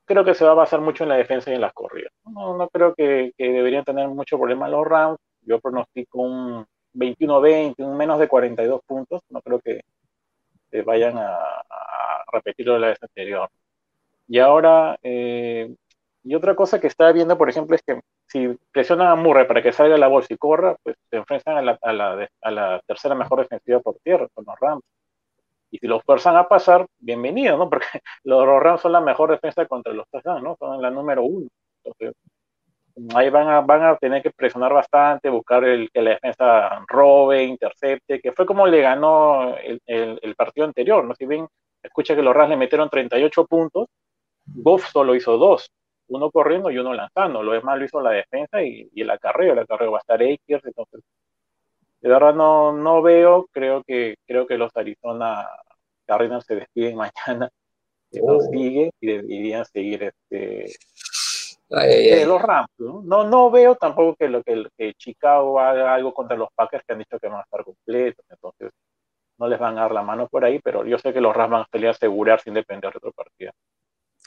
creo 0.05 0.24
que 0.24 0.34
se 0.34 0.44
va 0.44 0.52
a 0.52 0.55
basar 0.55 0.80
mucho 0.80 1.02
en 1.02 1.10
la 1.10 1.16
defensa 1.16 1.51
y 1.51 1.55
en 1.55 1.60
las 1.60 1.72
corridas. 1.72 2.12
No, 2.24 2.56
no 2.56 2.68
creo 2.68 2.94
que, 2.94 3.32
deberían 3.36 3.84
tener 3.84 4.09
mucho 4.09 4.38
problema 4.38 4.68
los 4.68 4.86
Rams. 4.86 5.18
Yo 5.43 5.60
pronostico 5.60 6.22
un 6.22 6.66
21-20, 6.94 7.74
un 7.78 7.97
menos 7.97 8.18
de 8.18 8.28
42 8.28 8.80
puntos. 8.86 9.20
No 9.28 9.40
creo 9.43 9.60
que, 9.60 9.82
vayan 10.84 11.16
a, 11.16 11.36
a, 11.36 12.24
repetirlo 12.32 12.74
de 12.74 12.80
la 12.80 12.88
vez 12.88 13.02
anterior. 13.02 13.48
Y 14.28 14.38
ahora, 14.40 14.98
eh, 15.02 15.74
y 16.22 16.34
otra 16.34 16.55
cosa 16.56 16.80
que 16.80 16.88
estaba 16.88 17.12
viendo, 17.12 17.38
por 17.38 17.48
ejemplo, 17.48 17.76
es 17.76 17.82
que 17.82 18.01
si 18.26 18.59
presionan 18.72 19.09
a 19.09 19.14
Murray 19.14 19.47
para 19.47 19.62
que 19.62 19.72
salga 19.72 19.97
la 19.97 20.09
bolsa 20.09 20.34
y 20.34 20.36
corra, 20.36 20.76
pues 20.82 20.97
se 21.09 21.16
enfrentan 21.16 21.56
a 21.56 21.62
la, 21.62 21.78
a 21.80 21.93
la, 21.93 22.28
a 22.43 22.51
la 22.51 22.80
tercera 22.86 23.14
mejor 23.14 23.40
defensiva 23.40 23.80
por 23.80 23.97
tierra, 24.02 24.26
con 24.34 24.44
los 24.44 24.59
Rams. 24.60 24.82
Y 25.70 25.78
si 25.78 25.86
los 25.86 26.02
fuerzan 26.05 26.36
a 26.36 26.48
pasar, 26.48 26.86
bienvenido, 26.98 27.56
¿no? 27.56 27.68
Porque 27.70 27.86
los 28.24 28.47
Rams 28.47 28.80
son 28.80 28.93
la 28.93 29.01
mejor 29.01 29.30
defensa 29.30 29.66
contra 29.66 29.93
los 29.93 30.09
touchdowns, 30.09 30.43
¿no? 30.43 30.56
Son 30.59 30.80
la 30.80 30.90
número 30.90 31.24
uno. 31.24 31.48
Entonces, 31.84 32.14
ahí 33.14 33.30
van 33.30 33.48
a, 33.48 33.60
van 33.60 33.82
a 33.82 33.97
tener 33.97 34.22
que 34.22 34.30
presionar 34.30 34.72
bastante, 34.72 35.28
buscar 35.28 35.64
el, 35.64 35.90
que 35.90 36.02
la 36.02 36.10
defensa 36.10 36.84
robe, 36.88 37.44
intercepte, 37.44 38.20
que 38.20 38.32
fue 38.32 38.47
como 38.47 38.66
le 38.66 38.80
ganó 38.80 39.56
el, 39.59 39.80
el, 39.86 40.34
partido 40.34 40.66
anterior, 40.66 41.05
¿no? 41.05 41.14
Si 41.14 41.26
bien 41.26 41.47
escucha 41.82 42.14
que 42.16 42.22
los 42.22 42.34
Rams 42.34 42.51
le 42.51 42.56
metieron 42.56 42.88
38 42.88 43.47
puntos, 43.47 43.88
Goff 44.47 44.86
solo 44.90 45.14
hizo 45.14 45.36
dos, 45.38 45.70
uno 46.09 46.30
corriendo 46.30 46.70
y 46.70 46.78
uno 46.78 46.94
lanzando, 46.94 47.43
lo 47.43 47.52
demás 47.52 47.78
lo 47.78 47.84
hizo 47.84 48.01
la 48.01 48.10
defensa 48.10 48.62
y, 48.62 48.88
y 48.93 49.02
el 49.02 49.10
acarreo, 49.10 49.52
el 49.52 49.59
acarreo 49.60 49.93
va 49.93 49.98
a 49.98 50.01
estar 50.01 50.22
Akers, 50.22 50.64
entonces 50.64 51.02
de 52.01 52.09
verdad 52.09 52.35
no, 52.35 52.73
no 52.73 53.02
veo, 53.02 53.47
creo 53.52 53.82
que, 53.85 54.16
creo 54.27 54.47
que 54.47 54.59
los 54.59 54.74
Arizona 54.77 55.47
Cardinals 56.06 56.44
se 56.44 56.56
despiden 56.56 56.97
mañana, 57.27 57.51
que 58.10 58.20
oh. 58.23 58.40
siguen 58.40 58.90
y 59.01 59.06
deberían 59.06 59.64
seguir 59.64 60.02
este, 60.05 60.73
eh, 61.70 62.24
los 62.27 62.40
Rams. 62.40 62.68
¿no? 62.78 63.24
¿no? 63.24 63.51
veo 63.51 63.74
tampoco 63.74 64.14
que, 64.16 64.28
lo, 64.28 64.43
que, 64.43 64.66
que, 64.77 64.94
Chicago 64.94 65.59
haga 65.59 65.94
algo 65.94 66.14
contra 66.14 66.36
los 66.36 66.48
Packers 66.55 66.85
que 66.86 66.93
han 66.93 67.01
dicho 67.01 67.18
que 67.18 67.28
van 67.28 67.40
a 67.40 67.43
estar 67.43 67.64
completos, 67.64 68.24
entonces 68.28 68.70
no 69.39 69.48
les 69.48 69.59
van 69.59 69.77
a 69.77 69.82
dar 69.82 69.93
la 69.93 70.02
mano 70.02 70.28
por 70.28 70.44
ahí, 70.44 70.60
pero 70.60 70.85
yo 70.85 70.98
sé 70.98 71.12
que 71.12 71.20
los 71.20 71.35
Rams 71.35 71.51
van 71.51 71.62
a 71.62 71.68
salir 71.70 71.89
a 71.89 71.90
asegurar 71.90 72.40
sin 72.40 72.55
depender 72.55 72.93
de 72.93 72.98
otro 72.98 73.12
partido. 73.12 73.52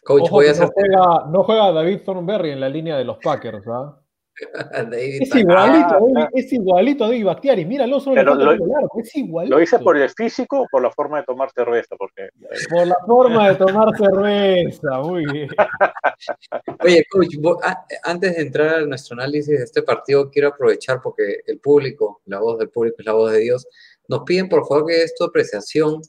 Coach, 0.04 0.30
voy 0.30 0.48
a 0.48 0.52
hacer... 0.52 0.68
no, 0.68 0.74
juega, 0.74 1.26
no 1.30 1.44
juega 1.44 1.72
David 1.72 2.04
Thornberry 2.06 2.52
en 2.52 2.60
la 2.60 2.70
línea 2.70 2.98
de 2.98 3.06
los 3.06 3.18
Packers, 3.18 3.66
¿verdad? 3.66 3.96
es, 4.94 5.36
igualito, 5.36 6.08
ah, 6.16 6.30
es 6.34 6.54
igualito 6.54 7.04
a 7.04 7.08
David 7.08 7.26
Bakhtiari. 7.26 7.66
Míralo 7.66 8.00
sobre 8.00 8.24
lo, 8.24 8.36
lo, 8.36 8.54
es 8.98 9.16
igualito. 9.16 9.56
¿Lo 9.56 9.62
hice 9.62 9.80
por 9.80 9.98
el 9.98 10.10
físico 10.10 10.62
o 10.62 10.68
por 10.72 10.82
la 10.82 10.92
forma 10.92 11.18
de 11.18 11.24
tomar 11.24 11.52
cerveza? 11.52 11.96
Porque... 11.98 12.30
Por 12.70 12.88
la 12.88 12.98
forma 13.06 13.50
de 13.50 13.56
tomar 13.56 13.90
cerveza, 13.98 15.00
muy 15.02 15.26
bien. 15.32 15.50
Oye, 16.84 17.06
coach, 17.10 17.36
antes 18.04 18.36
de 18.36 18.42
entrar 18.42 18.76
a 18.76 18.86
nuestro 18.86 19.16
análisis 19.16 19.58
de 19.58 19.64
este 19.64 19.84
partido, 19.84 20.30
quiero 20.30 20.50
aprovechar 20.50 21.02
porque 21.02 21.42
el 21.46 21.60
público, 21.60 22.22
la 22.26 22.40
voz 22.40 22.60
del 22.60 22.70
público 22.70 22.98
es 23.00 23.06
la 23.06 23.14
voz 23.14 23.32
de 23.32 23.40
Dios, 23.40 23.68
nos 24.08 24.22
piden 24.24 24.50
por 24.50 24.68
favor 24.68 24.88
que 24.88 25.04
es 25.04 25.14
tu 25.16 25.24
apreciación 25.24 26.02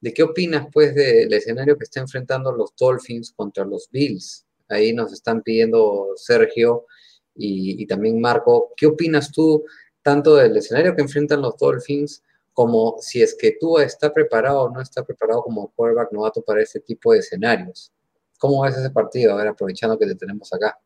de 0.00 0.12
qué 0.12 0.22
opinas 0.22 0.66
pues 0.72 0.94
del 0.94 1.32
escenario 1.32 1.78
que 1.78 1.84
está 1.84 2.00
enfrentando 2.00 2.52
los 2.52 2.74
Dolphins 2.76 3.32
contra 3.34 3.64
los 3.64 3.88
Bills. 3.90 4.46
Ahí 4.68 4.92
nos 4.92 5.12
están 5.12 5.42
pidiendo 5.42 6.08
Sergio 6.16 6.86
y, 7.34 7.86
también 7.86 8.20
Marco, 8.20 8.72
¿qué 8.76 8.86
opinas 8.86 9.32
tú 9.32 9.64
tanto 10.02 10.36
del 10.36 10.56
escenario 10.56 10.94
que 10.94 11.02
enfrentan 11.02 11.42
los 11.42 11.56
Dolphins 11.56 12.22
como 12.52 12.96
si 13.00 13.22
es 13.22 13.34
que 13.34 13.56
tú 13.58 13.78
está 13.78 14.12
preparado 14.12 14.62
o 14.62 14.70
no 14.70 14.80
está 14.80 15.02
preparado 15.02 15.42
como 15.42 15.72
quarterback 15.74 16.12
novato 16.12 16.42
para 16.42 16.62
ese 16.62 16.80
tipo 16.80 17.12
de 17.12 17.18
escenarios? 17.20 17.92
¿Cómo 18.38 18.62
ves 18.62 18.76
ese 18.76 18.90
partido? 18.90 19.32
A 19.32 19.36
ver, 19.36 19.48
aprovechando 19.48 19.98
que 19.98 20.06
te 20.06 20.14
tenemos 20.14 20.52
acá. 20.52 20.78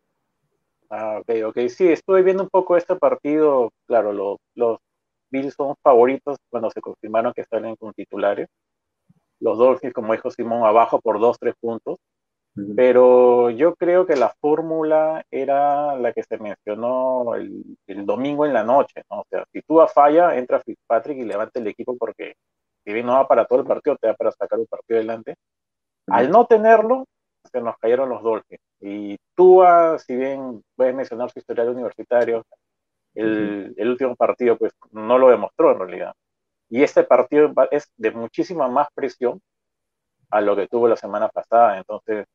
Ah, 0.90 1.18
ok, 1.20 1.30
ok. 1.46 1.68
Sí, 1.68 1.88
estuve 1.88 2.22
viendo 2.22 2.42
un 2.42 2.48
poco 2.48 2.76
este 2.76 2.96
partido. 2.96 3.72
Claro, 3.86 4.12
los 4.54 4.78
Bills 5.30 5.54
son 5.54 5.74
favoritos 5.82 6.38
cuando 6.48 6.70
se 6.70 6.80
confirmaron 6.80 7.32
que 7.34 7.44
salen 7.44 7.76
con 7.76 7.92
titulares. 7.92 8.48
Los 9.40 9.58
Dolphins, 9.58 9.92
como 9.92 10.12
dijo 10.12 10.30
Simón, 10.30 10.64
abajo 10.64 11.00
por 11.00 11.20
dos, 11.20 11.38
tres 11.38 11.54
puntos. 11.60 11.98
Pero 12.76 13.50
yo 13.50 13.74
creo 13.76 14.06
que 14.06 14.16
la 14.16 14.34
fórmula 14.40 15.24
era 15.30 15.96
la 15.96 16.12
que 16.12 16.22
se 16.22 16.38
mencionó 16.38 17.34
el, 17.34 17.76
domingo 18.04 18.46
en 18.46 18.52
la 18.52 18.64
noche, 18.64 19.02
¿no? 19.10 19.20
O 19.20 19.26
sea, 19.28 19.44
si 19.52 19.62
tú 19.62 19.80
a 19.80 19.88
falla, 19.88 20.36
entra 20.36 20.60
Fitzpatrick 20.60 21.18
y 21.18 21.24
levanta 21.24 21.60
el 21.60 21.66
equipo 21.66 21.96
porque 21.96 22.34
si 22.84 22.92
bien 22.92 23.06
no 23.06 23.12
va 23.12 23.28
para 23.28 23.44
todo 23.44 23.60
el 23.60 23.66
partido, 23.66 23.96
te 23.96 24.08
da 24.08 24.14
para 24.14 24.32
sacar 24.32 24.58
un 24.58 24.66
partido 24.66 24.98
adelante. 24.98 25.36
Al 26.06 26.30
no 26.30 26.46
tenerlo, 26.46 27.04
se 27.50 27.60
nos 27.60 27.76
cayeron 27.78 28.08
los 28.08 28.22
Dolphins. 28.22 28.62
Y 28.80 29.18
tú, 29.34 29.62
si 29.98 30.16
bien 30.16 30.62
puedes 30.74 30.94
mencionar 30.94 31.30
su 31.30 31.38
historial 31.38 31.68
universitario, 31.68 32.44
el, 33.14 33.74
el 33.76 33.88
último 33.88 34.16
partido 34.16 34.56
pues 34.56 34.72
no 34.92 35.18
lo 35.18 35.28
demostró 35.28 35.72
en 35.72 35.78
realidad. 35.78 36.12
Y 36.70 36.82
este 36.82 37.04
partido 37.04 37.52
es 37.70 37.90
de 37.96 38.10
muchísima 38.10 38.68
más 38.68 38.88
presión 38.94 39.40
a 40.30 40.40
lo 40.40 40.56
que 40.56 40.66
tuvo 40.66 40.88
la 40.88 40.96
semana 40.96 41.28
pasada. 41.28 41.78
Entonces, 41.78 42.26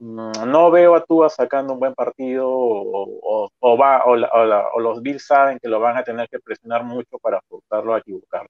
no 0.00 0.70
veo 0.70 0.94
a 0.94 1.04
Tua 1.04 1.28
sacando 1.28 1.74
un 1.74 1.80
buen 1.80 1.94
partido 1.94 2.46
o, 2.48 3.50
va, 3.78 4.04
o, 4.06 4.80
los 4.80 5.02
Bills 5.02 5.26
saben 5.26 5.58
que 5.58 5.68
lo 5.68 5.78
van 5.78 5.96
a 5.98 6.02
tener 6.02 6.28
que 6.28 6.40
presionar 6.40 6.84
mucho 6.84 7.18
para 7.18 7.40
forzarlo 7.42 7.94
a 7.94 7.98
equivocar. 7.98 8.48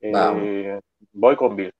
Eh, 0.00 0.80
voy 1.12 1.36
con 1.36 1.54
Bill. 1.54 1.72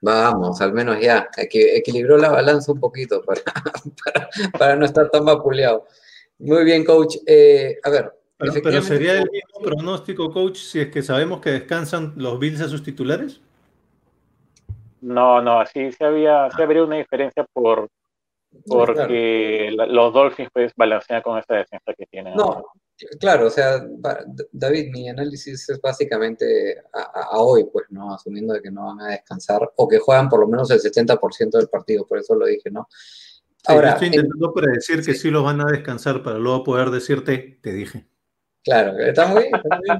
Vamos, 0.00 0.60
al 0.60 0.72
menos 0.72 1.00
ya, 1.00 1.28
equilibró 1.36 2.16
la 2.16 2.30
balanza 2.30 2.72
un 2.72 2.80
poquito 2.80 3.22
para, 3.26 3.42
para, 4.58 4.76
no 4.76 4.84
estar 4.84 5.10
tan 5.10 5.24
vapuleado. 5.24 5.86
Muy 6.38 6.64
bien, 6.64 6.84
coach. 6.84 7.16
Eh, 7.26 7.78
a 7.82 7.90
ver. 7.90 8.12
Pero, 8.36 8.82
sería 8.82 9.12
el 9.12 9.30
mismo 9.30 9.60
pronóstico, 9.62 10.30
coach, 10.30 10.56
si 10.56 10.80
es 10.80 10.88
que 10.90 11.02
sabemos 11.02 11.40
que 11.40 11.50
descansan 11.50 12.12
los 12.16 12.38
Bills 12.38 12.60
a 12.60 12.68
sus 12.68 12.82
titulares. 12.82 13.40
No, 15.00 15.40
no, 15.40 15.64
sí, 15.66 15.92
sí 15.92 16.02
había, 16.02 16.50
sí 16.50 16.60
habría 16.60 16.82
una 16.82 16.96
diferencia 16.96 17.46
por, 17.52 17.88
porque 18.66 19.70
los 19.72 20.12
Dolphins 20.12 20.50
pues 20.52 20.72
balancean 20.76 21.22
con 21.22 21.38
esta 21.38 21.56
defensa 21.56 21.92
que 21.96 22.06
tienen. 22.06 22.34
No, 22.34 22.64
claro, 23.18 23.46
o 23.46 23.50
sea, 23.50 23.84
David, 24.52 24.90
mi 24.92 25.08
análisis 25.08 25.68
es 25.68 25.80
básicamente 25.80 26.82
a, 26.92 27.38
hoy, 27.38 27.64
pues, 27.72 27.86
¿no? 27.90 28.14
Asumiendo 28.14 28.54
de 28.54 28.62
que 28.62 28.70
no 28.70 28.86
van 28.86 29.00
a 29.00 29.10
descansar 29.12 29.70
o 29.76 29.88
que 29.88 29.98
juegan 29.98 30.28
por 30.28 30.40
lo 30.40 30.48
menos 30.48 30.70
el 30.70 30.80
70% 30.80 31.50
del 31.50 31.68
partido, 31.68 32.06
por 32.06 32.18
eso 32.18 32.34
lo 32.34 32.46
dije, 32.46 32.70
¿no? 32.70 32.88
Ahora, 33.66 33.92
estoy 33.92 34.08
intentando 34.08 34.52
predecir 34.52 35.02
que 35.02 35.14
sí 35.14 35.30
los 35.30 35.42
van 35.42 35.60
a 35.60 35.66
descansar 35.66 36.22
para 36.22 36.38
luego 36.38 36.64
poder 36.64 36.90
decirte, 36.90 37.58
te 37.62 37.72
dije. 37.72 38.06
Claro, 38.62 38.98
está 38.98 39.26
muy 39.26 39.42
bien. 39.42 39.54
Está 39.54 39.76
muy 39.76 39.84
bien. 39.88 39.98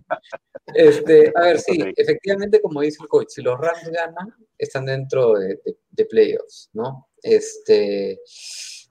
Este, 0.75 1.33
a 1.35 1.41
ver, 1.43 1.59
sí, 1.59 1.79
efectivamente, 1.97 2.61
como 2.61 2.81
dice 2.81 2.99
el 3.03 3.09
coach, 3.09 3.29
si 3.29 3.43
los 3.43 3.59
Rams 3.59 3.91
ganan, 3.91 4.35
están 4.57 4.87
dentro 4.87 5.35
de, 5.35 5.61
de 5.91 6.05
playoffs, 6.07 6.71
¿no? 6.73 7.09
Este, 7.25 8.21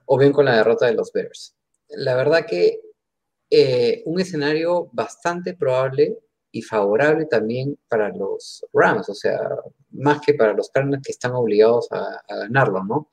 o 0.06 0.18
bien 0.18 0.34
con 0.34 0.46
la 0.46 0.58
derrota 0.58 0.88
de 0.88 0.94
los 0.94 1.12
Bears. 1.14 1.56
La 1.90 2.16
verdad 2.16 2.46
que 2.48 2.82
eh, 3.50 4.02
un 4.06 4.20
escenario 4.20 4.90
bastante 4.92 5.54
probable 5.54 6.18
y 6.52 6.62
favorable 6.64 7.26
también 7.26 7.78
para 7.88 8.10
los 8.10 8.66
Rams, 8.74 9.10
o 9.10 9.14
sea, 9.14 9.40
más 9.92 10.22
que 10.22 10.34
para 10.34 10.54
los 10.54 10.70
Cardinals 10.70 11.04
que 11.06 11.12
están 11.12 11.34
obligados 11.34 11.88
a, 11.92 12.22
ganarlo, 12.28 12.84
¿no? 12.84 13.10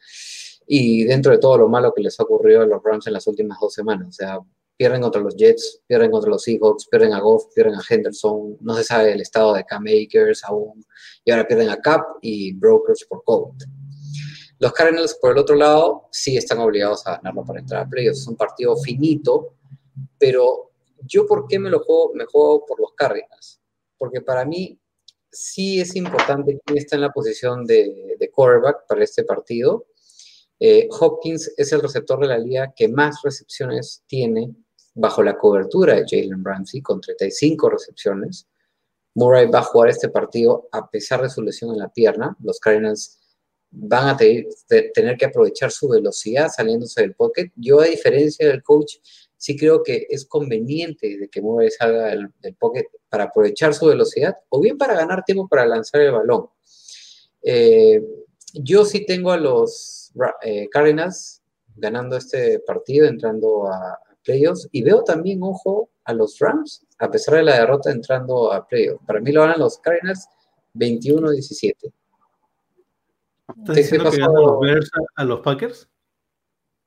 Y 0.66 1.04
dentro 1.04 1.32
de 1.32 1.38
todo 1.38 1.58
lo 1.58 1.68
malo 1.68 1.92
que 1.94 2.02
les 2.02 2.18
ha 2.18 2.22
ocurrido 2.22 2.62
a 2.62 2.66
los 2.66 2.82
Rams 2.82 3.06
en 3.06 3.14
las 3.14 3.26
últimas 3.26 3.58
dos 3.60 3.74
semanas, 3.74 4.08
o 4.08 4.12
sea, 4.12 4.38
pierden 4.76 5.02
contra 5.02 5.20
los 5.20 5.36
Jets, 5.36 5.82
pierden 5.86 6.10
contra 6.10 6.30
los 6.30 6.42
Seahawks, 6.42 6.86
pierden 6.90 7.12
a 7.12 7.20
Goff, 7.20 7.52
pierden 7.54 7.74
a 7.74 7.82
Henderson, 7.86 8.56
no 8.60 8.74
se 8.76 8.84
sabe 8.84 9.12
el 9.12 9.20
estado 9.20 9.52
de 9.52 9.64
Cam 9.64 9.84
Akers 9.84 10.42
aún, 10.44 10.84
y 11.22 11.30
ahora 11.30 11.46
pierden 11.46 11.68
a 11.68 11.76
Cap 11.76 12.02
y 12.22 12.54
Brokers 12.54 13.04
por 13.04 13.22
COVID. 13.24 13.62
Los 14.60 14.72
Cardinals, 14.72 15.14
por 15.14 15.32
el 15.32 15.38
otro 15.38 15.56
lado, 15.56 16.08
sí 16.12 16.36
están 16.36 16.58
obligados 16.58 17.06
a 17.06 17.16
ganarlo 17.16 17.44
para 17.46 17.60
entrar 17.60 17.82
a 17.82 17.88
playoffs. 17.88 18.20
Es 18.20 18.26
un 18.28 18.36
partido 18.36 18.76
finito, 18.76 19.54
pero 20.18 20.72
yo, 21.06 21.26
¿por 21.26 21.48
qué 21.48 21.58
me 21.58 21.70
lo 21.70 21.80
juego? 21.80 22.66
Por 22.66 22.78
los 22.78 22.92
Cardinals. 22.94 23.58
Porque 23.96 24.20
para 24.20 24.44
mí 24.44 24.78
sí 25.32 25.80
es 25.80 25.96
importante 25.96 26.60
quién 26.64 26.76
está 26.76 26.96
en 26.96 27.02
la 27.02 27.10
posición 27.10 27.64
de, 27.64 28.16
de 28.18 28.30
quarterback 28.30 28.86
para 28.86 29.02
este 29.02 29.24
partido. 29.24 29.86
Eh, 30.58 30.88
Hopkins 30.90 31.54
es 31.56 31.72
el 31.72 31.80
receptor 31.80 32.20
de 32.20 32.26
la 32.26 32.38
liga 32.38 32.74
que 32.76 32.86
más 32.86 33.22
recepciones 33.22 34.02
tiene 34.06 34.54
bajo 34.92 35.22
la 35.22 35.38
cobertura 35.38 35.94
de 35.94 36.04
Jalen 36.06 36.44
Ramsey, 36.44 36.82
con 36.82 37.00
35 37.00 37.70
recepciones. 37.70 38.46
Murray 39.14 39.46
va 39.46 39.60
a 39.60 39.64
jugar 39.64 39.88
este 39.88 40.10
partido 40.10 40.68
a 40.70 40.90
pesar 40.90 41.22
de 41.22 41.30
su 41.30 41.40
lesión 41.40 41.70
en 41.70 41.78
la 41.78 41.88
pierna. 41.88 42.36
Los 42.42 42.60
Cardinals 42.60 43.19
van 43.70 44.08
a 44.08 44.16
tener 44.16 45.16
que 45.16 45.26
aprovechar 45.26 45.70
su 45.70 45.88
velocidad 45.88 46.48
saliéndose 46.48 47.02
del 47.02 47.14
pocket. 47.14 47.50
Yo, 47.56 47.80
a 47.80 47.86
diferencia 47.86 48.48
del 48.48 48.62
coach, 48.62 48.96
sí 49.36 49.56
creo 49.56 49.82
que 49.82 50.06
es 50.10 50.26
conveniente 50.26 51.18
de 51.18 51.28
que 51.28 51.40
Murray 51.40 51.70
salga 51.70 52.08
del, 52.08 52.54
pocket 52.58 52.86
para 53.08 53.24
aprovechar 53.24 53.74
su 53.74 53.86
velocidad 53.86 54.36
o 54.48 54.60
bien 54.60 54.76
para 54.76 54.94
ganar 54.94 55.24
tiempo 55.24 55.48
para 55.48 55.66
lanzar 55.66 56.00
el 56.02 56.12
balón. 56.12 56.48
Eh, 57.42 58.02
yo 58.54 58.84
sí 58.84 59.06
tengo 59.06 59.30
a 59.32 59.38
los 59.38 60.12
eh, 60.42 60.68
Cardinals 60.70 61.40
ganando 61.76 62.16
este 62.16 62.58
partido, 62.60 63.06
entrando 63.06 63.66
a, 63.66 63.98
playoffs, 64.22 64.68
y 64.70 64.82
veo 64.82 65.02
también, 65.02 65.40
ojo, 65.42 65.88
a 66.04 66.12
los 66.12 66.38
Rams, 66.38 66.84
a 66.98 67.10
pesar 67.10 67.36
de 67.36 67.42
la 67.44 67.60
derrota, 67.60 67.90
entrando 67.90 68.52
a 68.52 68.66
playoffs. 68.66 69.04
Para 69.06 69.20
mí 69.20 69.32
lo 69.32 69.40
ganan 69.40 69.60
los 69.60 69.78
Cardinals 69.78 70.26
21-17. 70.74 71.92
¿Estás 73.58 73.76
diciendo 73.76 74.10
que 74.10 74.18
ganan 74.18 74.42
los 74.42 74.60
Bears 74.60 74.90
a, 75.16 75.24
los 75.24 75.40
Packers? 75.40 75.88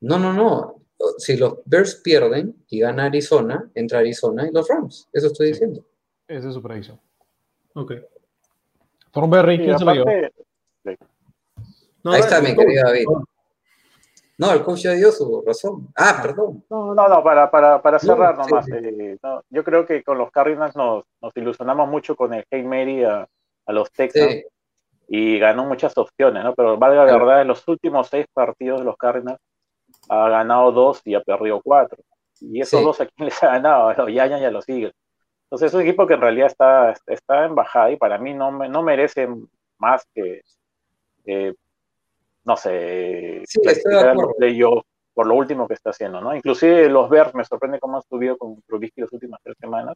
No, 0.01 0.19
no, 0.19 0.33
no. 0.33 0.81
Si 1.17 1.37
los 1.37 1.59
Bears 1.65 1.95
pierden 1.95 2.63
y 2.69 2.79
gana 2.79 3.05
Arizona, 3.05 3.69
entra 3.73 3.99
Arizona 3.99 4.47
y 4.47 4.51
los 4.51 4.67
Rams. 4.67 5.09
Eso 5.11 5.27
estoy 5.27 5.47
diciendo. 5.47 5.85
Esa 6.27 6.47
es 6.47 6.53
su 6.53 6.61
predicción. 6.61 6.99
Ok. 7.75 7.93
Thornberry, 9.11 9.57
¿quién 9.57 9.77
se 9.77 9.85
lo 9.85 9.93
llevó? 9.93 10.09
Ahí 12.05 12.19
está, 12.19 12.41
mi 12.41 12.55
querido 12.55 12.83
David. 12.85 13.05
No, 14.37 14.51
el 14.51 14.63
coach 14.63 14.81
ya 14.81 14.91
dio 14.91 15.11
su 15.11 15.43
razón. 15.45 15.89
Ah, 15.95 16.19
perdón. 16.21 16.65
No, 16.69 16.93
no, 16.93 17.07
no, 17.07 17.23
para, 17.23 17.49
para, 17.51 17.81
para 17.81 17.99
cerrar 17.99 18.37
nomás. 18.37 18.67
Eh, 18.69 19.17
yo 19.49 19.63
creo 19.63 19.85
que 19.85 20.03
con 20.03 20.17
los 20.17 20.31
Cardinals 20.31 20.75
nos, 20.75 21.05
nos 21.21 21.37
ilusionamos 21.37 21.87
mucho 21.87 22.15
con 22.15 22.33
el 22.33 22.45
Hey 22.49 22.63
Mary 22.63 23.03
a, 23.03 23.27
a 23.65 23.73
los 23.73 23.91
Texans 23.91 24.43
y 25.07 25.39
ganó 25.39 25.65
muchas 25.65 25.97
opciones, 25.97 26.43
¿no? 26.43 26.53
Pero 26.55 26.77
valga 26.77 27.05
la 27.05 27.13
verdad, 27.13 27.41
en 27.41 27.47
los 27.47 27.67
últimos 27.67 28.07
seis 28.07 28.25
partidos 28.33 28.79
de 28.79 28.85
los 28.85 28.97
Cardinals 28.97 29.39
ha 30.09 30.29
ganado 30.29 30.71
dos 30.71 31.01
y 31.05 31.15
ha 31.15 31.21
perdido 31.21 31.61
cuatro. 31.61 32.03
Y 32.39 32.61
esos 32.61 32.83
dos 32.83 32.99
a 33.01 33.05
quién 33.05 33.27
les 33.27 33.43
ha 33.43 33.47
ganado, 33.47 33.89
a 33.89 33.93
los 33.93 34.09
Giants 34.09 34.41
y 34.41 34.45
a 34.45 34.51
los 34.51 34.67
Eagles. 34.67 34.93
Entonces 35.45 35.67
es 35.67 35.73
un 35.75 35.81
equipo 35.81 36.07
que 36.07 36.15
en 36.15 36.21
realidad 36.21 36.47
está, 36.47 36.93
está 37.05 37.45
en 37.45 37.55
bajada 37.55 37.91
y 37.91 37.97
para 37.97 38.17
mí 38.17 38.33
no, 38.33 38.51
no 38.51 38.81
merece 38.81 39.27
más 39.77 40.03
que, 40.13 40.41
no 42.45 42.57
sé, 42.57 43.43
sí, 43.45 43.59
por 45.13 45.27
lo 45.27 45.35
último 45.35 45.67
que 45.67 45.75
está 45.75 45.91
haciendo, 45.91 46.19
¿no? 46.21 46.35
Inclusive 46.35 46.89
los 46.89 47.09
Bears 47.09 47.35
me 47.35 47.45
sorprende 47.45 47.79
cómo 47.79 47.97
han 47.97 48.03
subido 48.03 48.37
con 48.37 48.61
Trubisky 48.63 49.01
las 49.01 49.13
últimas 49.13 49.39
tres 49.43 49.55
semanas. 49.59 49.95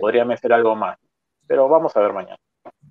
Podría 0.00 0.24
merecer 0.24 0.52
algo 0.52 0.76
más, 0.76 0.96
pero 1.46 1.68
vamos 1.68 1.96
a 1.96 2.00
ver 2.00 2.12
mañana. 2.12 2.38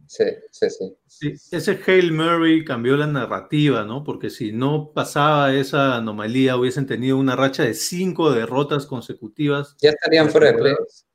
Sí, 0.08 0.24
sí, 0.52 0.68
sí, 1.06 1.34
Ese 1.52 1.80
Hale 1.86 2.12
Murray 2.14 2.64
cambió 2.64 2.96
la 2.96 3.08
narrativa, 3.08 3.84
¿no? 3.84 4.06
Porque 4.06 4.30
si 4.30 4.54
no 4.54 4.92
pasaba 4.94 5.54
esa 5.54 5.98
anomalía, 5.98 6.56
hubiesen 6.56 6.88
tenido 6.88 7.18
una 7.18 7.36
racha 7.36 7.64
de 7.64 7.74
cinco 7.74 8.32
derrotas 8.32 8.86
consecutivas. 8.86 9.76
Ya 9.82 9.90
estarían 9.90 10.30
fuera 10.30 10.48
de 10.48 10.54
playoffs. 10.54 11.06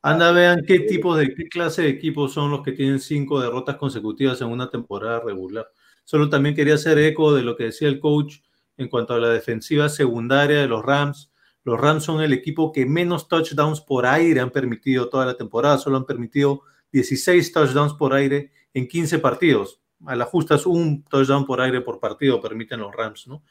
Anda, 0.00 0.30
vean 0.30 0.62
qué 0.64 0.78
tipo 0.80 1.16
de 1.16 1.34
qué 1.34 1.48
clase 1.48 1.82
de 1.82 1.88
equipos 1.88 2.32
son 2.32 2.52
los 2.52 2.62
que 2.62 2.70
tienen 2.70 3.00
cinco 3.00 3.40
derrotas 3.40 3.74
consecutivas 3.76 4.40
en 4.40 4.46
una 4.48 4.70
temporada 4.70 5.18
regular. 5.18 5.68
Solo 6.04 6.28
también 6.30 6.54
quería 6.54 6.74
hacer 6.74 6.96
eco 6.98 7.34
de 7.34 7.42
lo 7.42 7.56
que 7.56 7.64
decía 7.64 7.88
el 7.88 7.98
coach 7.98 8.36
en 8.76 8.88
cuanto 8.88 9.14
a 9.14 9.18
la 9.18 9.30
defensiva 9.30 9.88
secundaria 9.88 10.60
de 10.60 10.68
los 10.68 10.84
Rams. 10.84 11.32
Los 11.64 11.80
Rams 11.80 12.04
son 12.04 12.22
el 12.22 12.32
equipo 12.32 12.70
que 12.70 12.86
menos 12.86 13.26
touchdowns 13.26 13.80
por 13.80 14.06
aire 14.06 14.38
han 14.38 14.50
permitido 14.50 15.08
toda 15.08 15.26
la 15.26 15.36
temporada. 15.36 15.78
Solo 15.78 15.96
han 15.96 16.06
permitido 16.06 16.62
16 16.96 17.52
touchdowns 17.52 17.92
por 17.92 18.14
aire 18.14 18.52
en 18.72 18.88
15 18.88 19.18
partidos. 19.18 19.82
A 20.06 20.16
la 20.16 20.24
justa 20.24 20.54
es 20.54 20.64
un 20.64 21.04
touchdown 21.04 21.44
por 21.44 21.60
aire 21.60 21.82
por 21.82 22.00
partido, 22.00 22.40
permiten 22.40 22.80
los 22.80 22.94
Rams, 22.94 23.26
¿no? 23.26 23.42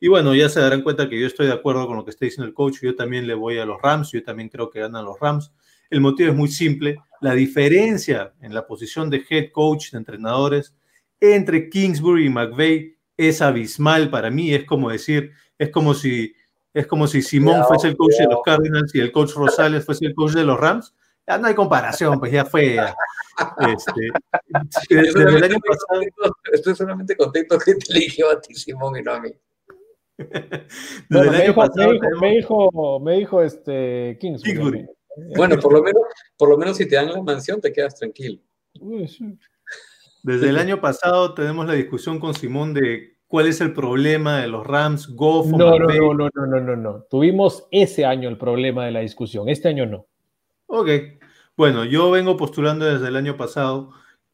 Y 0.00 0.08
bueno, 0.08 0.34
ya 0.34 0.48
se 0.48 0.60
darán 0.60 0.82
cuenta 0.82 1.08
que 1.08 1.20
yo 1.20 1.26
estoy 1.26 1.46
de 1.46 1.52
acuerdo 1.52 1.86
con 1.86 1.96
lo 1.96 2.04
que 2.04 2.10
está 2.10 2.24
diciendo 2.24 2.46
el 2.46 2.54
coach. 2.54 2.78
Yo 2.82 2.94
también 2.94 3.26
le 3.26 3.34
voy 3.34 3.58
a 3.58 3.66
los 3.66 3.80
Rams. 3.80 4.12
Yo 4.12 4.22
también 4.22 4.48
creo 4.48 4.70
que 4.70 4.80
ganan 4.80 5.04
los 5.04 5.18
Rams. 5.18 5.52
El 5.90 6.00
motivo 6.00 6.30
es 6.30 6.36
muy 6.36 6.48
simple. 6.48 6.96
La 7.20 7.34
diferencia 7.34 8.34
en 8.40 8.52
la 8.52 8.66
posición 8.66 9.08
de 9.08 9.24
head 9.28 9.50
coach, 9.52 9.90
de 9.90 9.98
entrenadores, 9.98 10.74
entre 11.20 11.70
Kingsbury 11.70 12.26
y 12.26 12.30
McVeigh 12.30 12.96
es 13.16 13.40
abismal 13.40 14.10
para 14.10 14.30
mí. 14.30 14.54
Es 14.54 14.64
como 14.64 14.90
decir, 14.90 15.32
es 15.58 15.70
como 15.70 15.94
si, 15.94 16.34
es 16.74 16.86
como 16.86 17.06
si 17.06 17.22
Simón 17.22 17.62
fuese 17.66 17.88
el 17.88 17.96
coach 17.96 18.16
de 18.18 18.26
los 18.26 18.40
Cardinals 18.44 18.94
y 18.94 19.00
el 19.00 19.12
coach 19.12 19.32
Rosales 19.32 19.84
fuese 19.84 20.06
el 20.06 20.14
coach 20.14 20.32
de 20.32 20.44
los 20.44 20.58
Rams. 20.58 20.94
Ya 21.26 21.38
no 21.38 21.48
hay 21.48 21.54
comparación, 21.54 22.18
pues 22.20 22.32
ya 22.32 22.44
fue. 22.44 22.76
Este, 23.58 24.08
desde 24.90 25.22
el 25.22 25.44
año 25.44 25.58
pasado. 25.60 26.32
Estoy 26.52 26.74
solamente 26.74 27.16
contento 27.16 27.58
que 27.58 27.74
te 27.74 27.92
eligió 27.92 28.30
a 28.30 28.40
ti, 28.40 28.54
Simón, 28.54 28.96
y 28.96 29.02
no 29.02 29.12
a 29.12 29.20
mí. 29.20 29.30
Bueno, 31.10 31.30
me, 31.30 31.42
dijo, 31.42 31.54
pasado, 31.54 31.92
me, 32.20 32.30
dijo, 32.30 33.00
me, 33.00 33.18
dijo, 33.18 33.42
este 33.42 34.16
Kingsbury. 34.18 34.52
Kingsbury. 34.54 34.86
Bueno, 35.36 35.58
por 35.58 35.72
lo, 35.72 35.82
menos, 35.82 36.02
por 36.36 36.48
lo 36.48 36.56
menos 36.56 36.76
si 36.76 36.88
te 36.88 36.96
dan 36.96 37.12
la 37.12 37.22
mansión 37.22 37.60
te 37.60 37.72
quedas 37.72 37.96
tranquilo. 37.96 38.40
Desde 40.22 40.48
el 40.48 40.58
año 40.58 40.80
pasado 40.80 41.34
tenemos 41.34 41.66
la 41.66 41.74
discusión 41.74 42.18
con 42.18 42.34
Simón 42.34 42.74
de 42.74 43.18
cuál 43.26 43.46
es 43.46 43.60
el 43.60 43.72
problema 43.72 44.40
de 44.40 44.48
los 44.48 44.66
Rams, 44.66 45.08
Goff. 45.14 45.48
No, 45.48 45.78
no, 45.78 45.86
no, 45.86 46.14
no, 46.14 46.30
no, 46.34 46.46
no, 46.46 46.60
no, 46.60 46.76
no. 46.76 47.02
Tuvimos 47.10 47.66
ese 47.70 48.04
año 48.04 48.28
el 48.28 48.38
problema 48.38 48.86
de 48.86 48.92
la 48.92 49.00
discusión, 49.00 49.48
este 49.48 49.68
año 49.68 49.86
no. 49.86 50.06
Ok, 50.68 50.88
bueno, 51.56 51.84
yo 51.84 52.10
vengo 52.10 52.36
postulando 52.36 52.84
desde 52.86 53.08
el 53.08 53.16
año 53.16 53.36
pasado 53.36 53.92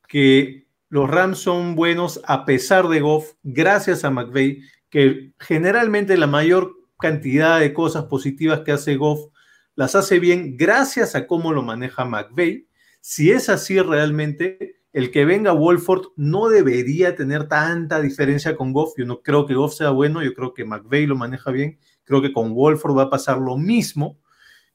que 0.08 0.66
los 0.88 1.08
Rams 1.08 1.38
son 1.38 1.74
buenos 1.74 2.20
a 2.24 2.44
pesar 2.44 2.88
de 2.88 3.00
Goff, 3.00 3.32
gracias 3.42 4.04
a 4.04 4.10
McVeigh, 4.10 4.62
que 4.88 5.32
generalmente 5.38 6.16
la 6.16 6.26
mayor 6.26 6.74
cantidad 6.98 7.60
de 7.60 7.74
cosas 7.74 8.04
positivas 8.04 8.60
que 8.60 8.72
hace 8.72 8.96
Goff 8.96 9.30
las 9.74 9.94
hace 9.94 10.20
bien 10.20 10.56
gracias 10.56 11.14
a 11.14 11.26
cómo 11.26 11.52
lo 11.52 11.62
maneja 11.62 12.04
McVeigh. 12.04 12.66
Si 13.00 13.30
es 13.30 13.48
así 13.48 13.80
realmente, 13.80 14.82
el 14.92 15.10
que 15.10 15.24
venga 15.24 15.52
Wolford 15.52 16.08
no 16.16 16.48
debería 16.48 17.14
tener 17.14 17.48
tanta 17.48 18.00
diferencia 18.00 18.56
con 18.56 18.72
Goff. 18.72 18.94
Yo 18.96 19.04
no 19.04 19.22
creo 19.22 19.46
que 19.46 19.54
Goff 19.54 19.74
sea 19.74 19.90
bueno, 19.90 20.22
yo 20.22 20.32
creo 20.34 20.54
que 20.54 20.64
McVeigh 20.64 21.06
lo 21.06 21.16
maneja 21.16 21.50
bien. 21.50 21.78
Creo 22.04 22.22
que 22.22 22.32
con 22.32 22.54
Wolford 22.54 22.96
va 22.96 23.04
a 23.04 23.10
pasar 23.10 23.38
lo 23.38 23.56
mismo. 23.56 24.18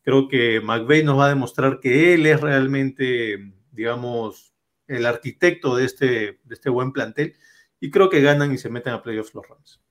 Creo 0.07 0.29
que 0.29 0.61
McVeigh 0.61 1.03
nos 1.03 1.19
va 1.19 1.25
a 1.25 1.29
demostrar 1.35 1.81
que 1.81 2.13
él 2.13 2.25
es 2.27 2.39
realmente, 2.39 3.51
digamos, 3.73 4.53
el 4.87 5.05
arquitecto 5.05 5.75
de 5.75 5.83
este, 5.83 6.39
de 6.45 6.53
este 6.53 6.69
buen 6.69 6.93
plantel. 6.93 7.33
Y 7.81 7.91
creo 7.91 8.09
que 8.09 8.21
ganan 8.21 8.53
y 8.53 8.57
se 8.57 8.69
meten 8.69 8.93
a 8.93 9.01
playoffs 9.01 9.35
los 9.35 9.45
Rams. 9.45 9.81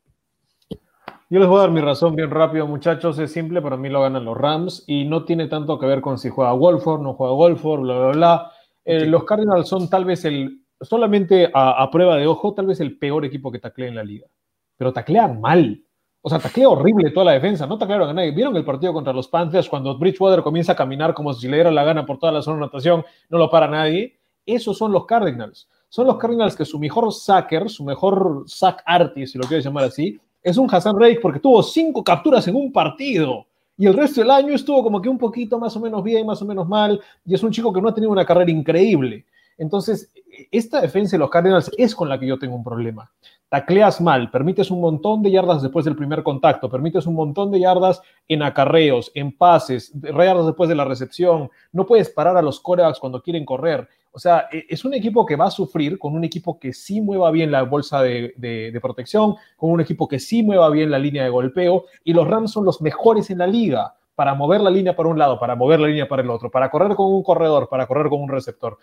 Yo 1.28 1.38
les 1.38 1.46
voy 1.46 1.58
a 1.58 1.64
dar 1.64 1.70
mi 1.70 1.82
razón 1.82 2.16
bien 2.16 2.30
rápido, 2.30 2.66
muchachos. 2.66 3.18
Es 3.18 3.30
simple, 3.30 3.60
para 3.60 3.76
mí 3.76 3.90
lo 3.90 4.00
ganan 4.00 4.24
los 4.24 4.38
Rams 4.38 4.84
y 4.86 5.04
no 5.04 5.26
tiene 5.26 5.48
tanto 5.48 5.78
que 5.78 5.84
ver 5.84 6.00
con 6.00 6.16
si 6.16 6.30
juega 6.30 6.54
Wolford, 6.54 7.02
no 7.02 7.12
juega 7.12 7.34
Wolford, 7.34 7.80
bla, 7.82 7.98
bla, 7.98 8.12
bla. 8.12 8.52
Eh, 8.86 9.04
los 9.04 9.24
Cardinals 9.24 9.68
son 9.68 9.90
tal 9.90 10.06
vez 10.06 10.24
el, 10.24 10.62
solamente 10.80 11.50
a, 11.52 11.90
prueba 11.90 12.16
de 12.16 12.26
ojo, 12.26 12.54
tal 12.54 12.68
vez 12.68 12.80
el 12.80 12.96
peor 12.96 13.26
equipo 13.26 13.52
que 13.52 13.58
taclea 13.58 13.88
en 13.88 13.96
la 13.96 14.04
liga. 14.04 14.26
Pero 14.78 14.94
taclean 14.94 15.42
mal. 15.42 15.85
O 16.26 16.28
sea, 16.28 16.40
taclea 16.40 16.68
horrible 16.68 17.12
toda 17.12 17.26
la 17.26 17.32
defensa. 17.34 17.68
No 17.68 17.78
taclearon 17.78 18.10
a 18.10 18.12
nadie. 18.12 18.32
¿Vieron 18.32 18.56
el 18.56 18.64
partido 18.64 18.92
contra 18.92 19.12
los 19.12 19.28
Panthers 19.28 19.68
cuando 19.68 19.96
Bridgewater 19.96 20.42
comienza 20.42 20.72
a 20.72 20.74
caminar 20.74 21.14
como 21.14 21.32
si 21.32 21.46
le 21.46 21.58
diera 21.58 21.70
la 21.70 21.84
gana 21.84 22.04
por 22.04 22.18
toda 22.18 22.32
la 22.32 22.42
zona 22.42 22.56
de 22.56 22.64
anotación? 22.64 23.04
No 23.28 23.38
lo 23.38 23.48
para 23.48 23.68
nadie. 23.68 24.18
Esos 24.44 24.76
son 24.76 24.90
los 24.90 25.06
Cardinals. 25.06 25.68
Son 25.88 26.04
los 26.04 26.16
Cardinals 26.16 26.56
que 26.56 26.64
su 26.64 26.80
mejor 26.80 27.12
sacker, 27.12 27.70
su 27.70 27.84
mejor 27.84 28.42
sack 28.48 28.82
artist, 28.84 29.34
si 29.34 29.38
lo 29.38 29.46
quieres 29.46 29.64
llamar 29.64 29.84
así, 29.84 30.18
es 30.42 30.56
un 30.56 30.68
Hassan 30.68 30.98
Reich 30.98 31.20
porque 31.20 31.38
tuvo 31.38 31.62
cinco 31.62 32.02
capturas 32.02 32.48
en 32.48 32.56
un 32.56 32.72
partido. 32.72 33.46
Y 33.78 33.86
el 33.86 33.94
resto 33.94 34.20
del 34.20 34.32
año 34.32 34.52
estuvo 34.52 34.82
como 34.82 35.00
que 35.00 35.08
un 35.08 35.18
poquito 35.18 35.60
más 35.60 35.76
o 35.76 35.80
menos 35.80 36.02
bien, 36.02 36.26
más 36.26 36.42
o 36.42 36.44
menos 36.44 36.66
mal. 36.66 37.00
Y 37.24 37.36
es 37.36 37.42
un 37.44 37.52
chico 37.52 37.72
que 37.72 37.80
no 37.80 37.90
ha 37.90 37.94
tenido 37.94 38.10
una 38.10 38.26
carrera 38.26 38.50
increíble. 38.50 39.24
Entonces, 39.56 40.10
esta 40.50 40.80
defensa 40.80 41.16
de 41.16 41.20
los 41.20 41.30
Cardinals 41.30 41.70
es 41.76 41.94
con 41.94 42.08
la 42.08 42.18
que 42.18 42.26
yo 42.26 42.38
tengo 42.38 42.56
un 42.56 42.64
problema. 42.64 43.10
Tacleas 43.48 44.00
mal, 44.00 44.30
permites 44.30 44.70
un 44.70 44.80
montón 44.80 45.22
de 45.22 45.30
yardas 45.30 45.62
después 45.62 45.84
del 45.84 45.94
primer 45.94 46.22
contacto, 46.22 46.68
permites 46.68 47.06
un 47.06 47.14
montón 47.14 47.50
de 47.52 47.60
yardas 47.60 48.02
en 48.26 48.42
acarreos, 48.42 49.12
en 49.14 49.30
pases, 49.36 49.92
yardas 50.02 50.46
después 50.46 50.68
de 50.68 50.74
la 50.74 50.84
recepción. 50.84 51.48
No 51.72 51.86
puedes 51.86 52.10
parar 52.10 52.36
a 52.36 52.42
los 52.42 52.60
corebacks 52.60 52.98
cuando 52.98 53.22
quieren 53.22 53.44
correr. 53.44 53.88
O 54.16 54.18
sea, 54.18 54.48
e, 54.50 54.64
es 54.68 54.82
un 54.86 54.94
equipo 54.94 55.26
que 55.26 55.36
va 55.36 55.44
a 55.44 55.50
sufrir 55.50 55.98
con 55.98 56.14
un 56.14 56.24
equipo 56.24 56.58
que 56.58 56.72
sí 56.72 57.02
mueva 57.02 57.30
bien 57.30 57.52
la 57.52 57.62
bolsa 57.62 58.00
de, 58.00 58.78
protección, 58.80 59.36
con 59.56 59.70
un 59.70 59.80
equipo 59.82 60.08
que 60.08 60.18
sí 60.18 60.42
mueva 60.42 60.70
bien 60.70 60.90
la 60.90 60.98
línea 60.98 61.22
de 61.22 61.28
golpeo, 61.28 61.84
y 62.02 62.14
los 62.14 62.26
Rams 62.26 62.50
son 62.50 62.64
los 62.64 62.80
mejores 62.80 63.28
en 63.28 63.38
la 63.38 63.46
liga 63.46 63.94
para 64.14 64.34
mover 64.34 64.62
la 64.62 64.70
línea 64.70 64.96
para 64.96 65.10
un 65.10 65.18
lado, 65.18 65.38
para 65.38 65.54
mover 65.54 65.80
la 65.80 65.88
línea 65.88 66.08
para 66.08 66.22
el 66.22 66.30
otro, 66.30 66.50
para 66.50 66.70
correr 66.70 66.96
con 66.96 67.12
un 67.12 67.22
corredor, 67.22 67.68
para 67.68 67.86
correr 67.86 68.08
con 68.08 68.22
un 68.22 68.30
receptor. 68.30 68.78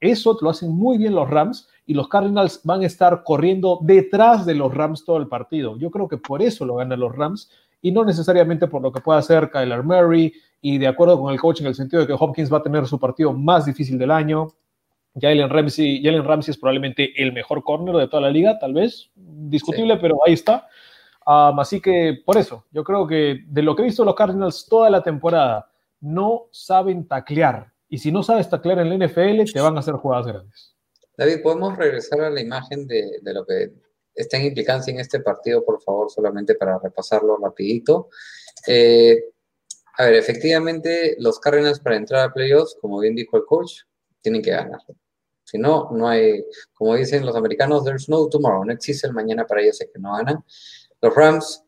Eso 0.00 0.36
lo 0.40 0.50
hacen 0.50 0.70
muy 0.70 0.98
bien 0.98 1.14
los 1.14 1.28
Rams 1.28 1.68
y 1.86 1.94
los 1.94 2.08
Cardinals 2.08 2.60
van 2.64 2.82
a 2.82 2.86
estar 2.86 3.22
corriendo 3.24 3.78
detrás 3.82 4.44
de 4.44 4.54
los 4.54 4.74
Rams 4.74 5.04
todo 5.04 5.16
el 5.16 5.28
partido. 5.28 5.78
Yo 5.78 5.90
creo 5.90 6.08
que 6.08 6.18
por 6.18 6.42
eso 6.42 6.64
lo 6.64 6.76
ganan 6.76 7.00
los 7.00 7.14
Rams 7.14 7.50
y 7.80 7.92
no 7.92 8.04
necesariamente 8.04 8.66
por 8.66 8.82
lo 8.82 8.92
que 8.92 9.00
pueda 9.00 9.20
hacer 9.20 9.50
Kyler 9.50 9.82
Murray 9.82 10.32
y 10.60 10.78
de 10.78 10.88
acuerdo 10.88 11.20
con 11.20 11.32
el 11.32 11.40
coach 11.40 11.60
en 11.60 11.68
el 11.68 11.74
sentido 11.74 12.00
de 12.02 12.08
que 12.08 12.16
Hopkins 12.18 12.52
va 12.52 12.58
a 12.58 12.62
tener 12.62 12.86
su 12.86 12.98
partido 12.98 13.32
más 13.32 13.66
difícil 13.66 13.98
del 13.98 14.10
año. 14.10 14.48
Jalen 15.18 15.48
Ramsey, 15.48 16.02
Jalen 16.02 16.24
Ramsey 16.24 16.52
es 16.52 16.58
probablemente 16.58 17.22
el 17.22 17.32
mejor 17.32 17.62
corner 17.62 17.96
de 17.96 18.08
toda 18.08 18.22
la 18.22 18.30
liga, 18.30 18.58
tal 18.58 18.74
vez, 18.74 19.10
discutible, 19.14 19.96
pero 19.96 20.18
ahí 20.26 20.34
está. 20.34 20.66
así 21.24 21.80
que 21.80 22.18
por 22.24 22.36
eso, 22.36 22.64
yo 22.70 22.84
creo 22.84 23.06
que 23.06 23.44
de 23.46 23.62
lo 23.62 23.74
que 23.74 23.82
he 23.82 23.86
visto 23.86 24.04
los 24.04 24.14
Cardinals 24.14 24.66
toda 24.68 24.90
la 24.90 25.02
temporada, 25.02 25.70
no 26.00 26.46
saben 26.50 27.06
taclear. 27.06 27.72
Y 27.88 27.98
si 27.98 28.10
no 28.10 28.22
sabes 28.22 28.48
taclear 28.48 28.80
en 28.80 28.88
la 28.88 29.06
NFL, 29.06 29.52
te 29.52 29.60
van 29.60 29.76
a 29.76 29.80
hacer 29.80 29.94
jugadas 29.94 30.26
grandes. 30.26 30.74
David, 31.16 31.42
¿podemos 31.42 31.76
regresar 31.76 32.20
a 32.20 32.30
la 32.30 32.40
imagen 32.40 32.86
de, 32.86 33.20
lo 33.22 33.46
que 33.46 33.72
está 34.14 34.36
en 34.36 34.46
implicancia 34.46 34.92
en 34.92 35.00
este 35.00 35.20
partido, 35.20 35.64
por 35.64 35.80
favor, 35.80 36.10
solamente 36.10 36.54
para 36.54 36.78
repasarlo 36.78 37.36
rapidito? 37.38 38.08
Eh, 38.66 39.30
a 39.98 40.04
ver, 40.04 40.14
efectivamente, 40.14 41.16
los 41.18 41.40
Cardinals 41.40 41.80
para 41.80 41.96
entrar 41.96 42.28
a 42.28 42.32
playoffs, 42.32 42.76
como 42.80 42.98
bien 42.98 43.14
dijo 43.14 43.36
el 43.36 43.44
coach, 43.46 43.82
tienen 44.20 44.42
que 44.42 44.50
ganar. 44.50 44.80
Si 45.44 45.58
no, 45.58 45.88
no 45.92 46.08
hay, 46.08 46.44
como 46.74 46.96
dicen 46.96 47.24
los 47.24 47.36
americanos, 47.36 47.84
there's 47.84 48.08
no 48.08 48.28
tomorrow, 48.28 48.64
no 48.64 48.72
existe 48.72 49.06
el 49.06 49.14
mañana 49.14 49.46
para 49.46 49.62
ellos, 49.62 49.80
es 49.80 49.88
que 49.92 49.98
no 50.00 50.12
ganan. 50.14 50.44
Los 51.00 51.14
Rams 51.14 51.62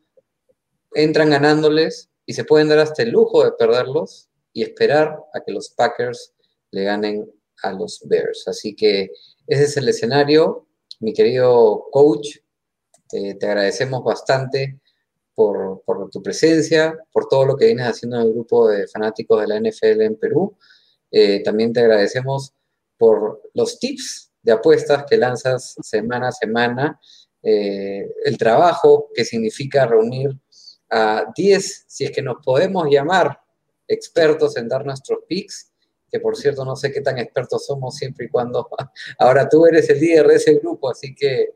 entran 0.92 1.30
ganándoles 1.30 2.10
y 2.26 2.34
se 2.34 2.44
pueden 2.44 2.68
dar 2.68 2.80
hasta 2.80 3.02
el 3.02 3.10
lujo 3.10 3.44
de 3.44 3.52
perderlos 3.52 4.27
y 4.58 4.62
esperar 4.62 5.16
a 5.32 5.40
que 5.40 5.52
los 5.52 5.70
Packers 5.70 6.34
le 6.72 6.82
ganen 6.82 7.32
a 7.62 7.70
los 7.70 8.00
Bears. 8.04 8.48
Así 8.48 8.74
que 8.74 9.12
ese 9.46 9.64
es 9.64 9.76
el 9.76 9.88
escenario. 9.88 10.66
Mi 10.98 11.12
querido 11.12 11.86
coach, 11.92 12.38
eh, 13.12 13.34
te 13.34 13.46
agradecemos 13.46 14.02
bastante 14.02 14.80
por, 15.32 15.84
tu 16.10 16.20
presencia, 16.20 16.98
por 17.12 17.28
todo 17.28 17.46
lo 17.46 17.56
que 17.56 17.66
vienes 17.66 17.86
haciendo 17.86 18.16
en 18.16 18.26
el 18.26 18.32
grupo 18.32 18.68
de 18.68 18.88
fanáticos 18.88 19.40
de 19.40 19.46
la 19.46 19.60
NFL 19.60 20.00
en 20.00 20.16
Perú. 20.16 20.56
Eh, 21.12 21.40
también 21.44 21.72
te 21.72 21.78
agradecemos 21.78 22.52
por 22.96 23.40
los 23.54 23.78
tips 23.78 24.32
de 24.42 24.50
apuestas 24.50 25.04
que 25.08 25.18
lanzas 25.18 25.76
semana 25.82 26.28
a 26.28 26.32
semana, 26.32 27.00
eh, 27.44 28.08
el 28.24 28.36
trabajo 28.36 29.08
que 29.14 29.24
significa 29.24 29.86
reunir 29.86 30.36
a 30.90 31.26
10, 31.36 31.84
si 31.86 32.06
es 32.06 32.10
que 32.10 32.22
nos 32.22 32.44
podemos 32.44 32.88
llamar 32.90 33.38
expertos 33.88 34.56
en 34.56 34.68
dar 34.68 34.84
nuestros 34.84 35.20
picks, 35.26 35.72
que 36.10 36.20
por 36.20 36.36
cierto 36.36 36.64
no 36.64 36.76
sé 36.76 36.92
qué 36.92 37.00
tan 37.00 37.18
expertos 37.18 37.66
somos 37.66 37.96
siempre 37.96 38.26
y 38.26 38.28
cuando 38.28 38.68
ahora 39.18 39.48
tú 39.48 39.66
eres 39.66 39.88
el 39.90 39.98
líder 39.98 40.26
de 40.26 40.34
ese 40.36 40.54
grupo, 40.54 40.90
así 40.90 41.14
que 41.14 41.54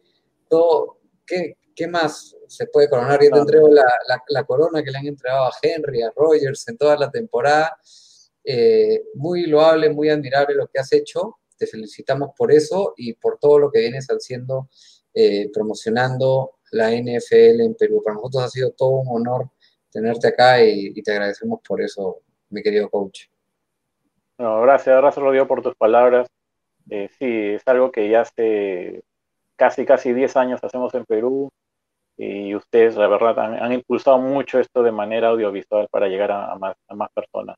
todo, 0.49 0.99
¿qué, 1.27 1.57
qué 1.75 1.87
más 1.87 2.37
se 2.47 2.67
puede 2.67 2.89
coronar? 2.89 3.23
Yo 3.23 3.31
te 3.31 3.39
entrego 3.39 3.69
la, 3.69 3.87
la, 4.29 4.45
corona 4.45 4.83
que 4.83 4.91
le 4.91 4.99
han 4.99 5.07
entregado 5.07 5.47
a 5.47 5.53
Henry, 5.63 6.03
a 6.03 6.13
Rogers 6.15 6.69
en 6.69 6.77
toda 6.77 6.97
la 6.99 7.11
temporada. 7.11 7.77
Eh, 8.45 9.05
muy 9.15 9.47
loable, 9.47 9.89
muy 9.89 10.11
admirable 10.11 10.55
lo 10.55 10.67
que 10.67 10.79
has 10.79 10.93
hecho. 10.93 11.39
Te 11.57 11.67
felicitamos 11.67 12.31
por 12.37 12.53
eso 12.53 12.93
y 12.97 13.15
por 13.15 13.39
todo 13.39 13.59
lo 13.59 13.71
que 13.71 13.81
vienes 13.81 14.07
haciendo, 14.09 14.69
eh, 15.15 15.51
promocionando 15.53 16.59
la 16.73 16.93
NFL 16.93 17.61
en 17.63 17.75
Perú. 17.75 18.03
Para 18.05 18.17
nosotros 18.17 18.45
ha 18.45 18.49
sido 18.49 18.73
todo 18.73 18.91
un 18.91 19.09
honor 19.09 19.51
tenerte 19.93 20.29
acá 20.29 20.65
y, 20.65 20.93
te 21.03 21.13
agradecemos 21.13 21.61
por 21.67 21.81
eso, 21.81 22.21
mi 22.51 22.63
querido 22.63 22.89
coach. 22.91 23.27
No, 24.39 24.63
gracias, 24.63 24.97
gracias 24.97 25.23
Rodrigo 25.23 25.47
por 25.47 25.63
tus 25.63 25.77
palabras. 25.77 26.27
Eh, 26.91 27.09
sí, 27.19 27.55
es 27.55 27.63
algo 27.67 27.93
que 27.93 28.09
ya 28.09 28.23
hace 28.23 29.03
casi, 29.57 29.85
casi 29.85 30.13
10 30.13 30.37
años 30.37 30.65
hacemos 30.65 30.93
en 30.95 31.05
Perú 31.05 31.51
y 32.17 32.55
ustedes, 32.55 32.97
la 32.97 33.09
verdad, 33.09 33.39
han, 33.39 33.73
impulsado 33.73 34.19
mucho 34.19 34.59
esto 34.59 34.83
de 34.83 34.93
manera 34.93 35.29
audiovisual 35.29 35.89
para 35.91 36.09
llegar 36.09 36.31
a, 36.31 36.57
más, 36.57 36.77
a 36.89 36.95
más, 36.95 37.11
personas. 37.13 37.57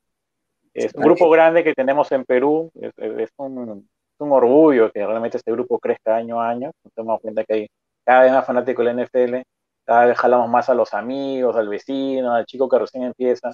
Es 0.72 0.94
un 0.94 1.02
grupo 1.02 1.28
grande 1.30 1.62
que 1.62 1.74
tenemos 1.74 2.10
en 2.12 2.24
Perú, 2.24 2.70
es, 2.74 3.30
un, 3.36 3.86
un, 4.18 4.32
orgullo 4.32 4.90
que 4.90 5.06
realmente 5.06 5.36
este 5.36 5.52
grupo 5.52 5.78
crezca 5.78 6.16
año 6.16 6.40
a 6.40 6.48
año. 6.48 6.70
Nos 6.82 6.94
damos 6.94 7.20
cuenta 7.20 7.44
que 7.44 7.54
hay 7.54 7.68
cada 8.04 8.22
vez 8.22 8.32
más 8.32 8.46
fanáticos 8.46 8.84
de 8.84 8.94
la 8.94 9.04
NFL, 9.04 9.42
cada 9.84 10.14
jalamos 10.14 10.48
más 10.48 10.68
a 10.68 10.74
los 10.74 10.94
amigos, 10.94 11.56
al 11.56 11.68
vecino, 11.68 12.34
al 12.34 12.46
chico 12.46 12.68
que 12.68 12.78
recién 12.78 13.04
empieza. 13.04 13.50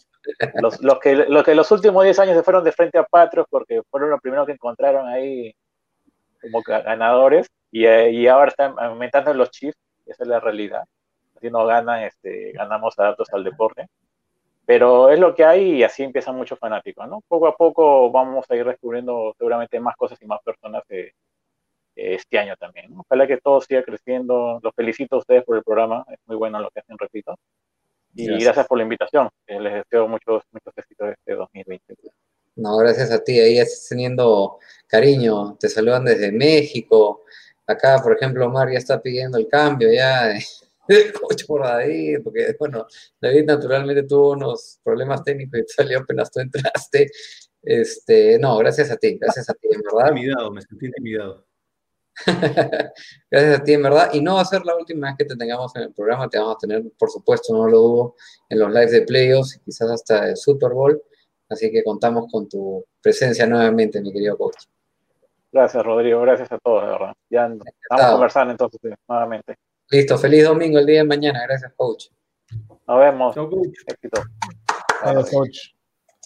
Los, 0.55 0.81
los, 0.81 0.99
que, 1.01 1.15
los 1.15 1.45
que 1.45 1.75
últimos 1.75 2.05
10 2.05 2.19
años 2.21 2.37
se 2.37 2.43
fueron 2.43 2.65
de 2.65 2.73
frente 2.73 2.99
a 2.99 3.05
Patrios 3.05 3.47
porque 3.51 3.83
fueron 3.91 4.11
los 4.11 4.21
primeros 4.21 4.47
que 4.47 4.53
encontraron 4.53 5.09
ahí 5.09 5.55
como 6.41 6.63
ganadores 6.63 7.49
y, 7.71 7.85
eh, 7.85 8.11
y 8.11 8.27
ahora 8.27 8.49
están 8.49 8.75
aumentando 8.79 9.35
los 9.35 9.51
chips, 9.51 9.77
esa 10.07 10.23
es 10.23 10.29
la 10.29 10.41
realidad 10.41 10.85
si 11.41 11.51
no 11.51 11.67
ganan, 11.67 12.03
este, 12.03 12.53
ganamos 12.53 12.99
adaptos 12.99 13.29
al 13.33 13.45
deporte. 13.45 13.89
Pero 14.67 15.11
es 15.11 15.19
lo 15.19 15.35
que 15.35 15.45
hay 15.45 15.73
y 15.77 15.83
así 15.83 16.03
empiezan 16.05 16.37
muchos 16.37 16.59
fanáticos, 16.59 17.09
¿no? 17.09 17.23
Poco 17.27 17.49
a 17.49 17.57
poco 17.57 18.11
vamos 18.11 18.49
a 18.49 18.57
ir 18.57 18.65
descubriendo 18.65 19.35
seguramente 19.37 19.81
más 19.81 19.97
cosas 19.97 20.21
y 20.23 20.27
más 20.27 20.41
personas 20.43 20.85
este 21.95 22.39
año 22.39 22.55
también. 22.57 22.93
Ojalá 22.97 23.27
que 23.27 23.39
todo 23.39 23.61
siga 23.61 23.83
creciendo. 23.83 24.61
Los 24.63 24.75
felicito 24.75 25.17
a 25.17 25.19
ustedes 25.19 25.45
por 25.45 25.57
el 25.57 25.63
programa, 25.63 26.05
es 26.11 26.19
muy 26.27 26.37
bueno 26.37 26.61
lo 26.61 26.71
que 26.71 26.81
hacen, 26.81 26.97
repito. 26.99 27.37
Y 28.15 28.27
gracias, 28.27 28.67
por 28.67 28.79
la 28.79 28.85
invitación. 28.85 29.29
les 29.47 29.75
deseo 29.75 30.09
muchos, 30.09 30.43
muchos 30.51 30.73
éxitos 30.77 31.11
este 31.11 31.35
2020. 31.35 31.95
No, 32.57 32.77
gracias 32.79 33.11
a 33.13 33.23
ti. 33.23 33.39
Ahí 33.39 33.59
estás 33.59 33.87
teniendo 33.89 34.59
cariño. 34.87 35.57
Te 35.59 35.69
saludan 35.69 36.05
desde 36.05 36.33
México. 36.33 37.25
Acá, 37.67 38.01
por 38.03 38.17
ejemplo, 38.17 38.47
Omar 38.47 38.71
ya 38.73 38.79
está 38.79 39.01
pidiendo 39.01 39.39
el 39.39 39.47
cambio 39.49 39.93
ya. 39.93 40.33
coach 41.21 41.47
por 41.47 41.63
David, 41.63 42.19
porque 42.25 42.55
bueno, 42.59 42.87
David 43.21 43.45
naturalmente 43.45 44.03
tuvo 44.03 44.33
unos 44.33 44.81
problemas 44.83 45.23
técnicos 45.23 45.61
y 45.61 45.65
salió 45.69 46.01
apenas 46.01 46.31
tú 46.31 46.41
entraste. 46.41 47.11
Este, 47.63 48.39
no, 48.39 48.57
gracias 48.59 48.91
a 48.91 48.97
ti, 48.97 49.19
gracias 49.21 49.49
a 49.51 49.55
ti, 49.55 49.69
en 49.71 49.83
verdad. 49.83 50.09
Intimidado, 50.09 50.51
me 50.51 50.63
sentí 50.63 50.87
intimidado. 50.87 51.47
gracias 53.31 53.61
a 53.61 53.65
ti, 53.65 53.73
en 53.73 53.83
verdad. 53.83 54.11
Y 54.13 54.21
no 54.21 54.35
va 54.35 54.43
a 54.43 54.45
ser 54.45 54.65
la 54.65 54.77
última 54.77 55.09
vez 55.09 55.17
que 55.19 55.25
te 55.25 55.37
tengamos 55.37 55.75
en 55.77 55.83
el 55.83 55.93
programa, 55.93 56.29
te 56.29 56.39
vamos 56.39 56.57
a 56.57 56.59
tener, 56.59 56.83
por 56.99 57.11
supuesto, 57.11 57.53
no 57.53 57.67
lo 57.69 57.79
dudo, 57.79 58.15
en 58.49 58.59
los 58.59 58.71
lives 58.71 58.93
de 58.93 59.03
playoffs 59.03 59.57
y 59.57 59.61
quizás 59.61 59.91
hasta 59.91 60.29
el 60.29 60.37
Super 60.37 60.71
Bowl. 60.71 61.01
Así 61.49 61.71
que 61.71 61.83
contamos 61.83 62.27
con 62.31 62.49
tu 62.49 62.85
presencia 63.03 63.47
nuevamente, 63.47 64.01
mi 64.01 64.13
querido 64.13 64.37
coach. 64.37 64.65
Gracias, 65.53 65.85
Rodrigo. 65.85 66.21
Gracias 66.23 66.53
a 66.53 66.59
todos, 66.59 66.85
de 66.85 66.91
verdad. 66.91 67.13
Ya 67.29 67.47
estamos 67.47 68.13
conversando 68.13 68.53
entonces 68.53 68.81
nuevamente. 69.09 69.57
Listo, 69.91 70.17
feliz 70.17 70.45
domingo 70.45 70.79
el 70.79 70.87
día 70.87 70.99
de 70.99 71.05
mañana. 71.05 71.43
Gracias, 71.43 71.73
coach. 71.77 72.07
Nos 72.87 72.99
vemos. 72.99 73.35
coach. 75.31 75.73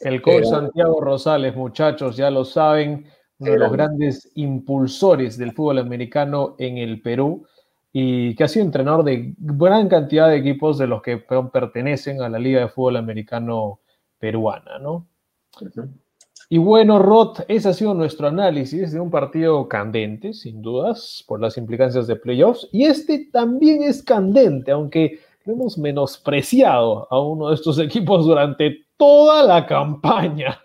El 0.01 0.21
coach 0.21 0.45
Santiago 0.45 1.01
Rosales, 1.01 1.55
muchachos, 1.55 2.17
ya 2.17 2.31
lo 2.31 2.45
saben, 2.45 3.07
uno 3.39 3.53
de 3.53 3.59
los 3.59 3.73
grandes 3.73 4.31
impulsores 4.35 5.37
del 5.37 5.53
fútbol 5.53 5.79
americano 5.79 6.55
en 6.59 6.79
el 6.79 7.01
Perú 7.03 7.47
y 7.93 8.35
que 8.35 8.45
ha 8.45 8.49
sido 8.49 8.65
entrenador 8.65 9.05
de 9.05 9.35
gran 9.39 9.89
cantidad 9.89 10.29
de 10.29 10.37
equipos 10.37 10.79
de 10.79 10.87
los 10.87 11.03
que 11.03 11.19
pertenecen 11.19 12.23
a 12.23 12.29
la 12.29 12.39
Liga 12.39 12.61
de 12.61 12.69
Fútbol 12.69 12.97
Americano 12.97 13.81
Peruana, 14.19 14.79
¿no? 14.79 15.07
Y 16.49 16.59
bueno, 16.59 16.99
Roth, 16.99 17.41
ese 17.49 17.69
ha 17.69 17.73
sido 17.73 17.95
nuestro 17.95 18.29
análisis 18.29 18.93
de 18.93 19.01
un 19.01 19.11
partido 19.11 19.69
candente, 19.69 20.35
sin 20.35 20.61
dudas, 20.61 21.25
por 21.27 21.41
las 21.41 21.57
implicancias 21.57 22.07
de 22.07 22.17
playoffs. 22.17 22.69
Y 22.71 22.85
este 22.85 23.29
también 23.33 23.83
es 23.83 24.03
candente, 24.03 24.73
aunque 24.73 25.21
lo 25.45 25.55
hemos 25.55 25.79
menospreciado 25.79 27.07
a 27.11 27.21
uno 27.21 27.49
de 27.49 27.55
estos 27.55 27.79
equipos 27.79 28.27
durante 28.27 28.87
toda 28.97 29.43
la 29.45 29.67
campaña. 29.67 30.61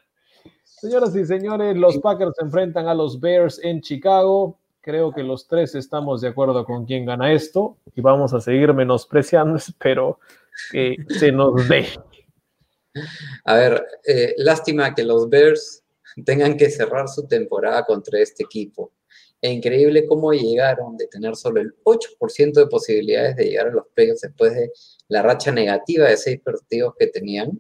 Señoras 0.80 1.14
y 1.14 1.26
señores, 1.26 1.76
los 1.76 1.97
Packers 1.97 2.38
se 2.38 2.45
enfrentan 2.45 2.88
a 2.88 2.93
los 2.93 3.19
Bears 3.19 3.60
en 3.64 3.81
Chicago. 3.81 4.57
Creo 4.80 5.11
que 5.11 5.23
los 5.23 5.45
tres 5.45 5.76
estamos 5.76 6.22
de 6.22 6.30
acuerdo 6.30 6.64
con 6.64 6.85
quién 6.85 7.06
gana 7.06 7.34
esto 7.34 7.77
y 7.95 7.99
vamos 7.99 8.34
a 8.34 8.39
seguir 8.39 8.73
menospreciando, 8.73 9.56
espero 9.57 10.19
que 10.72 10.95
se 11.10 11.34
nos 11.34 11.68
dé. 11.68 11.85
A 13.43 13.56
ver, 13.56 13.85
eh, 14.07 14.34
lástima 14.38 14.95
que 14.95 15.03
los 15.03 15.30
Bears 15.30 15.84
tengan 16.26 16.56
que 16.56 16.69
cerrar 16.69 17.10
su 17.10 17.27
temporada 17.27 17.84
contra 17.84 18.19
este 18.19 18.43
equipo. 18.43 18.93
Es 19.41 19.51
increíble 19.51 20.06
cómo 20.06 20.31
llegaron 20.31 20.95
de 20.95 21.07
tener 21.07 21.35
solo 21.35 21.60
el 21.60 21.76
8% 21.84 22.53
de 22.53 22.68
posibilidades 22.68 23.35
de 23.35 23.45
llegar 23.45 23.68
a 23.68 23.72
los 23.72 23.85
playoffs 23.93 24.22
después 24.22 24.56
de 24.56 24.72
la 25.10 25.23
racha 25.23 25.51
negativa 25.51 26.07
de 26.07 26.15
seis 26.15 26.39
partidos 26.39 26.93
que 26.97 27.07
tenían, 27.07 27.60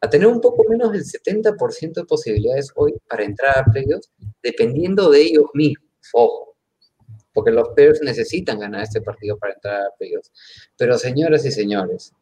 a 0.00 0.08
tener 0.08 0.26
un 0.26 0.40
poco 0.40 0.64
menos 0.68 0.92
del 0.92 1.04
70% 1.04 1.92
de 1.92 2.04
posibilidades 2.04 2.70
hoy 2.74 2.94
para 3.08 3.24
entrar 3.24 3.58
a 3.58 3.64
playoffs, 3.64 4.10
dependiendo 4.42 5.10
de 5.10 5.20
ellos 5.20 5.46
mismos. 5.52 5.86
Ojo, 6.14 6.56
porque 7.32 7.50
los 7.50 7.74
Bears 7.74 8.00
necesitan 8.02 8.58
ganar 8.58 8.82
este 8.82 9.02
partido 9.02 9.38
para 9.38 9.54
entrar 9.54 9.82
a 9.82 9.94
playoffs. 9.98 10.32
Pero 10.76 10.96
señoras 10.98 11.44
y 11.44 11.52
señores, 11.52 12.12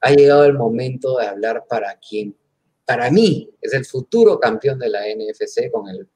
ha 0.00 0.10
llegado 0.12 0.44
el 0.44 0.54
momento 0.54 1.18
de 1.18 1.26
hablar 1.26 1.64
para 1.68 1.98
quien, 1.98 2.36
para 2.84 3.10
mí, 3.10 3.50
es 3.60 3.72
el 3.72 3.84
futuro 3.84 4.38
campeón 4.38 4.78
de 4.78 4.90
la 4.90 5.00
NFC 5.08 5.70
con 5.72 5.88
el 5.88 6.08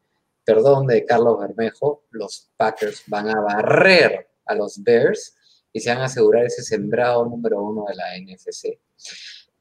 perdón 0.44 0.86
de 0.86 1.04
Carlos 1.04 1.38
Bermejo. 1.40 2.04
Los 2.10 2.50
Packers 2.56 3.02
van 3.06 3.28
a 3.28 3.40
barrer 3.40 4.28
a 4.44 4.54
los 4.54 4.82
Bears 4.82 5.36
y 5.72 5.80
se 5.80 5.90
van 5.90 6.02
a 6.02 6.04
asegurar 6.04 6.44
ese 6.44 6.62
sembrado 6.62 7.24
número 7.24 7.62
uno 7.62 7.86
de 7.88 7.94
la 7.94 8.16
NFC. 8.18 8.78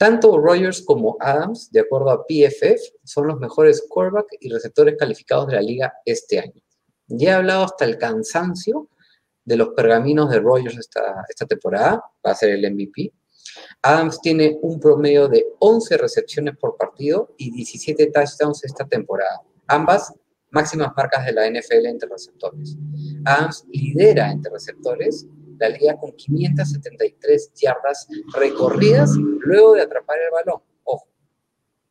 Tanto 0.02 0.36
Rogers 0.36 0.82
como 0.82 1.16
Adams, 1.20 1.72
de 1.72 1.82
acuerdo 1.82 2.10
a 2.10 2.26
PFF, 2.26 2.96
son 3.04 3.28
los 3.28 3.40
mejores 3.40 3.86
quarterback 3.88 4.30
y 4.40 4.50
receptores 4.50 4.96
calificados 4.98 5.46
de 5.46 5.54
la 5.54 5.62
liga 5.62 5.94
este 6.04 6.40
año. 6.40 6.60
Ya 7.06 7.30
he 7.30 7.34
hablado 7.34 7.66
hasta 7.66 7.86
el 7.86 8.00
cansancio 8.00 8.90
de 9.46 9.58
los 9.58 9.70
pergaminos 9.76 10.32
de 10.32 10.40
Rogers 10.40 10.80
esta, 10.80 11.24
esta 11.30 11.46
temporada, 11.46 12.04
va 12.26 12.32
a 12.32 12.34
ser 12.34 12.50
el 12.50 12.74
MVP. 12.74 13.14
Adams 13.84 14.20
tiene 14.22 14.58
un 14.64 14.80
promedio 14.80 15.28
de 15.28 15.46
11 15.60 15.96
recepciones 15.98 16.58
por 16.58 16.78
partido 16.78 17.36
y 17.38 17.52
17 17.52 18.08
touchdowns 18.08 18.64
esta 18.64 18.88
temporada, 18.88 19.44
ambas 19.68 20.16
máximas 20.50 20.94
marcas 20.98 21.28
de 21.28 21.34
la 21.34 21.48
NFL 21.48 21.86
entre 21.86 22.10
receptores. 22.10 22.76
Adams 23.24 23.66
lidera 23.70 24.32
entre 24.32 24.52
receptores 24.52 25.28
la 25.62 25.70
liga 25.70 25.96
con 25.98 26.12
573 26.14 27.54
yardas 27.54 28.08
recorridas 28.34 29.12
luego 29.16 29.76
de 29.76 29.84
atrapar 29.84 30.18
el 30.18 30.32
balón. 30.32 30.64
Ojo, 30.84 31.08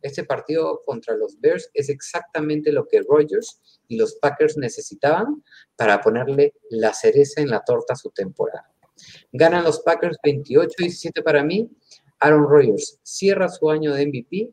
este 0.03 0.25
partido 0.25 0.83
contra 0.85 1.17
los 1.17 1.41
Bears 1.41 1.71
es 1.73 1.89
exactamente 1.89 2.73
lo 2.73 2.89
que 2.89 3.01
Rodgers 3.09 3.61
y 3.87 3.97
los 3.97 4.17
Packers 4.17 4.57
necesitaban 4.57 5.45
para 5.77 6.01
ponerle 6.01 6.55
la 6.71 6.93
cereza 6.93 7.41
en 7.41 7.51
la 7.51 7.61
torta 7.61 7.93
a 7.93 7.97
su 7.97 8.11
temporada. 8.11 8.69
Ganan 9.33 9.63
los 9.63 9.81
Packers 9.81 10.19
28-17 10.25 11.23
para 11.23 11.45
mí. 11.45 11.71
Aaron 12.19 12.49
Rodgers 12.49 12.99
cierra 13.05 13.49
su 13.49 13.71
año 13.71 13.95
de 13.95 14.07
MVP. 14.07 14.53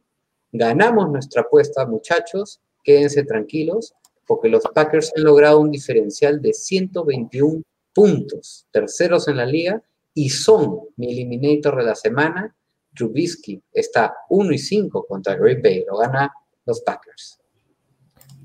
Ganamos 0.52 1.10
nuestra 1.10 1.42
apuesta, 1.42 1.88
muchachos. 1.88 2.62
Quédense 2.84 3.24
tranquilos, 3.24 3.96
porque 4.28 4.48
los 4.48 4.64
Packers 4.76 5.12
han 5.18 5.24
logrado 5.24 5.60
un 5.60 5.72
diferencial 5.72 6.40
de 6.40 6.54
121 6.54 7.64
puntos, 7.98 8.68
terceros 8.70 9.28
en 9.28 9.38
la 9.38 9.46
liga, 9.48 9.82
y 10.14 10.30
son 10.30 10.82
mi 10.98 11.12
eliminator 11.12 11.78
de 11.78 11.84
la 11.84 11.96
semana. 11.96 12.56
Trubisky 12.94 13.60
está 13.74 14.14
1 14.30 14.54
y 14.54 14.60
5 14.60 15.08
contra 15.08 15.34
Green 15.34 15.64
Bay, 15.64 15.84
lo 15.84 15.98
gana 15.98 16.32
los 16.68 16.82
Packers. 16.82 17.40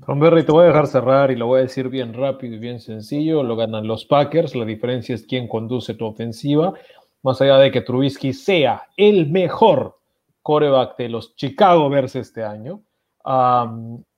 Tom 0.07 0.19
Berry, 0.19 0.43
te 0.43 0.51
voy 0.51 0.63
a 0.63 0.67
dejar 0.69 0.87
cerrar 0.87 1.29
y 1.29 1.35
lo 1.35 1.45
voy 1.45 1.59
a 1.59 1.63
decir 1.63 1.87
bien 1.89 2.15
rápido 2.15 2.55
y 2.55 2.59
bien 2.59 2.79
sencillo. 2.79 3.43
Lo 3.43 3.55
ganan 3.55 3.87
los 3.87 4.05
Packers. 4.05 4.55
La 4.55 4.65
diferencia 4.65 5.13
es 5.13 5.23
quién 5.25 5.47
conduce 5.47 5.93
tu 5.93 6.05
ofensiva. 6.05 6.73
Más 7.21 7.39
allá 7.39 7.57
de 7.59 7.71
que 7.71 7.81
Trubisky 7.81 8.33
sea 8.33 8.87
el 8.97 9.29
mejor 9.29 9.99
coreback 10.41 10.97
de 10.97 11.09
los 11.09 11.35
Chicago 11.35 11.89
Bears 11.89 12.15
este 12.15 12.43
año, 12.43 12.81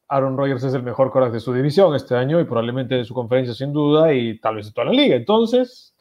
Aaron 0.08 0.38
Rodgers 0.38 0.64
es 0.64 0.74
el 0.74 0.84
mejor 0.84 1.12
coreback 1.12 1.34
de 1.34 1.40
su 1.40 1.54
división 1.54 1.96
este 1.96 2.16
año 2.16 2.40
y 2.40 2.44
probablemente 2.46 2.96
de 2.96 3.06
su 3.06 3.14
conferencia 3.14 3.54
sin 3.54 3.74
duda 3.74 4.14
y 4.14 4.40
tal 4.40 4.56
vez 4.56 4.68
de 4.68 4.72
toda 4.72 4.86
la 4.86 4.94
liga. 4.94 5.16
Entonces, 5.16 5.96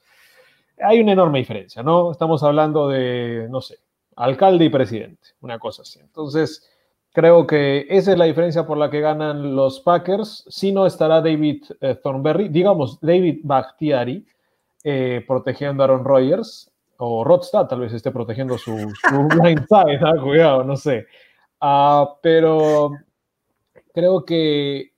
hay 0.78 1.00
una 1.00 1.12
enorme 1.12 1.38
diferencia, 1.38 1.82
¿no? 1.82 2.10
Estamos 2.10 2.42
hablando 2.42 2.88
de, 2.88 3.46
no 3.50 3.60
sé, 3.60 3.78
alcalde 4.16 4.66
y 4.66 4.68
presidente, 4.68 5.28
una 5.40 5.58
cosa 5.58 5.82
así. 5.82 6.00
Entonces, 6.00 6.68
creo 7.12 7.46
que 7.46 7.86
esa 7.88 8.12
es 8.12 8.18
la 8.18 8.26
diferencia 8.26 8.66
por 8.66 8.76
la 8.76 8.90
que 8.90 9.00
ganan 9.00 9.56
los 9.56 9.80
Packers. 9.80 10.44
Si 10.48 10.72
no 10.72 10.86
estará 10.86 11.20
David 11.20 11.64
eh, 11.80 11.94
Thornberry, 11.94 12.48
digamos 12.48 13.00
David 13.00 13.40
Bakhtiari, 13.42 14.26
eh, 14.82 15.24
protegiendo 15.26 15.82
a 15.82 15.86
Aaron 15.86 16.04
Rodgers, 16.04 16.70
o 16.98 17.24
Rodstad 17.24 17.66
tal 17.66 17.80
vez 17.80 17.92
esté 17.92 18.10
protegiendo 18.10 18.58
su, 18.58 18.76
su 18.76 19.28
blind 19.40 19.66
side, 19.66 19.98
¿ah? 20.02 20.20
cuidado, 20.22 20.64
no 20.64 20.76
sé. 20.76 21.06
Uh, 21.60 22.06
pero 22.20 22.90
creo 23.94 24.24
que 24.24 24.92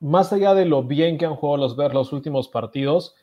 más 0.00 0.32
allá 0.32 0.54
de 0.54 0.66
lo 0.66 0.82
bien 0.82 1.16
que 1.16 1.24
han 1.24 1.36
jugado 1.36 1.56
los 1.56 1.76
Bears 1.76 1.94
los 1.94 2.12
últimos 2.12 2.48
partidos, 2.48 3.14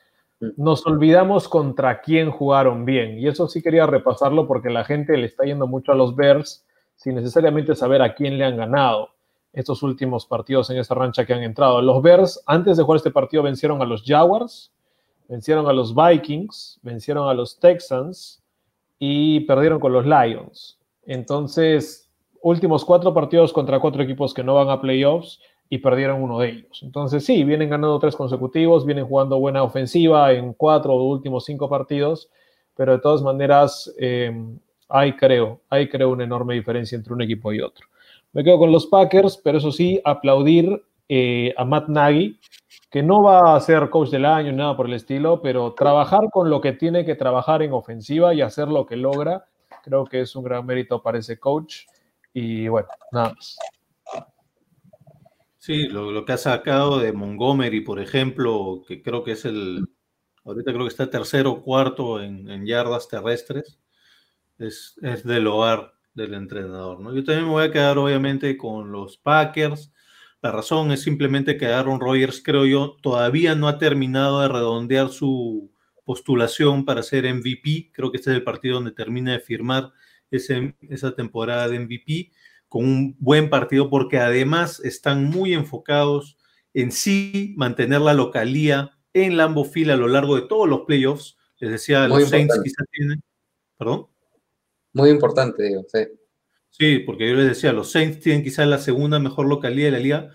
nos 0.58 0.86
olvidamos 0.86 1.48
contra 1.48 2.02
quién 2.02 2.32
jugaron 2.32 2.86
bien. 2.86 3.20
Y 3.20 3.28
eso 3.28 3.48
sí 3.48 3.62
quería 3.62 3.86
repasarlo 3.86 4.48
porque 4.48 4.70
la 4.70 4.84
gente 4.84 5.18
le 5.18 5.28
está 5.28 5.44
yendo 5.44 5.68
mucho 5.68 5.92
a 5.92 5.96
los 5.96 6.16
Bears 6.16 6.66
sin 6.96 7.16
necesariamente 7.16 7.76
saber 7.76 8.02
a 8.02 8.16
quién 8.16 8.38
le 8.38 8.46
han 8.46 8.58
ganado 8.58 9.10
estos 9.54 9.84
últimos 9.84 10.26
partidos 10.26 10.70
en 10.70 10.78
esta 10.78 10.96
rancha 10.96 11.26
que 11.26 11.34
han 11.34 11.44
entrado. 11.44 11.82
Los 11.82 12.02
Bears, 12.02 12.42
antes 12.46 12.78
de 12.78 12.84
jugar 12.84 12.98
este 12.98 13.12
partido, 13.12 13.44
vencieron 13.44 13.82
a 13.82 13.86
los 13.86 14.04
Jaguars, 14.04 14.74
vencieron 15.28 15.68
a 15.68 15.74
los 15.74 15.94
Vikings, 15.96 16.80
vencieron 16.84 17.30
a 17.30 17.34
los 17.34 17.60
Texans 17.60 18.44
y 19.00 19.42
perdieron 19.42 19.80
con 19.80 19.94
los 19.94 20.06
Lions. 20.06 20.80
Entonces, 21.04 22.05
últimos 22.46 22.86
cuatro 22.86 23.12
partidos 23.12 23.52
contra 23.52 23.80
cuatro 23.80 24.04
equipos 24.04 24.32
que 24.32 24.44
no 24.44 24.54
van 24.54 24.70
a 24.70 24.80
playoffs 24.80 25.42
y 25.68 25.80
perdieron 25.80 26.22
uno 26.22 26.38
de 26.38 26.50
ellos. 26.50 26.82
Entonces 26.84 27.26
sí, 27.26 27.44
vienen 27.44 27.70
ganando 27.70 27.98
tres 27.98 28.16
consecutivos, 28.16 28.86
vienen 28.86 29.08
jugando 29.08 29.40
buena 29.40 29.64
ofensiva 29.64 30.32
en 30.32 30.54
cuatro 30.54 30.94
o 30.94 31.04
últimos 31.10 31.44
cinco 31.46 31.68
partidos, 31.68 32.30
pero 32.76 32.92
de 32.92 33.00
todas 33.00 33.24
maneras 33.24 33.92
eh, 33.98 34.32
hay 34.90 35.14
creo, 35.14 35.62
hay 35.72 35.90
creo 35.90 36.12
una 36.12 36.24
enorme 36.24 36.54
diferencia 36.54 36.96
entre 36.96 37.14
un 37.14 37.24
equipo 37.24 37.52
y 37.52 37.62
otro. 37.62 37.88
Me 38.32 38.44
quedo 38.44 38.60
con 38.60 38.72
los 38.72 38.86
Packers, 38.86 39.42
pero 39.44 39.58
eso 39.58 39.72
sí, 39.72 40.00
aplaudir 40.06 40.84
eh, 41.10 41.52
a 41.58 41.66
Matt 41.66 41.88
Nagy, 41.88 42.40
que 42.92 43.02
no 43.02 43.24
va 43.24 43.56
a 43.56 43.60
ser 43.60 43.90
coach 43.90 44.10
del 44.10 44.26
año 44.26 44.52
ni 44.52 44.58
nada 44.58 44.78
por 44.78 44.86
el 44.86 44.94
estilo, 44.94 45.42
pero 45.42 45.74
trabajar 45.74 46.30
con 46.32 46.52
lo 46.52 46.62
que 46.62 46.74
tiene 46.74 47.06
que 47.06 47.16
trabajar 47.16 47.64
en 47.64 47.74
ofensiva 47.74 48.36
y 48.36 48.42
hacer 48.42 48.68
lo 48.68 48.86
que 48.86 48.98
logra, 48.98 49.46
creo 49.84 50.06
que 50.06 50.22
es 50.22 50.36
un 50.36 50.44
gran 50.44 50.64
mérito 50.64 51.02
para 51.02 51.18
ese 51.18 51.40
coach. 51.40 51.86
Y 52.38 52.68
bueno, 52.68 52.90
nada 53.14 53.34
más. 53.34 53.57
Sí, 55.57 55.88
lo, 55.88 56.26
que 56.26 56.34
ha 56.34 56.38
sacado 56.38 56.99
de 56.99 57.14
Montgomery, 57.14 57.80
por 57.80 57.98
ejemplo, 57.98 58.84
que 58.86 59.02
creo 59.02 59.24
que 59.24 59.32
es 59.32 59.45
el, 59.45 59.88
ahorita 60.44 60.74
creo 60.74 60.84
que 60.84 60.90
está 60.90 61.10
tercero 61.10 61.52
o 61.53 61.62
cuarto 61.64 62.22
en, 62.22 62.66
yardas 62.66 63.07
terrestres, 63.07 63.80
es, 64.60 64.99
es 65.02 65.24
del 65.24 65.48
hogar 65.48 65.94
del 66.14 66.34
entrenador. 66.34 66.99
¿no? 66.99 67.16
Yo 67.16 67.24
también 67.24 67.45
me 67.45 67.52
voy 67.52 67.64
a 67.64 67.72
quedar 67.72 67.98
obviamente 67.98 68.57
con 68.57 68.91
los 68.91 69.16
Packers. 69.16 69.94
La 70.41 70.52
razón 70.52 70.91
es 70.91 71.03
simplemente 71.03 71.56
que 71.56 71.68
Aaron 71.68 72.02
Rodgers, 72.02 72.41
creo 72.44 72.66
yo, 72.66 72.98
todavía 73.02 73.56
no 73.56 73.70
ha 73.70 73.78
terminado 73.78 74.41
de 74.41 74.49
redondear 74.49 75.07
su 75.07 75.72
postulación 76.03 76.84
para 76.84 77.02
ser 77.02 77.34
MVP. 77.34 77.91
Creo 77.94 78.12
que 78.12 78.18
este 78.18 78.32
es 78.32 78.36
el 78.36 78.44
partido 78.44 78.76
donde 78.76 78.91
termina 78.91 79.32
de 79.32 79.40
firmar 79.40 79.94
esa 80.36 81.16
temporada 81.16 81.68
de 81.68 81.80
MVP 81.80 82.32
con 82.68 82.86
un 82.86 83.16
buen 83.20 83.49
partido 83.49 83.90
porque 83.90 84.20
además 84.20 84.80
están 84.84 85.26
muy 85.26 85.53
enfocados 85.53 86.38
en 86.74 86.91
sí 86.91 87.53
mantener 87.57 88.02
la 88.02 88.14
localía 88.14 88.91
en 89.14 89.38
Lambo 89.38 89.64
Field 89.64 89.91
a 89.91 89.95
lo 89.95 90.07
largo 90.07 90.36
de 90.36 90.48
todos 90.48 90.68
los 90.68 90.82
playoffs. 90.82 91.38
Les 91.60 91.72
decía, 91.72 92.07
los 92.07 92.30
Saints 92.30 92.60
quizás 92.62 92.86
tienen... 92.91 93.24
¿Perdón? 93.78 94.07
Muy 94.94 95.10
importante, 95.10 95.64
digo, 95.64 95.86
sí. 95.91 95.99
Sí, 96.70 96.99
porque 96.99 97.30
yo 97.30 97.36
les 97.36 97.48
decía, 97.48 97.72
los 97.72 97.91
Saints 97.91 98.20
tienen 98.20 98.44
quizás 98.44 98.68
la 98.68 98.78
segunda 98.78 99.20
mejor 99.20 99.48
localía 99.48 99.86
de 99.86 99.91
la 99.91 99.99
liga. 99.99 100.32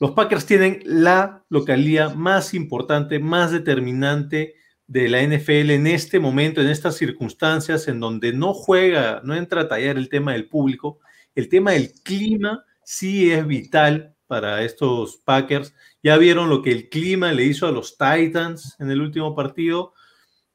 Los 0.00 0.12
Packers 0.12 0.46
tienen 0.46 0.80
la 0.84 1.44
localía 1.48 2.08
más 2.08 2.54
importante, 2.54 3.20
más 3.20 3.52
determinante 3.52 4.56
de 4.90 5.08
la 5.08 5.22
NFL 5.22 5.70
en 5.70 5.86
este 5.86 6.18
momento, 6.18 6.60
en 6.60 6.68
estas 6.68 6.96
circunstancias 6.96 7.86
en 7.86 8.00
donde 8.00 8.32
no 8.32 8.52
juega, 8.52 9.20
no 9.22 9.36
entra 9.36 9.60
a 9.60 9.68
tallar 9.68 9.96
el 9.96 10.08
tema 10.08 10.32
del 10.32 10.48
público, 10.48 10.98
el 11.36 11.48
tema 11.48 11.70
del 11.70 11.92
clima 12.02 12.64
sí 12.82 13.30
es 13.30 13.46
vital 13.46 14.16
para 14.26 14.64
estos 14.64 15.18
Packers. 15.18 15.76
Ya 16.02 16.16
vieron 16.16 16.48
lo 16.48 16.60
que 16.60 16.72
el 16.72 16.88
clima 16.88 17.30
le 17.32 17.44
hizo 17.44 17.68
a 17.68 17.70
los 17.70 17.96
Titans 17.96 18.74
en 18.80 18.90
el 18.90 19.00
último 19.00 19.32
partido. 19.32 19.94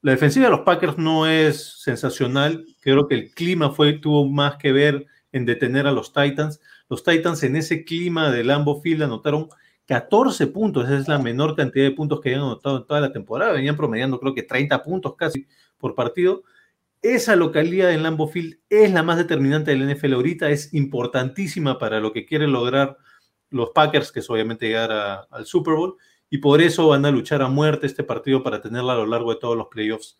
La 0.01 0.11
defensiva 0.11 0.47
de 0.47 0.51
los 0.51 0.65
Packers 0.65 0.97
no 0.97 1.27
es 1.27 1.81
sensacional. 1.81 2.65
Creo 2.81 3.07
que 3.07 3.15
el 3.15 3.31
clima 3.31 3.71
fue, 3.71 3.93
tuvo 3.93 4.27
más 4.27 4.57
que 4.57 4.73
ver 4.73 5.05
en 5.31 5.45
detener 5.45 5.87
a 5.87 5.93
los 5.93 6.11
Titans. 6.11 6.59
Los 6.89 7.05
Titans 7.05 7.41
en 7.43 7.55
ese 7.55 7.85
clima 7.85 8.31
de 8.31 8.43
Lambo 8.43 8.81
Field 8.81 9.03
anotaron 9.03 9.47
14 9.85 10.47
puntos, 10.47 10.85
esa 10.85 10.97
es 10.97 11.07
la 11.07 11.19
menor 11.19 11.55
cantidad 11.55 11.85
de 11.85 11.91
puntos 11.91 12.19
que 12.19 12.29
habían 12.29 12.43
anotado 12.43 12.77
en 12.77 12.85
toda 12.85 13.01
la 13.01 13.11
temporada, 13.11 13.53
venían 13.53 13.77
promediando 13.77 14.19
creo 14.19 14.33
que 14.33 14.43
30 14.43 14.83
puntos 14.83 15.15
casi 15.15 15.47
por 15.77 15.95
partido. 15.95 16.43
Esa 17.01 17.35
localidad 17.35 17.91
en 17.91 18.01
Lambeau 18.01 18.27
Field 18.27 18.59
es 18.69 18.91
la 18.91 19.03
más 19.03 19.17
determinante 19.17 19.71
del 19.71 19.87
NFL 19.87 20.13
ahorita, 20.13 20.49
es 20.49 20.73
importantísima 20.73 21.77
para 21.77 21.99
lo 21.99 22.11
que 22.13 22.25
quieren 22.25 22.51
lograr 22.51 22.97
los 23.51 23.69
Packers, 23.69 24.11
que 24.11 24.21
es 24.21 24.29
obviamente 24.29 24.67
llegar 24.67 25.27
al 25.29 25.45
Super 25.45 25.75
Bowl, 25.75 25.97
y 26.29 26.39
por 26.39 26.61
eso 26.61 26.87
van 26.87 27.05
a 27.05 27.11
luchar 27.11 27.43
a 27.43 27.47
muerte 27.47 27.85
este 27.85 28.03
partido 28.03 28.41
para 28.41 28.61
tenerla 28.61 28.93
a 28.93 28.97
lo 28.97 29.05
largo 29.05 29.33
de 29.33 29.39
todos 29.39 29.55
los 29.55 29.67
playoffs 29.67 30.17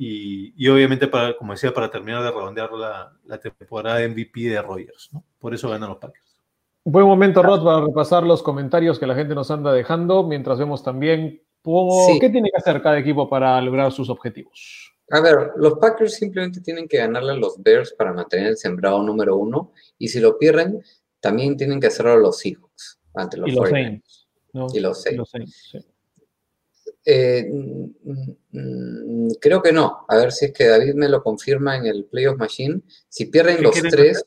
y, 0.00 0.68
obviamente, 0.68 1.08
para, 1.08 1.36
como 1.36 1.52
decía, 1.52 1.74
para 1.74 1.90
terminar 1.90 2.22
de 2.22 2.30
redondear 2.30 2.70
la, 2.72 3.12
la 3.24 3.38
temporada 3.40 4.06
MVP 4.06 4.42
de 4.42 4.62
Rogers, 4.62 5.08
¿no? 5.12 5.24
Por 5.40 5.54
eso 5.54 5.68
ganan 5.68 5.88
los 5.88 5.98
Packers. 5.98 6.27
Buen 6.90 7.04
momento, 7.04 7.42
Rod, 7.42 7.62
para 7.62 7.84
repasar 7.84 8.22
los 8.22 8.42
comentarios 8.42 8.98
que 8.98 9.06
la 9.06 9.14
gente 9.14 9.34
nos 9.34 9.50
anda 9.50 9.74
dejando, 9.74 10.26
mientras 10.26 10.58
vemos 10.58 10.82
también 10.82 11.42
qué 11.62 12.30
tiene 12.30 12.50
que 12.50 12.56
hacer 12.56 12.80
cada 12.80 12.98
equipo 12.98 13.28
para 13.28 13.60
lograr 13.60 13.92
sus 13.92 14.08
objetivos. 14.08 14.94
A 15.10 15.20
ver, 15.20 15.50
los 15.56 15.74
Packers 15.74 16.14
simplemente 16.14 16.62
tienen 16.62 16.88
que 16.88 16.96
ganarle 16.96 17.32
a 17.32 17.36
los 17.36 17.62
Bears 17.62 17.92
para 17.92 18.14
mantener 18.14 18.46
el 18.46 18.56
sembrado 18.56 19.02
número 19.02 19.36
uno, 19.36 19.74
y 19.98 20.08
si 20.08 20.18
lo 20.18 20.38
pierden, 20.38 20.82
también 21.20 21.58
tienen 21.58 21.78
que 21.78 21.88
hacerlo 21.88 22.12
a 22.12 22.16
los 22.16 22.38
Seahawks 22.38 22.98
ante 23.12 23.36
los, 23.36 23.50
y 23.50 23.52
los 23.52 23.68
Saints. 23.68 24.28
Y 24.72 24.80
los 24.80 25.02
Saints. 25.02 25.76
Eh, 27.04 27.50
mm, 27.52 28.48
mm, 28.52 29.30
creo 29.38 29.60
que 29.60 29.72
no. 29.72 30.06
A 30.08 30.16
ver 30.16 30.32
si 30.32 30.46
es 30.46 30.52
que 30.54 30.68
David 30.68 30.94
me 30.94 31.10
lo 31.10 31.22
confirma 31.22 31.76
en 31.76 31.84
el 31.84 32.06
Playoff 32.06 32.38
Machine. 32.38 32.80
Si 33.10 33.26
pierden 33.26 33.62
los 33.62 33.74
tres, 33.74 34.24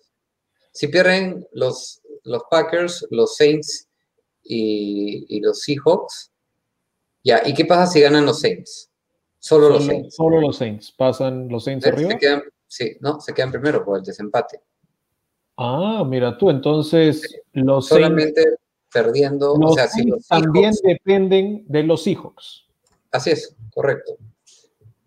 si 0.71 0.89
pierden 0.89 1.47
los 1.53 2.01
los 2.23 2.43
Packers, 2.49 3.06
los 3.10 3.35
Saints 3.35 3.88
y, 4.43 5.39
los 5.41 5.61
Seahawks. 5.61 6.31
Ya, 7.23 7.41
¿y 7.45 7.53
qué 7.53 7.65
pasa 7.65 7.91
si 7.91 8.02
ganan 8.02 8.26
los 8.26 8.39
Saints? 8.39 8.91
Solo, 9.39 9.69
los 9.69 9.85
Saints. 9.85 10.15
Solo 10.15 10.41
los 10.41 10.57
Saints. 10.57 10.91
¿Pasan 10.91 11.48
los 11.49 11.64
Saints 11.64 11.85
arriba? 11.85 12.18
sí, 12.68 12.98
no, 12.99 13.19
se 13.19 13.34
quedan 13.34 13.52
primero 13.52 13.84
por 13.84 13.98
el 13.98 14.03
desempate. 14.03 14.61
Ah, 15.57 16.03
mira 16.07 16.38
tú, 16.38 16.49
entonces 16.49 17.41
los 17.53 17.88
Solamente 17.88 18.43
perdiendo. 18.91 19.56
Los 19.57 19.76
Saints 19.76 20.27
también 20.27 20.73
dependen 20.84 21.65
de 21.68 21.84
los 21.84 22.03
Seahawks. 22.03 22.65
Así 23.11 23.31
es, 23.31 23.56
correcto. 23.73 24.18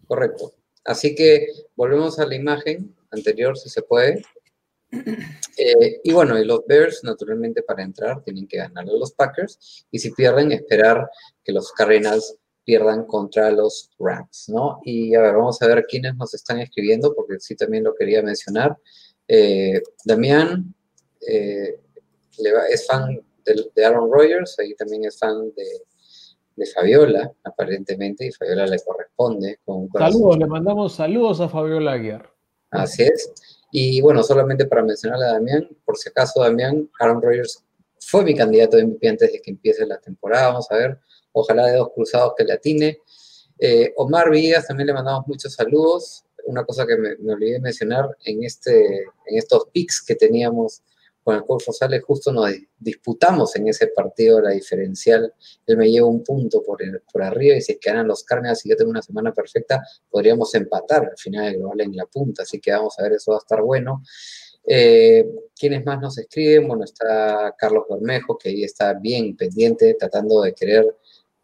Correcto. 0.07 0.55
Así 0.85 1.15
que 1.15 1.47
volvemos 1.77 2.19
a 2.19 2.27
la 2.27 2.35
imagen 2.35 2.95
anterior, 3.11 3.57
si 3.57 3.69
se 3.70 3.82
puede. 3.82 4.23
Eh, 5.57 6.01
y 6.03 6.12
bueno, 6.12 6.37
y 6.37 6.45
los 6.45 6.66
Bears, 6.66 7.05
naturalmente, 7.05 7.62
para 7.62 7.85
entrar 7.85 8.23
tienen 8.25 8.49
que 8.49 8.57
ganar 8.57 8.85
a 8.89 8.93
los 8.93 9.12
Packers. 9.12 9.87
Y 9.91 10.01
si 10.01 10.11
pierden, 10.11 10.51
esperar 10.51 11.09
que 11.45 11.53
los 11.53 11.71
Cardinals 11.71 12.37
pierdan 12.65 13.07
contra 13.07 13.51
los 13.51 13.91
Rams, 13.99 14.49
¿no? 14.49 14.81
Y 14.85 15.15
a 15.15 15.21
ver, 15.21 15.35
vamos 15.35 15.61
a 15.61 15.66
ver 15.66 15.85
quiénes 15.87 16.16
nos 16.16 16.35
están 16.35 16.59
escribiendo, 16.61 17.15
porque 17.15 17.39
sí 17.39 17.55
también 17.55 17.85
lo 17.85 17.95
quería 17.95 18.23
mencionar. 18.23 18.77
Eh, 19.29 19.81
Damián 20.05 20.75
eh, 21.27 21.79
es 22.71 22.87
fan 22.87 23.21
de, 23.45 23.85
Aaron 23.85 24.11
Rodgers, 24.11 24.59
ahí 24.59 24.75
también 24.75 25.05
es 25.05 25.19
fan 25.19 25.53
de, 25.55 26.66
Fabiola, 26.75 27.33
aparentemente, 27.43 28.27
y 28.27 28.33
Fabiola 28.33 28.66
le 28.66 28.79
corresponde. 28.79 29.59
Con 29.65 29.91
saludos, 29.91 30.39
le 30.39 30.47
mandamos 30.47 30.95
saludos 30.95 31.41
a 31.41 31.49
Fabiola 31.49 31.93
Aguiar. 31.93 32.31
Así 32.71 33.03
es. 33.03 33.53
Y 33.77 34.01
bueno, 34.01 34.23
solamente 34.23 34.67
para 34.67 34.85
mencionarle 34.85 35.25
a 35.25 35.33
Damián, 35.33 35.69
por 35.85 35.97
si 35.97 36.09
acaso 36.09 36.41
Damián, 36.41 36.89
Aaron 37.01 37.21
Rodgers 37.21 37.65
fue 37.99 38.23
mi 38.23 38.33
candidato 38.33 38.77
de 38.77 38.87
MVP 38.87 39.09
antes 39.09 39.33
de 39.33 39.43
que 39.43 39.51
empiece 39.51 39.85
la 39.85 39.99
temporada, 39.99 40.47
vamos 40.51 40.71
a 40.71 40.77
ver, 40.77 41.01
ojalá 41.33 41.67
de 41.67 41.79
dos 41.79 41.89
cruzados 41.93 42.35
que 42.39 42.45
le 42.45 42.53
atine. 42.53 43.01
Eh, 43.59 43.93
Omar 43.97 44.31
Villas 44.31 44.69
también 44.69 44.87
le 44.87 44.93
mandamos 44.93 45.27
muchos 45.27 45.55
saludos. 45.55 46.25
Una 46.45 46.65
cosa 46.65 46.87
que 46.87 46.97
me, 46.97 47.17
me 47.17 47.33
olvidé 47.33 47.59
mencionar 47.59 48.17
en, 48.25 48.45
este, 48.45 48.99
en 49.27 49.39
estos 49.39 49.65
picks 49.73 50.03
que 50.03 50.15
teníamos 50.15 50.85
con 51.25 51.37
el 51.37 51.45
Coach 51.45 51.65
Rosales 51.67 52.03
justo 52.05 52.31
nos 52.31 52.51
disputamos 52.79 53.57
en 53.57 53.69
ese 53.69 53.89
partido 53.89 54.41
la 54.43 54.51
diferencial. 54.51 55.33
Él 55.67 55.77
me 55.77 55.91
lleva 55.91 56.07
un 56.07 56.23
punto 56.23 56.63
por, 56.63 56.83
arriba 57.23 57.57
y 57.57 57.63
si 57.63 57.73
es 57.73 57.79
que 57.81 57.91
ganan 57.91 58.07
los 58.07 58.23
Cardinals 58.23 58.65
y 58.67 58.69
yo 58.69 58.77
tengo 58.77 58.91
una 58.91 59.03
semana 59.03 59.33
perfecta, 59.33 59.83
podríamos 60.11 60.55
empatar 60.55 61.07
al 61.07 61.19
final 61.19 61.47
del 61.47 61.59
global 61.59 61.81
en 61.81 61.97
la 61.97 62.05
punta. 62.05 62.43
Así 62.43 62.61
que 62.61 62.71
vamos 62.73 62.99
a 62.99 63.05
ver, 63.05 63.13
eso 63.15 63.33
va 63.33 63.39
a 63.39 63.41
estar 63.41 63.63
bueno. 63.63 64.03
Eh, 64.67 65.27
¿Quiénes 65.59 65.85
más 65.85 66.01
nos 66.01 66.19
escriben? 66.19 66.69
Bueno, 66.69 66.85
está 66.85 67.55
Carlos 67.57 67.85
Bermejo, 67.89 68.37
que 68.37 68.51
ahí 68.51 68.65
está 68.65 68.95
bien 68.95 69.37
pendiente, 69.37 69.95
tratando 69.95 70.43
de 70.43 70.55
querer 70.55 70.95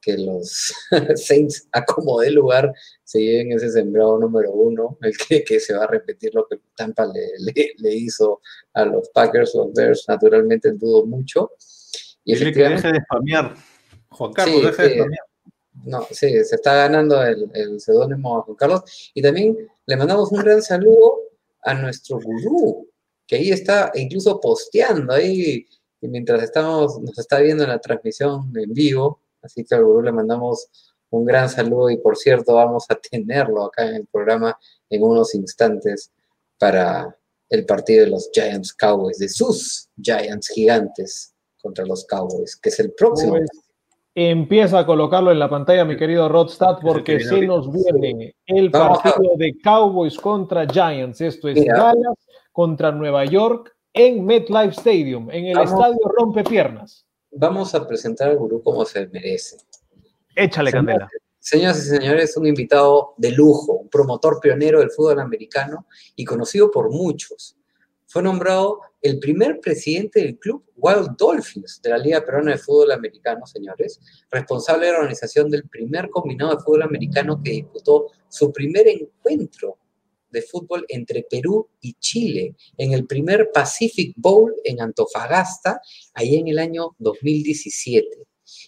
que 0.01 0.17
los 0.17 0.73
Saints 1.17 1.69
a 1.73 1.85
como 1.85 2.21
de 2.21 2.31
lugar 2.31 2.73
se 3.05 3.21
lleven 3.21 3.53
ese 3.53 3.71
sembrado 3.71 4.19
número 4.19 4.53
uno, 4.53 4.99
el 5.03 5.17
que, 5.17 5.45
que 5.45 5.61
se 5.61 5.75
va 5.75 5.85
a 5.85 5.89
repetir 5.89 6.35
lo 6.35 6.47
que 6.47 6.59
Tampa 6.75 7.07
le, 7.07 7.75
le, 7.77 7.95
hizo 7.95 8.41
a 8.75 8.85
los 8.85 9.09
Packers, 9.11 9.55
los 9.55 9.73
Bears, 9.73 10.05
naturalmente 10.09 10.73
dudo 10.73 11.07
mucho. 11.07 11.53
Y 12.25 12.35
Dile 12.35 12.53
que 12.53 12.63
deje 12.63 12.93
de 12.93 13.01
spamear. 13.01 13.55
Juan 14.11 14.33
Carlos, 14.33 14.63
deje 14.63 14.83
de 14.83 14.95
spamear. 14.95 15.25
No, 15.85 16.07
sí, 16.11 16.45
se 16.45 16.57
está 16.57 16.75
ganando 16.75 17.23
el, 17.23 17.51
el 17.55 17.81
seudónimo 17.81 18.39
a 18.39 18.43
Juan 18.43 18.57
Carlos. 18.57 19.11
Y 19.15 19.23
también 19.23 19.57
le 19.87 19.97
mandamos 19.97 20.31
un 20.31 20.41
gran 20.41 20.63
saludo 20.63 21.31
a 21.63 21.75
nuestro 21.75 22.19
gurú, 22.21 22.89
que 23.27 23.37
ahí 23.37 23.51
está 23.51 23.93
incluso 23.95 24.41
posteando 24.41 25.13
ahí, 25.13 25.67
mientras 26.01 26.43
estamos, 26.43 27.01
nos 27.01 27.19
está 27.19 27.41
viendo 27.41 27.65
en 27.65 27.71
la 27.71 27.79
transmisión 27.79 28.53
en 28.57 28.73
vivo, 28.73 29.21
Así 29.43 29.65
que 29.65 29.75
al 29.75 29.85
gurú 29.85 30.03
le 30.03 30.13
mandamos 30.13 30.69
un 31.11 31.25
gran 31.25 31.49
saludo 31.49 31.91
y 31.91 31.97
por 31.99 32.17
cierto 32.17 32.55
vamos 32.55 32.87
a 32.89 32.95
tenerlo 32.95 33.65
acá 33.65 33.87
en 33.87 33.97
el 33.97 34.07
programa 34.07 34.57
en 34.89 35.03
unos 35.03 35.35
instantes 35.35 36.13
para 36.59 37.17
el 37.49 37.67
partido 37.67 38.05
de 38.05 38.11
los 38.11 38.31
Giants 38.33 38.73
Cowboys, 38.73 39.19
de 39.19 39.29
sus 39.29 39.89
Giants 40.01 40.49
gigantes 40.49 41.35
contra 41.61 41.85
los 41.85 42.07
Cowboys, 42.07 42.57
que 42.57 42.69
es 42.69 42.79
el 42.79 42.93
próximo. 42.93 43.33
Pues, 43.33 43.51
empieza 44.15 44.79
a 44.79 44.87
colocarlo 44.87 45.33
en 45.33 45.39
la 45.39 45.51
pantalla, 45.51 45.85
mi 45.85 45.97
querido 45.97 46.29
Rodstad, 46.29 46.79
porque 46.81 47.21
se 47.21 47.43
nos 47.43 47.71
viene 47.73 48.37
el 48.47 48.71
partido 48.71 49.35
de 49.37 49.59
Cowboys 49.63 50.17
contra 50.17 50.67
Giants. 50.67 51.21
Esto 51.21 51.49
es 51.49 51.65
Dallas 51.65 52.27
contra 52.53 52.93
Nueva 52.93 53.25
York 53.25 53.75
en 53.93 54.25
MetLife 54.25 54.71
Stadium, 54.71 55.29
en 55.31 55.47
el 55.47 55.59
estadio 55.59 55.99
Rompe 56.17 56.45
Piernas 56.45 57.05
vamos 57.31 57.75
a 57.75 57.87
presentar 57.87 58.31
al 58.31 58.37
gurú 58.37 58.63
como 58.63 58.85
se 58.85 59.07
merece. 59.09 59.57
Échale 60.35 60.73
candela. 60.73 61.09
Señoras 61.39 61.79
y 61.79 61.89
señores, 61.89 62.37
un 62.37 62.47
invitado 62.47 63.15
de 63.17 63.33
lujo, 63.33 63.73
un 63.73 63.89
promotor 63.89 64.41
pionero 64.41 64.81
del 64.81 64.91
fútbol 64.91 65.21
americano 65.21 65.87
y 66.15 66.25
conocido 66.25 66.71
por 66.71 66.91
muchos. 66.91 67.57
Fue 68.07 68.23
nombrado 68.23 68.81
el 69.01 69.19
primer 69.19 69.59
presidente 69.61 70.21
del 70.21 70.39
club 70.39 70.65
Wild 70.77 71.17
Dolphins 71.17 71.81
de 71.83 71.91
la 71.91 71.99
Liga 71.99 72.25
Peruana 72.25 72.53
de 72.53 72.59
Fútbol 72.59 72.93
Americano, 72.93 73.47
señores, 73.47 74.01
responsable 74.31 74.87
de 74.87 74.93
la 74.93 74.99
organización 74.99 75.49
del 75.49 75.67
primer 75.69 76.11
combinado 76.11 76.57
de 76.57 76.63
fútbol 76.63 76.83
americano 76.83 77.41
que 77.43 77.53
disputó 77.53 78.09
su 78.29 78.53
primer 78.53 78.87
encuentro 78.89 79.79
de 80.31 80.43
fútbol 80.43 80.85
entre 80.89 81.25
Perú 81.29 81.69
y 81.81 81.95
Chile 81.95 82.57
en 82.77 82.93
el 82.93 83.07
primer 83.07 83.51
Pacific 83.53 84.15
Bowl 84.17 84.55
en 84.65 84.81
Antofagasta, 84.81 85.81
ahí 86.15 86.37
en 86.37 86.49
el 86.49 86.59
año 86.59 86.97
2017. 86.99 88.07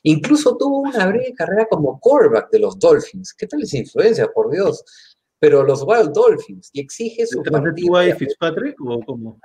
Incluso 0.05 0.57
tuvo 0.57 0.81
una 0.81 1.07
breve 1.07 1.33
carrera 1.35 1.67
como 1.69 1.99
quarterback 1.99 2.51
de 2.51 2.59
los 2.59 2.79
Dolphins. 2.79 3.35
¿Qué 3.35 3.47
tal 3.47 3.63
esa 3.63 3.79
influencia, 3.79 4.29
por 4.33 4.51
Dios? 4.51 4.85
Pero 5.39 5.65
los 5.65 5.83
Wild 5.83 6.13
Dolphins, 6.13 6.71
y 6.73 6.81
exige 6.81 7.27
su 7.27 7.43
partido. 7.43 7.99
De 7.99 8.15
Fitzpatrick 8.15 8.77
o 8.81 9.01
cómo? 9.05 9.41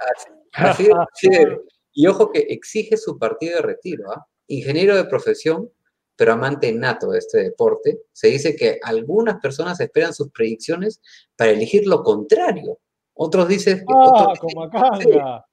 y 1.94 2.06
ojo 2.06 2.31
que 2.31 2.39
exige 2.39 2.98
su 2.98 3.18
partido 3.18 3.57
de 3.57 3.64
retiro. 3.64 4.11
¿ah? 4.11 4.27
Ingeniero 4.48 4.95
de 4.95 5.06
profesión, 5.06 5.72
pero 6.18 6.34
amante 6.34 6.73
nato 6.73 7.11
de 7.11 7.19
este 7.19 7.44
deporte, 7.44 8.02
se 8.11 8.27
dice 8.30 8.56
que 8.56 8.80
algunas 8.81 9.39
personas 9.39 9.80
esperan 9.80 10.14
sus 10.14 10.31
predicciones 10.31 10.99
para 11.35 11.52
elegir 11.52 11.85
lo 11.85 12.03
contrario. 12.03 12.80
Otros 13.14 13.48
dicen 13.48 13.80
que, 13.80 13.94
ah, 13.95 14.34
como 14.39 14.64
acá. 14.64 15.45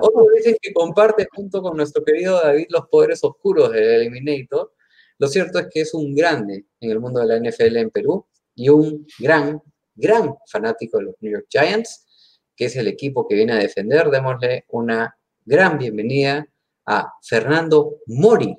otros 0.00 0.26
dicen 0.36 0.56
que 0.60 0.72
comparte 0.74 1.26
junto 1.34 1.62
con 1.62 1.76
nuestro 1.76 2.04
querido 2.04 2.40
David 2.40 2.66
los 2.68 2.86
poderes 2.88 3.24
oscuros 3.24 3.72
del 3.72 4.02
Eliminator. 4.02 4.72
Lo 5.18 5.26
cierto 5.28 5.58
es 5.58 5.68
que 5.72 5.80
es 5.80 5.94
un 5.94 6.14
grande 6.14 6.66
en 6.80 6.90
el 6.90 7.00
mundo 7.00 7.20
de 7.20 7.26
la 7.26 7.36
NFL 7.36 7.76
en 7.76 7.90
Perú 7.90 8.26
y 8.54 8.68
un 8.68 9.06
gran, 9.18 9.60
gran 9.94 10.34
fanático 10.46 10.98
de 10.98 11.04
los 11.04 11.14
New 11.20 11.32
York 11.32 11.46
Giants, 11.48 12.40
que 12.54 12.66
es 12.66 12.76
el 12.76 12.88
equipo 12.88 13.26
que 13.26 13.36
viene 13.36 13.54
a 13.54 13.58
defender. 13.58 14.10
Démosle 14.10 14.66
una 14.68 15.16
gran 15.44 15.78
bienvenida 15.78 16.46
a 16.86 17.12
Fernando 17.22 18.00
Mori, 18.06 18.54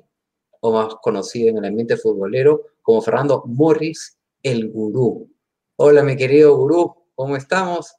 o 0.60 0.72
más 0.72 0.94
conocido 1.02 1.50
en 1.50 1.58
el 1.58 1.64
ambiente 1.66 1.96
futbolero 1.96 2.62
como 2.82 3.02
Fernando 3.02 3.42
Morris, 3.46 4.18
el 4.42 4.70
gurú. 4.70 5.30
Hola, 5.76 6.02
mi 6.02 6.16
querido 6.16 6.56
gurú, 6.56 6.94
¿cómo 7.14 7.36
estamos? 7.36 7.94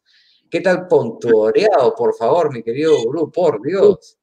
¿Qué 0.50 0.62
tal 0.62 0.88
pontureado, 0.88 1.94
por 1.96 2.16
favor, 2.16 2.54
mi 2.54 2.64
querido 2.64 2.98
gurú? 3.04 3.32
Por 3.32 3.62
Dios. 3.62 4.18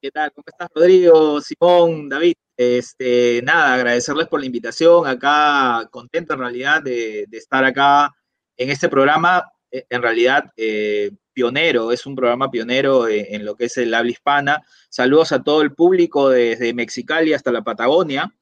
¿Qué 0.00 0.10
tal? 0.10 0.32
¿Cómo 0.32 0.44
estás, 0.46 0.68
Rodrigo, 0.74 1.40
Simón, 1.40 2.08
David? 2.08 2.34
Este, 2.56 3.40
nada, 3.44 3.74
agradecerles 3.74 4.26
por 4.26 4.40
la 4.40 4.46
invitación. 4.46 5.06
Acá, 5.06 5.88
contento 5.90 6.34
en 6.34 6.40
realidad 6.40 6.82
de, 6.82 7.28
estar 7.30 7.64
acá 7.64 8.12
en 8.56 8.70
este 8.70 8.88
programa. 8.88 9.50
E, 9.70 9.86
en 9.88 10.02
realidad, 10.02 10.44
eh, 10.56 11.12
pionero, 11.32 11.92
es 11.92 12.06
un 12.06 12.14
programa 12.14 12.50
pionero 12.50 13.08
en, 13.08 13.44
lo 13.44 13.56
que 13.56 13.66
es 13.66 13.76
el 13.78 13.92
habla 13.94 14.10
hispana. 14.10 14.62
Saludos 14.88 15.32
a 15.32 15.42
todo 15.42 15.62
el 15.62 15.74
público 15.74 16.30
desde 16.30 16.74
Mexicali 16.74 17.32
hasta 17.32 17.52
la 17.52 17.62
Patagonia, 17.62 18.32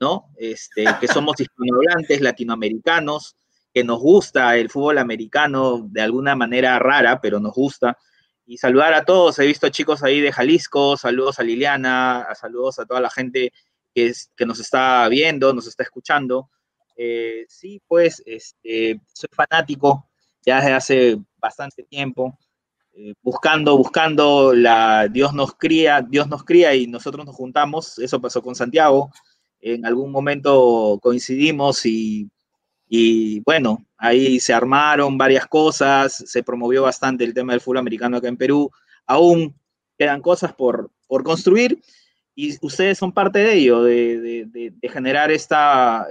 ¿no? 0.00 0.30
Este, 0.36 0.84
que 1.00 1.08
somos 1.08 1.36
hispanohablantes, 1.40 2.20
latinoamericanos. 2.20 3.36
que 3.72 3.84
nos 3.84 4.00
gusta 4.00 4.56
el 4.56 4.70
fútbol 4.70 4.98
americano 4.98 5.86
de 5.90 6.00
alguna 6.00 6.34
manera 6.34 6.78
rara, 6.78 7.20
pero 7.20 7.40
nos 7.40 7.52
gusta. 7.52 7.98
Y 8.46 8.58
saludar 8.58 8.94
a 8.94 9.04
todos, 9.04 9.38
he 9.38 9.46
visto 9.46 9.68
chicos 9.68 10.02
ahí 10.02 10.20
de 10.20 10.32
Jalisco, 10.32 10.96
saludos 10.96 11.40
a 11.40 11.42
Liliana, 11.42 12.26
saludos 12.40 12.78
a 12.78 12.86
toda 12.86 13.00
la 13.00 13.10
gente 13.10 13.52
que, 13.92 14.06
es, 14.06 14.30
que 14.36 14.46
nos 14.46 14.60
está 14.60 15.08
viendo, 15.08 15.52
nos 15.52 15.66
está 15.66 15.82
escuchando. 15.82 16.48
Eh, 16.96 17.44
sí, 17.48 17.82
pues 17.86 18.22
este, 18.24 19.00
soy 19.12 19.28
fanático 19.32 20.08
ya 20.46 20.56
desde 20.56 20.72
hace 20.72 21.18
bastante 21.46 21.82
tiempo, 21.84 22.38
eh, 22.92 23.14
buscando, 23.22 23.76
buscando, 23.76 24.52
la, 24.52 25.08
Dios 25.08 25.32
nos 25.32 25.54
cría, 25.54 26.02
Dios 26.02 26.28
nos 26.28 26.44
cría 26.44 26.74
y 26.74 26.86
nosotros 26.86 27.24
nos 27.24 27.34
juntamos, 27.34 27.98
eso 27.98 28.20
pasó 28.20 28.42
con 28.42 28.54
Santiago, 28.54 29.10
en 29.60 29.86
algún 29.86 30.10
momento 30.10 30.98
coincidimos 31.02 31.86
y, 31.86 32.28
y 32.88 33.40
bueno, 33.40 33.86
ahí 33.96 34.40
se 34.40 34.52
armaron 34.52 35.16
varias 35.18 35.46
cosas, 35.46 36.14
se 36.14 36.42
promovió 36.42 36.82
bastante 36.82 37.24
el 37.24 37.34
tema 37.34 37.52
del 37.52 37.60
fútbol 37.60 37.78
americano 37.78 38.16
acá 38.16 38.28
en 38.28 38.36
Perú, 38.36 38.70
aún 39.06 39.54
quedan 39.98 40.20
cosas 40.20 40.52
por, 40.52 40.90
por 41.06 41.22
construir 41.22 41.80
y 42.34 42.56
ustedes 42.64 42.98
son 42.98 43.12
parte 43.12 43.38
de 43.38 43.54
ello, 43.54 43.82
de, 43.82 44.20
de, 44.46 44.70
de 44.70 44.88
generar 44.88 45.30
esta, 45.30 46.06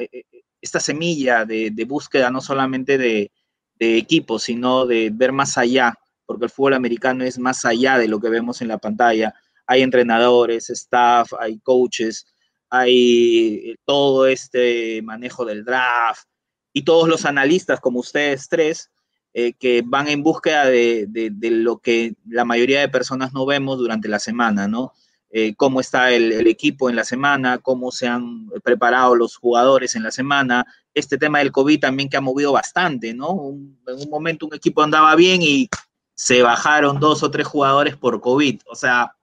esta 0.65 0.79
semilla 0.79 1.45
de, 1.45 1.85
búsqueda 1.87 2.31
no 2.31 2.41
solamente 2.41 2.97
de, 2.97 3.31
equipos, 3.79 4.43
sino 4.43 4.85
de 4.85 5.11
ver 5.13 5.31
más 5.31 5.57
allá, 5.57 5.93
porque 6.25 6.45
el 6.45 6.51
fútbol 6.51 6.73
americano 6.73 7.23
es 7.23 7.37
más 7.37 7.65
allá 7.65 7.97
de 7.97 8.07
lo 8.07 8.19
que 8.19 8.29
vemos 8.29 8.61
en 8.61 8.67
la 8.67 8.77
pantalla. 8.77 9.33
Hay 9.67 9.81
entrenadores, 9.81 10.69
staff, 10.69 11.33
hay 11.39 11.59
coaches, 11.59 12.25
hay 12.69 13.75
todo 13.85 14.27
este 14.27 15.01
manejo 15.01 15.45
del 15.45 15.63
draft 15.63 16.27
y 16.73 16.83
todos 16.83 17.07
los 17.07 17.25
analistas 17.25 17.79
como 17.79 17.99
ustedes 17.99 18.47
tres 18.49 18.91
eh, 19.33 19.53
que 19.53 19.83
van 19.85 20.07
en 20.07 20.23
búsqueda 20.23 20.65
de, 20.65 21.07
de, 21.09 21.51
lo 21.51 21.79
que 21.79 22.15
la 22.25 22.45
mayoría 22.45 22.79
de 22.79 22.89
personas 22.89 23.33
no 23.33 23.45
vemos 23.45 23.77
durante 23.77 24.07
la 24.07 24.19
semana, 24.19 24.67
¿no? 24.67 24.93
Eh, 25.37 25.53
cómo 25.53 25.81
está 25.81 26.11
el, 26.13 26.47
equipo 26.47 26.89
en 26.89 26.95
la 26.95 27.03
semana, 27.03 27.57
cómo 27.57 27.91
se 27.91 28.07
han 28.07 28.47
preparado 28.63 29.15
los 29.17 29.35
jugadores 29.35 29.93
en 29.97 30.03
la 30.03 30.11
semana. 30.11 30.65
Este 30.93 31.17
tema 31.17 31.39
del 31.39 31.51
COVID 31.51 31.81
también 31.81 32.07
que 32.07 32.15
ha 32.15 32.21
movido 32.21 32.53
bastante, 32.53 33.13
¿no? 33.13 33.51
en 33.85 33.99
un 33.99 34.09
momento 34.09 34.45
un 34.45 34.55
equipo 34.55 34.81
andaba 34.81 35.13
bien 35.17 35.41
y 35.41 35.69
se 36.13 36.41
bajaron 36.41 37.01
dos 37.01 37.21
o 37.21 37.31
tres 37.31 37.47
jugadores 37.47 37.97
por 37.97 38.21
COVID. 38.21 38.61
O 38.67 38.75
sea, 38.75 39.13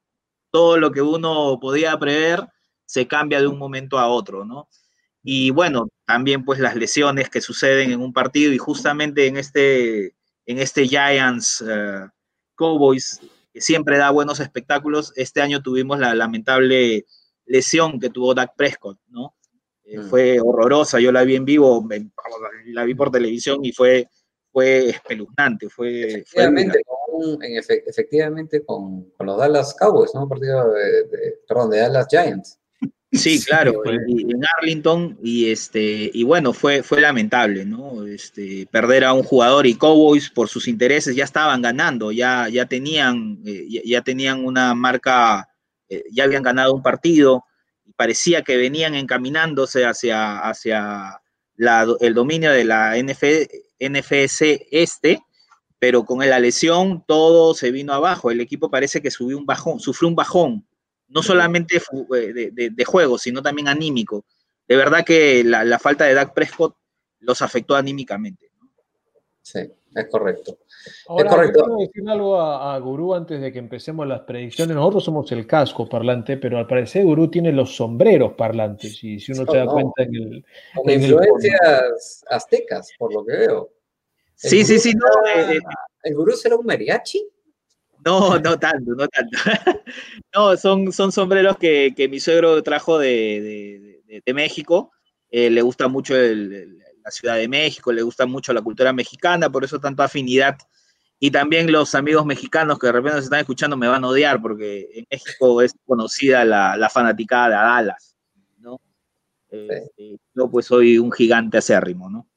todo 0.50 0.76
lo 0.76 0.92
que 0.92 1.00
uno 1.00 1.58
podía 1.58 1.98
prever 1.98 2.46
se 2.84 3.06
cambia 3.06 3.40
de 3.40 3.46
un 3.46 3.56
momento 3.58 3.98
a 3.98 4.08
otro, 4.08 4.44
¿no? 4.44 4.68
Y 5.22 5.48
bueno, 5.48 5.88
también 6.04 6.44
pues 6.44 6.60
las 6.60 6.76
lesiones 6.76 7.30
que 7.30 7.40
suceden 7.40 7.90
en 7.90 8.02
un 8.02 8.12
partido 8.12 8.52
y 8.52 8.58
justamente 8.58 9.28
en 9.28 9.38
este, 9.38 10.14
en 10.44 10.58
este 10.58 10.86
Giants 10.86 11.62
uh, 11.62 12.10
Cowboys 12.54 13.18
que 13.52 13.60
siempre 13.60 13.98
da 13.98 14.10
buenos 14.10 14.40
espectáculos. 14.40 15.12
Este 15.16 15.40
año 15.40 15.62
tuvimos 15.62 15.98
la 15.98 16.14
lamentable 16.14 17.06
lesión 17.44 18.00
que 18.00 18.10
tuvo 18.10 18.34
Dak 18.34 18.54
Prescott, 18.56 18.98
¿no? 19.08 19.34
Eh, 19.84 19.98
mm. 19.98 20.08
Fue 20.08 20.40
horrorosa, 20.40 21.00
yo 21.00 21.12
la 21.12 21.24
vi 21.24 21.36
en 21.36 21.44
vivo, 21.44 21.86
la 22.66 22.84
vi 22.84 22.94
por 22.94 23.10
televisión 23.10 23.64
y 23.64 23.72
fue, 23.72 24.08
fue 24.50 24.90
espeluznante. 24.90 25.68
Fue, 25.68 26.04
efectivamente, 26.04 26.80
con, 26.86 27.42
en 27.42 27.62
efectivamente 27.86 28.64
con, 28.64 29.10
con, 29.10 29.26
los 29.26 29.38
Dallas 29.38 29.74
Cowboys, 29.74 30.14
¿no? 30.14 30.28
Partido 30.28 30.72
de, 30.72 31.04
de, 31.04 31.38
perdón, 31.46 31.70
de 31.70 31.78
Dallas 31.78 32.06
Giants. 32.08 32.58
Sí, 33.12 33.44
claro, 33.44 33.82
en 33.84 34.40
Arlington 34.56 35.18
y 35.22 35.50
este 35.50 36.10
y 36.14 36.22
bueno, 36.22 36.54
fue 36.54 36.82
fue 36.82 37.02
lamentable, 37.02 37.66
¿no? 37.66 38.06
Este 38.06 38.66
perder 38.70 39.04
a 39.04 39.12
un 39.12 39.22
jugador 39.22 39.66
y 39.66 39.74
Cowboys 39.74 40.30
por 40.30 40.48
sus 40.48 40.66
intereses 40.66 41.14
ya 41.14 41.24
estaban 41.24 41.60
ganando, 41.60 42.10
ya 42.10 42.48
ya 42.48 42.64
tenían 42.64 43.38
eh, 43.44 43.66
ya, 43.84 44.00
tenían 44.00 44.42
una 44.46 44.74
marca 44.74 45.46
eh, 45.90 46.04
ya 46.10 46.24
habían 46.24 46.42
ganado 46.42 46.74
un 46.74 46.82
partido 46.82 47.44
y 47.84 47.92
parecía 47.92 48.40
que 48.40 48.56
venían 48.56 48.94
encaminándose 48.94 49.84
hacia 49.84 50.38
hacia 50.38 51.20
el 52.00 52.14
dominio 52.14 52.50
de 52.50 52.64
la 52.64 52.96
NFC 52.96 54.68
este, 54.70 55.20
pero 55.78 56.06
con 56.06 56.26
la 56.26 56.40
lesión 56.40 57.04
todo 57.06 57.52
se 57.52 57.72
vino 57.72 57.92
abajo, 57.92 58.30
el 58.30 58.40
equipo 58.40 58.70
parece 58.70 59.02
que 59.02 59.10
subió 59.10 59.36
un 59.36 59.44
bajón, 59.44 59.80
sufrió 59.80 60.08
un 60.08 60.16
bajón 60.16 60.66
no 61.12 61.22
solamente 61.22 61.76
eh, 62.16 62.50
de, 62.52 62.84
juego, 62.84 63.18
sino 63.18 63.42
también 63.42 63.68
anímico. 63.68 64.24
De 64.66 64.76
verdad 64.76 65.04
que 65.04 65.44
la, 65.44 65.78
falta 65.78 66.04
de 66.04 66.14
Dak 66.14 66.32
Prescott 66.32 66.74
los 67.20 67.42
afectó 67.42 67.74
anímicamente. 67.74 68.50
Sí, 69.42 69.60
es 69.94 70.06
correcto. 70.06 70.58
Ahora, 71.08 71.24
es 71.24 71.34
correcto. 71.34 71.64
Quiero 71.64 71.78
decir 71.78 72.08
algo 72.08 72.40
a, 72.40 72.78
Gurú 72.78 73.14
antes 73.14 73.40
de 73.40 73.52
que 73.52 73.58
empecemos 73.58 74.06
las 74.06 74.20
predicciones. 74.20 74.74
Nosotros 74.74 75.04
somos 75.04 75.30
el 75.32 75.46
casco 75.46 75.88
parlante, 75.88 76.36
pero 76.36 76.58
al 76.58 76.66
parecer 76.66 77.04
Gurú 77.04 77.28
tiene 77.28 77.52
los 77.52 77.76
sombreros 77.76 78.32
parlantes. 78.34 79.02
Y 79.04 79.20
si 79.20 79.32
uno 79.32 79.44
se 79.50 79.58
da 79.58 79.66
cuenta 79.66 80.02
en 80.02 80.14
el. 80.14 80.44
Con 80.74 80.90
influencias 80.90 82.24
aztecas, 82.28 82.90
por 82.98 83.12
lo 83.12 83.24
que 83.24 83.36
veo. 83.36 83.70
sí, 84.34 84.64
sí, 84.64 84.78
sí. 84.78 84.92
No, 84.94 85.06
eh, 85.36 85.60
¿El 86.04 86.14
Gurú 86.14 86.32
será 86.32 86.56
un 86.56 86.66
mariachi? 86.66 87.31
No, 88.04 88.38
no 88.38 88.58
tanto, 88.58 88.94
no 88.94 89.08
tanto. 89.08 89.38
no, 90.34 90.56
son, 90.56 90.92
son 90.92 91.12
sombreros 91.12 91.56
que, 91.58 92.08
mi 92.10 92.20
suegro 92.20 92.62
trajo 92.62 92.98
de, 92.98 94.02
México. 94.34 94.92
Eh, 95.30 95.50
le 95.50 95.62
gusta 95.62 95.88
mucho 95.88 96.14
la 96.14 97.10
Ciudad 97.10 97.36
de 97.36 97.48
México, 97.48 97.92
le 97.92 98.02
gusta 98.02 98.26
mucho 98.26 98.52
la 98.52 98.60
cultura 98.60 98.92
mexicana, 98.92 99.50
por 99.50 99.64
eso 99.64 99.80
tanta 99.80 100.04
afinidad. 100.04 100.56
Y 101.18 101.30
también 101.30 101.70
los 101.70 101.94
amigos 101.94 102.26
mexicanos 102.26 102.78
que 102.78 102.88
de 102.88 102.92
repente 102.92 103.18
se 103.18 103.24
están 103.24 103.40
escuchando 103.40 103.76
me 103.76 103.86
van 103.86 104.04
a 104.04 104.08
odiar 104.08 104.42
porque 104.42 104.88
en 104.92 105.06
México 105.10 105.62
es 105.62 105.72
conocida 105.86 106.44
la, 106.44 106.90
fanaticada 106.92 107.48
de 107.48 107.54
Dallas, 107.54 108.16
¿no? 108.58 108.80
Eh, 109.50 110.16
yo 110.34 110.50
pues 110.50 110.66
soy 110.66 110.98
un 110.98 111.12
gigante 111.12 111.58
acérrimo, 111.58 112.10
¿no? 112.10 112.28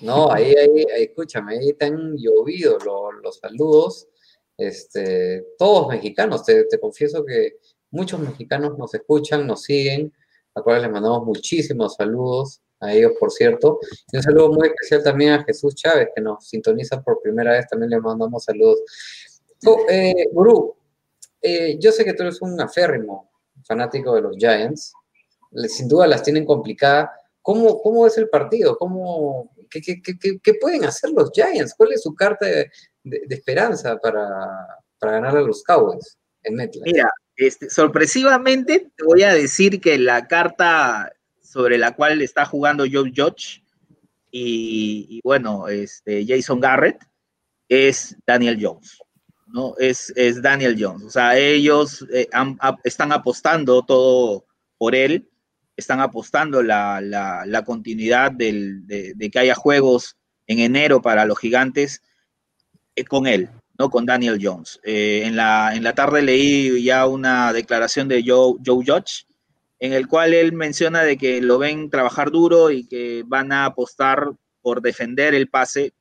No, 0.00 0.32
ahí, 0.32 0.52
ahí, 0.52 0.84
escúchame, 1.04 1.56
ahí 1.56 1.68
están 1.68 2.16
llovido 2.16 2.76
los, 2.84 3.22
los 3.22 3.38
saludos 3.38 4.08
este, 4.56 5.44
todos 5.58 5.88
mexicanos. 5.88 6.44
Te, 6.44 6.66
confieso 6.80 7.24
que 7.24 7.58
muchos 7.90 8.20
mexicanos 8.20 8.78
nos 8.78 8.94
escuchan, 8.94 9.46
nos 9.46 9.62
siguen, 9.62 10.12
a 10.54 10.62
cuales 10.62 10.82
les 10.82 10.92
mandamos 10.92 11.24
muchísimos 11.24 11.96
saludos 11.96 12.60
a 12.80 12.92
ellos, 12.92 13.12
por 13.18 13.30
cierto. 13.30 13.78
Y 14.12 14.16
un 14.16 14.22
saludo 14.22 14.52
muy 14.52 14.68
especial 14.68 15.02
también 15.02 15.32
a 15.32 15.44
Jesús 15.44 15.74
Chávez, 15.74 16.08
que 16.14 16.22
nos 16.22 16.46
sintoniza 16.48 17.02
por 17.02 17.20
primera 17.20 17.52
vez, 17.52 17.66
también 17.68 17.90
le 17.90 18.00
mandamos 18.00 18.44
saludos. 18.44 18.80
Oh, 19.66 19.86
eh, 19.88 20.28
eh, 21.42 21.76
yo 21.78 21.92
sé 21.92 22.04
que 22.04 22.12
tú 22.12 22.22
eres 22.22 22.40
un 22.42 22.60
aférrimo 22.60 23.30
fanático 23.64 24.14
de 24.14 24.22
los 24.22 24.36
Giants, 24.36 24.92
sin 25.68 25.88
duda 25.88 26.06
las 26.06 26.22
tienen 26.22 26.44
complicadas. 26.44 27.10
¿Cómo, 27.40 27.80
cómo 27.80 28.06
es 28.06 28.18
el 28.18 28.28
partido? 28.28 28.76
¿Cómo, 28.76 29.52
qué, 29.70 29.80
qué, 29.80 30.00
qué, 30.02 30.38
qué, 30.42 30.54
pueden 30.54 30.84
hacer 30.84 31.10
los 31.10 31.30
Giants? 31.32 31.74
¿Cuál 31.76 31.92
es 31.92 32.02
su 32.02 32.14
carta 32.14 32.44
de, 32.44 32.70
de, 33.06 33.34
esperanza 33.34 33.96
para, 33.98 34.20
para, 34.98 35.12
ganar 35.12 35.36
a 35.36 35.40
los 35.40 35.62
Cowboys 35.62 36.18
en 36.42 36.56
MetLife. 36.56 36.84
Mira, 36.84 37.10
este, 37.36 37.70
sorpresivamente 37.70 38.90
te 38.96 39.04
voy 39.04 39.22
a 39.22 39.32
decir 39.32 39.80
que 39.80 39.98
la 39.98 40.26
carta 40.26 41.12
sobre 41.40 41.78
la 41.78 41.94
cual 41.94 42.20
está 42.22 42.44
jugando 42.44 42.84
Joe 42.90 43.12
Judge 43.14 43.62
y, 44.30 45.20
bueno, 45.24 45.68
este, 45.68 46.26
Jason 46.26 46.60
Garrett 46.60 47.02
es 47.68 48.16
Daniel 48.26 48.58
Jones. 48.60 48.98
¿no? 49.46 49.74
Es, 49.78 50.12
es 50.16 50.42
Daniel 50.42 50.76
Jones. 50.78 51.04
O 51.04 51.10
sea, 51.10 51.38
ellos 51.38 52.04
eh, 52.12 52.28
están 52.84 53.12
apostando 53.12 53.82
todo 53.82 54.44
por 54.76 54.94
él, 54.94 55.30
están 55.76 56.00
apostando 56.00 56.62
la, 56.62 57.00
la, 57.00 57.64
continuidad 57.64 58.32
del, 58.32 58.86
de, 58.86 59.14
de, 59.14 59.30
que 59.30 59.38
haya 59.38 59.54
juegos 59.54 60.18
en 60.46 60.58
enero 60.58 61.00
para 61.00 61.24
los 61.24 61.38
gigantes 61.38 62.02
con 63.04 63.26
él, 63.26 63.50
¿no? 63.78 63.90
Con 63.90 64.06
Daniel 64.06 64.38
Jones. 64.40 64.80
Eh, 64.82 65.22
en, 65.24 65.36
la, 65.36 65.74
en 65.74 65.82
la 65.82 65.94
tarde 65.94 66.22
leí 66.22 66.82
ya 66.82 67.06
una 67.06 67.52
declaración 67.52 68.08
de 68.08 68.24
Joe, 68.26 68.54
Joe 68.64 68.84
Judge, 68.86 69.26
en 69.78 69.92
el 69.92 70.08
cual 70.08 70.32
él 70.32 70.52
menciona 70.52 71.02
de 71.02 71.18
que 71.18 71.40
lo 71.42 71.58
ven 71.58 71.90
trabajar 71.90 72.30
duro 72.30 72.70
y 72.70 72.86
que 72.86 73.22
van 73.26 73.52
a 73.52 73.66
apostar 73.66 74.30
por 74.62 74.80
defender 74.80 75.34
el 75.34 75.48
pase. 75.48 75.92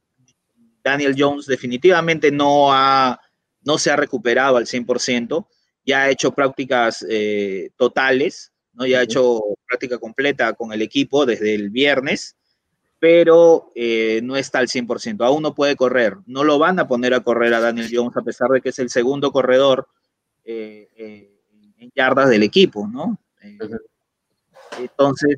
Daniel 0.84 1.15
Jones 1.17 1.45
definitivamente 1.45 2.31
no, 2.31 2.72
ha, 2.72 3.19
no 3.63 3.77
se 3.77 3.91
ha 3.91 3.95
recuperado 3.95 4.57
al 4.57 4.65
100%, 4.65 5.47
ya 5.85 6.03
ha 6.03 6.09
hecho 6.09 6.31
prácticas 6.31 7.05
eh, 7.09 7.72
totales, 7.76 8.51
¿no? 8.73 8.85
ya 8.85 8.99
ha 8.99 9.03
hecho 9.03 9.41
práctica 9.67 9.97
completa 9.97 10.53
con 10.53 10.72
el 10.72 10.81
equipo 10.81 11.26
desde 11.26 11.55
el 11.55 11.69
viernes 11.69 12.35
pero 12.99 13.72
eh, 13.76 14.22
no 14.23 14.35
está 14.35 14.59
al 14.59 14.67
100%. 14.67 15.26
Aún 15.26 15.43
no 15.43 15.53
puede 15.53 15.76
correr. 15.76 16.17
No 16.26 16.43
lo 16.43 16.57
van 16.57 16.80
a 16.80 16.88
poner 16.88 17.13
a 17.13 17.22
correr 17.22 17.53
a 17.53 17.59
Daniel 17.59 17.89
Jones 17.91 18.17
a 18.17 18.22
pesar 18.22 18.49
de 18.49 18.61
que 18.61 18.69
es 18.69 18.80
el 18.80 18.89
segundo 18.89 19.31
corredor 19.31 19.88
eh, 20.43 20.89
eh, 20.95 21.41
en 21.77 21.91
yardas 21.95 22.30
del 22.30 22.43
equipo, 22.43 22.88
¿no? 22.88 23.19
entonces, 24.80 25.38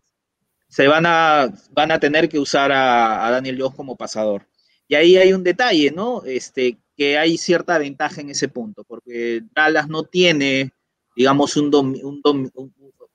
se 0.67 0.87
van 0.87 1.05
a, 1.05 1.49
van 1.71 1.91
a 1.91 1.99
tener 1.99 2.29
que 2.29 2.39
usar 2.39 2.71
a, 2.71 3.29
Daniel 3.31 3.57
Jones 3.59 3.75
como 3.75 3.95
pasador. 3.95 4.47
Y 4.87 4.95
ahí 4.95 5.17
hay 5.17 5.33
un 5.33 5.43
detalle, 5.43 5.91
¿no? 5.91 6.23
Este, 6.23 6.77
que 6.95 7.17
hay 7.17 7.37
cierta 7.37 7.77
ventaja 7.77 8.21
en 8.21 8.29
ese 8.29 8.47
punto, 8.47 8.83
porque 8.85 9.43
Dallas 9.53 9.87
no 9.89 10.03
tiene, 10.03 10.71
digamos, 11.15 11.57
un, 11.57 11.69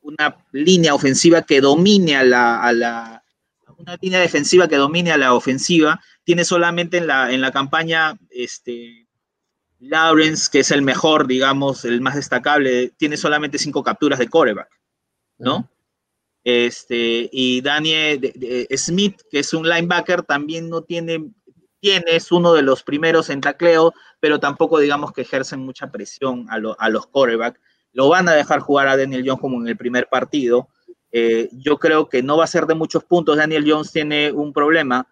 una 0.03 0.37
línea 0.53 0.95
ofensiva 0.95 1.43
que 1.43 1.61
domine 1.61 2.17
a 2.17 2.25
la, 2.25 3.22
una 3.83 3.99
línea 4.01 4.21
defensiva 4.21 4.69
que 4.69 4.77
domine 4.77 5.13
a 5.13 5.19
la 5.19 5.35
ofensiva, 5.35 6.01
tiene 6.25 6.45
solamente 6.45 6.99
en 6.99 7.07
la, 7.07 7.33
en 7.33 7.41
la 7.41 7.51
campaña 7.51 8.17
este, 8.31 9.09
Lawrence, 9.79 10.49
que 10.51 10.61
es 10.61 10.71
el 10.71 10.83
mejor, 10.83 11.27
digamos, 11.27 11.85
el 11.85 12.01
más 12.01 12.15
destacable, 12.15 12.93
tiene 12.97 13.17
solamente 13.17 13.59
cinco 13.59 13.83
capturas 13.83 14.19
de 14.19 14.29
coreback, 14.29 14.69
¿no? 15.39 15.69
Este, 16.45 17.29
y 17.33 17.61
Daniel 17.61 18.33
Smith, 18.77 19.21
que 19.31 19.41
es 19.41 19.53
un 19.53 19.69
linebacker, 19.69 20.23
también 20.23 20.69
no 20.69 20.83
tiene, 20.83 21.31
tiene, 21.81 22.05
es 22.09 22.33
uno 22.33 22.53
de 22.53 22.63
los 22.63 22.83
primeros 22.83 23.31
en 23.31 23.41
tacleo, 23.41 23.93
pero 24.21 24.41
tampoco 24.41 24.79
digamos 24.79 25.13
que 25.13 25.23
ejercen 25.23 25.61
mucha 25.61 25.91
presión 25.91 26.47
a, 26.49 26.61
a 26.79 26.89
los 26.89 27.07
corebacks. 27.09 27.61
Lo 27.93 28.09
van 28.09 28.29
a 28.29 28.33
dejar 28.33 28.61
jugar 28.61 28.89
a 28.89 28.97
Daniel 28.97 29.25
Jones 29.27 29.41
como 29.41 29.61
en 29.61 29.69
el 29.69 29.77
primer 29.77 30.09
partido. 30.09 30.69
Eh, 31.13 31.49
yo 31.53 31.79
creo 31.79 32.09
que 32.09 32.23
no 32.23 32.39
va 32.39 32.45
a 32.45 32.49
ser 32.49 32.67
de 32.67 32.75
muchos 32.75 33.05
puntos. 33.05 33.37
Daniel 33.37 33.65
Jones 33.67 33.93
tiene 33.93 34.33
un 34.33 34.53
problema. 34.53 35.07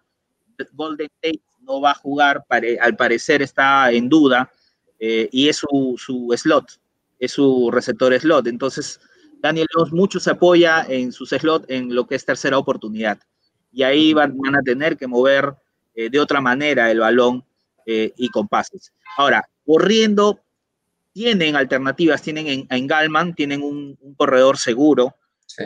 Golden 0.73 1.07
State 1.21 1.41
no 1.61 1.79
va 1.79 1.91
a 1.91 1.95
jugar, 1.95 2.43
al 2.79 2.95
parecer 2.95 3.41
está 3.41 3.91
en 3.91 4.09
duda, 4.09 4.51
eh, 4.99 5.29
y 5.31 5.49
es 5.49 5.57
su, 5.57 5.95
su 5.97 6.33
slot, 6.35 6.79
es 7.19 7.31
su 7.31 7.71
receptor 7.71 8.17
slot. 8.19 8.47
Entonces, 8.47 8.99
Daniel 9.41 9.67
Jones 9.73 9.91
mucho 9.91 10.19
se 10.19 10.31
apoya 10.31 10.85
en 10.87 11.11
sus 11.11 11.29
slots 11.29 11.65
en 11.69 11.93
lo 11.93 12.05
que 12.05 12.15
es 12.15 12.25
tercera 12.25 12.57
oportunidad. 12.57 13.19
Y 13.71 13.83
ahí 13.83 14.13
van, 14.13 14.37
a 14.55 14.61
tener 14.61 14.97
que 14.97 15.07
mover 15.07 15.55
eh, 15.95 16.09
de 16.09 16.19
otra 16.19 16.41
manera 16.41 16.91
el 16.91 16.99
balón 16.99 17.43
eh, 17.85 18.13
y 18.17 18.29
con 18.29 18.47
pases. 18.47 18.93
Ahora, 19.17 19.43
corriendo, 19.65 20.39
tienen 21.13 21.55
alternativas, 21.55 22.21
tienen 22.21 22.67
en, 22.69 22.87
Galman, 22.87 23.33
tienen 23.33 23.63
un, 23.63 23.97
corredor 24.15 24.57
seguro. 24.57 25.15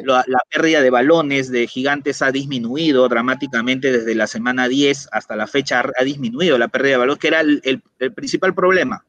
La, 0.03 0.23
pérdida 0.51 0.81
de 0.81 0.89
balones 0.89 1.51
de 1.51 1.67
gigantes 1.67 2.21
ha 2.21 2.31
disminuido 2.31 3.07
dramáticamente 3.09 3.91
desde 3.91 4.15
la 4.15 4.27
semana 4.27 4.67
10 4.67 5.09
hasta 5.11 5.35
la 5.35 5.47
fecha, 5.47 5.83
ha 5.97 6.03
disminuido 6.03 6.57
la 6.57 6.67
pérdida 6.67 6.91
de 6.91 6.97
balones, 6.97 7.19
que 7.19 7.27
era 7.27 7.41
el, 7.41 7.61
el 7.99 8.13
principal 8.13 8.53
problema, 8.53 9.05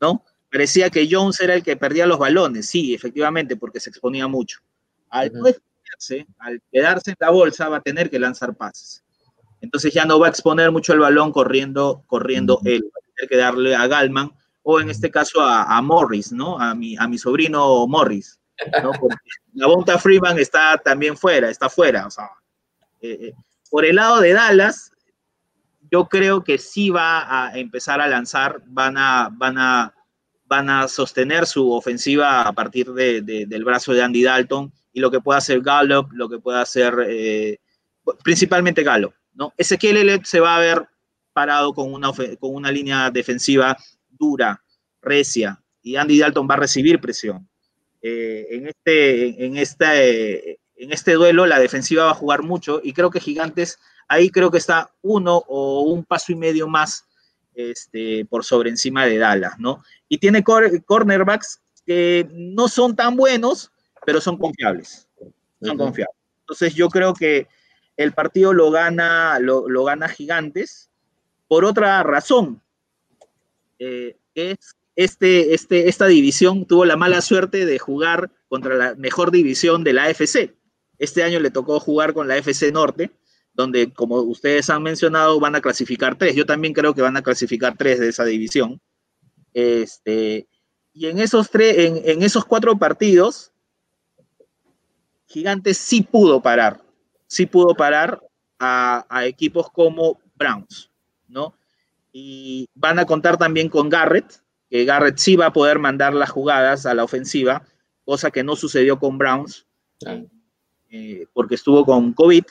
¿no? 0.00 0.24
parecía 0.50 0.90
que 0.90 1.06
Jones 1.10 1.38
era 1.40 1.54
el 1.54 1.62
que 1.62 1.76
perdía 1.76 2.06
los 2.06 2.18
balones, 2.18 2.66
sí, 2.66 2.94
efectivamente, 2.94 3.56
porque 3.56 3.78
se 3.78 3.90
exponía 3.90 4.26
mucho. 4.26 4.60
Al 5.10 5.30
no 5.32 5.46
exponerse, 5.46 6.26
al 6.38 6.62
quedarse 6.72 7.10
en 7.10 7.16
la 7.20 7.30
bolsa, 7.30 7.68
va 7.68 7.78
a 7.78 7.82
tener 7.82 8.08
que 8.08 8.18
lanzar 8.18 8.54
pases. 8.54 9.04
Entonces 9.60 9.92
ya 9.92 10.06
no 10.06 10.18
va 10.18 10.28
a 10.28 10.30
exponer 10.30 10.70
mucho 10.70 10.94
el 10.94 11.00
balón 11.00 11.32
corriendo, 11.32 12.04
corriendo 12.06 12.60
él, 12.64 12.84
va 12.84 13.00
a 13.02 13.14
tener 13.14 13.28
que 13.28 13.36
darle 13.36 13.74
a 13.74 13.86
Galman, 13.86 14.32
o 14.62 14.80
en 14.80 14.88
este 14.88 15.10
caso 15.10 15.42
a, 15.42 15.80
Morris, 15.82 16.32
¿no? 16.32 16.58
A 16.58 16.74
mi, 16.74 16.96
a 16.96 17.06
mi 17.06 17.18
sobrino 17.18 17.86
Morris, 17.86 18.40
¿no? 18.82 18.92
la 19.54 19.66
Bonta 19.66 19.98
Freeman 19.98 20.38
está 20.38 20.78
también 20.78 21.16
fuera, 21.16 21.50
está 21.50 21.68
fuera, 21.68 22.06
o 22.06 22.10
sea, 22.10 22.30
eh, 23.00 23.18
eh, 23.20 23.32
por 23.70 23.84
el 23.84 23.96
lado 23.96 24.20
de 24.20 24.32
Dallas, 24.32 24.90
yo 25.90 26.06
creo 26.08 26.42
que 26.42 26.58
sí 26.58 26.90
va 26.90 27.46
a 27.46 27.58
empezar 27.58 28.00
a 28.00 28.08
lanzar, 28.08 28.62
van 28.66 28.96
a, 28.96 29.28
van 29.32 29.58
a, 29.58 29.94
van 30.44 30.70
a 30.70 30.88
sostener 30.88 31.46
su 31.46 31.70
ofensiva 31.72 32.42
a 32.42 32.52
partir 32.52 32.92
de, 32.92 33.22
del 33.22 33.64
brazo 33.64 33.92
de 33.92 34.02
Andy 34.02 34.22
Dalton 34.22 34.72
y 34.92 35.00
lo 35.00 35.10
que 35.10 35.20
pueda 35.20 35.38
hacer 35.38 35.60
Gallup, 35.60 36.10
lo 36.12 36.28
que 36.28 36.38
pueda 36.38 36.60
hacer 36.60 36.94
eh, 37.08 37.58
principalmente 38.22 38.82
Gallup. 38.82 39.14
¿no? 39.34 39.52
Ezequiel 39.56 39.98
Elliott 39.98 40.24
se 40.24 40.40
va 40.40 40.56
a 40.56 40.60
ver 40.60 40.88
parado 41.32 41.74
con 41.74 41.92
una, 41.92 42.10
con 42.40 42.54
una 42.54 42.72
línea 42.72 43.10
defensiva 43.10 43.76
dura, 44.08 44.62
recia, 45.02 45.62
y 45.82 45.96
Andy 45.96 46.18
Dalton 46.18 46.48
va 46.50 46.54
a 46.54 46.58
recibir 46.58 47.00
presión. 47.00 47.48
Eh, 48.02 48.46
en, 48.50 48.68
este, 48.68 49.44
en, 49.44 49.56
este, 49.56 50.60
en 50.76 50.92
este 50.92 51.14
duelo 51.14 51.46
la 51.46 51.58
defensiva 51.58 52.04
va 52.04 52.10
a 52.10 52.14
jugar 52.14 52.42
mucho 52.42 52.80
y 52.82 52.92
creo 52.92 53.10
que 53.10 53.20
Gigantes 53.20 53.78
ahí 54.06 54.30
creo 54.30 54.50
que 54.50 54.58
está 54.58 54.90
uno 55.02 55.42
o 55.48 55.82
un 55.82 56.04
paso 56.04 56.32
y 56.32 56.36
medio 56.36 56.68
más 56.68 57.06
este, 57.54 58.24
por 58.26 58.44
sobre 58.44 58.70
encima 58.70 59.06
de 59.06 59.18
Dallas, 59.18 59.58
¿no? 59.58 59.82
y 60.08 60.18
tiene 60.18 60.44
cornerbacks 60.44 61.60
que 61.84 62.28
no 62.32 62.68
son 62.68 62.96
tan 62.96 63.16
buenos, 63.16 63.70
pero 64.04 64.20
son 64.20 64.36
confiables. 64.36 65.08
Son 65.62 65.76
confiables. 65.76 66.16
Entonces 66.40 66.74
yo 66.74 66.88
creo 66.88 67.14
que 67.14 67.48
el 67.96 68.12
partido 68.12 68.52
lo 68.52 68.70
gana, 68.70 69.38
lo, 69.38 69.84
gana 69.84 70.08
Gigantes 70.08 70.90
por 71.48 71.64
otra 71.64 72.02
razón. 72.02 72.60
Eh, 73.78 74.16
es 74.34 74.76
este, 74.96 75.54
este, 75.54 75.88
esta 75.88 76.06
división 76.06 76.64
tuvo 76.64 76.86
la 76.86 76.96
mala 76.96 77.20
suerte 77.20 77.66
de 77.66 77.78
jugar 77.78 78.30
contra 78.48 78.74
la 78.74 78.94
mejor 78.94 79.30
división 79.30 79.84
de 79.84 79.92
la 79.92 80.04
AFC. 80.04 80.54
Este 80.98 81.22
año 81.22 81.38
le 81.38 81.50
tocó 81.50 81.78
jugar 81.78 82.14
con 82.14 82.26
la 82.26 82.34
AFC 82.34 82.72
Norte, 82.72 83.10
donde, 83.52 83.92
como 83.92 84.16
ustedes 84.20 84.70
han 84.70 84.82
mencionado, 84.82 85.38
van 85.38 85.54
a 85.54 85.60
clasificar 85.60 86.16
tres. 86.16 86.34
Yo 86.34 86.46
también 86.46 86.72
creo 86.72 86.94
que 86.94 87.02
van 87.02 87.16
a 87.16 87.22
clasificar 87.22 87.76
tres 87.76 88.00
de 88.00 88.08
esa 88.08 88.24
división. 88.24 88.80
Este, 89.52 90.48
y 90.94 91.06
en 91.06 91.18
esos, 91.18 91.50
tres, 91.50 91.76
en, 91.78 92.22
esos 92.22 92.46
cuatro 92.46 92.78
partidos, 92.78 93.52
Gigantes 95.26 95.76
sí 95.76 96.02
pudo 96.02 96.40
parar, 96.40 96.82
sí 97.26 97.44
pudo 97.44 97.74
parar 97.74 98.22
a, 98.58 99.04
equipos 99.24 99.70
como 99.70 100.20
Browns, 100.34 100.90
¿no? 101.28 101.54
Y 102.12 102.68
van 102.74 102.98
a 102.98 103.04
contar 103.04 103.36
también 103.36 103.68
con 103.68 103.90
Garrett, 103.90 104.42
que 104.76 104.84
Garrett 104.84 105.16
sí 105.16 105.36
va 105.36 105.46
a 105.46 105.52
poder 105.52 105.78
mandar 105.78 106.12
las 106.12 106.28
jugadas 106.28 106.84
a 106.84 106.92
la 106.92 107.02
ofensiva, 107.02 107.62
cosa 108.04 108.30
que 108.30 108.44
no 108.44 108.56
sucedió 108.56 108.98
con 108.98 109.16
Browns, 109.16 109.66
eh, 110.90 111.26
porque 111.32 111.54
estuvo 111.54 111.84
con 111.86 112.12
COVID, 112.12 112.44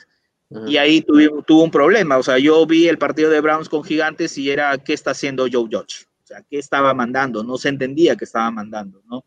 y 0.66 0.76
ahí 0.76 1.02
tuvo, 1.02 1.42
tuvo, 1.42 1.62
un 1.62 1.70
problema. 1.70 2.18
O 2.18 2.22
sea, 2.22 2.38
yo 2.38 2.66
vi 2.66 2.88
el 2.88 2.98
partido 2.98 3.30
de 3.30 3.40
Browns 3.40 3.68
con 3.68 3.84
Gigantes 3.84 4.38
y 4.38 4.50
era, 4.50 4.76
¿qué 4.78 4.92
está 4.92 5.12
haciendo 5.12 5.46
Joe 5.50 5.68
Judge? 5.70 6.06
O 6.22 6.26
sea, 6.26 6.42
¿qué 6.48 6.58
estaba 6.58 6.94
mandando? 6.94 7.44
No 7.44 7.56
se 7.58 7.68
entendía 7.68 8.16
que 8.16 8.24
estaba 8.24 8.50
mandando, 8.50 9.02
¿no? 9.06 9.24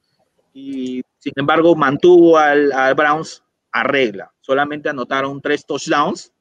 Y 0.53 1.01
sin 1.17 1.33
embargo, 1.37 1.75
mantuvo 1.75 2.37
al, 2.37 2.73
Browns 2.95 3.43
a 3.71 3.83
regla. 3.83 4.31
Solamente 4.41 4.89
anotaron 4.89 5.41
tres 5.41 5.65
touchdowns, 5.65 6.33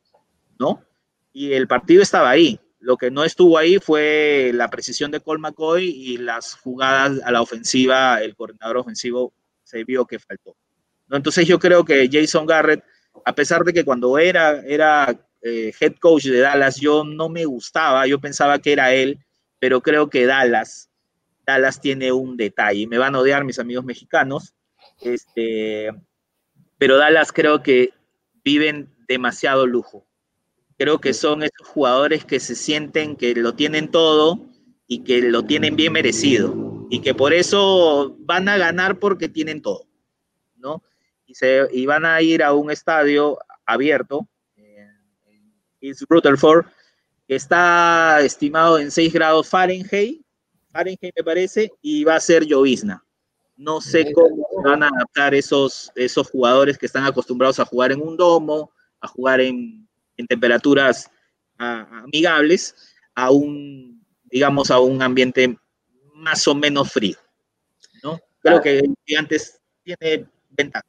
¿no? 0.59 0.83
Y 1.33 1.53
el 1.53 1.69
partido 1.69 2.03
estaba 2.03 2.31
ahí. 2.31 2.59
Lo 2.81 2.97
que 2.97 3.11
no 3.11 3.25
estuvo 3.25 3.59
ahí 3.59 3.79
fue 3.79 4.53
la 4.55 4.71
precisión 4.71 5.11
de 5.11 5.21
Cole 5.21 5.41
McCoy 5.41 5.89
y 5.89 6.19
las 6.19 6.55
jugadas 6.55 7.21
a 7.25 7.33
la 7.33 7.43
ofensiva, 7.43 8.23
el 8.23 8.37
coordinador 8.37 8.79
ofensivo 8.79 9.33
se 9.65 9.85
vio 9.85 10.07
que 10.07 10.19
faltó. 10.19 10.57
Entonces 11.11 11.47
yo 11.47 11.59
creo 11.59 11.85
que 11.85 12.09
Jason 12.11 12.47
Garrett, 12.47 12.85
a 13.25 13.35
pesar 13.35 13.65
de 13.65 13.73
que 13.73 13.85
cuando 13.85 14.19
era, 14.19 14.61
era 14.65 15.19
eh, 15.43 15.73
head 15.81 15.95
coach 16.01 16.25
de 16.25 16.41
Dallas 16.41 16.77
yo 16.77 17.05
no 17.05 17.29
me 17.29 17.45
gustaba, 17.45 18.07
yo 18.07 18.21
pensaba 18.21 18.59
que 18.59 18.73
era 18.73 18.93
él, 18.93 19.19
pero 19.59 19.81
creo 19.81 20.09
que 20.09 20.27
Dallas, 20.27 20.91
Dallas 21.47 21.81
tiene 21.81 22.13
un 22.13 22.37
detalle. 22.37 22.87
Me 22.87 22.99
van 22.99 23.15
a 23.15 23.21
odiar 23.21 23.45
mis 23.45 23.59
amigos 23.59 23.85
mexicanos, 23.85 24.55
este, 25.01 25.91
pero 26.77 26.97
Dallas 26.97 27.33
creo 27.33 27.63
que 27.63 27.91
viven 28.45 28.95
demasiado 29.09 29.67
lujo. 29.67 30.08
Creo 30.79 31.01
que 31.01 31.13
son 31.13 31.43
esos 31.43 31.67
jugadores 31.67 32.25
que 32.25 32.41
se 32.41 32.55
sienten 32.55 33.17
que 33.17 33.35
lo 33.35 33.55
tienen 33.55 33.91
todo 33.91 34.47
y 34.87 35.03
que 35.05 35.21
lo 35.23 35.45
tienen 35.45 35.77
bien 35.77 35.93
merecido 35.93 36.87
y 36.89 37.01
que 37.01 37.15
por 37.15 37.35
eso 37.35 38.17
van 38.21 38.49
a 38.49 38.57
ganar 38.57 38.99
porque 38.99 39.29
tienen 39.29 39.61
todo, 39.61 39.87
¿no? 40.57 40.83
Y, 41.27 41.35
se, 41.35 41.69
y 41.73 41.85
van 41.85 42.07
a 42.07 42.23
ir 42.23 42.43
a 42.43 42.55
un 42.55 42.71
estadio 42.71 43.39
abierto 43.67 44.27
en, 44.57 44.89
en 45.27 45.55
East 45.81 46.05
Rutherford 46.09 46.67
está 47.29 48.21
estimado 48.23 48.79
en 48.79 48.91
6 48.91 49.13
grados 49.13 49.49
Fahrenheit, 49.49 50.23
Fahrenheit 50.73 51.15
me 51.17 51.25
parece, 51.25 51.71
y 51.83 52.05
va 52.05 52.17
a 52.17 52.21
ser 52.21 52.45
llovizna. 52.47 53.05
No 53.57 53.81
sé 53.81 54.13
cómo 54.13 54.47
van 54.65 54.85
a 54.85 54.89
adaptar 54.89 55.35
esos, 55.35 55.91
esos 55.97 56.31
jugadores 56.31 56.79
que 56.79 56.87
están 56.87 57.05
acostumbrados 57.05 57.59
a 57.59 57.65
jugar 57.65 57.93
en 57.93 58.01
un 58.01 58.17
domo, 58.17 58.71
a 59.01 59.09
jugar 59.09 59.41
en, 59.41 59.88
temperaturas 60.27 61.11
amigables, 61.59 62.75
a 63.15 63.31
un, 63.31 64.05
digamos, 64.25 64.71
a 64.71 64.79
un 64.79 65.03
ambiente 65.03 65.59
más 66.15 66.47
o 66.47 66.55
menos 66.55 66.93
frío. 66.93 67.17
¿no? 68.03 68.19
Creo 68.41 68.61
que 68.61 68.83
antes 69.19 69.61
tiene 69.83 70.27
ventaja. 70.51 70.87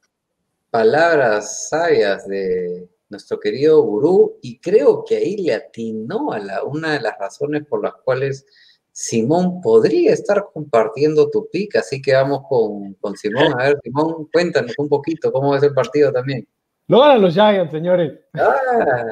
Palabras 0.70 1.68
sabias 1.68 2.28
de 2.28 2.88
nuestro 3.10 3.40
querido 3.40 3.82
gurú, 3.82 4.38
y 4.40 4.58
creo 4.60 5.04
que 5.04 5.16
ahí 5.16 5.36
le 5.36 5.54
atinó 5.54 6.32
a 6.32 6.38
la, 6.38 6.62
una 6.62 6.92
de 6.92 7.00
las 7.00 7.18
razones 7.18 7.66
por 7.66 7.82
las 7.82 7.94
cuales 8.04 8.46
Simón 8.92 9.60
podría 9.60 10.12
estar 10.12 10.46
compartiendo 10.52 11.28
tu 11.28 11.48
pica, 11.50 11.80
así 11.80 12.00
que 12.00 12.14
vamos 12.14 12.42
con, 12.48 13.16
Simón. 13.16 13.52
A 13.58 13.64
ver, 13.64 13.80
Simón, 13.82 14.28
cuéntanos 14.32 14.74
un 14.78 14.88
poquito 14.88 15.32
cómo 15.32 15.56
es 15.56 15.62
el 15.62 15.74
partido 15.74 16.12
también. 16.12 16.46
Lo 16.90 16.98
ganan 16.98 17.22
los 17.22 17.34
Giants, 17.34 17.70
señores. 17.70 18.14
Ah, 18.34 19.04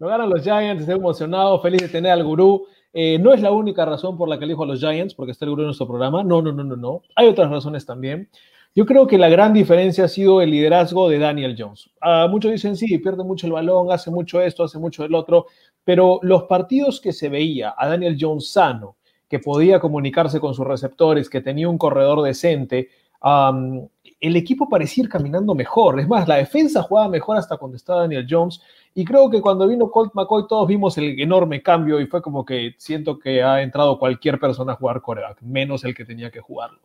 Lo 0.00 0.08
ganan 0.08 0.28
los 0.28 0.42
Giants, 0.42 0.80
estoy 0.80 0.96
emocionado, 0.96 1.62
feliz 1.62 1.82
de 1.82 1.88
tener 1.88 2.10
al 2.10 2.24
gurú. 2.24 2.66
Eh, 2.92 3.16
no 3.20 3.32
es 3.32 3.40
la 3.40 3.52
única 3.52 3.84
razón 3.84 4.18
por 4.18 4.28
la 4.28 4.40
que 4.40 4.44
elijo 4.44 4.64
a 4.64 4.66
los 4.66 4.80
Giants, 4.80 5.14
porque 5.14 5.30
está 5.30 5.44
el 5.44 5.52
gurú 5.52 5.62
en 5.62 5.66
nuestro 5.66 5.86
programa. 5.86 6.24
No, 6.24 6.42
no, 6.42 6.50
no, 6.50 6.64
no, 6.64 6.74
no. 6.74 7.02
Hay 7.14 7.28
otras 7.28 7.48
razones 7.48 7.86
también. 7.86 8.28
Yo 8.74 8.86
creo 8.86 9.06
que 9.06 9.18
la 9.18 9.28
gran 9.28 9.52
diferencia 9.52 10.06
ha 10.06 10.08
sido 10.08 10.42
el 10.42 10.50
liderazgo 10.50 11.08
de 11.08 11.20
Daniel 11.20 11.54
Jones. 11.56 11.88
Ah, 12.00 12.26
muchos 12.28 12.50
dicen, 12.50 12.76
sí, 12.76 12.98
pierde 12.98 13.22
mucho 13.22 13.46
el 13.46 13.52
balón, 13.52 13.92
hace 13.92 14.10
mucho 14.10 14.40
esto, 14.42 14.64
hace 14.64 14.80
mucho 14.80 15.04
el 15.04 15.14
otro, 15.14 15.46
pero 15.84 16.18
los 16.22 16.42
partidos 16.44 17.00
que 17.00 17.12
se 17.12 17.28
veía 17.28 17.72
a 17.78 17.88
Daniel 17.88 18.16
Jones 18.18 18.50
sano, 18.50 18.96
que 19.28 19.38
podía 19.38 19.78
comunicarse 19.78 20.40
con 20.40 20.54
sus 20.54 20.66
receptores, 20.66 21.30
que 21.30 21.40
tenía 21.40 21.68
un 21.68 21.78
corredor 21.78 22.20
decente, 22.22 22.88
um, 23.22 23.86
el 24.20 24.36
equipo 24.36 24.68
parecía 24.68 25.04
ir 25.04 25.10
caminando 25.10 25.54
mejor. 25.54 25.98
Es 25.98 26.08
más, 26.08 26.28
la 26.28 26.36
defensa 26.36 26.82
jugaba 26.82 27.08
mejor 27.08 27.38
hasta 27.38 27.56
cuando 27.56 27.76
estaba 27.76 28.02
Daniel 28.02 28.26
Jones. 28.28 28.60
Y 28.94 29.04
creo 29.04 29.30
que 29.30 29.40
cuando 29.40 29.66
vino 29.66 29.90
Colt 29.90 30.12
McCoy 30.14 30.46
todos 30.48 30.68
vimos 30.68 30.98
el 30.98 31.18
enorme 31.20 31.62
cambio 31.62 32.00
y 32.00 32.06
fue 32.06 32.20
como 32.20 32.44
que 32.44 32.74
siento 32.76 33.18
que 33.18 33.42
ha 33.42 33.62
entrado 33.62 33.98
cualquier 33.98 34.38
persona 34.38 34.72
a 34.72 34.76
jugar 34.76 35.00
coreback, 35.00 35.40
menos 35.42 35.84
el 35.84 35.94
que 35.94 36.04
tenía 36.04 36.30
que 36.30 36.40
jugarlo. 36.40 36.80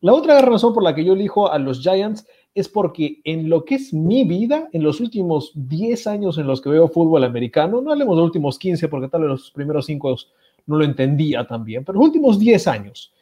La 0.00 0.12
otra 0.12 0.40
razón 0.40 0.74
por 0.74 0.82
la 0.82 0.94
que 0.94 1.04
yo 1.04 1.14
elijo 1.14 1.50
a 1.50 1.58
los 1.58 1.80
Giants 1.80 2.26
es 2.54 2.68
porque 2.68 3.20
en 3.24 3.48
lo 3.48 3.64
que 3.64 3.76
es 3.76 3.92
mi 3.92 4.24
vida, 4.24 4.68
en 4.72 4.82
los 4.82 5.00
últimos 5.00 5.50
10 5.54 6.06
años 6.06 6.38
en 6.38 6.46
los 6.46 6.60
que 6.60 6.68
veo 6.68 6.88
fútbol 6.88 7.24
americano, 7.24 7.80
no 7.80 7.90
hablemos 7.90 8.16
de 8.16 8.20
los 8.20 8.26
últimos 8.26 8.58
15 8.58 8.88
porque 8.88 9.08
tal 9.08 9.22
vez 9.22 9.30
los 9.30 9.50
primeros 9.50 9.86
5 9.86 10.16
no 10.66 10.76
lo 10.76 10.84
entendía 10.84 11.46
también, 11.46 11.84
pero 11.84 11.98
los 11.98 12.06
últimos 12.06 12.38
10 12.38 12.68
años 12.68 13.12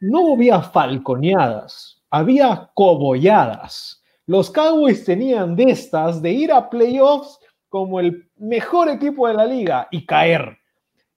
no 0.00 0.34
había 0.34 0.60
falconeadas, 0.60 1.99
había 2.10 2.70
cobolladas. 2.74 4.02
Los 4.26 4.50
Cowboys 4.50 5.04
tenían 5.04 5.56
de 5.56 5.64
estas 5.64 6.20
de 6.22 6.30
ir 6.32 6.52
a 6.52 6.68
playoffs 6.68 7.38
como 7.68 8.00
el 8.00 8.28
mejor 8.36 8.88
equipo 8.88 9.26
de 9.28 9.34
la 9.34 9.46
liga 9.46 9.88
y 9.90 10.04
caer. 10.04 10.58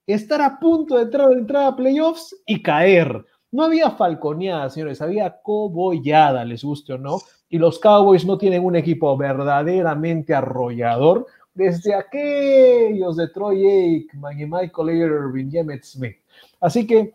Estar 0.06 0.42
a 0.42 0.60
punto 0.60 0.96
de 0.96 1.04
entrar, 1.04 1.32
entrar 1.32 1.66
a 1.66 1.76
playoffs 1.76 2.36
y 2.46 2.62
caer 2.62 3.26
no 3.54 3.66
había 3.66 3.92
falconeada, 3.92 4.68
señores, 4.72 5.00
había 5.00 5.40
cobollada, 5.44 6.44
les 6.44 6.64
guste 6.64 6.94
o 6.94 6.98
no. 6.98 7.20
Y 7.50 7.60
los 7.60 7.78
Cowboys 7.78 8.26
no 8.26 8.36
tienen 8.36 8.66
un 8.66 8.76
equipo 8.76 9.16
verdaderamente 9.16 10.34
arrollador 10.34 11.28
desde 11.54 11.94
aquellos 11.94 13.16
de 13.16 13.28
Troy 13.28 13.64
Aikman 13.64 14.40
y 14.40 14.46
Michael 14.48 14.90
Irvin 14.90 15.52
y 15.54 15.84
Smith. 15.84 16.18
Así 16.60 16.88
que 16.88 17.14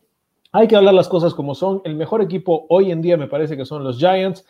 hay 0.52 0.68
que 0.68 0.76
hablar 0.76 0.94
las 0.94 1.08
cosas 1.08 1.34
como 1.34 1.54
son. 1.54 1.80
El 1.84 1.94
mejor 1.94 2.22
equipo 2.22 2.66
hoy 2.68 2.90
en 2.90 3.02
día 3.02 3.16
me 3.16 3.28
parece 3.28 3.56
que 3.56 3.64
son 3.64 3.84
los 3.84 3.98
Giants. 3.98 4.44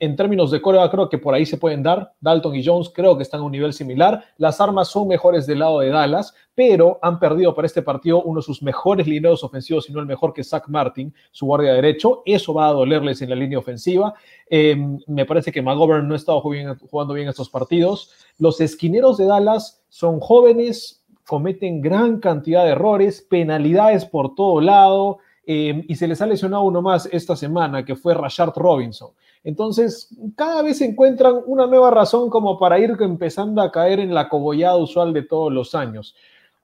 En 0.00 0.16
términos 0.16 0.50
de 0.50 0.62
coreback, 0.62 0.90
creo 0.90 1.08
que 1.10 1.18
por 1.18 1.34
ahí 1.34 1.44
se 1.44 1.58
pueden 1.58 1.82
dar. 1.82 2.14
Dalton 2.22 2.56
y 2.56 2.64
Jones 2.64 2.90
creo 2.94 3.18
que 3.18 3.22
están 3.22 3.40
a 3.40 3.44
un 3.44 3.52
nivel 3.52 3.74
similar. 3.74 4.24
Las 4.38 4.62
armas 4.62 4.88
son 4.88 5.08
mejores 5.08 5.46
del 5.46 5.58
lado 5.58 5.80
de 5.80 5.90
Dallas, 5.90 6.34
pero 6.54 6.98
han 7.02 7.18
perdido 7.18 7.54
para 7.54 7.66
este 7.66 7.82
partido 7.82 8.22
uno 8.22 8.40
de 8.40 8.46
sus 8.46 8.62
mejores 8.62 9.06
lineos 9.06 9.44
ofensivos, 9.44 9.84
si 9.84 9.92
no 9.92 10.00
el 10.00 10.06
mejor 10.06 10.32
que 10.32 10.42
Zach 10.42 10.68
Martin, 10.68 11.12
su 11.32 11.44
guardia 11.44 11.74
derecho. 11.74 12.22
Eso 12.24 12.54
va 12.54 12.68
a 12.68 12.72
dolerles 12.72 13.20
en 13.20 13.28
la 13.28 13.36
línea 13.36 13.58
ofensiva. 13.58 14.14
Eh, 14.48 14.74
me 15.06 15.26
parece 15.26 15.52
que 15.52 15.60
McGovern 15.60 16.08
no 16.08 16.14
ha 16.14 16.16
estado 16.16 16.40
jugando 16.40 17.12
bien 17.12 17.28
estos 17.28 17.50
partidos. 17.50 18.10
Los 18.38 18.58
esquineros 18.58 19.18
de 19.18 19.26
Dallas 19.26 19.84
son 19.90 20.18
jóvenes, 20.20 21.01
cometen 21.32 21.80
gran 21.80 22.18
cantidad 22.18 22.62
de 22.62 22.72
errores, 22.72 23.22
penalidades 23.22 24.04
por 24.04 24.34
todo 24.34 24.60
lado. 24.60 25.16
Eh, 25.46 25.82
y 25.88 25.94
se 25.94 26.06
les 26.06 26.20
ha 26.20 26.26
lesionado 26.26 26.62
uno 26.64 26.82
más 26.82 27.08
esta 27.10 27.36
semana, 27.36 27.86
que 27.86 27.96
fue 27.96 28.12
Rashard 28.12 28.52
Robinson. 28.54 29.12
Entonces, 29.42 30.14
cada 30.36 30.60
vez 30.60 30.82
encuentran 30.82 31.40
una 31.46 31.66
nueva 31.66 31.90
razón 31.90 32.28
como 32.28 32.58
para 32.58 32.78
ir 32.78 32.94
empezando 33.00 33.62
a 33.62 33.72
caer 33.72 33.98
en 33.98 34.12
la 34.12 34.28
cobollada 34.28 34.76
usual 34.76 35.14
de 35.14 35.22
todos 35.22 35.50
los 35.50 35.74
años. 35.74 36.14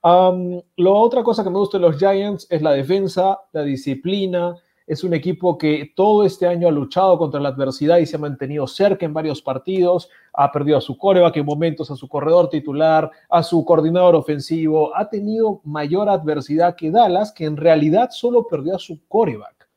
La 0.03 0.91
otra 0.91 1.23
cosa 1.23 1.43
que 1.43 1.49
me 1.49 1.57
gusta 1.57 1.79
de 1.79 1.85
los 1.87 1.97
Giants 1.97 2.45
es 2.51 2.61
la 2.61 2.73
defensa, 2.73 3.39
la 3.51 3.63
disciplina. 3.63 4.55
Es 4.89 5.03
un 5.03 5.13
equipo 5.13 5.55
que 5.55 5.93
todo 5.95 6.25
este 6.25 6.47
año 6.47 6.67
ha 6.67 6.71
luchado 6.71 7.15
contra 7.19 7.39
la 7.39 7.49
adversidad 7.49 7.99
y 7.99 8.07
se 8.07 8.15
ha 8.15 8.19
mantenido 8.19 8.65
cerca 8.65 9.05
en 9.05 9.13
varios 9.13 9.39
partidos. 9.39 10.09
Ha 10.33 10.51
perdido 10.51 10.79
a 10.79 10.81
su 10.81 10.97
coreback 10.97 11.37
en 11.37 11.45
momentos, 11.45 11.91
a 11.91 11.95
su 11.95 12.09
corredor 12.09 12.49
titular, 12.49 13.11
a 13.29 13.43
su 13.43 13.63
coordinador 13.63 14.15
ofensivo. 14.15 14.97
Ha 14.97 15.07
tenido 15.07 15.61
mayor 15.63 16.09
adversidad 16.09 16.75
que 16.75 16.89
Dallas, 16.89 17.31
que 17.31 17.45
en 17.45 17.55
realidad 17.55 18.09
solo 18.09 18.47
perdió 18.47 18.77
a 18.77 18.79
su 18.79 18.99
coreback. 19.07 19.69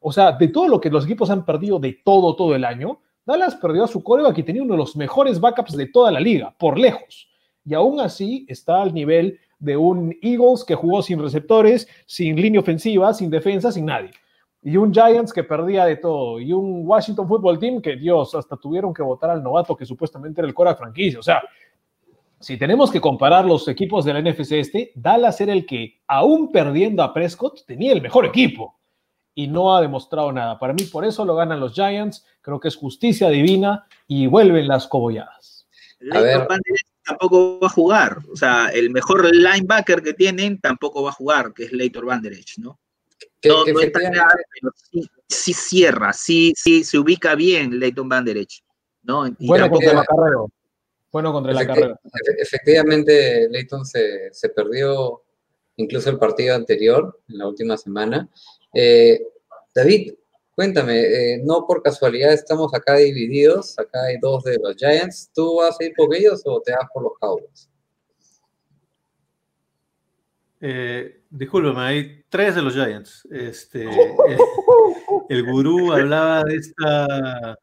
O 0.00 0.12
sea, 0.12 0.32
de 0.32 0.48
todo 0.48 0.68
lo 0.68 0.82
que 0.82 0.90
los 0.90 1.06
equipos 1.06 1.30
han 1.30 1.46
perdido 1.46 1.78
de 1.78 2.02
todo, 2.04 2.36
todo 2.36 2.54
el 2.54 2.66
año, 2.66 3.00
Dallas 3.24 3.54
perdió 3.54 3.84
a 3.84 3.88
su 3.88 4.02
coreback 4.02 4.36
y 4.36 4.42
tenía 4.42 4.62
uno 4.62 4.74
de 4.74 4.80
los 4.80 4.96
mejores 4.96 5.40
backups 5.40 5.78
de 5.78 5.86
toda 5.86 6.10
la 6.10 6.20
liga, 6.20 6.54
por 6.58 6.78
lejos. 6.78 7.26
Y 7.64 7.72
aún 7.72 8.00
así 8.00 8.44
está 8.50 8.82
al 8.82 8.92
nivel 8.92 9.40
de 9.60 9.78
un 9.78 10.14
Eagles 10.20 10.62
que 10.62 10.74
jugó 10.74 11.00
sin 11.00 11.22
receptores, 11.22 11.88
sin 12.04 12.36
línea 12.36 12.60
ofensiva, 12.60 13.14
sin 13.14 13.30
defensa, 13.30 13.72
sin 13.72 13.86
nadie. 13.86 14.10
Y 14.62 14.76
un 14.76 14.92
Giants 14.92 15.32
que 15.32 15.44
perdía 15.44 15.84
de 15.84 15.96
todo. 15.96 16.40
Y 16.40 16.52
un 16.52 16.86
Washington 16.86 17.28
Football 17.28 17.58
Team 17.58 17.80
que, 17.80 17.96
Dios, 17.96 18.34
hasta 18.34 18.56
tuvieron 18.56 18.92
que 18.92 19.02
votar 19.02 19.30
al 19.30 19.42
novato 19.42 19.76
que 19.76 19.86
supuestamente 19.86 20.40
era 20.40 20.48
el 20.48 20.54
coreback 20.54 20.78
franquicia. 20.78 21.20
O 21.20 21.22
sea, 21.22 21.42
si 22.40 22.56
tenemos 22.56 22.90
que 22.90 23.00
comparar 23.00 23.44
los 23.44 23.66
equipos 23.68 24.04
de 24.04 24.14
la 24.14 24.20
NFC 24.20 24.52
este, 24.52 24.92
Dallas 24.94 25.40
era 25.40 25.52
el 25.52 25.66
que, 25.66 26.00
aún 26.06 26.52
perdiendo 26.52 27.02
a 27.02 27.12
Prescott, 27.12 27.64
tenía 27.66 27.92
el 27.92 28.02
mejor 28.02 28.26
equipo 28.26 28.78
y 29.34 29.46
no 29.46 29.76
ha 29.76 29.80
demostrado 29.80 30.32
nada. 30.32 30.58
Para 30.58 30.72
mí, 30.72 30.82
por 30.84 31.04
eso 31.04 31.24
lo 31.24 31.36
ganan 31.36 31.60
los 31.60 31.72
Giants. 31.72 32.24
Creo 32.40 32.58
que 32.58 32.68
es 32.68 32.76
justicia 32.76 33.28
divina 33.28 33.86
y 34.06 34.26
vuelven 34.26 34.66
las 34.66 34.88
cobolladas. 34.88 35.68
A 36.12 36.20
ver. 36.20 36.46
tampoco 37.04 37.60
va 37.60 37.66
a 37.66 37.70
jugar. 37.70 38.18
O 38.32 38.36
sea, 38.36 38.68
el 38.68 38.90
mejor 38.90 39.34
linebacker 39.34 40.02
que 40.02 40.14
tienen 40.14 40.60
tampoco 40.60 41.02
va 41.02 41.10
a 41.10 41.12
jugar, 41.12 41.52
que 41.54 41.64
es 41.64 41.72
Leighton 41.72 42.06
Vanderech, 42.06 42.58
¿no? 42.58 42.78
Que, 43.40 43.48
no, 43.48 43.64
que 43.64 43.72
no 43.72 43.80
está 43.80 44.00
claro, 44.00 44.38
pero 44.60 44.72
sí, 44.90 45.10
sí 45.28 45.52
cierra, 45.52 46.12
sí, 46.12 46.52
sí 46.56 46.84
se 46.84 46.98
ubica 46.98 47.34
bien 47.34 47.78
Leighton 47.78 48.08
Vanderech, 48.08 48.62
¿no? 49.02 49.26
Y 49.26 49.46
Bueno 49.46 49.68
contra 49.70 49.92
el 49.92 49.98
acarreo. 49.98 50.50
Bueno 51.10 51.32
contra 51.32 51.58
acarreo. 51.58 51.94
efe- 52.04 52.36
efectivamente, 52.38 53.48
Leighton 53.50 53.84
se, 53.84 54.32
se 54.32 54.48
perdió 54.50 55.22
incluso 55.76 56.10
el 56.10 56.18
partido 56.18 56.54
anterior, 56.54 57.20
en 57.28 57.38
la 57.38 57.46
última 57.46 57.76
semana. 57.76 58.28
Eh, 58.74 59.20
David, 59.74 60.14
cuéntame, 60.54 61.00
eh, 61.00 61.40
no 61.44 61.64
por 61.66 61.82
casualidad 61.82 62.32
estamos 62.32 62.74
acá 62.74 62.96
divididos, 62.96 63.78
acá 63.78 64.02
hay 64.04 64.18
dos 64.20 64.42
de 64.44 64.58
los 64.60 64.74
Giants. 64.76 65.30
¿Tú 65.32 65.56
vas 65.56 65.76
a 65.80 65.84
ir 65.84 65.92
por 65.96 66.12
ellos 66.14 66.42
o 66.44 66.60
te 66.60 66.72
vas 66.72 66.86
por 66.92 67.04
los 67.04 67.12
Cowboys? 67.20 67.70
Eh, 70.60 71.17
discúlpame, 71.30 71.80
hay 71.80 72.24
tres 72.28 72.54
de 72.54 72.62
los 72.62 72.74
Giants. 72.74 73.26
Este, 73.30 73.84
el, 73.88 74.38
el 75.28 75.44
gurú 75.44 75.92
hablaba 75.92 76.44
de 76.44 76.56
esta 76.56 77.58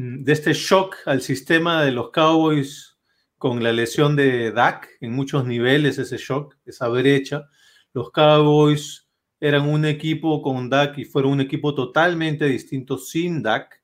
de 0.00 0.32
este 0.32 0.52
shock 0.52 0.96
al 1.06 1.22
sistema 1.22 1.82
de 1.82 1.90
los 1.90 2.10
Cowboys 2.12 2.96
con 3.36 3.64
la 3.64 3.72
lesión 3.72 4.14
de 4.14 4.52
Dak 4.52 4.88
en 5.00 5.12
muchos 5.12 5.44
niveles, 5.44 5.98
ese 5.98 6.18
shock, 6.18 6.56
esa 6.64 6.86
brecha. 6.86 7.48
Los 7.92 8.12
Cowboys 8.12 9.08
eran 9.40 9.68
un 9.68 9.84
equipo 9.84 10.40
con 10.40 10.70
Dak 10.70 10.98
y 10.98 11.04
fueron 11.04 11.32
un 11.32 11.40
equipo 11.40 11.74
totalmente 11.74 12.44
distinto 12.44 12.96
sin 12.96 13.42
Dak. 13.42 13.80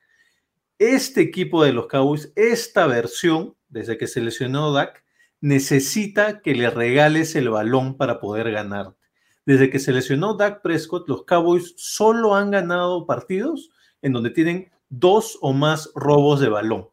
Este 0.78 1.20
equipo 1.20 1.64
de 1.64 1.72
los 1.72 1.88
Cowboys, 1.88 2.32
esta 2.36 2.86
versión, 2.86 3.56
desde 3.68 3.98
que 3.98 4.06
se 4.06 4.20
lesionó 4.20 4.72
Dak, 4.72 5.03
necesita 5.44 6.40
que 6.40 6.54
le 6.54 6.70
regales 6.70 7.36
el 7.36 7.50
balón 7.50 7.98
para 7.98 8.18
poder 8.18 8.50
ganar. 8.50 8.96
Desde 9.44 9.68
que 9.68 9.78
se 9.78 9.92
lesionó 9.92 10.38
Dak 10.38 10.62
Prescott, 10.62 11.06
los 11.06 11.26
Cowboys 11.26 11.74
solo 11.76 12.34
han 12.34 12.50
ganado 12.50 13.04
partidos 13.04 13.68
en 14.00 14.14
donde 14.14 14.30
tienen 14.30 14.72
dos 14.88 15.36
o 15.42 15.52
más 15.52 15.90
robos 15.94 16.40
de 16.40 16.48
balón. 16.48 16.88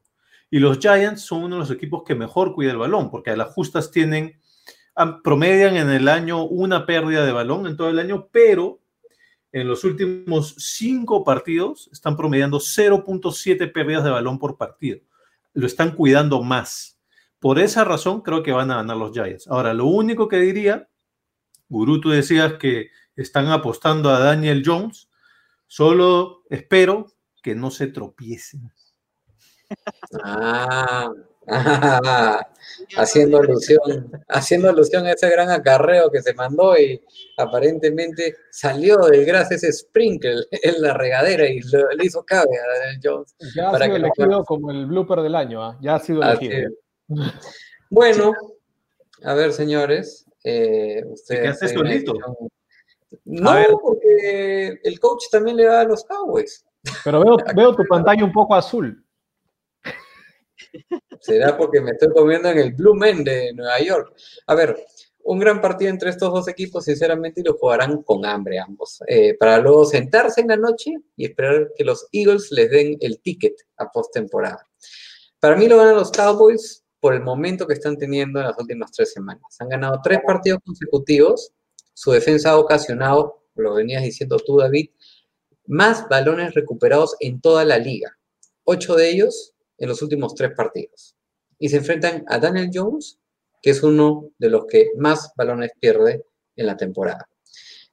Y 0.50 0.60
los 0.60 0.80
Giants 0.80 1.22
son 1.22 1.44
uno 1.44 1.56
de 1.56 1.60
los 1.62 1.72
equipos 1.72 2.04
que 2.06 2.14
mejor 2.14 2.54
cuida 2.54 2.72
el 2.72 2.78
balón, 2.78 3.10
porque 3.10 3.30
a 3.30 3.38
las 3.38 3.54
justas 3.54 3.90
tienen, 3.90 4.38
promedian 5.24 5.78
en 5.78 5.90
el 5.90 6.10
año 6.10 6.44
una 6.44 6.86
pérdida 6.86 7.26
de 7.26 7.32
balón 7.32 7.68
en 7.68 7.78
todo 7.78 7.88
el 7.88 8.00
año, 8.00 8.28
pero 8.34 8.82
en 9.54 9.70
los 9.70 9.86
últimos 9.86 10.56
cinco 10.58 11.24
partidos 11.24 11.90
están 11.94 12.18
promediando 12.18 12.60
0.7 12.60 13.72
pérdidas 13.72 14.04
de 14.04 14.10
balón 14.10 14.38
por 14.38 14.58
partido. 14.58 15.00
Lo 15.54 15.66
están 15.66 15.92
cuidando 15.92 16.44
más. 16.44 16.91
Por 17.42 17.60
esa 17.60 17.84
razón 17.84 18.22
creo 18.22 18.42
que 18.44 18.54
van 18.54 18.72
a 18.72 18.78
ganar 18.78 18.96
los 18.96 19.12
Giants. 19.12 19.50
Ahora, 19.50 19.74
lo 19.74 19.88
único 19.88 20.30
que 20.30 20.38
diría, 20.38 20.88
Gurú, 21.68 22.00
tú 22.00 22.10
decías 22.10 22.54
que 22.54 22.92
están 23.18 23.48
apostando 23.48 24.10
a 24.10 24.20
Daniel 24.20 24.64
Jones. 24.66 25.10
Solo 25.68 26.44
espero 26.50 27.08
que 27.44 27.56
no 27.56 27.70
se 27.70 27.88
tropiecen. 27.88 28.72
Ah, 30.24 31.10
Ah, 31.48 32.48
haciendo 32.98 33.40
alusión, 33.40 34.12
haciendo 34.30 34.70
alusión 34.70 35.06
a 35.08 35.14
ese 35.14 35.30
gran 35.30 35.50
acarreo 35.50 36.12
que 36.12 36.22
se 36.22 36.34
mandó 36.34 36.78
y 36.78 37.02
aparentemente 37.38 38.36
salió 38.52 38.98
del 39.08 39.26
gras 39.26 39.52
ese 39.52 39.72
sprinkle 39.74 40.44
en 40.52 40.82
la 40.82 40.94
regadera 40.94 41.48
y 41.48 41.60
le 41.62 42.06
hizo 42.06 42.24
cabe 42.24 42.58
a 42.58 42.80
Daniel 42.80 43.00
Jones. 43.04 43.36
Ya 43.56 43.70
ha 43.70 43.78
sido 43.80 43.96
elegido 43.96 44.44
como 44.46 44.72
el 44.72 44.86
blooper 44.86 45.22
del 45.22 45.36
año, 45.36 45.64
¿ah? 45.64 45.78
ya 45.82 45.96
ha 45.96 46.00
sido 46.00 46.22
elegido. 46.22 46.70
Bueno, 47.90 48.34
a 49.24 49.34
ver, 49.34 49.54
señores. 49.54 50.26
Eh, 50.44 51.04
¿Qué 51.28 51.48
hace 51.48 51.70
solito? 51.70 52.14
No, 53.26 53.56
porque 53.82 54.80
el 54.84 55.00
coach 55.00 55.26
también 55.32 55.58
le 55.58 55.66
da 55.66 55.82
a 55.82 55.86
los 55.86 56.04
Cowboys. 56.06 56.66
Pero 57.04 57.24
veo, 57.24 57.38
veo 57.56 57.76
tu 57.76 57.84
pantalla 57.86 58.24
un 58.24 58.32
poco 58.32 58.56
azul. 58.56 59.06
Será 61.20 61.58
porque 61.58 61.82
me 61.82 61.92
estoy 61.92 62.10
comiendo 62.14 62.50
en 62.50 62.58
el 62.58 62.74
Blue 62.74 62.96
Men 62.96 63.24
de 63.24 63.54
Nueva 63.54 63.80
York. 63.82 64.16
A 64.48 64.56
ver, 64.56 64.78
un 65.24 65.40
gran 65.40 65.62
partido 65.62 65.92
entre 65.92 66.10
estos 66.10 66.34
dos 66.34 66.48
equipos, 66.48 66.86
sinceramente, 66.86 67.42
y 67.42 67.44
lo 67.44 67.58
jugarán 67.58 68.02
con 68.04 68.26
hambre 68.26 68.60
ambos. 68.60 69.04
Eh, 69.08 69.36
para 69.38 69.60
luego 69.60 69.86
sentarse 69.86 70.42
en 70.42 70.48
la 70.48 70.58
noche 70.58 70.96
y 71.16 71.26
esperar 71.26 71.72
que 71.76 71.84
los 71.84 72.08
Eagles 72.12 72.52
les 72.52 72.70
den 72.72 72.98
el 73.02 73.22
ticket 73.22 73.56
a 73.78 73.92
postemporada. 73.92 74.68
Para 75.40 75.56
mí 75.56 75.68
lo 75.68 75.78
ganan 75.78 75.96
los 75.96 76.12
Cowboys 76.12 76.81
por 77.02 77.16
el 77.16 77.22
momento 77.22 77.68
que 77.68 77.74
están 77.74 77.98
teniendo 77.98 78.40
en 78.40 78.46
las 78.46 78.58
últimas 78.58 78.92
tres 78.92 79.12
semanas. 79.12 79.58
Han 79.60 79.70
ganado 79.70 80.00
tres 80.04 80.20
partidos 80.26 80.60
consecutivos. 80.64 81.52
Su 81.94 82.12
defensa 82.12 82.52
ha 82.52 82.58
ocasionado, 82.58 83.44
lo 83.56 83.74
venías 83.74 84.04
diciendo 84.04 84.38
tú, 84.38 84.58
David, 84.60 84.92
más 85.66 86.08
balones 86.08 86.54
recuperados 86.54 87.16
en 87.20 87.42
toda 87.42 87.66
la 87.66 87.80
liga. 87.80 88.18
Ocho 88.64 88.96
de 88.96 89.10
ellos 89.10 89.54
en 89.80 89.90
los 89.90 90.02
últimos 90.04 90.36
tres 90.36 90.52
partidos. 90.56 91.16
Y 91.58 91.70
se 91.70 91.78
enfrentan 91.78 92.24
a 92.28 92.38
Daniel 92.38 92.70
Jones, 92.72 93.20
que 93.62 93.72
es 93.72 93.82
uno 93.82 94.30
de 94.38 94.50
los 94.50 94.66
que 94.68 94.92
más 94.96 95.34
balones 95.36 95.72
pierde 95.80 96.24
en 96.56 96.68
la 96.68 96.78
temporada. 96.78 97.28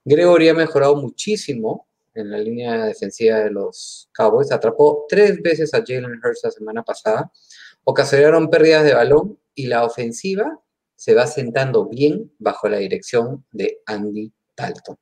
Gregory 0.05 0.51
ha 0.51 0.55
mejorado 0.55 0.97
muchísimo 0.97 1.89
en 2.15 2.31
la 2.31 2.39
línea 2.39 2.85
defensiva 2.85 3.39
de 3.39 3.51
los 3.51 4.09
Cowboys. 4.13 4.53
Atrapó 4.53 5.07
tres 5.09 5.41
veces 5.41 5.73
a 5.73 5.83
Jalen 5.87 6.21
Hurts 6.23 6.41
la 6.45 6.51
semana 6.51 6.83
pasada. 6.83 7.31
Ocasionaron 7.91 8.51
pérdidas 8.51 8.85
de 8.85 8.93
balón 8.93 9.39
y 9.55 9.67
la 9.67 9.83
ofensiva 9.83 10.61
se 10.95 11.15
va 11.15 11.27
sentando 11.27 11.87
bien 11.87 12.31
bajo 12.39 12.69
la 12.69 12.77
dirección 12.77 13.47
de 13.51 13.81
Andy 13.87 14.31
Dalton. 14.55 14.99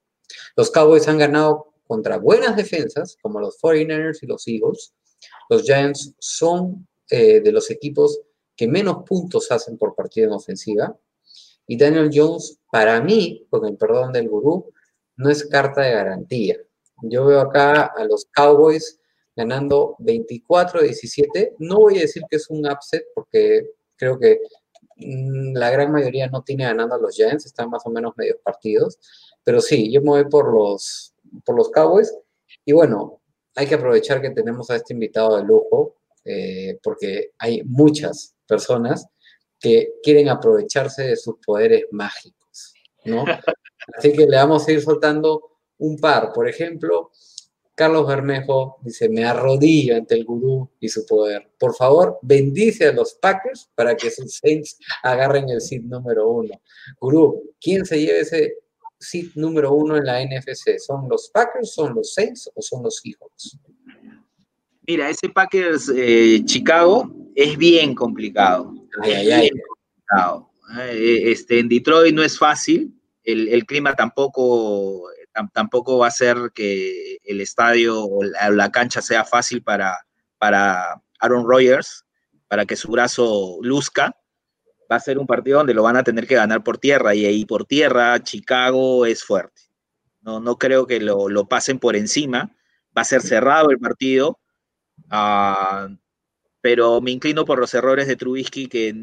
Los 0.55 0.71
Cowboys 0.71 1.09
han 1.09 1.19
ganado 1.19 1.73
contra 1.85 2.19
buenas 2.19 2.55
defensas, 2.55 3.17
como 3.21 3.41
los 3.41 3.61
49ers 3.61 4.19
y 4.23 4.27
los 4.27 4.47
Eagles, 4.47 4.95
los 5.49 5.65
Giants 5.65 6.15
son 6.21 6.87
eh, 7.11 7.41
de 7.41 7.51
los 7.51 7.73
equipos 7.73 8.21
que 8.55 8.69
menos 8.69 8.99
puntos 9.05 9.51
hacen 9.51 9.77
por 9.79 9.97
partido 9.97 10.29
en 10.29 10.35
ofensiva. 10.35 10.97
Y 11.67 11.77
Daniel 11.77 12.11
Jones, 12.15 12.61
para 12.71 13.01
mí, 13.01 13.49
con 13.51 13.67
el 13.67 13.77
perdón 13.77 14.13
del 14.13 14.29
gurú, 14.29 14.73
no 15.17 15.29
es 15.29 15.45
carta 15.45 15.81
de 15.81 15.91
garantía. 15.91 16.57
Yo 17.03 17.25
veo 17.25 17.41
acá 17.41 17.87
a 17.97 18.05
los 18.05 18.27
Cowboys 18.27 19.01
ganando 19.37 19.97
24-17. 19.99 21.57
No 21.59 21.81
voy 21.81 21.99
a 21.99 22.03
decir 22.03 22.23
que 22.29 22.37
es 22.37 22.49
un 22.49 22.67
upset 22.67 23.05
porque 23.15 23.71
creo 23.97 24.19
que 24.19 24.41
mm, 24.97 25.55
la 25.55 25.71
gran 25.71 25.93
mayoría 25.93 26.27
no 26.29 26.43
tiene 26.43 26.65
ganando 26.65 26.95
a 26.95 26.99
los 26.99 27.15
Giants, 27.15 27.47
están 27.47 27.71
más 27.71 27.83
o 27.85 27.91
menos 27.91 28.15
medios 28.17 28.39
partidos. 28.43 28.99
Pero 29.45 29.61
sí, 29.61 29.93
yo 29.93 30.01
me 30.01 30.09
voy 30.09 30.25
por 30.25 30.53
los, 30.53 31.15
por 31.45 31.55
los 31.55 31.71
Cowboys. 31.71 32.13
Y 32.65 32.73
bueno, 32.73 33.21
hay 33.55 33.67
que 33.67 33.75
aprovechar 33.75 34.21
que 34.21 34.31
tenemos 34.31 34.71
a 34.71 34.77
este 34.77 34.95
invitado 34.95 35.37
de 35.37 35.45
lujo, 35.45 35.97
eh, 36.25 36.79
porque 36.83 37.33
hay 37.39 37.63
muchas 37.65 38.35
personas 38.47 39.07
que 39.59 39.95
quieren 40.03 40.29
aprovecharse 40.29 41.03
de 41.05 41.17
sus 41.17 41.37
poderes 41.45 41.85
mágicos, 41.91 42.75
¿no? 43.05 43.25
Así 43.97 44.13
que 44.13 44.27
le 44.27 44.37
vamos 44.37 44.67
a 44.67 44.73
ir 44.73 44.83
soltando 44.83 45.59
un 45.79 45.97
par. 45.99 46.33
Por 46.33 46.49
ejemplo, 46.49 47.11
Carlos 47.77 48.07
Bermejo 48.07 48.79
dice, 48.81 49.07
me 49.11 49.25
arrodillo 49.25 49.97
ante 49.97 50.15
el 50.15 50.25
gurú 50.25 50.71
y 50.81 50.89
su 50.89 51.05
poder. 51.05 51.51
Por 51.59 51.77
favor, 51.77 52.19
bendice 52.23 52.87
a 52.87 52.93
los 52.93 53.13
Packers 53.15 53.71
para 53.75 53.95
que 53.95 54.11
sus 54.11 54.39
Saints 54.39 54.79
agarren 55.03 55.51
el 55.51 55.61
seed 55.61 55.83
número 55.83 56.27
uno. 56.31 56.59
Gurú, 56.99 57.55
¿quién 57.61 57.85
se 57.85 58.01
lleva 58.01 58.21
ese 58.21 58.55
seed 58.99 59.33
número 59.35 59.75
uno 59.75 59.99
en 59.99 60.07
la 60.07 60.25
NFC? 60.25 60.79
¿Son 60.79 61.07
los 61.07 61.29
Packers, 61.29 61.75
son 61.75 61.95
los 61.95 62.15
Saints 62.15 62.51
o 62.55 62.63
son 62.63 62.83
los 62.83 62.97
Seahawks? 62.97 63.59
Mira, 64.87 65.11
ese 65.11 65.29
Packers 65.29 65.93
eh, 65.95 66.41
Chicago 66.47 67.15
es 67.35 67.59
bien 67.59 67.95
complicado. 67.95 68.73
Eh, 69.05 69.51
este, 71.31 71.59
en 71.59 71.69
Detroit 71.69 72.15
no 72.15 72.23
es 72.23 72.39
fácil, 72.39 72.95
el, 73.23 73.67
clima 73.67 73.95
tampoco, 73.95 75.11
tampoco 75.53 75.99
va 75.99 76.09
a 76.09 76.11
ser 76.11 76.53
que 76.55 77.19
el 77.25 77.41
estadio 77.41 78.05
o 78.05 78.25
la, 78.25 78.71
cancha 78.71 79.03
sea 79.03 79.25
fácil 79.25 79.63
para, 79.63 79.99
para 80.39 81.03
Aaron 81.21 81.47
Rodgers, 81.47 82.05
para 82.49 82.65
que 82.67 82.77
su 82.77 82.91
brazo 82.91 83.59
luzca 83.63 84.17
va 84.91 84.97
a 84.97 85.01
ser 85.01 85.19
un 85.19 85.27
partido 85.27 85.59
donde 85.59 85.75
lo 85.75 85.83
van 85.83 85.97
a 85.97 86.05
tener 86.05 86.27
que 86.27 86.37
ganar 86.37 86.63
por 86.63 86.79
tierra 86.79 87.15
y 87.15 87.25
ahí 87.27 87.45
por 87.45 87.65
tierra 87.65 88.23
Chicago 88.23 89.07
es 89.07 89.25
fuerte. 89.25 89.63
No, 90.21 90.41
no 90.41 90.57
creo 90.59 90.87
que 90.87 91.01
lo, 91.01 91.49
pasen 91.49 91.79
por 91.79 91.97
encima. 91.97 92.55
Va 92.97 93.03
a 93.03 93.05
ser 93.05 93.23
cerrado 93.23 93.71
el 93.71 93.79
partido, 93.79 94.41
ah, 95.11 95.89
pero 96.61 97.01
me 97.01 97.11
inclino 97.11 97.45
por 97.45 97.59
los 97.59 97.75
errores 97.75 98.09
de 98.09 98.17
Trubisky 98.17 98.69
que 98.69 98.95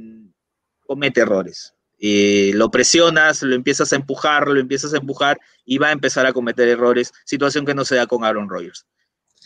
comete 0.86 1.22
errores. 1.22 1.73
Eh, 2.06 2.52
lo 2.54 2.70
presionas, 2.70 3.44
lo 3.44 3.56
empiezas 3.56 3.94
a 3.94 3.96
empujar, 3.96 4.46
lo 4.50 4.60
empiezas 4.60 4.94
a 4.94 4.98
empujar 4.98 5.40
y 5.64 5.78
va 5.78 5.88
a 5.88 5.94
empezar 5.94 6.26
a 6.26 6.34
cometer 6.34 6.68
errores, 6.68 7.14
situación 7.24 7.66
que 7.66 7.74
no 7.74 7.86
se 7.86 7.96
da 7.96 8.08
con 8.08 8.26
Aaron 8.26 8.50
Rodgers. 8.50 8.86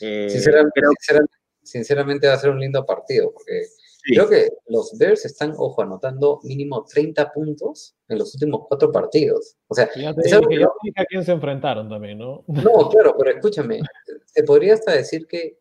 Eh, 0.02 0.28
sinceramente, 1.62 2.28
va 2.28 2.34
a 2.34 2.40
ser 2.40 2.50
un 2.50 2.60
lindo 2.60 2.84
partido, 2.84 3.32
porque 3.32 3.68
Creo 4.08 4.30
que 4.30 4.48
los 4.68 4.98
Bears 4.98 5.26
están, 5.26 5.54
ojo, 5.58 5.82
anotando 5.82 6.40
mínimo 6.44 6.86
30 6.86 7.32
puntos 7.34 7.94
en 8.08 8.18
los 8.18 8.34
últimos 8.36 8.62
cuatro 8.68 8.90
partidos. 8.90 9.58
O 9.68 9.76
sea, 9.76 9.90
ya 9.96 10.14
te 10.14 10.30
que 10.30 10.64
a 10.96 11.06
quién 11.06 11.26
se 11.26 11.34
enfrentaron 11.34 11.90
también, 11.90 12.18
¿no? 12.18 12.46
No, 12.48 12.90
claro, 12.90 13.16
pero 13.18 13.32
escúchame, 13.32 13.82
se 14.26 14.44
podría 14.44 14.76
hasta 14.76 14.94
decir 14.94 15.28
que 15.28 15.60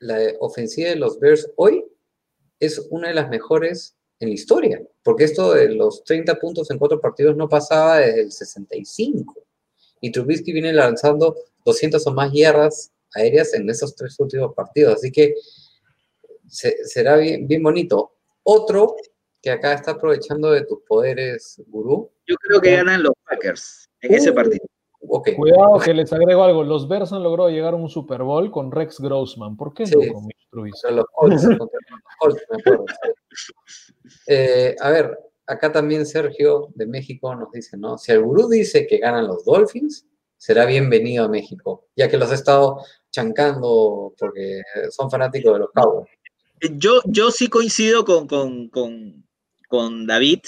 la 0.00 0.18
ofensiva 0.40 0.90
de 0.90 0.96
los 0.96 1.20
Bears 1.20 1.52
hoy 1.54 1.84
es 2.58 2.84
una 2.90 3.08
de 3.08 3.14
las 3.14 3.28
mejores 3.30 3.96
en 4.20 4.28
la 4.28 4.34
historia, 4.34 4.82
porque 5.02 5.24
esto 5.24 5.52
de 5.52 5.70
los 5.74 6.04
30 6.04 6.36
puntos 6.36 6.70
en 6.70 6.78
cuatro 6.78 7.00
partidos 7.00 7.36
no 7.36 7.48
pasaba 7.48 7.98
desde 7.98 8.22
el 8.22 8.32
65. 8.32 9.46
Y 10.00 10.12
Trubisky 10.12 10.52
viene 10.52 10.72
lanzando 10.72 11.36
200 11.64 12.06
o 12.06 12.12
más 12.12 12.32
yardas 12.32 12.92
aéreas 13.14 13.54
en 13.54 13.68
esos 13.70 13.94
tres 13.94 14.18
últimos 14.18 14.54
partidos. 14.54 14.96
Así 14.96 15.10
que 15.10 15.34
será 16.46 17.16
bien, 17.16 17.46
bien 17.46 17.62
bonito. 17.62 18.12
Otro 18.42 18.96
que 19.40 19.50
acá 19.50 19.74
está 19.74 19.92
aprovechando 19.92 20.50
de 20.50 20.64
tus 20.64 20.80
poderes, 20.86 21.60
gurú. 21.66 22.10
Yo 22.26 22.36
creo 22.36 22.60
que 22.60 22.76
ganan 22.76 23.02
los 23.02 23.12
Packers 23.28 23.90
en 24.00 24.14
ese 24.14 24.30
uh, 24.30 24.34
Cuidado 25.36 25.78
que 25.78 25.94
les 25.94 26.12
agrego 26.12 26.42
algo. 26.42 26.64
Los 26.64 26.88
Bears 26.88 27.12
han 27.12 27.22
logrado 27.22 27.50
llegar 27.50 27.74
a 27.74 27.76
un 27.76 27.88
Super 27.88 28.22
Bowl 28.22 28.50
con 28.50 28.70
Rex 28.70 29.00
Grossman. 29.00 29.56
¿Por 29.56 29.74
qué 29.74 29.84
no 29.84 30.12
con 30.12 30.96
Los 30.96 31.06
Colts, 31.12 31.48
me 31.48 32.56
acuerdo. 32.58 32.84
Eh, 34.26 34.76
a 34.80 34.90
ver, 34.90 35.18
acá 35.46 35.72
también 35.72 36.06
Sergio 36.06 36.68
de 36.74 36.86
México 36.86 37.34
nos 37.34 37.50
dice, 37.50 37.76
¿no? 37.76 37.98
Si 37.98 38.12
el 38.12 38.22
gurú 38.22 38.48
dice 38.48 38.86
que 38.86 38.98
ganan 38.98 39.26
los 39.26 39.44
Dolphins, 39.44 40.06
será 40.36 40.66
bienvenido 40.66 41.24
a 41.24 41.28
México, 41.28 41.86
ya 41.96 42.08
que 42.08 42.18
los 42.18 42.30
ha 42.30 42.34
estado 42.34 42.80
chancando 43.10 44.14
porque 44.18 44.60
son 44.90 45.10
fanáticos 45.10 45.54
de 45.54 45.58
los 45.58 45.70
Cowboys 45.72 46.08
yo, 46.72 47.00
yo 47.06 47.30
sí 47.30 47.48
coincido 47.48 48.04
con, 48.04 48.26
con, 49.68 50.06
David, 50.06 50.40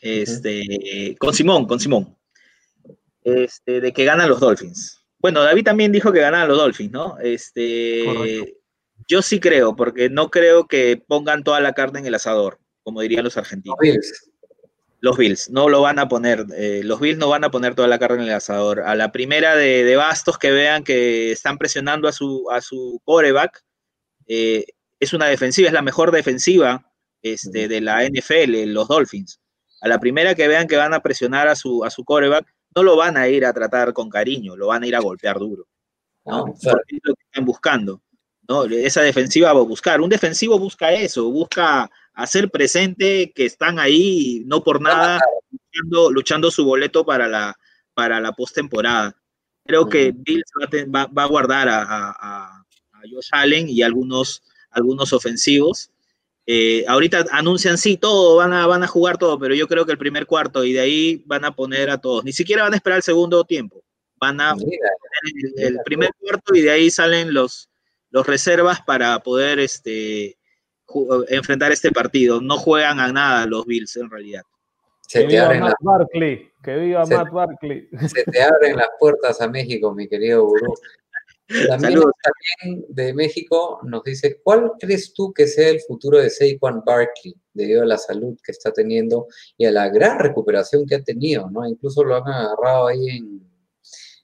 este, 0.00 1.16
con 1.18 1.34
Simón, 1.34 1.66
con 1.66 1.80
Simón, 1.80 2.16
este, 3.34 3.80
de 3.80 3.92
que 3.92 4.04
ganan 4.04 4.28
los 4.28 4.40
Dolphins. 4.40 5.04
Bueno, 5.18 5.42
David 5.42 5.64
también 5.64 5.92
dijo 5.92 6.12
que 6.12 6.20
ganan 6.20 6.48
los 6.48 6.58
Dolphins, 6.58 6.92
¿no? 6.92 7.18
Este, 7.18 8.54
yo 9.08 9.22
sí 9.22 9.40
creo, 9.40 9.74
porque 9.74 10.08
no 10.10 10.30
creo 10.30 10.66
que 10.66 11.02
pongan 11.06 11.42
toda 11.42 11.60
la 11.60 11.72
carne 11.72 12.00
en 12.00 12.06
el 12.06 12.14
asador, 12.14 12.60
como 12.82 13.00
dirían 13.00 13.24
los 13.24 13.36
argentinos. 13.36 13.76
Los 13.80 13.92
Bills. 13.92 14.30
Los 15.00 15.16
Bills, 15.16 15.50
no 15.50 15.68
lo 15.68 15.80
van 15.80 16.00
a 16.00 16.08
poner, 16.08 16.44
eh, 16.56 16.82
los 16.84 16.98
Bills 17.00 17.18
no 17.18 17.28
van 17.28 17.44
a 17.44 17.50
poner 17.50 17.76
toda 17.76 17.86
la 17.86 18.00
carne 18.00 18.22
en 18.22 18.28
el 18.28 18.34
asador. 18.34 18.80
A 18.80 18.96
la 18.96 19.12
primera 19.12 19.54
de, 19.54 19.94
bastos 19.96 20.38
que 20.38 20.50
vean 20.50 20.82
que 20.82 21.30
están 21.30 21.56
presionando 21.56 22.08
a 22.08 22.12
su, 22.12 22.48
a 22.50 22.60
su 22.60 23.00
coreback, 23.04 23.62
eh, 24.26 24.66
es 24.98 25.12
una 25.12 25.26
defensiva, 25.26 25.68
es 25.68 25.74
la 25.74 25.82
mejor 25.82 26.10
defensiva 26.10 26.90
este, 27.22 27.68
de 27.68 27.80
la 27.80 28.04
NFL, 28.04 28.72
los 28.72 28.88
Dolphins. 28.88 29.40
A 29.80 29.88
la 29.88 30.00
primera 30.00 30.34
que 30.34 30.48
vean 30.48 30.66
que 30.66 30.76
van 30.76 30.94
a 30.94 31.00
presionar 31.00 31.46
a 31.46 31.54
su, 31.54 31.84
a 31.84 31.90
su 31.90 32.04
coreback, 32.04 32.46
no 32.78 32.84
lo 32.84 32.96
van 32.96 33.16
a 33.16 33.26
ir 33.26 33.44
a 33.44 33.52
tratar 33.52 33.92
con 33.92 34.08
cariño, 34.08 34.56
lo 34.56 34.68
van 34.68 34.84
a 34.84 34.86
ir 34.86 34.94
a 34.94 35.00
golpear 35.00 35.36
duro. 35.40 35.66
¿no? 36.24 36.46
es 36.46 36.64
lo 37.02 37.14
que 37.14 37.24
están 37.24 37.44
buscando. 37.44 38.00
¿no? 38.48 38.64
Esa 38.66 39.02
defensiva 39.02 39.52
va 39.52 39.60
a 39.60 39.64
buscar. 39.64 40.00
Un 40.00 40.08
defensivo 40.08 40.60
busca 40.60 40.92
eso, 40.92 41.28
busca 41.28 41.90
hacer 42.14 42.50
presente 42.50 43.32
que 43.34 43.46
están 43.46 43.80
ahí, 43.80 44.44
no 44.46 44.62
por 44.62 44.80
nada, 44.80 45.18
luchando, 45.50 46.10
luchando 46.12 46.50
su 46.52 46.64
boleto 46.64 47.04
para 47.04 47.26
la, 47.26 47.58
para 47.94 48.20
la 48.20 48.30
postemporada. 48.30 49.16
Creo 49.64 49.88
que 49.88 50.12
Bills 50.14 50.50
va, 50.94 51.06
va, 51.06 51.22
a 51.24 51.26
guardar 51.26 51.68
a, 51.68 51.82
a, 51.82 52.10
a, 52.12 52.62
Josh 53.10 53.28
Allen 53.32 53.68
y 53.68 53.82
algunos, 53.82 54.44
algunos 54.70 55.12
ofensivos. 55.12 55.90
Eh, 56.50 56.82
ahorita 56.88 57.26
anuncian 57.30 57.76
sí, 57.76 57.98
todo, 57.98 58.36
van 58.36 58.54
a, 58.54 58.66
van 58.66 58.82
a 58.82 58.86
jugar 58.86 59.18
todo, 59.18 59.38
pero 59.38 59.54
yo 59.54 59.68
creo 59.68 59.84
que 59.84 59.92
el 59.92 59.98
primer 59.98 60.24
cuarto 60.24 60.64
y 60.64 60.72
de 60.72 60.80
ahí 60.80 61.22
van 61.26 61.44
a 61.44 61.54
poner 61.54 61.90
a 61.90 61.98
todos. 61.98 62.24
Ni 62.24 62.32
siquiera 62.32 62.62
van 62.62 62.72
a 62.72 62.76
esperar 62.76 62.96
el 62.96 63.02
segundo 63.02 63.44
tiempo. 63.44 63.84
Van 64.18 64.40
a 64.40 64.54
poner 64.54 64.78
el, 65.56 65.62
el, 65.62 65.78
primer 65.84 66.10
cuarto 66.18 66.54
y 66.54 66.62
de 66.62 66.70
ahí 66.70 66.90
salen 66.90 67.34
los, 67.34 67.68
los 68.08 68.26
reservas 68.26 68.80
para 68.80 69.18
poder 69.18 69.58
este, 69.58 70.38
enfrentar 71.28 71.70
este 71.70 71.92
partido. 71.92 72.40
No 72.40 72.56
juegan 72.56 72.98
a 72.98 73.12
nada 73.12 73.44
los 73.44 73.66
Bills 73.66 73.94
en 73.96 74.10
realidad. 74.10 74.42
Se 75.06 75.20
que 75.20 75.26
viva 75.26 75.54
Matt 75.54 75.76
Barkley, 75.80 76.50
que 76.62 76.76
viva 76.76 77.04
se, 77.04 77.14
Matt 77.14 77.30
Barkley. 77.30 77.88
Se 78.08 78.24
te 78.24 78.42
abren 78.42 78.76
las 78.76 78.88
puertas 78.98 79.38
a 79.42 79.48
México, 79.48 79.94
mi 79.94 80.08
querido 80.08 80.46
Gurú. 80.46 80.74
También, 81.48 82.00
también, 82.00 82.84
de 82.90 83.14
México 83.14 83.80
nos 83.82 84.04
dice, 84.04 84.38
¿cuál 84.42 84.72
crees 84.78 85.14
tú 85.14 85.32
que 85.32 85.46
sea 85.46 85.70
el 85.70 85.80
futuro 85.80 86.18
de 86.18 86.28
Saquon 86.28 86.82
Barkley 86.84 87.34
debido 87.54 87.82
a 87.82 87.86
la 87.86 87.96
salud 87.96 88.36
que 88.44 88.52
está 88.52 88.70
teniendo 88.70 89.28
y 89.56 89.64
a 89.64 89.70
la 89.70 89.88
gran 89.88 90.18
recuperación 90.18 90.84
que 90.86 90.96
ha 90.96 91.02
tenido? 91.02 91.48
¿no? 91.50 91.66
Incluso 91.66 92.04
lo 92.04 92.16
han 92.16 92.28
agarrado 92.28 92.88
ahí 92.88 93.08
en, 93.08 93.48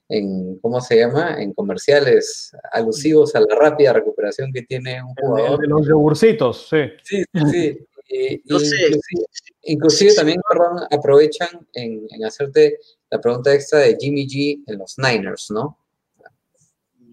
en, 0.09 0.59
¿cómo 0.59 0.79
se 0.81 0.97
llama? 0.97 1.41
En 1.41 1.53
comerciales 1.53 2.51
alusivos 2.71 3.33
a 3.35 3.39
la 3.39 3.55
rápida 3.55 3.93
recuperación 3.93 4.51
que 4.53 4.61
tiene 4.61 5.01
un 5.01 5.15
jugador. 5.15 5.59
De 5.59 5.67
los 5.67 5.87
yogurcitos, 5.87 6.67
sí. 6.69 6.77
Sí, 7.03 7.23
sí. 7.51 7.77
Eh, 8.07 8.41
no 8.45 8.59
sé. 8.59 8.75
Inclusive, 8.75 9.25
inclusive 9.63 10.13
también, 10.13 10.41
perdón, 10.47 10.87
aprovechan 10.91 11.67
en, 11.73 12.05
en, 12.11 12.23
hacerte 12.23 12.77
la 13.09 13.19
pregunta 13.19 13.51
extra 13.51 13.79
de 13.79 13.97
Jimmy 13.99 14.27
G 14.27 14.63
en 14.67 14.77
los 14.77 14.95
Niners, 14.99 15.49
¿no? 15.49 15.79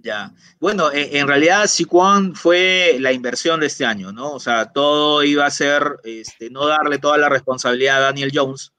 Ya. 0.03 0.33
Bueno, 0.59 0.91
en, 0.93 1.29
realidad 1.29 1.67
Siquan 1.69 2.35
fue 2.35 2.97
la 2.99 3.13
inversión 3.13 3.61
de 3.61 3.67
este 3.67 3.85
año, 3.85 4.11
¿no? 4.13 4.33
O 4.33 4.41
sea, 4.41 4.73
todo 4.73 5.23
iba 5.23 5.47
a 5.47 5.51
ser, 5.51 6.01
este, 6.03 6.51
no 6.51 6.67
darle 6.67 6.99
toda 6.99 7.19
la 7.19 7.29
responsabilidad 7.29 7.99
a 7.99 8.07
Daniel 8.07 8.33
Jones 8.35 8.73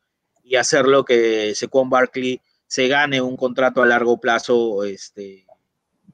y 0.44 0.58
hacer 0.58 0.86
lo 0.86 1.06
que 1.06 1.54
Saquon 1.56 1.90
Barkley 1.90 2.42
se 2.68 2.90
gane 2.90 3.22
un 3.22 3.38
contrato 3.38 3.82
a 3.82 3.86
largo 3.86 4.20
plazo, 4.20 4.84
este, 4.84 5.46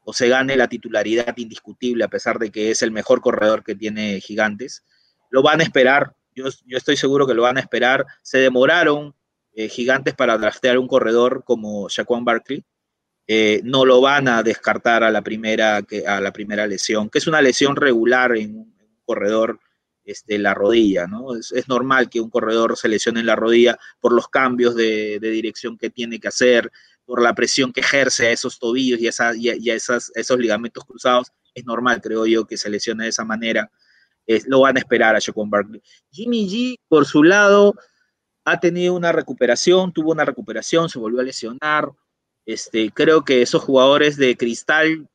o 0.03 0.13
se 0.13 0.29
gane 0.29 0.55
la 0.55 0.67
titularidad 0.67 1.35
indiscutible, 1.37 2.03
a 2.03 2.09
pesar 2.09 2.37
de 2.37 2.51
que 2.51 2.69
es 2.69 2.83
el 2.83 2.91
mejor 2.91 3.19
corredor 3.19 3.63
que 3.63 3.73
tiene 3.73 4.21
Gigantes. 4.21 4.83
Lo 5.31 5.41
van 5.41 5.59
a 5.61 5.63
esperar, 5.63 6.13
yo, 6.35 6.45
yo 6.67 6.77
estoy 6.77 6.97
seguro 6.97 7.25
que 7.25 7.33
lo 7.33 7.43
van 7.43 7.57
a 7.57 7.61
esperar. 7.61 8.05
Se 8.21 8.37
demoraron 8.37 9.15
eh, 9.53 9.69
Gigantes 9.69 10.13
para 10.13 10.37
draftear 10.37 10.77
un 10.77 10.87
corredor 10.87 11.43
como 11.43 11.89
Shaquan 11.89 12.25
Barkley. 12.25 12.63
Eh, 13.31 13.61
no 13.63 13.85
lo 13.85 14.01
van 14.01 14.27
a 14.27 14.41
descartar 14.41 15.03
a 15.03 15.11
la, 15.11 15.21
primera, 15.21 15.85
a 16.07 16.19
la 16.19 16.33
primera 16.33 16.65
lesión, 16.65 17.11
que 17.11 17.19
es 17.19 17.27
una 17.27 17.43
lesión 17.43 17.75
regular 17.75 18.35
en 18.35 18.55
un, 18.55 18.75
corredor 19.05 19.59
este, 20.03 20.39
la 20.39 20.55
rodilla, 20.55 21.05
¿no? 21.05 21.35
Es, 21.35 21.67
normal 21.67 22.09
que 22.09 22.21
un 22.21 22.31
corredor 22.31 22.75
se 22.75 22.87
lesione 22.87 23.19
en 23.19 23.27
la 23.27 23.35
rodilla 23.35 23.77
por 23.99 24.13
los 24.13 24.29
cambios 24.29 24.73
de, 24.73 25.19
dirección 25.21 25.77
que 25.77 25.91
tiene 25.91 26.19
que 26.19 26.27
hacer, 26.27 26.71
por 27.05 27.21
la 27.21 27.35
presión 27.35 27.71
que 27.71 27.81
ejerce 27.81 28.25
a 28.25 28.31
esos 28.31 28.57
tobillos 28.57 28.99
y, 28.99 29.09
y, 29.37 29.69
a 29.69 29.75
esos 29.75 30.39
ligamentos 30.39 30.83
cruzados. 30.83 31.31
Es 31.53 31.65
normal, 31.65 32.01
creo 32.01 32.25
yo, 32.25 32.47
que 32.47 32.57
se 32.57 32.71
lesione 32.71 33.03
de 33.03 33.09
esa 33.11 33.25
manera. 33.25 33.69
Lo 34.47 34.61
van 34.61 34.77
a 34.77 34.79
esperar 34.79 35.15
a 35.15 35.19
Shaquan 35.19 35.51
Barkley. 35.51 35.83
Jimmy 36.09 36.49
G, 36.49 36.79
por 36.87 37.05
su 37.05 37.23
lado, 37.23 37.75
ha 38.43 38.59
tenido 38.59 38.95
una 38.95 39.11
recuperación, 39.11 39.93
tuvo 39.93 40.13
una 40.13 40.25
recuperación, 40.25 40.89
se 40.89 40.97
volvió 40.97 41.19
a 41.19 41.23
lesionar. 41.23 41.91
Este, 42.49 42.89
creo 42.89 43.23
que 43.23 43.43
esos 43.43 43.61
jugadores 43.61 44.17
de 44.17 44.35
cristal 44.35 45.07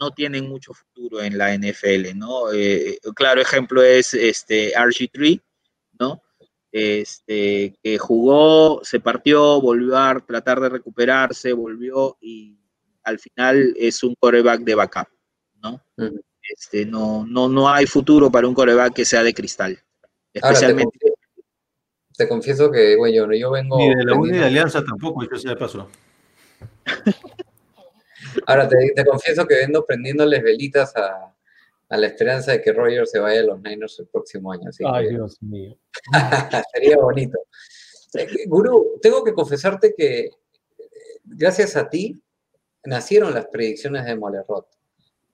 no 0.00 0.10
tienen 0.10 0.48
mucho 0.48 0.74
futuro 0.74 1.22
en 1.22 1.38
la 1.38 1.54
NFL, 1.54 2.16
¿no? 2.16 2.52
Eh, 2.52 2.98
claro 3.14 3.40
ejemplo 3.40 3.80
es 3.80 4.12
este 4.12 4.74
RG3, 4.74 5.40
¿no? 6.00 6.20
Este, 6.72 7.76
que 7.80 7.96
jugó, 7.96 8.80
se 8.82 8.98
partió, 8.98 9.60
volvió 9.60 9.96
a 9.96 10.18
tratar 10.18 10.58
de 10.58 10.68
recuperarse, 10.68 11.52
volvió 11.52 12.16
y 12.20 12.58
al 13.04 13.20
final 13.20 13.72
es 13.76 14.02
un 14.02 14.16
coreback 14.18 14.62
de 14.62 14.74
backup, 14.74 15.06
¿no? 15.62 15.80
Uh 15.96 16.02
-huh. 16.02 16.22
Este, 16.42 16.86
no, 16.86 17.24
no, 17.24 17.48
no 17.48 17.68
hay 17.68 17.86
futuro 17.86 18.32
para 18.32 18.48
un 18.48 18.54
coreback 18.54 18.94
que 18.94 19.04
sea 19.04 19.22
de 19.22 19.32
cristal. 19.32 19.78
Especialmente. 20.32 20.98
Ahora, 21.04 21.14
te, 21.14 21.14
confieso, 21.14 22.16
te, 22.16 22.28
confieso, 22.28 22.70
que, 22.72 22.96
güey, 22.96 23.14
yo, 23.14 23.32
yo 23.32 23.52
vengo. 23.52 23.78
Ni 23.78 23.94
de 23.94 24.04
la 24.04 24.14
Unión 24.14 24.38
de 24.38 24.44
Alianza 24.44 24.84
tampoco, 24.84 25.22
yo 25.22 25.38
se 25.38 25.54
pasó. 25.54 25.88
Ahora 28.46 28.68
te, 28.68 28.92
te, 28.94 29.04
confieso 29.04 29.46
que 29.46 29.56
vendo 29.56 29.84
prendiéndoles 29.84 30.42
velitas 30.42 30.94
a, 30.96 31.34
a, 31.88 31.96
la 31.96 32.06
esperanza 32.06 32.52
de 32.52 32.62
que 32.62 32.72
Roger 32.72 33.06
se 33.06 33.18
vaya 33.18 33.40
a 33.40 33.44
los 33.44 33.60
Niners 33.60 33.98
el 33.98 34.06
próximo 34.06 34.52
año. 34.52 34.68
Así 34.68 34.84
Ay, 34.86 35.06
que, 35.06 35.10
Dios 35.14 35.42
mío. 35.42 35.76
sería 36.72 36.96
bonito. 36.96 37.38
Guru, 38.46 38.98
tengo 39.00 39.24
que 39.24 39.32
confesarte 39.32 39.94
que 39.96 40.30
gracias 41.24 41.76
a 41.76 41.88
ti 41.88 42.20
nacieron 42.84 43.34
las 43.34 43.46
predicciones 43.46 44.04
de 44.04 44.16
Molerot. 44.16 44.66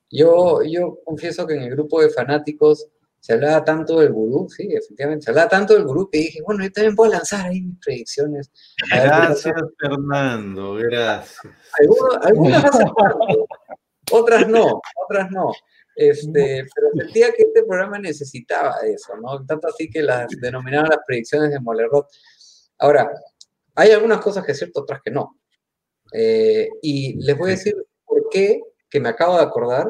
Yo, 0.09 0.61
yo 0.63 0.99
confieso 1.03 1.45
que 1.45 1.55
en 1.55 1.63
el 1.63 1.71
grupo 1.71 2.01
de 2.01 2.09
fanáticos 2.09 2.87
se 3.19 3.33
hablaba 3.33 3.63
tanto 3.63 3.99
del 3.99 4.11
gurú, 4.11 4.47
sí, 4.49 4.69
efectivamente, 4.71 5.25
se 5.25 5.31
hablaba 5.31 5.49
tanto 5.49 5.73
del 5.73 5.85
gurú 5.85 6.09
que 6.09 6.19
dije, 6.19 6.41
bueno, 6.45 6.63
yo 6.63 6.71
también 6.71 6.95
puedo 6.95 7.11
lanzar 7.11 7.47
ahí 7.47 7.61
mis 7.61 7.77
predicciones. 7.79 8.51
Gracias, 8.89 9.55
Fernando, 9.79 10.75
gracias. 10.75 11.41
Algunas, 11.79 12.25
algunas 12.25 12.71
otras 14.11 14.47
no, 14.47 14.81
otras 15.05 15.31
no. 15.31 15.51
Este, 15.95 16.63
pero 16.75 16.87
sentía 16.93 17.31
que 17.31 17.43
este 17.43 17.63
programa 17.63 17.97
necesitaba 17.97 18.75
eso, 18.85 19.17
¿no? 19.17 19.43
Tanto 19.45 19.67
así 19.67 19.89
que 19.89 20.03
las 20.03 20.27
denominaron 20.39 20.89
las 20.89 20.99
predicciones 21.05 21.49
de 21.49 21.59
Molerot. 21.59 22.07
Ahora, 22.77 23.11
hay 23.73 23.91
algunas 23.91 24.21
cosas 24.21 24.45
que 24.45 24.51
es 24.51 24.59
cierto, 24.59 24.81
otras 24.81 25.01
que 25.03 25.09
no. 25.09 25.39
Eh, 26.13 26.69
y 26.83 27.15
les 27.23 27.35
voy 27.35 27.49
a 27.49 27.55
decir 27.55 27.75
por 28.05 28.29
qué, 28.29 28.61
que 28.89 28.99
me 28.99 29.09
acabo 29.09 29.37
de 29.37 29.43
acordar, 29.43 29.87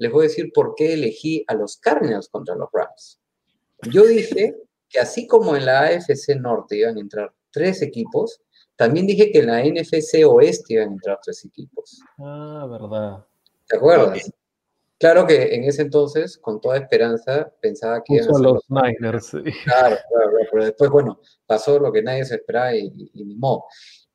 les 0.00 0.10
voy 0.10 0.24
a 0.24 0.28
decir 0.28 0.50
por 0.52 0.74
qué 0.74 0.94
elegí 0.94 1.44
a 1.46 1.54
los 1.54 1.76
Cardinals 1.76 2.28
contra 2.30 2.56
los 2.56 2.70
Rams. 2.72 3.20
Yo 3.92 4.06
dije 4.06 4.56
que 4.88 4.98
así 4.98 5.26
como 5.26 5.54
en 5.54 5.66
la 5.66 5.82
AFC 5.82 6.36
Norte 6.40 6.78
iban 6.78 6.96
a 6.96 7.00
entrar 7.00 7.34
tres 7.50 7.82
equipos, 7.82 8.40
también 8.76 9.06
dije 9.06 9.30
que 9.30 9.40
en 9.40 9.46
la 9.48 9.62
NFC 9.62 10.24
Oeste 10.26 10.74
iban 10.74 10.88
a 10.88 10.92
entrar 10.92 11.18
tres 11.22 11.44
equipos. 11.44 12.00
Ah, 12.18 12.66
verdad. 12.70 13.26
¿Te 13.68 13.76
acuerdas? 13.76 14.08
Okay. 14.08 14.22
Claro 14.98 15.26
que 15.26 15.54
en 15.54 15.64
ese 15.64 15.82
entonces, 15.82 16.38
con 16.38 16.62
toda 16.62 16.78
esperanza, 16.78 17.52
pensaba 17.60 18.02
que 18.02 18.14
iban 18.14 18.28
a 18.28 18.32
ser 18.32 18.40
los, 18.40 18.64
los 18.68 18.82
Niners. 18.82 19.26
Sí. 19.26 19.42
Claro, 19.64 19.96
claro, 20.08 20.30
pero 20.50 20.64
después, 20.64 20.90
bueno, 20.90 21.20
pasó 21.46 21.78
lo 21.78 21.92
que 21.92 22.02
nadie 22.02 22.24
se 22.24 22.36
esperaba 22.36 22.74
y, 22.74 22.86
y, 22.86 23.10
y 23.12 23.24
ni 23.26 23.36
modo. 23.36 23.64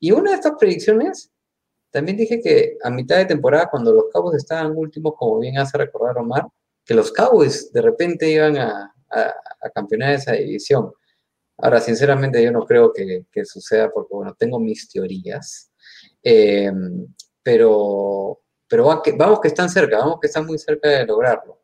Y 0.00 0.10
una 0.10 0.30
de 0.30 0.36
estas 0.36 0.54
predicciones 0.58 1.30
también 1.96 2.18
dije 2.18 2.42
que 2.42 2.76
a 2.82 2.90
mitad 2.90 3.16
de 3.16 3.24
temporada, 3.24 3.70
cuando 3.70 3.90
los 3.90 4.04
Cowboys 4.12 4.36
estaban 4.36 4.76
últimos, 4.76 5.14
como 5.16 5.38
bien 5.38 5.56
hace 5.56 5.78
recordar 5.78 6.18
Omar, 6.18 6.46
que 6.84 6.92
los 6.92 7.10
Cowboys 7.10 7.72
de 7.72 7.80
repente 7.80 8.30
iban 8.30 8.58
a, 8.58 8.94
a, 9.10 9.34
a 9.62 9.70
campeonar 9.70 10.12
esa 10.12 10.32
división. 10.32 10.92
Ahora, 11.56 11.80
sinceramente, 11.80 12.42
yo 12.42 12.52
no 12.52 12.66
creo 12.66 12.92
que, 12.92 13.24
que 13.32 13.46
suceda 13.46 13.90
porque, 13.90 14.14
bueno, 14.14 14.34
tengo 14.38 14.60
mis 14.60 14.86
teorías. 14.90 15.72
Eh, 16.22 16.70
pero 17.42 18.42
pero 18.68 18.84
va 18.84 19.02
que, 19.02 19.12
vamos 19.12 19.40
que 19.40 19.48
están 19.48 19.70
cerca, 19.70 19.96
vamos 19.96 20.18
que 20.20 20.26
están 20.26 20.44
muy 20.44 20.58
cerca 20.58 20.90
de 20.90 21.06
lograrlo. 21.06 21.62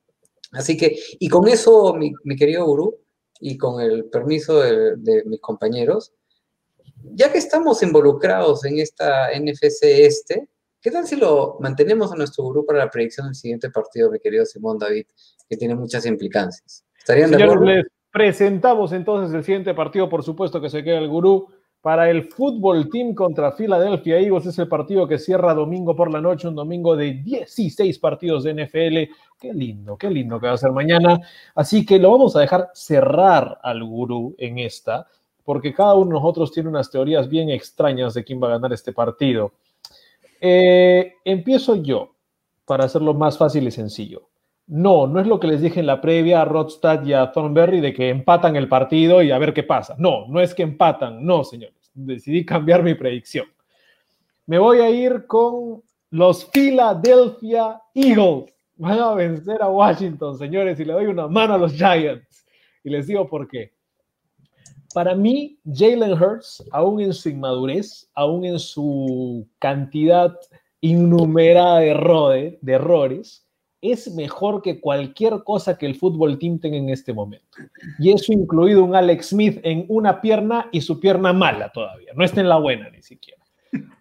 Así 0.52 0.78
que, 0.78 0.96
y 1.20 1.28
con 1.28 1.46
eso, 1.46 1.92
mi, 1.92 2.10
mi 2.24 2.36
querido 2.36 2.64
gurú, 2.64 2.98
y 3.38 3.58
con 3.58 3.82
el 3.82 4.06
permiso 4.06 4.62
de, 4.62 4.96
de 4.96 5.24
mis 5.26 5.40
compañeros, 5.42 6.14
ya 7.14 7.30
que 7.32 7.38
estamos 7.38 7.82
involucrados 7.82 8.64
en 8.64 8.78
esta 8.78 9.28
NFC 9.38 9.82
este, 9.82 10.48
¿qué 10.80 10.90
tal 10.90 11.06
si 11.06 11.16
lo 11.16 11.56
mantenemos 11.60 12.12
a 12.12 12.16
nuestro 12.16 12.44
grupo 12.48 12.66
para 12.66 12.80
la 12.80 12.90
predicción 12.90 13.26
del 13.26 13.34
siguiente 13.34 13.70
partido, 13.70 14.10
mi 14.10 14.18
querido 14.18 14.44
Simón 14.44 14.78
David, 14.78 15.06
que 15.48 15.56
tiene 15.56 15.74
muchas 15.74 16.06
implicancias? 16.06 16.84
¿Estarían 16.98 17.30
de 17.30 17.42
acuerdo? 17.42 17.64
Les 17.64 17.86
presentamos 18.10 18.92
entonces 18.92 19.34
el 19.34 19.42
siguiente 19.42 19.74
partido, 19.74 20.08
por 20.08 20.22
supuesto 20.22 20.60
que 20.60 20.70
se 20.70 20.84
queda 20.84 20.98
el 20.98 21.08
gurú. 21.08 21.48
Para 21.80 22.08
el 22.08 22.30
Fútbol 22.30 22.88
Team 22.88 23.12
contra 23.12 23.56
Philadelphia 23.56 24.20
Eagles 24.20 24.46
es 24.46 24.58
el 24.60 24.68
partido 24.68 25.08
que 25.08 25.18
cierra 25.18 25.52
domingo 25.52 25.96
por 25.96 26.12
la 26.12 26.20
noche, 26.20 26.46
un 26.46 26.54
domingo 26.54 26.94
de 26.94 27.14
16 27.14 27.98
partidos 27.98 28.44
de 28.44 28.54
NFL. 28.54 29.12
Qué 29.40 29.52
lindo, 29.52 29.96
qué 29.96 30.08
lindo 30.08 30.38
que 30.38 30.46
va 30.46 30.52
a 30.52 30.58
ser 30.58 30.70
mañana. 30.70 31.18
Así 31.56 31.84
que 31.84 31.98
lo 31.98 32.12
vamos 32.12 32.36
a 32.36 32.40
dejar 32.40 32.70
cerrar 32.72 33.58
al 33.64 33.82
gurú 33.82 34.36
en 34.38 34.60
esta 34.60 35.08
porque 35.44 35.74
cada 35.74 35.94
uno 35.94 36.06
de 36.06 36.12
nosotros 36.14 36.52
tiene 36.52 36.68
unas 36.68 36.90
teorías 36.90 37.28
bien 37.28 37.50
extrañas 37.50 38.14
de 38.14 38.24
quién 38.24 38.42
va 38.42 38.48
a 38.48 38.52
ganar 38.52 38.72
este 38.72 38.92
partido. 38.92 39.52
Eh, 40.40 41.14
empiezo 41.24 41.76
yo, 41.76 42.14
para 42.64 42.84
hacerlo 42.84 43.14
más 43.14 43.38
fácil 43.38 43.66
y 43.66 43.70
sencillo. 43.70 44.28
No, 44.66 45.06
no 45.06 45.20
es 45.20 45.26
lo 45.26 45.40
que 45.40 45.48
les 45.48 45.60
dije 45.60 45.80
en 45.80 45.86
la 45.86 46.00
previa 46.00 46.40
a 46.40 46.44
Rodstad 46.44 47.04
y 47.04 47.12
a 47.12 47.30
Thornberry 47.32 47.80
de 47.80 47.92
que 47.92 48.08
empatan 48.08 48.56
el 48.56 48.68
partido 48.68 49.22
y 49.22 49.30
a 49.30 49.38
ver 49.38 49.52
qué 49.52 49.62
pasa. 49.62 49.94
No, 49.98 50.26
no 50.28 50.40
es 50.40 50.54
que 50.54 50.62
empatan, 50.62 51.24
no, 51.24 51.44
señores. 51.44 51.90
Decidí 51.94 52.44
cambiar 52.44 52.82
mi 52.82 52.94
predicción. 52.94 53.46
Me 54.46 54.58
voy 54.58 54.78
a 54.78 54.90
ir 54.90 55.26
con 55.26 55.82
los 56.10 56.44
Philadelphia 56.46 57.80
Eagles. 57.94 58.54
Van 58.76 58.98
a 58.98 59.14
vencer 59.14 59.62
a 59.62 59.68
Washington, 59.68 60.38
señores, 60.38 60.80
y 60.80 60.84
le 60.84 60.92
doy 60.92 61.06
una 61.06 61.28
mano 61.28 61.54
a 61.54 61.58
los 61.58 61.72
Giants. 61.72 62.46
Y 62.82 62.90
les 62.90 63.06
digo 63.06 63.28
por 63.28 63.48
qué. 63.48 63.72
Para 64.94 65.14
mí, 65.14 65.58
Jalen 65.64 66.12
Hurts, 66.12 66.64
aún 66.70 67.00
en 67.00 67.12
su 67.12 67.28
inmadurez, 67.28 68.10
aún 68.14 68.44
en 68.44 68.58
su 68.58 69.46
cantidad 69.58 70.38
innumerada 70.80 71.80
de, 71.80 72.58
de 72.60 72.72
errores, 72.72 73.46
es 73.82 74.14
mejor 74.14 74.62
que 74.62 74.80
cualquier 74.80 75.42
cosa 75.42 75.76
que 75.76 75.86
el 75.86 75.96
fútbol 75.96 76.38
team 76.38 76.58
tenga 76.60 76.76
en 76.76 76.88
este 76.88 77.12
momento. 77.12 77.58
Y 77.98 78.12
eso 78.12 78.32
incluido 78.32 78.84
un 78.84 78.94
Alex 78.94 79.30
Smith 79.30 79.60
en 79.64 79.84
una 79.88 80.20
pierna 80.20 80.68
y 80.70 80.80
su 80.80 81.00
pierna 81.00 81.32
mala 81.32 81.70
todavía, 81.72 82.12
no 82.14 82.24
está 82.24 82.40
en 82.40 82.48
la 82.48 82.58
buena 82.58 82.88
ni 82.90 83.02
siquiera. 83.02 83.42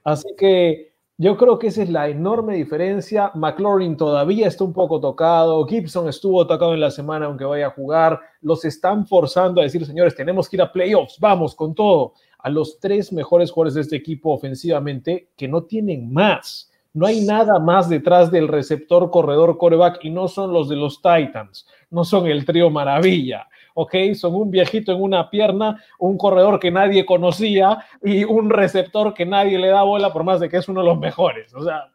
Así 0.03 0.27
que 0.37 0.90
yo 1.21 1.37
creo 1.37 1.59
que 1.59 1.67
esa 1.67 1.83
es 1.83 1.89
la 1.91 2.09
enorme 2.09 2.55
diferencia. 2.55 3.31
McLaurin 3.35 3.95
todavía 3.95 4.47
está 4.47 4.63
un 4.63 4.73
poco 4.73 4.99
tocado, 4.99 5.63
Gibson 5.67 6.09
estuvo 6.09 6.47
tocado 6.47 6.73
en 6.73 6.79
la 6.79 6.89
semana 6.89 7.27
aunque 7.27 7.45
vaya 7.45 7.67
a 7.67 7.69
jugar, 7.69 8.19
los 8.41 8.65
están 8.65 9.05
forzando 9.05 9.61
a 9.61 9.63
decir, 9.63 9.85
señores, 9.85 10.15
tenemos 10.15 10.49
que 10.49 10.55
ir 10.55 10.63
a 10.63 10.71
playoffs, 10.71 11.19
vamos 11.19 11.53
con 11.53 11.75
todo, 11.75 12.13
a 12.39 12.49
los 12.49 12.79
tres 12.79 13.13
mejores 13.13 13.51
jugadores 13.51 13.75
de 13.75 13.81
este 13.81 13.97
equipo 13.97 14.31
ofensivamente 14.31 15.29
que 15.37 15.47
no 15.47 15.61
tienen 15.65 16.11
más. 16.11 16.71
No 16.91 17.05
hay 17.05 17.23
nada 17.23 17.59
más 17.59 17.87
detrás 17.87 18.31
del 18.31 18.47
receptor 18.47 19.11
corredor 19.11 19.59
coreback 19.59 20.03
y 20.03 20.09
no 20.09 20.27
son 20.27 20.51
los 20.51 20.69
de 20.69 20.75
los 20.75 21.03
Titans, 21.03 21.67
no 21.91 22.03
son 22.03 22.25
el 22.25 22.45
trío 22.45 22.71
maravilla, 22.71 23.47
¿ok? 23.73 23.95
Son 24.15 24.35
un 24.35 24.51
viejito 24.51 24.91
en 24.91 25.01
una 25.01 25.29
pierna, 25.29 25.83
un 25.99 26.17
corredor 26.17 26.59
que 26.59 26.71
nadie 26.71 27.05
conocía 27.05 27.85
y 28.03 28.23
un 28.23 28.49
receptor 28.49 29.13
que 29.13 29.25
nadie 29.25 29.59
le 29.59 29.67
da 29.67 29.83
bola 29.83 30.11
por 30.11 30.23
más 30.23 30.39
de 30.39 30.49
que 30.49 30.57
es 30.57 30.67
uno 30.67 30.81
de 30.81 30.87
los 30.87 30.99
mejores. 30.99 31.53
O 31.53 31.63
sea, 31.63 31.91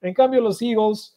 en 0.00 0.14
cambio 0.14 0.40
los 0.40 0.60
Eagles 0.60 1.16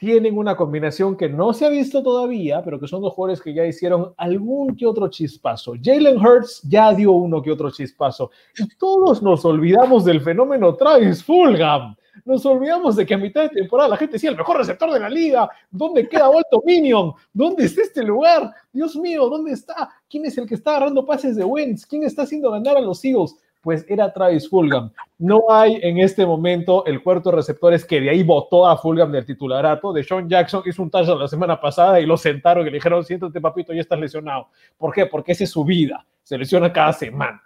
tienen 0.00 0.38
una 0.38 0.56
combinación 0.56 1.14
que 1.14 1.28
no 1.28 1.52
se 1.52 1.66
ha 1.66 1.68
visto 1.68 2.02
todavía, 2.02 2.62
pero 2.64 2.80
que 2.80 2.88
son 2.88 3.02
dos 3.02 3.12
jugadores 3.12 3.42
que 3.42 3.52
ya 3.52 3.66
hicieron 3.66 4.14
algún 4.16 4.74
que 4.74 4.86
otro 4.86 5.08
chispazo. 5.08 5.74
Jalen 5.82 6.16
Hurts 6.16 6.62
ya 6.62 6.94
dio 6.94 7.12
uno 7.12 7.42
que 7.42 7.50
otro 7.50 7.70
chispazo. 7.70 8.30
Y 8.56 8.66
todos 8.78 9.22
nos 9.22 9.44
olvidamos 9.44 10.06
del 10.06 10.22
fenómeno 10.22 10.74
Travis 10.74 11.22
Fulgham. 11.22 11.94
Nos 12.24 12.44
olvidamos 12.46 12.96
de 12.96 13.06
que 13.06 13.14
a 13.14 13.18
mitad 13.18 13.42
de 13.42 13.48
temporada 13.48 13.90
la 13.90 13.96
gente 13.96 14.14
decía 14.14 14.30
el 14.30 14.36
mejor 14.36 14.58
receptor 14.58 14.92
de 14.92 15.00
la 15.00 15.08
liga. 15.08 15.48
¿Dónde 15.70 16.08
queda 16.08 16.28
Walter 16.28 16.60
Minion? 16.64 17.12
¿Dónde 17.32 17.64
está 17.64 17.82
este 17.82 18.02
lugar? 18.02 18.52
Dios 18.72 18.96
mío, 18.96 19.28
¿dónde 19.28 19.52
está? 19.52 19.90
¿Quién 20.08 20.26
es 20.26 20.36
el 20.38 20.46
que 20.46 20.54
está 20.54 20.76
agarrando 20.76 21.04
pases 21.04 21.36
de 21.36 21.44
Wentz? 21.44 21.86
¿Quién 21.86 22.02
está 22.02 22.22
haciendo 22.22 22.50
ganar 22.50 22.76
a 22.76 22.80
los 22.80 23.04
Eagles? 23.04 23.36
pues 23.62 23.84
era 23.88 24.12
Travis 24.12 24.48
Fulgham. 24.48 24.90
No 25.18 25.42
hay 25.50 25.78
en 25.82 25.98
este 25.98 26.24
momento 26.24 26.84
el 26.86 27.02
cuarto 27.02 27.30
de 27.30 27.36
receptores 27.36 27.84
que 27.84 28.00
de 28.00 28.10
ahí 28.10 28.22
votó 28.22 28.66
a 28.66 28.76
Fulgham 28.76 29.12
del 29.12 29.26
titularato. 29.26 29.92
De 29.92 30.02
Sean 30.02 30.28
Jackson 30.28 30.62
hizo 30.64 30.82
un 30.82 30.90
touchdown 30.90 31.18
la 31.20 31.28
semana 31.28 31.60
pasada 31.60 32.00
y 32.00 32.06
lo 32.06 32.16
sentaron 32.16 32.66
y 32.66 32.70
le 32.70 32.76
dijeron, 32.76 33.04
siéntate 33.04 33.40
papito, 33.40 33.72
ya 33.72 33.82
estás 33.82 33.98
lesionado. 33.98 34.48
¿Por 34.78 34.94
qué? 34.94 35.06
Porque 35.06 35.32
esa 35.32 35.44
es 35.44 35.50
su 35.50 35.64
vida. 35.64 36.06
Se 36.22 36.38
lesiona 36.38 36.72
cada 36.72 36.92
semana. 36.92 37.42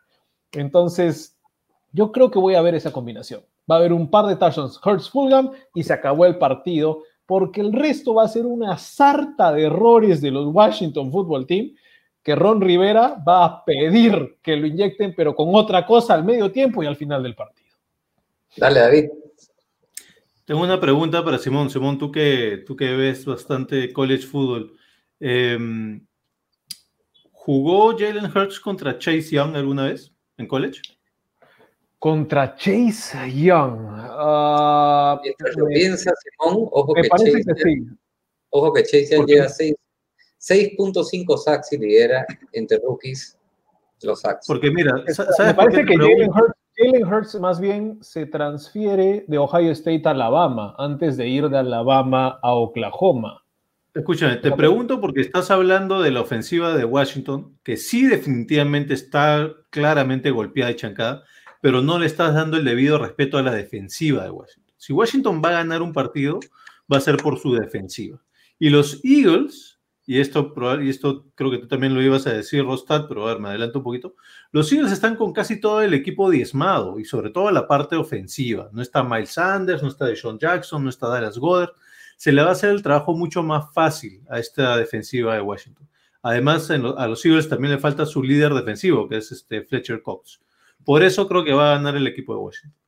Entonces, 0.52 1.33
yo 1.94 2.10
creo 2.10 2.28
que 2.28 2.40
voy 2.40 2.56
a 2.56 2.60
ver 2.60 2.74
esa 2.74 2.92
combinación. 2.92 3.42
Va 3.70 3.76
a 3.76 3.78
haber 3.78 3.92
un 3.92 4.10
par 4.10 4.26
de 4.26 4.34
touchdowns 4.34 4.80
Hurts 4.84 5.08
Fulgham 5.08 5.52
y 5.74 5.84
se 5.84 5.92
acabó 5.92 6.26
el 6.26 6.38
partido 6.38 7.04
porque 7.24 7.60
el 7.60 7.72
resto 7.72 8.14
va 8.14 8.24
a 8.24 8.28
ser 8.28 8.46
una 8.46 8.76
sarta 8.76 9.52
de 9.52 9.66
errores 9.66 10.20
de 10.20 10.32
los 10.32 10.52
Washington 10.52 11.12
Football 11.12 11.46
Team 11.46 11.70
que 12.20 12.34
Ron 12.34 12.60
Rivera 12.60 13.22
va 13.26 13.44
a 13.44 13.64
pedir 13.64 14.38
que 14.42 14.56
lo 14.56 14.66
inyecten, 14.66 15.14
pero 15.16 15.36
con 15.36 15.54
otra 15.54 15.86
cosa 15.86 16.14
al 16.14 16.24
medio 16.24 16.50
tiempo 16.50 16.82
y 16.82 16.86
al 16.86 16.96
final 16.96 17.22
del 17.22 17.36
partido. 17.36 17.76
Dale, 18.56 18.80
David. 18.80 19.04
Tengo 20.44 20.62
una 20.62 20.80
pregunta 20.80 21.24
para 21.24 21.38
Simón. 21.38 21.70
Simón, 21.70 21.96
tú 21.96 22.10
que, 22.10 22.64
tú 22.66 22.74
que 22.74 22.92
ves 22.96 23.24
bastante 23.24 23.92
college 23.92 24.26
football. 24.26 24.76
Em, 25.20 26.04
¿Jugó 27.30 27.96
Jalen 27.96 28.24
Hurts 28.24 28.58
contra 28.58 28.98
Chase 28.98 29.30
Young 29.30 29.54
alguna 29.54 29.84
vez 29.84 30.12
en 30.38 30.48
college? 30.48 30.80
Contra 32.04 32.54
Chase 32.54 33.32
Young. 33.32 33.80
Uh, 33.80 35.16
lo 35.56 35.66
piensa, 35.68 36.12
Simón, 36.20 36.68
ojo 36.70 36.92
que, 36.92 37.08
Chase, 37.08 37.32
que 37.32 37.62
sí. 37.62 37.86
Ojo 38.50 38.74
que 38.74 38.82
Chase 38.82 39.08
Young 39.12 39.26
llega 39.26 39.46
a 39.46 39.48
6 39.48 39.74
6.5 40.38 41.38
sacks 41.38 41.72
y 41.72 41.78
lidera 41.78 42.26
entre 42.52 42.78
rookies 42.86 43.38
los 44.02 44.20
sacks. 44.20 44.46
Porque 44.46 44.70
mira, 44.70 45.02
¿sabes 45.14 45.38
me 45.38 45.54
parece 45.54 45.86
que 45.86 45.94
Jalen 46.76 47.06
Hurts, 47.06 47.36
más 47.36 47.58
bien 47.58 47.96
se 48.02 48.26
transfiere 48.26 49.24
de 49.26 49.38
Ohio 49.38 49.70
State 49.70 50.02
a 50.04 50.10
Alabama 50.10 50.74
antes 50.76 51.16
de 51.16 51.26
ir 51.26 51.48
de 51.48 51.56
Alabama 51.56 52.38
a 52.42 52.52
Oklahoma. 52.52 53.42
Escúchame, 53.94 54.36
te 54.36 54.52
pregunto 54.52 55.00
porque 55.00 55.22
estás 55.22 55.50
hablando 55.50 56.02
de 56.02 56.10
la 56.10 56.20
ofensiva 56.20 56.76
de 56.76 56.84
Washington, 56.84 57.56
que 57.62 57.78
sí 57.78 58.04
definitivamente 58.04 58.92
está 58.92 59.50
claramente 59.70 60.30
golpeada 60.30 60.70
y 60.70 60.76
chancada, 60.76 61.24
pero 61.64 61.80
no 61.80 61.98
le 61.98 62.04
estás 62.04 62.34
dando 62.34 62.58
el 62.58 62.64
debido 62.66 62.98
respeto 62.98 63.38
a 63.38 63.42
la 63.42 63.54
defensiva 63.54 64.22
de 64.22 64.28
Washington. 64.28 64.74
Si 64.76 64.92
Washington 64.92 65.40
va 65.42 65.48
a 65.48 65.52
ganar 65.52 65.80
un 65.80 65.94
partido, 65.94 66.38
va 66.92 66.98
a 66.98 67.00
ser 67.00 67.16
por 67.16 67.38
su 67.38 67.54
defensiva. 67.54 68.22
Y 68.58 68.68
los 68.68 69.02
Eagles, 69.02 69.80
y 70.04 70.20
esto, 70.20 70.52
y 70.82 70.90
esto 70.90 71.24
creo 71.34 71.50
que 71.50 71.56
tú 71.56 71.66
también 71.66 71.94
lo 71.94 72.02
ibas 72.02 72.26
a 72.26 72.34
decir, 72.34 72.66
Rostad, 72.66 73.06
pero 73.08 73.26
a 73.26 73.32
ver, 73.32 73.40
me 73.40 73.48
adelanto 73.48 73.78
un 73.78 73.82
poquito. 73.82 74.14
Los 74.52 74.70
Eagles 74.74 74.92
están 74.92 75.16
con 75.16 75.32
casi 75.32 75.58
todo 75.58 75.80
el 75.80 75.94
equipo 75.94 76.28
diezmado 76.28 77.00
y 77.00 77.06
sobre 77.06 77.30
todo 77.30 77.50
la 77.50 77.66
parte 77.66 77.96
ofensiva. 77.96 78.68
No 78.74 78.82
está 78.82 79.02
Miles 79.02 79.30
Sanders, 79.30 79.80
no 79.80 79.88
está 79.88 80.04
Deshaun 80.04 80.38
Jackson, 80.38 80.84
no 80.84 80.90
está 80.90 81.08
Dallas 81.08 81.38
Goddard. 81.38 81.72
Se 82.18 82.30
le 82.30 82.42
va 82.42 82.50
a 82.50 82.52
hacer 82.52 82.72
el 82.72 82.82
trabajo 82.82 83.14
mucho 83.14 83.42
más 83.42 83.72
fácil 83.72 84.20
a 84.28 84.38
esta 84.38 84.76
defensiva 84.76 85.34
de 85.34 85.40
Washington. 85.40 85.88
Además, 86.20 86.70
a 86.70 87.06
los 87.06 87.24
Eagles 87.24 87.48
también 87.48 87.72
le 87.72 87.80
falta 87.80 88.04
su 88.04 88.22
líder 88.22 88.52
defensivo, 88.52 89.08
que 89.08 89.16
es 89.16 89.32
este 89.32 89.62
Fletcher 89.62 90.02
Cox. 90.02 90.43
Por 90.84 91.02
eso 91.02 91.26
creo 91.26 91.44
que 91.44 91.52
va 91.52 91.72
a 91.72 91.76
ganar 91.76 91.96
el 91.96 92.06
equipo 92.06 92.34
de 92.34 92.40
Washington. 92.40 92.80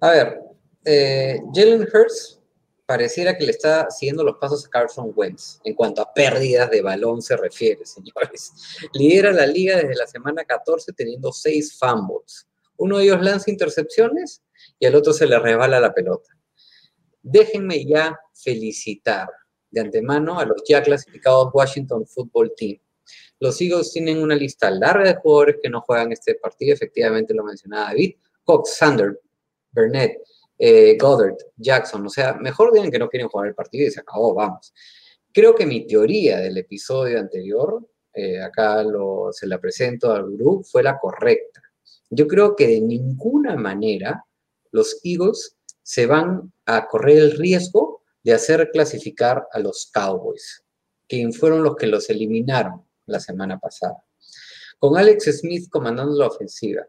A 0.00 0.10
ver, 0.10 0.40
eh, 0.84 1.40
Jalen 1.54 1.82
Hurts 1.82 2.40
pareciera 2.86 3.38
que 3.38 3.44
le 3.44 3.52
está 3.52 3.88
siguiendo 3.90 4.24
los 4.24 4.36
pasos 4.38 4.66
a 4.66 4.68
Carson 4.68 5.12
Wentz 5.14 5.60
en 5.64 5.74
cuanto 5.74 6.02
a 6.02 6.12
pérdidas 6.12 6.70
de 6.70 6.82
balón 6.82 7.22
se 7.22 7.36
refiere, 7.36 7.86
señores. 7.86 8.52
Lidera 8.92 9.32
la 9.32 9.46
liga 9.46 9.76
desde 9.76 9.94
la 9.94 10.06
semana 10.06 10.44
14 10.44 10.92
teniendo 10.92 11.32
seis 11.32 11.78
fumbles. 11.78 12.48
Uno 12.76 12.98
de 12.98 13.04
ellos 13.04 13.22
lanza 13.22 13.50
intercepciones 13.50 14.42
y 14.78 14.86
al 14.86 14.94
otro 14.94 15.12
se 15.12 15.26
le 15.26 15.38
resbala 15.38 15.78
la 15.78 15.94
pelota. 15.94 16.36
Déjenme 17.22 17.84
ya 17.86 18.18
felicitar 18.34 19.28
de 19.70 19.80
antemano 19.80 20.38
a 20.38 20.44
los 20.44 20.62
ya 20.68 20.82
clasificados 20.82 21.50
Washington 21.54 22.06
Football 22.06 22.52
Team. 22.56 22.78
Los 23.42 23.60
Eagles 23.60 23.92
tienen 23.92 24.22
una 24.22 24.36
lista 24.36 24.70
larga 24.70 25.04
de 25.04 25.16
jugadores 25.16 25.56
que 25.60 25.68
no 25.68 25.80
juegan 25.80 26.12
este 26.12 26.36
partido, 26.36 26.74
efectivamente 26.74 27.34
lo 27.34 27.42
mencionaba 27.42 27.86
David, 27.88 28.14
Cox, 28.44 28.76
Sander, 28.76 29.20
Burnett, 29.72 30.18
eh, 30.58 30.96
Goddard, 30.96 31.36
Jackson, 31.56 32.06
o 32.06 32.08
sea, 32.08 32.34
mejor 32.34 32.72
digan 32.72 32.90
que 32.90 32.98
no 32.98 33.08
quieren 33.08 33.28
jugar 33.28 33.48
el 33.48 33.54
partido 33.54 33.88
y 33.88 33.90
se 33.90 34.00
acabó, 34.00 34.32
vamos. 34.32 34.72
Creo 35.32 35.54
que 35.54 35.66
mi 35.66 35.86
teoría 35.86 36.38
del 36.38 36.56
episodio 36.58 37.18
anterior, 37.18 37.84
eh, 38.14 38.40
acá 38.40 38.82
lo, 38.84 39.30
se 39.32 39.46
la 39.46 39.58
presento 39.58 40.12
al 40.12 40.36
grupo, 40.36 40.62
fue 40.62 40.82
la 40.82 40.98
correcta. 40.98 41.62
Yo 42.10 42.28
creo 42.28 42.54
que 42.54 42.66
de 42.68 42.80
ninguna 42.80 43.56
manera 43.56 44.24
los 44.70 45.00
Eagles 45.02 45.56
se 45.82 46.06
van 46.06 46.52
a 46.66 46.86
correr 46.86 47.18
el 47.18 47.32
riesgo 47.32 48.02
de 48.22 48.34
hacer 48.34 48.70
clasificar 48.70 49.48
a 49.50 49.58
los 49.58 49.90
Cowboys, 49.92 50.62
que 51.08 51.28
fueron 51.32 51.64
los 51.64 51.74
que 51.74 51.88
los 51.88 52.08
eliminaron 52.08 52.84
la 53.12 53.20
semana 53.20 53.58
pasada. 53.58 54.02
Con 54.78 54.96
Alex 54.96 55.38
Smith 55.38 55.68
comandando 55.70 56.18
la 56.18 56.26
ofensiva 56.26 56.86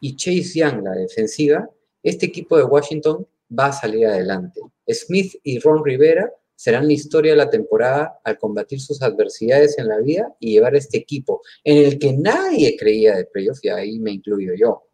y 0.00 0.14
Chase 0.14 0.60
Young 0.60 0.84
la 0.84 0.92
defensiva, 0.92 1.68
este 2.02 2.26
equipo 2.26 2.56
de 2.56 2.64
Washington 2.64 3.26
va 3.58 3.66
a 3.66 3.72
salir 3.72 4.06
adelante. 4.06 4.60
Smith 4.88 5.34
y 5.42 5.58
Ron 5.58 5.84
Rivera 5.84 6.30
serán 6.54 6.86
la 6.86 6.92
historia 6.92 7.32
de 7.32 7.38
la 7.38 7.50
temporada 7.50 8.20
al 8.22 8.38
combatir 8.38 8.80
sus 8.80 9.02
adversidades 9.02 9.78
en 9.78 9.88
la 9.88 9.98
vida 9.98 10.32
y 10.38 10.52
llevar 10.52 10.76
este 10.76 10.98
equipo 10.98 11.42
en 11.64 11.78
el 11.78 11.98
que 11.98 12.12
nadie 12.12 12.76
creía 12.76 13.16
de 13.16 13.24
playoff, 13.24 13.58
y 13.62 13.68
ahí 13.68 13.98
me 13.98 14.12
incluyo 14.12 14.52
yo. 14.54 14.88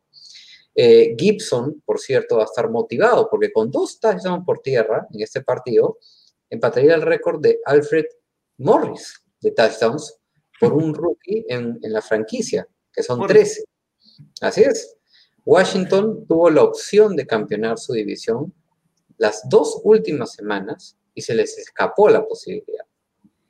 Eh, 0.75 1.15
Gibson, 1.19 1.83
por 1.85 1.99
cierto, 1.99 2.37
va 2.37 2.43
a 2.43 2.47
estar 2.47 2.71
motivado 2.71 3.29
porque 3.29 3.53
con 3.53 3.71
dos 3.71 4.01
touchdowns 4.01 4.47
por 4.47 4.61
tierra 4.61 5.07
en 5.13 5.21
este 5.21 5.43
partido, 5.43 5.99
empataría 6.49 6.95
el 6.95 7.03
récord 7.03 7.41
de 7.41 7.59
Alfred 7.65 8.07
Morris 8.59 9.23
de 9.41 9.51
touchdowns 9.51 10.19
por 10.61 10.73
un 10.73 10.95
rookie 10.95 11.45
en, 11.49 11.79
la 11.83 12.03
franquicia, 12.03 12.67
que 12.93 13.03
son 13.03 13.27
13. 13.27 13.65
Así 14.41 14.63
es. 14.63 14.97
Washington 15.45 16.27
tuvo 16.27 16.51
la 16.51 16.63
opción 16.63 17.17
de 17.17 17.27
campeonar 17.27 17.79
su 17.79 17.93
división 17.93 18.53
las 19.17 19.49
dos 19.49 19.81
últimas 19.83 20.33
semanas 20.33 20.97
y 21.15 21.23
se 21.23 21.35
les 21.35 21.59
escapó 21.59 22.09
la 22.09 22.25
posibilidad. 22.27 22.85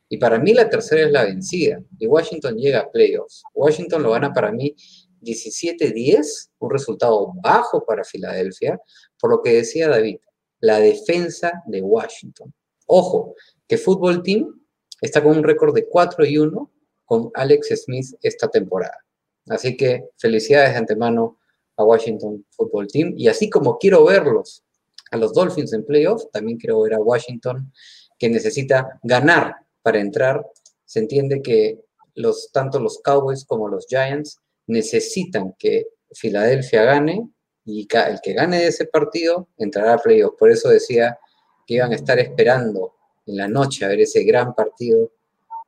Y 0.09 0.17
para 0.17 0.39
mí 0.39 0.55
la 0.55 0.70
tercera 0.70 1.03
es 1.07 1.12
la 1.12 1.25
vencida. 1.25 1.83
Y 1.99 2.07
Washington 2.07 2.57
llega 2.57 2.81
a 2.81 2.91
playoffs. 2.91 3.43
Washington 3.55 4.03
lo 4.03 4.12
gana 4.12 4.33
para 4.33 4.51
mí 4.53 4.75
17-10, 5.20 6.51
un 6.61 6.70
resultado 6.70 7.33
bajo 7.43 7.85
para 7.85 8.05
Filadelfia, 8.05 8.81
por 9.20 9.31
lo 9.31 9.43
que 9.43 9.53
decía 9.55 9.89
David, 9.89 10.19
la 10.61 10.78
defensa 10.78 11.62
de 11.67 11.83
Washington. 11.83 12.55
Ojo, 12.87 13.35
que 13.67 13.77
Fútbol 13.77 14.23
Team 14.23 14.65
está 15.01 15.23
con 15.23 15.37
un 15.37 15.45
récord 15.45 15.75
de 15.75 15.87
4 15.87 16.25
y 16.25 16.39
1 16.39 16.70
con 17.09 17.31
Alex 17.35 17.85
Smith 17.85 18.15
esta 18.23 18.49
temporada. 18.49 19.03
Así 19.49 19.78
que 19.78 20.11
felicidades 20.19 20.73
de 20.73 20.77
antemano 20.77 21.39
a 21.77 21.85
Washington 21.85 22.45
Football 22.51 22.89
Team. 22.89 23.15
Y 23.17 23.28
así 23.28 23.49
como 23.49 23.78
quiero 23.78 24.05
verlos 24.05 24.62
a 25.11 25.17
los 25.17 25.33
Dolphins 25.33 25.73
en 25.73 25.87
playoffs, 25.87 26.31
también 26.31 26.59
quiero 26.59 26.83
ver 26.83 26.95
a 26.95 27.01
Washington 27.01 27.73
que 28.19 28.28
necesita 28.28 29.01
ganar 29.03 29.57
para 29.81 30.01
entrar. 30.01 30.45
Se 30.85 30.99
entiende 30.99 31.41
que 31.41 31.81
los, 32.15 32.51
tanto 32.53 32.78
los 32.78 33.01
Cowboys 33.03 33.47
como 33.47 33.69
los 33.69 33.87
Giants 33.89 34.39
necesitan 34.67 35.55
que 35.59 35.87
Filadelfia 36.12 36.85
gane 36.85 37.27
y 37.65 37.89
el 37.91 38.20
que 38.23 38.35
gane 38.35 38.67
ese 38.67 38.85
partido 38.85 39.49
entrará 39.57 39.95
a 39.95 39.99
playoffs. 39.99 40.37
Por 40.39 40.51
eso 40.51 40.69
decía 40.69 41.19
que 41.67 41.75
iban 41.75 41.93
a 41.93 41.97
estar 41.97 42.19
esperando 42.19 42.97
en 43.25 43.37
la 43.39 43.49
noche 43.49 43.87
a 43.87 43.89
ver 43.89 44.01
ese 44.01 44.25
gran 44.25 44.55
partido, 44.55 45.11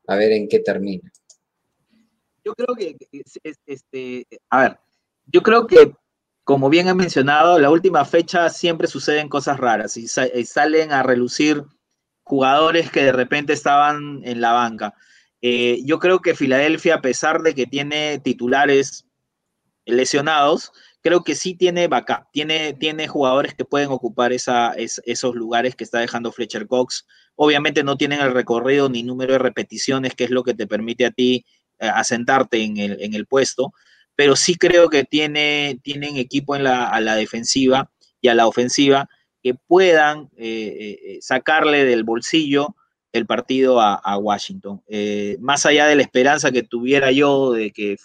a 0.06 0.16
ver 0.16 0.32
en 0.32 0.48
qué 0.48 0.58
termina. 0.58 1.10
Yo 2.44 2.54
creo 2.54 2.74
que, 2.76 2.96
este, 3.66 4.26
a 4.48 4.60
ver, 4.62 4.78
yo 5.26 5.42
creo 5.42 5.66
que, 5.66 5.94
como 6.44 6.68
bien 6.70 6.88
ha 6.88 6.94
mencionado, 6.94 7.58
la 7.58 7.70
última 7.70 8.04
fecha 8.04 8.48
siempre 8.50 8.88
suceden 8.88 9.28
cosas 9.28 9.58
raras 9.58 9.96
y, 9.96 10.08
salen 10.08 10.92
a 10.92 11.02
relucir 11.02 11.64
jugadores 12.22 12.90
que 12.90 13.04
de 13.04 13.12
repente 13.12 13.52
estaban 13.52 14.20
en 14.24 14.40
la 14.40 14.52
banca. 14.52 14.94
Eh, 15.42 15.80
yo 15.84 15.98
creo 15.98 16.20
que 16.20 16.34
Filadelfia, 16.34 16.96
a 16.96 17.00
pesar 17.00 17.42
de 17.42 17.54
que 17.54 17.66
tiene 17.66 18.18
titulares 18.18 19.06
lesionados, 19.86 20.72
creo 21.02 21.24
que 21.24 21.34
sí 21.34 21.54
tiene 21.54 21.88
backup, 21.88 22.30
tiene, 22.32 22.74
tiene 22.74 23.08
jugadores 23.08 23.54
que 23.54 23.64
pueden 23.64 23.90
ocupar 23.90 24.32
esa, 24.32 24.74
esos 24.74 25.34
lugares 25.34 25.74
que 25.74 25.84
está 25.84 25.98
dejando 25.98 26.32
Fletcher 26.32 26.66
Cox. 26.66 27.06
Obviamente 27.36 27.82
no 27.82 27.96
tienen 27.96 28.20
el 28.20 28.32
recorrido 28.32 28.88
ni 28.88 29.02
número 29.02 29.34
de 29.34 29.38
repeticiones, 29.38 30.14
que 30.14 30.24
es 30.24 30.30
lo 30.30 30.42
que 30.42 30.54
te 30.54 30.66
permite 30.66 31.06
a 31.06 31.10
ti 31.10 31.44
asentarte 31.80 32.62
en 32.62 32.76
el, 32.76 33.02
en 33.02 33.14
el, 33.14 33.26
puesto, 33.26 33.72
pero 34.14 34.36
sí 34.36 34.54
creo 34.54 34.88
que 34.88 35.04
tiene, 35.04 35.78
tienen 35.82 36.16
equipo 36.16 36.56
en 36.56 36.64
la, 36.64 36.88
a 36.88 37.00
la 37.00 37.16
defensiva 37.16 37.90
y 38.20 38.28
a 38.28 38.34
la 38.34 38.46
ofensiva 38.46 39.08
que 39.42 39.54
puedan 39.54 40.28
eh, 40.36 40.98
eh, 41.02 41.18
sacarle 41.22 41.84
del 41.84 42.04
bolsillo 42.04 42.76
el 43.12 43.26
partido 43.26 43.80
a, 43.80 43.94
a 43.94 44.18
Washington. 44.18 44.82
más 45.40 45.66
allá 45.66 45.86
de 45.86 45.96
la 45.96 46.02
esperanza 46.02 46.52
que 46.52 46.62
tuviera 46.62 47.10
yo 47.10 47.52
de 47.52 47.72
que 47.72 47.96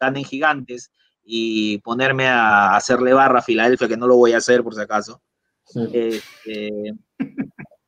ganen 0.00 0.24
gigantes, 0.24 0.90
y 1.24 1.78
ponerme 1.78 2.26
a 2.26 2.76
hacerle 2.76 3.12
barra 3.12 3.38
a 3.38 3.42
Filadelfia, 3.42 3.88
que 3.88 3.96
no 3.96 4.06
lo 4.06 4.16
voy 4.16 4.32
a 4.32 4.38
hacer 4.38 4.62
por 4.62 4.74
si 4.74 4.80
acaso, 4.80 5.22
este, 5.92 6.70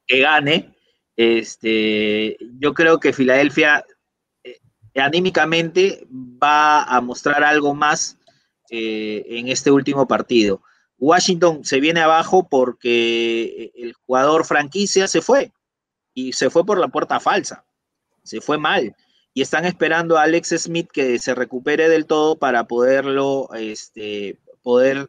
que 0.07 0.21
gane. 0.21 0.75
Este, 1.17 2.37
yo 2.59 2.75
creo 2.75 2.99
que 2.99 3.13
Filadelfia 3.13 3.79
eh, 3.79 3.95
anímicamente 5.01 6.07
va 6.11 6.83
a 6.85 7.01
mostrar 7.01 7.45
algo 7.45 7.75
más 7.75 8.19
eh, 8.71 9.25
en 9.29 9.49
este 9.49 9.71
último 9.71 10.07
partido. 10.07 10.63
Washington 10.99 11.65
se 11.65 11.81
viene 11.81 12.01
abajo 12.01 12.49
porque 12.49 13.73
el 13.75 13.93
jugador 13.93 14.45
franquicia 14.47 15.09
se 15.09 15.21
fue 15.21 15.53
y 16.15 16.33
se 16.33 16.49
fue 16.49 16.65
por 16.65 16.79
la 16.79 16.89
puerta 16.89 17.21
falsa, 17.21 17.65
se 18.23 18.41
fue 18.41 18.57
mal 18.57 18.95
y 19.37 19.43
están 19.43 19.67
esperando 19.67 20.17
a 20.17 20.23
Alex 20.23 20.55
Smith 20.57 20.89
que 20.91 21.19
se 21.19 21.35
recupere 21.35 21.91
del 21.91 22.07
todo 22.07 22.39
para 22.39 22.65
poderlo, 22.65 23.51
este, 23.53 24.39
poder 24.63 25.09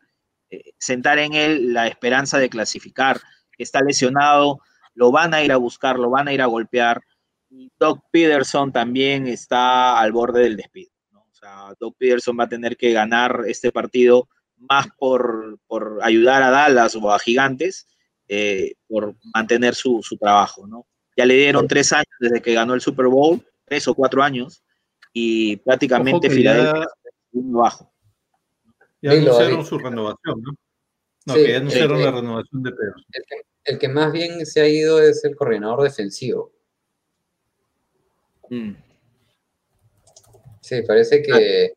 eh, 0.50 0.74
sentar 0.78 1.18
en 1.18 1.34
él 1.34 1.72
la 1.72 1.88
esperanza 1.88 2.38
de 2.38 2.50
clasificar. 2.50 3.22
Está 3.58 3.80
lesionado, 3.82 4.60
lo 4.96 5.14
van 5.14 5.34
a 5.34 5.44
ir 5.44 5.54
a 5.54 5.56
buscar, 5.56 5.98
lo 5.98 6.10
van 6.10 6.28
a 6.28 6.34
ir 6.34 6.42
a 6.42 6.48
golpear. 6.48 7.04
Y 7.50 7.72
Doug 7.80 8.02
Peterson 8.12 8.72
también 8.72 9.28
está 9.28 10.00
al 10.00 10.12
borde 10.12 10.44
del 10.44 10.58
despido. 10.58 10.92
O 11.14 11.34
sea, 11.34 11.74
Doug 11.80 11.96
Peterson 11.98 12.38
va 12.40 12.46
a 12.46 12.50
tener 12.50 12.76
que 12.78 12.92
ganar 12.92 13.44
este 13.48 13.72
partido 13.72 14.28
más 14.58 14.88
por, 14.98 15.60
ayudar 16.02 16.44
a 16.44 16.50
Dallas 16.50 16.96
o 16.96 17.12
a 17.12 17.20
Gigantes, 17.20 17.88
eh, 18.28 18.74
por 18.88 19.16
mantener 19.34 19.76
su, 19.76 20.02
su 20.02 20.18
trabajo, 20.18 20.68
¿no? 20.68 20.88
Ya 21.16 21.26
le 21.26 21.36
dieron 21.36 21.68
tres 21.68 21.94
años 21.94 22.08
desde 22.20 22.42
que 22.42 22.54
ganó 22.54 22.74
el 22.74 22.82
Super 22.82 23.08
Bowl 23.08 23.42
tres 23.68 23.88
o 23.88 23.94
cuatro 23.94 24.24
años 24.24 24.64
y 25.14 25.58
prácticamente 25.58 26.30
Filadelfia 26.30 26.88
ya, 27.32 27.42
bajo. 27.42 27.94
Ya 29.02 29.12
anunciaron 29.12 29.66
su 29.66 29.78
renovación, 29.78 30.42
¿no? 30.42 30.52
No, 31.26 31.34
que 31.34 31.50
ya 31.50 31.58
anunciaron 31.58 32.02
la 32.02 32.12
renovación 32.12 32.64
de 32.64 32.72
Pedro. 32.72 32.96
El 33.66 33.80
que, 33.80 33.90
más 33.90 34.12
bien 34.14 34.46
se 34.46 34.62
ha 34.62 34.68
ido 34.68 35.02
es 35.02 35.24
el 35.26 35.36
coordinador 35.36 35.84
defensivo. 35.84 36.54
Mm. 38.50 38.76
Sí, 40.62 40.82
parece 40.82 41.22
que. 41.22 41.74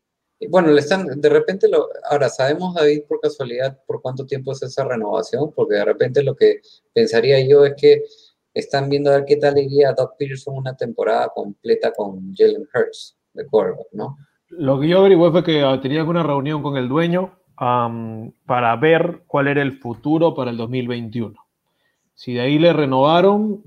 Bueno, 0.49 0.69
le 0.69 0.79
están, 0.79 1.05
de 1.21 1.29
repente 1.29 1.69
lo. 1.69 1.87
Ahora, 2.09 2.27
¿sabemos, 2.29 2.73
David, 2.73 3.03
por 3.07 3.19
casualidad, 3.19 3.79
por 3.85 4.01
cuánto 4.01 4.25
tiempo 4.25 4.51
es 4.51 4.63
esa 4.63 4.83
renovación? 4.83 5.51
Porque 5.55 5.75
de 5.75 5.85
repente 5.85 6.23
lo 6.23 6.35
que 6.35 6.61
pensaría 6.93 7.47
yo 7.47 7.63
es 7.65 7.75
que 7.77 8.03
están 8.53 8.89
viendo 8.89 9.11
a 9.11 9.17
ver 9.17 9.25
qué 9.25 9.37
tal 9.37 9.57
iría 9.57 9.93
Doc 9.93 10.15
Peterson 10.17 10.57
una 10.57 10.75
temporada 10.75 11.29
completa 11.33 11.93
con 11.93 12.33
Jalen 12.35 12.67
Hurts 12.73 13.17
de 13.33 13.45
quarterback, 13.45 13.87
¿no? 13.93 14.17
Lo 14.49 14.79
que 14.79 14.89
yo 14.89 14.99
averigué 14.99 15.31
fue 15.31 15.43
que 15.43 15.79
tenía 15.81 16.03
una 16.03 16.23
reunión 16.23 16.61
con 16.61 16.75
el 16.75 16.89
dueño 16.89 17.39
para 17.55 18.75
ver 18.75 19.21
cuál 19.27 19.47
era 19.47 19.61
el 19.61 19.73
futuro 19.79 20.33
para 20.33 20.51
el 20.51 20.57
2021. 20.57 21.35
Si 22.13 22.33
de 22.33 22.41
ahí 22.41 22.59
le 22.59 22.73
renovaron, 22.73 23.63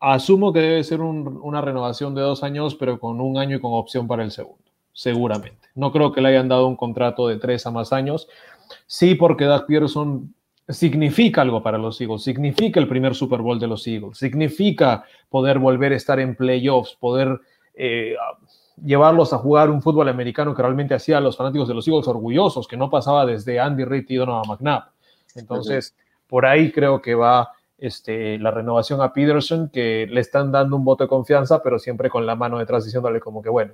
asumo 0.00 0.52
que 0.52 0.60
debe 0.60 0.82
ser 0.82 1.00
una 1.00 1.60
renovación 1.60 2.14
de 2.14 2.22
dos 2.22 2.42
años, 2.42 2.74
pero 2.74 2.98
con 2.98 3.20
un 3.20 3.38
año 3.38 3.56
y 3.56 3.60
con 3.60 3.72
opción 3.74 4.08
para 4.08 4.24
el 4.24 4.30
segundo, 4.30 4.64
seguramente. 4.92 5.68
No 5.74 5.92
creo 5.92 6.12
que 6.12 6.20
le 6.20 6.30
hayan 6.30 6.48
dado 6.48 6.66
un 6.66 6.76
contrato 6.76 7.28
de 7.28 7.36
tres 7.36 7.66
a 7.66 7.70
más 7.70 7.92
años. 7.92 8.26
Sí, 8.86 9.14
porque 9.14 9.44
Doug 9.44 9.66
Peterson 9.66 10.34
significa 10.68 11.42
algo 11.42 11.62
para 11.62 11.78
los 11.78 12.00
Eagles, 12.00 12.22
significa 12.22 12.80
el 12.80 12.88
primer 12.88 13.14
Super 13.14 13.40
Bowl 13.40 13.58
de 13.58 13.66
los 13.66 13.86
Eagles, 13.86 14.18
significa 14.18 15.04
poder 15.28 15.58
volver 15.58 15.92
a 15.92 15.96
estar 15.96 16.20
en 16.20 16.36
playoffs, 16.36 16.96
poder 16.98 17.40
eh, 17.74 18.14
llevarlos 18.82 19.32
a 19.32 19.38
jugar 19.38 19.68
un 19.68 19.82
fútbol 19.82 20.08
americano 20.08 20.54
que 20.54 20.62
realmente 20.62 20.94
hacía 20.94 21.18
a 21.18 21.20
los 21.20 21.36
fanáticos 21.36 21.68
de 21.68 21.74
los 21.74 21.86
Eagles 21.86 22.08
orgullosos, 22.08 22.68
que 22.68 22.76
no 22.76 22.88
pasaba 22.88 23.26
desde 23.26 23.58
Andy 23.58 23.84
Reid 23.84 24.06
y 24.08 24.16
Donovan 24.16 24.48
McNabb. 24.48 24.84
Entonces, 25.34 25.94
por 26.26 26.46
ahí 26.46 26.70
creo 26.70 27.02
que 27.02 27.14
va 27.14 27.50
este, 27.80 28.38
la 28.38 28.50
renovación 28.50 29.00
a 29.00 29.12
Peterson, 29.12 29.70
que 29.70 30.06
le 30.08 30.20
están 30.20 30.52
dando 30.52 30.76
un 30.76 30.84
voto 30.84 31.04
de 31.04 31.08
confianza, 31.08 31.62
pero 31.62 31.78
siempre 31.78 32.10
con 32.10 32.26
la 32.26 32.36
mano 32.36 32.58
detrás 32.58 32.84
diciéndole 32.84 33.20
como 33.20 33.42
que, 33.42 33.48
bueno, 33.48 33.72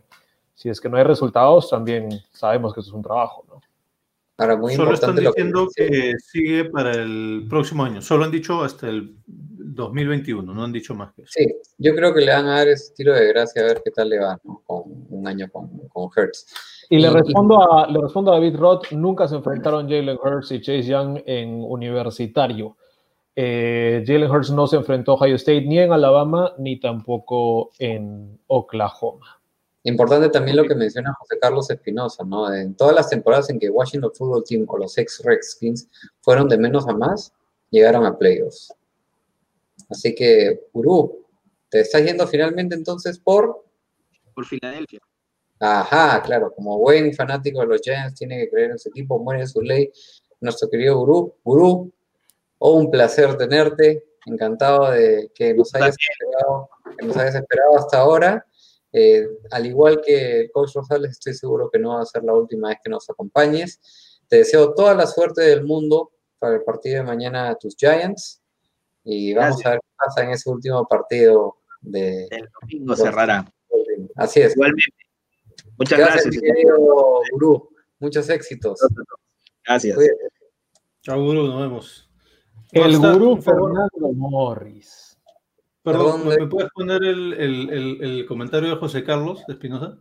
si 0.54 0.70
es 0.70 0.80
que 0.80 0.88
no 0.88 0.96
hay 0.96 1.04
resultados, 1.04 1.68
también 1.68 2.08
sabemos 2.32 2.72
que 2.72 2.80
eso 2.80 2.90
es 2.90 2.94
un 2.94 3.02
trabajo, 3.02 3.44
¿no? 3.48 3.60
Solo 4.38 4.92
están 4.92 5.16
diciendo 5.16 5.66
que, 5.74 6.12
sigue 6.18 6.66
para 6.66 6.92
el 6.92 7.46
próximo 7.48 7.84
año. 7.84 8.02
Solo 8.02 8.24
han 8.24 8.30
dicho 8.30 8.62
hasta 8.62 8.86
el 8.88 9.16
2021, 9.26 10.52
no 10.52 10.62
han 10.62 10.72
dicho 10.72 10.94
más 10.94 11.14
que 11.14 11.22
eso. 11.22 11.32
Sí, 11.34 11.46
yo 11.78 11.94
creo 11.94 12.12
que 12.12 12.20
le 12.20 12.32
van 12.32 12.46
a 12.46 12.56
dar 12.56 12.68
ese 12.68 12.92
tiro 12.94 13.14
de 13.14 13.28
gracia 13.28 13.62
a 13.62 13.64
ver 13.64 13.80
qué 13.82 13.90
tal 13.90 14.10
le 14.10 14.18
va 14.18 14.38
con 14.38 14.82
un 15.08 15.26
año 15.26 15.48
con, 15.50 15.88
con 15.88 16.10
Hertz. 16.14 16.46
Y, 16.90 16.98
le, 16.98 17.10
respondo 17.10 17.60
a, 17.72 17.90
le 17.90 17.98
respondo 17.98 18.30
a 18.30 18.34
David 18.34 18.56
Roth, 18.56 18.92
nunca 18.92 19.26
se 19.26 19.36
enfrentaron 19.36 19.88
Jalen 19.88 20.18
Hurts 20.22 20.52
y 20.52 20.60
Chase 20.60 20.82
Young 20.82 21.22
en 21.24 21.62
universitario. 21.62 22.76
Eh, 23.38 24.02
Jalen 24.06 24.30
Hurts 24.30 24.50
no 24.50 24.66
se 24.66 24.76
enfrentó 24.76 25.12
a 25.12 25.14
Ohio 25.16 25.36
State 25.36 25.60
ni 25.60 25.78
en 25.78 25.92
Alabama 25.92 26.54
ni 26.58 26.80
tampoco 26.80 27.70
en 27.78 28.40
Oklahoma. 28.46 29.40
Importante 29.82 30.30
también 30.30 30.56
lo 30.56 30.64
que 30.64 30.74
menciona 30.74 31.14
José 31.14 31.38
Carlos 31.38 31.70
Espinosa, 31.70 32.24
¿no? 32.24 32.52
En 32.52 32.74
todas 32.74 32.94
las 32.94 33.10
temporadas 33.10 33.50
en 33.50 33.60
que 33.60 33.68
Washington 33.68 34.10
Football 34.14 34.42
Team 34.44 34.64
o 34.66 34.78
los 34.78 34.96
ex 34.98 35.22
Redskins 35.22 35.88
fueron 36.22 36.48
de 36.48 36.58
menos 36.58 36.88
a 36.88 36.92
más, 36.92 37.32
llegaron 37.70 38.04
a 38.06 38.16
playoffs. 38.18 38.74
Así 39.90 40.14
que, 40.14 40.68
Uru, 40.72 41.26
¿te 41.68 41.80
estás 41.80 42.02
yendo 42.04 42.26
finalmente 42.26 42.74
entonces 42.74 43.18
por? 43.18 43.64
Por 44.34 44.46
Filadelfia. 44.46 44.98
Ajá, 45.60 46.22
claro, 46.22 46.52
como 46.54 46.78
buen 46.78 47.14
fanático 47.14 47.60
de 47.60 47.66
los 47.66 47.80
Giants, 47.82 48.18
tiene 48.18 48.38
que 48.38 48.50
creer 48.50 48.72
en 48.72 48.78
su 48.78 48.88
equipo, 48.88 49.18
muere 49.18 49.42
en 49.42 49.48
su 49.48 49.60
ley. 49.60 49.92
Nuestro 50.40 50.68
querido 50.68 50.98
Gurú, 50.98 51.34
Gurú, 51.44 51.92
oh, 52.58 52.72
un 52.72 52.90
placer 52.90 53.36
tenerte, 53.36 54.04
encantado 54.26 54.90
de 54.90 55.30
que 55.34 55.54
nos 55.54 55.74
hayas 55.74 55.96
esperado, 55.98 56.68
que 56.98 57.06
nos 57.06 57.16
hayas 57.16 57.34
esperado 57.34 57.78
hasta 57.78 57.98
ahora. 57.98 58.46
Eh, 58.92 59.28
al 59.50 59.66
igual 59.66 60.00
que 60.00 60.40
el 60.40 60.50
coach 60.50 60.74
Rosales, 60.74 61.12
estoy 61.12 61.34
seguro 61.34 61.68
que 61.70 61.78
no 61.78 61.94
va 61.94 62.02
a 62.02 62.06
ser 62.06 62.24
la 62.24 62.32
última 62.32 62.68
vez 62.68 62.78
que 62.82 62.90
nos 62.90 63.08
acompañes. 63.10 63.80
Te 64.28 64.38
deseo 64.38 64.74
toda 64.74 64.94
la 64.94 65.06
suerte 65.06 65.42
del 65.42 65.64
mundo 65.64 66.12
para 66.38 66.54
el 66.56 66.62
partido 66.62 66.96
de 66.96 67.02
mañana 67.02 67.50
a 67.50 67.54
tus 67.56 67.76
Giants 67.76 68.42
y 69.04 69.34
vamos 69.34 69.64
a 69.64 69.70
ver 69.70 69.80
pasa 69.96 70.24
en 70.24 70.30
ese 70.30 70.50
último 70.50 70.86
partido 70.86 71.58
de... 71.80 72.26
El 72.30 72.48
domingo 72.60 72.96
cerrará. 72.96 73.50
Así 74.16 74.40
es. 74.40 74.54
Igualmente. 74.54 75.06
Muchas 75.78 75.98
Gracias, 75.98 76.24
gracias. 76.24 76.42
querido 76.42 76.76
gurú. 77.32 77.68
Muchos 77.98 78.28
éxitos. 78.28 78.80
Gracias. 79.64 79.94
Cuídate. 79.94 80.28
Chao, 81.02 81.22
gurú, 81.22 81.46
nos 81.46 81.60
vemos. 81.60 82.05
El 82.72 82.98
gurú. 82.98 83.40
Fernando 83.40 84.12
Morris. 84.14 85.18
Perdón, 85.82 86.26
¿me 86.26 86.46
puedes 86.48 86.70
poner 86.72 87.02
el, 87.04 87.32
el- 87.34 87.70
el- 87.70 87.98
el 88.02 88.26
comentario 88.26 88.70
de 88.70 88.76
José 88.76 89.04
Carlos 89.04 89.44
de 89.46 89.54
Espinosa? 89.54 89.98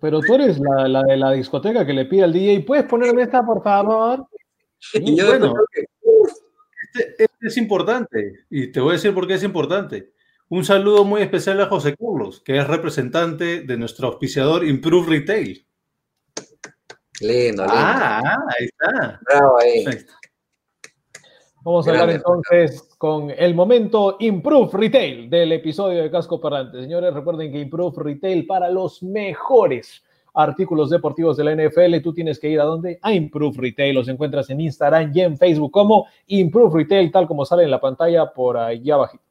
Pero 0.00 0.20
tú 0.20 0.34
eres 0.34 0.58
la, 0.58 0.88
la 0.88 1.02
de 1.02 1.16
la 1.18 1.32
discoteca 1.32 1.84
que 1.84 1.92
le 1.92 2.06
pide 2.06 2.24
al 2.24 2.32
DJ, 2.32 2.60
¿puedes 2.66 2.86
ponerme 2.86 3.22
esta, 3.22 3.44
por 3.44 3.62
favor? 3.62 4.26
Y 4.94 5.14
yo 5.14 5.26
Bueno. 5.26 5.54
que 5.74 5.84
Este, 6.92 7.22
este 7.24 7.46
es 7.46 7.56
importante 7.58 8.46
y 8.48 8.72
te 8.72 8.80
voy 8.80 8.90
a 8.90 8.92
decir 8.94 9.12
por 9.14 9.26
qué 9.28 9.34
es 9.34 9.42
importante. 9.44 10.14
Un 10.48 10.64
saludo 10.64 11.04
muy 11.04 11.20
especial 11.20 11.60
a 11.60 11.66
José 11.66 11.94
Carlos, 11.96 12.40
que 12.44 12.56
es 12.56 12.66
representante 12.66 13.60
de 13.60 13.76
nuestro 13.76 14.08
auspiciador 14.08 14.64
Improve 14.66 15.06
Retail. 15.10 15.66
lindo, 17.20 17.62
lindo. 17.62 17.64
Ah, 17.68 18.38
ahí 18.58 18.64
está. 18.66 19.20
Bravo 19.28 19.58
ahí. 19.60 19.84
Ahí 19.86 19.94
está. 19.96 20.12
Vamos 21.62 21.86
a 21.86 21.90
hablar 21.90 22.08
entonces 22.08 22.88
con 22.96 23.30
el 23.30 23.54
momento 23.54 24.16
Improve 24.20 24.70
Retail 24.72 25.28
del 25.28 25.52
episodio 25.52 26.02
de 26.02 26.10
Casco 26.10 26.40
Parlante. 26.40 26.80
Señores, 26.80 27.12
recuerden 27.12 27.52
que 27.52 27.60
Improve 27.60 28.02
Retail 28.02 28.46
para 28.46 28.70
los 28.70 29.02
mejores 29.02 30.02
artículos 30.32 30.88
deportivos 30.88 31.36
de 31.36 31.44
la 31.44 31.54
NFL, 31.54 32.00
tú 32.02 32.14
tienes 32.14 32.38
que 32.38 32.48
ir 32.48 32.60
a 32.60 32.64
dónde? 32.64 32.98
A 33.02 33.12
Improve 33.12 33.58
Retail. 33.58 33.94
Los 33.94 34.08
encuentras 34.08 34.48
en 34.48 34.62
Instagram 34.62 35.12
y 35.14 35.20
en 35.20 35.36
Facebook 35.36 35.70
como 35.70 36.06
Improve 36.28 36.78
Retail, 36.78 37.12
tal 37.12 37.26
como 37.26 37.44
sale 37.44 37.64
en 37.64 37.70
la 37.70 37.80
pantalla 37.80 38.32
por 38.32 38.56
allá 38.56 38.94
abajito. 38.94 39.24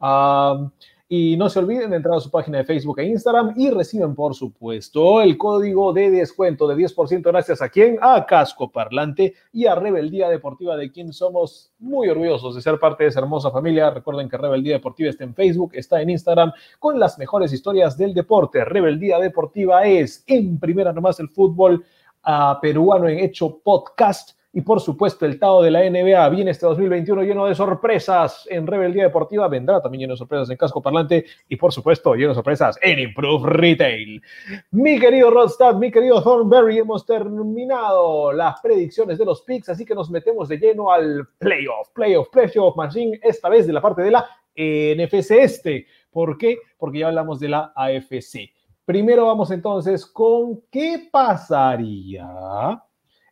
Ah, 0.00 0.70
y 1.08 1.36
no 1.36 1.50
se 1.50 1.58
olviden 1.58 1.90
de 1.90 1.96
entrar 1.96 2.16
a 2.16 2.20
su 2.20 2.30
página 2.30 2.58
de 2.58 2.64
Facebook 2.64 2.98
e 2.98 3.04
Instagram 3.04 3.52
y 3.56 3.70
reciben, 3.70 4.14
por 4.14 4.34
supuesto, 4.34 5.20
el 5.20 5.36
código 5.36 5.92
de 5.92 6.10
descuento 6.10 6.66
de 6.66 6.76
10% 6.76 7.22
gracias 7.22 7.60
a 7.60 7.68
quién? 7.68 7.98
A 8.00 8.24
Casco 8.24 8.70
Parlante 8.70 9.34
y 9.52 9.66
a 9.66 9.74
Rebeldía 9.74 10.30
Deportiva, 10.30 10.76
de 10.76 10.90
quien 10.90 11.12
somos 11.12 11.72
muy 11.78 12.08
orgullosos 12.08 12.54
de 12.54 12.62
ser 12.62 12.78
parte 12.78 13.04
de 13.04 13.10
esa 13.10 13.20
hermosa 13.20 13.50
familia. 13.50 13.90
Recuerden 13.90 14.28
que 14.30 14.38
Rebeldía 14.38 14.74
Deportiva 14.74 15.10
está 15.10 15.24
en 15.24 15.34
Facebook, 15.34 15.72
está 15.74 16.00
en 16.00 16.10
Instagram, 16.10 16.52
con 16.78 16.98
las 16.98 17.18
mejores 17.18 17.52
historias 17.52 17.98
del 17.98 18.14
deporte. 18.14 18.64
Rebeldía 18.64 19.18
Deportiva 19.18 19.84
es, 19.86 20.24
en 20.26 20.58
primera 20.58 20.92
nomás, 20.92 21.20
el 21.20 21.28
fútbol 21.28 21.84
ah, 22.22 22.58
peruano 22.62 23.08
en 23.08 23.18
hecho 23.18 23.58
podcast. 23.58 24.38
Y 24.56 24.60
por 24.60 24.80
supuesto, 24.80 25.26
el 25.26 25.40
Tao 25.40 25.62
de 25.62 25.70
la 25.72 25.80
NBA 25.80 26.28
viene 26.28 26.52
este 26.52 26.64
2021 26.64 27.24
lleno 27.24 27.46
de 27.46 27.56
sorpresas 27.56 28.46
en 28.48 28.64
Rebeldía 28.68 29.02
Deportiva. 29.02 29.48
Vendrá 29.48 29.82
también 29.82 30.02
lleno 30.02 30.14
de 30.14 30.18
sorpresas 30.18 30.48
en 30.48 30.56
Casco 30.56 30.80
Parlante. 30.80 31.24
Y 31.48 31.56
por 31.56 31.72
supuesto, 31.72 32.14
lleno 32.14 32.28
de 32.28 32.34
sorpresas 32.36 32.78
en 32.80 33.00
Improve 33.00 33.50
Retail. 33.50 34.22
Mi 34.70 35.00
querido 35.00 35.32
Rodstad, 35.32 35.74
mi 35.74 35.90
querido 35.90 36.22
Thornberry, 36.22 36.78
hemos 36.78 37.04
terminado 37.04 38.32
las 38.32 38.60
predicciones 38.60 39.18
de 39.18 39.24
los 39.24 39.42
picks, 39.42 39.70
así 39.70 39.84
que 39.84 39.92
nos 39.92 40.08
metemos 40.08 40.48
de 40.48 40.56
lleno 40.56 40.92
al 40.92 41.26
playoff, 41.38 41.88
playoff, 41.92 42.28
playoff 42.28 42.76
machine, 42.76 43.18
esta 43.24 43.48
vez 43.48 43.66
de 43.66 43.72
la 43.72 43.80
parte 43.80 44.02
de 44.02 44.12
la 44.12 44.24
NFC 44.54 45.32
este. 45.32 45.88
¿Por 46.12 46.38
qué? 46.38 46.58
Porque 46.78 47.00
ya 47.00 47.08
hablamos 47.08 47.40
de 47.40 47.48
la 47.48 47.72
AFC. 47.74 48.52
Primero 48.84 49.26
vamos 49.26 49.50
entonces 49.50 50.06
con 50.06 50.62
qué 50.70 51.08
pasaría 51.10 52.24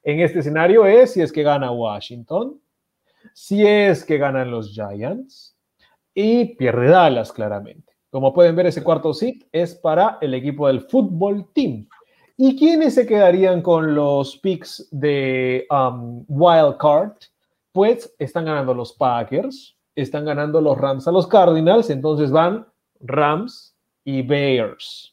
en 0.03 0.21
este 0.21 0.41
escenario 0.41 0.87
es 0.87 1.13
si 1.13 1.21
es 1.21 1.33
que 1.33 1.43
gana 1.43 1.71
Washington, 1.71 2.61
si 3.35 3.67
es 3.67 4.05
que 4.05 4.19
ganan 4.19 4.51
los 4.51 4.73
Giants 4.73 5.57
y 6.15 6.57
pierde 6.57 6.89
Dallas 6.89 7.33
claramente. 7.33 7.93
Como 8.11 8.35
pueden 8.35 8.55
ver, 8.55 8.67
ese 8.67 8.83
cuarto 8.83 9.15
seat 9.15 9.45
es 9.53 9.75
para 9.75 10.19
el 10.21 10.35
equipo 10.35 10.67
del 10.67 10.83
fútbol 10.83 11.51
team. 11.55 11.89
¿Y 12.37 12.59
quiénes 12.59 12.95
se 12.95 13.07
quedarían 13.07 13.63
con 13.63 13.95
los 13.95 14.37
picks 14.39 14.89
de 14.91 15.67
um, 15.71 16.25
Wild 16.29 16.77
Card? 16.79 17.13
Pues 17.73 18.15
están 18.19 18.45
ganando 18.45 18.75
los 18.75 18.93
Packers, 18.93 19.77
están 19.95 20.25
ganando 20.25 20.61
los 20.61 20.77
Rams 20.77 21.09
a 21.09 21.13
los 21.13 21.27
Cardinals, 21.27 21.89
entonces 21.89 22.31
van 22.31 22.67
Rams 23.01 23.75
y 24.05 24.23
Bears. 24.23 25.12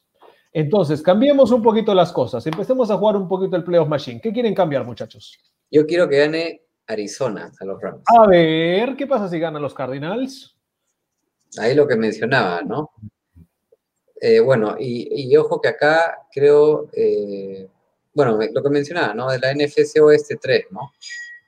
Entonces, 0.52 1.02
cambiemos 1.02 1.52
un 1.52 1.62
poquito 1.62 1.94
las 1.94 2.12
cosas. 2.12 2.44
Empecemos 2.46 2.90
a 2.90 2.96
jugar 2.96 3.16
un 3.16 3.28
poquito 3.28 3.56
el 3.56 3.64
Playoff 3.64 3.88
Machine. 3.88 4.20
¿Qué 4.20 4.32
quieren 4.32 4.54
cambiar, 4.54 4.84
muchachos? 4.84 5.38
Yo 5.70 5.86
quiero 5.86 6.08
que 6.08 6.18
gane 6.18 6.62
Arizona 6.86 7.52
a 7.60 7.64
los 7.64 7.80
Rams. 7.80 8.02
A 8.06 8.26
ver, 8.26 8.96
¿qué 8.96 9.06
pasa 9.06 9.28
si 9.28 9.38
ganan 9.38 9.62
los 9.62 9.74
Cardinals? 9.74 10.56
Ahí 11.58 11.74
lo 11.74 11.86
que 11.86 11.96
mencionaba, 11.96 12.62
¿no? 12.62 12.90
Eh, 14.20 14.40
bueno, 14.40 14.76
y, 14.78 15.30
y 15.30 15.36
ojo 15.36 15.60
que 15.60 15.68
acá 15.68 16.26
creo, 16.32 16.88
eh, 16.92 17.68
bueno, 18.12 18.38
lo 18.52 18.62
que 18.62 18.70
mencionaba, 18.70 19.14
¿no? 19.14 19.30
De 19.30 19.38
la 19.38 19.54
NFC 19.54 20.00
Oeste 20.00 20.36
3, 20.36 20.66
¿no? 20.70 20.92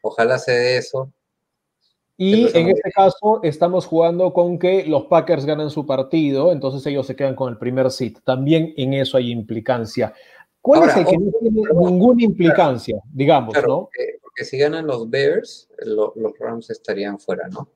Ojalá 0.00 0.38
se 0.38 0.52
dé 0.52 0.76
eso. 0.78 1.12
Y 2.16 2.56
en 2.56 2.68
este 2.68 2.90
caso 2.92 3.40
estamos 3.42 3.86
jugando 3.86 4.32
con 4.32 4.58
que 4.58 4.84
los 4.86 5.04
Packers 5.06 5.44
ganan 5.46 5.70
su 5.70 5.86
partido, 5.86 6.52
entonces 6.52 6.86
ellos 6.86 7.06
se 7.06 7.16
quedan 7.16 7.34
con 7.34 7.50
el 7.52 7.58
primer 7.58 7.90
seed. 7.90 8.18
También 8.24 8.74
en 8.76 8.94
eso 8.94 9.16
hay 9.16 9.30
implicancia. 9.30 10.12
¿Cuál 10.60 10.80
Ahora, 10.82 10.92
es 10.92 10.98
el 10.98 11.06
que 11.06 11.18
no 11.18 11.32
tiene 11.40 11.60
ninguna 11.74 12.22
implicancia, 12.22 12.96
digamos, 13.12 13.54
Claro, 13.54 13.68
no? 13.68 13.78
porque, 13.84 14.18
porque 14.22 14.44
si 14.44 14.58
ganan 14.58 14.86
los 14.86 15.10
Bears, 15.10 15.68
lo- 15.84 16.12
los 16.14 16.32
Rams 16.38 16.70
estarían 16.70 17.18
fuera, 17.18 17.48
¿no? 17.48 17.68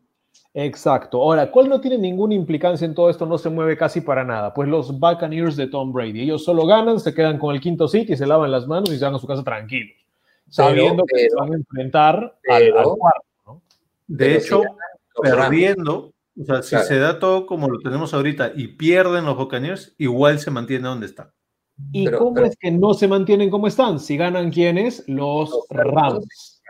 Exacto. 0.55 1.21
Ahora, 1.21 1.51
¿cuál 1.51 1.69
no 1.69 1.81
tiene 1.81 1.99
ninguna 1.99 2.35
implicancia 2.35 2.85
en 2.85 2.95
todo 2.95 3.11
esto? 3.11 3.27
No 3.27 3.37
se 3.39 3.51
mueve 3.51 3.77
casi 3.77 4.01
para 4.01 4.25
nada. 4.25 4.55
Pues 4.55 4.69
los 4.69 4.99
Buccaneers 4.99 5.57
de 5.57 5.67
Tom 5.67 5.93
Brady. 5.93 6.23
Ellos 6.23 6.45
solo 6.45 6.65
ganan, 6.67 7.01
se 7.01 7.13
quedan 7.13 7.39
con 7.39 7.55
el 7.55 7.61
quinto 7.61 7.89
seed 7.89 8.09
y 8.09 8.17
se 8.17 8.27
lavan 8.27 8.51
las 8.53 8.67
manos 8.67 8.91
y 8.91 8.97
se 8.99 9.05
van 9.05 9.15
a 9.15 9.19
su 9.19 9.27
casa 9.27 9.43
tranquilos, 9.45 9.97
sabiendo 10.49 11.05
que 11.05 11.19
se 11.23 11.27
pero- 11.29 11.41
van 11.41 11.53
a 11.53 11.57
enfrentar 11.57 12.15
al- 12.49 12.63
al, 12.63 12.73
pero- 12.73 12.95
cuarto. 12.97 13.21
De 14.07 14.27
Pero 14.27 14.39
hecho, 14.39 14.63
perdiendo, 15.23 16.13
o 16.41 16.45
sea, 16.45 16.63
si 16.63 16.71
Claro. 16.71 16.85
se 16.87 16.99
da 16.99 17.19
todo 17.19 17.47
como 17.47 17.69
lo 17.69 17.79
tenemos 17.81 18.13
ahorita 18.15 18.53
y 18.55 18.69
pierden 18.69 19.25
los 19.25 19.37
Buccaneers, 19.37 19.95
igual 19.99 20.39
se 20.39 20.51
mantiene 20.51 20.89
donde 20.89 21.07
está. 21.07 21.33
¿Y 21.93 22.05
Pero- 22.07 22.19
cómo 22.19 22.35
pero- 22.35 22.47
es 22.47 22.57
que 22.59 22.71
no 22.71 22.95
se 22.95 23.09
mantienen 23.09 23.51
como 23.51 23.67
están? 23.67 24.01
Si 24.01 24.17
ganan 24.17 24.51
quiénes? 24.51 25.05
Los 25.09 25.51
Los 25.51 25.67
Rams. 25.71 26.63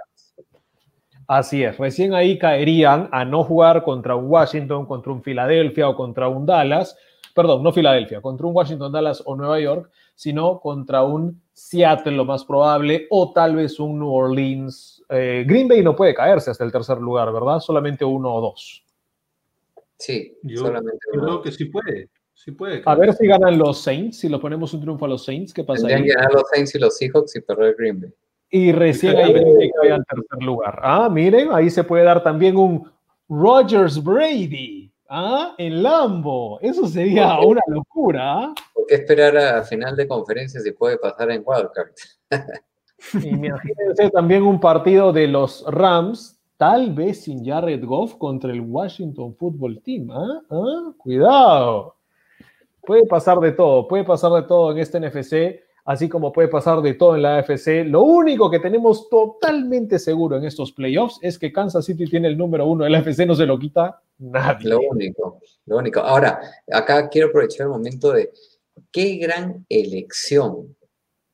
Así 1.28 1.65
es, 1.65 1.76
recién 1.76 2.15
ahí 2.15 2.39
caerían 2.39 3.08
a 3.10 3.24
no 3.24 3.42
jugar 3.42 3.82
contra 3.82 4.15
un 4.15 4.26
Washington, 4.28 4.86
contra 4.86 5.12
un 5.12 5.23
Filadelfia 5.24 5.89
o 5.89 5.97
contra 5.97 6.28
un 6.28 6.47
Dallas, 6.47 6.97
perdón, 7.34 7.65
no 7.65 7.73
Filadelfia, 7.73 8.20
contra 8.20 8.47
un 8.47 8.55
Washington, 8.55 8.92
Dallas 8.92 9.23
o 9.26 9.34
Nueva 9.34 9.58
York, 9.58 9.90
sino 10.15 10.60
contra 10.60 11.02
un 11.02 11.42
Seattle 11.52 12.12
lo 12.16 12.24
más 12.24 12.44
probable 12.44 13.06
o 13.10 13.32
tal 13.32 13.56
vez 13.56 13.81
un 13.81 13.98
New 13.98 14.08
Orleans. 14.12 14.95
Eh, 15.08 15.44
Green 15.46 15.68
Bay 15.68 15.82
no 15.82 15.94
puede 15.94 16.14
caerse 16.14 16.50
hasta 16.50 16.64
el 16.64 16.72
tercer 16.72 16.98
lugar, 16.98 17.32
¿verdad? 17.32 17.60
Solamente 17.60 18.04
uno 18.04 18.34
o 18.34 18.40
dos. 18.40 18.84
Sí, 19.98 20.36
Yo 20.42 20.58
solamente 20.58 20.98
Yo 21.12 21.20
uno. 21.20 21.26
creo 21.26 21.42
que 21.42 21.52
sí 21.52 21.66
puede, 21.66 22.08
sí 22.34 22.50
puede. 22.50 22.82
A 22.84 22.94
ver 22.94 23.14
si 23.14 23.26
ganan 23.26 23.56
los 23.58 23.80
Saints, 23.80 24.18
si 24.18 24.28
lo 24.28 24.40
ponemos 24.40 24.74
un 24.74 24.80
triunfo 24.80 25.04
a 25.04 25.08
los 25.08 25.24
Saints, 25.24 25.54
¿qué 25.54 25.64
pasa 25.64 25.86
Tendrían 25.86 26.04
que 26.04 26.12
ganar 26.12 26.32
los 26.32 26.48
Saints 26.52 26.74
y 26.74 26.78
los 26.78 26.96
Seahawks 26.96 27.36
y 27.36 27.40
perder 27.40 27.74
Green 27.78 28.00
Bay. 28.00 28.10
Y 28.50 28.72
recién 28.72 29.16
ahí 29.16 29.32
Green 29.32 29.56
Bay 29.56 29.70
cae 29.80 29.92
al 29.92 30.04
tercer 30.04 30.42
lugar. 30.42 30.78
Ah, 30.82 31.08
miren, 31.08 31.48
ahí 31.52 31.70
se 31.70 31.84
puede 31.84 32.04
dar 32.04 32.22
también 32.22 32.56
un 32.56 32.90
Rogers 33.28 34.02
Brady. 34.02 34.92
Ah, 35.08 35.54
en 35.56 35.82
Lambo. 35.82 36.58
Eso 36.60 36.86
sería 36.86 37.38
una 37.38 37.60
locura. 37.68 38.38
¿ah? 38.38 38.54
¿Por 38.74 38.86
qué 38.86 38.96
esperar 38.96 39.36
a 39.36 39.62
final 39.62 39.96
de 39.96 40.06
conferencia 40.08 40.60
si 40.60 40.72
puede 40.72 40.98
pasar 40.98 41.30
en 41.30 41.42
Wildcard? 41.46 41.90
Imagínense 43.15 44.10
también 44.10 44.42
un 44.42 44.60
partido 44.60 45.12
de 45.12 45.28
los 45.28 45.65
Rams, 45.68 46.39
tal 46.57 46.92
vez 46.94 47.23
sin 47.23 47.44
Jared 47.44 47.84
Goff 47.84 48.16
contra 48.16 48.52
el 48.52 48.60
Washington 48.60 49.34
Football 49.36 49.81
Team. 49.83 50.10
¿ah? 50.10 50.41
¿Ah? 50.50 50.92
Cuidado. 50.97 51.97
Puede 52.83 53.07
pasar 53.07 53.39
de 53.41 53.52
todo, 53.52 53.86
puede 53.89 54.05
pasar 54.05 54.33
de 54.33 54.42
todo 54.42 54.70
en 54.70 54.78
este 54.78 55.00
NFC, 55.00 55.60
así 55.84 56.08
como 56.08 56.33
puede 56.33 56.49
pasar 56.49 56.81
de 56.81 56.94
todo 56.94 57.16
en 57.16 57.23
la 57.23 57.39
AFC. 57.39 57.84
Lo 57.84 58.02
único 58.02 58.49
que 58.49 58.60
tenemos 58.60 59.08
totalmente 59.08 59.99
seguro 59.99 60.36
en 60.36 60.44
estos 60.44 60.73
playoffs 60.73 61.18
es 61.20 61.39
que 61.39 61.52
Kansas 61.52 61.84
City 61.84 62.07
tiene 62.07 62.28
el 62.28 62.39
número 62.39 62.66
uno 62.66 62.84
de 62.84 62.91
la 62.91 62.99
AFC, 62.99 63.26
no 63.26 63.34
se 63.34 63.44
lo 63.44 63.58
quita 63.58 64.00
nadie. 64.18 64.70
Lo 64.70 64.81
único, 64.81 65.41
lo 65.66 65.78
único. 65.78 66.00
Ahora, 66.00 66.41
acá 66.73 67.08
quiero 67.08 67.28
aprovechar 67.28 67.66
el 67.66 67.73
momento 67.73 68.12
de 68.12 68.31
qué 68.92 69.16
gran 69.16 69.66
elección 69.68 70.76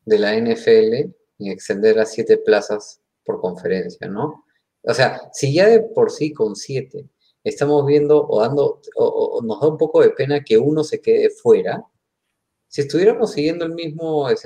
de 0.07 0.19
la 0.19 0.35
NFL 0.35 1.13
en 1.39 1.49
extender 1.53 1.99
a 1.99 2.07
siete 2.07 2.39
plazas 2.39 3.01
por 3.25 3.41
conferencia, 3.41 4.09
¿no? 4.09 4.45
O 4.83 4.95
sea, 4.95 5.31
si 5.33 5.55
ya 5.55 5.69
de 5.69 5.81
por 5.81 6.11
sí 6.11 6.33
con 6.33 6.57
siete 6.57 7.09
estamos 7.45 7.87
viendo 7.87 8.27
o 8.29 8.41
dando, 8.41 8.81
o, 8.97 9.05
o 9.05 9.43
nos 9.43 9.61
da 9.61 9.69
un 9.69 9.79
poco 9.79 10.01
de 10.01 10.11
pena 10.11 10.43
que 10.43 10.59
uno 10.59 10.85
se 10.85 11.01
quede 11.01 11.31
fuera, 11.31 11.85
si 12.73 12.81
estuviéramos 12.81 13.33
siguiendo 13.33 13.67
el 13.67 13.75
mismo 13.75 14.31
eh, 14.31 14.37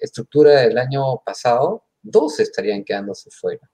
estructura 0.00 0.60
del 0.60 0.76
año 0.76 1.22
pasado, 1.24 1.84
dos 2.02 2.38
estarían 2.38 2.84
quedándose 2.84 3.30
fuera. 3.30 3.70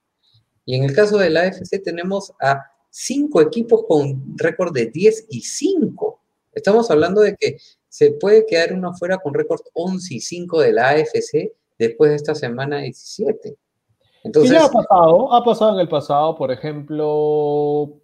Y 0.65 0.77
en 0.77 0.85
el 0.85 0.95
caso 0.95 1.19
de 1.19 1.31
la 1.31 1.43
AFC 1.43 1.83
tenemos 1.83 2.33
a 2.41 2.65
cinco 2.91 3.41
equipos 3.41 3.85
con 3.89 4.39
récord 4.39 4.73
de 4.73 4.87
10 4.87 5.27
y 5.31 5.41
5. 5.41 6.21
Estamos 6.53 6.93
hablando 6.93 7.23
de 7.23 7.35
que 7.35 7.59
se 7.89 8.13
puede 8.13 8.47
quedar 8.47 8.73
uno 8.73 8.95
fuera 8.95 9.19
con 9.19 9.35
récord 9.35 9.63
11 9.73 10.15
y 10.15 10.21
5 10.21 10.61
de 10.61 10.73
la 10.73 10.91
AFC 10.91 11.53
después 11.89 12.11
de 12.11 12.17
esta 12.17 12.35
semana 12.35 12.79
17. 12.79 13.57
Entonces, 14.25 14.53
ya 14.53 14.67
ha 14.67 14.71
pasado, 14.71 15.33
ha 15.35 15.45
pasado 15.45 15.75
en 15.75 15.81
el 15.81 15.89
pasado, 15.89 16.37
por 16.37 16.53
ejemplo, 16.53 18.01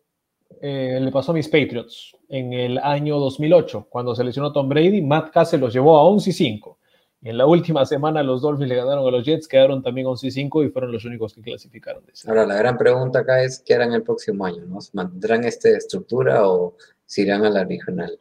eh, 0.61 0.99
le 1.01 1.13
pasó 1.13 1.31
a 1.31 1.35
mis 1.35 1.49
Patriots 1.49 2.17
en 2.29 2.53
el 2.53 2.79
año 2.79 3.19
2008, 3.19 3.87
cuando 3.89 4.15
se 4.15 4.25
lesionó 4.25 4.53
Tom 4.53 4.69
Brady, 4.69 5.01
Matt 5.01 5.31
Cassell 5.31 5.61
los 5.61 5.73
llevó 5.73 5.97
a 5.97 6.05
11 6.05 6.31
y 6.31 6.33
5. 6.33 6.79
Y 7.21 7.31
en 7.31 7.39
la 7.39 7.47
última 7.47 7.85
semana 7.85 8.23
los 8.23 8.43
Dolphins 8.43 8.69
le 8.69 8.77
ganaron 8.77 9.07
a 9.07 9.11
los 9.11 9.25
Jets, 9.25 9.49
quedaron 9.49 9.83
también 9.83 10.07
11 10.07 10.27
y 10.29 10.31
5 10.31 10.65
y 10.65 10.71
fueron 10.71 10.93
los 10.93 11.05
únicos 11.05 11.35
que 11.35 11.43
clasificaron. 11.43 12.05
Ahora, 12.27 12.47
la 12.47 12.57
gran 12.57 12.79
pregunta 12.79 13.21
acá 13.21 13.43
es, 13.43 13.61
¿qué 13.61 13.75
harán 13.75 13.93
el 13.93 14.03
próximo 14.03 14.45
año? 14.45 14.65
¿no? 14.67 14.79
¿Mantendrán 14.93 15.45
esta 15.45 15.69
estructura 15.69 16.49
o 16.49 16.77
se 17.07 17.23
irán 17.23 17.45
a 17.45 17.51
la 17.51 17.65
regional? 17.65 18.19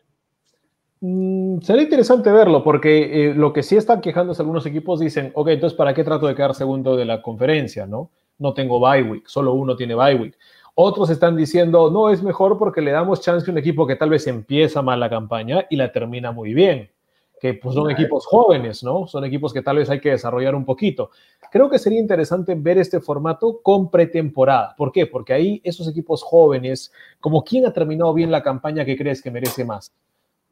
Mm, 1.00 1.60
sería 1.62 1.84
interesante 1.84 2.32
verlo, 2.32 2.64
porque 2.64 3.30
eh, 3.30 3.34
lo 3.36 3.54
que 3.54 3.62
sí 3.62 3.76
están 3.76 4.02
quejándose 4.02 4.42
algunos 4.42 4.66
equipos 4.66 5.00
dicen, 5.00 5.32
ok, 5.36 5.50
entonces 5.50 5.78
¿para 5.78 5.94
qué 5.94 6.04
trato 6.04 6.26
de 6.26 6.34
quedar 6.34 6.56
segundo 6.56 6.96
de 6.96 7.06
la 7.06 7.22
conferencia? 7.22 7.86
No, 7.86 8.10
no 8.40 8.54
tengo 8.54 8.80
bye 8.80 9.04
week, 9.04 9.28
solo 9.28 9.54
uno 9.54 9.76
tiene 9.76 9.94
bye 9.94 10.16
week. 10.16 10.38
Otros 10.74 11.10
están 11.10 11.36
diciendo, 11.36 11.92
no, 11.92 12.10
es 12.10 12.24
mejor 12.24 12.58
porque 12.58 12.82
le 12.82 12.92
damos 12.92 13.22
chance 13.22 13.50
a 13.50 13.52
un 13.52 13.58
equipo 13.58 13.86
que 13.86 13.96
tal 13.96 14.10
vez 14.10 14.28
empieza 14.28 14.82
mal 14.82 15.00
la 15.00 15.10
campaña 15.10 15.66
y 15.70 15.76
la 15.76 15.92
termina 15.92 16.32
muy 16.32 16.54
bien, 16.54 16.92
que 17.40 17.54
pues 17.56 17.76
son 17.76 17.90
equipos 17.92 18.26
jóvenes, 18.26 18.84
¿no? 18.84 19.08
Son 19.08 19.24
equipos 19.26 19.54
que 19.54 19.62
tal 19.62 19.78
vez 19.78 19.90
hay 19.90 20.00
que 20.00 20.12
desarrollar 20.12 20.56
un 20.56 20.66
poquito. 20.66 21.12
Creo 21.52 21.70
que 21.70 21.80
sería 21.80 22.00
interesante 22.00 22.56
ver 22.56 22.80
este 22.80 23.00
formato 23.00 23.60
con 23.62 23.90
pretemporada. 23.92 24.76
¿Por 24.76 24.92
qué? 24.92 25.06
Porque 25.06 25.34
ahí 25.34 25.62
esos 25.64 25.88
equipos 25.88 26.24
jóvenes, 26.24 26.92
como 27.20 27.44
quién 27.44 27.66
ha 27.66 27.74
terminado 27.74 28.14
bien 28.14 28.32
la 28.32 28.44
campaña 28.44 28.86
que 28.86 28.98
crees 28.98 29.22
que 29.22 29.32
merece 29.32 29.66
más. 29.66 29.92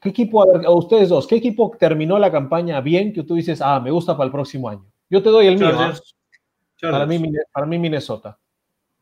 ¿Qué 0.06 0.12
equipo, 0.12 0.44
a, 0.44 0.70
ustedes 0.70 1.10
dos, 1.10 1.26
qué 1.26 1.38
equipo 1.38 1.76
terminó 1.80 2.20
la 2.20 2.32
campaña 2.32 2.80
bien 2.80 3.12
que 3.12 3.24
tú 3.24 3.34
dices, 3.34 3.60
ah, 3.60 3.80
me 3.80 3.90
gusta 3.90 4.16
para 4.16 4.28
el 4.28 4.32
próximo 4.32 4.70
año? 4.70 4.86
Yo 5.10 5.24
te 5.24 5.30
doy 5.30 5.48
el 5.48 5.58
mío. 5.58 5.72
¿ah? 5.74 5.96
Para, 6.80 7.08
mí, 7.08 7.20
para 7.52 7.66
mí, 7.66 7.80
Minnesota. 7.80 8.38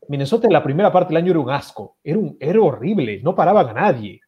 Minnesota 0.08 0.46
en 0.46 0.54
la 0.54 0.62
primera 0.62 0.90
parte 0.90 1.12
del 1.12 1.22
año 1.22 1.32
era 1.32 1.40
un 1.40 1.50
asco, 1.50 1.98
era, 2.02 2.16
un, 2.16 2.38
era 2.40 2.58
horrible, 2.58 3.20
no 3.22 3.34
paraban 3.34 3.68
a 3.68 3.72
nadie. 3.74 4.18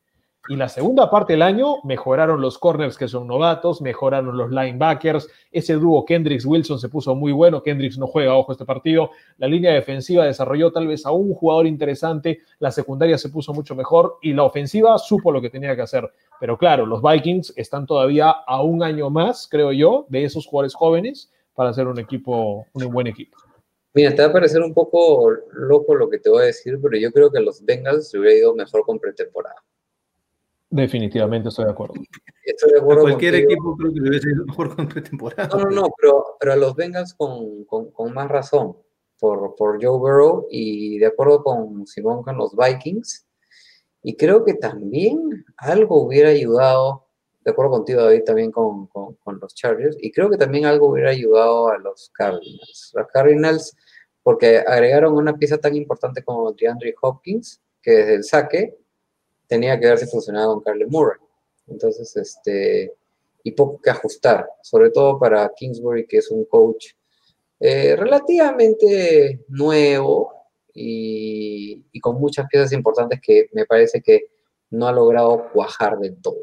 Y 0.49 0.55
la 0.55 0.68
segunda 0.68 1.10
parte 1.10 1.33
del 1.33 1.42
año 1.42 1.78
mejoraron 1.83 2.41
los 2.41 2.58
corners 2.58 2.97
que 2.97 3.08
son 3.08 3.26
novatos, 3.26 3.83
mejoraron 3.83 4.36
los 4.36 4.50
linebackers. 4.50 5.28
Ese 5.50 5.75
dúo 5.75 6.05
Kendricks-Wilson 6.05 6.78
se 6.78 6.89
puso 6.89 7.16
muy 7.16 7.33
bueno. 7.33 7.62
Kendricks 7.62 7.99
no 7.99 8.07
juega, 8.07 8.36
ojo, 8.36 8.52
este 8.52 8.65
partido. 8.65 9.10
La 9.39 9.49
línea 9.49 9.73
defensiva 9.73 10.25
desarrolló 10.25 10.70
tal 10.70 10.86
vez 10.86 11.05
a 11.05 11.10
un 11.10 11.34
jugador 11.34 11.66
interesante. 11.66 12.41
La 12.60 12.70
secundaria 12.70 13.18
se 13.18 13.28
puso 13.28 13.52
mucho 13.52 13.75
mejor 13.75 14.18
y 14.23 14.34
la 14.34 14.44
ofensiva 14.44 14.97
supo 14.99 15.33
lo 15.33 15.42
que 15.42 15.50
tenía 15.50 15.75
que 15.75 15.83
hacer. 15.83 16.08
Pero 16.39 16.57
claro, 16.57 16.86
los 16.86 17.02
Vikings 17.02 17.55
están 17.57 17.84
todavía 17.86 18.31
a 18.31 18.62
un 18.62 18.84
año 18.84 19.10
más, 19.10 19.49
creo 19.50 19.73
yo, 19.73 20.07
de 20.08 20.25
esos 20.25 20.47
jugadores 20.47 20.75
jóvenes 20.75 21.33
para 21.55 21.73
ser 21.73 21.89
un 21.89 21.99
equipo, 21.99 22.66
un 22.73 22.92
buen 22.92 23.08
equipo. 23.08 23.36
Mira, 23.94 24.15
te 24.15 24.23
va 24.23 24.28
a 24.28 24.33
parecer 24.33 24.60
un 24.60 24.75
poco 24.75 25.31
loco 25.55 25.94
lo 25.94 26.10
que 26.10 26.18
te 26.18 26.28
voy 26.28 26.42
a 26.42 26.47
decir, 26.47 26.78
pero 26.83 26.99
yo 26.99 27.10
creo 27.10 27.33
que 27.33 27.41
los 27.41 27.65
Bengals 27.65 28.10
se 28.10 28.18
hubiera 28.18 28.36
ido 28.36 28.55
mejor 28.55 28.83
con 28.83 28.99
pretemporada. 28.99 29.57
Definitivamente 30.70 31.49
estoy 31.49 31.67
de 31.67 31.70
acuerdo. 31.70 31.95
Estoy 32.45 32.73
de 32.73 32.78
acuerdo 32.78 33.03
cualquier 33.03 33.35
equipo 33.36 33.77
creo 33.77 33.93
que 33.93 34.01
hubiera 34.01 34.31
ido 34.31 34.45
mejor 34.47 34.75
con 34.75 34.89
pretemporada. 34.89 35.49
No, 35.49 35.65
no, 35.65 35.70
no, 35.70 35.89
pero, 36.01 36.25
pero 36.41 36.53
a 36.53 36.57
los 36.57 36.75
Bengals 36.75 37.15
con, 37.15 37.65
con, 37.65 37.91
con, 37.93 38.12
más 38.12 38.28
razón 38.28 38.77
por, 39.19 39.55
por 39.57 39.83
Joe 39.83 39.99
Burrow 39.99 40.47
y 40.51 40.99
de 40.99 41.07
acuerdo 41.07 41.43
con 41.43 41.86
Simón 41.86 42.23
con 42.23 42.36
los 42.36 42.55
Vikings. 42.57 43.27
Y 44.03 44.17
creo 44.17 44.45
que 44.45 44.55
también 44.55 45.45
algo 45.57 46.03
hubiera 46.03 46.31
ayudado 46.31 47.07
de 47.47 47.53
acuerdo 47.53 47.70
contigo, 47.70 48.03
David, 48.03 48.25
también 48.25 48.51
con, 48.51 48.89
con, 48.89 49.41
los 49.41 49.55
Chargers, 49.55 49.97
y 50.01 50.11
creo 50.11 50.28
que 50.28 50.36
también 50.36 50.67
algo 50.67 50.89
hubiera 50.89 51.11
ayudado 51.11 51.69
a 51.69 51.78
los 51.78 52.11
Cardinals. 52.12 52.91
Los 52.93 53.07
Cardinals, 53.07 53.77
porque 54.25 54.59
agregaron 54.59 55.15
una 55.15 55.36
pieza 55.36 55.57
tan 55.57 55.77
importante 55.77 56.25
como 56.25 56.53
DeAndre 56.53 56.97
Hopkins, 57.01 57.62
que 57.81 57.93
desde 57.93 58.15
el 58.17 58.25
saque 58.25 58.77
tenía 59.47 59.78
que 59.78 59.86
haberse 59.86 60.07
funcionado 60.07 60.55
con 60.55 60.62
Carly 60.62 60.86
Murray. 60.86 61.20
Entonces, 61.66 62.16
este, 62.16 62.92
y 63.42 63.52
poco 63.52 63.81
que 63.81 63.91
ajustar, 63.91 64.49
sobre 64.62 64.91
todo 64.91 65.18
para 65.18 65.50
Kingsbury, 65.57 66.07
que 66.07 66.18
es 66.18 66.31
un 66.31 66.44
coach 66.44 66.86
eh, 67.60 67.97
relativamente 67.97 69.44
nuevo 69.49 70.33
y, 70.75 71.84
y 71.92 72.00
con 72.00 72.20
muchas 72.20 72.47
piezas 72.49 72.73
importantes 72.73 73.20
que 73.23 73.47
me 73.52 73.65
parece 73.65 74.02
que 74.02 74.26
no 74.70 74.86
ha 74.86 74.92
logrado 74.92 75.49
cuajar 75.52 75.99
del 75.99 76.20
todo. 76.20 76.36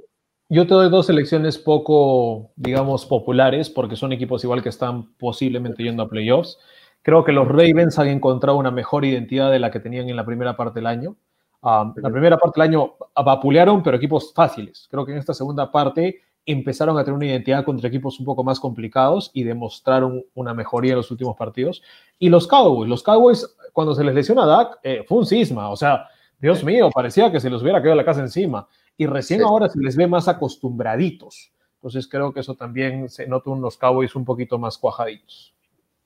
Yo 0.49 0.67
te 0.67 0.73
doy 0.73 0.89
dos 0.89 1.07
selecciones 1.07 1.57
poco, 1.57 2.51
digamos, 2.55 3.05
populares, 3.05 3.69
porque 3.69 3.95
son 3.95 4.11
equipos 4.13 4.43
igual 4.43 4.61
que 4.61 4.69
están 4.69 5.15
posiblemente 5.15 5.83
yendo 5.83 6.03
a 6.03 6.09
playoffs. 6.09 6.57
Creo 7.01 7.23
que 7.23 7.31
los 7.31 7.47
Ravens 7.47 7.97
han 7.99 8.07
encontrado 8.07 8.57
una 8.57 8.71
mejor 8.71 9.03
identidad 9.03 9.51
de 9.51 9.59
la 9.59 9.71
que 9.71 9.79
tenían 9.79 10.09
en 10.09 10.15
la 10.15 10.25
primera 10.25 10.55
parte 10.55 10.79
del 10.79 10.87
año. 10.87 11.17
Um, 11.63 11.93
la 11.95 12.09
primera 12.09 12.37
parte 12.37 12.59
del 12.59 12.69
año 12.69 12.95
vapulearon, 13.15 13.81
pero 13.81 13.95
equipos 13.95 14.33
fáciles. 14.33 14.87
Creo 14.91 15.05
que 15.05 15.13
en 15.13 15.17
esta 15.17 15.33
segunda 15.33 15.71
parte 15.71 16.21
empezaron 16.45 16.97
a 16.97 17.05
tener 17.05 17.15
una 17.15 17.25
identidad 17.25 17.63
contra 17.63 17.87
equipos 17.87 18.19
un 18.19 18.25
poco 18.25 18.43
más 18.43 18.59
complicados 18.59 19.31
y 19.33 19.43
demostraron 19.43 20.25
una 20.35 20.53
mejoría 20.53 20.91
en 20.91 20.97
los 20.97 21.09
últimos 21.09 21.37
partidos. 21.37 21.81
Y 22.19 22.27
los 22.27 22.47
Cowboys, 22.47 22.89
los 22.89 23.01
Cowboys, 23.01 23.55
cuando 23.71 23.95
se 23.95 24.03
les 24.03 24.13
lesiona 24.13 24.43
a 24.43 24.47
Dak, 24.47 24.79
eh, 24.83 25.05
fue 25.07 25.19
un 25.19 25.25
cisma. 25.25 25.69
O 25.69 25.77
sea, 25.77 26.07
Dios 26.37 26.65
mío, 26.65 26.89
parecía 26.93 27.31
que 27.31 27.39
se 27.39 27.49
les 27.49 27.61
hubiera 27.61 27.81
quedado 27.81 27.95
la 27.95 28.03
casa 28.03 28.19
encima 28.19 28.67
y 28.97 29.05
recién 29.05 29.41
ahora 29.41 29.69
se 29.69 29.79
les 29.79 29.95
ve 29.95 30.05
más 30.05 30.27
acostumbraditos. 30.27 31.53
Entonces 31.75 32.07
creo 32.09 32.33
que 32.33 32.41
eso 32.41 32.55
también 32.55 33.07
se 33.07 33.25
nota 33.25 33.49
unos 33.49 33.77
Cowboys 33.77 34.15
un 34.17 34.25
poquito 34.25 34.57
más 34.57 34.77
cuajaditos. 34.77 35.52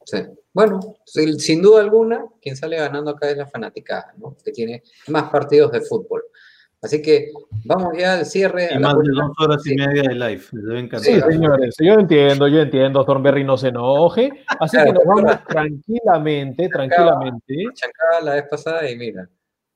Sí. 0.07 0.19
Bueno, 0.53 0.79
sin 1.05 1.61
duda 1.61 1.81
alguna, 1.81 2.23
quien 2.41 2.55
sale 2.55 2.77
ganando 2.77 3.11
acá 3.11 3.29
es 3.29 3.35
la 3.35 3.45
fanaticada, 3.45 4.13
¿no? 4.17 4.37
Que 4.41 4.53
tiene 4.53 4.81
más 5.09 5.29
partidos 5.29 5.69
de 5.73 5.81
fútbol. 5.81 6.23
Así 6.81 7.01
que 7.01 7.31
vamos 7.65 7.91
ya 7.97 8.13
al 8.13 8.25
cierre. 8.25 8.69
Y 8.73 8.79
más 8.79 8.93
de 8.93 9.09
dos 9.11 9.31
horas 9.37 9.67
y 9.67 9.75
media 9.75 10.03
de 10.03 10.15
live. 10.15 10.43
Sí, 11.01 11.19
señores, 11.19 11.75
yo 11.77 11.95
entiendo, 11.95 12.47
yo 12.47 12.61
entiendo, 12.61 13.03
Thornberry 13.03 13.43
no 13.43 13.57
se 13.57 13.67
enoje. 13.67 14.31
Así 14.47 14.77
que 14.77 14.93
nos 14.93 15.03
vamos 15.03 15.43
tranquilamente, 15.45 16.69
tranquilamente. 16.69 17.55
la 18.23 18.35
vez 18.35 18.45
pasada 18.49 18.89
y 18.89 18.95
mira 18.95 19.27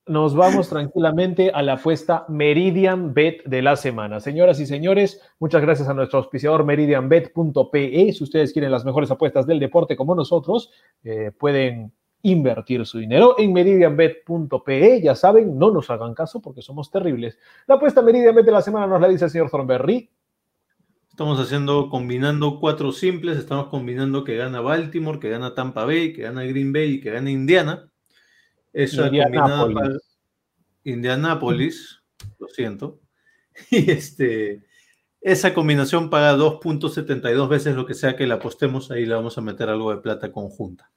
nos 0.07 0.35
vamos 0.35 0.67
tranquilamente 0.69 1.51
a 1.51 1.61
la 1.61 1.73
apuesta 1.73 2.25
Meridian 2.27 3.13
Bet 3.13 3.43
de 3.45 3.61
la 3.61 3.75
semana. 3.75 4.19
Señoras 4.19 4.59
y 4.59 4.65
señores, 4.65 5.21
muchas 5.39 5.61
gracias 5.61 5.87
a 5.87 5.93
nuestro 5.93 6.19
auspiciador 6.19 6.65
meridianbet.pe. 6.65 8.11
Si 8.11 8.23
ustedes 8.23 8.51
quieren 8.51 8.71
las 8.71 8.83
mejores 8.83 9.11
apuestas 9.11 9.45
del 9.45 9.59
deporte 9.59 9.95
como 9.95 10.15
nosotros, 10.15 10.71
eh, 11.03 11.31
pueden 11.37 11.91
invertir 12.23 12.85
su 12.85 12.99
dinero 12.99 13.35
en 13.37 13.53
meridianbet.pe. 13.53 15.01
Ya 15.01 15.15
saben, 15.15 15.57
no 15.57 15.71
nos 15.71 15.89
hagan 15.89 16.13
caso 16.13 16.41
porque 16.41 16.61
somos 16.61 16.89
terribles. 16.89 17.37
La 17.67 17.75
apuesta 17.75 18.01
Meridian 18.01 18.35
Bet 18.35 18.45
de 18.45 18.51
la 18.51 18.61
semana 18.61 18.87
nos 18.87 19.01
la 19.01 19.07
dice 19.07 19.25
el 19.25 19.31
señor 19.31 19.49
Thornberry. 19.49 20.09
Estamos 21.09 21.39
haciendo, 21.39 21.89
combinando 21.89 22.59
cuatro 22.59 22.91
simples. 22.91 23.37
Estamos 23.37 23.67
combinando 23.67 24.23
que 24.23 24.35
gana 24.35 24.61
Baltimore, 24.61 25.19
que 25.19 25.29
gana 25.29 25.53
Tampa 25.53 25.85
Bay, 25.85 26.13
que 26.13 26.23
gana 26.23 26.43
Green 26.43 26.73
Bay 26.73 26.93
y 26.93 27.01
que 27.01 27.11
gana 27.11 27.29
Indiana 27.29 27.90
eso 28.73 29.05
Indianápolis. 29.05 29.75
Para 29.75 29.97
Indianápolis, 30.83 32.01
lo 32.39 32.47
siento. 32.47 32.99
Y 33.69 33.91
este, 33.91 34.63
esa 35.19 35.53
combinación 35.53 36.09
paga 36.09 36.35
2.72 36.35 37.47
veces 37.47 37.75
lo 37.75 37.85
que 37.85 37.93
sea 37.93 38.15
que 38.15 38.25
la 38.25 38.35
apostemos, 38.35 38.89
ahí 38.89 39.05
le 39.05 39.13
vamos 39.13 39.37
a 39.37 39.41
meter 39.41 39.69
algo 39.69 39.91
de 39.91 40.01
plata 40.01 40.31
conjunta. 40.31 40.89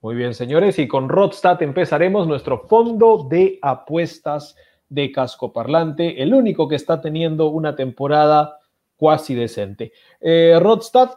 Muy 0.00 0.14
bien, 0.14 0.34
señores, 0.34 0.78
y 0.78 0.86
con 0.86 1.08
Rodstad 1.08 1.62
empezaremos 1.62 2.26
nuestro 2.28 2.66
fondo 2.68 3.26
de 3.28 3.58
apuestas 3.62 4.54
de 4.88 5.10
casco 5.10 5.52
parlante, 5.52 6.22
el 6.22 6.34
único 6.34 6.68
que 6.68 6.76
está 6.76 7.00
teniendo 7.00 7.48
una 7.48 7.74
temporada 7.74 8.58
cuasi 8.96 9.34
decente. 9.34 9.92
Eh, 10.20 10.58
Rodstad, 10.60 11.10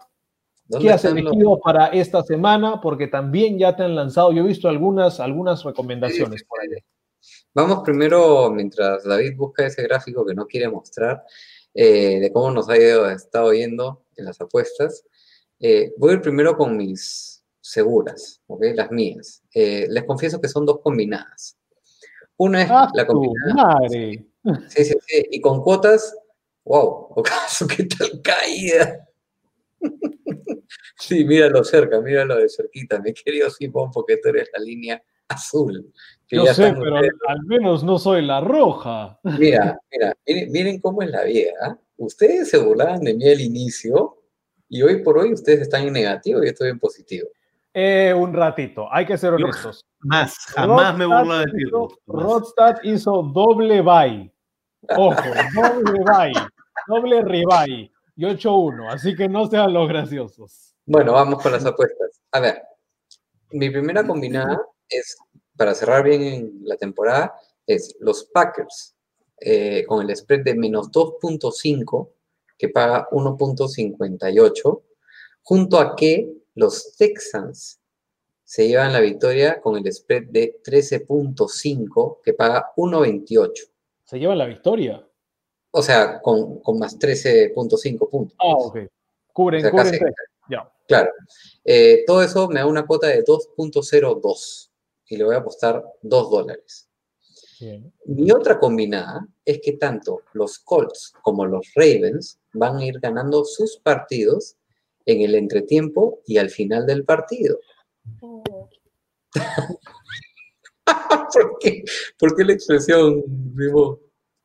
¿Qué 0.79 0.91
has 0.91 1.05
elegido 1.05 1.59
para 1.59 1.87
esta 1.87 2.23
semana? 2.23 2.79
Porque 2.81 3.07
también 3.07 3.57
ya 3.57 3.75
te 3.75 3.83
han 3.83 3.95
lanzado, 3.95 4.31
yo 4.31 4.43
he 4.43 4.47
visto 4.47 4.69
algunas, 4.69 5.19
algunas 5.19 5.63
recomendaciones 5.63 6.43
por 6.43 6.61
ahí. 6.61 6.69
Vamos 7.53 7.81
primero, 7.83 8.49
mientras 8.51 9.03
David 9.03 9.35
busca 9.35 9.65
ese 9.65 9.83
gráfico 9.83 10.25
que 10.25 10.33
no 10.33 10.45
quiere 10.45 10.69
mostrar, 10.69 11.23
eh, 11.73 12.19
de 12.19 12.31
cómo 12.31 12.51
nos 12.51 12.69
ha 12.69 12.77
ido, 12.77 13.09
estado 13.09 13.53
yendo 13.53 14.05
en 14.15 14.25
las 14.25 14.39
apuestas. 14.39 15.05
Eh, 15.59 15.93
voy 15.97 16.11
a 16.11 16.13
ir 16.13 16.21
primero 16.21 16.55
con 16.57 16.75
mis 16.77 17.43
seguras, 17.59 18.41
¿okay? 18.47 18.73
las 18.73 18.91
mías. 18.91 19.43
Eh, 19.53 19.87
les 19.89 20.03
confieso 20.05 20.41
que 20.41 20.47
son 20.47 20.65
dos 20.65 20.79
combinadas. 20.81 21.57
Una 22.37 22.63
es 22.63 22.69
ah, 22.71 22.89
la 22.93 23.05
combinada. 23.05 23.77
Sí, 23.89 24.25
sí, 24.69 24.93
sí. 25.05 25.25
Y 25.31 25.41
con 25.41 25.61
cuotas, 25.61 26.15
wow, 26.63 27.13
¿acaso 27.19 27.67
qué 27.77 27.83
tal 27.83 28.21
caída? 28.21 29.07
Sí, 31.01 31.25
míralo 31.25 31.63
cerca, 31.63 31.99
míralo 31.99 32.35
de 32.37 32.47
cerquita, 32.49 32.99
mi 32.99 33.13
querido 33.13 33.49
Simón, 33.49 33.89
porque 33.91 34.17
tú 34.17 34.29
eres 34.29 34.49
la 34.55 34.63
línea 34.63 35.01
azul. 35.27 35.91
que 36.27 36.35
Yo 36.37 36.45
ya 36.45 36.53
sé, 36.53 36.73
pero 36.77 36.95
ustedes- 36.95 37.11
al 37.27 37.41
menos 37.45 37.83
no 37.83 37.97
soy 37.97 38.21
la 38.21 38.39
roja. 38.41 39.19
Mira, 39.23 39.77
mira, 39.91 40.15
miren, 40.27 40.51
miren 40.51 40.79
cómo 40.81 41.01
es 41.01 41.09
la 41.09 41.23
vida. 41.23 41.79
Ustedes 41.97 42.49
se 42.49 42.57
burlaban 42.57 43.01
de 43.01 43.13
mí 43.13 43.27
al 43.29 43.41
inicio 43.41 44.17
y 44.69 44.81
hoy 44.81 45.03
por 45.03 45.17
hoy 45.17 45.33
ustedes 45.33 45.61
están 45.61 45.87
en 45.87 45.93
negativo 45.93 46.39
y 46.41 46.45
yo 46.45 46.51
estoy 46.51 46.69
en 46.69 46.79
positivo. 46.79 47.27
Eh, 47.73 48.13
un 48.13 48.33
ratito, 48.33 48.87
hay 48.91 49.05
que 49.05 49.17
ser 49.17 49.31
Yo- 49.37 49.45
honestos. 49.45 49.85
Más, 50.01 50.35
jamás 50.47 50.97
me 50.97 51.05
Rodstad 51.05 51.19
burlo 51.19 51.37
de 51.39 51.45
ti. 51.45 51.63
Rodstad 52.07 52.75
hizo 52.83 53.23
doble 53.23 53.81
bye. 53.81 54.31
Ojo, 54.97 55.15
doble 55.55 56.03
bye. 56.05 56.33
Doble 56.87 57.21
ribeye. 57.21 57.91
Y 58.17 58.25
8-1. 58.25 58.89
Así 58.91 59.15
que 59.15 59.29
no 59.29 59.47
sean 59.47 59.73
los 59.73 59.87
graciosos. 59.87 60.70
Bueno, 60.91 61.13
vamos 61.13 61.41
con 61.41 61.53
las 61.53 61.65
apuestas. 61.65 62.19
A 62.33 62.41
ver, 62.41 62.63
mi 63.51 63.69
primera 63.69 64.05
combinada 64.05 64.61
es, 64.89 65.17
para 65.55 65.73
cerrar 65.73 66.03
bien 66.03 66.21
en 66.21 66.59
la 66.65 66.75
temporada, 66.75 67.33
es 67.65 67.95
los 68.01 68.25
Packers 68.25 68.93
eh, 69.39 69.85
con 69.87 70.01
el 70.01 70.13
spread 70.13 70.43
de 70.43 70.53
menos 70.53 70.91
2.5, 70.91 72.09
que 72.57 72.67
paga 72.67 73.07
1.58, 73.09 74.81
junto 75.43 75.79
a 75.79 75.95
que 75.95 76.33
los 76.55 76.93
Texans 76.97 77.79
se 78.43 78.67
llevan 78.67 78.91
la 78.91 78.99
victoria 78.99 79.61
con 79.61 79.77
el 79.77 79.93
spread 79.93 80.23
de 80.23 80.59
13.5, 80.61 82.19
que 82.21 82.33
paga 82.33 82.73
1.28. 82.75 83.49
Se 84.03 84.19
llevan 84.19 84.39
la 84.39 84.45
victoria. 84.45 85.07
O 85.71 85.81
sea, 85.81 86.21
con, 86.21 86.59
con 86.59 86.79
más 86.79 86.99
13.5 86.99 88.09
puntos. 88.09 88.35
Ah, 88.41 88.55
ok. 88.57 88.79
Cubren, 89.31 89.65
O 89.65 89.69
sea, 89.69 89.71
cubren 89.71 90.13
Claro. 90.87 91.11
Eh, 91.63 92.03
todo 92.05 92.21
eso 92.21 92.47
me 92.49 92.59
da 92.59 92.65
una 92.65 92.85
cuota 92.85 93.07
de 93.07 93.23
2.02 93.23 94.69
y 95.07 95.17
le 95.17 95.23
voy 95.23 95.35
a 95.35 95.39
apostar 95.39 95.83
2 96.01 96.29
dólares. 96.31 96.89
Bien. 97.59 97.93
Mi 98.05 98.31
otra 98.31 98.59
combinada 98.59 99.25
es 99.45 99.59
que 99.63 99.73
tanto 99.73 100.21
los 100.33 100.59
Colts 100.59 101.13
como 101.21 101.45
los 101.45 101.71
Ravens 101.75 102.39
van 102.53 102.77
a 102.77 102.85
ir 102.85 102.99
ganando 102.99 103.45
sus 103.45 103.77
partidos 103.77 104.57
en 105.05 105.21
el 105.21 105.35
entretiempo 105.35 106.21
y 106.25 106.37
al 106.37 106.49
final 106.49 106.85
del 106.85 107.05
partido. 107.05 107.57
¿Por 111.33 111.57
qué? 111.59 111.83
¿Por 112.19 112.35
qué 112.35 112.43
la 112.43 112.53
expresión, 112.53 113.23
Rimo? 113.55 113.99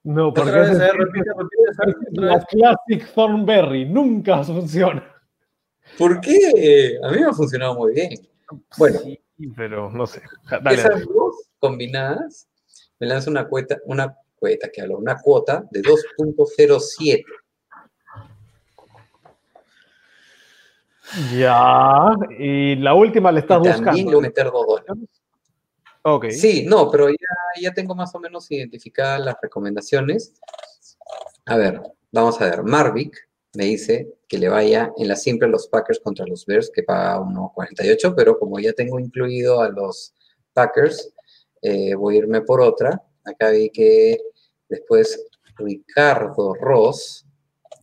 No, 0.04 0.32
porque 0.32 0.50
eh, 0.50 0.62
es- 0.62 0.68
otra 0.70 1.92
la. 2.12 2.44
Classic 2.44 3.12
Thornberry. 3.14 3.86
Nunca 3.86 4.44
funciona. 4.44 5.12
¿Por 5.98 6.20
qué? 6.20 6.98
A 7.02 7.10
mí 7.10 7.18
me 7.20 7.26
ha 7.26 7.32
funcionado 7.32 7.74
muy 7.74 7.92
bien. 7.94 8.10
Bueno, 8.78 8.98
Sí, 9.00 9.20
pero 9.54 9.90
no 9.90 10.06
sé. 10.06 10.22
Dale, 10.50 10.74
Esas 10.76 10.92
dale. 10.92 11.04
dos 11.06 11.36
combinadas 11.58 12.48
me 12.98 13.06
lanza 13.06 13.30
una 13.30 13.46
cuota, 13.46 13.76
una 13.84 14.16
cuota 14.38 14.68
que 14.72 14.80
hablo, 14.80 14.98
una 14.98 15.16
cuota 15.20 15.64
de 15.70 15.82
2.07. 15.82 17.24
Ya. 21.36 22.14
Y 22.38 22.76
la 22.76 22.94
última 22.94 23.30
la 23.30 23.40
estás 23.40 23.56
también 23.62 23.74
le 23.74 23.80
buscando. 23.84 24.10
voy 24.12 24.18
a 24.18 24.28
meter 24.28 24.44
2 24.50 24.66
dólares. 24.66 25.08
Ok. 26.02 26.26
Sí, 26.30 26.64
no, 26.66 26.90
pero 26.90 27.08
ya, 27.10 27.16
ya 27.60 27.72
tengo 27.74 27.94
más 27.94 28.14
o 28.14 28.20
menos 28.20 28.50
identificadas 28.50 29.20
las 29.20 29.36
recomendaciones. 29.40 30.34
A 31.46 31.56
ver, 31.56 31.80
vamos 32.12 32.40
a 32.40 32.44
ver. 32.46 32.62
Marvick 32.62 33.25
me 33.56 33.64
dice 33.64 34.14
que 34.28 34.38
le 34.38 34.48
vaya 34.48 34.92
en 34.96 35.08
la 35.08 35.16
simple 35.16 35.48
los 35.48 35.68
Packers 35.68 36.00
contra 36.00 36.26
los 36.26 36.44
Bears, 36.44 36.70
que 36.70 36.82
paga 36.82 37.18
1.48, 37.20 38.14
pero 38.14 38.38
como 38.38 38.60
ya 38.60 38.72
tengo 38.72 39.00
incluido 39.00 39.62
a 39.62 39.70
los 39.70 40.14
Packers, 40.52 41.12
eh, 41.62 41.94
voy 41.94 42.16
a 42.16 42.18
irme 42.18 42.42
por 42.42 42.60
otra. 42.60 43.02
Acá 43.24 43.50
vi 43.50 43.70
que 43.70 44.18
después 44.68 45.26
Ricardo 45.56 46.54
Ross, 46.54 47.24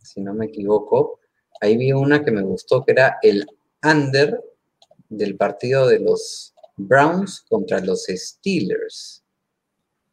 si 0.03 0.22
no 0.22 0.34
me 0.34 0.45
equivoco, 0.45 1.19
ahí 1.60 1.76
vi 1.76 1.92
una 1.92 2.24
que 2.24 2.32
me 2.32 2.43
gustó, 2.43 2.85
que 2.85 2.92
era 2.92 3.18
el 3.22 3.45
under 3.84 4.42
del 5.10 5.35
partido 5.35 5.88
de 5.88 6.00
los 6.00 6.53
Browns 6.77 7.45
contra 7.50 7.80
los 7.80 8.06
Steelers. 8.06 9.24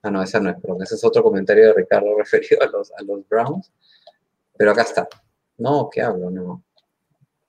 Ah, 0.03 0.11
no, 0.11 0.23
esa 0.23 0.41
no 0.41 0.49
es, 0.49 0.57
perdón, 0.59 0.83
ese 0.83 0.95
es 0.95 1.05
otro 1.05 1.23
comentario 1.23 1.67
de 1.67 1.75
Ricardo 1.75 2.15
referido 2.19 2.63
a 2.63 2.67
los, 2.67 2.91
a 2.93 3.03
los 3.03 3.29
Browns. 3.29 3.71
Pero 4.57 4.71
acá 4.73 4.83
está. 4.83 5.09
No, 5.61 5.89
¿qué 5.93 6.03
hablo? 6.03 6.31
No. 6.31 6.65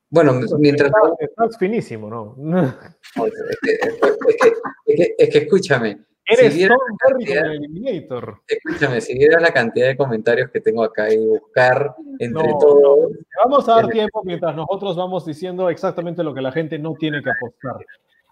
Bueno, 0.10 0.34
mientras... 0.60 0.92
Estás, 0.94 1.12
estás 1.20 1.58
finísimo, 1.58 2.10
¿no? 2.10 2.36
Es 3.26 3.32
que, 3.62 3.72
es 3.72 4.38
que- 4.38 4.48
es 4.86 4.96
que- 4.98 5.16
es 5.18 5.30
que 5.30 5.38
escúchame, 5.40 6.00
Eres 6.26 6.54
Si 6.54 6.60
viera 6.60 6.76
Thornberry 6.76 7.26
cantidad- 7.26 7.42
con 7.42 7.52
el 7.52 7.64
Eliminator. 7.64 8.42
escúchame, 8.48 9.02
si 9.02 9.18
vieras 9.18 9.42
la 9.42 9.52
cantidad 9.52 9.88
de 9.88 9.98
comentarios 9.98 10.50
que 10.52 10.62
tengo 10.62 10.84
acá 10.84 11.12
y 11.12 11.18
buscar 11.18 11.96
entre 12.20 12.44
No, 12.48 12.58
todos, 12.60 13.12
Te 13.14 13.18
Vamos 13.44 13.68
a 13.68 13.76
dar 13.76 13.88
tiempo 13.90 14.22
mientras 14.24 14.56
nosotros 14.56 14.96
vamos 14.96 15.26
diciendo 15.26 15.70
exactamente 15.70 16.24
lo 16.24 16.34
que 16.34 16.42
la 16.42 16.52
gente 16.52 16.78
no 16.80 16.94
tiene 16.94 17.22
que 17.24 17.32
apostar. 17.32 17.86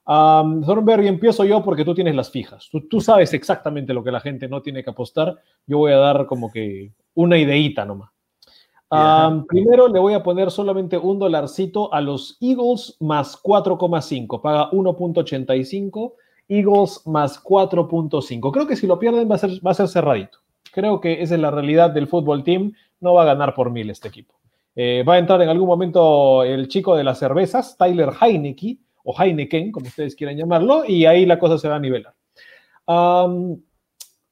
Um, 0.06 0.64
Thornberry, 0.66 1.08
empiezo 1.08 1.44
yo 1.46 1.64
porque 1.64 1.84
tú 1.84 1.94
tienes 1.94 2.16
las 2.16 2.32
fijas. 2.32 2.70
Tú, 2.72 2.88
tú 2.88 3.02
sabes 3.02 3.34
exactamente 3.34 3.94
lo 3.94 4.04
que 4.04 4.12
la 4.12 4.20
gente 4.22 4.48
no 4.48 4.62
tiene 4.62 4.84
que 4.84 4.90
apostar. 4.92 5.38
Yo 5.66 5.78
voy 5.80 5.92
a 5.92 5.98
dar 5.98 6.26
como 6.26 6.52
que 6.52 6.94
una 7.16 7.38
ideita 7.38 7.86
nomás. 7.86 8.12
Primero 9.48 9.88
le 9.88 10.00
voy 10.00 10.14
a 10.14 10.24
poner 10.24 10.50
solamente 10.50 10.98
un 10.98 11.20
dolarcito 11.20 11.94
a 11.94 12.02
los 12.02 12.38
Eagles 12.42 12.98
más 13.00 13.42
4,5. 13.42 14.42
Paga 14.42 14.72
1.85. 14.72 16.14
Eagles 16.48 17.02
más 17.06 17.44
4.5. 17.44 18.52
Creo 18.52 18.68
que 18.68 18.76
si 18.76 18.88
lo 18.88 18.98
pierden 18.98 19.30
va 19.30 19.36
a, 19.36 19.38
ser, 19.38 19.52
va 19.66 19.72
a 19.72 19.76
ser 19.76 19.88
cerradito. 19.88 20.40
Creo 20.72 21.00
que 21.00 21.22
esa 21.22 21.36
es 21.36 21.42
la 21.42 21.52
realidad 21.52 21.92
del 21.92 22.08
fútbol 22.08 22.44
team. 22.44 22.74
No 23.00 23.14
va 23.14 23.22
a 23.22 23.26
ganar 23.26 23.54
por 23.54 23.70
mil 23.70 23.90
este 23.90 24.08
equipo. 24.08 24.40
Eh, 24.76 25.04
va 25.08 25.16
a 25.16 25.20
entrar 25.20 25.42
en 25.42 25.50
algún 25.50 25.68
momento 25.68 26.44
el 26.44 26.68
chico 26.68 26.96
de 26.96 27.04
las 27.04 27.20
cervezas, 27.20 27.78
Tyler 27.78 28.12
Heineke, 28.20 28.78
o 29.04 29.14
Heineken, 29.20 29.72
como 29.72 29.88
ustedes 29.88 30.16
quieran 30.16 30.38
llamarlo, 30.38 30.84
y 30.86 31.06
ahí 31.06 31.26
la 31.26 31.40
cosa 31.40 31.58
se 31.58 31.68
va 31.68 31.76
a 31.76 31.80
nivelar. 31.80 32.14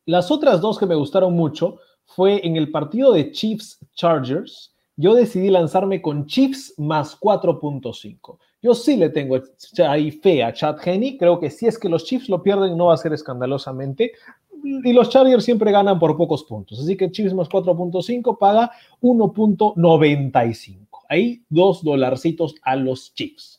Las 0.05 0.31
otras 0.31 0.61
dos 0.61 0.79
que 0.79 0.85
me 0.85 0.95
gustaron 0.95 1.33
mucho 1.33 1.79
fue 2.07 2.45
en 2.45 2.55
el 2.55 2.71
partido 2.71 3.13
de 3.13 3.31
Chiefs 3.31 3.77
Chargers. 3.93 4.73
Yo 4.95 5.13
decidí 5.13 5.49
lanzarme 5.49 6.01
con 6.01 6.25
Chiefs 6.25 6.73
más 6.77 7.19
4.5. 7.19 8.39
Yo 8.61 8.73
sí 8.73 8.97
le 8.97 9.09
tengo 9.09 9.37
ahí 9.87 10.09
fe 10.09 10.43
a 10.43 10.51
Chad 10.51 10.77
Henney. 10.83 11.17
Creo 11.17 11.39
que 11.39 11.51
si 11.51 11.67
es 11.67 11.77
que 11.77 11.89
los 11.89 12.05
Chiefs 12.05 12.27
lo 12.29 12.41
pierden, 12.41 12.75
no 12.75 12.87
va 12.87 12.95
a 12.95 12.97
ser 12.97 13.13
escandalosamente. 13.13 14.13
Y 14.63 14.91
los 14.93 15.09
Chargers 15.09 15.45
siempre 15.45 15.71
ganan 15.71 15.99
por 15.99 16.17
pocos 16.17 16.43
puntos. 16.43 16.79
Así 16.79 16.97
que 16.97 17.11
Chiefs 17.11 17.35
más 17.35 17.47
4.5 17.47 18.37
paga 18.39 18.71
1.95. 19.01 20.87
Ahí 21.09 21.43
dos 21.49 21.83
dolarcitos 21.83 22.55
a 22.63 22.75
los 22.75 23.13
Chiefs. 23.13 23.56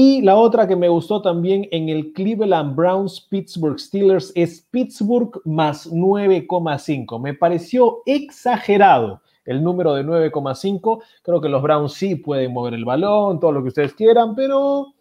Y 0.00 0.22
la 0.22 0.36
otra 0.36 0.68
que 0.68 0.76
me 0.76 0.88
gustó 0.88 1.20
también 1.22 1.66
en 1.72 1.88
el 1.88 2.12
Cleveland 2.12 2.76
Browns 2.76 3.20
Pittsburgh 3.20 3.80
Steelers 3.80 4.30
es 4.36 4.64
Pittsburgh 4.70 5.42
más 5.44 5.90
9,5. 5.90 7.20
Me 7.20 7.34
pareció 7.34 8.02
exagerado 8.06 9.20
el 9.44 9.60
número 9.60 9.94
de 9.94 10.04
9,5. 10.04 11.02
Creo 11.24 11.40
que 11.40 11.48
los 11.48 11.60
Browns 11.60 11.94
sí 11.94 12.14
pueden 12.14 12.52
mover 12.52 12.74
el 12.74 12.84
balón, 12.84 13.40
todo 13.40 13.50
lo 13.50 13.60
que 13.60 13.70
ustedes 13.70 13.92
quieran, 13.94 14.36
pero 14.36 14.94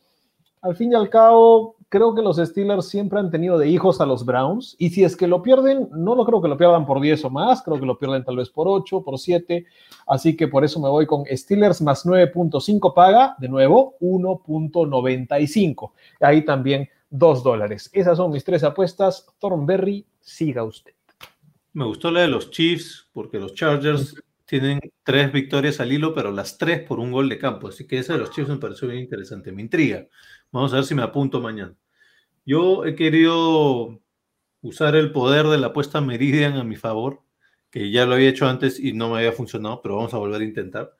al 0.63 0.75
fin 0.75 0.91
y 0.91 0.95
al 0.95 1.11
cabo, 1.11 1.75
creo 1.89 2.13
que 2.13 2.21
los 2.21 2.37
Steelers 2.37 2.87
siempre 2.87 3.19
han 3.19 3.31
tenido 3.31 3.57
de 3.57 3.69
hijos 3.69 4.01
a 4.01 4.05
los 4.05 4.25
Browns. 4.25 4.75
Y 4.77 4.89
si 4.89 5.03
es 5.03 5.15
que 5.15 5.27
lo 5.27 5.41
pierden, 5.41 5.89
no 5.91 6.15
lo 6.15 6.25
creo 6.25 6.41
que 6.41 6.47
lo 6.47 6.57
pierdan 6.57 6.85
por 6.85 7.01
10 7.01 7.25
o 7.25 7.29
más, 7.29 7.61
creo 7.61 7.79
que 7.79 7.85
lo 7.85 7.97
pierden 7.97 8.23
tal 8.23 8.37
vez 8.37 8.49
por 8.49 8.67
8, 8.67 9.03
por 9.03 9.17
7. 9.17 9.65
Así 10.07 10.35
que 10.35 10.47
por 10.47 10.63
eso 10.63 10.79
me 10.79 10.89
voy 10.89 11.05
con 11.05 11.23
Steelers 11.25 11.81
más 11.81 12.05
9.5 12.05 12.93
paga, 12.93 13.35
de 13.39 13.49
nuevo, 13.49 13.95
1.95. 13.99 15.91
Ahí 16.19 16.43
también 16.43 16.89
2 17.09 17.43
dólares. 17.43 17.89
Esas 17.93 18.17
son 18.17 18.31
mis 18.31 18.43
tres 18.43 18.63
apuestas. 18.63 19.25
Thornberry, 19.39 20.05
siga 20.19 20.63
usted. 20.63 20.93
Me 21.73 21.85
gustó 21.85 22.11
la 22.11 22.21
de 22.21 22.27
los 22.27 22.49
Chiefs 22.51 23.07
porque 23.13 23.39
los 23.39 23.53
Chargers 23.53 24.15
tienen 24.47 24.79
tres 25.03 25.31
victorias 25.31 25.79
al 25.81 25.91
hilo, 25.91 26.15
pero 26.15 26.31
las 26.31 26.57
tres 26.57 26.81
por 26.81 26.99
un 26.99 27.11
gol 27.11 27.27
de 27.27 27.37
campo. 27.37 27.67
Así 27.67 27.85
que 27.85 27.99
esa 27.99 28.13
de 28.13 28.19
los 28.19 28.31
Chiefs 28.31 28.49
me 28.49 28.57
pareció 28.57 28.87
bien 28.87 29.01
interesante. 29.01 29.51
Me 29.51 29.61
intriga. 29.61 30.07
Vamos 30.51 30.73
a 30.73 30.77
ver 30.77 30.85
si 30.85 30.95
me 30.95 31.01
apunto 31.01 31.41
mañana. 31.41 31.75
Yo 32.45 32.85
he 32.85 32.95
querido 32.95 33.99
usar 34.61 34.95
el 34.95 35.11
poder 35.11 35.47
de 35.47 35.57
la 35.57 35.67
apuesta 35.67 36.01
Meridian 36.01 36.53
a 36.53 36.63
mi 36.63 36.75
favor, 36.75 37.21
que 37.69 37.91
ya 37.91 38.05
lo 38.05 38.15
había 38.15 38.29
hecho 38.29 38.47
antes 38.47 38.79
y 38.79 38.93
no 38.93 39.09
me 39.09 39.17
había 39.17 39.33
funcionado, 39.33 39.81
pero 39.81 39.97
vamos 39.97 40.13
a 40.13 40.17
volver 40.17 40.41
a 40.41 40.45
intentar. 40.45 40.93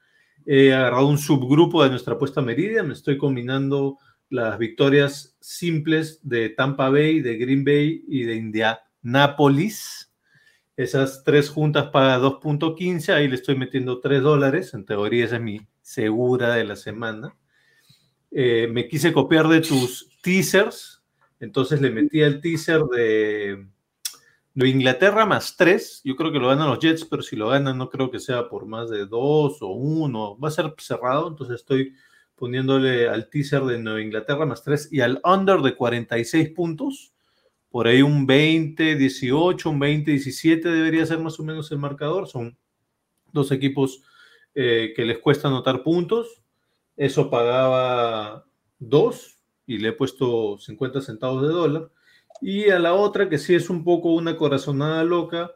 He 0.45 0.74
agarrado 0.74 1.08
un 1.08 1.17
subgrupo 1.17 1.84
de 1.84 1.90
nuestra 1.90 2.16
apuesta 2.16 2.42
Meridian. 2.42 2.88
Me 2.88 2.93
estoy 2.93 3.17
combinando 3.17 3.98
las 4.30 4.58
victorias 4.58 5.38
simples 5.40 6.19
de 6.24 6.50
Tampa 6.50 6.90
Bay, 6.90 7.22
de 7.22 7.38
Green 7.38 7.64
Bay 7.64 8.03
y 8.08 8.24
de 8.24 8.35
Indianapolis. 8.35 10.14
Esas 10.76 11.24
tres 11.24 11.50
juntas 11.50 11.88
paga 11.88 12.19
2.15, 12.19 13.14
ahí 13.14 13.27
le 13.27 13.35
estoy 13.35 13.56
metiendo 13.56 14.00
3 14.00 14.22
dólares, 14.22 14.74
en 14.74 14.85
teoría 14.85 15.26
esa 15.26 15.38
es 15.38 15.42
mi 15.42 15.67
segura 15.82 16.53
de 16.53 16.66
la 16.66 16.76
semana. 16.76 17.35
Eh, 18.40 18.67
me 18.67 18.88
quise 18.88 19.11
copiar 19.14 19.48
de 19.48 19.61
tus 19.61 20.11
teasers, 20.22 21.01
Entonces 21.40 21.82
le 21.82 21.90
metí 21.90 22.22
el 22.22 22.40
teaser 22.40 22.83
de 22.83 23.66
Nueva 24.53 24.72
Inglaterra 24.72 25.25
más 25.25 25.57
3. 25.57 26.01
Yo 26.03 26.16
creo 26.16 26.32
que 26.32 26.38
lo 26.38 26.49
ganan 26.49 26.69
los 26.69 26.77
Jets, 26.77 27.03
pero 27.06 27.24
si 27.24 27.35
lo 27.35 27.48
ganan 27.48 27.80
no 27.80 27.90
creo 27.90 28.11
que 28.11 28.19
sea 28.19 28.48
por 28.48 28.67
más 28.67 28.91
de 28.91 29.07
2 29.07 29.57
o 29.59 29.67
1. 29.69 30.38
Va 30.38 30.49
a 30.49 30.51
ser 30.51 30.72
cerrado, 30.77 31.30
entonces 31.30 31.56
estoy 31.56 31.95
poniéndole 32.35 33.09
al 33.09 33.27
teaser 33.27 33.64
de 33.64 33.80
Nueva 33.80 34.03
Inglaterra 34.03 34.45
más 34.45 34.61
3 34.61 34.90
y 34.91 35.01
al 35.01 35.19
under 35.24 35.61
de 35.61 35.75
46 35.75 36.49
puntos. 36.51 37.14
Por 37.72 37.88
ahí 37.88 38.03
un 38.03 38.27
20, 38.27 38.98
18, 38.98 39.67
un 39.67 39.80
20, 39.80 40.11
17 40.11 40.69
debería 40.69 41.07
ser 41.07 41.17
más 41.17 41.40
o 41.40 41.43
menos 41.43 41.72
el 41.72 41.80
marcador. 41.80 42.27
Son 42.27 42.56
dos 43.33 43.51
equipos 43.51 44.03
eh, 44.53 44.93
que 44.95 45.06
les 45.06 45.17
cuesta 45.17 45.48
anotar 45.48 45.82
puntos. 45.82 46.43
Eso 46.98 47.30
pagaba 47.30 48.45
2 48.80 49.38
y 49.67 49.77
le 49.77 49.90
he 49.90 49.93
puesto 49.93 50.58
50 50.58 51.01
centavos 51.01 51.43
de 51.43 51.50
dólar. 51.50 51.92
Y 52.42 52.69
a 52.69 52.80
la 52.80 52.93
otra, 52.93 53.30
que 53.30 53.38
sí 53.38 53.56
es 53.56 53.69
un 53.69 53.84
poco 53.84 54.14
una 54.14 54.35
corazonada 54.35 55.03
loca, 55.03 55.51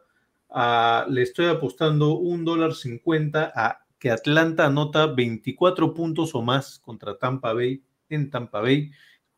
le 1.10 1.22
estoy 1.22 1.48
apostando 1.48 2.14
un 2.14 2.46
dólar 2.46 2.74
50 2.74 3.52
a 3.56 3.86
que 3.98 4.12
Atlanta 4.12 4.66
anota 4.66 5.08
24 5.08 5.94
puntos 5.94 6.34
o 6.34 6.42
más 6.42 6.80
contra 6.80 7.18
Tampa 7.18 7.54
Bay 7.54 7.84
en 8.10 8.30
Tampa 8.30 8.62
Bay. 8.62 8.92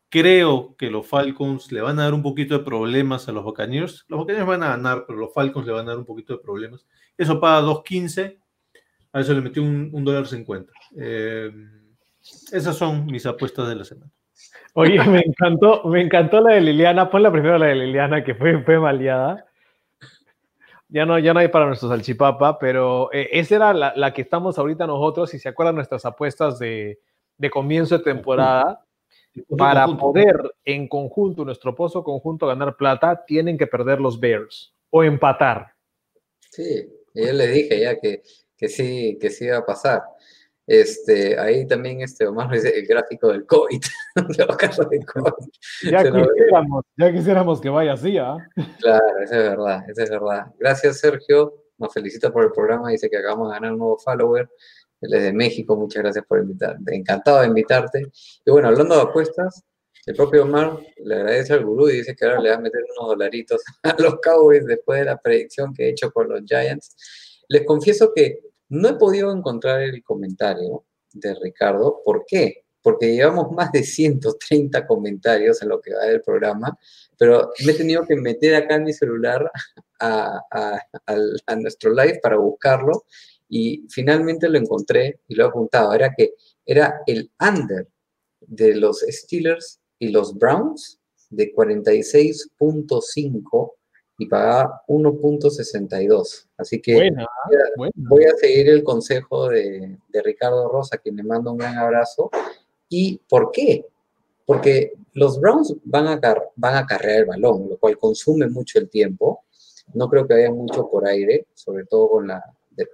Creo 0.08 0.74
que 0.78 0.90
los 0.90 1.06
Falcons 1.06 1.70
le 1.72 1.80
van 1.80 1.98
a 1.98 2.04
dar 2.04 2.14
un 2.14 2.22
poquito 2.22 2.56
de 2.56 2.64
problemas 2.64 3.28
a 3.28 3.32
los 3.32 3.44
Buccaneers. 3.44 4.06
Los 4.08 4.20
Buccaneers 4.20 4.46
van 4.46 4.62
a 4.62 4.68
ganar, 4.68 5.04
pero 5.06 5.18
los 5.18 5.34
Falcons 5.34 5.66
le 5.66 5.72
van 5.72 5.86
a 5.86 5.90
dar 5.90 5.98
un 5.98 6.06
poquito 6.06 6.34
de 6.34 6.42
problemas. 6.42 6.86
Eso 7.18 7.40
paga 7.40 7.66
2.15. 7.66 8.38
A 9.12 9.20
eso 9.20 9.34
le 9.34 9.40
metí 9.42 9.60
un, 9.60 10.04
dólar 10.04 10.26
50. 10.26 10.72
Eh, 10.96 11.52
esas 12.52 12.76
son 12.76 13.06
mis 13.06 13.26
apuestas 13.26 13.68
de 13.68 13.74
la 13.76 13.84
semana. 13.84 14.10
Oye, 14.74 14.98
me 15.04 15.20
encantó, 15.20 15.84
me 15.84 16.00
encantó 16.00 16.40
la 16.40 16.54
de 16.54 16.60
Liliana. 16.60 17.10
Pon 17.10 17.22
la 17.22 17.30
primera 17.30 17.58
la 17.58 17.66
de 17.66 17.76
Liliana, 17.76 18.24
que 18.24 18.34
fue, 18.34 18.62
fue 18.62 18.78
maleada. 18.78 19.46
Ya 20.88 21.06
no, 21.06 21.18
ya 21.18 21.32
no 21.32 21.40
hay 21.40 21.48
para 21.48 21.66
nuestro 21.66 21.88
salchipapa, 21.88 22.58
pero 22.58 23.12
eh, 23.12 23.28
esa 23.32 23.56
era 23.56 23.72
la, 23.72 24.12
que 24.12 24.22
estamos 24.22 24.58
ahorita 24.58 24.86
nosotros. 24.86 25.30
Si 25.30 25.38
se 25.38 25.48
acuerdan 25.48 25.76
nuestras 25.76 26.04
apuestas 26.04 26.58
de, 26.58 27.00
comienzo 27.50 27.98
de 27.98 28.04
temporada, 28.04 28.84
para 29.56 29.86
poder 29.88 30.54
en 30.64 30.86
conjunto, 30.86 31.44
nuestro 31.44 31.74
pozo 31.74 32.04
conjunto, 32.04 32.46
ganar 32.46 32.76
plata, 32.76 33.24
tienen 33.24 33.58
que 33.58 33.66
perder 33.66 34.00
los 34.00 34.20
Bears 34.20 34.72
o 34.90 35.02
empatar. 35.02 35.72
Sí, 36.50 36.88
yo 37.12 37.32
le 37.32 37.46
dije 37.48 37.80
ya 37.80 37.98
que, 37.98 38.22
que 38.56 38.68
sí, 38.68 39.18
que 39.20 39.30
sí 39.30 39.46
iba 39.46 39.58
a 39.58 39.66
pasar. 39.66 40.02
Este, 40.66 41.38
ahí 41.38 41.66
también 41.66 42.00
este 42.00 42.26
Omar 42.26 42.50
dice 42.50 42.70
el 42.70 42.86
gráfico 42.86 43.28
del 43.28 43.44
COVID, 43.46 43.80
Ya, 45.82 46.02
quisiéramos, 46.02 46.84
ya 46.96 47.12
quisiéramos 47.12 47.60
que 47.60 47.68
vaya 47.68 47.92
así, 47.92 48.16
¿ah? 48.16 48.36
Claro, 48.80 49.18
eso 49.22 49.34
es 49.34 49.50
verdad, 49.50 49.84
es 49.88 50.10
verdad. 50.10 50.46
Gracias, 50.58 51.00
Sergio. 51.00 51.54
Nos 51.76 51.92
felicita 51.92 52.32
por 52.32 52.44
el 52.44 52.52
programa, 52.52 52.90
dice 52.90 53.10
que 53.10 53.18
acabamos 53.18 53.48
de 53.50 53.54
ganar 53.56 53.72
un 53.72 53.78
nuevo 53.78 53.98
follower. 53.98 54.48
Él 55.00 55.14
es 55.14 55.22
de 55.22 55.32
México, 55.32 55.76
muchas 55.76 56.02
gracias 56.02 56.24
por 56.26 56.38
invitarte. 56.38 56.94
Encantado 56.94 57.40
de 57.40 57.48
invitarte. 57.48 58.02
Y 58.44 58.50
bueno, 58.50 58.68
hablando 58.68 58.94
de 58.94 59.02
apuestas, 59.02 59.64
el 60.06 60.14
propio 60.14 60.44
Omar 60.44 60.78
le 60.98 61.14
agradece 61.14 61.54
al 61.54 61.64
gurú 61.64 61.88
y 61.88 61.96
dice 61.96 62.14
que 62.14 62.24
ahora 62.24 62.40
le 62.40 62.50
va 62.50 62.56
a 62.56 62.60
meter 62.60 62.80
unos 62.96 63.10
dolaritos 63.10 63.62
a 63.82 63.94
los 63.98 64.20
Cowboys 64.20 64.64
después 64.64 65.00
de 65.00 65.06
la 65.06 65.18
predicción 65.18 65.74
que 65.74 65.84
he 65.84 65.88
hecho 65.90 66.10
con 66.10 66.28
los 66.28 66.42
Giants. 66.46 67.42
Les 67.48 67.64
confieso 67.66 68.12
que 68.14 68.40
no 68.74 68.88
he 68.88 68.94
podido 68.94 69.30
encontrar 69.32 69.82
el 69.82 70.02
comentario 70.02 70.84
de 71.12 71.34
Ricardo. 71.34 72.00
¿Por 72.04 72.24
qué? 72.26 72.64
Porque 72.82 73.14
llevamos 73.14 73.52
más 73.52 73.70
de 73.72 73.84
130 73.84 74.86
comentarios 74.86 75.62
en 75.62 75.68
lo 75.68 75.80
que 75.80 75.94
va 75.94 76.04
del 76.04 76.20
programa, 76.20 76.76
pero 77.16 77.50
me 77.64 77.72
he 77.72 77.76
tenido 77.76 78.04
que 78.04 78.16
meter 78.16 78.56
acá 78.56 78.74
en 78.74 78.84
mi 78.84 78.92
celular 78.92 79.50
a, 80.00 80.42
nuestro 81.56 81.94
live 81.94 82.18
para 82.22 82.36
buscarlo 82.36 83.04
y 83.48 83.86
finalmente 83.88 84.48
lo 84.48 84.58
encontré 84.58 85.20
y 85.28 85.36
lo 85.36 85.44
he 85.44 85.48
apuntado. 85.48 85.94
Era 85.94 86.12
que 86.12 86.34
era 86.66 87.00
el 87.06 87.30
under 87.40 87.88
de 88.40 88.74
los 88.74 89.04
Steelers 89.08 89.80
y 89.98 90.08
los 90.08 90.34
Browns 90.34 90.98
de 91.30 91.54
46.5 91.54 93.72
y 94.18 94.26
pagaba 94.26 94.82
1.62. 94.88 96.46
Así 96.56 96.80
que 96.80 97.10
voy, 97.96 98.24
a, 98.24 98.36
seguir 98.36 98.68
el 98.68 98.84
consejo 98.84 99.48
de, 99.48 99.98
Ricardo 100.24 100.68
Rosa, 100.68 100.98
quien 100.98 101.16
le 101.16 101.22
mando 101.22 101.52
un 101.52 101.58
gran 101.58 101.76
abrazo. 101.78 102.30
¿Y 102.88 103.20
por 103.28 103.50
qué? 103.50 103.86
Porque 104.46 104.92
los 105.14 105.40
Browns 105.40 105.74
van 105.84 106.06
a, 106.06 106.20
van 106.56 106.76
a 106.76 106.86
carrear 106.86 107.20
el 107.20 107.26
balón, 107.26 107.68
lo 107.68 107.78
cual 107.78 107.98
consume 107.98 108.48
mucho 108.48 108.78
el 108.78 108.88
tiempo. 108.88 109.44
No 109.94 110.08
creo 110.08 110.26
que 110.26 110.34
haya 110.34 110.50
mucho 110.50 110.88
por 110.88 111.06
aire, 111.06 111.46
sobre 111.54 111.84
todo 111.84 112.10
con 112.10 112.28
la 112.28 112.42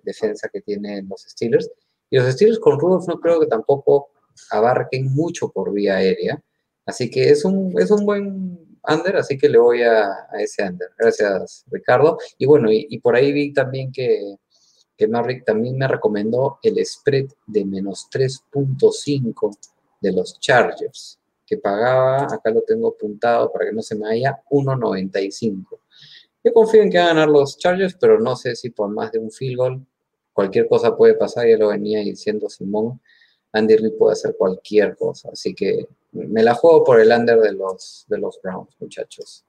defensa 0.02 0.48
que 0.48 0.60
tienen 0.60 1.08
los 1.08 1.22
Steelers. 1.22 1.70
Y 2.08 2.18
los 2.18 2.32
Steelers 2.32 2.58
con 2.58 2.78
Rudolph 2.78 3.06
no 3.08 3.20
creo 3.20 3.40
que 3.40 3.46
tampoco 3.46 4.10
abarquen 4.50 5.12
mucho 5.14 5.50
por 5.50 5.72
vía 5.72 5.96
aérea. 5.96 6.42
Así 6.86 7.10
que 7.10 7.28
es 7.30 7.44
un, 7.44 7.74
es 7.78 7.90
un 7.90 8.04
buen 8.04 8.69
under, 8.88 9.16
así 9.16 9.36
que 9.38 9.48
le 9.48 9.58
voy 9.58 9.82
a, 9.82 10.26
ese 10.38 10.62
under. 10.62 10.88
Gracias, 10.98 11.64
Ricardo. 11.70 12.18
Y 12.38 12.46
bueno, 12.46 12.68
y, 12.70 12.98
por 12.98 13.16
ahí 13.16 13.32
vi 13.32 13.52
también 13.52 13.92
que, 13.92 14.36
que 14.96 15.08
Marrick 15.08 15.44
también 15.44 15.76
me 15.76 15.88
recomendó 15.88 16.58
el 16.62 16.84
spread 16.84 17.26
de 17.46 17.64
menos 17.64 18.08
3.5 18.12 19.56
de 20.00 20.12
los 20.12 20.38
Chargers, 20.40 21.18
que 21.46 21.58
pagaba, 21.58 22.24
acá 22.24 22.50
lo 22.50 22.62
tengo 22.62 22.88
apuntado 22.88 23.52
para 23.52 23.66
que 23.66 23.72
no 23.72 23.82
se 23.82 23.94
me 23.94 24.08
vaya, 24.08 24.42
1.95. 24.50 25.78
Yo 26.42 26.52
confío 26.52 26.82
en 26.82 26.90
que 26.90 26.98
van 26.98 27.06
a 27.06 27.10
ganar 27.10 27.28
los 27.28 27.58
Chargers, 27.58 27.96
pero 28.00 28.18
no 28.18 28.34
sé 28.34 28.56
si 28.56 28.70
por 28.70 28.88
más 28.88 29.12
de 29.12 29.18
un 29.18 29.30
field 29.30 29.56
goal, 29.56 29.86
cualquier 30.32 30.68
cosa 30.68 30.96
puede 30.96 31.14
pasar, 31.14 31.46
ya 31.46 31.58
lo 31.58 31.68
venía 31.68 32.00
diciendo 32.00 32.48
Simón. 32.48 33.00
Andy 33.52 33.76
Reid 33.76 33.98
puede 33.98 34.12
hacer 34.12 34.36
cualquier 34.38 34.96
cosa, 34.96 35.30
así 35.32 35.54
que 35.54 35.86
me 36.12 36.42
la 36.42 36.54
juego 36.54 36.84
por 36.84 37.00
el 37.00 37.10
under 37.10 37.38
de 37.38 37.52
los, 37.52 38.04
de 38.08 38.18
los 38.18 38.40
Browns, 38.42 38.76
muchachos. 38.80 39.44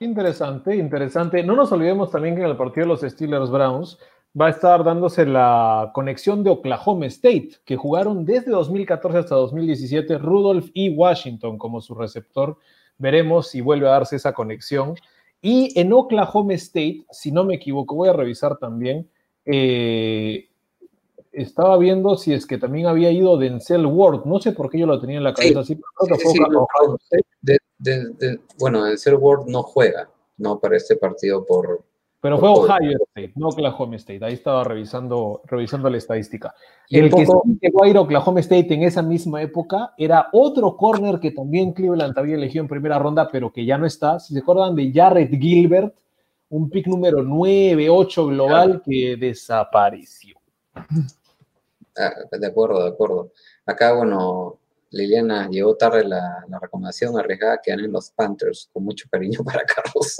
Interesante, 0.00 0.76
interesante. 0.76 1.42
No 1.42 1.56
nos 1.56 1.72
olvidemos 1.72 2.10
también 2.10 2.36
que 2.36 2.42
en 2.42 2.48
el 2.48 2.56
partido 2.56 2.86
de 2.86 2.88
los 2.88 3.00
Steelers 3.00 3.50
Browns 3.50 3.98
va 4.40 4.46
a 4.46 4.50
estar 4.50 4.84
dándose 4.84 5.26
la 5.26 5.90
conexión 5.94 6.44
de 6.44 6.50
Oklahoma 6.50 7.06
State, 7.06 7.50
que 7.64 7.76
jugaron 7.76 8.24
desde 8.24 8.52
2014 8.52 9.18
hasta 9.18 9.34
2017 9.34 10.18
Rudolph 10.18 10.70
y 10.72 10.90
Washington 10.90 11.58
como 11.58 11.80
su 11.80 11.94
receptor. 11.94 12.56
Veremos 12.98 13.48
si 13.48 13.60
vuelve 13.60 13.88
a 13.88 13.92
darse 13.92 14.16
esa 14.16 14.32
conexión. 14.32 14.94
Y 15.40 15.78
en 15.78 15.92
Oklahoma 15.92 16.54
State, 16.54 17.04
si 17.10 17.32
no 17.32 17.44
me 17.44 17.54
equivoco, 17.54 17.96
voy 17.96 18.08
a 18.08 18.12
revisar 18.12 18.56
también, 18.58 19.08
eh, 19.44 20.48
estaba 21.42 21.76
viendo 21.78 22.16
si 22.16 22.32
es 22.32 22.46
que 22.46 22.58
también 22.58 22.86
había 22.86 23.10
ido 23.10 23.36
Denzel 23.36 23.86
Ward. 23.86 24.24
No 24.24 24.40
sé 24.40 24.52
por 24.52 24.70
qué 24.70 24.78
yo 24.78 24.86
lo 24.86 25.00
tenía 25.00 25.18
en 25.18 25.24
la 25.24 25.34
cabeza 25.34 25.60
así, 25.60 25.78
bueno, 28.58 28.84
Denzel 28.84 29.14
Ward 29.14 29.46
no 29.46 29.62
juega, 29.62 30.08
no 30.36 30.58
para 30.58 30.76
este 30.76 30.96
partido 30.96 31.44
por. 31.44 31.84
Pero 32.20 32.36
fue 32.38 32.48
Ohio 32.48 32.98
State, 33.14 33.32
no 33.36 33.48
Oklahoma 33.48 33.94
State. 33.94 34.24
Ahí 34.24 34.34
estaba 34.34 34.64
revisando, 34.64 35.40
revisando 35.44 35.88
la 35.88 35.98
estadística. 35.98 36.52
el 36.90 37.10
que 37.10 37.24
sí 37.24 37.32
llegó 37.60 37.84
a 37.84 37.88
ir 37.88 37.96
a 37.96 38.00
Oklahoma 38.00 38.40
State 38.40 38.74
en 38.74 38.82
esa 38.82 39.02
misma 39.02 39.40
época 39.40 39.94
era 39.96 40.28
otro 40.32 40.76
corner 40.76 41.20
que 41.20 41.30
también 41.30 41.72
Cleveland 41.72 42.18
había 42.18 42.34
elegido 42.34 42.62
en 42.62 42.68
primera 42.68 42.98
ronda, 42.98 43.28
pero 43.30 43.52
que 43.52 43.64
ya 43.64 43.78
no 43.78 43.86
está. 43.86 44.18
Si 44.18 44.34
se 44.34 44.40
acuerdan 44.40 44.74
de 44.74 44.92
Jared 44.92 45.30
Gilbert, 45.30 45.94
un 46.50 46.70
pick 46.70 46.86
número 46.86 47.22
9, 47.22 47.88
8 47.88 48.26
global 48.26 48.82
que 48.84 49.16
desapareció. 49.16 50.36
Ah, 51.98 52.14
de 52.30 52.46
acuerdo, 52.46 52.84
de 52.84 52.90
acuerdo. 52.90 53.32
Acá, 53.66 53.92
bueno, 53.92 54.60
Liliana 54.90 55.48
llegó 55.48 55.76
tarde 55.76 56.04
la, 56.04 56.44
recomendación 56.60 57.18
arriesgada 57.18 57.60
que 57.62 57.70
ganen 57.70 57.92
los 57.92 58.10
Panthers, 58.10 58.70
con 58.72 58.84
mucho 58.84 59.08
cariño 59.10 59.40
para 59.44 59.64
Carlos. 59.64 60.16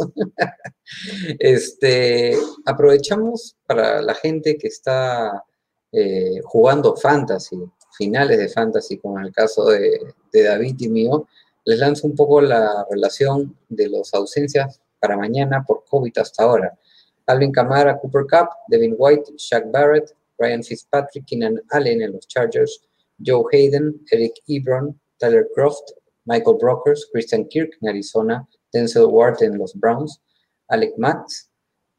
este, 1.38 2.36
aprovechamos 2.66 3.56
para 3.66 4.02
la 4.02 4.14
gente 4.14 4.56
que 4.58 4.68
está 4.68 5.44
eh, 5.92 6.40
jugando 6.44 6.96
fantasy, 6.96 7.58
finales 7.96 8.38
de 8.38 8.48
fantasy, 8.48 8.98
como 8.98 9.18
en 9.18 9.26
el 9.26 9.32
caso 9.32 9.66
de, 9.66 10.14
David 10.32 10.76
y 10.78 10.88
mío, 10.88 11.26
les 11.64 11.78
lanzo 11.78 12.06
un 12.06 12.14
poco 12.14 12.40
la 12.40 12.86
relación 12.90 13.56
de 13.68 13.88
las 13.88 14.14
ausencias 14.14 14.80
para 15.00 15.16
mañana 15.16 15.64
por 15.66 15.84
COVID 15.84 16.16
hasta 16.18 16.44
ahora. 16.44 16.78
Alvin 17.26 17.52
Kamara, 17.52 17.98
Cooper 17.98 18.22
Cup, 18.22 18.48
Devin 18.68 18.94
White, 18.96 19.32
Shaq 19.36 19.70
Barrett, 19.70 20.14
Ryan 20.38 20.62
Fitzpatrick, 20.62 21.26
Keenan 21.26 21.60
Allen 21.70 22.02
en 22.02 22.12
los 22.12 22.26
Chargers, 22.26 22.80
Joe 23.24 23.44
Hayden, 23.52 24.00
Eric 24.12 24.34
Ebron, 24.48 24.98
Tyler 25.18 25.48
Croft, 25.54 25.92
Michael 26.24 26.56
Brokers, 26.58 27.06
Christian 27.12 27.44
Kirk 27.46 27.70
en 27.80 27.88
Arizona, 27.88 28.46
Denzel 28.72 29.06
Ward 29.06 29.42
en 29.42 29.58
los 29.58 29.74
Browns, 29.74 30.20
Alec 30.68 30.96
Max, 30.98 31.50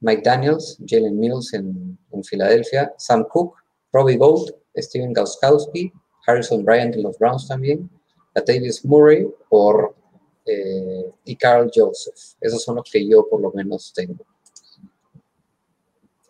Mike 0.01 0.24
Daniels, 0.24 0.77
Jalen 0.85 1.19
Mills 1.19 1.53
en, 1.53 1.98
Filadelfia, 2.24 2.93
Sam 2.98 3.26
Cook, 3.32 3.56
Robbie 3.92 4.18
Gold, 4.18 4.53
Steven 4.77 5.14
Gauskowski, 5.14 5.92
Harrison 6.26 6.64
Bryant 6.64 6.95
en 6.95 7.03
los 7.03 7.18
Browns 7.18 7.48
también, 7.48 7.90
Latavius 8.35 8.85
Murray 8.85 9.27
por 9.50 9.95
eh, 10.45 11.11
y 11.26 11.35
Carl 11.35 11.69
Joseph. 11.74 12.38
Esos 12.40 12.64
son 12.64 12.76
los 12.76 12.90
que 12.90 13.08
yo 13.08 13.27
por 13.27 13.42
lo 13.42 13.51
menos 13.51 13.92
tengo. 13.93 14.26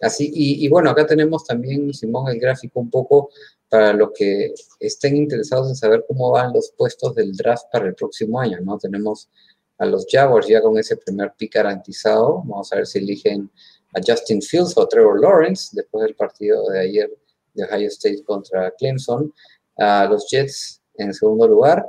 Así, 0.01 0.31
y, 0.33 0.67
bueno, 0.69 0.89
acá 0.89 1.05
tenemos 1.05 1.43
también, 1.45 1.93
Simón, 1.93 2.29
el 2.29 2.39
gráfico 2.39 2.79
un 2.79 2.89
poco 2.89 3.29
para 3.67 3.93
los 3.93 4.11
que 4.13 4.53
estén 4.79 5.17
interesados 5.17 5.69
en 5.69 5.75
saber 5.75 6.05
cómo 6.07 6.31
van 6.31 6.53
los 6.53 6.71
puestos 6.77 7.15
del 7.15 7.35
draft 7.35 7.65
para 7.71 7.87
el 7.87 7.95
próximo 7.95 8.39
año, 8.39 8.59
¿no? 8.61 8.77
Tenemos 8.77 9.29
a 9.77 9.85
los 9.85 10.05
Jaguars 10.09 10.47
ya 10.47 10.61
con 10.61 10.77
ese 10.77 10.97
primer 10.97 11.33
pick 11.37 11.53
garantizado. 11.53 12.43
Vamos 12.45 12.71
a 12.71 12.77
ver 12.77 12.87
si 12.87 12.99
eligen 12.99 13.49
a 13.93 13.99
Justin 14.05 14.41
Fields 14.41 14.77
o 14.77 14.87
Trevor 14.87 15.19
Lawrence 15.19 15.69
después 15.73 16.03
del 16.03 16.15
partido 16.15 16.69
de 16.69 16.79
ayer 16.79 17.09
de 17.53 17.63
Ohio 17.63 17.87
State 17.87 18.23
contra 18.23 18.71
Clemson. 18.71 19.33
A 19.77 20.05
los 20.05 20.29
Jets 20.29 20.81
en 20.95 21.13
segundo 21.13 21.47
lugar. 21.47 21.87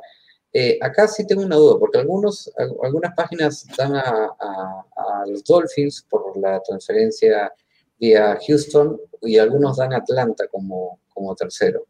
Eh, 0.53 0.79
acá 0.81 1.07
sí 1.07 1.27
tengo 1.27 1.43
una 1.43 1.57
duda, 1.57 1.79
porque 1.79 1.99
algunas 1.99 3.15
páginas 3.17 3.67
dan 3.77 3.95
a, 3.97 4.85
los 5.27 5.45
Dolphins 5.45 6.05
por 6.09 6.37
la 6.39 6.61
transferencia 6.61 7.53
vía 8.01 8.39
Houston 8.47 8.99
y 9.23 9.39
algunos 9.39 9.77
dan 9.77 9.93
a 9.93 9.99
Atlanta 9.99 10.47
como, 10.49 10.99
como 11.13 11.35
tercero. 11.37 11.87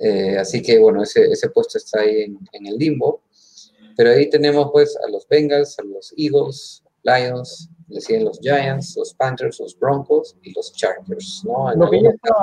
Eh, 0.00 0.38
así 0.38 0.62
que 0.62 0.78
bueno, 0.78 1.02
ese, 1.02 1.26
ese 1.26 1.50
puesto 1.50 1.78
está 1.78 2.00
ahí 2.00 2.22
en, 2.22 2.38
en, 2.52 2.66
el 2.66 2.76
limbo. 2.76 3.22
Pero 3.96 4.10
ahí 4.10 4.30
tenemos 4.30 4.70
pues 4.72 4.96
a 4.96 5.10
los 5.10 5.28
Bengals, 5.28 5.78
a 5.78 5.82
los 5.82 6.14
Eagles, 6.16 6.82
Lions, 7.02 7.68
le 7.92 8.00
siguen 8.00 8.24
los 8.24 8.38
Giants, 8.40 8.96
los 8.96 9.14
Panthers, 9.14 9.60
los 9.60 9.78
Broncos 9.78 10.36
y 10.42 10.52
los 10.54 10.72
Chargers. 10.72 11.44
¿no? 11.44 11.74
Lo, 11.74 11.90
que 11.90 12.02
ya 12.02 12.08
está, 12.08 12.34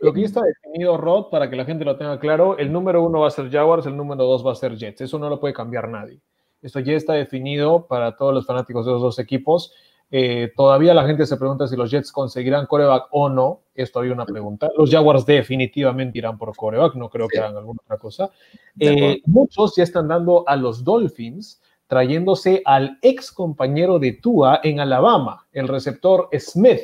lo 0.00 0.12
que 0.12 0.20
ya 0.20 0.26
está 0.26 0.42
definido, 0.42 0.96
Rod, 0.96 1.30
para 1.30 1.50
que 1.50 1.56
la 1.56 1.64
gente 1.64 1.84
lo 1.84 1.96
tenga 1.96 2.20
claro, 2.20 2.56
el 2.58 2.72
número 2.72 3.02
uno 3.02 3.20
va 3.20 3.28
a 3.28 3.30
ser 3.30 3.50
Jaguars, 3.50 3.86
el 3.86 3.96
número 3.96 4.24
dos 4.24 4.46
va 4.46 4.52
a 4.52 4.54
ser 4.54 4.76
Jets. 4.76 5.00
Eso 5.00 5.18
no 5.18 5.28
lo 5.28 5.40
puede 5.40 5.54
cambiar 5.54 5.88
nadie. 5.88 6.20
Esto 6.62 6.80
ya 6.80 6.94
está 6.94 7.14
definido 7.14 7.86
para 7.86 8.16
todos 8.16 8.32
los 8.32 8.46
fanáticos 8.46 8.86
de 8.86 8.92
los 8.92 9.02
dos 9.02 9.18
equipos. 9.18 9.72
Eh, 10.10 10.52
todavía 10.56 10.94
la 10.94 11.06
gente 11.06 11.26
se 11.26 11.36
pregunta 11.36 11.66
si 11.66 11.76
los 11.76 11.90
Jets 11.90 12.12
conseguirán 12.12 12.66
coreback 12.66 13.08
o 13.10 13.28
no. 13.28 13.62
Es 13.74 13.92
todavía 13.92 14.14
una 14.14 14.24
pregunta. 14.24 14.70
Los 14.76 14.90
Jaguars 14.90 15.26
definitivamente 15.26 16.18
irán 16.18 16.38
por 16.38 16.54
coreback, 16.56 16.94
no 16.94 17.10
creo 17.10 17.28
que 17.28 17.38
hagan 17.38 17.56
alguna 17.56 17.80
otra 17.84 17.98
cosa. 17.98 18.30
Eh, 18.78 19.20
muchos 19.26 19.74
ya 19.76 19.82
están 19.82 20.08
dando 20.08 20.44
a 20.46 20.56
los 20.56 20.84
Dolphins 20.84 21.60
trayéndose 21.86 22.62
al 22.64 22.98
ex 23.02 23.30
compañero 23.30 23.98
de 23.98 24.12
Tua 24.12 24.60
en 24.62 24.80
Alabama, 24.80 25.46
el 25.52 25.68
receptor 25.68 26.28
Smith, 26.38 26.80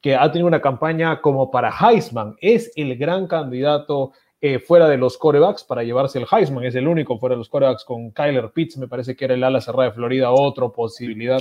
que 0.00 0.14
ha 0.14 0.30
tenido 0.30 0.46
una 0.46 0.60
campaña 0.60 1.20
como 1.20 1.50
para 1.50 1.70
Heisman. 1.70 2.36
Es 2.40 2.70
el 2.76 2.96
gran 2.96 3.26
candidato 3.26 4.12
eh, 4.40 4.58
fuera 4.58 4.88
de 4.88 4.98
los 4.98 5.16
corebacks 5.16 5.64
para 5.64 5.82
llevarse 5.82 6.18
el 6.18 6.26
Heisman. 6.30 6.64
Es 6.64 6.74
el 6.74 6.86
único 6.86 7.18
fuera 7.18 7.34
de 7.34 7.38
los 7.38 7.48
corebacks 7.48 7.84
con 7.84 8.10
Kyler 8.10 8.50
Pitts, 8.52 8.76
me 8.76 8.86
parece 8.86 9.16
que 9.16 9.24
era 9.24 9.34
el 9.34 9.42
ala 9.42 9.60
cerrada 9.60 9.88
de 9.88 9.94
Florida, 9.94 10.30
otra 10.30 10.68
posibilidad. 10.68 11.40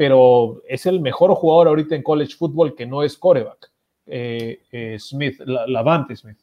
Pero 0.00 0.62
es 0.66 0.86
el 0.86 0.98
mejor 1.02 1.34
jugador 1.34 1.68
ahorita 1.68 1.94
en 1.94 2.02
college 2.02 2.34
football 2.34 2.74
que 2.74 2.86
no 2.86 3.02
es 3.02 3.18
coreback. 3.18 3.70
Eh, 4.06 4.62
eh, 4.72 4.96
Smith, 4.98 5.38
Lavante 5.40 6.16
Smith. 6.16 6.38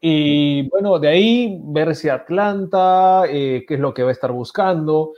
Y 0.00 0.68
bueno, 0.68 1.00
de 1.00 1.08
ahí 1.08 1.58
ver 1.64 1.96
si 1.96 2.08
Atlanta, 2.08 3.24
eh, 3.28 3.64
qué 3.66 3.74
es 3.74 3.80
lo 3.80 3.92
que 3.92 4.04
va 4.04 4.10
a 4.10 4.12
estar 4.12 4.30
buscando, 4.30 5.14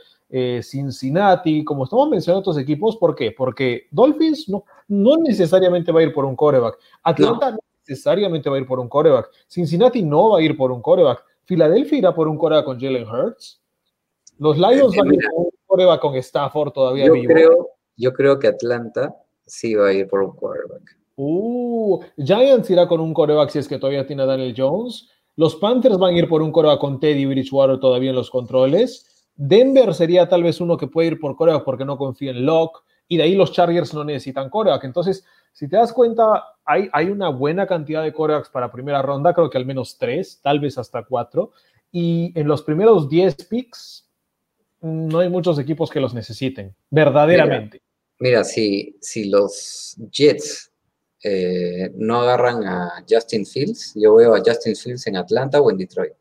Cincinnati, 0.63 1.63
como 1.63 1.83
estamos 1.83 2.09
mencionando 2.09 2.39
otros 2.39 2.57
equipos, 2.57 2.97
¿por 2.97 3.13
qué? 3.13 3.31
Porque 3.37 3.83
Dolphins 3.91 4.49
no, 4.49 4.63
no 4.87 5.17
necesariamente 5.17 5.91
va 5.91 5.99
a 5.99 6.03
ir 6.03 6.11
por 6.11 6.25
un 6.25 6.35
coreback, 6.35 6.79
Atlanta 7.03 7.51
no. 7.51 7.59
necesariamente 7.87 8.49
va 8.49 8.55
a 8.55 8.59
ir 8.59 8.65
por 8.65 8.79
un 8.79 8.89
coreback, 8.89 9.29
Cincinnati 9.47 10.01
no 10.01 10.31
va 10.31 10.39
a 10.39 10.41
ir 10.41 10.57
por 10.57 10.71
un 10.71 10.81
coreback, 10.81 11.23
Filadelfia 11.43 11.99
irá 11.99 12.15
por 12.15 12.27
un 12.27 12.39
coreback 12.39 12.65
con 12.65 12.79
Jalen 12.79 13.07
Hurts, 13.07 13.61
los 14.39 14.57
Lions 14.57 14.95
van 14.95 15.11
a 15.11 15.13
ir 15.13 15.19
por 15.29 15.45
un 15.45 15.52
coreback 15.73 15.99
con 15.99 16.15
Stafford 16.15 16.71
todavía 16.71 17.07
yo 17.07 17.13
vivo. 17.13 17.33
Creo, 17.33 17.69
yo 17.97 18.13
creo 18.13 18.37
que 18.37 18.47
Atlanta 18.47 19.15
sí 19.45 19.73
va 19.73 19.87
a 19.87 19.93
ir 19.93 20.07
por 20.07 20.21
un 20.21 20.35
coreback. 20.35 20.97
Uh, 21.15 21.99
Giants 22.17 22.69
irá 22.69 22.87
con 22.87 22.99
un 22.99 23.13
coreback 23.13 23.49
si 23.49 23.59
es 23.59 23.67
que 23.67 23.79
todavía 23.79 24.05
tiene 24.05 24.23
a 24.23 24.27
Daniel 24.27 24.53
Jones. 24.55 25.09
Los 25.35 25.55
Panthers 25.55 25.97
van 25.97 26.13
a 26.13 26.17
ir 26.17 26.27
por 26.27 26.41
un 26.41 26.51
coreback 26.51 26.79
con 26.79 26.99
Teddy 26.99 27.25
Bridgewater 27.25 27.79
todavía 27.79 28.11
en 28.11 28.15
los 28.15 28.29
controles. 28.29 29.27
Denver 29.35 29.93
sería 29.95 30.29
tal 30.29 30.43
vez 30.43 30.61
uno 30.61 30.77
que 30.77 30.87
puede 30.87 31.09
ir 31.09 31.19
por 31.19 31.35
coreback 31.35 31.63
porque 31.63 31.85
no 31.85 31.97
confía 31.97 32.31
en 32.31 32.45
Locke. 32.45 32.81
Y 33.07 33.17
de 33.17 33.23
ahí 33.23 33.35
los 33.35 33.51
Chargers 33.51 33.93
no 33.93 34.03
necesitan 34.03 34.49
coreback. 34.49 34.83
Entonces, 34.85 35.25
si 35.51 35.67
te 35.67 35.75
das 35.75 35.91
cuenta, 35.91 36.43
hay, 36.65 36.87
hay 36.93 37.09
una 37.09 37.29
buena 37.29 37.67
cantidad 37.67 38.01
de 38.01 38.13
corebacks 38.13 38.49
para 38.49 38.71
primera 38.71 39.01
ronda, 39.01 39.33
creo 39.33 39.49
que 39.49 39.57
al 39.57 39.65
menos 39.65 39.97
tres, 39.97 40.39
tal 40.41 40.59
vez 40.59 40.77
hasta 40.77 41.03
cuatro. 41.03 41.51
Y 41.91 42.31
en 42.39 42.47
los 42.47 42.63
primeros 42.63 43.09
10 43.09 43.35
picks, 43.45 44.02
no 44.83 45.19
hay 45.19 45.29
muchos 45.29 45.57
equipos 45.57 45.89
que 45.89 45.99
los 45.99 46.13
necesiten, 46.13 46.75
verdaderamente. 46.91 47.81
Mira, 48.19 48.37
mira 48.37 48.43
si, 48.43 48.95
si 49.01 49.29
los 49.29 49.95
Jets 50.11 50.71
eh, 51.23 51.89
no 51.95 52.21
agarran 52.21 52.65
a 52.65 53.03
Justin 53.09 53.45
Fields. 53.45 53.93
Yo 53.95 54.15
veo 54.15 54.35
a 54.35 54.41
Justin 54.45 54.75
Fields 54.75 55.07
en 55.07 55.15
Atlanta 55.15 55.61
o 55.61 55.71
en 55.71 55.77
Detroit. 55.77 56.13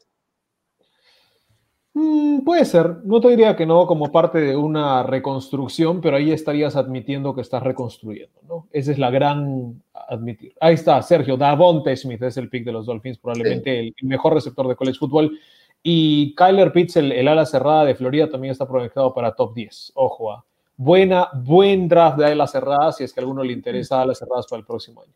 Mm, 1.94 2.44
puede 2.44 2.64
ser, 2.64 3.04
no 3.04 3.20
te 3.20 3.28
diría 3.28 3.54
que 3.54 3.66
no 3.66 3.86
como 3.86 4.10
parte 4.10 4.38
de 4.38 4.56
una 4.56 5.02
reconstrucción, 5.02 6.00
pero 6.00 6.16
ahí 6.16 6.32
estarías 6.32 6.74
admitiendo 6.76 7.34
que 7.34 7.42
estás 7.42 7.62
reconstruyendo, 7.62 8.40
¿no? 8.48 8.68
Esa 8.72 8.92
es 8.92 8.98
la 8.98 9.10
gran 9.10 9.82
admitir. 9.92 10.54
Ahí 10.60 10.74
está, 10.74 11.02
Sergio, 11.02 11.36
Davonte 11.36 11.94
Smith 11.96 12.22
es 12.22 12.36
el 12.38 12.48
pick 12.48 12.64
de 12.64 12.72
los 12.72 12.86
Dolphins, 12.86 13.18
probablemente 13.18 13.82
sí. 13.82 13.94
el, 14.00 14.08
mejor 14.08 14.34
receptor 14.34 14.68
de 14.68 14.76
college 14.76 14.98
football. 14.98 15.38
Y 15.82 16.34
Kyler 16.34 16.72
Pitts, 16.72 16.96
el, 16.96 17.26
ala 17.26 17.44
cerrada 17.44 17.84
de 17.84 17.94
Florida, 17.94 18.30
también 18.30 18.52
está 18.52 18.66
proyectado 18.66 19.12
para 19.12 19.34
top 19.34 19.54
10. 19.54 19.92
Ojo, 19.94 20.32
a 20.32 20.44
buena, 20.76 21.28
buen 21.34 21.88
draft 21.88 22.18
de 22.18 22.26
alas 22.26 22.52
cerradas, 22.52 22.96
si 22.96 23.04
es 23.04 23.12
que 23.12 23.20
a 23.20 23.22
alguno 23.22 23.42
le 23.44 23.52
interesa 23.52 24.00
alas 24.00 24.18
cerradas 24.18 24.46
para 24.46 24.60
el 24.60 24.66
próximo 24.66 25.02
año. 25.02 25.12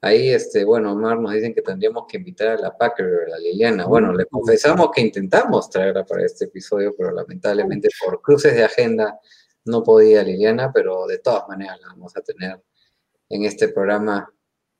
Ahí, 0.00 0.28
este, 0.30 0.64
bueno, 0.64 0.92
Omar 0.92 1.18
nos 1.18 1.32
dicen 1.32 1.54
que 1.54 1.62
tendríamos 1.62 2.06
que 2.08 2.16
invitar 2.16 2.48
a 2.48 2.56
la 2.56 2.76
Packer, 2.76 3.06
a 3.26 3.30
la 3.30 3.38
Liliana. 3.38 3.86
Bueno, 3.86 4.12
le 4.12 4.26
confesamos 4.26 4.90
que 4.94 5.00
intentamos 5.00 5.68
traerla 5.68 6.04
para 6.04 6.24
este 6.24 6.46
episodio, 6.46 6.94
pero 6.96 7.10
lamentablemente 7.10 7.88
por 8.04 8.20
cruces 8.22 8.54
de 8.54 8.64
agenda 8.64 9.18
no 9.64 9.82
podía 9.82 10.22
Liliana, 10.22 10.70
pero 10.72 11.06
de 11.06 11.18
todas 11.18 11.48
maneras 11.48 11.80
la 11.80 11.88
vamos 11.88 12.16
a 12.16 12.20
tener 12.20 12.62
en 13.28 13.44
este 13.44 13.68
programa. 13.68 14.30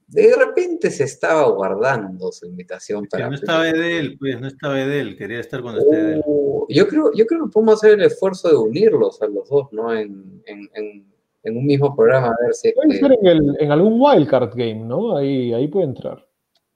De 0.06 0.34
repente 0.36 0.90
se 0.90 1.04
estaba 1.04 1.48
guardando 1.48 2.30
su 2.30 2.46
invitación 2.46 3.06
para. 3.06 3.28
no 3.28 3.34
estaba 3.34 3.64
de 3.64 3.98
él, 3.98 4.16
pues, 4.18 4.40
no 4.40 4.48
estaba 4.48 4.74
de 4.74 5.00
él, 5.00 5.16
quería 5.16 5.40
estar 5.40 5.62
cuando 5.62 5.80
esté 5.80 5.96
de 5.96 6.12
él. 6.14 6.22
Uh, 6.26 6.66
yo 6.68 6.86
creo, 6.86 7.10
yo 7.14 7.26
creo 7.26 7.44
que 7.44 7.50
podemos 7.50 7.74
hacer 7.74 7.98
el 7.98 8.02
esfuerzo 8.02 8.48
de 8.48 8.56
unirlos 8.56 9.20
a 9.22 9.26
los 9.26 9.48
dos, 9.48 9.72
¿no? 9.72 9.94
En, 9.94 10.42
en, 10.46 10.68
en, 10.74 11.06
en 11.42 11.56
un 11.56 11.64
mismo 11.66 11.94
programa, 11.96 12.28
a 12.28 12.44
ver 12.44 12.54
si. 12.54 12.72
Puede 12.72 12.98
ser 12.98 13.12
en, 13.12 13.26
el, 13.26 13.56
en, 13.58 13.72
algún 13.72 13.98
wildcard 13.98 14.50
game, 14.54 14.84
¿no? 14.84 15.16
Ahí, 15.16 15.52
ahí 15.52 15.68
puede 15.68 15.86
entrar. 15.86 16.26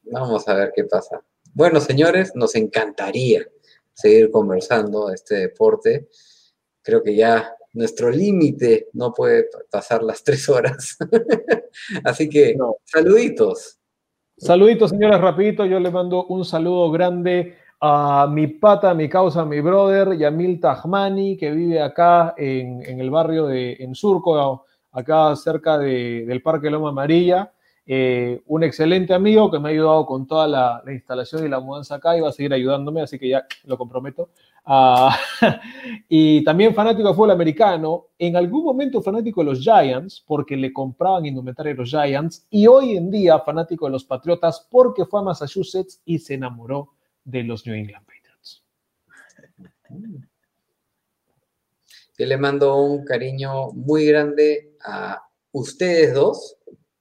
Vamos 0.04 0.48
a 0.48 0.54
ver 0.54 0.72
qué 0.74 0.84
pasa. 0.84 1.22
Bueno, 1.52 1.80
señores, 1.80 2.32
nos 2.34 2.54
encantaría 2.54 3.46
seguir 3.92 4.30
conversando 4.30 5.08
de 5.08 5.14
este 5.14 5.34
deporte. 5.36 6.08
Creo 6.82 7.02
que 7.02 7.14
ya 7.14 7.54
nuestro 7.78 8.10
límite 8.10 8.88
no 8.94 9.14
puede 9.14 9.46
pasar 9.70 10.02
las 10.02 10.24
tres 10.24 10.48
horas. 10.48 10.98
Así 12.04 12.28
que, 12.28 12.56
no. 12.56 12.76
saluditos. 12.84 13.78
Saluditos, 14.36 14.90
señores, 14.90 15.20
rapidito. 15.20 15.64
Yo 15.64 15.78
le 15.78 15.90
mando 15.90 16.26
un 16.26 16.44
saludo 16.44 16.90
grande 16.90 17.56
a 17.80 18.28
mi 18.28 18.48
pata, 18.48 18.94
mi 18.94 19.08
causa, 19.08 19.44
mi 19.44 19.60
brother, 19.60 20.18
Yamil 20.18 20.60
Tahmani, 20.60 21.36
que 21.36 21.52
vive 21.52 21.80
acá 21.80 22.34
en, 22.36 22.82
en 22.82 23.00
el 23.00 23.10
barrio 23.10 23.46
de 23.46 23.76
en 23.78 23.94
Surco, 23.94 24.66
acá 24.90 25.36
cerca 25.36 25.78
de, 25.78 26.24
del 26.26 26.42
Parque 26.42 26.70
Loma 26.70 26.88
Amarilla. 26.88 27.52
Eh, 27.86 28.42
un 28.46 28.64
excelente 28.64 29.14
amigo 29.14 29.50
que 29.50 29.58
me 29.58 29.68
ha 29.68 29.72
ayudado 29.72 30.04
con 30.04 30.26
toda 30.26 30.46
la, 30.46 30.82
la, 30.84 30.92
instalación 30.92 31.46
y 31.46 31.48
la 31.48 31.58
mudanza 31.58 31.94
acá 31.94 32.18
y 32.18 32.20
va 32.20 32.28
a 32.28 32.32
seguir 32.32 32.52
ayudándome, 32.52 33.00
así 33.00 33.18
que 33.18 33.28
ya 33.28 33.46
lo 33.64 33.78
comprometo. 33.78 34.30
Uh, 34.70 35.08
y 36.10 36.44
también 36.44 36.74
fanático 36.74 37.08
de 37.08 37.14
fútbol 37.14 37.30
americano, 37.30 38.08
en 38.18 38.36
algún 38.36 38.64
momento 38.64 39.00
fanático 39.00 39.40
de 39.40 39.46
los 39.46 39.60
Giants, 39.60 40.22
porque 40.26 40.58
le 40.58 40.74
compraban 40.74 41.24
indumentaria 41.24 41.72
a 41.72 41.76
los 41.76 41.88
Giants, 41.88 42.46
y 42.50 42.66
hoy 42.66 42.94
en 42.94 43.10
día 43.10 43.38
fanático 43.38 43.86
de 43.86 43.92
los 43.92 44.04
Patriotas, 44.04 44.68
porque 44.70 45.06
fue 45.06 45.20
a 45.20 45.22
Massachusetts 45.22 46.02
y 46.04 46.18
se 46.18 46.34
enamoró 46.34 46.90
de 47.24 47.44
los 47.44 47.66
New 47.66 47.74
England 47.74 48.04
Patriots. 48.04 48.62
Yo 52.18 52.26
le 52.26 52.36
mando 52.36 52.76
un 52.76 53.06
cariño 53.06 53.70
muy 53.72 54.04
grande 54.04 54.74
a 54.84 55.22
ustedes 55.52 56.12
dos. 56.12 56.56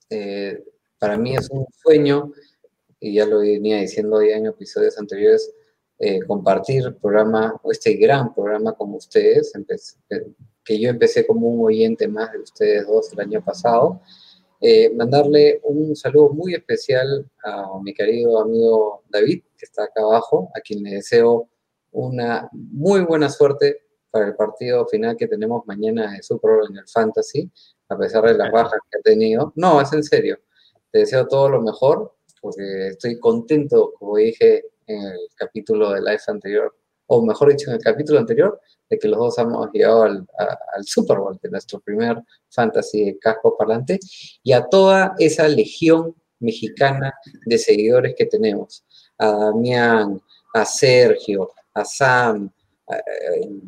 Eh, 0.09 0.63
para 0.97 1.17
mí 1.17 1.35
es 1.35 1.49
un 1.49 1.65
sueño, 1.83 2.31
y 3.01 3.15
ya 3.15 3.25
lo 3.25 3.39
venía 3.39 3.79
diciendo 3.79 4.21
ya 4.23 4.37
en 4.37 4.45
episodios 4.45 4.97
anteriores, 4.97 5.53
eh, 5.99 6.19
compartir 6.27 6.95
programa, 7.01 7.59
este 7.71 7.93
gran 7.95 8.33
programa 8.33 8.73
con 8.73 8.93
ustedes, 8.93 9.53
empecé, 9.55 9.95
que 10.63 10.79
yo 10.79 10.89
empecé 10.89 11.25
como 11.25 11.47
un 11.47 11.65
oyente 11.65 12.07
más 12.07 12.31
de 12.33 12.39
ustedes 12.39 12.85
dos 12.85 13.11
el 13.13 13.19
año 13.19 13.43
pasado. 13.43 14.01
Eh, 14.61 14.91
mandarle 14.93 15.59
un 15.63 15.95
saludo 15.95 16.29
muy 16.29 16.53
especial 16.53 17.27
a 17.43 17.79
mi 17.81 17.93
querido 17.93 18.39
amigo 18.39 19.03
David, 19.09 19.43
que 19.57 19.65
está 19.65 19.85
acá 19.85 20.01
abajo, 20.01 20.51
a 20.55 20.59
quien 20.61 20.83
le 20.83 20.91
deseo 20.95 21.49
una 21.91 22.47
muy 22.51 23.01
buena 23.01 23.29
suerte 23.29 23.81
para 24.11 24.27
el 24.27 24.35
partido 24.35 24.85
final 24.87 25.17
que 25.17 25.27
tenemos 25.27 25.65
mañana 25.65 26.11
de 26.11 26.21
Super 26.21 26.51
Bowl 26.51 26.67
en 26.69 26.77
el 26.77 26.87
Fantasy, 26.87 27.49
a 27.89 27.97
pesar 27.97 28.23
de 28.25 28.35
las 28.35 28.51
bajas 28.51 28.79
que 28.91 28.99
ha 28.99 29.01
tenido. 29.01 29.51
No, 29.55 29.81
es 29.81 29.91
en 29.93 30.03
serio. 30.03 30.37
Te 30.91 30.99
deseo 30.99 31.27
todo 31.27 31.49
lo 31.49 31.61
mejor, 31.61 32.15
porque 32.41 32.89
estoy 32.89 33.19
contento, 33.19 33.93
como 33.97 34.17
dije 34.17 34.63
en 34.87 35.01
el 35.01 35.19
capítulo 35.35 35.91
de 35.91 36.01
Life 36.01 36.23
anterior, 36.27 36.75
o 37.07 37.25
mejor 37.25 37.51
dicho, 37.51 37.69
en 37.69 37.75
el 37.75 37.81
capítulo 37.81 38.19
anterior, 38.19 38.59
de 38.89 38.97
que 38.97 39.07
los 39.07 39.19
dos 39.19 39.37
hemos 39.37 39.69
llegado 39.71 40.03
al, 40.03 40.27
Super 40.81 41.17
Bowl, 41.17 41.37
de 41.41 41.49
nuestro 41.49 41.79
primer 41.79 42.21
fantasy 42.49 43.05
de 43.05 43.19
casco 43.19 43.55
parlante, 43.57 43.99
y 44.43 44.51
a 44.51 44.65
toda 44.65 45.15
esa 45.19 45.47
legión 45.47 46.15
mexicana 46.39 47.13
de 47.45 47.57
seguidores 47.57 48.15
que 48.15 48.25
tenemos. 48.25 48.85
A 49.17 49.31
Damián, 49.31 50.21
a 50.53 50.65
Sergio, 50.65 51.51
a 51.73 51.83
Sam. 51.83 52.51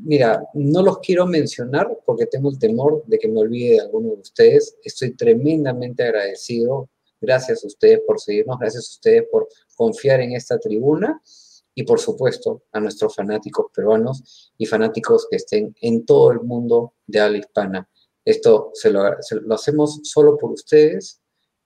mira, 0.03 0.43
no 0.53 0.81
los 0.81 0.99
quiero 0.99 1.25
mencionar 1.25 1.89
porque 2.05 2.25
tengo 2.25 2.49
el 2.49 2.59
temor 2.59 3.03
de 3.05 3.17
que 3.17 3.27
me 3.27 3.39
olvide 3.39 3.73
de 3.73 3.81
alguno 3.81 4.09
de 4.09 4.21
ustedes. 4.21 4.77
Estoy 4.83 5.15
tremendamente 5.15 6.03
agradecido. 6.03 6.89
Gracias 7.19 7.63
a 7.63 7.67
ustedes 7.67 7.99
por 8.07 8.19
seguirnos, 8.19 8.57
gracias 8.59 8.85
a 8.85 8.95
ustedes 8.95 9.23
por 9.29 9.49
confiar 9.79 10.19
en 10.19 10.33
esta 10.33 10.59
tribuna 10.59 11.21
y 11.73 11.83
por 11.83 11.99
supuesto 11.99 12.63
a 12.73 12.81
nuestros 12.81 13.15
fanáticos 13.15 13.67
peruanos 13.73 14.51
y 14.57 14.65
fanáticos 14.65 15.27
que 15.29 15.37
estén 15.37 15.73
en 15.79 16.05
todo 16.05 16.31
el 16.31 16.41
mundo 16.41 16.95
de 17.07 17.21
habla 17.21 17.37
hispana. 17.37 17.89
Esto 18.25 18.71
se 18.73 18.91
lo, 18.91 19.01
lo 19.43 19.55
hacemos 19.55 20.01
solo 20.03 20.37
por 20.37 20.51
ustedes. 20.51 21.21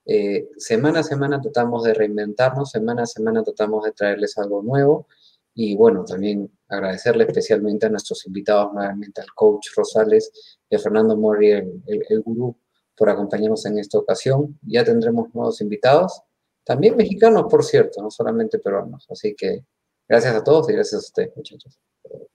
Eh, 0.06 0.50
semana 0.58 1.00
a 1.00 1.04
semana 1.04 1.42
tratamos 1.42 1.84
de 1.84 1.96
reinventarnos, 1.96 2.70
semana 2.70 3.04
a 3.04 3.08
semana 3.08 3.42
tratamos 3.42 3.84
de 3.86 3.94
traerles 3.94 4.38
algo 4.38 4.62
nuevo 4.62 5.08
y 5.56 5.76
bueno, 5.76 6.06
también 6.06 6.52
agradecerle 6.68 7.24
especialmente 7.24 7.88
a 7.88 7.90
nuestros 7.90 8.26
invitados, 8.28 8.72
nuevamente 8.74 9.22
al 9.22 9.34
coach 9.34 9.68
Rosales 9.76 10.60
y 10.70 10.76
a 10.76 10.80
Fernando 10.80 11.18
Mori, 11.18 11.52
el, 11.52 11.82
el, 11.88 12.22
gurú, 12.22 12.56
por 12.96 13.10
acompañarnos 13.10 13.66
en 13.66 13.80
esta 13.80 13.98
ocasión. 13.98 14.60
Ya 14.62 14.84
tendremos 14.84 15.34
nuevos 15.34 15.60
invitados, 15.62 16.22
también 16.64 16.96
mexicanos, 16.96 17.46
por 17.50 17.64
cierto, 17.64 18.02
no 18.02 18.10
solamente 18.10 18.60
peruanos. 18.60 19.06
Así 19.10 19.36
que 19.36 19.66
gracias 20.08 20.36
a 20.36 20.44
todos 20.44 20.70
y 20.70 20.74
gracias 20.74 21.02
a 21.02 21.06
ustedes, 21.06 21.36
muchachos. 21.36 21.80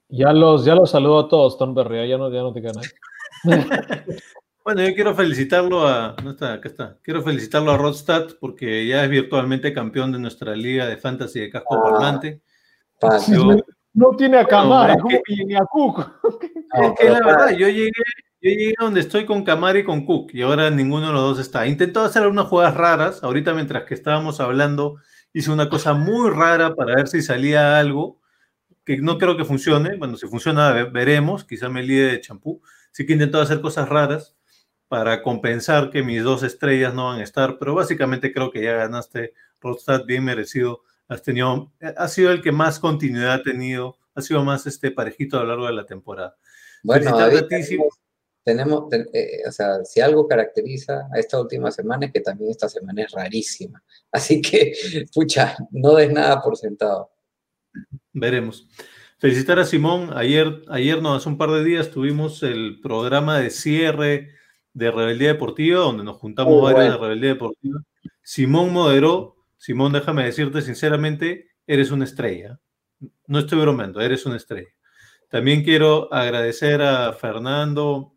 Ya 0.09 0.33
los, 0.33 0.65
ya 0.65 0.75
los 0.75 0.91
saludo 0.91 1.21
a 1.21 1.29
todos, 1.29 1.59
Tom 1.59 1.75
Berria, 1.75 2.07
ya 2.07 2.19
no, 2.19 2.33
ya 2.33 2.41
no 2.41 2.53
te 2.53 2.61
ganas. 2.61 2.95
Bueno, 4.69 4.87
yo 4.87 4.95
quiero 4.95 5.15
felicitarlo 5.15 5.89
a. 5.89 6.15
No 6.23 6.33
está, 6.33 6.53
acá 6.53 6.69
está. 6.69 6.99
Quiero 7.01 7.23
felicitarlo 7.23 7.71
a 7.71 7.79
Rodstad 7.79 8.27
porque 8.39 8.87
ya 8.87 9.03
es 9.03 9.09
virtualmente 9.09 9.73
campeón 9.73 10.13
de 10.13 10.19
nuestra 10.19 10.55
liga 10.55 10.85
de 10.87 10.99
fantasy 10.99 11.41
de 11.41 11.49
casco 11.49 11.75
ah, 11.75 11.83
parlante. 11.85 12.43
no 13.95 14.11
tiene 14.11 14.37
a 14.37 14.45
Camara 14.45 14.95
ni 15.27 15.55
a 15.55 15.65
Cook. 15.65 16.01
Es 16.75 17.01
que 17.01 17.09
la 17.09 17.21
verdad, 17.21 17.51
yo 17.53 17.67
llegué, 17.67 17.93
yo 18.41 18.51
llegué 18.51 18.75
a 18.79 18.85
donde 18.85 19.01
estoy 19.01 19.27
con 19.27 19.43
Camara 19.45 19.79
y 19.79 19.85
con 19.85 20.07
Cook 20.07 20.31
y 20.33 20.43
ahora 20.43 20.71
ninguno 20.71 21.09
de 21.09 21.13
los 21.13 21.23
dos 21.23 21.39
está. 21.41 21.67
Intentó 21.67 22.03
hacer 22.03 22.27
unas 22.27 22.47
jugadas 22.47 22.75
raras. 22.75 23.23
Ahorita, 23.25 23.53
mientras 23.53 23.85
que 23.85 23.95
estábamos 23.95 24.41
hablando, 24.41 24.97
hice 25.33 25.51
una 25.51 25.69
cosa 25.69 25.95
muy 25.95 26.31
rara 26.31 26.75
para 26.75 26.95
ver 26.95 27.09
si 27.09 27.21
salía 27.23 27.79
algo 27.79 28.21
que 28.85 28.99
no 28.99 29.19
creo 29.19 29.37
que 29.37 29.45
funcione. 29.45 29.97
Bueno, 29.97 30.17
si 30.17 30.29
funciona, 30.29 30.73
veremos. 30.85 31.45
Quizá 31.45 31.69
me 31.69 31.83
líe 31.83 32.05
de 32.05 32.21
champú. 32.21 32.63
Sí 32.93 33.05
que 33.05 33.13
he 33.13 33.17
intentado 33.17 33.43
hacer 33.43 33.61
cosas 33.61 33.89
raras 33.89 34.37
para 34.87 35.23
compensar 35.23 35.91
que 35.91 36.03
mis 36.03 36.23
dos 36.23 36.43
estrellas 36.43 36.95
no 36.95 37.07
van 37.07 37.21
a 37.21 37.25
estar, 37.25 37.59
pero 37.59 37.75
básicamente 37.75 38.33
creo 38.33 38.51
que 38.51 38.63
ya 38.63 38.73
ganaste 38.73 39.35
Rodstad 39.61 40.05
bien 40.05 40.25
merecido. 40.25 40.83
Has 41.09 41.23
tenido, 41.23 41.73
ha 41.81 42.09
sido 42.09 42.31
el 42.33 42.43
que 42.43 42.53
más 42.53 42.79
continuidad 42.79 43.33
ha 43.33 43.43
tenido, 43.43 43.99
ha 44.15 44.23
sido 44.23 44.45
más 44.45 44.67
este 44.67 44.91
parejito 44.91 45.39
a 45.39 45.43
lo 45.43 45.49
largo 45.49 45.67
de 45.67 45.73
la 45.73 45.87
temporada. 45.87 46.37
Bueno, 46.83 47.11
tenemos, 48.49 48.91
eh, 49.13 49.43
o 49.47 49.53
sea, 49.53 49.85
si 49.85 50.01
algo 50.01 50.27
caracteriza 50.27 51.07
a 51.13 51.19
esta 51.19 51.39
última 51.39 51.71
semana 51.71 52.07
es 52.07 52.13
que 52.13 52.21
también 52.21 52.51
esta 52.51 52.67
semana 52.67 53.03
es 53.03 53.11
rarísima. 53.13 53.85
Así 54.11 54.41
que, 54.41 54.73
pucha, 55.15 55.55
no 55.71 55.95
des 55.97 56.11
nada 56.11 56.41
por 56.41 56.57
sentado. 56.57 57.11
Veremos. 58.11 58.67
Felicitar 59.19 59.59
a 59.59 59.67
Simón. 59.67 60.17
Ayer, 60.17 60.63
ayer 60.71 61.03
no, 61.03 61.15
hace 61.15 61.29
un 61.29 61.37
par 61.37 61.51
de 61.51 61.63
días 61.63 61.91
tuvimos 61.91 62.43
el 62.43 62.81
programa 62.81 63.39
de 63.39 63.51
cierre 63.51 64.31
de 64.73 64.91
Rebeldía 64.91 65.29
Deportiva, 65.29 65.81
donde 65.81 66.05
nos 66.05 66.17
juntamos 66.17 66.63
varios 66.63 66.95
de 66.95 66.99
Rebeldía 66.99 67.35
Deportiva. 67.35 67.83
Simón 68.23 68.73
moderó. 68.73 69.37
Simón, 69.59 69.93
déjame 69.93 70.25
decirte 70.25 70.63
sinceramente, 70.63 71.51
eres 71.67 71.91
una 71.91 72.05
estrella. 72.05 72.59
No 73.27 73.41
estoy 73.41 73.61
bromeando, 73.61 74.01
eres 74.01 74.25
una 74.25 74.37
estrella. 74.37 74.71
También 75.29 75.63
quiero 75.63 76.11
agradecer 76.15 76.81
a 76.81 77.13
Fernando 77.13 78.15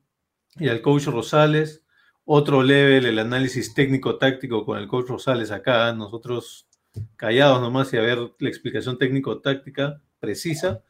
y 0.56 0.70
al 0.70 0.82
coach 0.82 1.06
Rosales. 1.06 1.84
Otro 2.26 2.64
level, 2.64 3.06
el 3.06 3.20
análisis 3.20 3.74
técnico-táctico 3.74 4.66
con 4.66 4.78
el 4.78 4.88
coach 4.88 5.08
Rosales 5.08 5.52
acá. 5.52 5.92
Nosotros 5.94 6.68
callados 7.16 7.62
nomás 7.62 7.94
y 7.94 7.98
a 7.98 8.02
ver 8.02 8.20
la 8.40 8.50
explicación 8.50 8.98
técnico-táctica 8.98 10.02
precisa. 10.20 10.84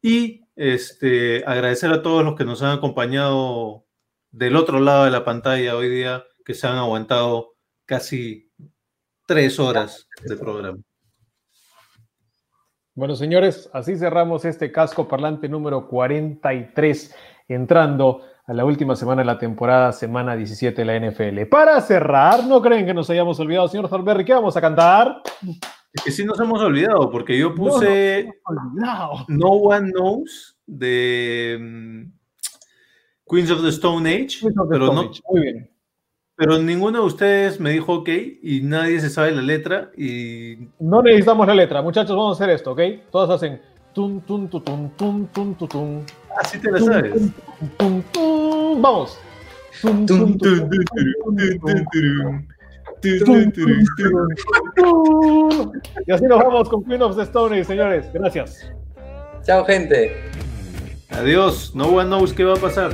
Y 0.00 0.44
este, 0.56 1.44
agradecer 1.46 1.90
a 1.90 2.02
todos 2.02 2.24
los 2.24 2.36
que 2.36 2.44
nos 2.44 2.62
han 2.62 2.76
acompañado 2.76 3.86
del 4.30 4.56
otro 4.56 4.80
lado 4.80 5.04
de 5.04 5.10
la 5.10 5.24
pantalla 5.24 5.76
hoy 5.76 5.88
día 5.88 6.24
que 6.44 6.54
se 6.54 6.66
han 6.66 6.76
aguantado 6.76 7.54
casi 7.86 8.50
tres 9.26 9.58
horas 9.58 10.08
de 10.22 10.36
programa. 10.36 10.78
Bueno, 12.94 13.16
señores, 13.16 13.68
así 13.72 13.96
cerramos 13.96 14.44
este 14.44 14.70
casco 14.70 15.08
parlante 15.08 15.48
número 15.48 15.88
43, 15.88 17.14
entrando 17.48 18.22
a 18.46 18.52
la 18.52 18.64
última 18.64 18.94
semana 18.94 19.22
de 19.22 19.26
la 19.26 19.38
temporada, 19.38 19.92
semana 19.92 20.36
17 20.36 20.84
de 20.84 20.84
la 20.84 21.10
NFL. 21.10 21.48
Para 21.48 21.80
cerrar, 21.80 22.44
¿no 22.44 22.60
creen 22.60 22.84
que 22.84 22.92
nos 22.92 23.08
hayamos 23.08 23.40
olvidado, 23.40 23.68
señor 23.68 23.88
Thorberry? 23.88 24.24
¿Qué 24.24 24.34
vamos 24.34 24.56
a 24.56 24.60
cantar? 24.60 25.22
Es 25.92 26.02
que 26.02 26.10
sí 26.10 26.24
nos 26.24 26.38
hemos 26.40 26.60
olvidado, 26.60 27.10
porque 27.10 27.38
yo 27.38 27.54
puse 27.54 28.28
no, 29.28 29.48
One 29.48 29.92
Knows 29.92 30.58
de 30.66 31.56
mm, 31.58 32.12
Queens 33.30 33.50
of 33.50 33.62
the 33.62 33.68
Stone 33.68 34.08
Age, 34.08 34.38
pero 34.68 34.92
no. 34.92 35.10
Muy 35.30 35.40
bien. 35.40 35.70
Pero 36.36 36.58
ninguno 36.58 36.98
de 36.98 37.06
ustedes 37.06 37.60
me 37.60 37.70
dijo 37.70 37.92
ok 37.92 38.08
y 38.42 38.60
nadie 38.62 39.00
se 39.00 39.08
sabe 39.08 39.30
la 39.30 39.42
letra 39.42 39.92
y... 39.96 40.68
No 40.80 41.00
necesitamos 41.00 41.46
la 41.46 41.54
letra, 41.54 41.80
muchachos, 41.80 42.16
vamos 42.16 42.40
a 42.40 42.42
hacer 42.44 42.54
esto, 42.54 42.72
¿ok? 42.72 42.80
Todos 43.10 43.30
hacen... 43.30 43.62
Tum, 43.92 44.20
tum, 44.22 44.48
tum, 44.48 44.60
tum, 44.60 44.90
tum, 44.90 45.54
tum, 45.54 45.68
tum. 45.68 46.04
Así 46.38 46.58
te 46.58 46.70
la 46.70 46.80
sabes. 46.80 47.12
Tum, 47.78 48.02
tum, 48.12 48.82
Vamos. 48.82 49.18
Y 56.06 56.12
así 56.12 56.24
nos 56.24 56.38
vamos 56.38 56.68
con 56.68 56.84
Queen 56.84 57.02
of 57.02 57.16
the 57.16 57.22
Stone 57.22 57.64
señores. 57.64 58.06
Gracias. 58.12 58.72
Chao, 59.44 59.64
gente. 59.64 60.30
Adiós. 61.10 61.74
No 61.74 61.88
one 61.88 62.06
knows 62.06 62.32
qué 62.32 62.44
va 62.44 62.54
a 62.54 62.56
pasar. 62.56 62.92